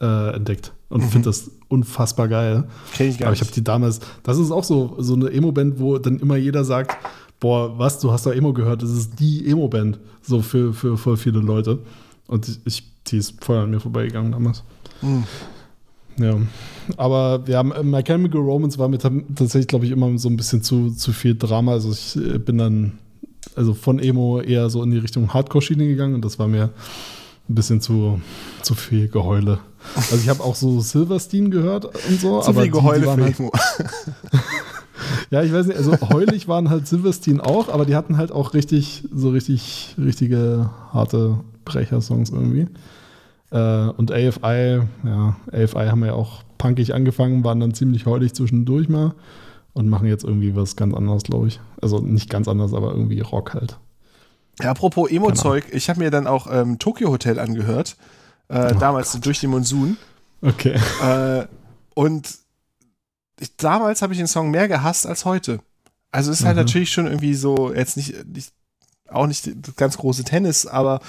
äh, 0.00 0.34
entdeckt. 0.34 0.72
Und 0.88 1.02
finde 1.04 1.28
das 1.28 1.50
unfassbar 1.68 2.26
geil. 2.28 2.64
kenn 2.94 3.10
ich 3.10 3.18
gar 3.18 3.28
Aber 3.28 3.34
ich 3.34 3.40
habe 3.40 3.52
die 3.52 3.62
damals, 3.62 4.00
das 4.24 4.38
ist 4.38 4.50
auch 4.50 4.64
so, 4.64 4.96
so 4.98 5.14
eine 5.14 5.30
Emo-Band, 5.30 5.78
wo 5.78 5.98
dann 5.98 6.18
immer 6.18 6.36
jeder 6.36 6.64
sagt, 6.64 6.96
boah, 7.38 7.78
was, 7.78 8.00
du 8.00 8.10
hast 8.10 8.26
da 8.26 8.32
Emo 8.32 8.52
gehört, 8.52 8.82
das 8.82 8.90
ist 8.90 9.20
die 9.20 9.46
Emo-Band, 9.48 10.00
so 10.22 10.42
für, 10.42 10.74
für 10.74 10.96
voll 10.96 11.16
viele 11.16 11.38
Leute. 11.38 11.78
Und 12.26 12.60
ich, 12.64 12.84
die 13.06 13.18
ist 13.18 13.42
voll 13.42 13.58
an 13.58 13.70
mir 13.70 13.80
vorbeigegangen 13.80 14.32
damals. 14.32 14.64
Hm. 15.00 15.24
Ja, 16.18 16.36
aber 16.96 17.44
ja, 17.46 17.62
My 17.62 18.02
Chemical 18.02 18.40
Romance 18.40 18.78
war 18.78 18.88
mir 18.88 18.98
tatsächlich, 18.98 19.68
glaube 19.68 19.86
ich, 19.86 19.92
immer 19.92 20.18
so 20.18 20.28
ein 20.28 20.36
bisschen 20.36 20.62
zu, 20.62 20.90
zu 20.90 21.12
viel 21.12 21.34
Drama. 21.34 21.72
Also 21.72 21.92
ich 21.92 22.16
äh, 22.16 22.38
bin 22.38 22.58
dann 22.58 22.98
also 23.56 23.74
von 23.74 23.98
Emo 23.98 24.40
eher 24.40 24.68
so 24.70 24.82
in 24.82 24.90
die 24.90 24.98
Richtung 24.98 25.32
Hardcore-Schiene 25.32 25.86
gegangen 25.86 26.14
und 26.14 26.24
das 26.24 26.38
war 26.38 26.46
mir 26.46 26.70
ein 27.50 27.54
bisschen 27.54 27.80
zu, 27.80 28.20
zu 28.62 28.74
viel 28.74 29.08
Geheule. 29.08 29.58
Also 29.96 30.16
ich 30.16 30.28
habe 30.28 30.42
auch 30.42 30.54
so 30.54 30.80
Silverstein 30.80 31.50
gehört 31.50 31.84
und 31.84 32.20
so. 32.20 32.40
Zu 32.40 32.48
aber 32.50 32.62
viel 32.62 32.70
die- 32.70 32.78
die 32.78 32.78
Geheule 32.78 33.06
waren 33.06 33.34
für 33.34 33.44
halt. 33.44 33.50
Ja, 35.30 35.42
ich 35.42 35.52
weiß 35.52 35.66
nicht, 35.66 35.78
also 35.78 35.96
heulig 36.10 36.48
waren 36.48 36.70
halt 36.70 36.86
Silverstein 36.86 37.40
auch, 37.40 37.68
aber 37.68 37.86
die 37.86 37.94
hatten 37.96 38.16
halt 38.16 38.32
auch 38.32 38.52
richtig, 38.52 39.04
so 39.14 39.30
richtig, 39.30 39.94
richtige 39.96 40.70
harte 40.92 41.38
Brecher-Songs 41.64 42.30
irgendwie. 42.30 42.66
Äh, 43.50 43.88
und 43.96 44.12
AFI, 44.12 44.82
ja, 45.04 45.36
AFI 45.52 45.86
haben 45.88 46.04
ja 46.04 46.12
auch 46.14 46.42
punkig 46.58 46.94
angefangen, 46.94 47.44
waren 47.44 47.60
dann 47.60 47.74
ziemlich 47.74 48.06
heulig 48.06 48.34
zwischendurch 48.34 48.88
mal 48.88 49.14
und 49.72 49.88
machen 49.88 50.06
jetzt 50.08 50.24
irgendwie 50.24 50.54
was 50.54 50.76
ganz 50.76 50.94
anderes, 50.94 51.22
glaube 51.22 51.48
ich. 51.48 51.60
Also 51.80 51.98
nicht 52.00 52.28
ganz 52.28 52.46
anders, 52.48 52.74
aber 52.74 52.92
irgendwie 52.92 53.20
Rock 53.20 53.54
halt. 53.54 53.78
Ja, 54.62 54.70
apropos 54.70 55.10
Emo-Zeug, 55.10 55.64
ich 55.72 55.88
habe 55.88 56.00
mir 56.00 56.10
dann 56.10 56.26
auch 56.26 56.46
ähm, 56.50 56.78
Tokyo 56.78 57.10
Hotel 57.10 57.38
angehört. 57.38 57.96
Äh, 58.48 58.74
damals 58.76 59.12
durch 59.20 59.40
den 59.40 59.50
Monsun. 59.50 59.96
Okay. 60.42 60.76
Äh, 61.02 61.46
und 61.94 62.38
ich, 63.38 63.56
damals 63.56 64.02
habe 64.02 64.12
ich 64.12 64.18
den 64.18 64.26
Song 64.26 64.50
mehr 64.50 64.66
gehasst 64.68 65.06
als 65.06 65.24
heute. 65.24 65.60
Also 66.10 66.32
ist 66.32 66.44
halt 66.44 66.56
Mhm. 66.56 66.62
natürlich 66.64 66.90
schon 66.92 67.06
irgendwie 67.06 67.34
so, 67.34 67.72
jetzt 67.72 67.96
nicht, 67.96 68.26
nicht 68.26 68.52
auch 69.08 69.26
nicht 69.26 69.48
das 69.54 69.76
ganz 69.76 69.96
große 69.98 70.24
Tennis, 70.24 70.66
aber 70.66 71.00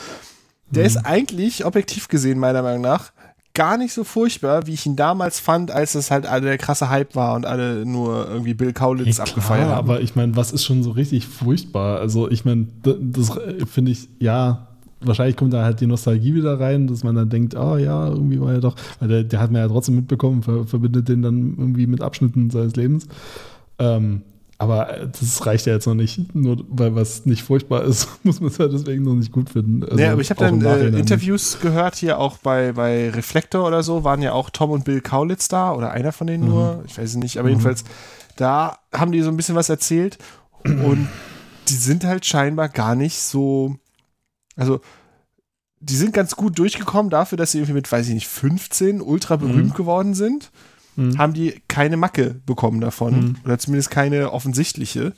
der 0.69 0.83
Mhm. 0.83 0.87
ist 0.87 0.97
eigentlich, 0.97 1.65
objektiv 1.65 2.07
gesehen, 2.07 2.37
meiner 2.39 2.61
Meinung 2.61 2.81
nach, 2.81 3.11
gar 3.53 3.77
nicht 3.77 3.93
so 3.93 4.03
furchtbar, 4.03 4.65
wie 4.67 4.73
ich 4.73 4.85
ihn 4.85 4.95
damals 4.95 5.39
fand, 5.39 5.71
als 5.71 5.95
es 5.95 6.09
halt 6.11 6.25
alle 6.25 6.43
der 6.43 6.57
krasse 6.57 6.89
Hype 6.89 7.15
war 7.15 7.35
und 7.35 7.45
alle 7.45 7.85
nur 7.85 8.27
irgendwie 8.29 8.53
Bill 8.53 8.71
Kaulitz 8.73 9.17
Ja, 9.17 9.23
abgefeiert 9.25 9.65
klar, 9.65 9.75
haben. 9.77 9.89
aber 9.89 10.01
ich 10.01 10.15
meine, 10.15 10.35
was 10.35 10.51
ist 10.51 10.63
schon 10.63 10.83
so 10.83 10.91
richtig 10.91 11.27
furchtbar? 11.27 11.99
Also 11.99 12.29
ich 12.31 12.45
meine, 12.45 12.67
das 12.83 13.35
äh, 13.35 13.65
finde 13.65 13.91
ich, 13.91 14.07
ja, 14.19 14.67
wahrscheinlich 15.01 15.35
kommt 15.35 15.53
da 15.53 15.63
halt 15.63 15.81
die 15.81 15.87
Nostalgie 15.87 16.33
wieder 16.35 16.59
rein, 16.59 16.87
dass 16.87 17.03
man 17.03 17.15
dann 17.15 17.29
denkt, 17.29 17.55
oh 17.55 17.75
ja, 17.75 18.07
irgendwie 18.07 18.39
war 18.39 18.53
er 18.53 18.59
doch, 18.61 18.75
weil 18.99 19.09
der, 19.09 19.23
der 19.23 19.39
hat 19.39 19.51
man 19.51 19.61
ja 19.61 19.67
trotzdem 19.67 19.95
mitbekommen, 19.95 20.43
ver, 20.43 20.65
verbindet 20.65 21.09
den 21.09 21.21
dann 21.21 21.55
irgendwie 21.57 21.87
mit 21.87 22.01
Abschnitten 22.01 22.49
seines 22.51 22.75
Lebens. 22.75 23.07
Ähm, 23.79 24.21
aber 24.61 24.95
äh, 24.95 25.07
das 25.07 25.43
reicht 25.47 25.65
ja 25.65 25.73
jetzt 25.73 25.87
noch 25.87 25.95
nicht, 25.95 26.35
nur 26.35 26.63
weil 26.69 26.93
was 26.93 27.25
nicht 27.25 27.41
furchtbar 27.41 27.83
ist, 27.83 28.07
muss 28.23 28.39
man 28.39 28.51
es 28.51 28.59
ja 28.59 28.67
deswegen 28.67 29.03
noch 29.03 29.15
nicht 29.15 29.31
gut 29.31 29.49
finden. 29.49 29.83
Also 29.83 29.97
ja, 29.97 30.11
aber 30.11 30.21
ich 30.21 30.29
habe 30.29 30.39
dann 30.39 30.61
äh, 30.63 30.99
Interviews 30.99 31.57
gehört 31.59 31.95
hier 31.95 32.19
auch 32.19 32.37
bei, 32.37 32.73
bei 32.73 33.09
Reflektor 33.09 33.65
oder 33.65 33.81
so, 33.81 34.03
waren 34.03 34.21
ja 34.21 34.33
auch 34.33 34.51
Tom 34.51 34.69
und 34.69 34.85
Bill 34.85 35.01
Kaulitz 35.01 35.47
da 35.47 35.73
oder 35.73 35.89
einer 35.89 36.11
von 36.11 36.27
denen 36.27 36.47
nur, 36.47 36.83
ich 36.85 36.95
weiß 36.95 37.09
es 37.09 37.15
nicht, 37.15 37.39
aber 37.39 37.49
jedenfalls 37.49 37.83
da 38.35 38.77
haben 38.93 39.11
die 39.11 39.23
so 39.23 39.29
ein 39.29 39.37
bisschen 39.37 39.55
was 39.55 39.69
erzählt 39.69 40.19
und 40.63 41.07
die 41.67 41.73
sind 41.73 42.03
halt 42.03 42.27
scheinbar 42.27 42.69
gar 42.69 42.93
nicht 42.93 43.19
so, 43.19 43.77
also 44.55 44.79
die 45.79 45.95
sind 45.95 46.13
ganz 46.13 46.35
gut 46.35 46.59
durchgekommen 46.59 47.09
dafür, 47.09 47.39
dass 47.39 47.51
sie 47.51 47.57
irgendwie 47.57 47.73
mit, 47.73 47.91
weiß 47.91 48.07
ich 48.09 48.13
nicht, 48.13 48.27
15 48.27 49.01
ultra 49.01 49.37
berühmt 49.37 49.73
geworden 49.73 50.13
sind, 50.13 50.51
Mhm. 50.95 51.17
haben 51.17 51.33
die 51.33 51.61
keine 51.67 51.97
Macke 51.97 52.41
bekommen 52.45 52.81
davon 52.81 53.13
Mhm. 53.19 53.35
oder 53.45 53.57
zumindest 53.59 53.91
keine 53.91 54.31
offensichtliche. 54.33 55.13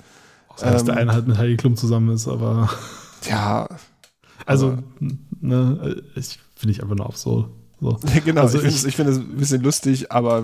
Das 0.55 0.65
heißt, 0.65 0.87
der 0.87 0.93
ähm, 0.95 0.99
eine 1.01 1.13
halt 1.13 1.27
mit 1.27 1.37
Heidi 1.37 1.57
Klum 1.57 1.75
zusammen 1.75 2.09
ist, 2.13 2.27
aber 2.27 2.69
Ja, 3.29 3.67
also, 4.45 4.77
ne, 5.39 6.03
ich 6.15 6.39
finde 6.55 6.71
ich 6.73 6.83
einfach 6.83 6.95
nur 6.95 7.05
absurd. 7.07 7.49
So. 7.79 7.99
genau, 8.25 8.41
Also 8.41 8.57
ich 8.57 8.61
finde 8.63 8.75
ich- 8.75 8.81
es 8.81 8.85
ich 8.85 8.95
find 8.95 9.09
es 9.09 9.17
ein 9.17 9.35
bisschen 9.37 9.61
lustig, 9.63 10.11
aber 10.11 10.43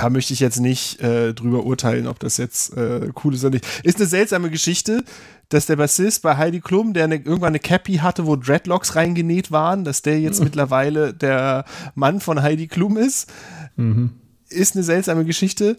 da 0.00 0.08
möchte 0.08 0.32
ich 0.32 0.40
jetzt 0.40 0.60
nicht 0.60 1.00
äh, 1.02 1.34
drüber 1.34 1.64
urteilen, 1.64 2.06
ob 2.06 2.18
das 2.20 2.38
jetzt 2.38 2.74
äh, 2.76 3.10
cool 3.22 3.34
ist 3.34 3.44
oder 3.44 3.52
nicht. 3.54 3.66
Ist 3.84 3.98
eine 3.98 4.06
seltsame 4.06 4.48
Geschichte, 4.50 5.04
dass 5.50 5.66
der 5.66 5.76
Bassist 5.76 6.22
bei 6.22 6.36
Heidi 6.38 6.60
Klum, 6.60 6.94
der 6.94 7.04
eine, 7.04 7.16
irgendwann 7.16 7.48
eine 7.48 7.58
Cappy 7.58 7.96
hatte, 7.96 8.26
wo 8.26 8.36
Dreadlocks 8.36 8.96
reingenäht 8.96 9.50
waren, 9.50 9.84
dass 9.84 10.00
der 10.00 10.18
jetzt 10.18 10.42
mittlerweile 10.42 11.12
der 11.12 11.64
Mann 11.94 12.20
von 12.20 12.40
Heidi 12.42 12.66
Klum 12.66 12.96
ist, 12.96 13.30
Mhm. 13.76 14.10
ist 14.48 14.74
eine 14.74 14.84
seltsame 14.84 15.24
Geschichte. 15.24 15.76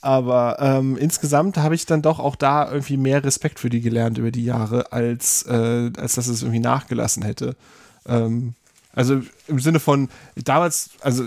Aber 0.00 0.56
ähm, 0.60 0.96
insgesamt 0.96 1.56
habe 1.58 1.74
ich 1.74 1.84
dann 1.84 2.02
doch 2.02 2.20
auch 2.20 2.36
da 2.36 2.70
irgendwie 2.70 2.96
mehr 2.96 3.22
Respekt 3.24 3.58
für 3.58 3.68
die 3.68 3.80
gelernt 3.80 4.16
über 4.16 4.30
die 4.30 4.44
Jahre, 4.44 4.92
als, 4.92 5.42
äh, 5.42 5.90
als 5.96 6.14
dass 6.14 6.28
es 6.28 6.42
irgendwie 6.42 6.60
nachgelassen 6.60 7.22
hätte. 7.22 7.56
Ähm, 8.06 8.54
also 8.94 9.20
im 9.48 9.58
Sinne 9.60 9.80
von, 9.80 10.08
damals, 10.36 10.90
also 11.00 11.24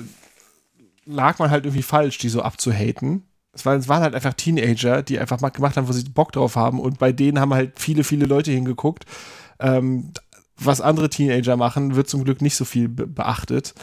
lag 1.06 1.40
man 1.40 1.50
halt 1.50 1.66
irgendwie 1.66 1.84
falsch, 1.84 2.18
die 2.18 2.30
so 2.30 2.42
abzuhaten. 2.42 3.24
Es 3.54 3.66
waren, 3.66 3.80
es 3.80 3.90
waren 3.90 4.02
halt 4.02 4.16
einfach 4.16 4.34
Teenager, 4.34 5.02
die 5.02 5.20
einfach 5.20 5.42
mal 5.42 5.50
gemacht 5.50 5.76
haben, 5.76 5.88
wo 5.88 5.92
sie 5.92 6.04
Bock 6.04 6.32
drauf 6.32 6.56
haben. 6.56 6.80
Und 6.80 7.00
bei 7.00 7.12
denen 7.12 7.40
haben 7.40 7.54
halt 7.54 7.80
viele, 7.80 8.04
viele 8.04 8.26
Leute 8.26 8.52
hingeguckt. 8.52 9.06
Ähm, 9.60 10.14
was 10.58 10.80
andere 10.80 11.10
Teenager 11.10 11.58
machen, 11.58 11.96
wird 11.96 12.08
zum 12.08 12.24
Glück 12.24 12.42
nicht 12.42 12.56
so 12.56 12.66
viel 12.66 12.88
be 12.88 13.08
beachtet. 13.08 13.74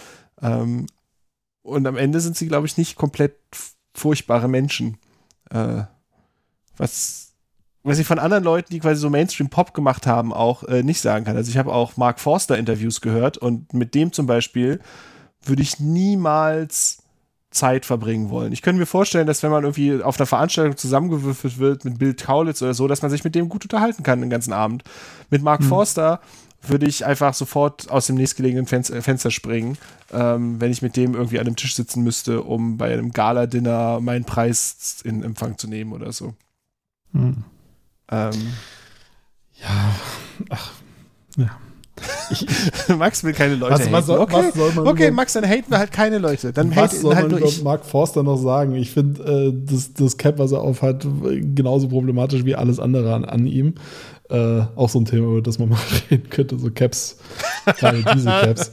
Ähm, 0.40 0.86
und 1.62 1.86
am 1.86 1.96
Ende 1.96 2.20
sind 2.20 2.36
sie, 2.36 2.48
glaube 2.48 2.66
ich, 2.66 2.78
nicht 2.78 2.96
komplett 2.96 3.36
furchtbare 3.94 4.48
Menschen. 4.48 4.96
Äh, 5.50 5.82
was, 6.76 7.34
was 7.82 7.98
ich 7.98 8.06
von 8.06 8.18
anderen 8.18 8.44
Leuten, 8.44 8.72
die 8.72 8.80
quasi 8.80 9.00
so 9.00 9.10
Mainstream-Pop 9.10 9.74
gemacht 9.74 10.06
haben, 10.06 10.32
auch 10.32 10.62
äh, 10.64 10.82
nicht 10.82 11.00
sagen 11.00 11.24
kann. 11.24 11.36
Also 11.36 11.50
ich 11.50 11.58
habe 11.58 11.72
auch 11.72 11.96
Mark 11.96 12.20
Forster-Interviews 12.20 13.00
gehört 13.00 13.36
und 13.36 13.74
mit 13.74 13.94
dem 13.94 14.12
zum 14.12 14.26
Beispiel 14.26 14.80
würde 15.42 15.62
ich 15.62 15.80
niemals 15.80 17.02
Zeit 17.50 17.86
verbringen 17.86 18.30
wollen. 18.30 18.52
Ich 18.52 18.62
könnte 18.62 18.78
mir 18.78 18.86
vorstellen, 18.86 19.26
dass 19.26 19.42
wenn 19.42 19.50
man 19.50 19.64
irgendwie 19.64 20.02
auf 20.02 20.18
einer 20.18 20.26
Veranstaltung 20.26 20.76
zusammengewürfelt 20.76 21.58
wird 21.58 21.84
mit 21.84 21.98
Bill 21.98 22.14
Kaulitz 22.14 22.60
oder 22.60 22.74
so, 22.74 22.88
dass 22.88 23.02
man 23.02 23.10
sich 23.10 23.24
mit 23.24 23.34
dem 23.34 23.48
gut 23.48 23.64
unterhalten 23.64 24.02
kann 24.02 24.20
den 24.20 24.30
ganzen 24.30 24.52
Abend. 24.52 24.84
Mit 25.30 25.42
Mark 25.42 25.64
Forster 25.64 26.20
würde 26.62 26.86
ich 26.86 27.06
einfach 27.06 27.34
sofort 27.34 27.90
aus 27.90 28.06
dem 28.06 28.16
nächstgelegenen 28.16 28.66
Fenster, 28.66 28.96
äh, 28.96 29.02
Fenster 29.02 29.30
springen, 29.30 29.78
ähm, 30.12 30.60
wenn 30.60 30.70
ich 30.70 30.82
mit 30.82 30.96
dem 30.96 31.14
irgendwie 31.14 31.38
an 31.38 31.46
einem 31.46 31.56
Tisch 31.56 31.74
sitzen 31.74 32.02
müsste, 32.02 32.42
um 32.42 32.76
bei 32.76 32.92
einem 32.92 33.12
Gala-Dinner 33.12 34.00
meinen 34.00 34.24
Preis 34.24 35.00
in 35.04 35.22
Empfang 35.22 35.56
zu 35.56 35.68
nehmen 35.68 35.92
oder 35.92 36.12
so. 36.12 36.34
Mhm. 37.12 37.44
Ähm, 38.10 38.52
Ja, 39.60 39.94
ach, 40.50 40.72
ja. 41.36 41.58
Max 42.98 43.24
will 43.24 43.32
keine 43.32 43.54
Leute 43.56 43.74
Was- 43.74 43.92
was 43.92 44.06
soll- 44.06 44.18
okay, 44.20 44.50
was 44.54 44.74
soll 44.74 44.86
okay 44.88 45.08
über- 45.08 45.16
Max, 45.16 45.32
dann 45.32 45.44
haten 45.44 45.70
wir 45.70 45.78
halt 45.78 45.92
keine 45.92 46.18
Leute. 46.18 46.52
Dann 46.52 46.74
Was 46.76 47.00
soll 47.00 47.14
halt 47.14 47.30
man 47.30 47.38
über 47.40 47.48
ich. 47.48 47.62
Mark 47.62 47.84
Forster 47.84 48.22
noch 48.22 48.36
sagen? 48.36 48.74
Ich 48.74 48.90
finde 48.90 49.22
äh, 49.22 49.52
das, 49.54 49.92
das 49.94 50.16
Cap, 50.16 50.38
was 50.38 50.52
er 50.52 50.60
aufhat, 50.60 51.06
genauso 51.54 51.88
problematisch 51.88 52.44
wie 52.44 52.54
alles 52.54 52.78
andere 52.80 53.14
an, 53.14 53.24
an 53.24 53.46
ihm. 53.46 53.74
äh, 54.30 54.60
auch 54.76 54.90
so 54.90 55.00
ein 55.00 55.06
Thema, 55.06 55.28
über 55.28 55.42
das 55.42 55.58
man 55.58 55.68
mal 55.70 55.78
reden 56.10 56.28
könnte, 56.28 56.58
so 56.58 56.70
Caps, 56.70 57.16
gerade 57.78 58.04
diese 58.14 58.26
Caps. 58.28 58.70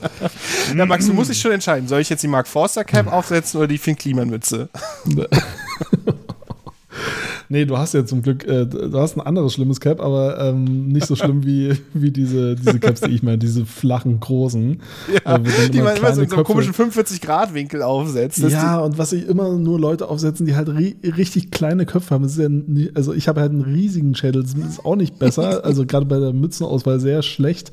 Ja, 0.75 0.85
Max, 0.85 1.05
du 1.07 1.13
musst 1.13 1.29
dich 1.29 1.39
schon 1.39 1.51
entscheiden. 1.53 1.87
Soll 1.87 2.01
ich 2.01 2.09
jetzt 2.09 2.23
die 2.23 2.27
Mark 2.27 2.47
Forster 2.47 2.83
Cap 2.83 3.11
aufsetzen 3.11 3.57
oder 3.59 3.67
die 3.67 3.77
Finn 3.77 3.95
Kliman 3.95 4.29
Mütze? 4.29 4.67
Nee, 7.49 7.65
du 7.65 7.77
hast 7.77 7.93
ja 7.93 8.05
zum 8.05 8.21
Glück, 8.21 8.45
äh, 8.45 8.65
du 8.65 8.99
hast 8.99 9.17
ein 9.17 9.21
anderes 9.21 9.53
schlimmes 9.53 9.79
Cap, 9.79 10.01
aber 10.01 10.39
ähm, 10.39 10.87
nicht 10.87 11.07
so 11.07 11.15
schlimm 11.15 11.45
wie, 11.45 11.77
wie 11.93 12.11
diese, 12.11 12.55
diese 12.55 12.79
Caps, 12.79 13.01
die 13.01 13.11
ich 13.11 13.23
meine, 13.23 13.37
diese 13.37 13.65
flachen, 13.65 14.19
großen. 14.19 14.81
Ja, 15.25 15.35
äh, 15.35 15.69
die 15.69 15.81
man 15.81 15.97
immer 15.97 16.13
so 16.13 16.21
in 16.21 16.29
so 16.29 16.35
einem 16.35 16.45
komischen 16.45 16.73
45-Grad-Winkel 16.73 17.81
aufsetzt. 17.81 18.39
Ja, 18.39 18.79
und 18.79 18.97
was 18.97 19.11
sich 19.11 19.27
immer 19.27 19.53
nur 19.57 19.79
Leute 19.79 20.07
aufsetzen, 20.09 20.45
die 20.45 20.55
halt 20.55 20.69
ri 20.69 20.95
richtig 21.03 21.51
kleine 21.51 21.85
Köpfe 21.85 22.13
haben. 22.13 22.27
Ja 22.27 22.49
nicht, 22.49 22.95
also 22.95 23.13
ich 23.13 23.27
habe 23.27 23.41
halt 23.41 23.51
einen 23.51 23.61
riesigen 23.61 24.15
Schädel, 24.15 24.43
das 24.43 24.53
ist 24.53 24.85
auch 24.85 24.95
nicht 24.95 25.19
besser. 25.19 25.63
Also 25.65 25.85
gerade 25.85 26.05
bei 26.05 26.19
der 26.19 26.31
Mützenauswahl 26.31 26.99
sehr 26.99 27.21
schlecht. 27.21 27.71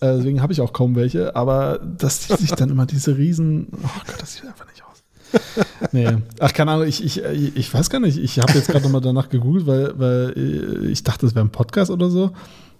Äh, 0.00 0.16
deswegen 0.16 0.42
habe 0.42 0.52
ich 0.52 0.60
auch 0.60 0.72
kaum 0.72 0.96
welche. 0.96 1.34
Aber 1.34 1.78
dass 1.78 2.26
die 2.26 2.34
sich 2.34 2.50
dann 2.50 2.70
immer 2.70 2.86
diese 2.86 3.16
riesen, 3.16 3.68
oh 3.72 3.88
Gott, 4.06 4.16
das 4.20 4.34
sieht 4.34 4.46
einfach 4.46 4.66
nicht 4.66 4.82
aus. 4.84 4.91
Nee. 5.92 6.08
Ach, 6.38 6.52
keine 6.52 6.70
Ahnung, 6.70 6.86
ich, 6.86 7.04
ich, 7.04 7.22
ich 7.22 7.74
weiß 7.74 7.90
gar 7.90 8.00
nicht. 8.00 8.16
Ich 8.16 8.38
habe 8.38 8.52
jetzt 8.52 8.68
gerade 8.68 8.84
nochmal 8.84 9.00
danach 9.00 9.28
gegoogelt, 9.28 9.66
weil, 9.66 9.98
weil 9.98 10.32
äh, 10.36 10.86
ich 10.86 11.02
dachte, 11.02 11.26
das 11.26 11.34
wäre 11.34 11.44
ein 11.44 11.50
Podcast 11.50 11.90
oder 11.90 12.08
so. 12.08 12.32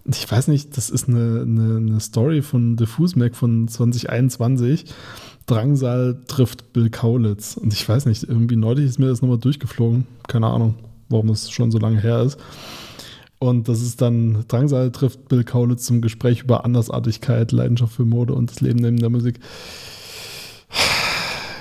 Ich 0.05 0.31
weiß 0.31 0.49
nicht, 0.49 0.77
das 0.77 0.91
ist 0.91 1.09
eine, 1.09 1.43
eine, 1.43 1.77
eine 1.77 2.01
Story 2.01 2.43
von 2.43 2.77
Diffuse 2.77 3.19
Mac 3.19 3.37
von 3.37 3.69
2021. 3.69 4.87
Drangsal 5.47 6.23
trifft 6.27 6.73
Bill 6.73 6.91
Kaulitz. 6.91 7.57
Und 7.57 7.73
ich 7.73 7.89
weiß 7.89 8.07
nicht, 8.07 8.24
irgendwie 8.24 8.57
neulich 8.57 8.87
ist 8.87 8.99
mir 8.99 9.09
das 9.09 9.23
nochmal 9.23 9.39
durchgeflogen. 9.39 10.07
Keine 10.27 10.47
Ahnung, 10.47 10.77
warum 11.09 11.29
es 11.31 11.51
schon 11.51 11.70
so 11.70 11.79
lange 11.79 12.01
her 12.01 12.23
ist. 12.23 12.39
Und 13.39 13.69
das 13.69 13.83
ist 13.83 14.01
dann, 14.01 14.45
Drangsal 14.49 14.93
trifft 14.93 15.29
Bill 15.29 15.45
Kaulitz 15.45 15.85
zum 15.85 16.01
Gespräch 16.01 16.43
über 16.43 16.65
Andersartigkeit, 16.65 17.51
Leidenschaft 17.53 17.95
für 17.95 18.05
Mode 18.05 18.35
und 18.35 18.51
das 18.51 18.61
Leben 18.61 18.79
neben 18.79 18.99
der 18.99 19.11
Musik. 19.11 19.41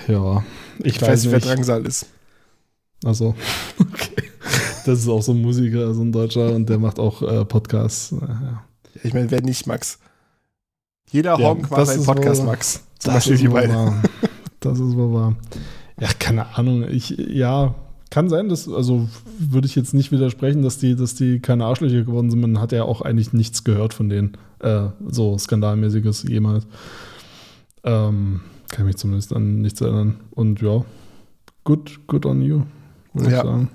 Ja, 0.08 0.44
ich, 0.80 0.96
ich 0.96 1.02
weiß 1.02 1.24
nicht, 1.24 1.32
wer 1.32 1.40
Drangsal 1.40 1.86
ist. 1.86 2.06
Also, 3.04 3.36
okay. 3.80 4.24
Das 4.86 5.00
ist 5.00 5.08
auch 5.08 5.22
so 5.22 5.32
ein 5.34 5.42
Musiker, 5.42 5.94
so 5.94 6.02
ein 6.02 6.12
Deutscher 6.12 6.54
und 6.54 6.68
der 6.70 6.80
macht 6.80 7.00
auch 7.00 7.22
äh, 7.22 7.46
Podcasts. 7.46 8.12
Ja. 8.20 8.64
Ich 9.04 9.14
meine, 9.14 9.30
wer 9.32 9.42
nicht, 9.42 9.68
Max? 9.68 10.00
Jeder 11.12 11.38
Ja, 11.40 11.50
Honk 11.50 11.70
macht 11.70 11.90
einen 11.90 12.04
Podcast, 12.04 12.44
Max. 12.46 12.74
Zum 13.00 13.14
Das 13.14 13.14
Beispiel 13.16 13.34
ist 13.34 13.42
wir 13.44 13.52
wohl 13.52 13.62
beide. 13.62 13.74
wahr. 13.74 14.04
Das 14.60 14.80
ist 14.80 14.96
wohl 14.96 15.12
wahr. 15.14 15.36
Ja, 16.00 16.10
keine 16.20 16.56
Ahnung. 16.56 16.84
Ich, 16.88 17.10
ja, 17.10 17.74
kann 18.12 18.30
sein, 18.30 18.48
dass, 18.48 18.70
also 18.70 19.08
würde 19.40 19.66
ich 19.68 19.76
jetzt 19.76 19.96
nicht 19.96 20.12
widersprechen, 20.12 20.62
dass 20.62 20.78
die, 20.78 20.96
dass 20.96 21.16
die 21.16 21.40
keine 21.40 21.66
Arschlöcher 21.66 22.04
geworden 22.04 22.30
sind. 22.30 22.42
Man 22.42 22.60
hat 22.60 22.72
ja 22.72 22.84
auch 22.84 23.02
eigentlich 23.02 23.34
nichts 23.34 23.64
gehört 23.64 23.94
von 23.96 24.10
denen. 24.10 24.38
Äh, 24.60 24.90
so 25.10 25.36
skandalmäßiges 25.38 26.24
jemals. 26.24 26.68
Ähm, 27.84 28.42
kann 28.72 28.86
mich 28.86 28.98
zumindest 28.98 29.34
an 29.34 29.62
nichts 29.62 29.82
erinnern. 29.82 30.20
Und 30.32 30.62
ja, 30.62 30.84
good, 31.64 32.00
good 32.08 32.26
on 32.26 32.42
you, 32.42 32.64
würde 33.14 33.32
Ja. 33.32 33.38
ich 33.40 33.44
sagen. 33.44 33.70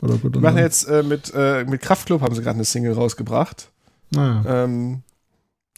Oder 0.00 0.14
good 0.16 0.32
Wir 0.34 0.36
on 0.38 0.42
machen 0.42 0.56
them. 0.56 0.64
jetzt 0.64 0.84
äh, 0.88 1.02
mit, 1.02 1.32
äh, 1.34 1.64
mit 1.64 1.80
Kraftklub 1.82 2.20
haben 2.22 2.34
sie 2.34 2.42
gerade 2.42 2.54
eine 2.56 2.64
Single 2.64 2.92
rausgebracht, 2.94 3.70
Naja. 4.14 4.64
ähm, 4.64 5.02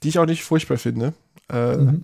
die 0.02 0.08
ich 0.08 0.18
auch 0.18 0.26
nicht 0.26 0.44
furchtbar 0.44 0.78
finde. 0.78 1.12
Äh, 1.50 1.76
Mhm. 1.76 2.02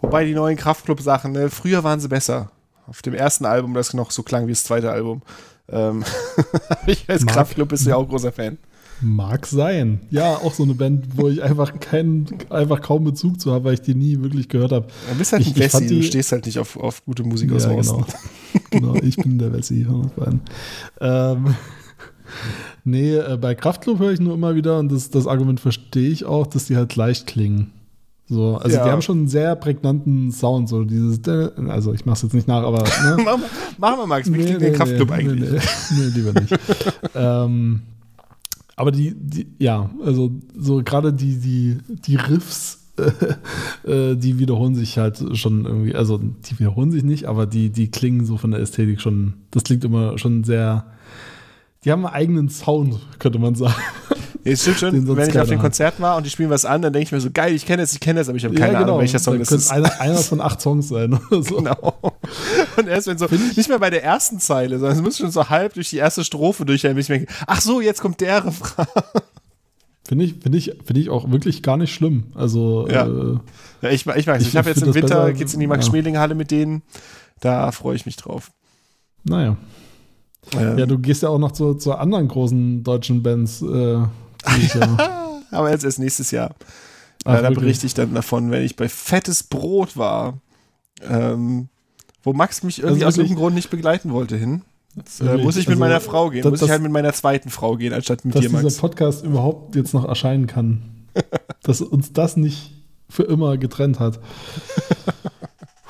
Wobei 0.00 0.24
die 0.24 0.34
neuen 0.34 0.56
Kraftklub-Sachen, 0.56 1.30
ne, 1.30 1.48
früher 1.48 1.84
waren 1.84 2.00
sie 2.00 2.08
besser. 2.08 2.50
Auf 2.88 3.02
dem 3.02 3.14
ersten 3.14 3.44
Album, 3.46 3.72
das 3.74 3.94
noch 3.94 4.10
so 4.10 4.24
klang 4.24 4.48
wie 4.48 4.52
das 4.52 4.64
zweite 4.64 4.90
Album. 4.90 5.22
Ähm, 5.68 6.02
ich 6.88 7.08
weiß, 7.08 7.24
Mag- 7.24 7.34
Kraftklub 7.34 7.70
ist 7.72 7.86
ja 7.86 7.94
auch 7.94 8.08
großer 8.08 8.32
Fan. 8.32 8.58
Mag 9.00 9.46
sein. 9.46 10.00
Ja, 10.10 10.34
auch 10.36 10.52
so 10.54 10.62
eine 10.62 10.74
Band, 10.74 11.06
wo 11.16 11.28
ich 11.28 11.42
einfach 11.42 11.80
keinen, 11.80 12.26
einfach 12.50 12.80
kaum 12.80 13.04
Bezug 13.04 13.40
zu 13.40 13.52
habe, 13.52 13.64
weil 13.64 13.74
ich 13.74 13.80
die 13.82 13.94
nie 13.94 14.20
wirklich 14.20 14.48
gehört 14.48 14.70
habe. 14.72 14.86
Du 15.10 15.18
bist 15.18 15.32
halt 15.32 15.42
Ich- 15.42 15.54
ein 15.54 15.58
Wessi, 15.58 15.86
du 15.88 16.02
stehst 16.02 16.30
halt 16.32 16.46
nicht 16.46 16.58
auf, 16.58 16.76
auf 16.76 17.04
gute 17.04 17.24
Musik 17.24 17.50
aus 17.52 17.64
dem 17.64 17.76
genau. 17.80 18.04
Genau, 18.70 18.94
ich 18.96 19.16
bin 19.16 19.38
der 19.38 19.52
Wessi. 19.52 19.86
Ähm, 21.00 21.46
nee, 22.84 23.16
äh, 23.16 23.36
bei 23.40 23.54
Kraftklub 23.54 23.98
höre 23.98 24.12
ich 24.12 24.20
nur 24.20 24.34
immer 24.34 24.54
wieder 24.54 24.78
und 24.78 24.90
das, 24.92 25.10
das 25.10 25.26
Argument 25.26 25.60
verstehe 25.60 26.10
ich 26.10 26.24
auch, 26.24 26.46
dass 26.46 26.66
die 26.66 26.76
halt 26.76 26.94
leicht 26.96 27.26
klingen. 27.26 27.70
So, 28.28 28.56
also 28.56 28.76
Ja. 28.76 28.84
die 28.84 28.90
haben 28.90 29.02
schon 29.02 29.18
einen 29.18 29.28
sehr 29.28 29.56
prägnanten 29.56 30.32
Sound, 30.32 30.68
so 30.68 30.84
dieses, 30.84 31.20
also 31.26 31.92
ich 31.92 32.06
mach's 32.06 32.22
jetzt 32.22 32.32
nicht 32.34 32.48
nach, 32.48 32.62
aber 32.62 32.78
ne? 32.82 33.16
Mach, 33.24 33.24
mal- 33.24 33.38
mach 33.78 33.96
mal, 33.96 34.06
Max, 34.06 34.32
wie 34.32 34.38
klingt 34.38 34.60
der 34.62 34.72
Kraftklub 34.72 35.08
nee, 35.10 35.14
eigentlich? 35.14 35.50
Nee, 35.50 35.98
nee, 35.98 36.06
lieber 36.14 36.40
nicht. 36.40 36.54
ähm, 37.14 37.82
aber 38.76 38.90
die, 38.90 39.14
die, 39.14 39.46
ja, 39.58 39.90
also 40.04 40.30
so 40.56 40.82
gerade 40.82 41.12
die, 41.12 41.38
die, 41.38 41.78
die 41.88 42.16
Riffs, 42.16 42.92
äh, 43.84 44.16
die 44.16 44.38
wiederholen 44.38 44.74
sich 44.74 44.98
halt 44.98 45.22
schon 45.36 45.64
irgendwie, 45.64 45.94
also 45.94 46.18
die 46.18 46.58
wiederholen 46.58 46.90
sich 46.90 47.04
nicht, 47.04 47.26
aber 47.26 47.46
die, 47.46 47.70
die 47.70 47.90
klingen 47.90 48.24
so 48.24 48.36
von 48.36 48.50
der 48.50 48.60
Ästhetik 48.60 49.00
schon, 49.00 49.34
das 49.50 49.64
klingt 49.64 49.84
immer 49.84 50.18
schon 50.18 50.44
sehr, 50.44 50.86
die 51.84 51.92
haben 51.92 52.04
einen 52.06 52.14
eigenen 52.14 52.48
Sound, 52.48 52.98
könnte 53.18 53.38
man 53.38 53.54
sagen. 53.54 53.74
Ja, 54.44 54.52
es 54.52 54.62
stimmt 54.62 54.78
schon, 54.80 55.16
wenn 55.16 55.28
ich 55.28 55.38
auf 55.38 55.48
hat. 55.48 55.58
Konzerten 55.60 56.02
war 56.02 56.16
und 56.16 56.26
die 56.26 56.30
spielen 56.30 56.50
was 56.50 56.64
an, 56.64 56.82
dann 56.82 56.92
denke 56.92 57.04
ich 57.04 57.12
mir 57.12 57.20
so, 57.20 57.30
geil, 57.32 57.54
ich 57.54 57.64
kenne 57.64 57.82
das, 57.82 57.92
ich 57.92 58.00
kenne 58.00 58.18
das, 58.18 58.28
aber 58.28 58.36
ich 58.38 58.44
habe 58.44 58.54
keine 58.54 58.78
Ahnung, 58.78 58.98
welcher 58.98 59.20
Song 59.20 59.34
Da 59.34 59.38
das 59.40 59.48
könnte 59.50 59.62
ist. 59.62 59.70
Einer, 59.70 60.00
einer 60.00 60.18
von 60.18 60.40
acht 60.40 60.60
Songs 60.60 60.88
sein 60.88 61.14
oder 61.30 61.42
so. 61.44 61.56
Genau. 61.58 61.94
Und 62.76 62.88
erst 62.88 63.06
wenn 63.06 63.18
so, 63.18 63.26
nicht 63.56 63.68
mehr 63.68 63.78
bei 63.78 63.90
der 63.90 64.02
ersten 64.02 64.40
Zeile, 64.40 64.78
sondern 64.80 64.96
es 64.96 65.02
muss 65.02 65.18
schon 65.18 65.30
so 65.30 65.48
halb 65.48 65.74
durch 65.74 65.90
die 65.90 65.98
erste 65.98 66.24
Strophe 66.24 66.64
durch, 66.64 66.82
bis 66.82 66.96
ich 67.04 67.08
merke, 67.08 67.26
ach 67.46 67.60
so, 67.60 67.80
jetzt 67.80 68.00
kommt 68.00 68.20
der 68.20 68.44
Refrain. 68.44 68.86
Finde 70.04 70.24
ich, 70.24 70.34
finde 70.42 70.58
ich, 70.58 70.72
finde 70.84 71.00
ich 71.00 71.08
auch 71.08 71.30
wirklich 71.30 71.62
gar 71.62 71.76
nicht 71.76 71.94
schlimm. 71.94 72.24
Also, 72.34 72.88
Ja. 72.88 73.06
äh, 73.06 73.38
Ja, 73.82 73.90
ich, 73.90 74.04
ich 74.06 74.26
weiß, 74.26 74.42
ich, 74.42 74.48
Ich 74.48 74.56
habe 74.56 74.68
jetzt 74.70 74.82
im 74.82 74.92
Winter, 74.92 75.26
besser, 75.26 75.32
geht's 75.34 75.54
in 75.54 75.60
die 75.60 75.64
ja. 75.66 75.68
Max-Schmeling-Halle 75.68 76.34
mit 76.34 76.50
denen, 76.50 76.82
da 77.40 77.70
freue 77.70 77.94
ich 77.94 78.06
mich 78.06 78.16
drauf. 78.16 78.50
naja. 79.22 79.56
Ähm, 80.56 80.78
Ja, 80.78 80.86
du 80.86 80.98
gehst 80.98 81.22
ja 81.22 81.28
auch 81.28 81.38
noch 81.38 81.52
zu, 81.52 81.74
zu 81.74 81.94
anderen 81.94 82.28
großen 82.28 82.82
deutschen 82.84 83.22
Bands. 83.22 83.62
Äh, 83.62 83.98
aber 85.50 85.70
jetzt 85.70 85.84
erst 85.84 85.98
nächstes 85.98 86.30
Jahr. 86.30 86.54
Ach, 87.24 87.36
da 87.36 87.42
wirklich? 87.42 87.58
berichte 87.60 87.86
ich 87.86 87.94
dann 87.94 88.14
davon, 88.14 88.50
wenn 88.50 88.62
ich 88.64 88.74
bei 88.76 88.88
Fettes 88.88 89.44
Brot 89.44 89.96
war, 89.96 90.38
ähm, 91.08 91.68
wo 92.24 92.32
Max 92.32 92.62
mich 92.64 92.80
irgendwie 92.82 93.04
Also 93.04 93.14
aus 93.14 93.16
irgendeinem 93.18 93.38
Grund 93.40 93.54
nicht 93.54 93.70
begleiten 93.70 94.12
wollte 94.12 94.36
hin. 94.36 94.62
Äh, 95.20 95.38
muss 95.38 95.56
ich 95.56 95.66
mit 95.68 95.74
Also, 95.74 95.80
meiner 95.80 96.00
Frau 96.00 96.28
gehen. 96.30 96.42
das- 96.42 96.50
muss 96.50 96.62
ich 96.62 96.70
halt 96.70 96.82
mit 96.82 96.92
meiner 96.92 97.12
zweiten 97.12 97.48
Frau 97.48 97.76
gehen, 97.76 97.92
anstatt 97.94 98.24
mit 98.24 98.34
dass 98.34 98.42
dir, 98.42 98.48
dieser 98.48 98.62
Max. 98.62 98.76
Podcast 98.76 99.24
überhaupt 99.24 99.74
jetzt 99.76 99.94
noch 99.94 100.04
erscheinen 100.04 100.46
kann. 100.46 100.82
dass 101.62 101.80
uns 101.80 102.12
das 102.12 102.36
nicht 102.36 102.72
für 103.08 103.22
immer 103.24 103.56
getrennt 103.58 104.00
hat. 104.00 104.18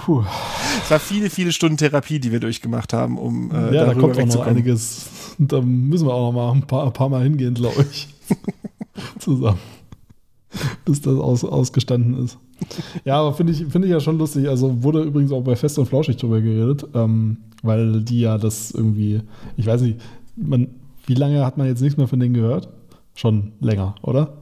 Puh. 0.05 0.25
Es 0.83 0.91
war 0.91 0.99
viele, 0.99 1.31
viele 1.31 1.53
Stunden 1.53 1.77
Therapie, 1.77 2.19
die 2.19 2.33
wir 2.33 2.41
durchgemacht 2.41 2.93
haben, 2.93 3.19
um 3.19 3.53
äh, 3.53 3.75
ja, 3.75 3.87
da 3.87 3.95
kommt 3.95 4.19
auch 4.19 4.27
noch 4.27 4.47
einiges. 4.47 5.07
Und 5.39 5.53
da 5.53 5.61
müssen 5.61 6.09
wir 6.09 6.13
auch 6.13 6.33
noch 6.33 6.41
mal 6.41 6.53
ein 6.53 6.67
paar, 6.67 6.87
ein 6.87 6.93
paar 6.93 7.09
Mal 7.09 7.23
hingehen, 7.23 7.55
glaube 7.55 7.87
ich. 7.91 8.09
Zusammen. 9.21 9.61
Bis 10.85 11.01
das 11.01 11.19
aus, 11.19 11.45
ausgestanden 11.45 12.25
ist. 12.25 12.37
Ja, 13.05 13.21
aber 13.21 13.33
finde 13.33 13.53
ich, 13.53 13.65
finde 13.67 13.87
ich 13.87 13.93
ja 13.93 14.01
schon 14.01 14.19
lustig. 14.19 14.49
Also 14.49 14.83
wurde 14.83 15.03
übrigens 15.03 15.31
auch 15.31 15.43
bei 15.43 15.55
Fest 15.55 15.79
und 15.79 15.87
Flauschig 15.87 16.17
drüber 16.17 16.41
geredet, 16.41 16.85
ähm, 16.95 17.37
weil 17.63 18.03
die 18.03 18.21
ja 18.21 18.39
das 18.39 18.73
irgendwie, 18.73 19.23
ich 19.57 19.67
weiß 19.67 19.83
nicht, 19.83 20.01
man, 20.35 20.69
wie 21.07 21.15
lange 21.15 21.47
hat 21.47 21.59
man 21.59 21.69
jetzt 21.69 21.81
nichts 21.81 21.97
mehr 21.97 22.09
von 22.09 22.19
denen 22.19 22.35
gehört? 22.35 22.69
Schon 23.15 23.53
länger, 23.61 23.95
oder? 24.03 24.33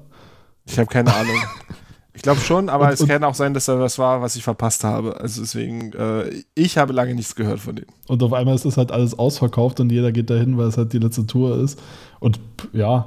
Ich 0.64 0.78
habe 0.78 0.88
keine 0.88 1.14
Ahnung. 1.14 1.36
Ich 2.20 2.22
glaube 2.22 2.40
schon, 2.40 2.68
aber 2.68 2.84
Und- 2.88 2.92
es 2.92 3.00
und- 3.00 3.08
kann 3.08 3.24
auch 3.24 3.34
sein, 3.34 3.54
dass 3.54 3.64
da 3.64 3.80
was 3.80 3.98
war, 3.98 4.20
was 4.20 4.36
ich 4.36 4.42
verpasst 4.42 4.84
habe. 4.84 5.18
Also 5.18 5.40
deswegen, 5.40 5.94
äh, 5.94 6.30
ich 6.54 6.76
habe 6.76 6.92
lange 6.92 7.14
nichts 7.14 7.34
gehört 7.34 7.60
von 7.60 7.76
denen. 7.76 7.86
Und 8.08 8.22
auf 8.22 8.34
einmal 8.34 8.54
ist 8.54 8.66
das 8.66 8.76
halt 8.76 8.92
alles 8.92 9.18
ausverkauft 9.18 9.80
und 9.80 9.90
jeder 9.90 10.12
geht 10.12 10.28
dahin, 10.28 10.58
weil 10.58 10.66
es 10.68 10.76
halt 10.76 10.92
die 10.92 10.98
letzte 10.98 11.26
Tour 11.26 11.56
ist. 11.56 11.80
Und 12.18 12.38
ja, 12.74 13.06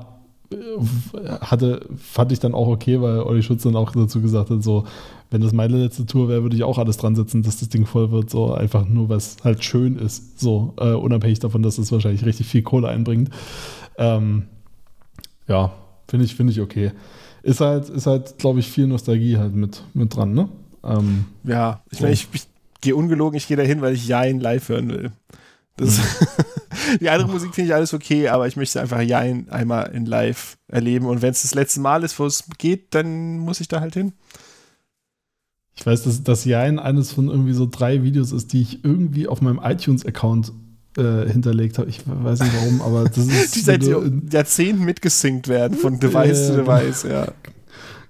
äh, 0.52 0.56
hatte, 1.42 1.86
fand 1.96 2.32
ich 2.32 2.40
dann 2.40 2.56
auch 2.56 2.68
okay, 2.68 3.00
weil 3.02 3.20
Olli 3.20 3.44
Schutz 3.44 3.62
dann 3.62 3.76
auch 3.76 3.92
dazu 3.92 4.20
gesagt 4.20 4.50
hat, 4.50 4.64
so, 4.64 4.86
wenn 5.30 5.42
das 5.42 5.54
meine 5.54 5.78
letzte 5.78 6.08
Tour 6.08 6.28
wäre, 6.28 6.42
würde 6.42 6.56
ich 6.56 6.64
auch 6.64 6.80
alles 6.80 6.98
dran 6.98 7.16
setzen, 7.16 7.44
dass 7.44 7.60
das 7.60 7.70
Ding 7.70 7.86
voll 7.86 8.10
wird, 8.10 8.32
so 8.32 8.52
einfach 8.52 8.88
nur, 8.88 9.10
weil 9.10 9.18
es 9.18 9.38
halt 9.44 9.64
schön 9.64 9.96
ist, 9.96 10.40
so, 10.40 10.74
äh, 10.80 10.94
unabhängig 10.94 11.38
davon, 11.38 11.62
dass 11.62 11.78
es 11.78 11.92
wahrscheinlich 11.92 12.26
richtig 12.26 12.48
viel 12.48 12.64
Kohle 12.64 12.88
einbringt. 12.88 13.30
Ähm, 14.00 14.48
ja, 15.48 15.72
finde 16.08 16.26
ich, 16.26 16.34
finde 16.34 16.52
ich 16.52 16.62
okay. 16.62 16.94
Ist 17.44 17.60
halt, 17.60 17.90
ist 17.90 18.08
halt, 18.08 18.38
glaube 18.38 18.60
ich, 18.62 18.72
viel 18.72 18.88
Nostalgie 18.88 19.38
halt 19.38 19.54
mit, 19.54 19.84
mit 19.94 20.16
dran, 20.16 20.34
ne? 20.34 20.50
Ähm, 20.84 21.26
Ja, 21.44 21.84
ich 21.92 22.00
meine, 22.02 22.14
ich, 22.14 22.28
ich 22.32 22.48
gehe 22.82 22.96
ungelogen, 22.96 23.38
ich 23.38 23.48
gehe 23.48 23.58
dahin, 23.58 23.82
weil 23.82 23.94
ich 23.94 24.08
Jein 24.08 24.40
live 24.40 24.70
hören 24.70 24.90
will. 24.90 25.12
Das, 25.76 26.00
die 27.02 27.10
andere 27.10 27.30
Musik 27.30 27.54
finde 27.54 27.70
ich 27.70 27.76
alles 27.76 27.94
okay, 27.94 28.30
aber 28.30 28.48
ich 28.48 28.56
möchte 28.56 28.80
einfach 28.80 29.02
Jein 29.02 29.50
einmal 29.50 29.92
in 29.94 30.06
live 30.06 30.58
erleben. 30.68 31.06
Und 31.06 31.22
wenn 31.22 31.32
es 31.32 31.42
das 31.42 31.54
letzte 31.54 31.82
Mal 31.82 32.04
ist, 32.04 32.18
wo 32.18 32.26
es 32.26 32.46
geht, 32.58 32.96
dann 32.96 33.40
muss 33.40 33.60
ich 33.60 33.68
da 33.68 33.82
halt 33.82 33.94
hin. 33.94 34.14
Ich 35.76 35.86
weiß, 35.86 36.04
dass 36.04 36.24
das 36.24 36.46
Jein 36.46 36.80
eines 36.80 37.12
von 37.12 37.30
irgendwie 37.30 37.54
so 37.54 37.68
drei 37.70 38.04
Videos 38.04 38.32
ist, 38.32 38.54
die 38.54 38.62
ich 38.62 38.86
irgendwie 38.86 39.28
auf 39.28 39.42
meinem 39.42 39.60
iTunes-Account 39.62 40.54
äh, 40.98 41.28
hinterlegt 41.30 41.78
habe. 41.78 41.90
Ich 41.90 42.02
weiß 42.06 42.40
nicht 42.42 42.54
warum, 42.56 42.82
aber 42.82 43.06
das 43.10 43.18
ist 43.28 43.56
Die 43.56 43.60
seit 43.62 43.84
Jahrzehnten 44.32 44.84
mitgesinkt 44.86 45.48
werden, 45.48 45.78
von 45.78 46.00
Device 46.00 46.48
zu 46.48 46.56
Device, 46.58 47.04
ja. 47.04 47.28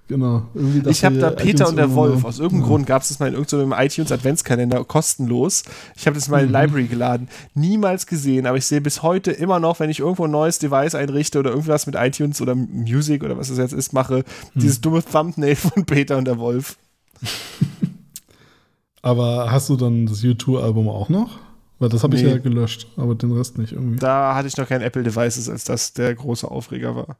genau. 0.08 0.44
Ich 0.90 1.06
habe 1.06 1.18
da 1.18 1.32
Peter 1.32 1.68
und 1.70 1.78
der 1.78 1.94
Wolf. 1.96 2.26
Aus 2.26 2.40
irgendeinem 2.40 2.62
Ja. 2.64 2.68
Grund 2.68 2.86
gab 2.88 3.02
es 3.04 3.08
das 3.08 3.20
mal 3.20 3.28
in 3.30 3.34
irgendeinem 3.36 3.74
iTunes 3.78 4.12
Adventskalender 4.12 4.84
kostenlos. 4.84 5.64
Ich 5.96 6.06
habe 6.08 6.16
das 6.16 6.28
mal 6.28 6.40
in 6.44 6.50
Mhm. 6.50 6.54
die 6.54 6.60
Library 6.60 6.88
geladen. 6.88 7.30
Niemals 7.54 8.06
gesehen, 8.06 8.46
aber 8.46 8.58
ich 8.58 8.66
sehe 8.66 8.82
bis 8.82 9.02
heute 9.02 9.32
immer 9.32 9.60
noch, 9.60 9.80
wenn 9.80 9.90
ich 9.90 10.00
irgendwo 10.00 10.26
ein 10.26 10.32
neues 10.32 10.60
Device 10.60 10.94
einrichte 10.96 11.40
oder 11.40 11.52
irgendwas 11.52 11.86
mit 11.88 11.96
iTunes 11.96 12.42
oder 12.42 12.54
Music 12.54 13.24
oder 13.24 13.38
was 13.38 13.50
es 13.50 13.58
jetzt 13.58 13.74
ist, 13.74 13.94
mache, 13.94 14.24
Mhm. 14.54 14.60
dieses 14.60 14.82
dumme 14.82 15.04
Thumbnail 15.04 15.56
von 15.56 15.86
Peter 15.86 16.18
und 16.18 16.26
der 16.26 16.38
Wolf. 16.38 16.78
Aber 19.02 19.52
hast 19.52 19.70
du 19.70 19.76
dann 19.76 20.06
das 20.06 20.24
U2-Album 20.24 20.88
auch 20.88 21.10
noch? 21.10 21.40
Weil 21.84 21.90
das 21.90 22.02
habe 22.02 22.16
ich 22.16 22.24
Nee. 22.24 22.30
ja 22.30 22.38
gelöscht, 22.38 22.88
aber 22.96 23.14
den 23.14 23.34
Rest 23.34 23.58
nicht 23.58 23.74
irgendwie. 23.74 23.98
Da 23.98 24.36
hatte 24.36 24.48
ich 24.48 24.56
noch 24.56 24.70
kein 24.70 24.82
Apple 24.82 25.04
Devices, 25.04 25.50
als 25.50 25.66
das 25.66 25.92
der 25.92 26.16
große 26.16 26.50
Aufreger 26.50 26.96
war. 26.96 27.18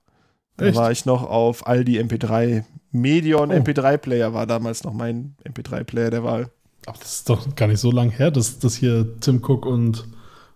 Da 0.56 0.68
Echt? 0.68 0.78
war 0.78 0.90
ich 0.90 1.06
noch 1.06 1.24
auf 1.24 1.68
Aldi 1.68 2.00
MP3. 2.00 2.64
Medion 2.92 3.50
Oh. 3.52 3.54
MP3-Player 3.54 4.34
war 4.34 4.48
damals 4.48 4.86
noch 4.86 4.94
mein 4.94 5.36
MP3-Player 5.46 6.12
der 6.12 6.24
Wahl. 6.24 6.50
Aber 6.86 6.98
das 6.98 7.16
ist 7.18 7.30
doch 7.30 7.54
gar 7.56 7.68
nicht 7.68 7.82
so 7.82 7.92
lang 7.92 8.10
her, 8.10 8.32
dass, 8.32 8.58
dass 8.60 8.76
hier 8.76 9.20
Tim 9.20 9.42
Cook 9.44 9.66
und, 9.66 10.08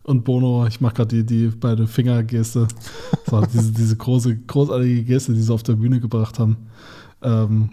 und 0.03 0.23
Bono, 0.23 0.65
ich 0.67 0.79
mache 0.79 0.93
gerade 0.93 1.21
die, 1.21 1.25
die 1.25 1.47
beide 1.53 1.85
Fingergeste, 1.85 2.69
so, 3.29 3.41
diese, 3.41 3.73
diese 3.73 3.97
große, 3.97 4.37
großartige 4.37 5.03
Geste, 5.03 5.33
die 5.33 5.41
sie 5.41 5.53
auf 5.53 5.63
der 5.63 5.73
Bühne 5.73 5.99
gebracht 5.99 6.39
haben, 6.39 6.55
ähm, 7.21 7.71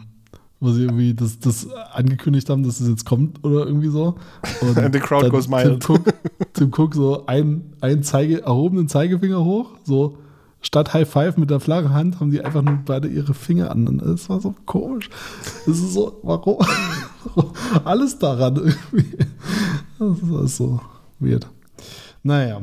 wo 0.64 0.72
sie 0.72 0.82
irgendwie 0.82 1.14
das, 1.14 1.38
das 1.38 1.68
angekündigt 1.92 2.48
haben, 2.48 2.62
dass 2.62 2.80
es 2.80 2.88
jetzt 2.88 3.04
kommt 3.04 3.44
oder 3.44 3.66
irgendwie 3.66 3.88
so. 3.88 4.16
Und 4.60 4.78
And 4.78 4.92
the 4.94 5.00
crowd 5.00 5.24
dann 5.24 5.30
goes 5.30 5.46
Tim 5.46 5.56
mild. 5.56 5.88
Cook, 5.88 6.12
Tim 6.54 6.72
Cook 6.74 6.94
so 6.94 7.26
einen, 7.26 7.74
einen 7.80 8.02
Zeige, 8.02 8.42
erhobenen 8.42 8.88
Zeigefinger 8.88 9.44
hoch, 9.44 9.70
so 9.84 10.18
statt 10.62 10.94
High 10.94 11.08
Five 11.08 11.36
mit 11.36 11.50
der 11.50 11.60
flachen 11.60 11.92
Hand 11.92 12.20
haben 12.20 12.30
die 12.30 12.42
einfach 12.42 12.62
nur 12.62 12.78
beide 12.84 13.08
ihre 13.08 13.34
Finger 13.34 13.70
an. 13.70 14.00
Das 14.04 14.28
war 14.28 14.40
so 14.40 14.54
komisch. 14.64 15.10
Das 15.66 15.78
ist 15.78 15.92
so, 15.92 16.18
warum? 16.22 16.58
Alles 17.84 18.18
daran 18.18 18.56
irgendwie. 18.56 19.18
Das 19.98 20.18
ist 20.18 20.32
alles 20.32 20.56
so 20.56 20.80
weird. 21.20 21.46
Naja. 22.22 22.62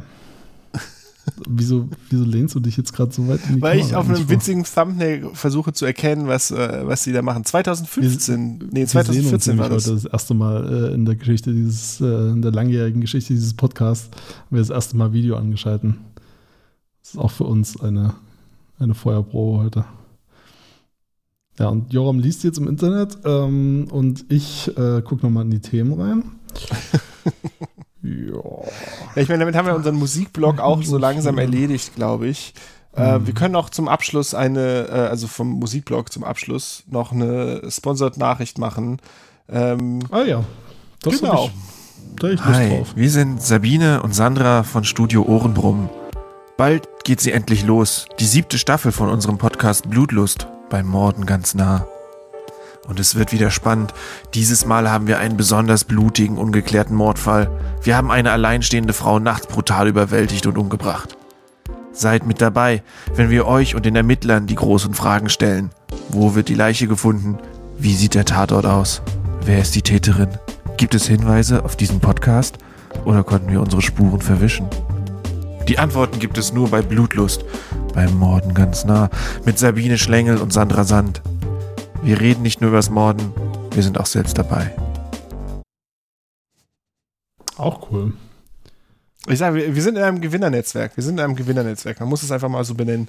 Wieso, 1.48 1.88
wieso 2.10 2.24
lehnst 2.24 2.56
du 2.56 2.60
dich 2.60 2.78
jetzt 2.78 2.94
gerade 2.94 3.12
so 3.12 3.28
weit 3.28 3.40
in 3.50 3.56
die 3.56 3.62
Weil 3.62 3.78
ich 3.78 3.90
Kamera 3.92 4.00
auf 4.00 4.08
einem 4.08 4.18
vor? 4.18 4.30
witzigen 4.30 4.64
Thumbnail 4.64 5.30
versuche 5.34 5.74
zu 5.74 5.86
erkennen, 5.86 6.28
was, 6.28 6.52
äh, 6.52 6.82
was 6.86 7.04
sie 7.04 7.12
da 7.14 7.22
machen. 7.22 7.44
2015, 7.44 8.70
nee, 8.72 8.82
Wir 8.82 8.88
sehen 8.88 8.92
uns 8.92 8.92
2014 8.92 9.58
war 9.58 9.70
das. 9.70 9.86
das 9.86 10.06
erste 10.06 10.34
Mal 10.34 10.90
äh, 10.92 10.94
in 10.94 11.06
der 11.06 11.16
Geschichte 11.16 11.54
dieses, 11.54 12.02
äh, 12.02 12.06
in 12.06 12.42
der 12.42 12.52
langjährigen 12.52 13.02
Geschichte 13.02 13.34
dieses 13.34 13.54
Podcasts, 13.54 14.10
haben 14.12 14.48
wir 14.52 14.60
das 14.60 14.70
erste 14.70 14.98
Mal 14.98 15.14
Video 15.14 15.36
angeschalten. 15.36 15.98
Das 17.02 17.12
ist 17.16 17.18
auch 17.20 17.32
für 17.32 17.46
uns 17.46 17.80
eine, 17.82 18.14
eine 18.80 18.94
Feuerprobe 18.94 19.64
heute. 19.64 19.86
Ja, 21.60 21.68
und 21.70 21.92
Joram 21.94 22.20
liest 22.20 22.44
jetzt 22.44 22.58
im 22.58 22.68
Internet 22.68 23.18
ähm, 23.26 23.88
und 23.92 24.26
ich 24.30 24.68
äh, 24.78 25.02
gucke 25.02 25.26
nochmal 25.26 25.44
in 25.46 25.52
die 25.52 25.60
Themen 25.60 25.94
rein. 26.00 26.24
ja. 28.04 28.34
Ja, 29.16 29.22
ich 29.22 29.30
meine, 29.30 29.40
damit 29.40 29.56
haben 29.56 29.68
wir 29.68 29.76
unseren 29.76 29.96
Musikblog 29.96 30.60
auch 30.60 30.82
so 30.84 30.98
langsam 30.98 31.38
erledigt, 31.38 31.96
glaube 31.96 32.28
ich. 32.28 32.54
Äh, 32.96 33.20
Mhm. 33.20 33.28
wir 33.28 33.34
können 33.34 33.56
auch 33.56 33.70
zum 33.70 33.88
Abschluss 33.88 34.34
eine, 34.34 34.88
äh, 34.90 34.92
also 35.10 35.28
vom 35.28 35.48
Musikblog 35.52 36.12
zum 36.12 36.24
Abschluss 36.24 36.84
noch 36.90 37.12
eine 37.12 37.62
Sponsored-Nachricht 37.70 38.58
machen. 38.58 38.98
Ähm, 39.50 40.00
Ah 40.12 40.24
ja. 40.24 40.44
Das 41.02 41.20
Genau. 41.22 41.46
ich, 41.46 41.52
da 42.20 42.28
ich 42.30 42.40
Lust 42.44 42.46
Hi, 42.60 42.70
drauf. 42.70 42.88
wir 42.96 43.10
sind 43.10 43.42
Sabine 43.42 44.02
und 44.04 44.14
Sandra 44.14 44.64
von 44.64 44.84
Studio 44.84 45.24
Ohrenbrumm. 45.24 45.90
Bald 46.58 46.88
geht 47.06 47.22
sie 47.22 47.32
endlich 47.32 47.66
los. 47.66 48.08
Die 48.20 48.26
siebte 48.26 48.58
Staffel 48.58 48.92
von 48.92 49.10
unserem 49.10 49.38
Podcast 49.38 49.90
Blutlust 49.90 50.48
beim 50.70 50.88
Morden 50.88 51.26
ganz 51.26 51.56
nah. 51.56 51.88
Und 52.88 53.00
es 53.00 53.16
wird 53.16 53.32
wieder 53.32 53.52
spannend. 53.52 53.94
Dieses 54.34 54.66
Mal 54.66 54.90
haben 54.90 55.08
wir 55.08 55.20
einen 55.20 55.38
besonders 55.38 55.84
blutigen, 55.84 56.38
ungeklärten 56.38 56.96
Mordfall. 56.96 57.50
Wir 57.84 57.96
haben 57.96 58.12
eine 58.12 58.32
alleinstehende 58.32 58.94
Frau 58.94 59.20
nachts 59.20 59.48
brutal 59.48 59.88
überwältigt 59.88 60.48
und 60.48 60.58
umgebracht. 60.58 61.16
Seid 61.94 62.26
mit 62.26 62.42
dabei, 62.42 62.84
wenn 63.16 63.30
wir 63.30 63.46
euch 63.46 63.76
und 63.76 63.86
den 63.86 63.96
Ermittlern 63.96 64.48
die 64.48 64.56
großen 64.56 64.94
Fragen 64.94 65.30
stellen. 65.30 65.70
Wo 66.10 66.36
wird 66.36 66.50
die 66.50 66.56
Leiche 66.56 66.88
gefunden? 66.88 67.38
Wie 67.78 67.94
sieht 67.94 68.16
der 68.16 68.26
Tatort 68.26 68.66
aus? 68.66 69.02
Wer 69.46 69.60
ist 69.60 69.76
die 69.76 69.82
Täterin? 69.82 70.30
Gibt 70.78 70.96
es 70.96 71.08
Hinweise 71.08 71.64
auf 71.64 71.76
diesen 71.76 72.00
Podcast? 72.00 72.58
Oder 73.06 73.24
konnten 73.24 73.52
wir 73.52 73.62
unsere 73.62 73.82
Spuren 73.82 74.22
verwischen? 74.22 74.68
Die 75.68 75.80
Antworten 75.80 76.20
gibt 76.20 76.38
es 76.38 76.54
nur 76.54 76.70
bei 76.70 76.82
Blutlust, 76.82 77.46
beim 77.94 78.18
Morden 78.18 78.54
ganz 78.54 78.86
nah, 78.86 79.10
mit 79.46 79.60
Sabine 79.60 79.98
Schlengel 79.98 80.38
und 80.38 80.52
Sandra 80.52 80.84
Sand. 80.84 81.22
Wir 82.04 82.20
reden 82.20 82.42
nicht 82.42 82.62
nur 82.62 82.70
übers 82.72 82.90
Morden, 82.90 83.34
wir 83.74 83.84
sind 83.84 84.00
auch 84.00 84.06
selbst 84.06 84.38
dabei. 84.38 84.76
Auch 87.58 87.92
cool. 87.92 88.14
ich 89.28 89.38
sage, 89.38 89.56
wir, 89.56 89.76
wir 89.76 89.82
sind 89.84 89.98
in 89.98 90.04
einem 90.04 90.20
Gewinnernetzwerk. 90.20 90.98
Wir 90.98 91.04
sind 91.04 91.20
in 91.20 91.24
einem 91.24 91.36
Gewinnernetzwerk. 91.36 92.00
Man 92.00 92.10
muss 92.10 92.24
es 92.24 92.32
einfach 92.32 92.50
mal 92.50 92.64
so 92.64 92.74
benennen. 92.74 93.08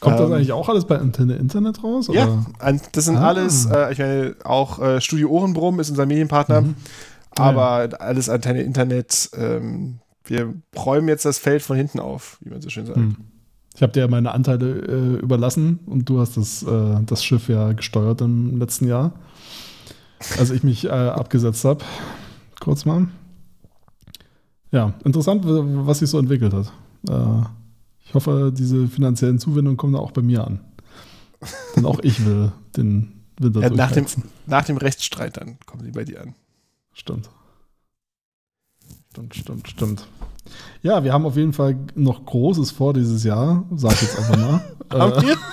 Kommt 0.00 0.18
das 0.18 0.26
Ähm, 0.28 0.32
eigentlich 0.36 0.52
auch 0.52 0.68
alles 0.70 0.86
bei 0.86 0.98
Antenne 0.98 1.34
Internet 1.36 1.84
raus? 1.84 2.08
Ja, 2.10 2.24
Oder? 2.24 2.46
an- 2.60 2.80
das 2.92 3.04
sind 3.04 3.18
Ah. 3.18 3.28
alles, 3.28 3.66
äh, 3.66 3.92
ich 3.92 3.98
meine, 3.98 4.36
auch 4.44 4.78
äh, 4.78 5.00
Studio 5.02 5.28
Ohrenbrumm 5.28 5.78
ist 5.80 5.90
unser 5.90 6.06
Medienpartner, 6.06 6.62
Mhm. 6.62 6.74
Aber 7.36 7.88
alles 8.00 8.28
Antenne 8.28 8.62
Internet. 8.62 9.30
Ähm, 9.36 10.00
wir 10.24 10.52
räumen 10.76 11.08
jetzt 11.08 11.24
das 11.24 11.38
Feld 11.38 11.62
von 11.62 11.76
hinten 11.76 12.00
auf, 12.00 12.38
wie 12.40 12.50
man 12.50 12.60
so 12.60 12.68
schön 12.70 12.86
sagt. 12.86 12.98
Hm. 12.98 13.16
Ich 13.80 13.82
habe 13.82 13.94
dir 13.94 14.00
ja 14.00 14.08
meine 14.08 14.32
Anteile 14.32 14.82
äh, 14.82 15.22
überlassen 15.22 15.78
und 15.86 16.06
du 16.06 16.20
hast 16.20 16.36
das, 16.36 16.62
äh, 16.62 17.02
das 17.06 17.24
Schiff 17.24 17.48
ja 17.48 17.72
gesteuert 17.72 18.20
im 18.20 18.58
letzten 18.58 18.86
Jahr. 18.86 19.14
Als 20.38 20.50
ich 20.50 20.62
mich 20.62 20.84
äh, 20.84 20.90
abgesetzt 20.90 21.64
habe. 21.64 21.82
Kurz 22.60 22.84
mal. 22.84 23.08
Ja, 24.70 24.92
interessant, 25.02 25.44
was 25.46 26.00
sich 26.00 26.10
so 26.10 26.18
entwickelt 26.18 26.52
hat. 26.52 26.70
Äh, 27.08 27.46
ich 28.04 28.12
hoffe, 28.12 28.52
diese 28.54 28.86
finanziellen 28.86 29.38
Zuwendungen 29.38 29.78
kommen 29.78 29.94
da 29.94 30.00
auch 30.00 30.12
bei 30.12 30.20
mir 30.20 30.46
an. 30.46 30.60
Denn 31.74 31.86
auch 31.86 32.00
ich 32.00 32.22
will 32.26 32.52
den 32.76 33.22
Winter 33.38 33.62
Ja, 33.62 33.70
nach, 33.70 33.92
dem, 33.92 34.04
nach 34.44 34.66
dem 34.66 34.76
Rechtsstreit 34.76 35.38
dann 35.38 35.56
kommen 35.64 35.84
sie 35.84 35.92
bei 35.92 36.04
dir 36.04 36.20
an. 36.20 36.34
Stimmt. 36.92 37.30
Stimmt, 39.12 39.34
stimmt, 39.34 39.68
stimmt. 39.68 40.06
Ja, 40.82 41.04
wir 41.04 41.12
haben 41.12 41.26
auf 41.26 41.36
jeden 41.36 41.52
Fall 41.52 41.76
noch 41.94 42.24
Großes 42.24 42.70
vor 42.70 42.94
dieses 42.94 43.24
Jahr, 43.24 43.64
sag 43.74 43.92
ich 43.94 44.02
jetzt 44.02 44.18
einfach 44.18 44.36
mal. 44.36 44.64
Habt 44.92 45.22
ihr? 45.22 45.36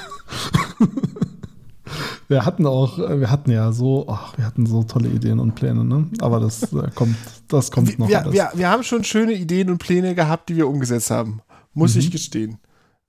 wir 2.27 2.45
hatten 2.45 2.65
auch, 2.65 2.97
wir 2.97 3.29
hatten 3.31 3.51
ja 3.51 3.71
so, 3.71 4.05
ach, 4.09 4.37
wir 4.37 4.45
hatten 4.45 4.65
so 4.65 4.83
tolle 4.83 5.09
Ideen 5.09 5.39
und 5.39 5.55
Pläne, 5.55 5.85
ne? 5.85 6.09
Aber 6.19 6.39
das 6.39 6.73
äh, 6.73 6.89
kommt, 6.93 7.15
das 7.47 7.71
kommt 7.71 7.97
noch 7.99 8.09
Wir, 8.09 8.25
wir, 8.31 8.51
wir 8.53 8.69
haben 8.69 8.83
schon 8.83 9.03
schöne 9.03 9.33
Ideen 9.33 9.69
und 9.69 9.77
Pläne 9.77 10.15
gehabt, 10.15 10.49
die 10.49 10.55
wir 10.55 10.67
umgesetzt 10.67 11.11
haben. 11.11 11.41
Muss 11.73 11.93
Mhm. 11.93 11.99
ich 12.01 12.11
gestehen. 12.11 12.57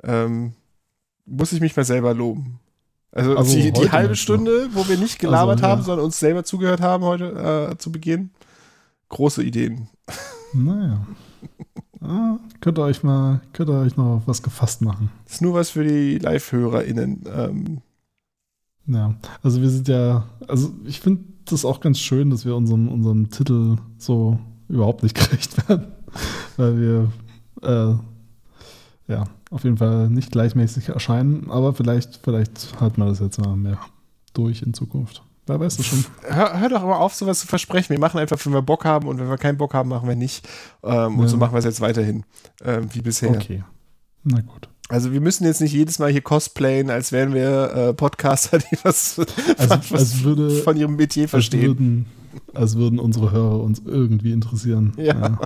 Ähm, 0.04 0.52
muss 1.26 1.52
ich 1.52 1.60
mich 1.60 1.76
mal 1.76 1.84
selber 1.84 2.14
loben. 2.14 2.60
Also, 3.10 3.36
Also 3.36 3.56
die, 3.56 3.72
die 3.72 3.90
halbe 3.90 4.10
du? 4.10 4.16
Stunde, 4.16 4.68
wo 4.72 4.86
wir 4.86 4.98
nicht 4.98 5.18
gelabert 5.18 5.58
Also, 5.58 5.64
ja. 5.64 5.70
haben, 5.70 5.82
sondern 5.82 6.04
uns 6.04 6.18
selber 6.18 6.44
zugehört 6.44 6.80
haben 6.80 7.04
heute 7.04 7.70
äh, 7.72 7.78
zu 7.78 7.90
Beginn. 7.90 8.30
Große 9.08 9.42
Ideen. 9.42 9.88
Naja. 10.52 11.00
Ah, 12.00 12.38
könnt 12.60 12.78
ihr 12.78 12.84
euch 12.84 13.02
mal, 13.02 13.40
könnt 13.52 13.70
ihr 13.70 13.78
euch 13.80 13.96
noch 13.96 14.22
was 14.26 14.42
gefasst 14.42 14.82
machen. 14.82 15.10
Das 15.24 15.34
ist 15.34 15.42
nur 15.42 15.54
was 15.54 15.70
für 15.70 15.84
die 15.84 16.18
Live-HörerInnen. 16.18 17.24
Ähm, 17.26 17.80
Ja, 18.86 19.14
also 19.42 19.60
wir 19.60 19.68
sind 19.68 19.88
ja, 19.88 20.24
also 20.46 20.72
ich 20.84 21.00
finde 21.00 21.24
das 21.44 21.64
auch 21.64 21.80
ganz 21.80 21.98
schön, 21.98 22.30
dass 22.30 22.44
wir 22.44 22.56
unserem, 22.56 22.88
unserem 22.88 23.30
Titel 23.30 23.76
so 23.98 24.38
überhaupt 24.68 25.02
nicht 25.02 25.14
gerecht 25.20 25.68
werden, 25.68 25.88
weil 26.56 26.78
wir 26.80 27.12
äh, 27.62 27.94
ja 29.12 29.24
auf 29.50 29.64
jeden 29.64 29.78
Fall 29.78 30.08
nicht 30.10 30.30
gleichmäßig 30.30 30.90
erscheinen, 30.90 31.50
aber 31.50 31.74
vielleicht, 31.74 32.20
vielleicht 32.22 32.80
halten 32.80 33.00
wir 33.00 33.06
das 33.06 33.18
jetzt 33.20 33.40
mal 33.40 33.56
mehr 33.56 33.78
durch 34.34 34.62
in 34.62 34.72
Zukunft. 34.74 35.22
Wer 35.48 35.58
weiß 35.60 35.76
das 35.78 35.86
schon. 35.86 36.04
hör, 36.28 36.60
hör 36.60 36.68
doch 36.68 36.82
mal 36.82 36.96
auf, 36.96 37.14
sowas 37.14 37.40
zu 37.40 37.46
versprechen. 37.46 37.90
Wir 37.90 37.98
machen 37.98 38.18
einfach, 38.20 38.38
wenn 38.44 38.52
wir 38.52 38.62
Bock 38.62 38.84
haben 38.84 39.08
und 39.08 39.18
wenn 39.18 39.28
wir 39.28 39.38
keinen 39.38 39.58
Bock 39.58 39.74
haben, 39.74 39.88
machen 39.88 40.08
wir 40.08 40.16
nicht. 40.16 40.46
Ähm, 40.82 41.16
Und 41.18 41.22
Ja. 41.24 41.28
so 41.28 41.36
machen 41.38 41.52
wir 41.54 41.58
es 41.58 41.64
jetzt 41.64 41.80
weiterhin, 41.80 42.24
ähm, 42.64 42.88
wie 42.92 43.00
bisher. 43.00 43.30
Okay. 43.30 43.64
Na 44.24 44.40
gut. 44.40 44.68
Also 44.90 45.12
wir 45.12 45.20
müssen 45.20 45.44
jetzt 45.44 45.60
nicht 45.60 45.72
jedes 45.72 45.98
Mal 45.98 46.10
hier 46.10 46.22
cosplayen, 46.22 46.88
als 46.90 47.12
wären 47.12 47.34
wir 47.34 47.72
äh, 47.74 47.94
Podcaster, 47.94 48.58
die 48.72 48.78
was, 48.82 49.18
Also, 49.58 49.70
was 49.70 49.92
als 49.92 50.22
würde, 50.22 50.50
von 50.62 50.76
ihrem 50.76 50.96
Metier 50.96 51.24
als 51.24 51.30
verstehen. 51.30 51.62
würden, 51.66 52.06
als 52.54 52.76
würden 52.76 52.98
unsere 52.98 53.30
Hörer 53.30 53.60
uns 53.60 53.82
irgendwie 53.84 54.32
interessieren. 54.32 54.92
Ja. 54.96 55.38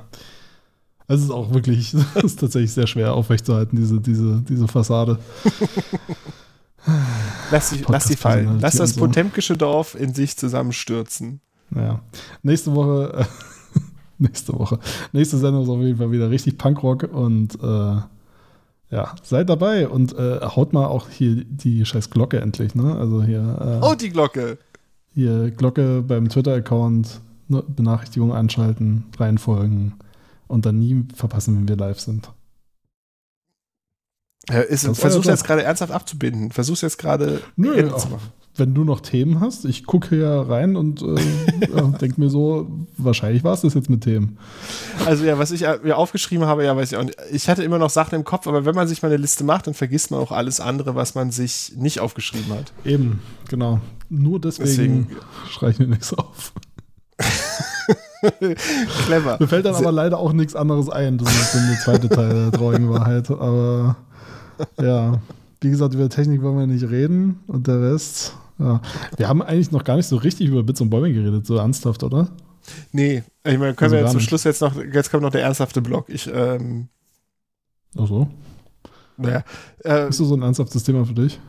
Es 1.08 1.20
ist 1.20 1.30
auch 1.30 1.52
wirklich, 1.52 1.92
es 2.14 2.24
ist 2.24 2.40
tatsächlich 2.40 2.72
sehr 2.72 2.86
schwer 2.86 3.14
aufrechtzuerhalten, 3.14 3.76
diese, 3.76 4.00
diese, 4.00 4.42
diese 4.48 4.68
Fassade. 4.68 5.18
Lass, 7.52 7.70
sie, 7.70 7.84
lass 7.86 8.04
sie 8.08 8.16
fallen. 8.16 8.58
Lass 8.60 8.76
das 8.76 8.94
potemkische 8.96 9.56
Dorf 9.56 9.94
in 9.94 10.14
sich 10.14 10.36
zusammenstürzen. 10.36 11.40
Naja. 11.70 12.00
Nächste 12.42 12.74
Woche, 12.74 13.12
äh, 13.20 13.78
nächste 14.18 14.52
Woche. 14.58 14.78
Nächste 15.12 15.38
Sendung 15.38 15.62
ist 15.62 15.68
auf 15.68 15.80
jeden 15.80 15.98
Fall 15.98 16.10
wieder 16.10 16.30
richtig 16.30 16.58
Punkrock 16.58 17.04
und 17.12 17.54
äh, 17.62 17.96
ja, 18.90 19.14
seid 19.22 19.48
dabei 19.48 19.88
und 19.88 20.14
äh, 20.18 20.40
haut 20.42 20.72
mal 20.72 20.86
auch 20.86 21.08
hier 21.08 21.44
die 21.44 21.84
scheiß 21.84 22.10
Glocke 22.10 22.40
endlich, 22.40 22.74
ne? 22.74 22.96
Also 22.96 23.22
hier, 23.22 23.80
äh, 23.82 23.86
Oh, 23.86 23.94
die 23.94 24.10
Glocke. 24.10 24.58
hier 25.14 25.50
Glocke 25.50 26.02
beim 26.02 26.28
Twitter-Account, 26.28 27.20
ne, 27.48 27.62
Benachrichtigungen 27.66 28.36
anschalten, 28.36 29.04
reinfolgen 29.18 29.94
und 30.46 30.66
dann 30.66 30.78
nie 30.78 31.06
verpassen, 31.14 31.56
wenn 31.56 31.68
wir 31.68 31.76
live 31.76 32.00
sind. 32.00 32.30
Ja, 34.50 34.60
ist, 34.60 34.84
versuch's 34.96 35.26
ja 35.26 35.32
jetzt 35.32 35.44
gerade 35.44 35.62
ernsthaft 35.62 35.92
abzubinden. 35.92 36.50
Versuch's 36.50 36.80
jetzt 36.80 36.98
gerade 36.98 37.40
Nö, 37.56 37.74
zu 37.96 38.08
machen. 38.08 38.30
wenn 38.56 38.74
du 38.74 38.82
noch 38.84 39.00
Themen 39.00 39.38
hast, 39.40 39.64
ich 39.64 39.84
gucke 39.86 40.16
ja 40.20 40.42
rein 40.42 40.74
und 40.76 41.00
äh, 41.00 41.14
denke 42.00 42.20
mir 42.20 42.28
so, 42.28 42.68
wahrscheinlich 42.98 43.44
war 43.44 43.54
es 43.54 43.60
das 43.60 43.74
jetzt 43.74 43.88
mit 43.88 44.02
Themen. 44.02 44.38
Also 45.06 45.24
ja, 45.24 45.38
was 45.38 45.52
ich 45.52 45.62
äh, 45.62 45.78
mir 45.84 45.96
aufgeschrieben 45.96 46.46
habe, 46.46 46.64
ja, 46.64 46.76
weiß 46.76 46.90
ich 46.90 46.98
auch 46.98 47.04
nicht. 47.04 47.16
Ich 47.30 47.48
hatte 47.48 47.62
immer 47.62 47.78
noch 47.78 47.90
Sachen 47.90 48.16
im 48.16 48.24
Kopf, 48.24 48.48
aber 48.48 48.64
wenn 48.64 48.74
man 48.74 48.88
sich 48.88 49.00
mal 49.00 49.08
eine 49.08 49.16
Liste 49.16 49.44
macht, 49.44 49.68
dann 49.68 49.74
vergisst 49.74 50.10
man 50.10 50.18
auch 50.18 50.32
alles 50.32 50.58
andere, 50.58 50.96
was 50.96 51.14
man 51.14 51.30
sich 51.30 51.72
nicht 51.76 52.00
aufgeschrieben 52.00 52.52
hat. 52.52 52.72
Eben, 52.84 53.20
genau. 53.48 53.80
Nur 54.08 54.40
deswegen, 54.40 54.66
Deswegen- 54.68 55.06
streichen 55.50 55.78
wir 55.80 55.86
nichts 55.88 56.12
auf. 56.14 56.52
Clever. 59.06 59.36
Mir 59.40 59.48
fällt 59.48 59.66
dann 59.66 59.74
aber 59.74 59.92
leider 59.92 60.18
auch 60.18 60.32
nichts 60.32 60.54
anderes 60.54 60.88
ein. 60.88 61.18
Das 61.18 61.32
ist 61.32 61.54
dann 61.54 61.68
der 61.68 61.78
zweite 61.80 62.08
Teil 62.08 62.28
der 62.50 62.52
traurigen 62.52 62.90
Wahrheit. 62.90 63.30
Aber 63.30 63.96
ja, 64.80 65.20
wie 65.60 65.70
gesagt, 65.70 65.94
über 65.94 66.08
Technik 66.08 66.42
wollen 66.42 66.58
wir 66.58 66.66
nicht 66.66 66.88
reden 66.90 67.40
und 67.46 67.66
der 67.66 67.80
Rest. 67.80 68.34
Ja. 68.58 68.80
Wir 69.16 69.28
haben 69.28 69.42
eigentlich 69.42 69.70
noch 69.72 69.84
gar 69.84 69.96
nicht 69.96 70.06
so 70.06 70.16
richtig 70.16 70.48
über 70.48 70.62
Bits 70.62 70.80
und 70.80 70.90
Bäume 70.90 71.12
geredet, 71.12 71.46
so 71.46 71.56
ernsthaft, 71.56 72.02
oder? 72.02 72.28
Nee, 72.92 73.22
ich 73.44 73.58
meine, 73.58 73.74
können 73.74 73.92
Also 73.92 73.96
wir 73.96 74.00
jetzt 74.02 74.12
zum. 74.12 74.20
Schluss 74.20 74.44
jetzt 74.44 74.60
noch, 74.60 74.76
jetzt 74.76 75.10
kommt 75.10 75.22
noch 75.24 75.30
der 75.32 75.42
ernsthafte 75.42 75.82
Block. 75.82 76.08
Ich, 76.08 76.30
ähm, 76.32 76.88
Ach 77.98 78.06
so. 78.06 78.28
naja, 79.16 79.42
äh, 79.84 80.08
Ist 80.08 80.20
das 80.20 80.28
so 80.28 80.34
ein 80.36 80.42
ernsthaftes 80.42 80.84
Thema 80.84 81.04
für 81.04 81.14
dich? 81.14 81.40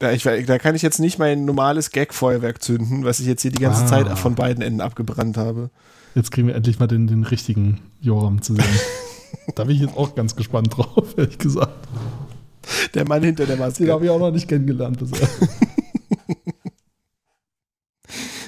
ja, 0.00 0.12
ich, 0.12 0.22
da 0.24 0.58
kann 0.58 0.74
ich 0.74 0.82
jetzt 0.82 0.98
nicht 0.98 1.18
mein 1.18 1.44
normales 1.44 1.90
Gag-Feuerwerk 1.90 2.62
zünden, 2.62 3.04
was 3.04 3.20
ich 3.20 3.26
jetzt 3.26 3.42
hier 3.42 3.50
die 3.50 3.62
ganze 3.62 3.82
Ah. 3.84 3.86
Zeit 3.86 4.18
von 4.18 4.34
beiden 4.34 4.62
Enden 4.62 4.80
abgebrannt 4.80 5.36
habe. 5.36 5.70
Jetzt 6.14 6.30
kriegen 6.30 6.48
wir 6.48 6.54
endlich 6.54 6.78
mal 6.78 6.86
den, 6.86 7.06
den 7.06 7.24
richtigen 7.24 7.80
Joram 8.00 8.40
zu 8.42 8.54
sehen. 8.54 8.64
da 9.54 9.64
bin 9.64 9.76
ich 9.76 9.82
jetzt 9.82 9.96
auch 9.96 10.14
ganz 10.14 10.34
gespannt 10.36 10.76
drauf, 10.76 11.14
ehrlich 11.16 11.38
gesagt. 11.38 11.88
Der 12.94 13.06
Mann 13.06 13.22
hinter 13.22 13.46
der 13.46 13.56
Den 13.56 13.60
Maske. 13.60 13.92
habe 13.92 14.04
ich 14.04 14.10
auch 14.10 14.18
noch 14.18 14.30
nicht 14.32 14.48
kennengelernt 14.48 14.98
bisher. 14.98 15.28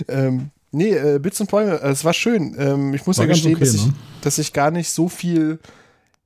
Ähm, 0.08 0.50
nee, 0.70 0.90
äh, 0.90 1.18
Bits 1.18 1.40
und 1.40 1.50
Bäume, 1.50 1.80
äh, 1.80 1.90
es 1.90 2.04
war 2.04 2.12
schön. 2.12 2.54
Ähm, 2.58 2.94
ich 2.94 3.06
muss 3.06 3.18
War 3.18 3.26
ja 3.26 3.32
gestehen, 3.32 3.56
okay, 3.56 3.64
dass, 3.64 3.74
ich, 3.74 3.86
ne? 3.86 3.94
dass 4.22 4.38
ich 4.38 4.52
gar 4.52 4.70
nicht 4.70 4.90
so 4.90 5.08
viel 5.08 5.58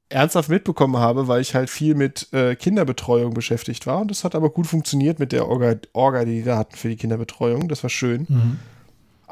ernsthaft 0.09 0.51
mitbekommen 0.51 0.99
habe, 0.99 1.27
weil 1.27 1.41
ich 1.41 1.55
halt 1.55 1.71
viel 1.71 1.95
mit 1.95 2.29
äh, 2.33 2.55
Kinderbetreuung 2.55 3.33
beschäftigt 3.33 3.87
war. 3.87 4.01
Und 4.01 4.11
das 4.11 4.25
hat 4.25 4.35
aber 4.35 4.51
gut 4.51 4.67
funktioniert 4.67 5.19
mit 5.19 5.33
der 5.33 5.49
Orga, 5.49 5.77
Orga, 5.95 6.25
die 6.25 6.45
wir 6.45 6.57
hatten 6.57 6.77
für 6.77 6.89
die 6.89 6.97
Kinderbetreuung. 6.97 7.69
Das 7.69 7.83
war 7.83 7.91
schön. 7.91 8.27
Mhm. 8.29 8.59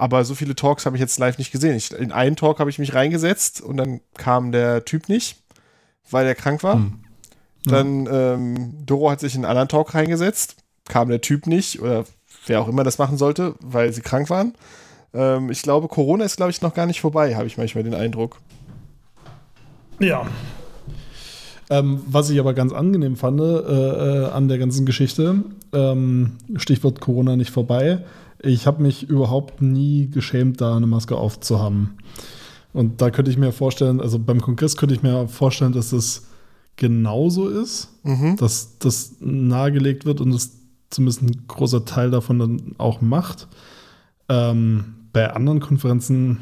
Aber 0.00 0.24
so 0.24 0.34
viele 0.34 0.54
Talks 0.54 0.86
habe 0.86 0.96
ich 0.96 1.00
jetzt 1.00 1.18
live 1.18 1.36
nicht 1.36 1.52
gesehen. 1.52 1.76
Ich, 1.76 1.92
in 1.92 2.10
einen 2.10 2.34
Talk 2.34 2.58
habe 2.58 2.70
ich 2.70 2.78
mich 2.78 2.94
reingesetzt 2.94 3.60
und 3.60 3.76
dann 3.76 4.00
kam 4.16 4.50
der 4.50 4.86
Typ 4.86 5.10
nicht, 5.10 5.42
weil 6.10 6.26
er 6.26 6.34
krank 6.34 6.62
war. 6.62 6.76
Hm. 6.76 7.00
Dann 7.66 8.08
ähm, 8.10 8.86
Doro 8.86 9.10
hat 9.10 9.20
sich 9.20 9.34
in 9.34 9.44
einen 9.44 9.50
anderen 9.50 9.68
Talk 9.68 9.94
reingesetzt, 9.94 10.56
kam 10.88 11.10
der 11.10 11.20
Typ 11.20 11.46
nicht 11.46 11.82
oder 11.82 12.06
wer 12.46 12.62
auch 12.62 12.68
immer 12.68 12.82
das 12.82 12.96
machen 12.96 13.18
sollte, 13.18 13.56
weil 13.60 13.92
sie 13.92 14.00
krank 14.00 14.30
waren. 14.30 14.54
Ähm, 15.12 15.50
ich 15.50 15.60
glaube, 15.60 15.86
Corona 15.88 16.24
ist, 16.24 16.38
glaube 16.38 16.50
ich, 16.50 16.62
noch 16.62 16.72
gar 16.72 16.86
nicht 16.86 17.02
vorbei, 17.02 17.36
habe 17.36 17.46
ich 17.46 17.58
manchmal 17.58 17.84
den 17.84 17.92
Eindruck. 17.92 18.38
Ja. 19.98 20.26
Ähm, 21.68 22.00
was 22.06 22.30
ich 22.30 22.40
aber 22.40 22.54
ganz 22.54 22.72
angenehm 22.72 23.16
fand 23.16 23.38
äh, 23.38 23.44
äh, 23.44 24.30
an 24.30 24.48
der 24.48 24.56
ganzen 24.56 24.86
Geschichte, 24.86 25.44
ähm, 25.74 26.38
Stichwort 26.56 27.02
Corona 27.02 27.36
nicht 27.36 27.50
vorbei, 27.50 28.02
ich 28.42 28.66
habe 28.66 28.82
mich 28.82 29.08
überhaupt 29.08 29.60
nie 29.62 30.08
geschämt, 30.08 30.60
da 30.60 30.76
eine 30.76 30.86
Maske 30.86 31.16
aufzuhaben. 31.16 31.96
Und 32.72 33.00
da 33.00 33.10
könnte 33.10 33.30
ich 33.30 33.36
mir 33.36 33.52
vorstellen, 33.52 34.00
also 34.00 34.18
beim 34.18 34.40
Kongress 34.40 34.76
könnte 34.76 34.94
ich 34.94 35.02
mir 35.02 35.26
vorstellen, 35.28 35.72
dass 35.72 35.90
das 35.90 36.26
genauso 36.76 37.48
ist, 37.48 37.88
Mhm. 38.04 38.36
dass 38.36 38.78
das 38.78 39.16
nahegelegt 39.20 40.06
wird 40.06 40.20
und 40.20 40.32
es 40.32 40.56
zumindest 40.88 41.22
ein 41.22 41.44
großer 41.48 41.84
Teil 41.84 42.10
davon 42.10 42.38
dann 42.38 42.74
auch 42.78 43.00
macht. 43.00 43.48
Ähm, 44.28 44.94
bei 45.12 45.32
anderen 45.32 45.60
Konferenzen, 45.60 46.38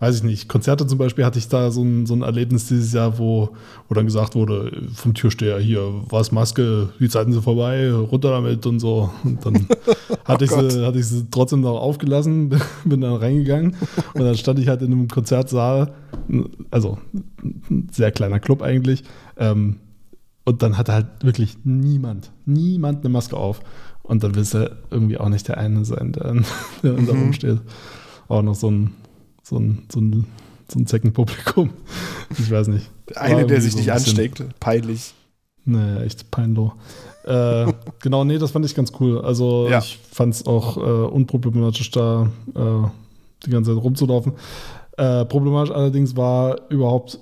weiß 0.00 0.16
ich 0.16 0.22
nicht, 0.22 0.48
Konzerte 0.48 0.86
zum 0.86 0.98
Beispiel 0.98 1.24
hatte 1.24 1.38
ich 1.38 1.48
da 1.48 1.70
so 1.70 1.82
ein, 1.82 2.06
so 2.06 2.14
ein 2.14 2.22
Erlebnis 2.22 2.68
dieses 2.68 2.92
Jahr, 2.92 3.18
wo, 3.18 3.50
wo 3.88 3.94
dann 3.94 4.06
gesagt 4.06 4.34
wurde 4.34 4.70
vom 4.94 5.14
Türsteher, 5.14 5.58
hier, 5.58 5.80
was 6.08 6.30
Maske, 6.30 6.90
die 7.00 7.08
Zeiten 7.08 7.32
sind 7.32 7.42
vorbei, 7.42 7.90
runter 7.92 8.30
damit 8.30 8.64
und 8.66 8.78
so. 8.80 9.10
Und 9.24 9.44
dann 9.44 9.66
hatte, 10.24 10.44
ich 10.44 10.50
sie, 10.50 10.86
hatte 10.86 10.98
ich 10.98 11.06
sie 11.06 11.26
trotzdem 11.30 11.62
noch 11.62 11.80
aufgelassen, 11.80 12.50
bin 12.84 13.00
dann 13.00 13.14
reingegangen 13.14 13.74
und 14.14 14.22
dann 14.22 14.36
stand 14.36 14.58
ich 14.60 14.68
halt 14.68 14.82
in 14.82 14.92
einem 14.92 15.08
Konzertsaal, 15.08 15.92
also 16.70 16.98
ein 17.70 17.88
sehr 17.90 18.12
kleiner 18.12 18.38
Club 18.40 18.62
eigentlich, 18.62 19.02
ähm, 19.36 19.76
und 20.44 20.62
dann 20.62 20.78
hatte 20.78 20.94
halt 20.94 21.06
wirklich 21.22 21.58
niemand, 21.64 22.30
niemand 22.46 23.00
eine 23.04 23.10
Maske 23.10 23.36
auf. 23.36 23.60
Und 24.02 24.22
dann 24.22 24.34
willst 24.34 24.54
du 24.54 24.74
irgendwie 24.90 25.18
auch 25.18 25.28
nicht 25.28 25.46
der 25.46 25.58
eine 25.58 25.84
sein, 25.84 26.12
der, 26.12 26.32
der 26.82 26.92
dann 26.94 27.06
da 27.06 27.12
Mhm. 27.12 27.20
rumsteht. 27.20 27.58
Auch 28.28 28.40
noch 28.40 28.54
so 28.54 28.70
ein, 28.70 28.92
so 29.48 29.56
ein, 29.58 29.82
so 29.92 30.00
ein, 30.00 30.26
so 30.70 30.78
ein 30.78 30.86
Zeckenpublikum. 30.86 31.70
Ich 32.38 32.50
weiß 32.50 32.68
nicht. 32.68 32.90
Eine, 33.16 33.46
der 33.46 33.60
sich 33.62 33.72
so 33.72 33.78
nicht 33.78 33.90
ein 33.90 33.96
ansteckt. 33.96 34.42
Peinlich. 34.60 35.14
Nee, 35.64 36.02
echt 36.02 36.30
peinlich. 36.30 36.70
äh, 37.24 37.72
genau, 38.02 38.24
nee, 38.24 38.36
das 38.38 38.50
fand 38.50 38.66
ich 38.66 38.74
ganz 38.74 38.92
cool. 39.00 39.20
Also 39.22 39.66
Ja. 39.70 39.78
ich 39.78 39.98
fand 40.12 40.34
es 40.34 40.46
auch 40.46 40.76
äh, 40.76 40.80
unproblematisch, 40.80 41.90
da 41.90 42.30
äh, 42.54 42.88
die 43.46 43.50
ganze 43.50 43.74
Zeit 43.74 43.82
rumzulaufen. 43.82 44.32
Äh, 44.98 45.24
problematisch 45.24 45.74
allerdings 45.74 46.16
war 46.16 46.60
überhaupt 46.70 47.18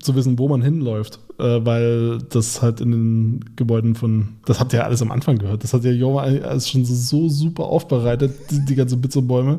zu 0.00 0.14
wissen, 0.14 0.38
wo 0.38 0.48
man 0.48 0.62
hinläuft, 0.62 1.18
äh, 1.38 1.64
weil 1.64 2.18
das 2.30 2.62
halt 2.62 2.80
in 2.80 2.90
den 2.90 3.44
Gebäuden 3.56 3.94
von, 3.94 4.28
das 4.46 4.60
habt 4.60 4.72
ihr 4.72 4.80
ja 4.80 4.84
alles 4.84 5.02
am 5.02 5.10
Anfang 5.10 5.38
gehört, 5.38 5.64
das 5.64 5.72
hat 5.72 5.84
ja 5.84 5.90
Joma 5.90 6.22
alles 6.22 6.68
schon 6.68 6.84
so, 6.84 6.94
so 6.94 7.28
super 7.28 7.64
aufbereitet, 7.64 8.32
die, 8.50 8.64
die 8.64 8.74
ganzen 8.74 9.00
Bits 9.00 9.16
und 9.16 9.26
Bäume. 9.28 9.58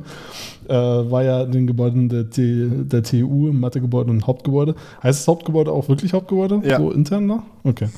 Äh, 0.67 0.73
war 0.73 1.23
ja 1.23 1.43
in 1.43 1.51
den 1.51 1.67
Gebäuden 1.67 2.07
der, 2.07 2.29
T, 2.29 2.69
der 2.69 3.03
TU, 3.03 3.49
im 3.49 3.59
Mathegebäude 3.59 4.11
und 4.11 4.25
Hauptgebäude. 4.25 4.75
Heißt 5.01 5.21
das 5.21 5.27
Hauptgebäude 5.27 5.71
auch 5.71 5.89
wirklich 5.89 6.13
Hauptgebäude? 6.13 6.61
Ja. 6.63 6.77
So 6.77 6.91
intern 6.91 7.25
noch? 7.25 7.43
Okay. 7.63 7.89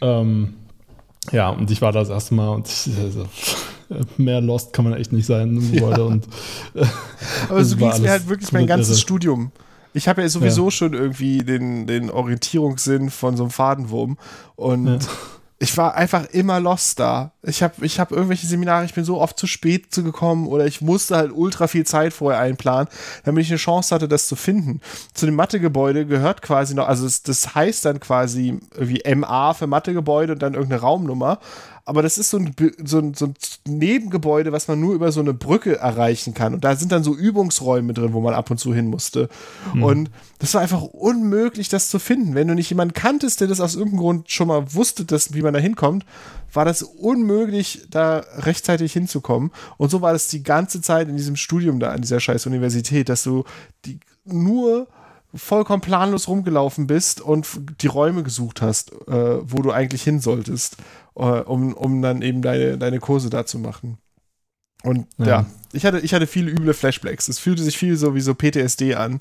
Ähm, 0.00 0.54
ja, 1.32 1.50
und 1.50 1.70
ich 1.70 1.80
war 1.82 1.92
da 1.92 2.00
das 2.00 2.10
erste 2.10 2.34
Mal 2.34 2.50
und 2.50 2.68
ich, 2.68 2.90
also, 3.02 3.24
mehr 4.16 4.40
lost 4.40 4.72
kann 4.72 4.84
man 4.84 4.94
echt 4.94 5.12
nicht 5.12 5.26
sein 5.26 5.56
im 5.56 5.72
Gebäude. 5.72 6.04
Und, 6.04 6.26
äh, 6.74 6.84
Aber 7.48 7.64
so 7.64 7.76
ging 7.76 7.88
es 7.92 8.00
mir 8.00 8.10
halt 8.10 8.28
wirklich 8.28 8.52
mein 8.52 8.66
ganzes 8.66 8.90
irre. 8.90 8.98
Studium. 8.98 9.52
Ich 9.94 10.08
habe 10.08 10.22
ja 10.22 10.28
sowieso 10.28 10.70
schon 10.70 10.92
irgendwie 10.92 11.44
den, 11.44 11.86
den 11.86 12.10
Orientierungssinn 12.10 13.10
von 13.10 13.36
so 13.36 13.44
einem 13.44 13.50
Fadenwurm. 13.50 14.18
Und 14.56 14.86
Ja. 14.86 14.98
ich 15.58 15.76
war 15.76 15.94
einfach 15.94 16.26
immer 16.26 16.58
lost 16.60 16.98
da. 16.98 17.32
Ich 17.46 17.62
habe 17.62 17.84
ich 17.84 18.00
hab 18.00 18.10
irgendwelche 18.10 18.46
Seminare, 18.46 18.84
ich 18.84 18.94
bin 18.94 19.04
so 19.04 19.20
oft 19.20 19.38
zu 19.38 19.46
spät 19.46 19.92
zu 19.94 20.02
gekommen 20.02 20.46
oder 20.46 20.66
ich 20.66 20.80
musste 20.80 21.16
halt 21.16 21.32
ultra 21.32 21.66
viel 21.66 21.84
Zeit 21.84 22.12
vorher 22.12 22.40
einplanen, 22.40 22.88
damit 23.24 23.44
ich 23.44 23.50
eine 23.50 23.58
Chance 23.58 23.94
hatte, 23.94 24.08
das 24.08 24.26
zu 24.28 24.36
finden. 24.36 24.80
Zu 25.12 25.26
dem 25.26 25.34
Mathegebäude 25.34 26.06
gehört 26.06 26.42
quasi 26.42 26.74
noch, 26.74 26.88
also 26.88 27.04
das, 27.04 27.22
das 27.22 27.54
heißt 27.54 27.84
dann 27.84 28.00
quasi 28.00 28.60
wie 28.78 29.02
MA 29.14 29.54
für 29.54 29.66
Mathegebäude 29.66 30.32
und 30.32 30.42
dann 30.42 30.54
irgendeine 30.54 30.80
Raumnummer. 30.80 31.38
Aber 31.86 32.00
das 32.00 32.16
ist 32.16 32.30
so 32.30 32.38
ein, 32.38 32.54
so, 32.82 32.98
ein, 32.98 33.12
so 33.12 33.26
ein 33.26 33.34
Nebengebäude, 33.66 34.52
was 34.52 34.68
man 34.68 34.80
nur 34.80 34.94
über 34.94 35.12
so 35.12 35.20
eine 35.20 35.34
Brücke 35.34 35.76
erreichen 35.76 36.32
kann. 36.32 36.54
Und 36.54 36.64
da 36.64 36.76
sind 36.76 36.92
dann 36.92 37.04
so 37.04 37.14
Übungsräume 37.14 37.92
drin, 37.92 38.14
wo 38.14 38.22
man 38.22 38.32
ab 38.32 38.50
und 38.50 38.56
zu 38.56 38.72
hin 38.72 38.86
musste. 38.86 39.28
Und 39.82 40.10
das 40.38 40.54
war 40.54 40.62
einfach 40.62 40.80
unmöglich, 40.80 41.68
das 41.68 41.90
zu 41.90 41.98
finden. 41.98 42.34
Wenn 42.34 42.48
du 42.48 42.54
nicht 42.54 42.70
jemanden 42.70 42.94
kanntest, 42.94 43.42
der 43.42 43.48
das 43.48 43.60
aus 43.60 43.74
irgendeinem 43.74 44.00
Grund 44.00 44.30
schon 44.30 44.48
mal 44.48 44.72
wusste, 44.72 45.04
dass, 45.04 45.34
wie 45.34 45.42
man 45.42 45.52
da 45.52 45.60
hinkommt, 45.60 46.06
war 46.54 46.64
das 46.64 46.82
unmöglich, 46.82 47.82
da 47.90 48.18
rechtzeitig 48.36 48.92
hinzukommen. 48.92 49.50
Und 49.76 49.90
so 49.90 50.00
war 50.00 50.12
das 50.12 50.28
die 50.28 50.42
ganze 50.42 50.80
Zeit 50.80 51.08
in 51.08 51.16
diesem 51.16 51.36
Studium 51.36 51.80
da 51.80 51.90
an 51.90 52.00
dieser 52.02 52.20
scheiß 52.20 52.46
Universität, 52.46 53.08
dass 53.08 53.22
du 53.22 53.44
die 53.84 53.98
nur 54.24 54.86
vollkommen 55.34 55.80
planlos 55.82 56.28
rumgelaufen 56.28 56.86
bist 56.86 57.20
und 57.20 57.46
die 57.80 57.88
Räume 57.88 58.22
gesucht 58.22 58.62
hast, 58.62 58.92
äh, 59.08 59.38
wo 59.42 59.62
du 59.62 59.72
eigentlich 59.72 60.02
hin 60.02 60.20
solltest, 60.20 60.76
äh, 61.16 61.22
um, 61.22 61.74
um 61.74 62.00
dann 62.02 62.22
eben 62.22 62.40
deine, 62.40 62.78
deine 62.78 63.00
Kurse 63.00 63.30
da 63.30 63.44
zu 63.44 63.58
machen. 63.58 63.98
Und 64.84 65.06
ja, 65.18 65.26
Ja. 65.26 65.46
ich, 65.72 65.84
hatte, 65.86 65.98
ich 66.00 66.14
hatte 66.14 66.26
viele 66.28 66.50
üble 66.50 66.74
Flashbacks. 66.74 67.26
Es 67.28 67.38
fühlte 67.40 67.62
sich 67.64 67.76
viel 67.76 67.96
so 67.96 68.14
wie 68.14 68.20
so 68.20 68.34
PTSD 68.34 68.94
an. 68.94 69.20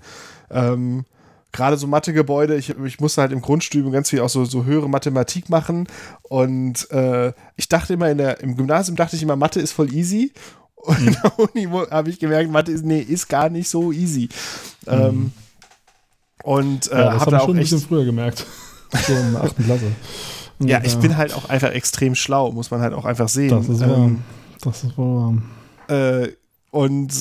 Ähm, 0.51 1.05
Gerade 1.53 1.77
so 1.77 1.87
Mathegebäude, 1.87 2.55
ich, 2.57 2.71
ich 2.83 2.99
musste 2.99 3.21
halt 3.21 3.31
im 3.31 3.41
Grundstudium 3.41 3.91
ganz 3.93 4.09
viel 4.09 4.19
auch 4.19 4.27
so, 4.29 4.43
so 4.43 4.65
höhere 4.65 4.89
Mathematik 4.89 5.49
machen. 5.49 5.87
Und 6.23 6.89
äh, 6.91 7.31
ich 7.55 7.69
dachte 7.69 7.93
immer, 7.93 8.09
in 8.09 8.17
der, 8.17 8.41
im 8.41 8.57
Gymnasium 8.57 8.97
dachte 8.97 9.15
ich 9.15 9.23
immer, 9.23 9.35
Mathe 9.37 9.61
ist 9.61 9.71
voll 9.71 9.93
easy. 9.93 10.33
Und 10.75 10.99
in 10.99 11.13
der 11.23 11.39
Uni 11.39 11.67
habe 11.91 12.09
ich 12.09 12.19
gemerkt, 12.19 12.51
Mathe 12.51 12.71
ist, 12.73 12.83
nee, 12.83 12.99
ist 12.99 13.29
gar 13.29 13.49
nicht 13.49 13.69
so 13.69 13.91
easy. 13.93 14.27
Ähm, 14.87 15.31
und 16.43 16.91
äh, 16.91 16.95
Ja, 16.97 17.03
das 17.13 17.13
habe 17.13 17.19
habe 17.21 17.31
da 17.31 17.37
ich 17.37 17.41
auch 17.43 17.45
schon 17.47 17.55
ein 17.55 17.61
echt 17.61 17.71
bisschen 17.71 17.87
früher 17.87 18.05
gemerkt. 18.05 18.45
So 19.07 19.13
in 19.13 19.31
der 19.33 19.43
achten 19.43 19.63
Klasse. 19.63 19.85
Und, 20.59 20.67
Ja, 20.67 20.81
ich 20.83 20.93
äh, 20.95 20.99
bin 20.99 21.17
halt 21.17 21.33
auch 21.33 21.49
einfach 21.49 21.71
extrem 21.71 22.13
schlau, 22.13 22.51
muss 22.51 22.69
man 22.69 22.81
halt 22.81 22.93
auch 22.93 23.05
einfach 23.05 23.27
sehen. 23.29 23.49
Das 23.49 23.67
ist 23.69 23.79
wahr. 23.81 23.97
ähm, 23.97 24.21
Das 24.61 24.83
ist 24.83 24.97
wahr. 24.97 25.33
äh, 25.87 26.27
und 26.69 27.11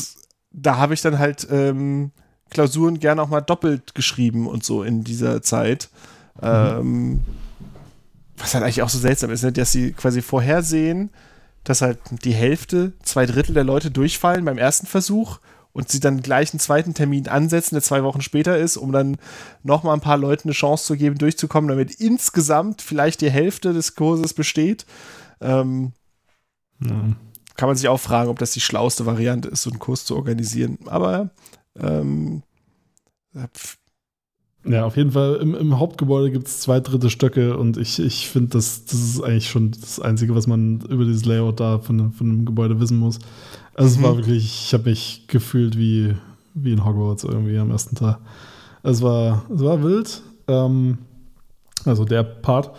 da 0.53 0.77
habe 0.77 0.93
ich 0.93 1.01
dann 1.01 1.19
halt 1.19 1.47
ähm, 1.51 2.11
Klausuren 2.53 3.01
gerne 3.01 3.23
auch 3.23 3.29
mal 3.29 3.41
doppelt 3.41 3.95
geschrieben 3.95 4.47
und 4.47 4.65
so 4.65 4.83
in 4.83 5.05
dieser 5.05 5.43
Zeit. 5.43 5.89
Ähm, 6.41 7.23
was 8.37 8.55
halt 8.55 8.65
eigentlich 8.65 8.83
auch 8.83 8.89
so 8.89 8.99
seltsam 8.99 9.31
ist, 9.31 9.43
ne? 9.43 9.53
dass 9.53 9.73
sie 9.73 9.93
quasi 9.93 10.23
vorhersehen, 10.23 11.11
dass 11.65 11.83
halt 11.83 11.99
die 12.25 12.33
Hälfte, 12.35 12.93
zwei 13.03 13.27
Drittel 13.27 13.55
der 13.55 13.65
Leute 13.65 13.91
durchfallen 13.91 14.45
beim 14.45 14.59
ersten 14.59 14.87
Versuch 14.87 15.39
und 15.73 15.89
sie 15.89 16.01
dann 16.01 16.23
gleich 16.23 16.53
einen 16.53 16.61
zweiten 16.61 16.93
Termin 16.95 17.29
ansetzen, 17.29 17.75
der 17.77 17.83
zwei 17.83 18.03
Wochen 18.03 18.21
später 18.21 18.59
ist, 18.59 18.77
um 18.77 18.93
dann 18.93 19.17
nochmal 19.63 19.95
ein 19.95 20.01
paar 20.01 20.19
Leuten 20.19 20.49
eine 20.49 20.55
Chance 20.55 20.85
zu 20.87 20.97
geben, 20.97 21.19
durchzukommen, 21.19 21.69
damit 21.69 21.95
insgesamt 21.95 22.83
vielleicht 22.83 23.21
die 23.21 23.31
Hälfte 23.31 23.73
des 23.73 23.95
Kurses 23.95 24.35
besteht. 24.35 24.87
Ähm, 25.41 25.93
Ja. 26.85 27.15
kann 27.57 27.69
man 27.69 27.77
sich 27.77 27.89
auch 27.89 28.01
fragen, 28.01 28.29
ob 28.31 28.39
das 28.39 28.53
die 28.53 28.61
schlauste 28.61 29.07
Variante 29.07 29.49
ist, 29.49 29.63
so 29.63 29.71
einen 29.71 29.79
Kurs 29.79 30.05
zu 30.05 30.17
organisieren. 30.17 30.79
Aber 30.87 31.31
ähm, 31.79 32.43
Ja, 34.65 34.85
auf 34.85 34.97
jeden 34.97 35.11
Fall 35.11 35.37
im, 35.37 35.55
im 35.55 35.79
Hauptgebäude 35.79 36.31
gibt 36.31 36.47
es 36.47 36.61
zwei 36.61 36.79
dritte 36.79 37.11
Stöcke 37.11 37.57
und 37.57 37.77
ich, 37.79 37.99
ich 37.99 38.29
finde, 38.29 38.51
das, 38.51 38.85
das 38.85 39.01
ist 39.01 39.21
eigentlich 39.21 39.51
schon 39.51 39.73
das 39.73 39.99
Einzige, 39.99 40.37
was 40.37 40.47
man 40.47 40.81
über 40.83 41.05
dieses 41.05 41.25
Layout 41.25 41.59
da 41.59 41.81
von, 41.81 42.13
von 42.13 42.29
dem 42.29 42.45
Gebäude 42.45 42.79
wissen 42.79 42.99
muss. 42.99 43.19
Also 43.75 43.97
es 43.97 44.03
war 44.03 44.17
wirklich, 44.17 44.67
ich 44.67 44.75
habe 44.75 44.91
mich 44.91 45.25
gefühlt 45.27 45.77
wie, 45.77 46.15
wie 46.55 46.73
in 46.73 46.85
Hogwarts 46.85 47.25
irgendwie 47.25 47.59
am 47.59 47.71
ersten 47.71 47.97
Tag. 47.97 48.21
Es 48.85 49.03
war, 49.03 49.45
es 49.53 49.63
war 49.63 49.83
wild. 49.83 50.23
Ähm, 50.47 50.99
also 51.85 52.05
der 52.05 52.23
Part. 52.23 52.71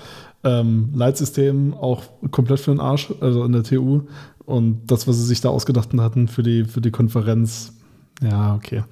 Ähm, 0.46 0.90
Leitsystem 0.94 1.74
auch 1.74 2.04
komplett 2.32 2.60
für 2.60 2.72
den 2.72 2.82
Arsch, 2.82 3.14
also 3.22 3.46
in 3.46 3.54
der 3.54 3.64
TU. 3.64 4.02
Und 4.46 4.82
das, 4.88 5.08
was 5.08 5.18
sie 5.18 5.26
sich 5.26 5.40
da 5.42 5.50
ausgedacht 5.50 5.90
hatten 5.98 6.28
für 6.28 6.44
die, 6.44 6.66
für 6.66 6.82
die 6.82 6.92
Konferenz, 6.92 7.73
ja, 8.22 8.56
okay. 8.56 8.84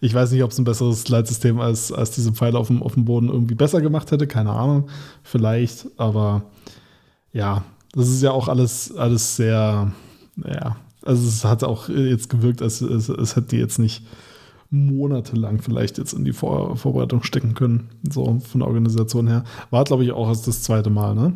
Ich 0.00 0.14
weiß 0.14 0.32
nicht, 0.32 0.42
ob 0.42 0.50
es 0.50 0.58
ein 0.58 0.64
besseres 0.64 1.08
Leitsystem 1.08 1.60
als, 1.60 1.92
als 1.92 2.12
diese 2.12 2.32
Pfeile 2.32 2.58
auf 2.58 2.68
dem, 2.68 2.82
auf 2.82 2.94
dem 2.94 3.04
Boden 3.04 3.28
irgendwie 3.28 3.54
besser 3.54 3.80
gemacht 3.80 4.10
hätte, 4.10 4.26
keine 4.26 4.50
Ahnung. 4.50 4.88
Vielleicht, 5.22 5.86
aber 5.98 6.42
ja, 7.32 7.64
das 7.92 8.08
ist 8.08 8.22
ja 8.22 8.30
auch 8.30 8.48
alles, 8.48 8.94
alles 8.96 9.36
sehr, 9.36 9.92
ja, 10.44 10.76
also 11.04 11.28
es 11.28 11.44
hat 11.44 11.64
auch 11.64 11.88
jetzt 11.88 12.30
gewirkt, 12.30 12.62
als 12.62 12.80
es, 12.80 13.08
es 13.08 13.36
hätte 13.36 13.56
jetzt 13.56 13.78
nicht 13.78 14.04
monatelang 14.70 15.60
vielleicht 15.60 15.98
jetzt 15.98 16.12
in 16.12 16.24
die 16.24 16.32
Vor 16.32 16.76
Vorbereitung 16.76 17.24
stecken 17.24 17.54
können, 17.54 17.90
so 18.08 18.38
von 18.38 18.60
der 18.60 18.68
Organisation 18.68 19.26
her. 19.26 19.44
War, 19.70 19.84
glaube 19.84 20.04
ich, 20.04 20.12
auch 20.12 20.28
erst 20.28 20.46
das 20.46 20.62
zweite 20.62 20.90
Mal, 20.90 21.14
ne? 21.14 21.32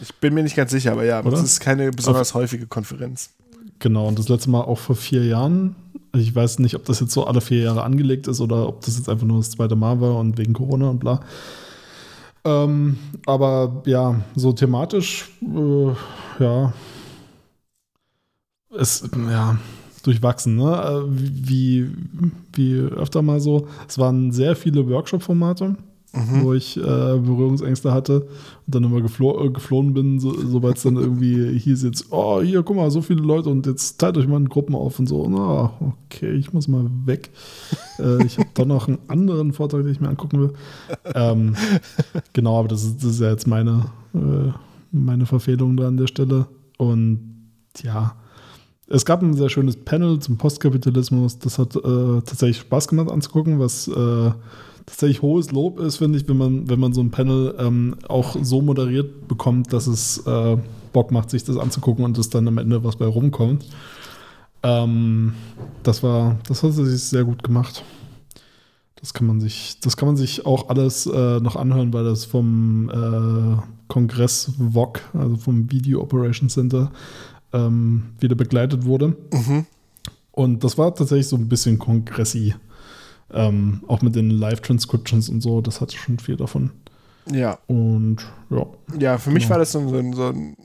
ich 0.00 0.14
bin 0.16 0.34
mir 0.34 0.42
nicht 0.42 0.56
ganz 0.56 0.70
sicher, 0.70 0.92
aber 0.92 1.04
ja, 1.04 1.22
das 1.22 1.42
ist 1.42 1.60
keine 1.60 1.90
besonders 1.90 2.34
häufige 2.34 2.66
Konferenz. 2.66 3.30
Genau, 3.78 4.08
und 4.08 4.18
das 4.18 4.28
letzte 4.28 4.50
Mal 4.50 4.62
auch 4.62 4.78
vor 4.78 4.96
vier 4.96 5.24
Jahren. 5.24 5.76
Ich 6.18 6.34
weiß 6.34 6.58
nicht, 6.60 6.74
ob 6.74 6.84
das 6.84 7.00
jetzt 7.00 7.12
so 7.12 7.26
alle 7.26 7.40
vier 7.40 7.60
Jahre 7.62 7.82
angelegt 7.82 8.26
ist 8.28 8.40
oder 8.40 8.68
ob 8.68 8.84
das 8.84 8.96
jetzt 8.96 9.08
einfach 9.08 9.26
nur 9.26 9.38
das 9.38 9.50
zweite 9.50 9.76
Mal 9.76 10.00
war 10.00 10.16
und 10.18 10.38
wegen 10.38 10.52
Corona 10.52 10.90
und 10.90 10.98
bla. 11.00 11.20
Ähm, 12.44 12.98
aber 13.26 13.82
ja, 13.86 14.20
so 14.36 14.52
thematisch, 14.52 15.28
äh, 15.42 15.92
ja, 16.42 16.72
es, 18.78 19.08
ja, 19.30 19.58
durchwachsen, 20.02 20.56
ne? 20.56 20.76
Äh, 20.76 21.02
Wie, 21.08 21.90
wie 22.52 22.74
öfter 22.78 23.22
mal 23.22 23.40
so. 23.40 23.68
Es 23.88 23.98
waren 23.98 24.32
sehr 24.32 24.54
viele 24.56 24.88
Workshop-Formate, 24.88 25.76
wo 26.42 26.54
ich 26.54 26.76
äh, 26.76 26.80
Berührungsängste 26.80 27.92
hatte 27.92 28.22
und 28.66 28.74
dann 28.74 28.84
immer 28.84 29.00
geflo 29.00 29.44
äh, 29.44 29.50
geflohen 29.50 29.94
bin, 29.94 30.18
so, 30.18 30.34
sobald 30.34 30.76
es 30.76 30.82
dann 30.82 30.96
irgendwie 30.96 31.58
hieß 31.58 31.82
jetzt, 31.82 32.06
oh, 32.10 32.40
hier, 32.40 32.62
guck 32.62 32.76
mal, 32.76 32.90
so 32.90 33.02
viele 33.02 33.22
Leute 33.22 33.50
und 33.50 33.66
jetzt 33.66 33.98
teilt 33.98 34.16
euch 34.16 34.26
mal 34.26 34.38
in 34.38 34.48
Gruppen 34.48 34.74
auf 34.74 34.98
und 34.98 35.06
so. 35.06 35.28
Na, 35.28 35.72
okay, 35.80 36.32
ich 36.32 36.52
muss 36.52 36.68
mal 36.68 36.86
weg. 37.04 37.30
äh, 37.98 38.24
ich 38.24 38.38
habe 38.38 38.48
doch 38.54 38.66
noch 38.66 38.88
einen 38.88 38.98
anderen 39.08 39.52
Vortrag, 39.52 39.82
den 39.82 39.92
ich 39.92 40.00
mir 40.00 40.08
angucken 40.08 40.40
will. 40.40 40.52
Ähm, 41.14 41.54
genau, 42.32 42.58
aber 42.58 42.68
das 42.68 42.84
ist, 42.84 43.02
das 43.02 43.12
ist 43.12 43.20
ja 43.20 43.30
jetzt 43.30 43.46
meine, 43.46 43.86
äh, 44.14 44.52
meine 44.92 45.26
Verfehlung 45.26 45.76
da 45.76 45.88
an 45.88 45.96
der 45.96 46.06
Stelle. 46.06 46.46
Und 46.78 47.20
ja, 47.82 48.16
es 48.88 49.04
gab 49.04 49.22
ein 49.22 49.34
sehr 49.34 49.48
schönes 49.48 49.76
Panel 49.76 50.18
zum 50.20 50.36
Postkapitalismus. 50.36 51.38
Das 51.38 51.58
hat 51.58 51.74
äh, 51.76 51.80
tatsächlich 51.80 52.58
Spaß 52.58 52.88
gemacht 52.88 53.10
anzugucken, 53.10 53.58
was 53.58 53.88
äh, 53.88 54.30
tatsächlich 54.86 55.22
hohes 55.22 55.50
Lob 55.50 55.78
ist, 55.80 55.96
finde 55.96 56.18
ich, 56.18 56.28
wenn 56.28 56.38
man, 56.38 56.68
wenn 56.68 56.80
man 56.80 56.92
so 56.92 57.00
ein 57.00 57.10
Panel 57.10 57.54
ähm, 57.58 57.96
auch 58.08 58.36
so 58.40 58.62
moderiert 58.62 59.28
bekommt, 59.28 59.72
dass 59.72 59.86
es 59.86 60.24
äh, 60.26 60.56
Bock 60.92 61.10
macht, 61.10 61.30
sich 61.30 61.44
das 61.44 61.56
anzugucken 61.56 62.04
und 62.04 62.16
es 62.16 62.30
dann 62.30 62.48
am 62.48 62.58
Ende 62.58 62.82
was 62.84 62.96
bei 62.96 63.06
rumkommt. 63.06 63.66
Ähm, 64.62 65.34
das 65.82 66.02
war, 66.02 66.38
das 66.48 66.62
hat 66.62 66.72
sich 66.72 67.02
sehr 67.02 67.24
gut 67.24 67.42
gemacht. 67.42 67.84
Das 69.00 69.12
kann 69.12 69.26
man 69.26 69.40
sich, 69.40 69.78
das 69.80 69.96
kann 69.96 70.08
man 70.08 70.16
sich 70.16 70.46
auch 70.46 70.68
alles 70.68 71.06
äh, 71.06 71.40
noch 71.40 71.56
anhören, 71.56 71.92
weil 71.92 72.04
das 72.04 72.24
vom 72.24 72.88
äh, 72.88 73.60
Kongress 73.88 74.52
VOC, 74.58 75.00
also 75.12 75.36
vom 75.36 75.70
Video 75.70 76.00
Operations 76.00 76.54
Center, 76.54 76.90
ähm, 77.52 78.04
wieder 78.18 78.34
begleitet 78.34 78.84
wurde. 78.84 79.16
Und 80.32 80.64
das 80.64 80.78
war 80.78 80.94
tatsächlich 80.94 81.28
so 81.28 81.36
ein 81.36 81.48
bisschen 81.48 81.78
kongressi. 81.78 82.54
Ähm, 83.32 83.82
auch 83.88 84.02
mit 84.02 84.14
den 84.14 84.30
Live-Transcriptions 84.30 85.28
und 85.28 85.40
so, 85.40 85.60
das 85.60 85.80
hatte 85.80 85.96
schon 85.96 86.18
viel 86.18 86.36
davon. 86.36 86.70
Ja. 87.30 87.58
Und 87.66 88.18
ja. 88.50 88.66
Ja, 88.98 89.18
für 89.18 89.30
mich 89.30 89.44
Genau. 89.44 89.54
war 89.54 89.58
das 89.58 89.72
so 89.72 89.80
ein, 89.80 90.12
so 90.12 90.28
ein, 90.28 90.56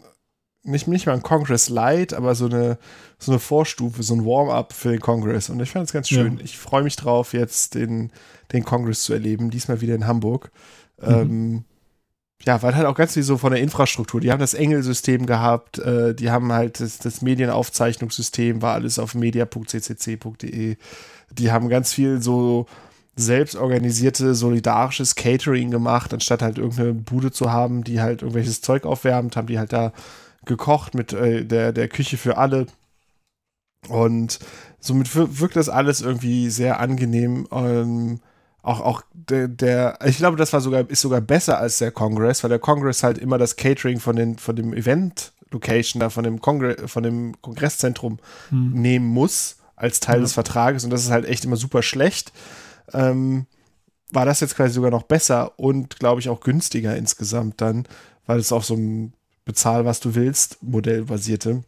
nicht, 0.64 0.88
nicht 0.88 1.08
mal 1.08 1.14
ein 1.14 1.24
Congress 1.24 1.70
Light, 1.70 2.14
aber 2.14 2.36
so 2.36 2.46
eine, 2.46 2.78
so 3.18 3.32
eine 3.32 3.40
Vorstufe, 3.40 4.04
so 4.04 4.14
ein 4.14 4.26
Warm-up 4.26 4.74
für 4.74 4.92
den 4.92 5.00
Congress. 5.00 5.50
Und 5.50 5.60
ich 5.60 5.72
fand 5.72 5.86
es 5.86 5.94
ganz 5.94 6.08
schön. 6.08 6.38
Ja. 6.38 6.44
Ich 6.44 6.58
freue 6.58 6.84
mich 6.84 6.96
drauf, 6.96 7.34
jetzt 7.34 7.74
den, 7.74 8.12
den 8.52 8.64
Congress 8.64 9.04
zu 9.04 9.14
erleben, 9.14 9.50
diesmal 9.50 9.82
wieder 9.82 9.96
in 9.96 10.06
Hamburg. 10.06 10.52
Mhm. 11.02 11.08
Ähm, 11.08 11.64
ja, 12.46 12.62
weil 12.64 12.76
halt 12.76 12.88
auch 12.88 12.96
ganz 12.96 13.14
viel 13.14 13.24
so 13.24 13.38
von 13.38 13.52
der 13.52 13.62
Infrastruktur. 13.62 14.20
Die 14.20 14.32
haben 14.32 14.40
das 14.40 14.54
Engel-System 14.54 15.26
gehabt, 15.26 15.78
äh, 15.80 16.16
die 16.16 16.32
haben 16.32 16.52
halt 16.52 16.80
das, 16.80 16.98
das 16.98 17.22
Medienaufzeichnungssystem, 17.22 18.62
war 18.62 18.74
alles 18.74 19.00
auf 19.00 19.14
media.ccc.de. 19.16 20.78
Die 21.38 21.52
haben 21.52 21.70
ganz 21.70 21.94
viel 21.94 22.22
so 22.22 22.66
selbstorganisierte, 23.16 24.36
solidarisches 24.36 25.16
Catering 25.16 25.70
gemacht, 25.72 26.14
anstatt 26.14 26.42
halt 26.42 26.58
irgendeine 26.58 26.94
Bude 26.94 27.32
zu 27.32 27.52
haben, 27.52 27.84
die 27.84 28.02
halt 28.02 28.22
irgendwelches 28.22 28.62
Zeug 28.62 28.86
aufwärmt, 28.86 29.36
haben 29.36 29.48
die 29.48 29.60
halt 29.60 29.74
da 29.74 29.92
gekocht 30.46 30.96
mit 30.96 31.14
äh, 31.14 31.46
der, 31.46 31.72
der 31.74 31.88
Küche 31.88 32.18
für 32.18 32.38
alle. 32.38 32.68
Und 33.88 34.40
somit 34.80 35.14
wir- 35.16 35.40
wirkt 35.40 35.56
das 35.56 35.70
alles 35.70 36.02
irgendwie 36.02 36.50
sehr 36.50 36.80
angenehm. 36.80 37.48
Ähm, 37.52 38.20
auch, 38.64 38.80
auch 38.80 39.02
der, 39.14 39.48
der, 39.48 40.00
ich 40.06 40.18
glaube, 40.18 40.38
das 40.38 40.54
war 40.54 40.62
sogar, 40.62 40.90
ist 40.90 41.02
sogar 41.02 41.22
besser 41.22 41.58
als 41.58 41.80
der 41.80 41.92
Congress, 41.92 42.44
weil 42.44 42.50
der 42.50 42.60
Congress 42.60 43.04
halt 43.04 43.18
immer 43.18 43.38
das 43.38 43.56
Catering 43.56 44.00
von, 44.00 44.16
den, 44.16 44.38
von 44.38 44.56
dem 44.56 44.74
Event-Location 44.74 46.00
da, 46.00 46.10
von 46.10 46.24
dem, 46.24 46.42
Kongre 46.42 46.88
von 46.88 47.04
dem 47.04 47.42
Kongresszentrum 47.42 48.20
nehmen 48.52 49.08
muss 49.08 49.58
als 49.82 50.00
Teil 50.00 50.18
Ja. 50.18 50.22
des 50.22 50.34
Vertrages. 50.34 50.84
Und 50.84 50.90
das 50.92 51.04
ist 51.04 51.12
halt 51.12 51.26
echt 51.26 51.44
immer 51.46 51.58
super 51.58 51.82
schlecht. 51.82 52.32
Ähm, 52.94 53.46
war 54.12 54.26
das 54.26 54.40
jetzt 54.42 54.56
quasi 54.56 54.74
sogar 54.74 54.92
noch 54.92 55.04
besser 55.04 55.58
und 55.58 55.98
glaube 56.00 56.20
ich 56.20 56.30
auch 56.30 56.42
günstiger 56.42 56.96
insgesamt 56.98 57.62
dann, 57.62 57.86
weil 58.26 58.40
es 58.40 58.52
auch 58.52 58.64
so 58.64 58.76
ein 58.76 59.14
Bezahl, 59.46 59.86
was 59.86 60.00
du 60.00 60.14
willst, 60.16 60.62
Modell 60.62 61.06
basierte, 61.06 61.64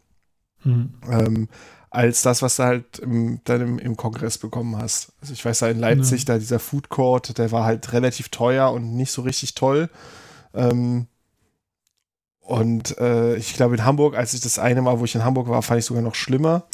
Mhm. 0.62 0.94
ähm, 1.10 1.48
als 1.90 2.22
das, 2.22 2.42
was 2.42 2.56
du 2.56 2.64
halt 2.64 2.98
im, 2.98 3.40
dann 3.44 3.60
im, 3.60 3.78
im 3.78 3.96
Kongress 3.96 4.36
bekommen 4.38 4.76
hast. 4.76 5.12
Also 5.20 5.32
ich 5.32 5.44
weiß 5.44 5.60
da 5.60 5.68
in 5.68 5.78
Leipzig, 5.78 6.24
da 6.24 6.38
dieser 6.38 6.58
Food 6.58 6.88
Court, 6.88 7.38
der 7.38 7.50
war 7.52 7.64
halt 7.64 7.92
relativ 7.92 8.28
teuer 8.30 8.70
und 8.72 8.94
nicht 8.96 9.10
so 9.12 9.22
richtig 9.22 9.54
toll. 9.54 9.88
Ähm, 10.54 11.06
und 12.40 12.98
äh, 12.98 13.36
ich 13.36 13.54
glaube 13.54 13.76
in 13.76 13.84
Hamburg, 13.84 14.16
als 14.16 14.34
ich 14.34 14.40
das 14.40 14.58
eine 14.58 14.82
Mal, 14.82 14.98
wo 15.00 15.04
ich 15.04 15.14
in 15.14 15.24
Hamburg 15.24 15.48
war, 15.48 15.62
fand 15.62 15.78
ich 15.80 15.86
sogar 15.86 16.02
noch 16.02 16.14
schlimmer. 16.14 16.64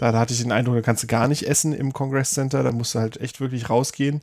Da, 0.00 0.18
hatte 0.18 0.32
ich 0.32 0.40
den 0.40 0.50
Eindruck, 0.50 0.76
da 0.76 0.80
kannst 0.80 1.02
du 1.02 1.06
gar 1.06 1.28
nicht 1.28 1.46
essen 1.46 1.74
im 1.74 1.92
Congress 1.92 2.30
Center, 2.30 2.62
da 2.62 2.72
musst 2.72 2.94
du 2.94 3.00
halt 3.00 3.20
echt 3.20 3.38
wirklich 3.40 3.68
rausgehen. 3.68 4.22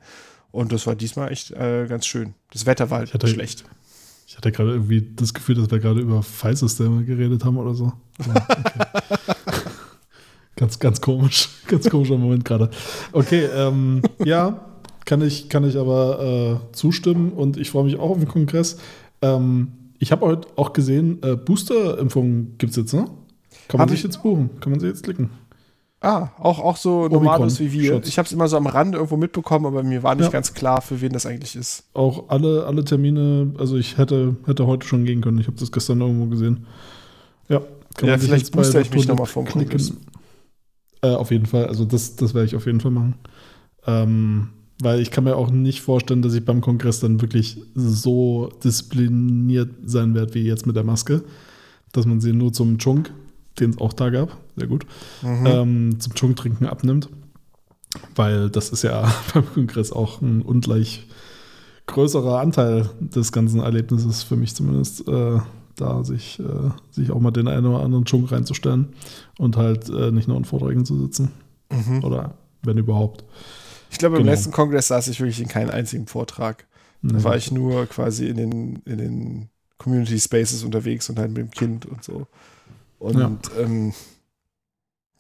Und 0.52 0.72
das 0.72 0.88
war 0.88 0.96
diesmal 0.96 1.32
echt 1.32 1.52
äh, 1.52 1.86
ganz 1.88 2.08
schön. 2.08 2.34
Das 2.52 2.66
Wetter 2.66 2.90
war 2.90 3.00
halt 3.00 3.14
hatte- 3.14 3.28
schlecht. 3.28 3.64
Ich 4.26 4.36
hatte 4.36 4.52
gerade 4.52 4.72
irgendwie 4.72 5.08
das 5.16 5.34
Gefühl, 5.36 5.56
dass 5.56 5.70
wir 5.70 5.80
gerade 5.80 6.00
über 6.02 6.24
File-Systeme 6.24 7.04
geredet 7.06 7.46
haben 7.46 7.58
oder 7.58 7.74
so. 7.76 7.94
Aber 8.20 8.46
okay. 8.50 9.52
ganz, 10.56 10.80
ganz 10.80 11.00
komisch. 11.02 11.50
Ganz 11.68 11.90
komischer 11.90 12.18
Moment 12.18 12.44
gerade. 12.46 12.70
Okay, 13.12 13.46
ähm, 13.54 14.02
ja, 14.24 14.66
kann 15.06 15.22
ich, 15.22 15.48
kann 15.50 15.64
ich 15.64 15.78
aber 15.78 16.60
äh, 16.72 16.74
zustimmen 16.76 17.32
und 17.34 17.58
ich 17.58 17.70
freue 17.72 17.84
mich 17.84 17.98
auch 17.98 18.10
auf 18.12 18.18
den 18.20 18.28
Kongress. 18.28 18.78
Ähm, 19.22 19.72
ich 20.00 20.12
habe 20.12 20.26
heute 20.26 20.48
auch 20.56 20.74
gesehen, 20.74 21.22
äh, 21.24 21.36
Booster-Impfungen 21.36 22.58
gibt 22.58 22.72
es 22.72 22.78
jetzt, 22.78 22.94
ne? 22.94 23.06
Kann 23.68 23.78
man 23.78 23.82
Hab 23.82 23.90
sich 23.90 24.00
ich- 24.00 24.04
jetzt 24.06 24.24
buchen? 24.24 24.60
Kann 24.60 24.72
man 24.72 24.80
sich 24.80 24.90
jetzt 24.90 25.04
klicken? 25.04 25.30
Ah, 26.08 26.32
auch, 26.40 26.60
auch 26.60 26.78
so 26.78 27.08
Nomados 27.10 27.60
wie 27.60 27.72
wir. 27.74 27.94
Schutz. 27.96 28.08
Ich 28.08 28.18
habe 28.18 28.26
es 28.26 28.32
immer 28.32 28.48
so 28.48 28.56
am 28.56 28.66
Rande 28.68 28.98
irgendwo 28.98 29.18
mitbekommen, 29.18 29.66
aber 29.66 29.84
mir 29.84 30.04
war 30.04 30.16
nicht 30.16 30.26
Ja. 30.26 30.32
ganz 30.32 30.54
klar, 30.54 30.82
für 30.82 31.02
wen 31.02 31.12
das 31.12 31.26
eigentlich 31.26 31.56
ist. 31.56 31.84
Auch 31.94 32.30
alle, 32.30 32.66
alle 32.66 32.86
Termine, 32.86 33.54
also 33.58 33.76
ich 33.78 33.98
hätte, 33.98 34.38
hätte 34.46 34.66
heute 34.68 34.88
schon 34.88 35.04
gehen 35.04 35.20
können. 35.22 35.38
Ich 35.40 35.48
habe 35.48 35.58
das 35.58 35.72
gestern 35.72 36.00
irgendwo 36.00 36.28
gesehen. 36.28 36.66
Ja, 37.50 37.62
kann 37.96 38.08
Ja, 38.10 38.18
vielleicht 38.18 38.52
booster 38.54 38.80
ich 38.80 38.92
mich 38.92 39.02
Dr. 39.06 39.16
noch 39.16 39.20
mal 39.20 39.26
vom. 39.26 39.46
Kongress. 39.46 39.94
Äh, 41.02 41.10
auf 41.10 41.30
jeden 41.32 41.46
Fall, 41.46 41.66
also 41.68 41.84
das, 41.84 42.16
das 42.16 42.34
werde 42.34 42.46
ich 42.48 42.56
auf 42.56 42.66
jeden 42.66 42.80
Fall 42.80 42.92
machen. 42.92 43.16
Ähm, 43.86 44.50
weil 44.82 45.00
ich 45.02 45.12
kann 45.12 45.24
mir 45.26 45.36
auch 45.36 45.50
nicht 45.52 45.82
vorstellen, 45.82 46.22
dass 46.22 46.34
ich 46.36 46.46
beim 46.46 46.62
Kongress 46.62 47.00
dann 47.02 47.20
wirklich 47.22 47.58
so 47.76 48.50
diszipliniert 48.64 49.72
sein 49.84 50.14
werde 50.16 50.34
wie 50.36 50.44
jetzt 50.44 50.66
mit 50.68 50.76
der 50.76 50.84
Maske. 50.84 51.24
Dass 51.92 52.06
man 52.06 52.22
sie 52.22 52.32
nur 52.34 52.54
zum 52.54 52.78
Chunk, 52.78 53.12
den 53.60 53.72
es 53.72 53.78
auch 53.80 53.94
da 53.94 54.10
gab, 54.10 54.38
sehr 54.56 54.68
gut, 54.68 54.86
Mhm. 55.22 55.46
ähm, 55.46 56.00
zum 56.00 56.14
Chunk-Trinken 56.14 56.66
abnimmt. 56.66 57.10
Weil 58.16 58.50
das 58.50 58.70
ist 58.70 58.84
ja 58.84 59.12
beim 59.34 59.46
Kongress 59.54 59.92
auch 59.92 60.22
ein 60.22 60.42
ungleich 60.42 61.08
größerer 61.88 62.40
Anteil 62.40 62.90
des 63.00 63.32
ganzen 63.32 63.62
Erlebnisses 63.62 64.24
für 64.24 64.36
mich 64.36 64.54
zumindest, 64.56 65.08
äh, 65.08 65.40
da 65.76 66.04
sich, 66.04 66.40
äh, 66.40 66.70
sich 66.92 67.12
auch 67.12 67.20
mal 67.20 67.32
den 67.32 67.48
einen 67.48 67.66
oder 67.66 67.84
anderen 67.84 68.04
Chunk 68.06 68.32
reinzustellen 68.32 68.90
und 69.38 69.56
halt 69.58 69.90
äh, 69.90 70.12
nicht 70.12 70.28
nur 70.28 70.38
in 70.38 70.44
Vorträgen 70.46 70.86
zu 70.86 71.00
sitzen. 71.00 71.32
Mhm. 71.72 72.04
Oder 72.04 72.34
wenn 72.64 72.78
überhaupt. 72.78 73.24
Ich 73.90 74.00
glaube, 74.00 74.18
im 74.18 74.24
Genau. 74.24 74.34
letzten 74.34 74.52
Kongress 74.52 74.88
saß 74.90 75.08
ich 75.08 75.20
wirklich 75.20 75.40
in 75.40 75.48
keinem 75.48 75.70
einzigen 75.70 76.08
Vortrag. 76.08 76.66
Da 77.04 77.18
Nee. 77.18 77.24
war 77.24 77.38
ich 77.38 77.52
nur 77.52 77.86
quasi 77.86 78.28
in 78.28 78.36
den, 78.38 78.76
in 78.86 78.98
den 78.98 79.50
Community 79.78 80.20
Spaces 80.20 80.64
unterwegs 80.64 81.10
und 81.10 81.20
halt 81.20 81.30
mit 81.30 81.38
dem 81.38 81.52
Kind 81.52 81.86
und 81.86 82.04
so. 82.04 82.28
Und 83.00 83.18
Ja. 83.20 83.32
ähm, 83.58 83.94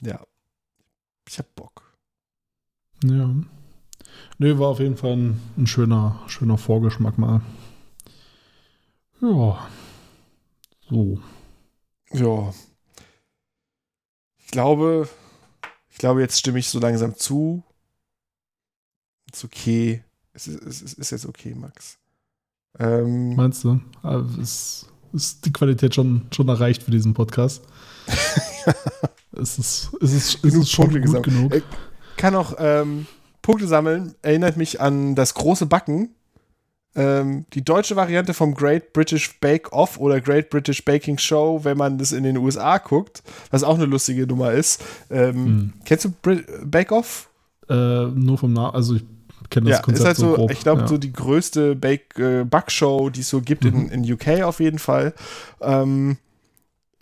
ja, 0.02 0.26
ich 1.28 1.38
hab 1.40 1.54
Bock. 1.56 1.94
Ja. 3.04 3.34
Nö, 4.40 4.58
war 4.60 4.70
auf 4.70 4.80
jeden 4.80 4.98
Fall 4.98 5.14
ein, 5.16 5.41
ein 5.58 5.68
schöner, 5.68 6.24
schöner 6.28 6.58
Vorgeschmack 6.58 7.18
mal. 7.18 7.41
Ja. 9.22 9.68
So. 10.90 11.20
Ja. 12.14 12.54
Ich 14.40 14.48
glaube, 14.48 15.10
ich 15.90 15.98
glaube, 15.98 16.22
jetzt 16.22 16.40
stimme 16.40 16.60
ich 16.60 16.70
so 16.70 16.80
langsam 16.80 17.16
zu. 17.16 17.64
Ist 19.32 19.44
okay. 19.44 20.04
Es 20.34 20.48
ist, 20.48 20.62
es 20.64 20.82
ist, 20.82 20.94
ist 20.94 21.12
jetzt 21.12 21.26
okay, 21.26 21.54
Max. 21.54 21.99
Ähm, 22.80 23.36
Meinst 23.36 23.64
du? 23.64 23.82
Ah, 24.04 24.24
Ist, 24.40 24.88
ist 25.13 25.45
die 25.45 25.53
Qualität 25.53 25.95
schon, 25.95 26.23
schon 26.31 26.47
erreicht 26.49 26.84
für 26.84 26.91
diesen 26.91 27.13
Podcast? 27.13 27.63
ist 29.34 29.59
es, 29.59 29.89
ist 29.99 30.13
es, 30.13 30.35
ist 30.35 30.55
es 30.55 30.69
schon 30.69 30.85
Punkte 30.89 31.01
gut 31.01 31.23
gesammelt. 31.23 31.51
genug? 31.51 31.53
Äh, 31.53 31.61
kann 32.17 32.35
auch 32.35 32.55
ähm, 32.59 33.05
Punkte 33.41 33.67
sammeln. 33.67 34.15
Erinnert 34.21 34.57
mich 34.57 34.81
an 34.81 35.15
das 35.15 35.34
große 35.34 35.65
Backen. 35.67 36.09
Ähm, 36.95 37.45
die 37.53 37.63
deutsche 37.63 37.95
Variante 37.95 38.34
vom 38.34 38.55
Great 38.55 38.91
British 38.91 39.39
Bake 39.39 39.71
Off 39.71 39.99
oder 39.99 40.19
Great 40.19 40.49
British 40.49 40.84
Baking 40.84 41.19
Show, 41.19 41.59
wenn 41.63 41.77
man 41.77 41.99
das 41.99 42.11
in 42.11 42.23
den 42.23 42.38
USA 42.38 42.79
guckt, 42.79 43.21
was 43.51 43.63
auch 43.63 43.75
eine 43.75 43.85
lustige 43.85 44.25
Nummer 44.25 44.51
ist. 44.51 44.84
Ähm, 45.11 45.35
Hm. 45.35 45.73
Kennst 45.85 46.05
du 46.05 46.11
Brit 46.21 46.45
Bake 46.65 46.91
Off? 46.91 47.29
Äh, 47.69 47.73
nur 48.07 48.38
vom 48.39 48.53
Namen, 48.53 48.73
also 48.73 48.95
ich 48.95 49.03
kenne 49.49 49.69
das 49.69 49.80
Ja, 49.80 49.84
Konzept 49.84 49.99
ist 49.99 50.06
halt 50.06 50.18
so, 50.18 50.34
grob. 50.34 50.52
ich 50.52 50.60
glaube, 50.60 50.82
ja. 50.82 50.88
so 50.88 50.98
die 50.98 51.14
größte 51.14 51.76
Bake, 51.76 52.41
äh, 52.41 52.44
Backshow, 52.44 53.10
die 53.10 53.22
es 53.22 53.30
so 53.30 53.41
gibt 53.41 53.65
in, 53.65 53.90
in 53.90 54.11
UK 54.11 54.44
auf 54.44 54.60
jeden 54.60 54.80
Fall. 54.80 55.14
Ähm, 55.61 56.18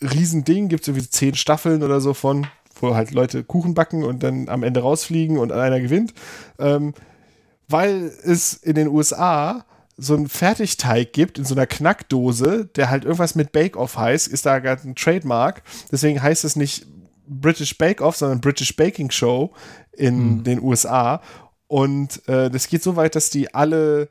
Riesending, 0.02 0.68
gibt 0.68 0.84
es 0.84 0.88
irgendwie 0.88 1.10
zehn 1.10 1.36
Staffeln 1.36 1.84
oder 1.84 2.02
so 2.02 2.14
von, 2.14 2.48
wo 2.80 2.96
halt 2.96 3.12
Leute 3.12 3.44
Kuchen 3.44 3.74
backen 3.74 4.04
und 4.04 4.24
dann 4.24 4.50
am 4.50 4.64
Ende 4.64 4.82
rausfliegen 4.82 5.38
und 5.38 5.52
einer 5.52 5.80
gewinnt. 5.80 6.14
Ähm, 6.60 6.94
weil 7.68 8.12
es 8.24 8.54
in 8.54 8.76
den 8.76 8.88
USA 8.88 9.66
so 9.98 10.14
einen 10.14 10.28
Fertigteig 10.28 11.14
gibt 11.14 11.38
in 11.38 11.46
so 11.46 11.56
einer 11.56 11.66
Knackdose, 11.66 12.66
der 12.76 12.90
halt 12.90 13.06
irgendwas 13.06 13.36
mit 13.36 13.52
Bake-Off 13.54 13.98
heißt, 13.98 14.28
ist 14.28 14.46
da 14.46 14.60
gerade 14.60 14.88
ein 14.88 14.96
Trademark. 14.96 15.64
Deswegen 15.92 16.22
heißt 16.22 16.44
es 16.44 16.56
nicht 16.56 16.86
British 17.28 17.78
Bake-Off, 17.78 18.18
sondern 18.18 18.42
British 18.42 18.76
Baking 18.76 19.10
Show 19.10 19.54
in 19.94 20.44
den 20.44 20.62
USA. 20.62 21.22
Und 21.68 22.28
äh, 22.28 22.50
das 22.50 22.68
geht 22.68 22.84
so 22.84 22.96
weit, 22.96 23.16
dass 23.16 23.30
die 23.30 23.54
alle 23.54 24.10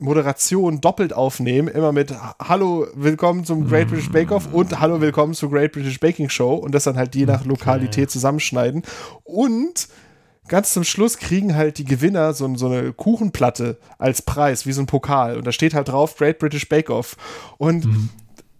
Moderationen 0.00 0.80
doppelt 0.80 1.12
aufnehmen, 1.12 1.68
immer 1.68 1.92
mit 1.92 2.12
Hallo, 2.40 2.86
willkommen 2.94 3.44
zum 3.44 3.68
Great 3.68 3.88
British 3.88 4.10
Bake 4.10 4.32
Off 4.32 4.52
und 4.52 4.80
Hallo, 4.80 5.00
willkommen 5.00 5.34
zur 5.34 5.50
Great 5.50 5.72
British 5.72 6.00
Baking 6.00 6.28
Show 6.28 6.54
und 6.54 6.74
das 6.74 6.84
dann 6.84 6.96
halt 6.96 7.14
je 7.14 7.24
nach 7.24 7.44
Lokalität 7.44 8.10
zusammenschneiden. 8.10 8.82
Und 9.22 9.88
ganz 10.48 10.72
zum 10.72 10.84
Schluss 10.84 11.18
kriegen 11.18 11.54
halt 11.54 11.78
die 11.78 11.84
Gewinner 11.84 12.34
so, 12.34 12.52
so 12.56 12.66
eine 12.66 12.92
Kuchenplatte 12.92 13.78
als 13.98 14.22
Preis, 14.22 14.66
wie 14.66 14.72
so 14.72 14.82
ein 14.82 14.86
Pokal. 14.86 15.36
Und 15.36 15.46
da 15.46 15.52
steht 15.52 15.74
halt 15.74 15.88
drauf 15.88 16.16
Great 16.16 16.38
British 16.38 16.68
Bake 16.68 16.90
Off. 16.90 17.16
Und 17.58 17.86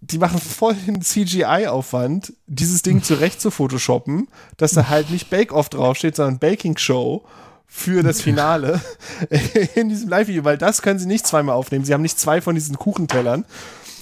die 0.00 0.18
machen 0.18 0.40
voll 0.40 0.74
den 0.74 1.00
CGI-Aufwand, 1.00 2.34
dieses 2.46 2.82
Ding 2.82 3.02
zurecht 3.02 3.40
zu 3.40 3.50
photoshoppen, 3.50 4.28
dass 4.56 4.72
da 4.72 4.88
halt 4.88 5.10
nicht 5.10 5.30
Bake 5.30 5.54
Off 5.54 5.68
draufsteht, 5.68 6.16
sondern 6.16 6.38
Baking 6.38 6.76
Show 6.76 7.24
für 7.74 8.02
das 8.02 8.20
Finale 8.22 8.80
in 9.74 9.88
diesem 9.88 10.08
Live-Video, 10.08 10.44
weil 10.44 10.58
das 10.58 10.82
können 10.82 10.98
sie 10.98 11.06
nicht 11.06 11.26
zweimal 11.26 11.56
aufnehmen. 11.56 11.84
Sie 11.84 11.94
haben 11.94 12.02
nicht 12.02 12.18
zwei 12.18 12.40
von 12.40 12.54
diesen 12.54 12.76
Kuchentellern. 12.76 13.44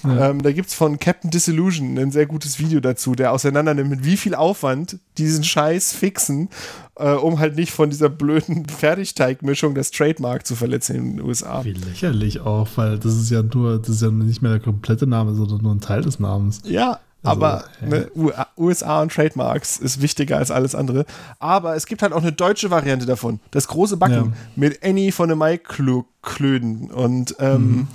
Ähm, 0.02 0.42
da 0.42 0.51
gibt 0.52 0.68
es 0.68 0.74
von 0.74 0.98
Captain 0.98 1.30
Disillusion 1.30 1.98
ein 1.98 2.10
sehr 2.10 2.24
gutes 2.24 2.59
Video 2.59 2.80
dazu, 2.80 3.14
der 3.14 3.32
auseinander 3.32 3.74
nimmt, 3.74 3.90
mit 3.90 4.05
wie 4.05 4.16
viel 4.16 4.34
Aufwand 4.34 4.98
die 5.18 5.24
diesen 5.24 5.44
Scheiß 5.44 5.92
fixen, 5.92 6.48
äh, 6.97 7.12
um 7.12 7.38
halt 7.38 7.56
nicht 7.56 7.70
von 7.72 7.90
dieser 7.90 8.09
blöden 8.09 8.66
Fertigteigmischung 8.68 9.74
das 9.74 9.90
Trademark 9.90 10.47
zu 10.47 10.56
verletzen 10.56 10.97
in 10.97 11.16
den 11.16 11.20
USA. 11.22 11.64
Wie 11.64 11.72
lächerlich 11.72 12.40
auch, 12.40 12.66
weil 12.76 12.98
das 12.98 13.14
ist 13.14 13.30
ja 13.30 13.42
nur, 13.42 13.78
das 13.78 13.90
ist 13.90 14.02
ja 14.02 14.10
nicht 14.10 14.40
mehr 14.40 14.52
der 14.52 14.60
komplette 14.60 15.06
Name, 15.06 15.34
sondern 15.34 15.60
nur 15.60 15.74
ein 15.74 15.80
Teil 15.80 16.01
des 16.01 16.18
Namens. 16.18 16.62
Ja, 16.64 16.98
Also, 17.22 17.36
aber 17.44 17.64
ne, 17.82 18.10
USA 18.56 19.02
und 19.02 19.12
Trademarks 19.12 19.76
ist 19.78 20.01
wichtiger 20.01 20.38
als 20.38 20.51
alles 20.51 20.74
andere. 20.74 21.05
Aber 21.38 21.76
es 21.76 21.86
gibt 21.86 22.01
halt 22.02 22.12
auch 22.14 22.22
eine 22.22 22.32
deutsche 22.32 22.70
Variante 22.70 23.05
davon. 23.06 23.40
Das 23.51 23.68
große 23.68 23.97
Backen 23.98 24.14
Ja. 24.14 24.32
mit 24.56 24.82
Annie 24.82 25.12
von 25.12 25.28
den 25.28 25.36
Maiklöden. 25.38 26.90
Und 26.90 27.36
ähm, 27.38 27.62
Mhm. 27.70 27.88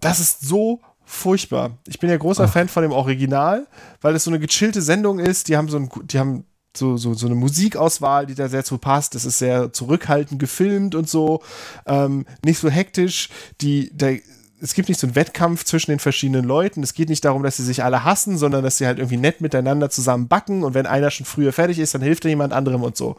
das 0.00 0.20
ist 0.20 0.40
so 0.42 0.80
furchtbar. 1.04 1.78
Ich 1.86 1.98
bin 1.98 2.10
ja 2.10 2.16
großer 2.16 2.44
Ach. 2.44 2.52
Fan 2.52 2.68
von 2.68 2.82
dem 2.82 2.92
Original, 2.92 3.66
weil 4.00 4.14
es 4.14 4.24
so 4.24 4.30
eine 4.30 4.40
gechillte 4.40 4.82
Sendung 4.82 5.18
ist. 5.18 5.48
Die 5.48 5.56
haben 5.56 5.68
so 5.68 5.76
ein, 5.78 5.90
die 6.04 6.18
haben 6.18 6.44
so, 6.76 6.96
so, 6.96 7.14
so 7.14 7.26
eine 7.26 7.34
Musikauswahl, 7.36 8.26
die 8.26 8.34
da 8.34 8.48
sehr 8.48 8.64
zu 8.64 8.78
passt. 8.78 9.14
Das 9.14 9.24
ist 9.24 9.38
sehr 9.38 9.72
zurückhaltend 9.72 10.38
gefilmt 10.40 10.94
und 10.94 11.08
so. 11.08 11.42
Ähm, 11.86 12.26
nicht 12.44 12.58
so 12.58 12.68
hektisch. 12.68 13.28
Die, 13.60 13.90
der, 13.96 14.18
es 14.60 14.74
gibt 14.74 14.88
nicht 14.88 15.00
so 15.00 15.06
einen 15.06 15.16
Wettkampf 15.16 15.64
zwischen 15.64 15.90
den 15.90 15.98
verschiedenen 15.98 16.44
Leuten. 16.44 16.82
Es 16.82 16.94
geht 16.94 17.08
nicht 17.08 17.24
darum, 17.24 17.42
dass 17.42 17.56
sie 17.58 17.64
sich 17.64 17.84
alle 17.84 18.04
hassen, 18.04 18.38
sondern 18.38 18.64
dass 18.64 18.78
sie 18.78 18.86
halt 18.86 18.98
irgendwie 18.98 19.18
nett 19.18 19.40
miteinander 19.40 19.90
zusammen 19.90 20.28
backen 20.28 20.64
und 20.64 20.74
wenn 20.74 20.86
einer 20.86 21.10
schon 21.10 21.26
früher 21.26 21.52
fertig 21.52 21.78
ist, 21.78 21.94
dann 21.94 22.02
hilft 22.02 22.24
er 22.24 22.30
jemand 22.30 22.52
anderem 22.52 22.82
und 22.82 22.96
so. 22.96 23.16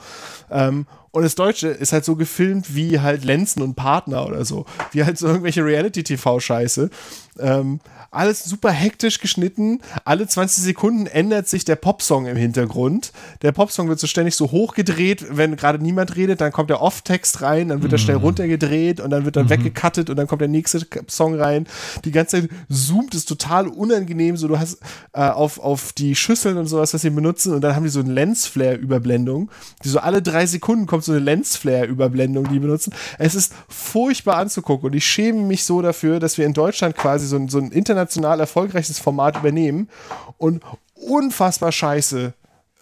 Ähm, 0.50 0.88
und 1.18 1.24
das 1.24 1.34
Deutsche 1.34 1.70
ist 1.70 1.94
halt 1.94 2.06
so 2.06 2.16
gefilmt 2.16 2.76
wie 2.76 3.00
halt 3.00 3.26
Lenzen 3.26 3.64
und 3.64 3.74
Partner 3.74 4.28
oder 4.28 4.46
so. 4.46 4.68
Wie 4.92 5.04
halt 5.04 5.18
so 5.18 5.26
irgendwelche 5.26 5.66
Reality-TV-Scheiße. 5.66 6.92
Ähm, 7.40 7.80
alles 8.12 8.44
super 8.46 8.72
hektisch 8.72 9.20
geschnitten. 9.20 9.82
Alle 10.06 10.28
20 10.28 10.64
Sekunden 10.64 11.08
ändert 11.08 11.48
sich 11.48 11.66
der 11.66 11.76
Popsong 11.76 12.26
im 12.26 12.38
Hintergrund. 12.38 13.12
Der 13.42 13.52
Popsong 13.52 13.90
wird 13.90 14.00
so 14.00 14.08
ständig 14.08 14.36
so 14.36 14.52
hochgedreht, 14.52 15.26
wenn 15.30 15.56
gerade 15.56 15.80
niemand 15.80 16.16
redet, 16.16 16.40
dann 16.40 16.52
kommt 16.52 16.70
der 16.70 16.82
Off-Text 16.82 17.42
rein, 17.42 17.70
dann 17.70 17.82
wird 17.82 17.92
er 17.92 17.98
schnell 17.98 18.16
runtergedreht 18.18 19.00
und 19.00 19.10
dann 19.10 19.26
wird 19.26 19.36
dann 19.36 19.50
weggecuttet 19.50 20.10
und 20.10 20.16
dann 20.16 20.28
kommt 20.28 20.42
der 20.42 20.48
nächste 20.48 20.86
Song 21.10 21.36
rein. 21.36 21.68
Die 22.06 22.12
ganze 22.12 22.42
Zeit 22.42 22.50
zoomt 22.70 23.14
es 23.14 23.26
total 23.26 23.68
unangenehm. 23.68 24.38
So, 24.38 24.48
du 24.48 24.58
hast 24.58 24.80
äh, 25.14 25.22
auf, 25.22 25.60
auf 25.60 25.94
die 25.94 26.16
Schüsseln 26.16 26.58
und 26.58 26.68
sowas, 26.68 26.94
was 26.94 27.02
sie 27.02 27.10
benutzen, 27.10 27.54
und 27.54 27.62
dann 27.62 27.76
haben 27.76 27.84
die 27.84 27.90
so 27.90 28.00
eine 28.00 28.14
Lensflare-Überblendung. 28.14 29.52
Die 29.84 29.90
so 29.90 30.00
alle 30.00 30.22
drei 30.22 30.46
Sekunden 30.46 30.86
kommt 30.86 31.04
so 31.08 31.14
eine 31.14 31.22
Lensflare-Überblendung, 31.22 32.48
die 32.50 32.60
benutzen. 32.60 32.94
Es 33.18 33.36
ist 33.36 33.54
furchtbar 33.68 34.38
anzugucken 34.38 34.88
und 34.90 34.96
ich 34.96 35.06
schäme 35.06 35.42
mich 35.42 35.64
so 35.66 35.82
dafür, 35.82 36.20
dass 36.20 36.38
wir 36.38 36.46
in 36.46 36.54
Deutschland 36.54 36.96
quasi 36.96 37.26
so 37.28 37.36
ein, 37.36 37.50
so 37.50 37.58
ein 37.58 37.72
international 37.72 38.40
erfolgreiches 38.40 39.00
Format 39.00 39.38
übernehmen 39.38 39.90
und 40.38 40.64
unfassbar 40.96 41.72
scheiße 41.72 42.34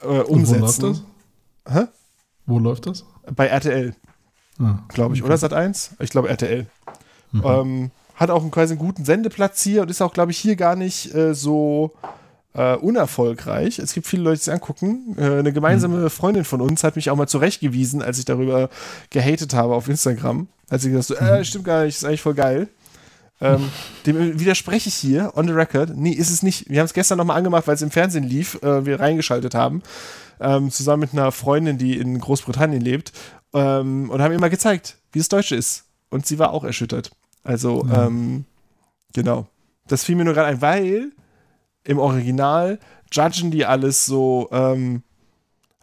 äh, 0.02 0.06
Und 0.06 0.26
wo 0.28 0.34
umsetzen. 0.34 0.82
läuft 0.82 0.84
das? 1.66 1.74
Hä? 1.74 1.84
Wo 2.46 2.60
läuft 2.60 2.86
das? 2.88 3.06
Bei 3.36 3.48
RTL, 3.48 3.96
Ah, 4.60 4.80
glaube 4.90 5.16
ich. 5.16 5.24
Oder 5.24 5.38
Sat 5.38 5.52
1? 5.54 5.92
Ich 6.00 6.12
glaube 6.12 6.30
RTL. 6.30 6.68
Ähm, 7.44 7.92
hat 8.16 8.30
auch 8.30 8.42
einen, 8.42 8.52
quasi 8.52 8.74
einen 8.74 8.80
guten 8.80 9.04
Sendeplatz 9.04 9.62
hier 9.62 9.82
und 9.82 9.92
ist 9.92 10.02
auch, 10.02 10.14
glaube 10.14 10.32
ich, 10.32 10.38
hier 10.38 10.56
gar 10.56 10.76
nicht 10.78 11.14
äh, 11.14 11.34
so 11.36 11.92
äh, 12.56 12.76
unerfolgreich. 12.76 13.80
Es 13.80 13.94
gibt 13.94 14.08
viele 14.08 14.24
Leute, 14.24 14.38
die 14.38 14.42
es 14.42 14.50
angucken. 14.50 15.16
Äh, 15.18 15.40
eine 15.40 15.54
gemeinsame 15.54 16.10
Freundin 16.10 16.46
von 16.46 16.62
uns 16.62 16.84
hat 16.84 16.96
mich 16.96 17.10
auch 17.10 17.16
mal 17.16 17.28
zurechtgewiesen, 17.28 18.02
als 18.02 18.18
ich 18.18 18.26
darüber 18.26 18.70
gehatet 19.10 19.54
habe 19.54 19.76
auf 19.76 19.88
Instagram. 19.90 20.48
Als 20.70 20.84
sie 20.84 20.92
gesagt 20.92 21.22
hat, 21.22 21.28
so, 21.28 21.34
äh, 21.34 21.46
stimmt 21.46 21.66
gar 21.66 21.84
nicht, 21.84 21.96
ist 21.96 22.06
eigentlich 22.06 22.22
voll 22.22 22.34
geil. 22.34 22.70
Ähm, 23.42 23.70
dem 24.06 24.40
widerspreche 24.40 24.90
ich 24.90 24.96
hier, 24.96 25.34
on 25.36 25.48
the 25.48 25.54
record. 25.54 25.96
Nee, 25.96 26.12
ist 26.12 26.32
es 26.32 26.44
nicht. 26.44 26.70
Wir 26.70 26.80
haben 26.80 26.86
es 26.86 26.94
gestern 26.94 27.18
nochmal 27.18 27.38
angemacht, 27.38 27.68
weil 27.68 27.76
es 27.76 27.82
im 27.82 27.92
Fernsehen 27.92 28.24
lief, 28.24 28.56
äh, 28.64 28.86
wir 28.86 29.00
reingeschaltet 29.00 29.54
haben. 29.54 29.84
ähm, 30.40 30.70
zusammen 30.70 31.02
mit 31.02 31.14
einer 31.14 31.32
Freundin, 31.32 31.78
die 31.78 31.98
in 31.98 32.20
Großbritannien 32.20 32.82
lebt, 32.82 33.14
ähm, 33.54 34.10
und 34.10 34.22
haben 34.22 34.34
ihr 34.34 34.40
mal 34.40 34.50
gezeigt, 34.50 34.98
wie 35.14 35.20
das 35.20 35.30
Deutsche 35.30 35.56
ist. 35.56 35.86
Und 36.10 36.26
sie 36.26 36.40
war 36.40 36.52
auch 36.52 36.66
erschüttert. 36.66 37.12
Also, 37.44 37.88
ähm, 37.94 38.44
genau. 39.14 39.48
Das 39.88 40.04
fiel 40.04 40.16
mir 40.16 40.26
nur 40.26 40.34
gerade 40.34 40.48
ein, 40.48 40.62
weil 40.62 41.12
im 41.86 42.00
Original 42.00 42.80
judgen 43.12 43.52
die 43.52 43.66
alles 43.66 44.06
so, 44.06 44.50
ähm, 44.52 45.04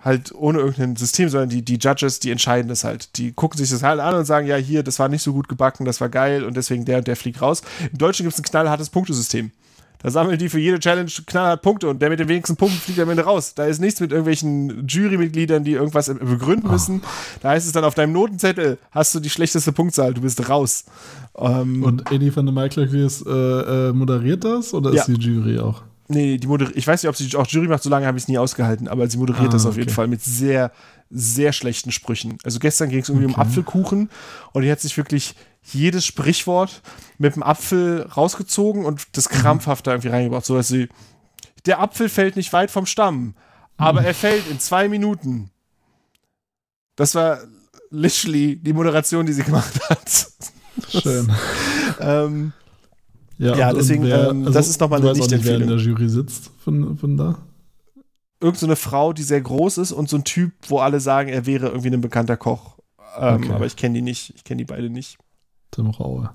halt 0.04 0.34
ohne 0.34 0.58
irgendein 0.58 0.96
System, 0.96 1.28
sondern 1.28 1.48
die, 1.48 1.62
die 1.64 1.76
Judges, 1.76 2.18
die 2.18 2.30
entscheiden 2.30 2.68
das 2.68 2.82
halt. 2.84 3.16
Die 3.18 3.32
gucken 3.32 3.56
sich 3.58 3.70
das 3.70 3.82
halt 3.82 4.00
an 4.00 4.14
und 4.16 4.24
sagen, 4.24 4.46
ja, 4.48 4.56
hier, 4.56 4.82
das 4.82 4.98
war 4.98 5.08
nicht 5.08 5.22
so 5.22 5.32
gut 5.32 5.48
gebacken, 5.48 5.84
das 5.84 6.00
war 6.00 6.08
geil 6.08 6.44
und 6.44 6.56
deswegen 6.56 6.84
der 6.84 6.98
und 6.98 7.06
der 7.06 7.16
fliegt 7.16 7.40
raus. 7.40 7.62
Im 7.92 7.98
Deutschen 7.98 8.24
gibt 8.24 8.34
es 8.34 8.40
ein 8.40 8.44
knallhartes 8.44 8.90
Punktesystem. 8.90 9.52
Da 10.02 10.10
sammeln 10.10 10.36
die 10.36 10.48
für 10.48 10.58
jede 10.58 10.80
Challenge 10.80 11.08
knallhart 11.26 11.62
Punkte 11.62 11.88
und 11.88 12.02
der 12.02 12.10
mit 12.10 12.18
den 12.18 12.26
wenigsten 12.26 12.56
Punkten 12.56 12.76
fliegt 12.80 12.98
am 12.98 13.08
Ende 13.10 13.22
raus. 13.22 13.54
Da 13.54 13.66
ist 13.66 13.78
nichts 13.80 14.00
mit 14.00 14.10
irgendwelchen 14.10 14.88
Jurymitgliedern, 14.88 15.62
die 15.62 15.74
irgendwas 15.74 16.08
begründen 16.08 16.68
müssen. 16.68 17.02
Da 17.40 17.50
heißt 17.50 17.64
es 17.68 17.72
dann 17.72 17.84
auf 17.84 17.94
deinem 17.94 18.12
Notenzettel, 18.12 18.78
hast 18.90 19.14
du 19.14 19.20
die 19.20 19.30
schlechteste 19.30 19.70
Punktzahl, 19.70 20.12
du 20.12 20.22
bist 20.22 20.48
raus. 20.48 20.86
Ähm, 21.38 21.84
Und 21.84 22.10
Eddie 22.10 22.34
van 22.34 22.44
der 22.46 22.52
Maiklöckis 22.52 23.22
äh, 23.24 23.30
äh, 23.30 23.92
moderiert 23.92 24.42
das 24.42 24.74
oder 24.74 24.92
Ja. 24.92 25.02
ist 25.02 25.06
die 25.06 25.14
Jury 25.14 25.60
auch? 25.60 25.82
Nee, 26.12 26.36
die 26.38 26.46
moder 26.46 26.68
ich 26.74 26.86
weiß 26.86 27.02
nicht, 27.02 27.08
ob 27.08 27.16
sie 27.16 27.34
auch 27.36 27.46
Jury 27.46 27.68
macht, 27.68 27.82
so 27.82 27.90
lange 27.90 28.06
habe 28.06 28.18
ich 28.18 28.24
es 28.24 28.28
nie 28.28 28.38
ausgehalten, 28.38 28.86
aber 28.88 29.08
sie 29.08 29.16
moderiert 29.18 29.48
Ah, 29.48 29.52
das 29.52 29.66
auf 29.66 29.76
jeden 29.76 29.88
okay. 29.88 29.94
Fall 29.94 30.06
mit 30.08 30.22
sehr, 30.22 30.70
sehr 31.10 31.52
schlechten 31.52 31.90
Sprüchen. 31.92 32.38
Also 32.44 32.58
gestern 32.58 32.88
ging 32.90 33.00
es 33.00 33.08
irgendwie 33.08 33.26
um 33.26 33.34
Apfelkuchen 33.36 34.10
und 34.52 34.62
die 34.62 34.70
hat 34.70 34.80
sich 34.80 34.96
wirklich 34.96 35.34
jedes 35.62 36.04
Sprichwort 36.04 36.82
mit 37.18 37.34
dem 37.36 37.42
Apfel 37.42 38.02
rausgezogen 38.16 38.84
und 38.84 39.06
das 39.12 39.30
Mhm. 39.30 39.34
krampfhaft 39.34 39.86
da 39.86 39.92
irgendwie 39.92 40.08
reingebracht, 40.08 40.44
so 40.44 40.56
dass 40.56 40.68
sie, 40.68 40.88
der 41.66 41.80
Apfel 41.80 42.08
fällt 42.08 42.36
nicht 42.36 42.52
weit 42.52 42.70
vom 42.70 42.86
Stamm, 42.86 43.34
aber 43.76 44.00
Mhm. 44.00 44.06
er 44.08 44.14
fällt 44.14 44.48
in 44.50 44.58
zwei 44.60 44.88
Minuten. 44.88 45.50
Das 46.96 47.14
war 47.14 47.38
literally 47.90 48.56
die 48.56 48.72
Moderation, 48.72 49.24
die 49.26 49.32
sie 49.32 49.42
gemacht 49.44 49.72
hat. 49.88 50.26
Schön. 50.88 51.32
ähm, 52.00 52.52
Ja, 53.44 53.72
deswegen, 53.72 54.04
ähm, 54.06 54.44
das 54.52 54.68
ist 54.68 54.80
nochmal 54.80 55.00
eine 55.00 55.10
auch 55.10 55.14
nicht, 55.14 55.30
wer 55.30 55.36
in 55.38 55.42
Nicht-Empfehlung. 55.62 55.68
der 55.68 55.78
Jury 55.78 56.08
sitzt 56.08 56.50
von, 56.64 56.96
von 56.96 57.16
da. 57.16 57.38
irgend 58.40 58.58
so 58.58 58.66
eine 58.66 58.76
Frau, 58.76 59.12
die 59.12 59.22
sehr 59.22 59.40
groß 59.40 59.78
ist 59.78 59.92
und 59.92 60.08
so 60.08 60.16
ein 60.16 60.24
Typ, 60.24 60.52
wo 60.68 60.78
alle 60.78 61.00
sagen, 61.00 61.28
er 61.28 61.46
wäre 61.46 61.68
irgendwie 61.68 61.90
ein 61.90 62.00
bekannter 62.00 62.36
Koch. 62.36 62.76
Ähm, 63.18 63.34
Okay. 63.42 63.52
Aber 63.52 63.66
ich 63.66 63.76
kenne 63.76 63.94
die 63.94 64.02
nicht. 64.02 64.32
Ich 64.36 64.44
kenne 64.44 64.58
die 64.58 64.64
beide 64.64 64.88
nicht. 64.90 65.18
Tim 65.70 65.90
Raue. 65.90 66.30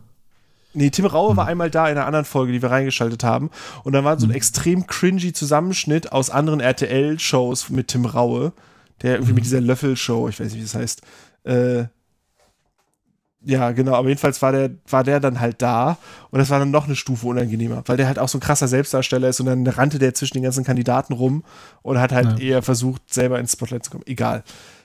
Nee, 0.73 0.89
Tim 0.91 1.05
Raue 1.05 1.31
Hm. 1.31 1.37
war 1.37 1.47
einmal 1.47 1.71
da 1.71 1.85
in 1.89 1.97
einer 1.97 2.05
anderen 2.05 2.25
Folge, 2.25 2.51
die 2.53 2.61
wir 2.61 2.69
reingeschaltet 2.69 3.23
haben. 3.23 3.49
Und 3.83 3.93
da 3.93 4.03
war 4.03 4.19
so 4.19 4.25
ein 4.27 4.29
Hm. 4.29 4.35
extrem 4.35 4.85
cringy 4.87 5.33
Zusammenschnitt 5.33 6.11
aus 6.11 6.29
anderen 6.29 6.59
RTL-Shows 6.59 7.69
mit 7.71 7.87
Tim 7.87 8.05
Raue, 8.05 8.53
der 9.01 9.13
irgendwie 9.15 9.29
Hm. 9.29 9.35
mit 9.35 9.43
dieser 9.45 9.61
Löffel-Show, 9.61 10.27
ich 10.29 10.39
weiß 10.39 10.47
nicht, 10.51 10.57
wie 10.59 10.63
das 10.63 10.75
heißt. 10.75 11.01
Äh, 11.45 11.85
ja, 13.47 13.71
genau, 13.71 13.93
aber 13.93 14.09
jedenfalls 14.09 14.41
war 14.41 14.51
der, 14.51 14.71
war 14.89 15.03
der 15.03 15.19
dann 15.19 15.39
halt 15.39 15.61
da 15.61 15.97
und 16.31 16.39
das 16.39 16.49
war 16.49 16.59
dann 16.59 16.69
noch 16.71 16.85
eine 16.85 16.95
Stufe 16.95 17.25
unangenehmer, 17.27 17.81
weil 17.85 17.95
der 17.97 18.07
halt 18.07 18.19
auch 18.19 18.27
so 18.27 18.37
ein 18.37 18.41
krasser 18.41 18.67
Selbstdarsteller 18.67 19.29
ist 19.29 19.39
und 19.39 19.45
dann 19.45 19.65
rannte 19.65 19.99
der 19.99 20.13
zwischen 20.13 20.33
den 20.35 20.43
ganzen 20.43 20.63
Kandidaten 20.65 21.13
rum 21.13 21.43
und 21.81 21.97
hat 21.99 22.11
halt 22.11 22.39
Ja. 22.39 22.45
eher 22.45 22.61
versucht, 22.61 23.01
selber 23.13 23.39
ins 23.39 23.53
Spotlight 23.53 23.85
zu 23.85 23.91
kommen. 23.91 24.03
Egal. 24.05 24.43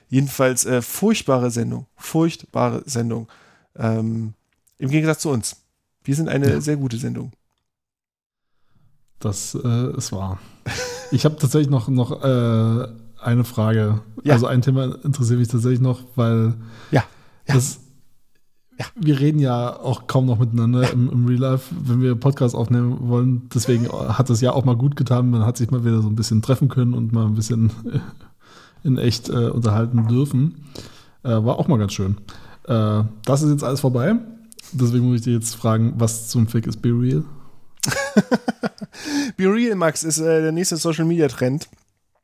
Jedenfalls 0.09 0.65
äh, 0.65 0.81
furchtbare 0.81 1.51
Sendung. 1.51 1.87
Furchtbare 1.97 2.83
Sendung. 2.85 3.27
Ähm, 3.75 4.33
Im 4.77 4.89
Gegensatz 4.89 5.19
zu 5.19 5.29
uns. 5.29 5.57
Wir 6.03 6.15
sind 6.15 6.29
eine 6.29 6.49
Ja. 6.49 6.61
sehr 6.61 6.77
gute 6.77 6.97
Sendung. 6.97 7.31
Das 9.19 9.55
äh, 9.55 9.97
ist 9.97 10.11
wahr. 10.11 10.39
Ich 11.11 11.25
habe 11.25 11.35
tatsächlich 11.37 11.69
noch, 11.69 11.87
noch 11.87 12.23
äh, 12.23 12.87
eine 13.21 13.43
Frage. 13.45 14.01
Ja. 14.23 14.33
Also 14.33 14.47
ein 14.47 14.61
Thema 14.61 14.95
interessiert 15.03 15.39
mich 15.39 15.47
tatsächlich 15.47 15.79
noch, 15.81 16.01
weil 16.15 16.53
Ja. 16.91 17.03
Ja. 17.47 17.55
Das, 17.55 17.79
Ja. 18.79 18.85
wir 18.95 19.19
reden 19.19 19.39
ja 19.39 19.79
auch 19.79 20.07
kaum 20.07 20.25
noch 20.25 20.39
miteinander 20.39 20.91
im, 20.91 21.09
im 21.11 21.25
Real 21.27 21.39
Life, 21.39 21.73
wenn 21.85 22.01
wir 22.01 22.15
Podcast 22.15 22.55
aufnehmen 22.55 22.97
wollen. 23.07 23.47
Deswegen 23.53 23.87
hat 23.89 24.29
es 24.31 24.41
ja 24.41 24.51
auch 24.51 24.65
mal 24.65 24.75
gut 24.75 24.95
getan. 24.95 25.29
Man 25.29 25.45
hat 25.45 25.57
sich 25.57 25.69
mal 25.69 25.85
wieder 25.85 26.01
so 26.01 26.07
ein 26.07 26.15
bisschen 26.15 26.41
treffen 26.41 26.69
können 26.69 26.93
und 26.95 27.11
mal 27.13 27.25
ein 27.25 27.35
bisschen 27.35 27.71
in 28.83 28.97
echt 28.97 29.29
äh, 29.29 29.49
unterhalten 29.49 30.07
dürfen. 30.07 30.65
Äh, 31.23 31.29
war 31.29 31.59
auch 31.59 31.67
mal 31.67 31.77
ganz 31.77 31.93
schön. 31.93 32.17
Äh, 32.67 33.03
das 33.25 33.43
ist 33.43 33.51
jetzt 33.51 33.63
alles 33.63 33.79
vorbei. 33.81 34.15
Deswegen 34.71 35.05
muss 35.07 35.17
ich 35.17 35.21
dir 35.23 35.33
jetzt 35.33 35.55
fragen, 35.55 35.93
was 35.97 36.29
zum 36.29 36.47
Fick 36.47 36.65
ist 36.65 36.81
Be 36.81 36.89
Real? 36.89 37.23
Be 39.37 39.45
Real, 39.45 39.75
Max, 39.75 40.03
ist 40.03 40.19
äh, 40.19 40.41
der 40.41 40.51
nächste 40.51 40.77
Social 40.77 41.05
Media 41.05 41.27
Trend, 41.27 41.67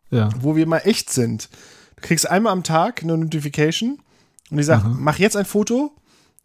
Ja. 0.10 0.30
wo 0.42 0.56
wir 0.56 0.66
mal 0.68 0.80
echt 0.80 1.10
sind. 1.12 1.50
Du 1.98 2.02
kriegst 2.08 2.30
einmal 2.30 2.54
am 2.54 2.64
Tag 2.64 3.04
eine 3.04 3.18
Notification 3.18 4.00
und 4.50 4.58
die 4.58 4.64
sagt, 4.64 4.86
mach 4.88 5.20
jetzt 5.20 5.36
ein 5.36 5.46
Foto 5.46 5.92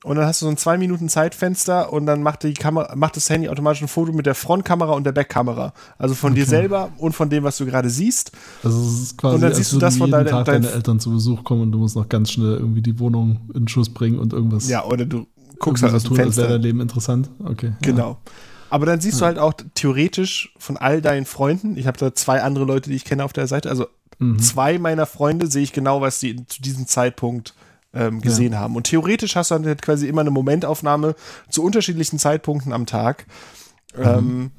und 0.05 0.17
dann 0.17 0.27
hast 0.27 0.41
du 0.43 0.47
so 0.47 0.51
ein 0.51 0.57
zwei 0.57 0.77
Minuten 0.79 1.09
Zeitfenster 1.09 1.93
und 1.93 2.07
dann 2.07 2.23
macht 2.23 2.43
die 2.45 2.55
Kamera, 2.55 2.95
macht 2.95 3.17
das 3.17 3.29
Handy 3.31 3.49
automatisch 3.49 3.83
ein 3.83 3.89
Foto 3.89 4.13
mit 4.13 4.27
der 4.27 4.35
Frontkamera 4.35 4.93
und 4.93 5.05
der 5.05 5.13
Backkamera. 5.13 5.73
Also 5.99 6.15
von 6.15 6.35
dir 6.35 6.47
selber 6.47 6.91
und 6.99 7.13
von 7.15 7.31
dem, 7.31 7.43
was 7.43 7.57
du 7.57 7.67
gerade 7.67 7.91
siehst. 7.91 8.31
Also 8.63 8.81
es 8.81 9.01
ist 9.03 9.19
quasi, 9.19 9.35
Und 9.37 9.41
dann 9.41 9.55
siehst 9.55 9.73
du 9.73 9.79
das 9.79 9.97
von 9.97 10.11
deiner- 10.11 10.31
Tag 10.31 10.45
dein- 10.45 10.63
deine 10.63 10.75
Eltern 10.75 11.01
zu 11.01 11.11
Besuch 11.11 11.43
kommen 11.43 11.63
und 11.63 11.73
du 11.73 11.79
musst 11.79 11.97
noch 11.97 12.09
ganz 12.09 12.31
schnell 12.31 12.55
irgendwie 12.59 12.83
die 12.83 12.99
Wohnung 13.01 13.51
in 13.55 13.67
Schuss 13.67 13.89
bringen 13.89 14.19
und 14.19 14.33
irgendwas 14.33 14.69
Ja, 14.69 14.85
oder 14.85 15.05
du 15.07 15.27
guckst 15.59 15.83
halt 15.83 15.95
aus 15.95 16.03
dem 16.03 16.11
tun, 16.11 16.21
als 16.21 16.37
wäre 16.37 16.47
Fenster. 16.47 16.49
dein 16.59 16.63
Leben 16.63 16.81
interessant. 16.81 17.31
Okay. 17.43 17.73
Genau. 17.83 18.19
Aber 18.71 18.87
dann 18.87 19.01
siehst 19.01 19.21
du 19.21 19.25
halt 19.25 19.39
auch 19.39 19.55
theoretisch 19.75 20.53
von 20.59 20.77
all 20.77 21.01
deinen 21.01 21.27
Freunden, 21.27 21.77
ich 21.77 21.87
habe 21.87 21.97
da 21.99 22.15
zwei 22.15 22.43
andere 22.43 22.65
Leute, 22.65 22.91
die 22.91 22.97
ich 22.97 23.05
kenne 23.05 23.25
auf 23.25 23.33
der 23.33 23.47
Seite, 23.47 23.71
also 23.71 23.87
Mhm. 24.19 24.39
zwei 24.39 24.79
meiner 24.79 25.07
Freunde 25.07 25.47
sehe 25.49 25.63
ich 25.63 25.73
genau, 25.73 26.01
was 26.01 26.19
die 26.21 26.47
zu 26.47 26.63
diesem 26.63 26.87
Zeitpunkt 26.87 27.55
ähm, 27.95 28.21
gesehen 28.21 28.59
haben. 28.59 28.77
Und 28.77 28.85
theoretisch 28.85 29.37
hast 29.37 29.51
du 29.51 29.57
dann 29.57 29.67
halt 29.67 29.83
quasi 29.83 30.09
immer 30.09 30.21
eine 30.21 30.31
Momentaufnahme 30.31 31.15
zu 31.49 31.63
unterschiedlichen 31.63 32.19
Zeitpunkten 32.19 32.73
am 32.73 32.87
Tag. 32.87 33.27
Ähm, 33.97 34.51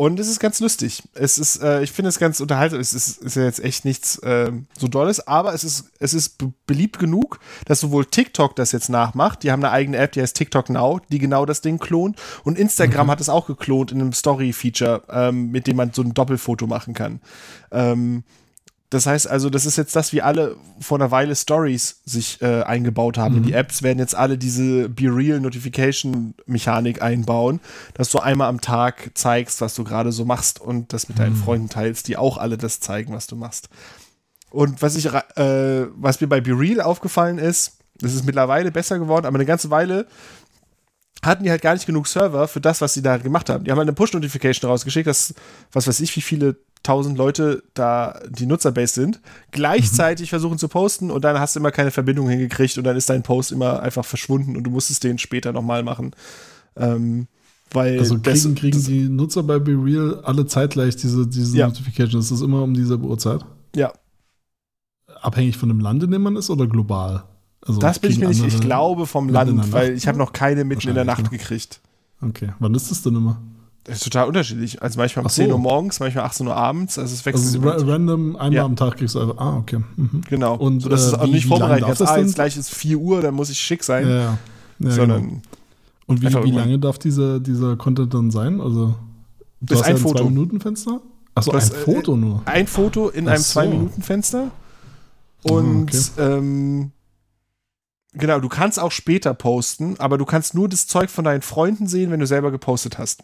und 0.00 0.20
es 0.20 0.28
ist 0.28 0.38
ganz 0.38 0.60
lustig. 0.60 1.02
Es 1.14 1.38
ist, 1.38 1.60
äh, 1.60 1.82
ich 1.82 1.90
finde 1.90 2.10
es 2.10 2.20
ganz 2.20 2.38
unterhaltsam. 2.38 2.78
Es 2.78 2.94
ist, 2.94 3.20
ist 3.20 3.34
ja 3.34 3.42
jetzt 3.42 3.58
echt 3.58 3.84
nichts 3.84 4.20
ähm, 4.22 4.68
so 4.78 4.86
Dolles, 4.86 5.26
aber 5.26 5.54
es 5.54 5.64
ist, 5.64 5.90
es 5.98 6.14
ist 6.14 6.38
be 6.38 6.52
beliebt 6.68 7.00
genug, 7.00 7.40
dass 7.64 7.80
sowohl 7.80 8.04
TikTok 8.04 8.54
das 8.54 8.70
jetzt 8.70 8.90
nachmacht. 8.90 9.42
Die 9.42 9.50
haben 9.50 9.64
eine 9.64 9.72
eigene 9.72 9.96
App, 9.96 10.12
die 10.12 10.22
heißt 10.22 10.36
TikTok 10.36 10.70
Now, 10.70 11.00
die 11.10 11.18
genau 11.18 11.46
das 11.46 11.62
Ding 11.62 11.78
klont. 11.78 12.16
Und 12.44 12.56
Instagram 12.56 13.10
hat 13.10 13.20
es 13.20 13.28
auch 13.28 13.48
geklont 13.48 13.90
in 13.90 14.00
einem 14.00 14.12
Story-Feature, 14.12 15.02
ähm, 15.10 15.50
mit 15.50 15.66
dem 15.66 15.74
man 15.74 15.92
so 15.92 16.02
ein 16.02 16.14
Doppelfoto 16.14 16.68
machen 16.68 16.94
kann. 16.94 17.20
Ähm, 17.72 18.22
das 18.90 19.06
heißt 19.06 19.28
also, 19.28 19.50
das 19.50 19.66
ist 19.66 19.76
jetzt 19.76 19.94
das, 19.96 20.14
wie 20.14 20.22
alle 20.22 20.56
vor 20.80 20.98
einer 20.98 21.10
Weile 21.10 21.36
Stories 21.36 22.00
sich 22.06 22.40
äh, 22.40 22.62
eingebaut 22.62 23.18
haben. 23.18 23.36
In 23.36 23.42
die 23.42 23.52
Apps 23.52 23.82
werden 23.82 23.98
jetzt 23.98 24.14
alle 24.14 24.38
diese 24.38 24.88
Be 24.88 25.14
Real 25.14 25.40
Notification 25.40 26.34
Mechanik 26.46 27.02
einbauen, 27.02 27.60
dass 27.92 28.10
du 28.10 28.18
einmal 28.18 28.48
am 28.48 28.62
Tag 28.62 29.10
zeigst, 29.12 29.60
was 29.60 29.74
du 29.74 29.84
gerade 29.84 30.10
so 30.10 30.24
machst 30.24 30.58
und 30.58 30.94
das 30.94 31.08
mit 31.08 31.18
deinen 31.18 31.36
Freunden 31.36 31.68
teilst, 31.68 32.08
die 32.08 32.16
auch 32.16 32.38
alle 32.38 32.56
das 32.56 32.80
zeigen, 32.80 33.12
was 33.12 33.26
du 33.26 33.36
machst. 33.36 33.68
Und 34.50 34.80
was 34.80 34.96
ich, 34.96 35.04
äh, 35.06 35.86
was 35.94 36.20
mir 36.22 36.28
bei 36.28 36.40
Be 36.40 36.58
Real 36.58 36.80
aufgefallen 36.80 37.36
ist, 37.36 37.78
das 38.00 38.14
ist 38.14 38.24
mittlerweile 38.24 38.70
besser 38.70 38.98
geworden, 38.98 39.26
aber 39.26 39.36
eine 39.36 39.44
ganze 39.44 39.70
Weile 39.70 40.06
hatten 41.22 41.44
die 41.44 41.50
halt 41.50 41.62
gar 41.62 41.74
nicht 41.74 41.86
genug 41.86 42.06
Server 42.06 42.46
für 42.46 42.60
das, 42.60 42.80
was 42.80 42.94
sie 42.94 43.02
da 43.02 43.10
halt 43.10 43.24
gemacht 43.24 43.50
haben. 43.50 43.64
Die 43.64 43.70
haben 43.70 43.78
halt 43.78 43.88
eine 43.88 43.94
Push-Notification 43.94 44.70
rausgeschickt, 44.70 45.06
dass, 45.06 45.34
was 45.72 45.88
weiß 45.88 46.00
ich, 46.00 46.14
wie 46.16 46.20
viele 46.20 46.56
tausend 46.82 47.18
Leute 47.18 47.62
da 47.74 48.20
die 48.30 48.46
Nutzerbase 48.46 48.94
sind, 48.94 49.20
gleichzeitig 49.50 50.30
versuchen 50.30 50.58
zu 50.58 50.68
posten 50.68 51.10
und 51.10 51.24
dann 51.24 51.38
hast 51.38 51.54
du 51.56 51.60
immer 51.60 51.70
keine 51.70 51.90
Verbindung 51.90 52.28
hingekriegt 52.28 52.78
und 52.78 52.84
dann 52.84 52.96
ist 52.96 53.10
dein 53.10 53.22
Post 53.22 53.52
immer 53.52 53.80
einfach 53.82 54.04
verschwunden 54.04 54.56
und 54.56 54.64
du 54.64 54.70
musstest 54.70 55.04
den 55.04 55.18
später 55.18 55.52
nochmal 55.52 55.82
machen. 55.82 56.12
Ähm, 56.76 57.26
weil 57.72 57.98
Also 57.98 58.16
das- 58.16 58.42
kriegen, 58.42 58.54
kriegen 58.54 58.78
das- 58.78 58.86
die 58.86 59.08
Nutzer 59.08 59.42
bei 59.42 59.58
Be 59.58 59.72
Real 59.72 60.20
alle 60.24 60.46
zeitgleich 60.46 60.96
diese, 60.96 61.26
diese 61.26 61.56
Ja. 61.56 61.66
Notifications? 61.66 62.26
Ist 62.26 62.30
das 62.32 62.40
immer 62.40 62.62
um 62.62 62.72
dieselbe 62.74 63.06
Uhrzeit? 63.06 63.44
ja, 63.74 63.92
Abhängig 65.20 65.56
von 65.56 65.68
dem 65.68 65.80
Land, 65.80 66.02
in 66.04 66.10
dem 66.12 66.22
man 66.22 66.36
ist 66.36 66.48
oder 66.48 66.66
global? 66.66 67.24
Also 67.66 67.80
das 67.80 67.98
bin 67.98 68.10
ich 68.12 68.18
mir 68.20 68.26
kriegen 68.28 68.44
nicht, 68.44 68.54
ich 68.54 68.60
glaube 68.60 69.04
vom 69.06 69.28
Land, 69.28 69.50
der 69.64 69.72
weil 69.72 69.92
ich 69.94 70.06
habe 70.06 70.16
noch 70.16 70.32
keine 70.32 70.64
mitten 70.64 70.88
in 70.88 70.94
der 70.94 71.04
Nacht 71.04 71.18
Wahrscheinlich, 71.22 71.40
gekriegt. 71.42 71.80
Okay. 72.22 72.52
Wann 72.60 72.74
ist 72.74 72.90
das 72.90 73.02
denn 73.02 73.16
immer? 73.16 73.40
Das 73.88 73.96
ist 73.98 74.04
total 74.04 74.28
unterschiedlich. 74.28 74.80
Also 74.82 74.98
manchmal 74.98 75.24
um 75.24 75.28
so. 75.30 75.34
10 75.42 75.50
Uhr 75.52 75.58
morgens, 75.58 75.98
manchmal 76.00 76.24
18 76.24 76.46
Uhr 76.46 76.54
abends. 76.56 76.98
Also 76.98 77.14
es 77.14 77.24
wechselt 77.26 77.64
Also 77.66 77.86
random 77.90 78.36
einmal 78.36 78.52
Ja. 78.52 78.64
am 78.64 78.76
Tag 78.76 78.96
kriegst 78.98 79.14
du 79.14 79.20
einfach. 79.20 79.38
Ah, 79.38 79.56
okay. 79.56 79.78
Mhm. 79.96 80.20
Genau. 80.28 80.54
Und, 80.56 80.80
so, 80.80 80.88
dass 80.88 81.04
äh, 81.04 81.06
es 81.08 81.14
auch 81.14 81.26
wie- 81.26 81.30
nicht 81.32 81.46
vorbereitet 81.46 81.88
ist. 81.88 82.00
das 82.00 82.10
Ah, 82.10 82.18
jetzt 82.18 82.34
gleich 82.34 82.56
ist 82.56 82.70
4 82.74 82.98
Uhr, 82.98 83.20
dann 83.22 83.34
muss 83.34 83.50
ich 83.50 83.58
schick 83.58 83.82
sein. 83.82 84.06
Ja, 84.08 84.14
ja. 84.16 84.38
ja 84.80 84.90
sondern 84.90 85.22
genau. 85.28 85.40
Und 86.06 86.20
wie, 86.22 86.26
wie 86.26 86.32
irgendwann- 86.32 86.54
lange 86.54 86.78
darf 86.78 86.98
dieser, 86.98 87.40
dieser 87.40 87.76
Content 87.76 88.12
dann 88.14 88.30
sein? 88.30 88.60
Also, 88.60 88.94
du 89.60 89.66
Das 89.66 89.76
ist 89.76 89.80
hast 89.84 89.88
ja 89.88 89.94
ein 89.94 90.00
Foto. 90.00 90.18
Zwei-Minuten-Fenster? 90.24 91.00
Achso, 91.34 91.52
Das, 91.52 91.70
ein 91.72 91.76
äh, 91.76 91.84
Foto 91.84 92.16
nur. 92.16 92.42
ein 92.46 92.66
Foto 92.66 93.08
in 93.10 93.26
Ach 93.28 93.32
einem 93.32 93.42
so. 93.42 93.60
2-Minuten-Fenster. 93.60 94.50
Ah, 95.44 95.50
Und 95.52 95.82
okay. 95.94 96.02
ähm, 96.18 96.90
genau, 98.12 98.40
du 98.40 98.48
kannst 98.48 98.78
auch 98.80 98.90
später 98.92 99.34
posten, 99.34 99.96
aber 99.98 100.18
du 100.18 100.24
kannst 100.24 100.54
nur 100.54 100.68
das 100.68 100.86
Zeug 100.86 101.10
von 101.10 101.24
deinen 101.24 101.42
Freunden 101.42 101.86
sehen, 101.86 102.10
wenn 102.10 102.20
du 102.20 102.26
selber 102.26 102.50
gepostet 102.50 102.98
hast. 102.98 103.22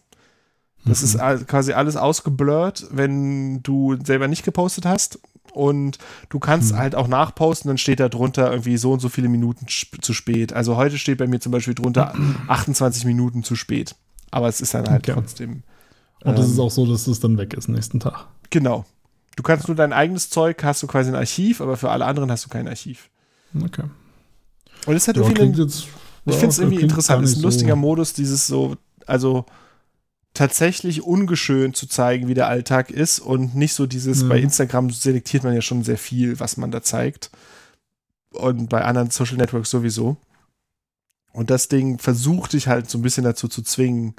Das 0.85 1.01
Mhm. 1.01 1.21
ist 1.37 1.47
quasi 1.49 1.73
alles 1.73 1.97
ausgeblurrt, 1.97 2.87
wenn 2.91 3.63
du 3.63 3.97
selber 4.05 4.29
nicht 4.29 4.45
gepostet 4.45 4.85
hast. 4.87 5.19
und 5.53 5.99
du 6.31 6.41
kannst 6.41 6.73
Hm. 6.73 6.79
halt 6.79 6.95
auch 6.97 7.07
nachposten, 7.07 7.69
dann 7.69 7.79
steht 7.79 8.01
da 8.01 8.09
drunter 8.09 8.51
irgendwie 8.51 8.77
so 8.77 8.91
und 8.91 8.99
so 8.99 9.09
viele 9.09 9.29
Minuten 9.29 9.67
zu 9.69 10.13
spät. 10.13 10.53
Also 10.53 10.75
heute 10.75 10.99
steht 10.99 11.19
bei 11.19 11.29
mir 11.29 11.39
zum 11.39 11.53
Beispiel 11.53 11.75
drunter 11.77 12.13
28 12.49 13.05
Minuten 13.05 13.45
zu 13.45 13.55
spät. 13.55 13.95
Aber 14.33 14.49
es 14.49 14.61
ist 14.61 14.75
dann 14.75 14.89
halt 14.89 15.09
Okay. 15.09 15.13
trotzdem. 15.13 15.63
Und 16.25 16.37
es 16.41 16.47
ähm, 16.47 16.53
ist 16.55 16.59
auch 16.59 16.73
so, 16.73 16.87
dass 16.87 17.07
es 17.07 17.21
dann 17.21 17.39
weg 17.39 17.55
ist 17.55 17.69
nächsten 17.69 18.01
Tag. 18.01 18.27
Genau. 18.51 18.85
Du 19.37 19.45
kannst 19.45 19.69
nur 19.69 19.77
dein 19.77 19.93
eigenes 19.93 20.29
Zeug, 20.29 20.61
hast 20.65 20.83
du 20.83 20.89
quasi 20.89 21.11
ein 21.11 21.15
Archiv, 21.15 21.61
aber 21.61 21.77
für 21.77 21.91
alle 21.91 22.05
anderen 22.07 22.33
hast 22.33 22.45
du 22.47 22.49
kein 22.49 22.67
Archiv. 22.67 23.09
Okay. 23.63 23.85
Und 24.87 24.97
es 24.97 25.07
hat 25.07 25.17
Ja, 25.17 25.23
irgendwie 25.23 25.43
einen, 25.43 25.55
jetzt, 25.55 25.85
ich 25.85 25.87
ja, 26.27 26.33
finde 26.33 26.49
es 26.49 26.59
irgendwie 26.59 26.83
interessant. 26.83 27.23
Es 27.23 27.31
ist 27.31 27.37
ein 27.37 27.43
lustiger 27.43 27.75
so- 27.75 27.77
Modus, 27.77 28.13
dieses 28.13 28.49
so, 28.49 28.75
also 29.07 29.47
tatsächlich 30.35 31.03
ungeschönt 31.03 31.77
zu 31.77 31.87
zeigen, 31.87 32.29
wie 32.29 32.35
der 32.35 32.49
Alltag 32.49 32.91
ist 32.91 33.21
und 33.21 33.55
nicht 33.55 33.73
so 33.73 33.87
dieses, 33.87 34.23
Ja. 34.23 34.29
bei 34.29 34.41
Instagram 34.41 34.91
selektiert 34.91 35.45
man 35.45 35.55
ja 35.55 35.63
schon 35.63 35.85
sehr 35.85 35.97
viel, 35.99 36.39
was 36.41 36.57
man 36.57 36.71
da 36.71 36.83
zeigt. 36.83 37.31
Und 38.31 38.69
bei 38.69 38.85
anderen 38.85 39.11
Social 39.11 39.37
Networks 39.37 39.71
sowieso. 39.71 40.17
Und 41.33 41.51
das 41.51 41.69
Ding 41.69 41.99
versucht 41.99 42.53
dich 42.53 42.67
halt 42.69 42.91
so 42.91 42.99
ein 42.99 43.03
bisschen 43.03 43.25
dazu 43.25 43.47
zu 43.49 43.63
zwingen, 43.63 44.15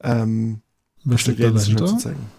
ähm, 0.00 0.60
Wer 1.04 1.18
steckt 1.18 1.40
dahinter? 1.40 1.86
zu 1.86 1.96
zeigen. 1.96 2.30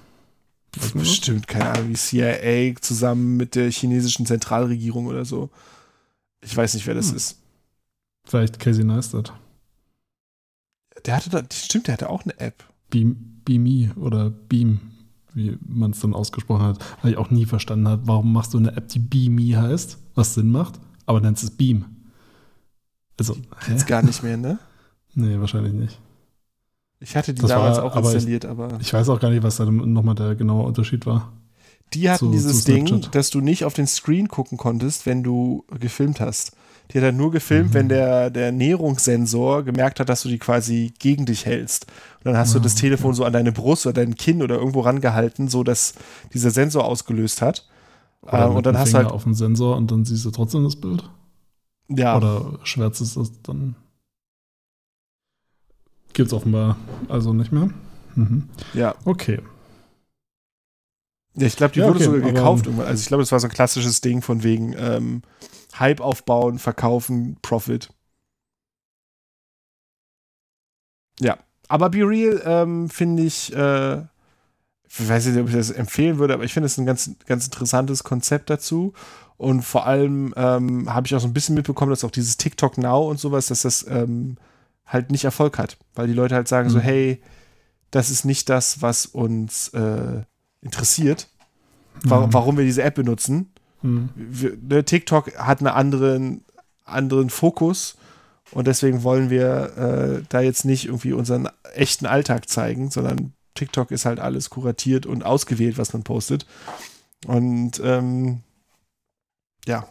Das? 0.72 0.92
Bestimmt, 0.92 1.48
keine 1.48 1.70
Ahnung, 1.72 1.90
wie 1.90 1.96
CIA 1.96 2.76
zusammen 2.80 3.38
mit 3.38 3.56
der 3.56 3.72
chinesischen 3.72 4.28
Zentralregierung 4.28 5.08
oder 5.08 5.26
so. 5.26 5.50
Ich 6.42 6.56
weiß 6.56 6.76
nicht, 6.76 6.86
wer 6.86 6.94
das 6.94 7.10
Hm. 7.10 7.16
ist. 7.18 7.38
Vielleicht 8.26 8.60
Casey 8.60 8.84
Neistat. 8.84 9.34
Der 11.06 11.16
hatte 11.16 11.32
da, 11.32 11.44
stimmt, 11.52 11.88
der 11.88 11.94
hatte 11.94 12.10
auch 12.10 12.24
eine 12.24 12.40
App. 12.40 12.64
Beam, 12.90 13.16
Beamy 13.46 13.92
oder 13.96 14.30
Beam, 14.30 14.80
wie 15.34 15.58
man 15.68 15.92
es 15.92 16.00
dann 16.00 16.14
ausgesprochen 16.14 16.64
hat, 16.66 16.80
weil 17.02 17.12
ich 17.12 17.18
auch 17.18 17.30
nie 17.30 17.46
verstanden 17.46 17.88
habe, 17.88 18.02
warum 18.08 18.34
machst 18.34 18.54
du 18.54 18.58
eine 18.58 18.76
App, 18.76 18.88
die 18.90 19.00
Beamy 19.00 19.52
heißt, 19.52 19.98
was 20.16 20.34
Sinn 20.34 20.52
macht, 20.52 20.80
aber 21.06 21.22
nennst 21.22 21.44
es 21.44 21.52
Beam. 21.52 21.86
Also? 23.20 23.36
Jetzt 23.68 23.88
gar 23.88 24.02
nicht 24.02 24.24
mehr, 24.24 24.38
ne? 24.38 24.60
Nee, 25.16 25.40
wahrscheinlich 25.40 25.74
nicht. 25.74 26.00
Ich 27.00 27.16
hatte 27.16 27.34
die 27.34 27.42
Das 27.42 27.50
damals 27.50 27.78
war- 27.78 27.86
auch 27.86 27.96
aber 27.96 28.10
ich- 28.10 28.16
installiert, 28.16 28.46
aber 28.46 28.78
Ich 28.80 28.94
weiß 28.94 29.10
auch 29.10 29.20
gar 29.20 29.32
nicht, 29.32 29.42
was 29.44 29.58
da 29.58 29.66
nochmal 29.66 30.16
der 30.16 30.36
genaue 30.36 30.66
Unterschied 30.66 31.06
war. 31.06 31.34
die 31.94 32.10
hatten 32.10 32.28
zu- 32.28 32.32
dieses 32.32 32.64
zu 32.64 32.72
Ding, 32.72 33.08
dass 33.12 33.30
du 33.32 33.42
nicht 33.42 33.64
auf 33.66 33.74
den 33.74 33.88
Screen 33.88 34.28
gucken 34.28 34.58
konntest, 34.58 35.06
wenn 35.08 35.24
du 35.24 35.66
gefilmt 35.80 36.20
hast. 36.20 36.56
Die 36.92 36.98
hat 36.98 37.04
dann 37.06 37.18
nur 37.18 37.32
gefilmt, 37.32 37.70
Mhm. 37.70 37.74
wenn 37.74 37.90
der, 37.90 38.30
der 38.32 38.52
Näherungssensor 38.52 39.64
gemerkt 39.64 40.00
hat, 40.00 40.10
dass 40.10 40.24
du 40.24 40.30
die 40.30 40.40
quasi 40.40 40.94
gegen 41.00 41.26
dich 41.26 41.46
hältst. 41.46 41.86
Und 42.20 42.26
dann 42.26 42.38
hast 42.38 42.54
du 42.56 42.60
Ah, 42.60 42.64
das 42.64 42.74
okay. 42.74 42.82
Telefon 42.82 43.14
so 43.14 43.26
an 43.26 43.34
deine 43.34 43.52
Brust 43.52 43.86
oder 43.86 43.94
dein 44.04 44.16
Kinn 44.16 44.42
oder 44.42 44.56
irgendwo 44.56 44.82
rangehalten, 44.82 45.48
so 45.50 45.64
dass 45.64 45.94
dieser 46.34 46.50
Sensor 46.52 46.86
ausgelöst 46.86 47.42
hat. 47.42 47.68
Ähm, 48.32 48.56
und 48.56 48.66
dann 48.66 48.78
hast 48.78 48.94
du 48.94 48.98
halt, 48.98 49.08
auf 49.08 49.24
den 49.24 49.34
Sensor 49.36 49.78
und 49.78 49.92
dann 49.92 50.06
siehst 50.06 50.26
du 50.26 50.32
trotzdem 50.32 50.64
das 50.64 50.76
Bild. 50.78 51.10
ja, 51.90 52.18
Oder 52.18 52.60
schwärzt 52.64 53.02
es 53.02 53.14
das 53.16 53.32
dann? 53.44 53.76
Gibt's 56.14 56.34
offenbar 56.34 56.78
also 57.08 57.34
nicht 57.34 57.52
mehr. 57.52 57.70
Mhm. 58.16 58.50
ja. 58.74 58.96
Okay. 59.06 59.40
Ja, 61.36 61.48
ich 61.48 61.56
glaube, 61.56 61.74
die 61.74 61.80
Ja, 61.80 61.88
wurde 61.88 62.00
okay, 62.00 62.06
sogar 62.06 62.22
gekauft. 62.22 62.68
Also 62.68 63.02
ich 63.02 63.08
glaube, 63.08 63.22
das 63.24 63.32
war 63.32 63.40
so 63.40 63.48
ein 63.48 63.54
klassisches 63.54 64.02
Ding 64.02 64.22
von 64.22 64.44
wegen 64.44 64.74
ähm, 64.78 65.22
Hype 65.80 66.02
aufbauen, 66.02 66.60
verkaufen, 66.60 67.38
Profit. 67.42 67.90
Ja, 71.20 71.38
aber 71.68 71.90
Be 71.90 72.00
Real 72.08 72.42
ähm, 72.46 72.90
finde 72.90 73.24
ich, 73.24 73.54
äh, 73.56 73.98
ich 74.88 75.08
weiß 75.10 75.28
nicht, 75.28 75.40
ob 75.40 75.48
ich 75.50 75.56
das 75.56 75.70
empfehlen 75.72 76.18
würde, 76.18 76.34
aber 76.34 76.44
ich 76.44 76.54
finde 76.54 76.66
es 76.68 76.78
ein 76.78 76.86
ganz, 76.86 77.12
ganz 77.28 77.46
interessantes 77.46 78.04
Konzept 78.04 78.50
dazu. 78.50 78.94
Und 79.38 79.62
vor 79.62 79.86
allem 79.86 80.34
ähm, 80.36 80.94
habe 80.94 81.08
ich 81.08 81.16
auch 81.16 81.20
so 81.20 81.28
ein 81.28 81.34
bisschen 81.34 81.56
mitbekommen, 81.56 81.92
dass 81.92 82.04
auch 82.04 82.12
dieses 82.12 82.38
TikTok 82.38 82.78
Now 82.78 83.08
und 83.10 83.20
sowas, 83.20 83.48
dass 83.48 83.62
das 83.62 83.86
ähm, 83.88 84.38
halt 84.86 85.12
nicht 85.12 85.24
Erfolg 85.24 85.58
hat. 85.58 85.78
Weil 85.96 86.08
die 86.08 86.14
Leute 86.14 86.36
halt 86.36 86.48
sagen 86.48 86.70
so, 86.70 86.78
Mhm. 86.80 86.82
hey, 86.82 87.22
das 87.92 88.10
ist 88.10 88.26
nicht 88.26 88.50
das, 88.50 88.82
was 88.82 89.06
uns 89.06 89.70
äh, 89.70 90.24
interessiert, 90.62 91.30
wa 92.04 92.26
Mhm. 92.28 92.34
warum 92.34 92.58
wir 92.58 92.66
diese 92.66 92.84
App 92.84 92.96
benutzen. 92.96 93.54
Mhm. 93.82 94.10
Wir, 94.16 94.58
ne, 94.62 94.84
TikTok 94.84 95.38
hat 95.38 95.60
einen 95.60 95.68
anderen, 95.68 96.44
anderen 96.86 97.30
Fokus 97.30 97.98
und 98.52 98.68
deswegen 98.68 99.04
wollen 99.04 99.30
wir 99.30 99.78
äh, 99.78 100.24
da 100.30 100.42
jetzt 100.42 100.66
nicht 100.66 100.86
irgendwie 100.86 101.14
unseren 101.14 101.50
echten 101.74 102.06
Alltag 102.06 102.50
zeigen, 102.50 102.90
sondern 102.90 103.34
TikTok 103.54 103.92
ist 103.92 104.06
halt 104.06 104.20
alles 104.20 104.50
kuratiert 104.50 105.06
und 105.06 105.24
ausgewählt, 105.24 105.78
was 105.78 105.94
man 105.94 106.04
postet. 106.04 106.46
Und 107.28 107.82
ähm, 107.84 108.42
ja, 109.68 109.86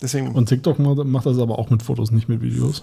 deswegen, 0.00 0.34
Und 0.34 0.48
TikTok 0.48 0.78
macht, 0.78 1.26
das 1.26 1.38
aber 1.38 1.58
auch 1.58 1.70
mit 1.70 1.82
Fotos, 1.82 2.10
nicht 2.10 2.28
mit 2.28 2.40
Videos. 2.40 2.82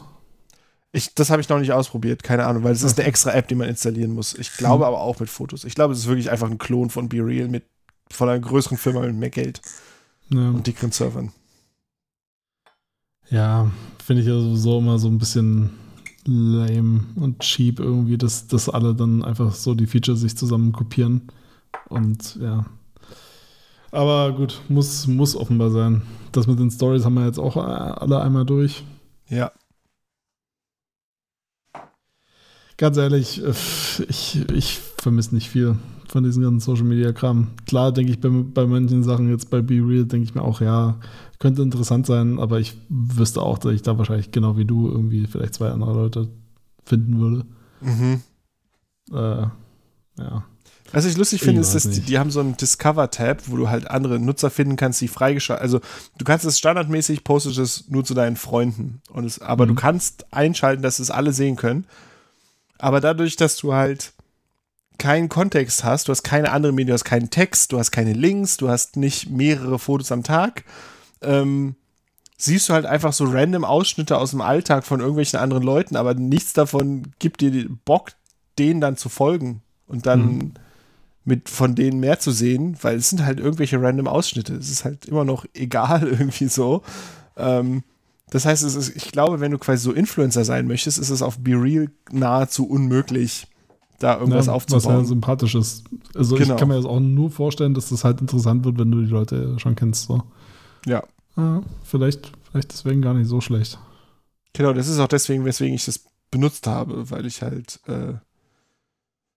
ich, 0.91 1.13
das 1.15 1.29
habe 1.29 1.41
ich 1.41 1.49
noch 1.49 1.59
nicht 1.59 1.71
ausprobiert, 1.73 2.23
keine 2.23 2.45
Ahnung, 2.45 2.63
weil 2.63 2.71
es 2.71 2.83
ist 2.83 2.99
eine 2.99 3.07
extra 3.07 3.31
App, 3.31 3.47
die 3.47 3.55
man 3.55 3.67
installieren 3.67 4.11
muss. 4.11 4.33
Ich 4.35 4.55
glaube 4.55 4.85
aber 4.85 5.01
auch 5.01 5.19
mit 5.19 5.29
Fotos. 5.29 5.63
Ich 5.63 5.75
glaube, 5.75 5.93
es 5.93 5.99
ist 5.99 6.07
wirklich 6.07 6.29
einfach 6.29 6.49
ein 6.49 6.59
Klon 6.59 6.89
von 6.89 7.09
Be 7.09 7.17
Real 7.17 7.47
mit 7.47 7.65
von 8.09 8.29
einer 8.29 8.39
größeren 8.39 8.77
Firma 8.77 9.01
mit 9.01 9.15
mehr 9.15 9.29
Geld 9.29 9.61
Ja, 10.30 10.49
und 10.49 10.67
dickeren 10.67 10.91
Servern. 10.91 11.31
ja 13.30 13.72
finde 14.07 14.22
ich 14.22 14.27
ja 14.30 14.39
sowieso 14.39 14.80
immer 14.80 14.97
so 14.99 15.09
ein 15.09 15.17
bisschen 15.17 15.72
lame 16.23 17.03
und 17.15 17.39
cheap 17.39 17.77
irgendwie, 17.77 18.17
dass, 18.17 18.47
dass 18.47 18.69
alle 18.69 18.95
dann 18.95 19.22
einfach 19.22 19.53
so 19.53 19.75
die 19.75 19.85
Features 19.85 20.22
sich 20.22 20.38
zusammen 20.38 20.72
kopieren. 20.72 21.23
Und 21.89 22.38
ja. 22.38 22.65
Aber 23.91 24.31
gut, 24.31 24.61
muss, 24.69 25.07
muss 25.07 25.35
offenbar 25.35 25.72
sein. 25.72 26.03
Das 26.31 26.47
mit 26.47 26.57
den 26.57 26.72
Stories 26.72 27.03
haben 27.03 27.15
wir 27.15 27.25
jetzt 27.25 27.38
auch 27.38 27.57
äh, 27.57 27.59
alle 27.59 28.22
einmal 28.22 28.45
durch. 28.45 28.85
Ja. 29.27 29.51
Ganz 32.77 32.95
ehrlich, 32.95 33.43
äh, 33.43 33.53
ich, 34.07 34.49
ich 34.51 34.80
vermisse 34.97 35.35
nicht 35.35 35.49
viel 35.49 35.75
von 36.11 36.23
diesem 36.23 36.43
ganzen 36.43 36.59
Social 36.59 36.85
Media 36.85 37.11
Kram. 37.11 37.47
Klar 37.65 37.91
denke 37.91 38.11
ich 38.11 38.19
bei, 38.19 38.29
bei 38.29 38.65
manchen 38.65 39.03
Sachen 39.03 39.29
jetzt 39.29 39.49
bei 39.49 39.61
Be 39.61 39.75
Real, 39.75 40.05
denke 40.05 40.25
ich 40.25 40.35
mir 40.35 40.41
auch, 40.41 40.61
ja, 40.61 40.99
könnte 41.39 41.61
interessant 41.61 42.05
sein, 42.05 42.39
aber 42.39 42.59
ich 42.59 42.77
wüsste 42.89 43.41
auch, 43.41 43.57
dass 43.57 43.73
ich 43.73 43.81
da 43.81 43.97
wahrscheinlich 43.97 44.31
genau 44.31 44.57
wie 44.57 44.65
du 44.65 44.89
irgendwie 44.89 45.27
vielleicht 45.27 45.55
zwei 45.55 45.69
andere 45.69 45.93
Leute 45.93 46.29
finden 46.85 47.19
würde. 47.19 47.45
Mhm. 47.81 48.21
Äh, 49.11 49.47
ja. 50.19 50.43
Was 50.93 51.05
ich 51.05 51.17
lustig 51.17 51.41
Ich 51.41 51.45
finde, 51.45 51.61
ist, 51.61 51.75
dass 51.75 51.89
die, 51.89 51.99
die 51.99 52.17
haben 52.17 52.31
so 52.31 52.39
einen 52.39 52.55
Discover-Tab, 52.55 53.43
wo 53.47 53.57
du 53.57 53.69
halt 53.69 53.91
andere 53.91 54.19
Nutzer 54.19 54.49
finden 54.49 54.77
kannst, 54.77 55.01
die 55.01 55.09
freigeschaltet. 55.09 55.61
Also 55.61 55.81
du 56.17 56.23
kannst 56.23 56.45
es 56.45 56.57
standardmäßig, 56.57 57.25
postest 57.25 57.57
es 57.57 57.89
nur 57.89 58.05
zu 58.05 58.13
deinen 58.13 58.37
Freunden. 58.37 59.01
Und 59.09 59.25
es, 59.25 59.39
aber 59.39 59.65
Mhm. 59.65 59.69
du 59.69 59.75
kannst 59.75 60.33
einschalten, 60.33 60.81
dass 60.81 60.99
es 60.99 61.11
alle 61.11 61.33
sehen 61.33 61.57
können. 61.57 61.85
Aber 62.79 63.01
dadurch, 63.01 63.35
dass 63.35 63.57
du 63.57 63.73
halt 63.73 64.13
keinen 64.98 65.30
Kontext 65.30 65.84
hast, 65.84 66.08
du 66.08 66.11
hast 66.11 66.24
keine 66.24 66.51
andere 66.51 66.72
Medien, 66.72 66.88
du 66.88 66.93
hast 66.93 67.03
keinen 67.06 67.30
Text, 67.30 67.72
du 67.72 67.80
hast 67.80 67.92
keine 67.92 68.14
Links, 68.14 68.58
du 68.58 68.69
hast 68.69 68.98
nicht 68.98 69.30
mehrere 69.30 69.80
Fotos 69.80 70.11
am 70.11 70.24
Tag, 70.24 70.64
ähm, 71.22 71.76
siehst 72.38 72.69
du 72.69 72.74
halt 72.74 72.85
einfach 72.85 73.14
so 73.14 73.26
random 73.26 73.64
Ausschnitte 73.64 74.17
aus 74.17 74.32
dem 74.32 74.42
Alltag 74.42 74.85
von 74.85 75.00
irgendwelchen 75.00 75.40
anderen 75.40 75.64
Leuten, 75.64 75.95
aber 75.95 76.14
nichts 76.14 76.53
davon 76.53 77.14
gibt 77.19 77.42
dir 77.42 77.67
Bock, 77.85 78.11
denen 78.59 78.82
dann 78.82 78.98
zu 78.98 79.09
folgen 79.09 79.61
und 79.88 80.06
dann 80.06 80.38
Mhm. 80.38 80.51
mit 81.26 81.50
von 81.50 81.76
denen 81.76 82.00
mehr 82.00 82.19
zu 82.19 82.32
sehen, 82.32 82.77
weil 82.82 82.98
es 82.98 83.09
sind 83.09 83.26
halt 83.26 83.40
irgendwelche 83.40 83.82
random 83.82 84.08
Ausschnitte. 84.08 84.56
Es 84.56 84.69
ist 84.69 84.85
halt 84.85 85.06
immer 85.06 85.26
noch 85.26 85.45
egal 85.53 86.08
irgendwie 86.08 86.48
so. 86.48 86.84
Ähm, 87.35 87.84
das 88.30 88.45
heißt, 88.45 88.64
es 88.64 88.76
ist, 88.76 88.95
ich 88.95 89.11
glaube, 89.11 89.40
wenn 89.40 89.51
du 89.51 89.58
quasi 89.58 89.82
so 89.84 89.92
Influencer 89.93 90.43
sein 90.45 90.67
möchtest, 90.67 91.00
ist 91.00 91.09
es 91.09 91.22
auf 91.22 91.38
Be 91.40 91.51
Real 91.51 91.90
nahezu 92.11 92.67
unmöglich, 92.67 93.48
da 94.00 94.19
irgendwas 94.19 94.48
ja, 94.48 94.53
Was 94.53 94.69
ja 94.72 94.76
aufzubauen. 94.76 95.06
sympathisch 95.06 95.56
ist. 95.56 95.84
Also 96.16 96.35
Genau. 96.35 96.53
ich 96.53 96.59
kann 96.59 96.67
mir 96.67 96.76
das 96.76 96.85
auch 96.85 97.00
nur 97.00 97.32
vorstellen, 97.32 97.74
dass 97.74 97.90
das 97.90 98.03
halt 98.03 98.22
interessant 98.22 98.64
wird, 98.66 98.77
wenn 98.77 98.92
du 98.92 99.01
die 99.01 99.09
Leute 99.11 99.58
schon 99.59 99.76
kennst. 99.76 100.06
So. 100.08 100.24
ja. 100.85 101.03
Ja, 101.35 101.61
vielleicht, 101.84 102.32
vielleicht 102.50 102.74
deswegen 102.74 103.01
gar 103.03 103.14
nicht 103.14 103.27
so 103.27 103.42
schlecht. 103.42 103.77
Genau, 104.53 104.74
das 104.74 104.88
ist 104.88 104.98
auch 104.98 105.08
deswegen, 105.08 105.45
weswegen 105.45 105.76
ich 105.76 105.85
das 105.85 106.03
benutzt 106.32 106.66
habe, 106.66 107.11
weil 107.11 107.27
ich 107.27 107.43
halt, 107.43 107.80
äh, 107.85 108.14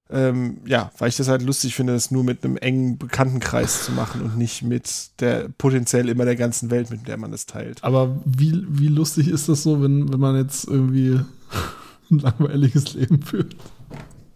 ähm, 0.08 0.62
ja, 0.64 0.90
weil 0.98 1.10
ich 1.10 1.16
das 1.16 1.28
halt 1.28 1.42
lustig 1.42 1.74
finde, 1.74 1.92
das 1.92 2.10
nur 2.10 2.24
mit 2.24 2.42
einem 2.42 2.56
engen 2.56 2.96
Bekanntenkreis 2.96 3.84
zu 3.84 3.92
machen 3.92 4.22
und 4.22 4.38
nicht 4.38 4.62
mit 4.62 5.10
der 5.20 5.50
potenziell 5.58 6.08
immer 6.08 6.24
der 6.24 6.36
ganzen 6.36 6.70
Welt, 6.70 6.90
mit 6.90 7.06
der 7.06 7.18
man 7.18 7.30
das 7.32 7.44
teilt. 7.44 7.84
Aber 7.84 8.16
wie, 8.24 8.64
wie 8.68 8.88
lustig 8.88 9.28
ist 9.28 9.50
das 9.50 9.62
so, 9.62 9.82
wenn, 9.82 10.10
wenn 10.10 10.20
man 10.20 10.36
jetzt 10.36 10.64
irgendwie 10.66 11.20
ein 12.10 12.18
langweiliges 12.18 12.94
Leben 12.94 13.20
führt? 13.22 13.54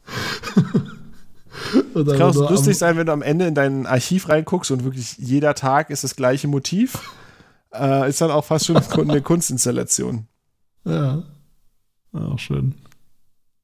Es 1.95 2.19
kann 2.19 2.23
auch 2.23 2.51
lustig 2.51 2.77
sein, 2.77 2.97
wenn 2.97 3.07
du 3.07 3.13
am 3.13 3.23
Ende 3.23 3.47
in 3.47 3.55
dein 3.55 3.87
Archiv 3.87 4.29
reinguckst 4.29 4.71
und 4.71 4.85
wirklich 4.85 5.17
jeder 5.19 5.55
Tag 5.55 5.91
ist 5.91 6.05
das 6.05 6.17
gleiche 6.17 6.49
Motiv. 6.49 6.99
Äh, 7.77 8.09
ist 8.09 8.21
dann 8.21 8.31
auch 8.31 8.45
fast 8.45 8.67
schon 8.67 8.77
eine 8.77 9.21
Kunstinstallation. 9.21 10.29
Ja. 10.85 11.25
Auch 12.13 12.39
schön. 12.39 12.77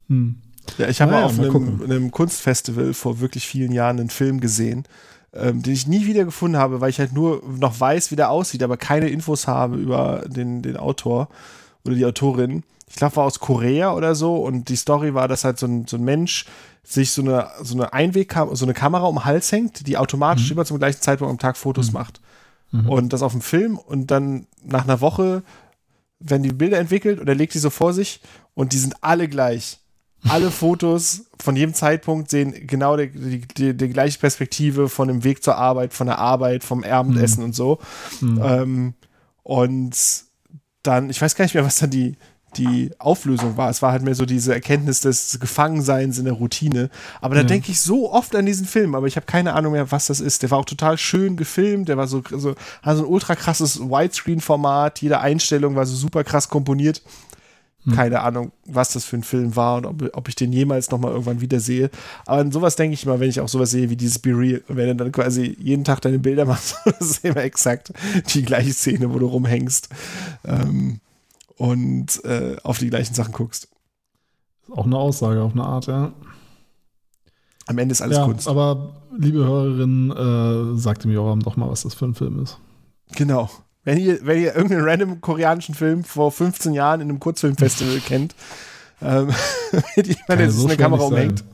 Hm. 0.08 0.42
Ja, 0.78 0.88
ich 0.88 1.00
habe 1.00 1.12
mal 1.12 1.22
auf 1.22 1.38
einem, 1.38 1.82
einem 1.82 2.10
Kunstfestival 2.10 2.92
vor 2.92 3.20
wirklich 3.20 3.46
vielen 3.46 3.70
Jahren 3.70 4.00
einen 4.00 4.10
Film 4.10 4.40
gesehen, 4.40 4.84
ähm, 5.32 5.62
den 5.62 5.72
ich 5.72 5.86
nie 5.86 6.06
wieder 6.06 6.24
gefunden 6.24 6.56
habe, 6.56 6.80
weil 6.80 6.90
ich 6.90 6.98
halt 6.98 7.12
nur 7.12 7.40
noch 7.58 7.78
weiß, 7.78 8.10
wie 8.10 8.16
der 8.16 8.30
aussieht, 8.30 8.64
aber 8.64 8.76
keine 8.76 9.08
Infos 9.08 9.46
habe 9.46 9.76
über 9.76 10.24
den, 10.26 10.62
den 10.62 10.76
Autor 10.76 11.28
oder 11.84 11.94
die 11.94 12.04
Autorin. 12.04 12.64
Ich 12.90 12.96
glaube, 12.96 13.16
war 13.16 13.24
aus 13.24 13.38
Korea 13.38 13.94
oder 13.94 14.14
so 14.14 14.36
und 14.36 14.68
die 14.68 14.76
Story 14.76 15.14
war, 15.14 15.28
dass 15.28 15.44
halt 15.44 15.58
so 15.58 15.66
ein, 15.66 15.86
so 15.86 15.96
ein 15.96 16.02
Mensch 16.04 16.44
sich 16.82 17.12
so 17.12 17.22
eine, 17.22 17.48
so 17.62 17.74
eine 17.74 17.92
Einwegkamera, 17.92 18.56
so 18.56 18.64
eine 18.64 18.74
Kamera 18.74 19.04
um 19.06 19.14
den 19.16 19.24
Hals 19.24 19.52
hängt, 19.52 19.86
die 19.86 19.96
automatisch 19.96 20.46
Mhm. 20.46 20.52
immer 20.52 20.64
zum 20.64 20.78
gleichen 20.78 21.00
Zeitpunkt 21.00 21.30
am 21.30 21.38
Tag 21.38 21.56
Fotos 21.56 21.92
macht. 21.92 22.20
Und 22.72 23.12
das 23.12 23.22
auf 23.22 23.32
dem 23.32 23.40
Film 23.40 23.78
und 23.78 24.12
dann 24.12 24.46
nach 24.64 24.84
einer 24.84 25.00
Woche 25.00 25.42
werden 26.20 26.44
die 26.44 26.52
Bilder 26.52 26.78
entwickelt 26.78 27.18
und 27.18 27.28
er 27.28 27.34
legt 27.34 27.54
die 27.54 27.58
so 27.58 27.68
vor 27.70 27.92
sich 27.92 28.20
und 28.54 28.72
die 28.72 28.78
sind 28.78 28.94
alle 29.02 29.28
gleich. 29.28 29.78
Alle 30.28 30.50
Fotos 30.62 31.22
von 31.40 31.56
jedem 31.56 31.74
Zeitpunkt 31.74 32.30
sehen 32.30 32.66
genau 32.68 32.96
die, 32.96 33.10
die, 33.10 33.40
die, 33.40 33.76
die 33.76 33.88
gleiche 33.88 34.18
Perspektive 34.20 34.88
von 34.88 35.08
dem 35.08 35.24
Weg 35.24 35.42
zur 35.42 35.56
Arbeit, 35.56 35.94
von 35.94 36.06
der 36.06 36.18
Arbeit, 36.18 36.62
vom 36.62 36.84
Abendessen 36.84 37.42
und 37.42 37.54
so. 37.56 37.78
Ähm, 38.22 38.94
und 39.42 39.96
dann, 40.82 41.10
ich 41.10 41.20
weiß 41.20 41.34
gar 41.34 41.44
nicht 41.44 41.54
mehr, 41.54 41.64
was 41.64 41.78
dann 41.78 41.90
die, 41.90 42.16
die 42.56 42.90
Auflösung 42.98 43.56
war. 43.56 43.70
Es 43.70 43.82
war 43.82 43.92
halt 43.92 44.02
mehr 44.02 44.14
so 44.14 44.26
diese 44.26 44.52
Erkenntnis 44.52 45.00
des 45.00 45.38
Gefangenseins 45.40 46.18
in 46.18 46.24
der 46.24 46.34
Routine. 46.34 46.90
Aber 47.20 47.34
da 47.34 47.42
Ja. 47.42 47.46
denke 47.46 47.70
ich 47.70 47.80
so 47.80 48.12
oft 48.12 48.34
an 48.36 48.46
diesen 48.46 48.66
Film, 48.66 48.94
aber 48.94 49.06
ich 49.06 49.16
habe 49.16 49.26
keine 49.26 49.54
Ahnung 49.54 49.72
mehr, 49.72 49.90
was 49.92 50.06
das 50.06 50.20
ist. 50.20 50.42
Der 50.42 50.50
war 50.50 50.58
auch 50.58 50.64
total 50.64 50.98
schön 50.98 51.36
gefilmt, 51.36 51.88
der 51.88 51.96
war 51.96 52.06
so, 52.06 52.22
so, 52.30 52.54
hat 52.82 52.96
so 52.96 53.04
ein 53.04 53.08
ultra 53.08 53.34
krasses 53.36 53.80
Widescreen-Format, 53.80 55.00
jede 55.02 55.20
Einstellung 55.20 55.74
war 55.76 55.86
so 55.86 55.96
super 55.96 56.24
krass 56.24 56.48
komponiert. 56.48 57.02
Keine 57.96 58.20
Ahnung, 58.20 58.52
was 58.66 58.92
das 58.92 59.06
für 59.06 59.16
ein 59.16 59.22
Film 59.22 59.56
war 59.56 59.78
und 59.78 59.86
ob, 59.86 60.10
ob 60.14 60.28
ich 60.28 60.34
den 60.34 60.52
jemals 60.52 60.90
nochmal 60.90 61.12
irgendwann 61.12 61.40
wiedersehe. 61.40 61.88
Aber 62.26 62.42
an 62.42 62.52
sowas 62.52 62.76
denke 62.76 62.92
ich 62.92 63.06
immer, 63.06 63.20
wenn 63.20 63.30
ich 63.30 63.40
auch 63.40 63.48
sowas 63.48 63.70
sehe 63.70 63.88
wie 63.88 63.96
dieses 63.96 64.18
Be 64.18 64.36
Real. 64.36 64.60
Wenn 64.68 64.88
du 64.88 64.96
dann 64.96 65.12
quasi 65.12 65.56
jeden 65.58 65.82
Tag 65.82 66.02
deine 66.02 66.18
Bilder 66.18 66.44
machst, 66.44 66.76
das 66.84 67.00
ist 67.00 67.24
immer 67.24 67.38
exakt 67.42 67.90
die 68.34 68.42
gleiche 68.42 68.74
Szene, 68.74 69.10
wo 69.14 69.18
du 69.18 69.26
rumhängst 69.26 69.88
ähm, 70.44 71.00
und 71.60 72.24
äh, 72.24 72.56
auf 72.62 72.78
die 72.78 72.88
gleichen 72.88 73.12
Sachen 73.12 73.32
guckst. 73.32 73.68
Auch 74.70 74.86
eine 74.86 74.96
Aussage 74.96 75.42
auf 75.42 75.52
eine 75.52 75.62
Art, 75.62 75.88
ja. 75.88 76.10
Am 77.66 77.76
Ende 77.76 77.92
ist 77.92 78.00
alles 78.00 78.16
ja, 78.16 78.24
Kunst. 78.24 78.48
aber 78.48 79.02
liebe 79.14 79.44
Hörerin, 79.44 80.10
äh, 80.10 80.78
sagt 80.78 81.04
dem 81.04 81.10
Joram 81.10 81.40
doch 81.40 81.56
mal, 81.56 81.68
was 81.68 81.82
das 81.82 81.92
für 81.92 82.06
ein 82.06 82.14
Film 82.14 82.42
ist. 82.42 82.58
Genau. 83.14 83.50
Wenn 83.84 83.98
ihr, 83.98 84.24
wenn 84.24 84.40
ihr 84.40 84.54
irgendeinen 84.54 84.88
random 84.88 85.20
koreanischen 85.20 85.74
Film 85.74 86.02
vor 86.02 86.32
15 86.32 86.72
Jahren 86.72 87.02
in 87.02 87.10
einem 87.10 87.20
Kurzfilmfestival 87.20 88.00
kennt, 88.06 88.34
ähm, 89.02 89.26
mit 89.96 90.06
jemandem, 90.06 90.38
der 90.38 90.50
sich 90.50 90.60
so 90.62 90.66
eine 90.66 90.78
Kamera 90.78 91.02
umhängt. 91.02 91.44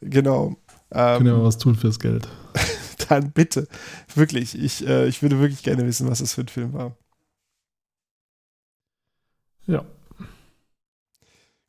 Genau. 0.00 0.56
Können 0.90 1.26
ja 1.26 1.32
Ähm, 1.34 1.38
mal 1.38 1.44
was 1.44 1.58
tun 1.58 1.76
fürs 1.76 2.00
Geld. 2.00 2.26
dann 3.08 3.30
bitte. 3.30 3.68
Wirklich. 4.16 4.58
Ich, 4.60 4.84
äh, 4.84 5.06
ich 5.06 5.22
würde 5.22 5.38
wirklich 5.38 5.62
gerne 5.62 5.86
wissen, 5.86 6.10
was 6.10 6.18
das 6.18 6.34
für 6.34 6.40
ein 6.40 6.48
Film 6.48 6.72
war. 6.72 6.96
Ja. 9.68 9.84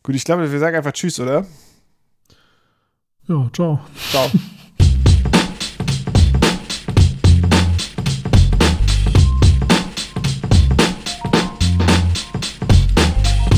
Gut, 0.04 0.16
ich 0.16 0.24
glaube, 0.24 0.50
wir 0.50 0.60
sagen 0.60 0.78
einfach 0.78 0.94
Tschüss, 0.94 1.20
oder? 1.20 1.46
Ja, 3.28 3.50
ciao. 3.54 3.80
Ciao. 4.10 4.32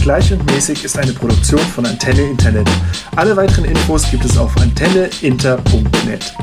Gleich 0.01 0.33
und 0.33 0.43
mäßig 0.47 0.83
ist 0.83 0.97
eine 0.97 1.13
Produktion 1.13 1.59
von 1.59 1.85
Antenne 1.85 2.23
Internet. 2.23 2.67
Alle 3.15 3.37
weiteren 3.37 3.65
Infos 3.65 4.09
gibt 4.09 4.25
es 4.25 4.35
auf 4.35 4.57
antenneinter.net. 4.57 6.33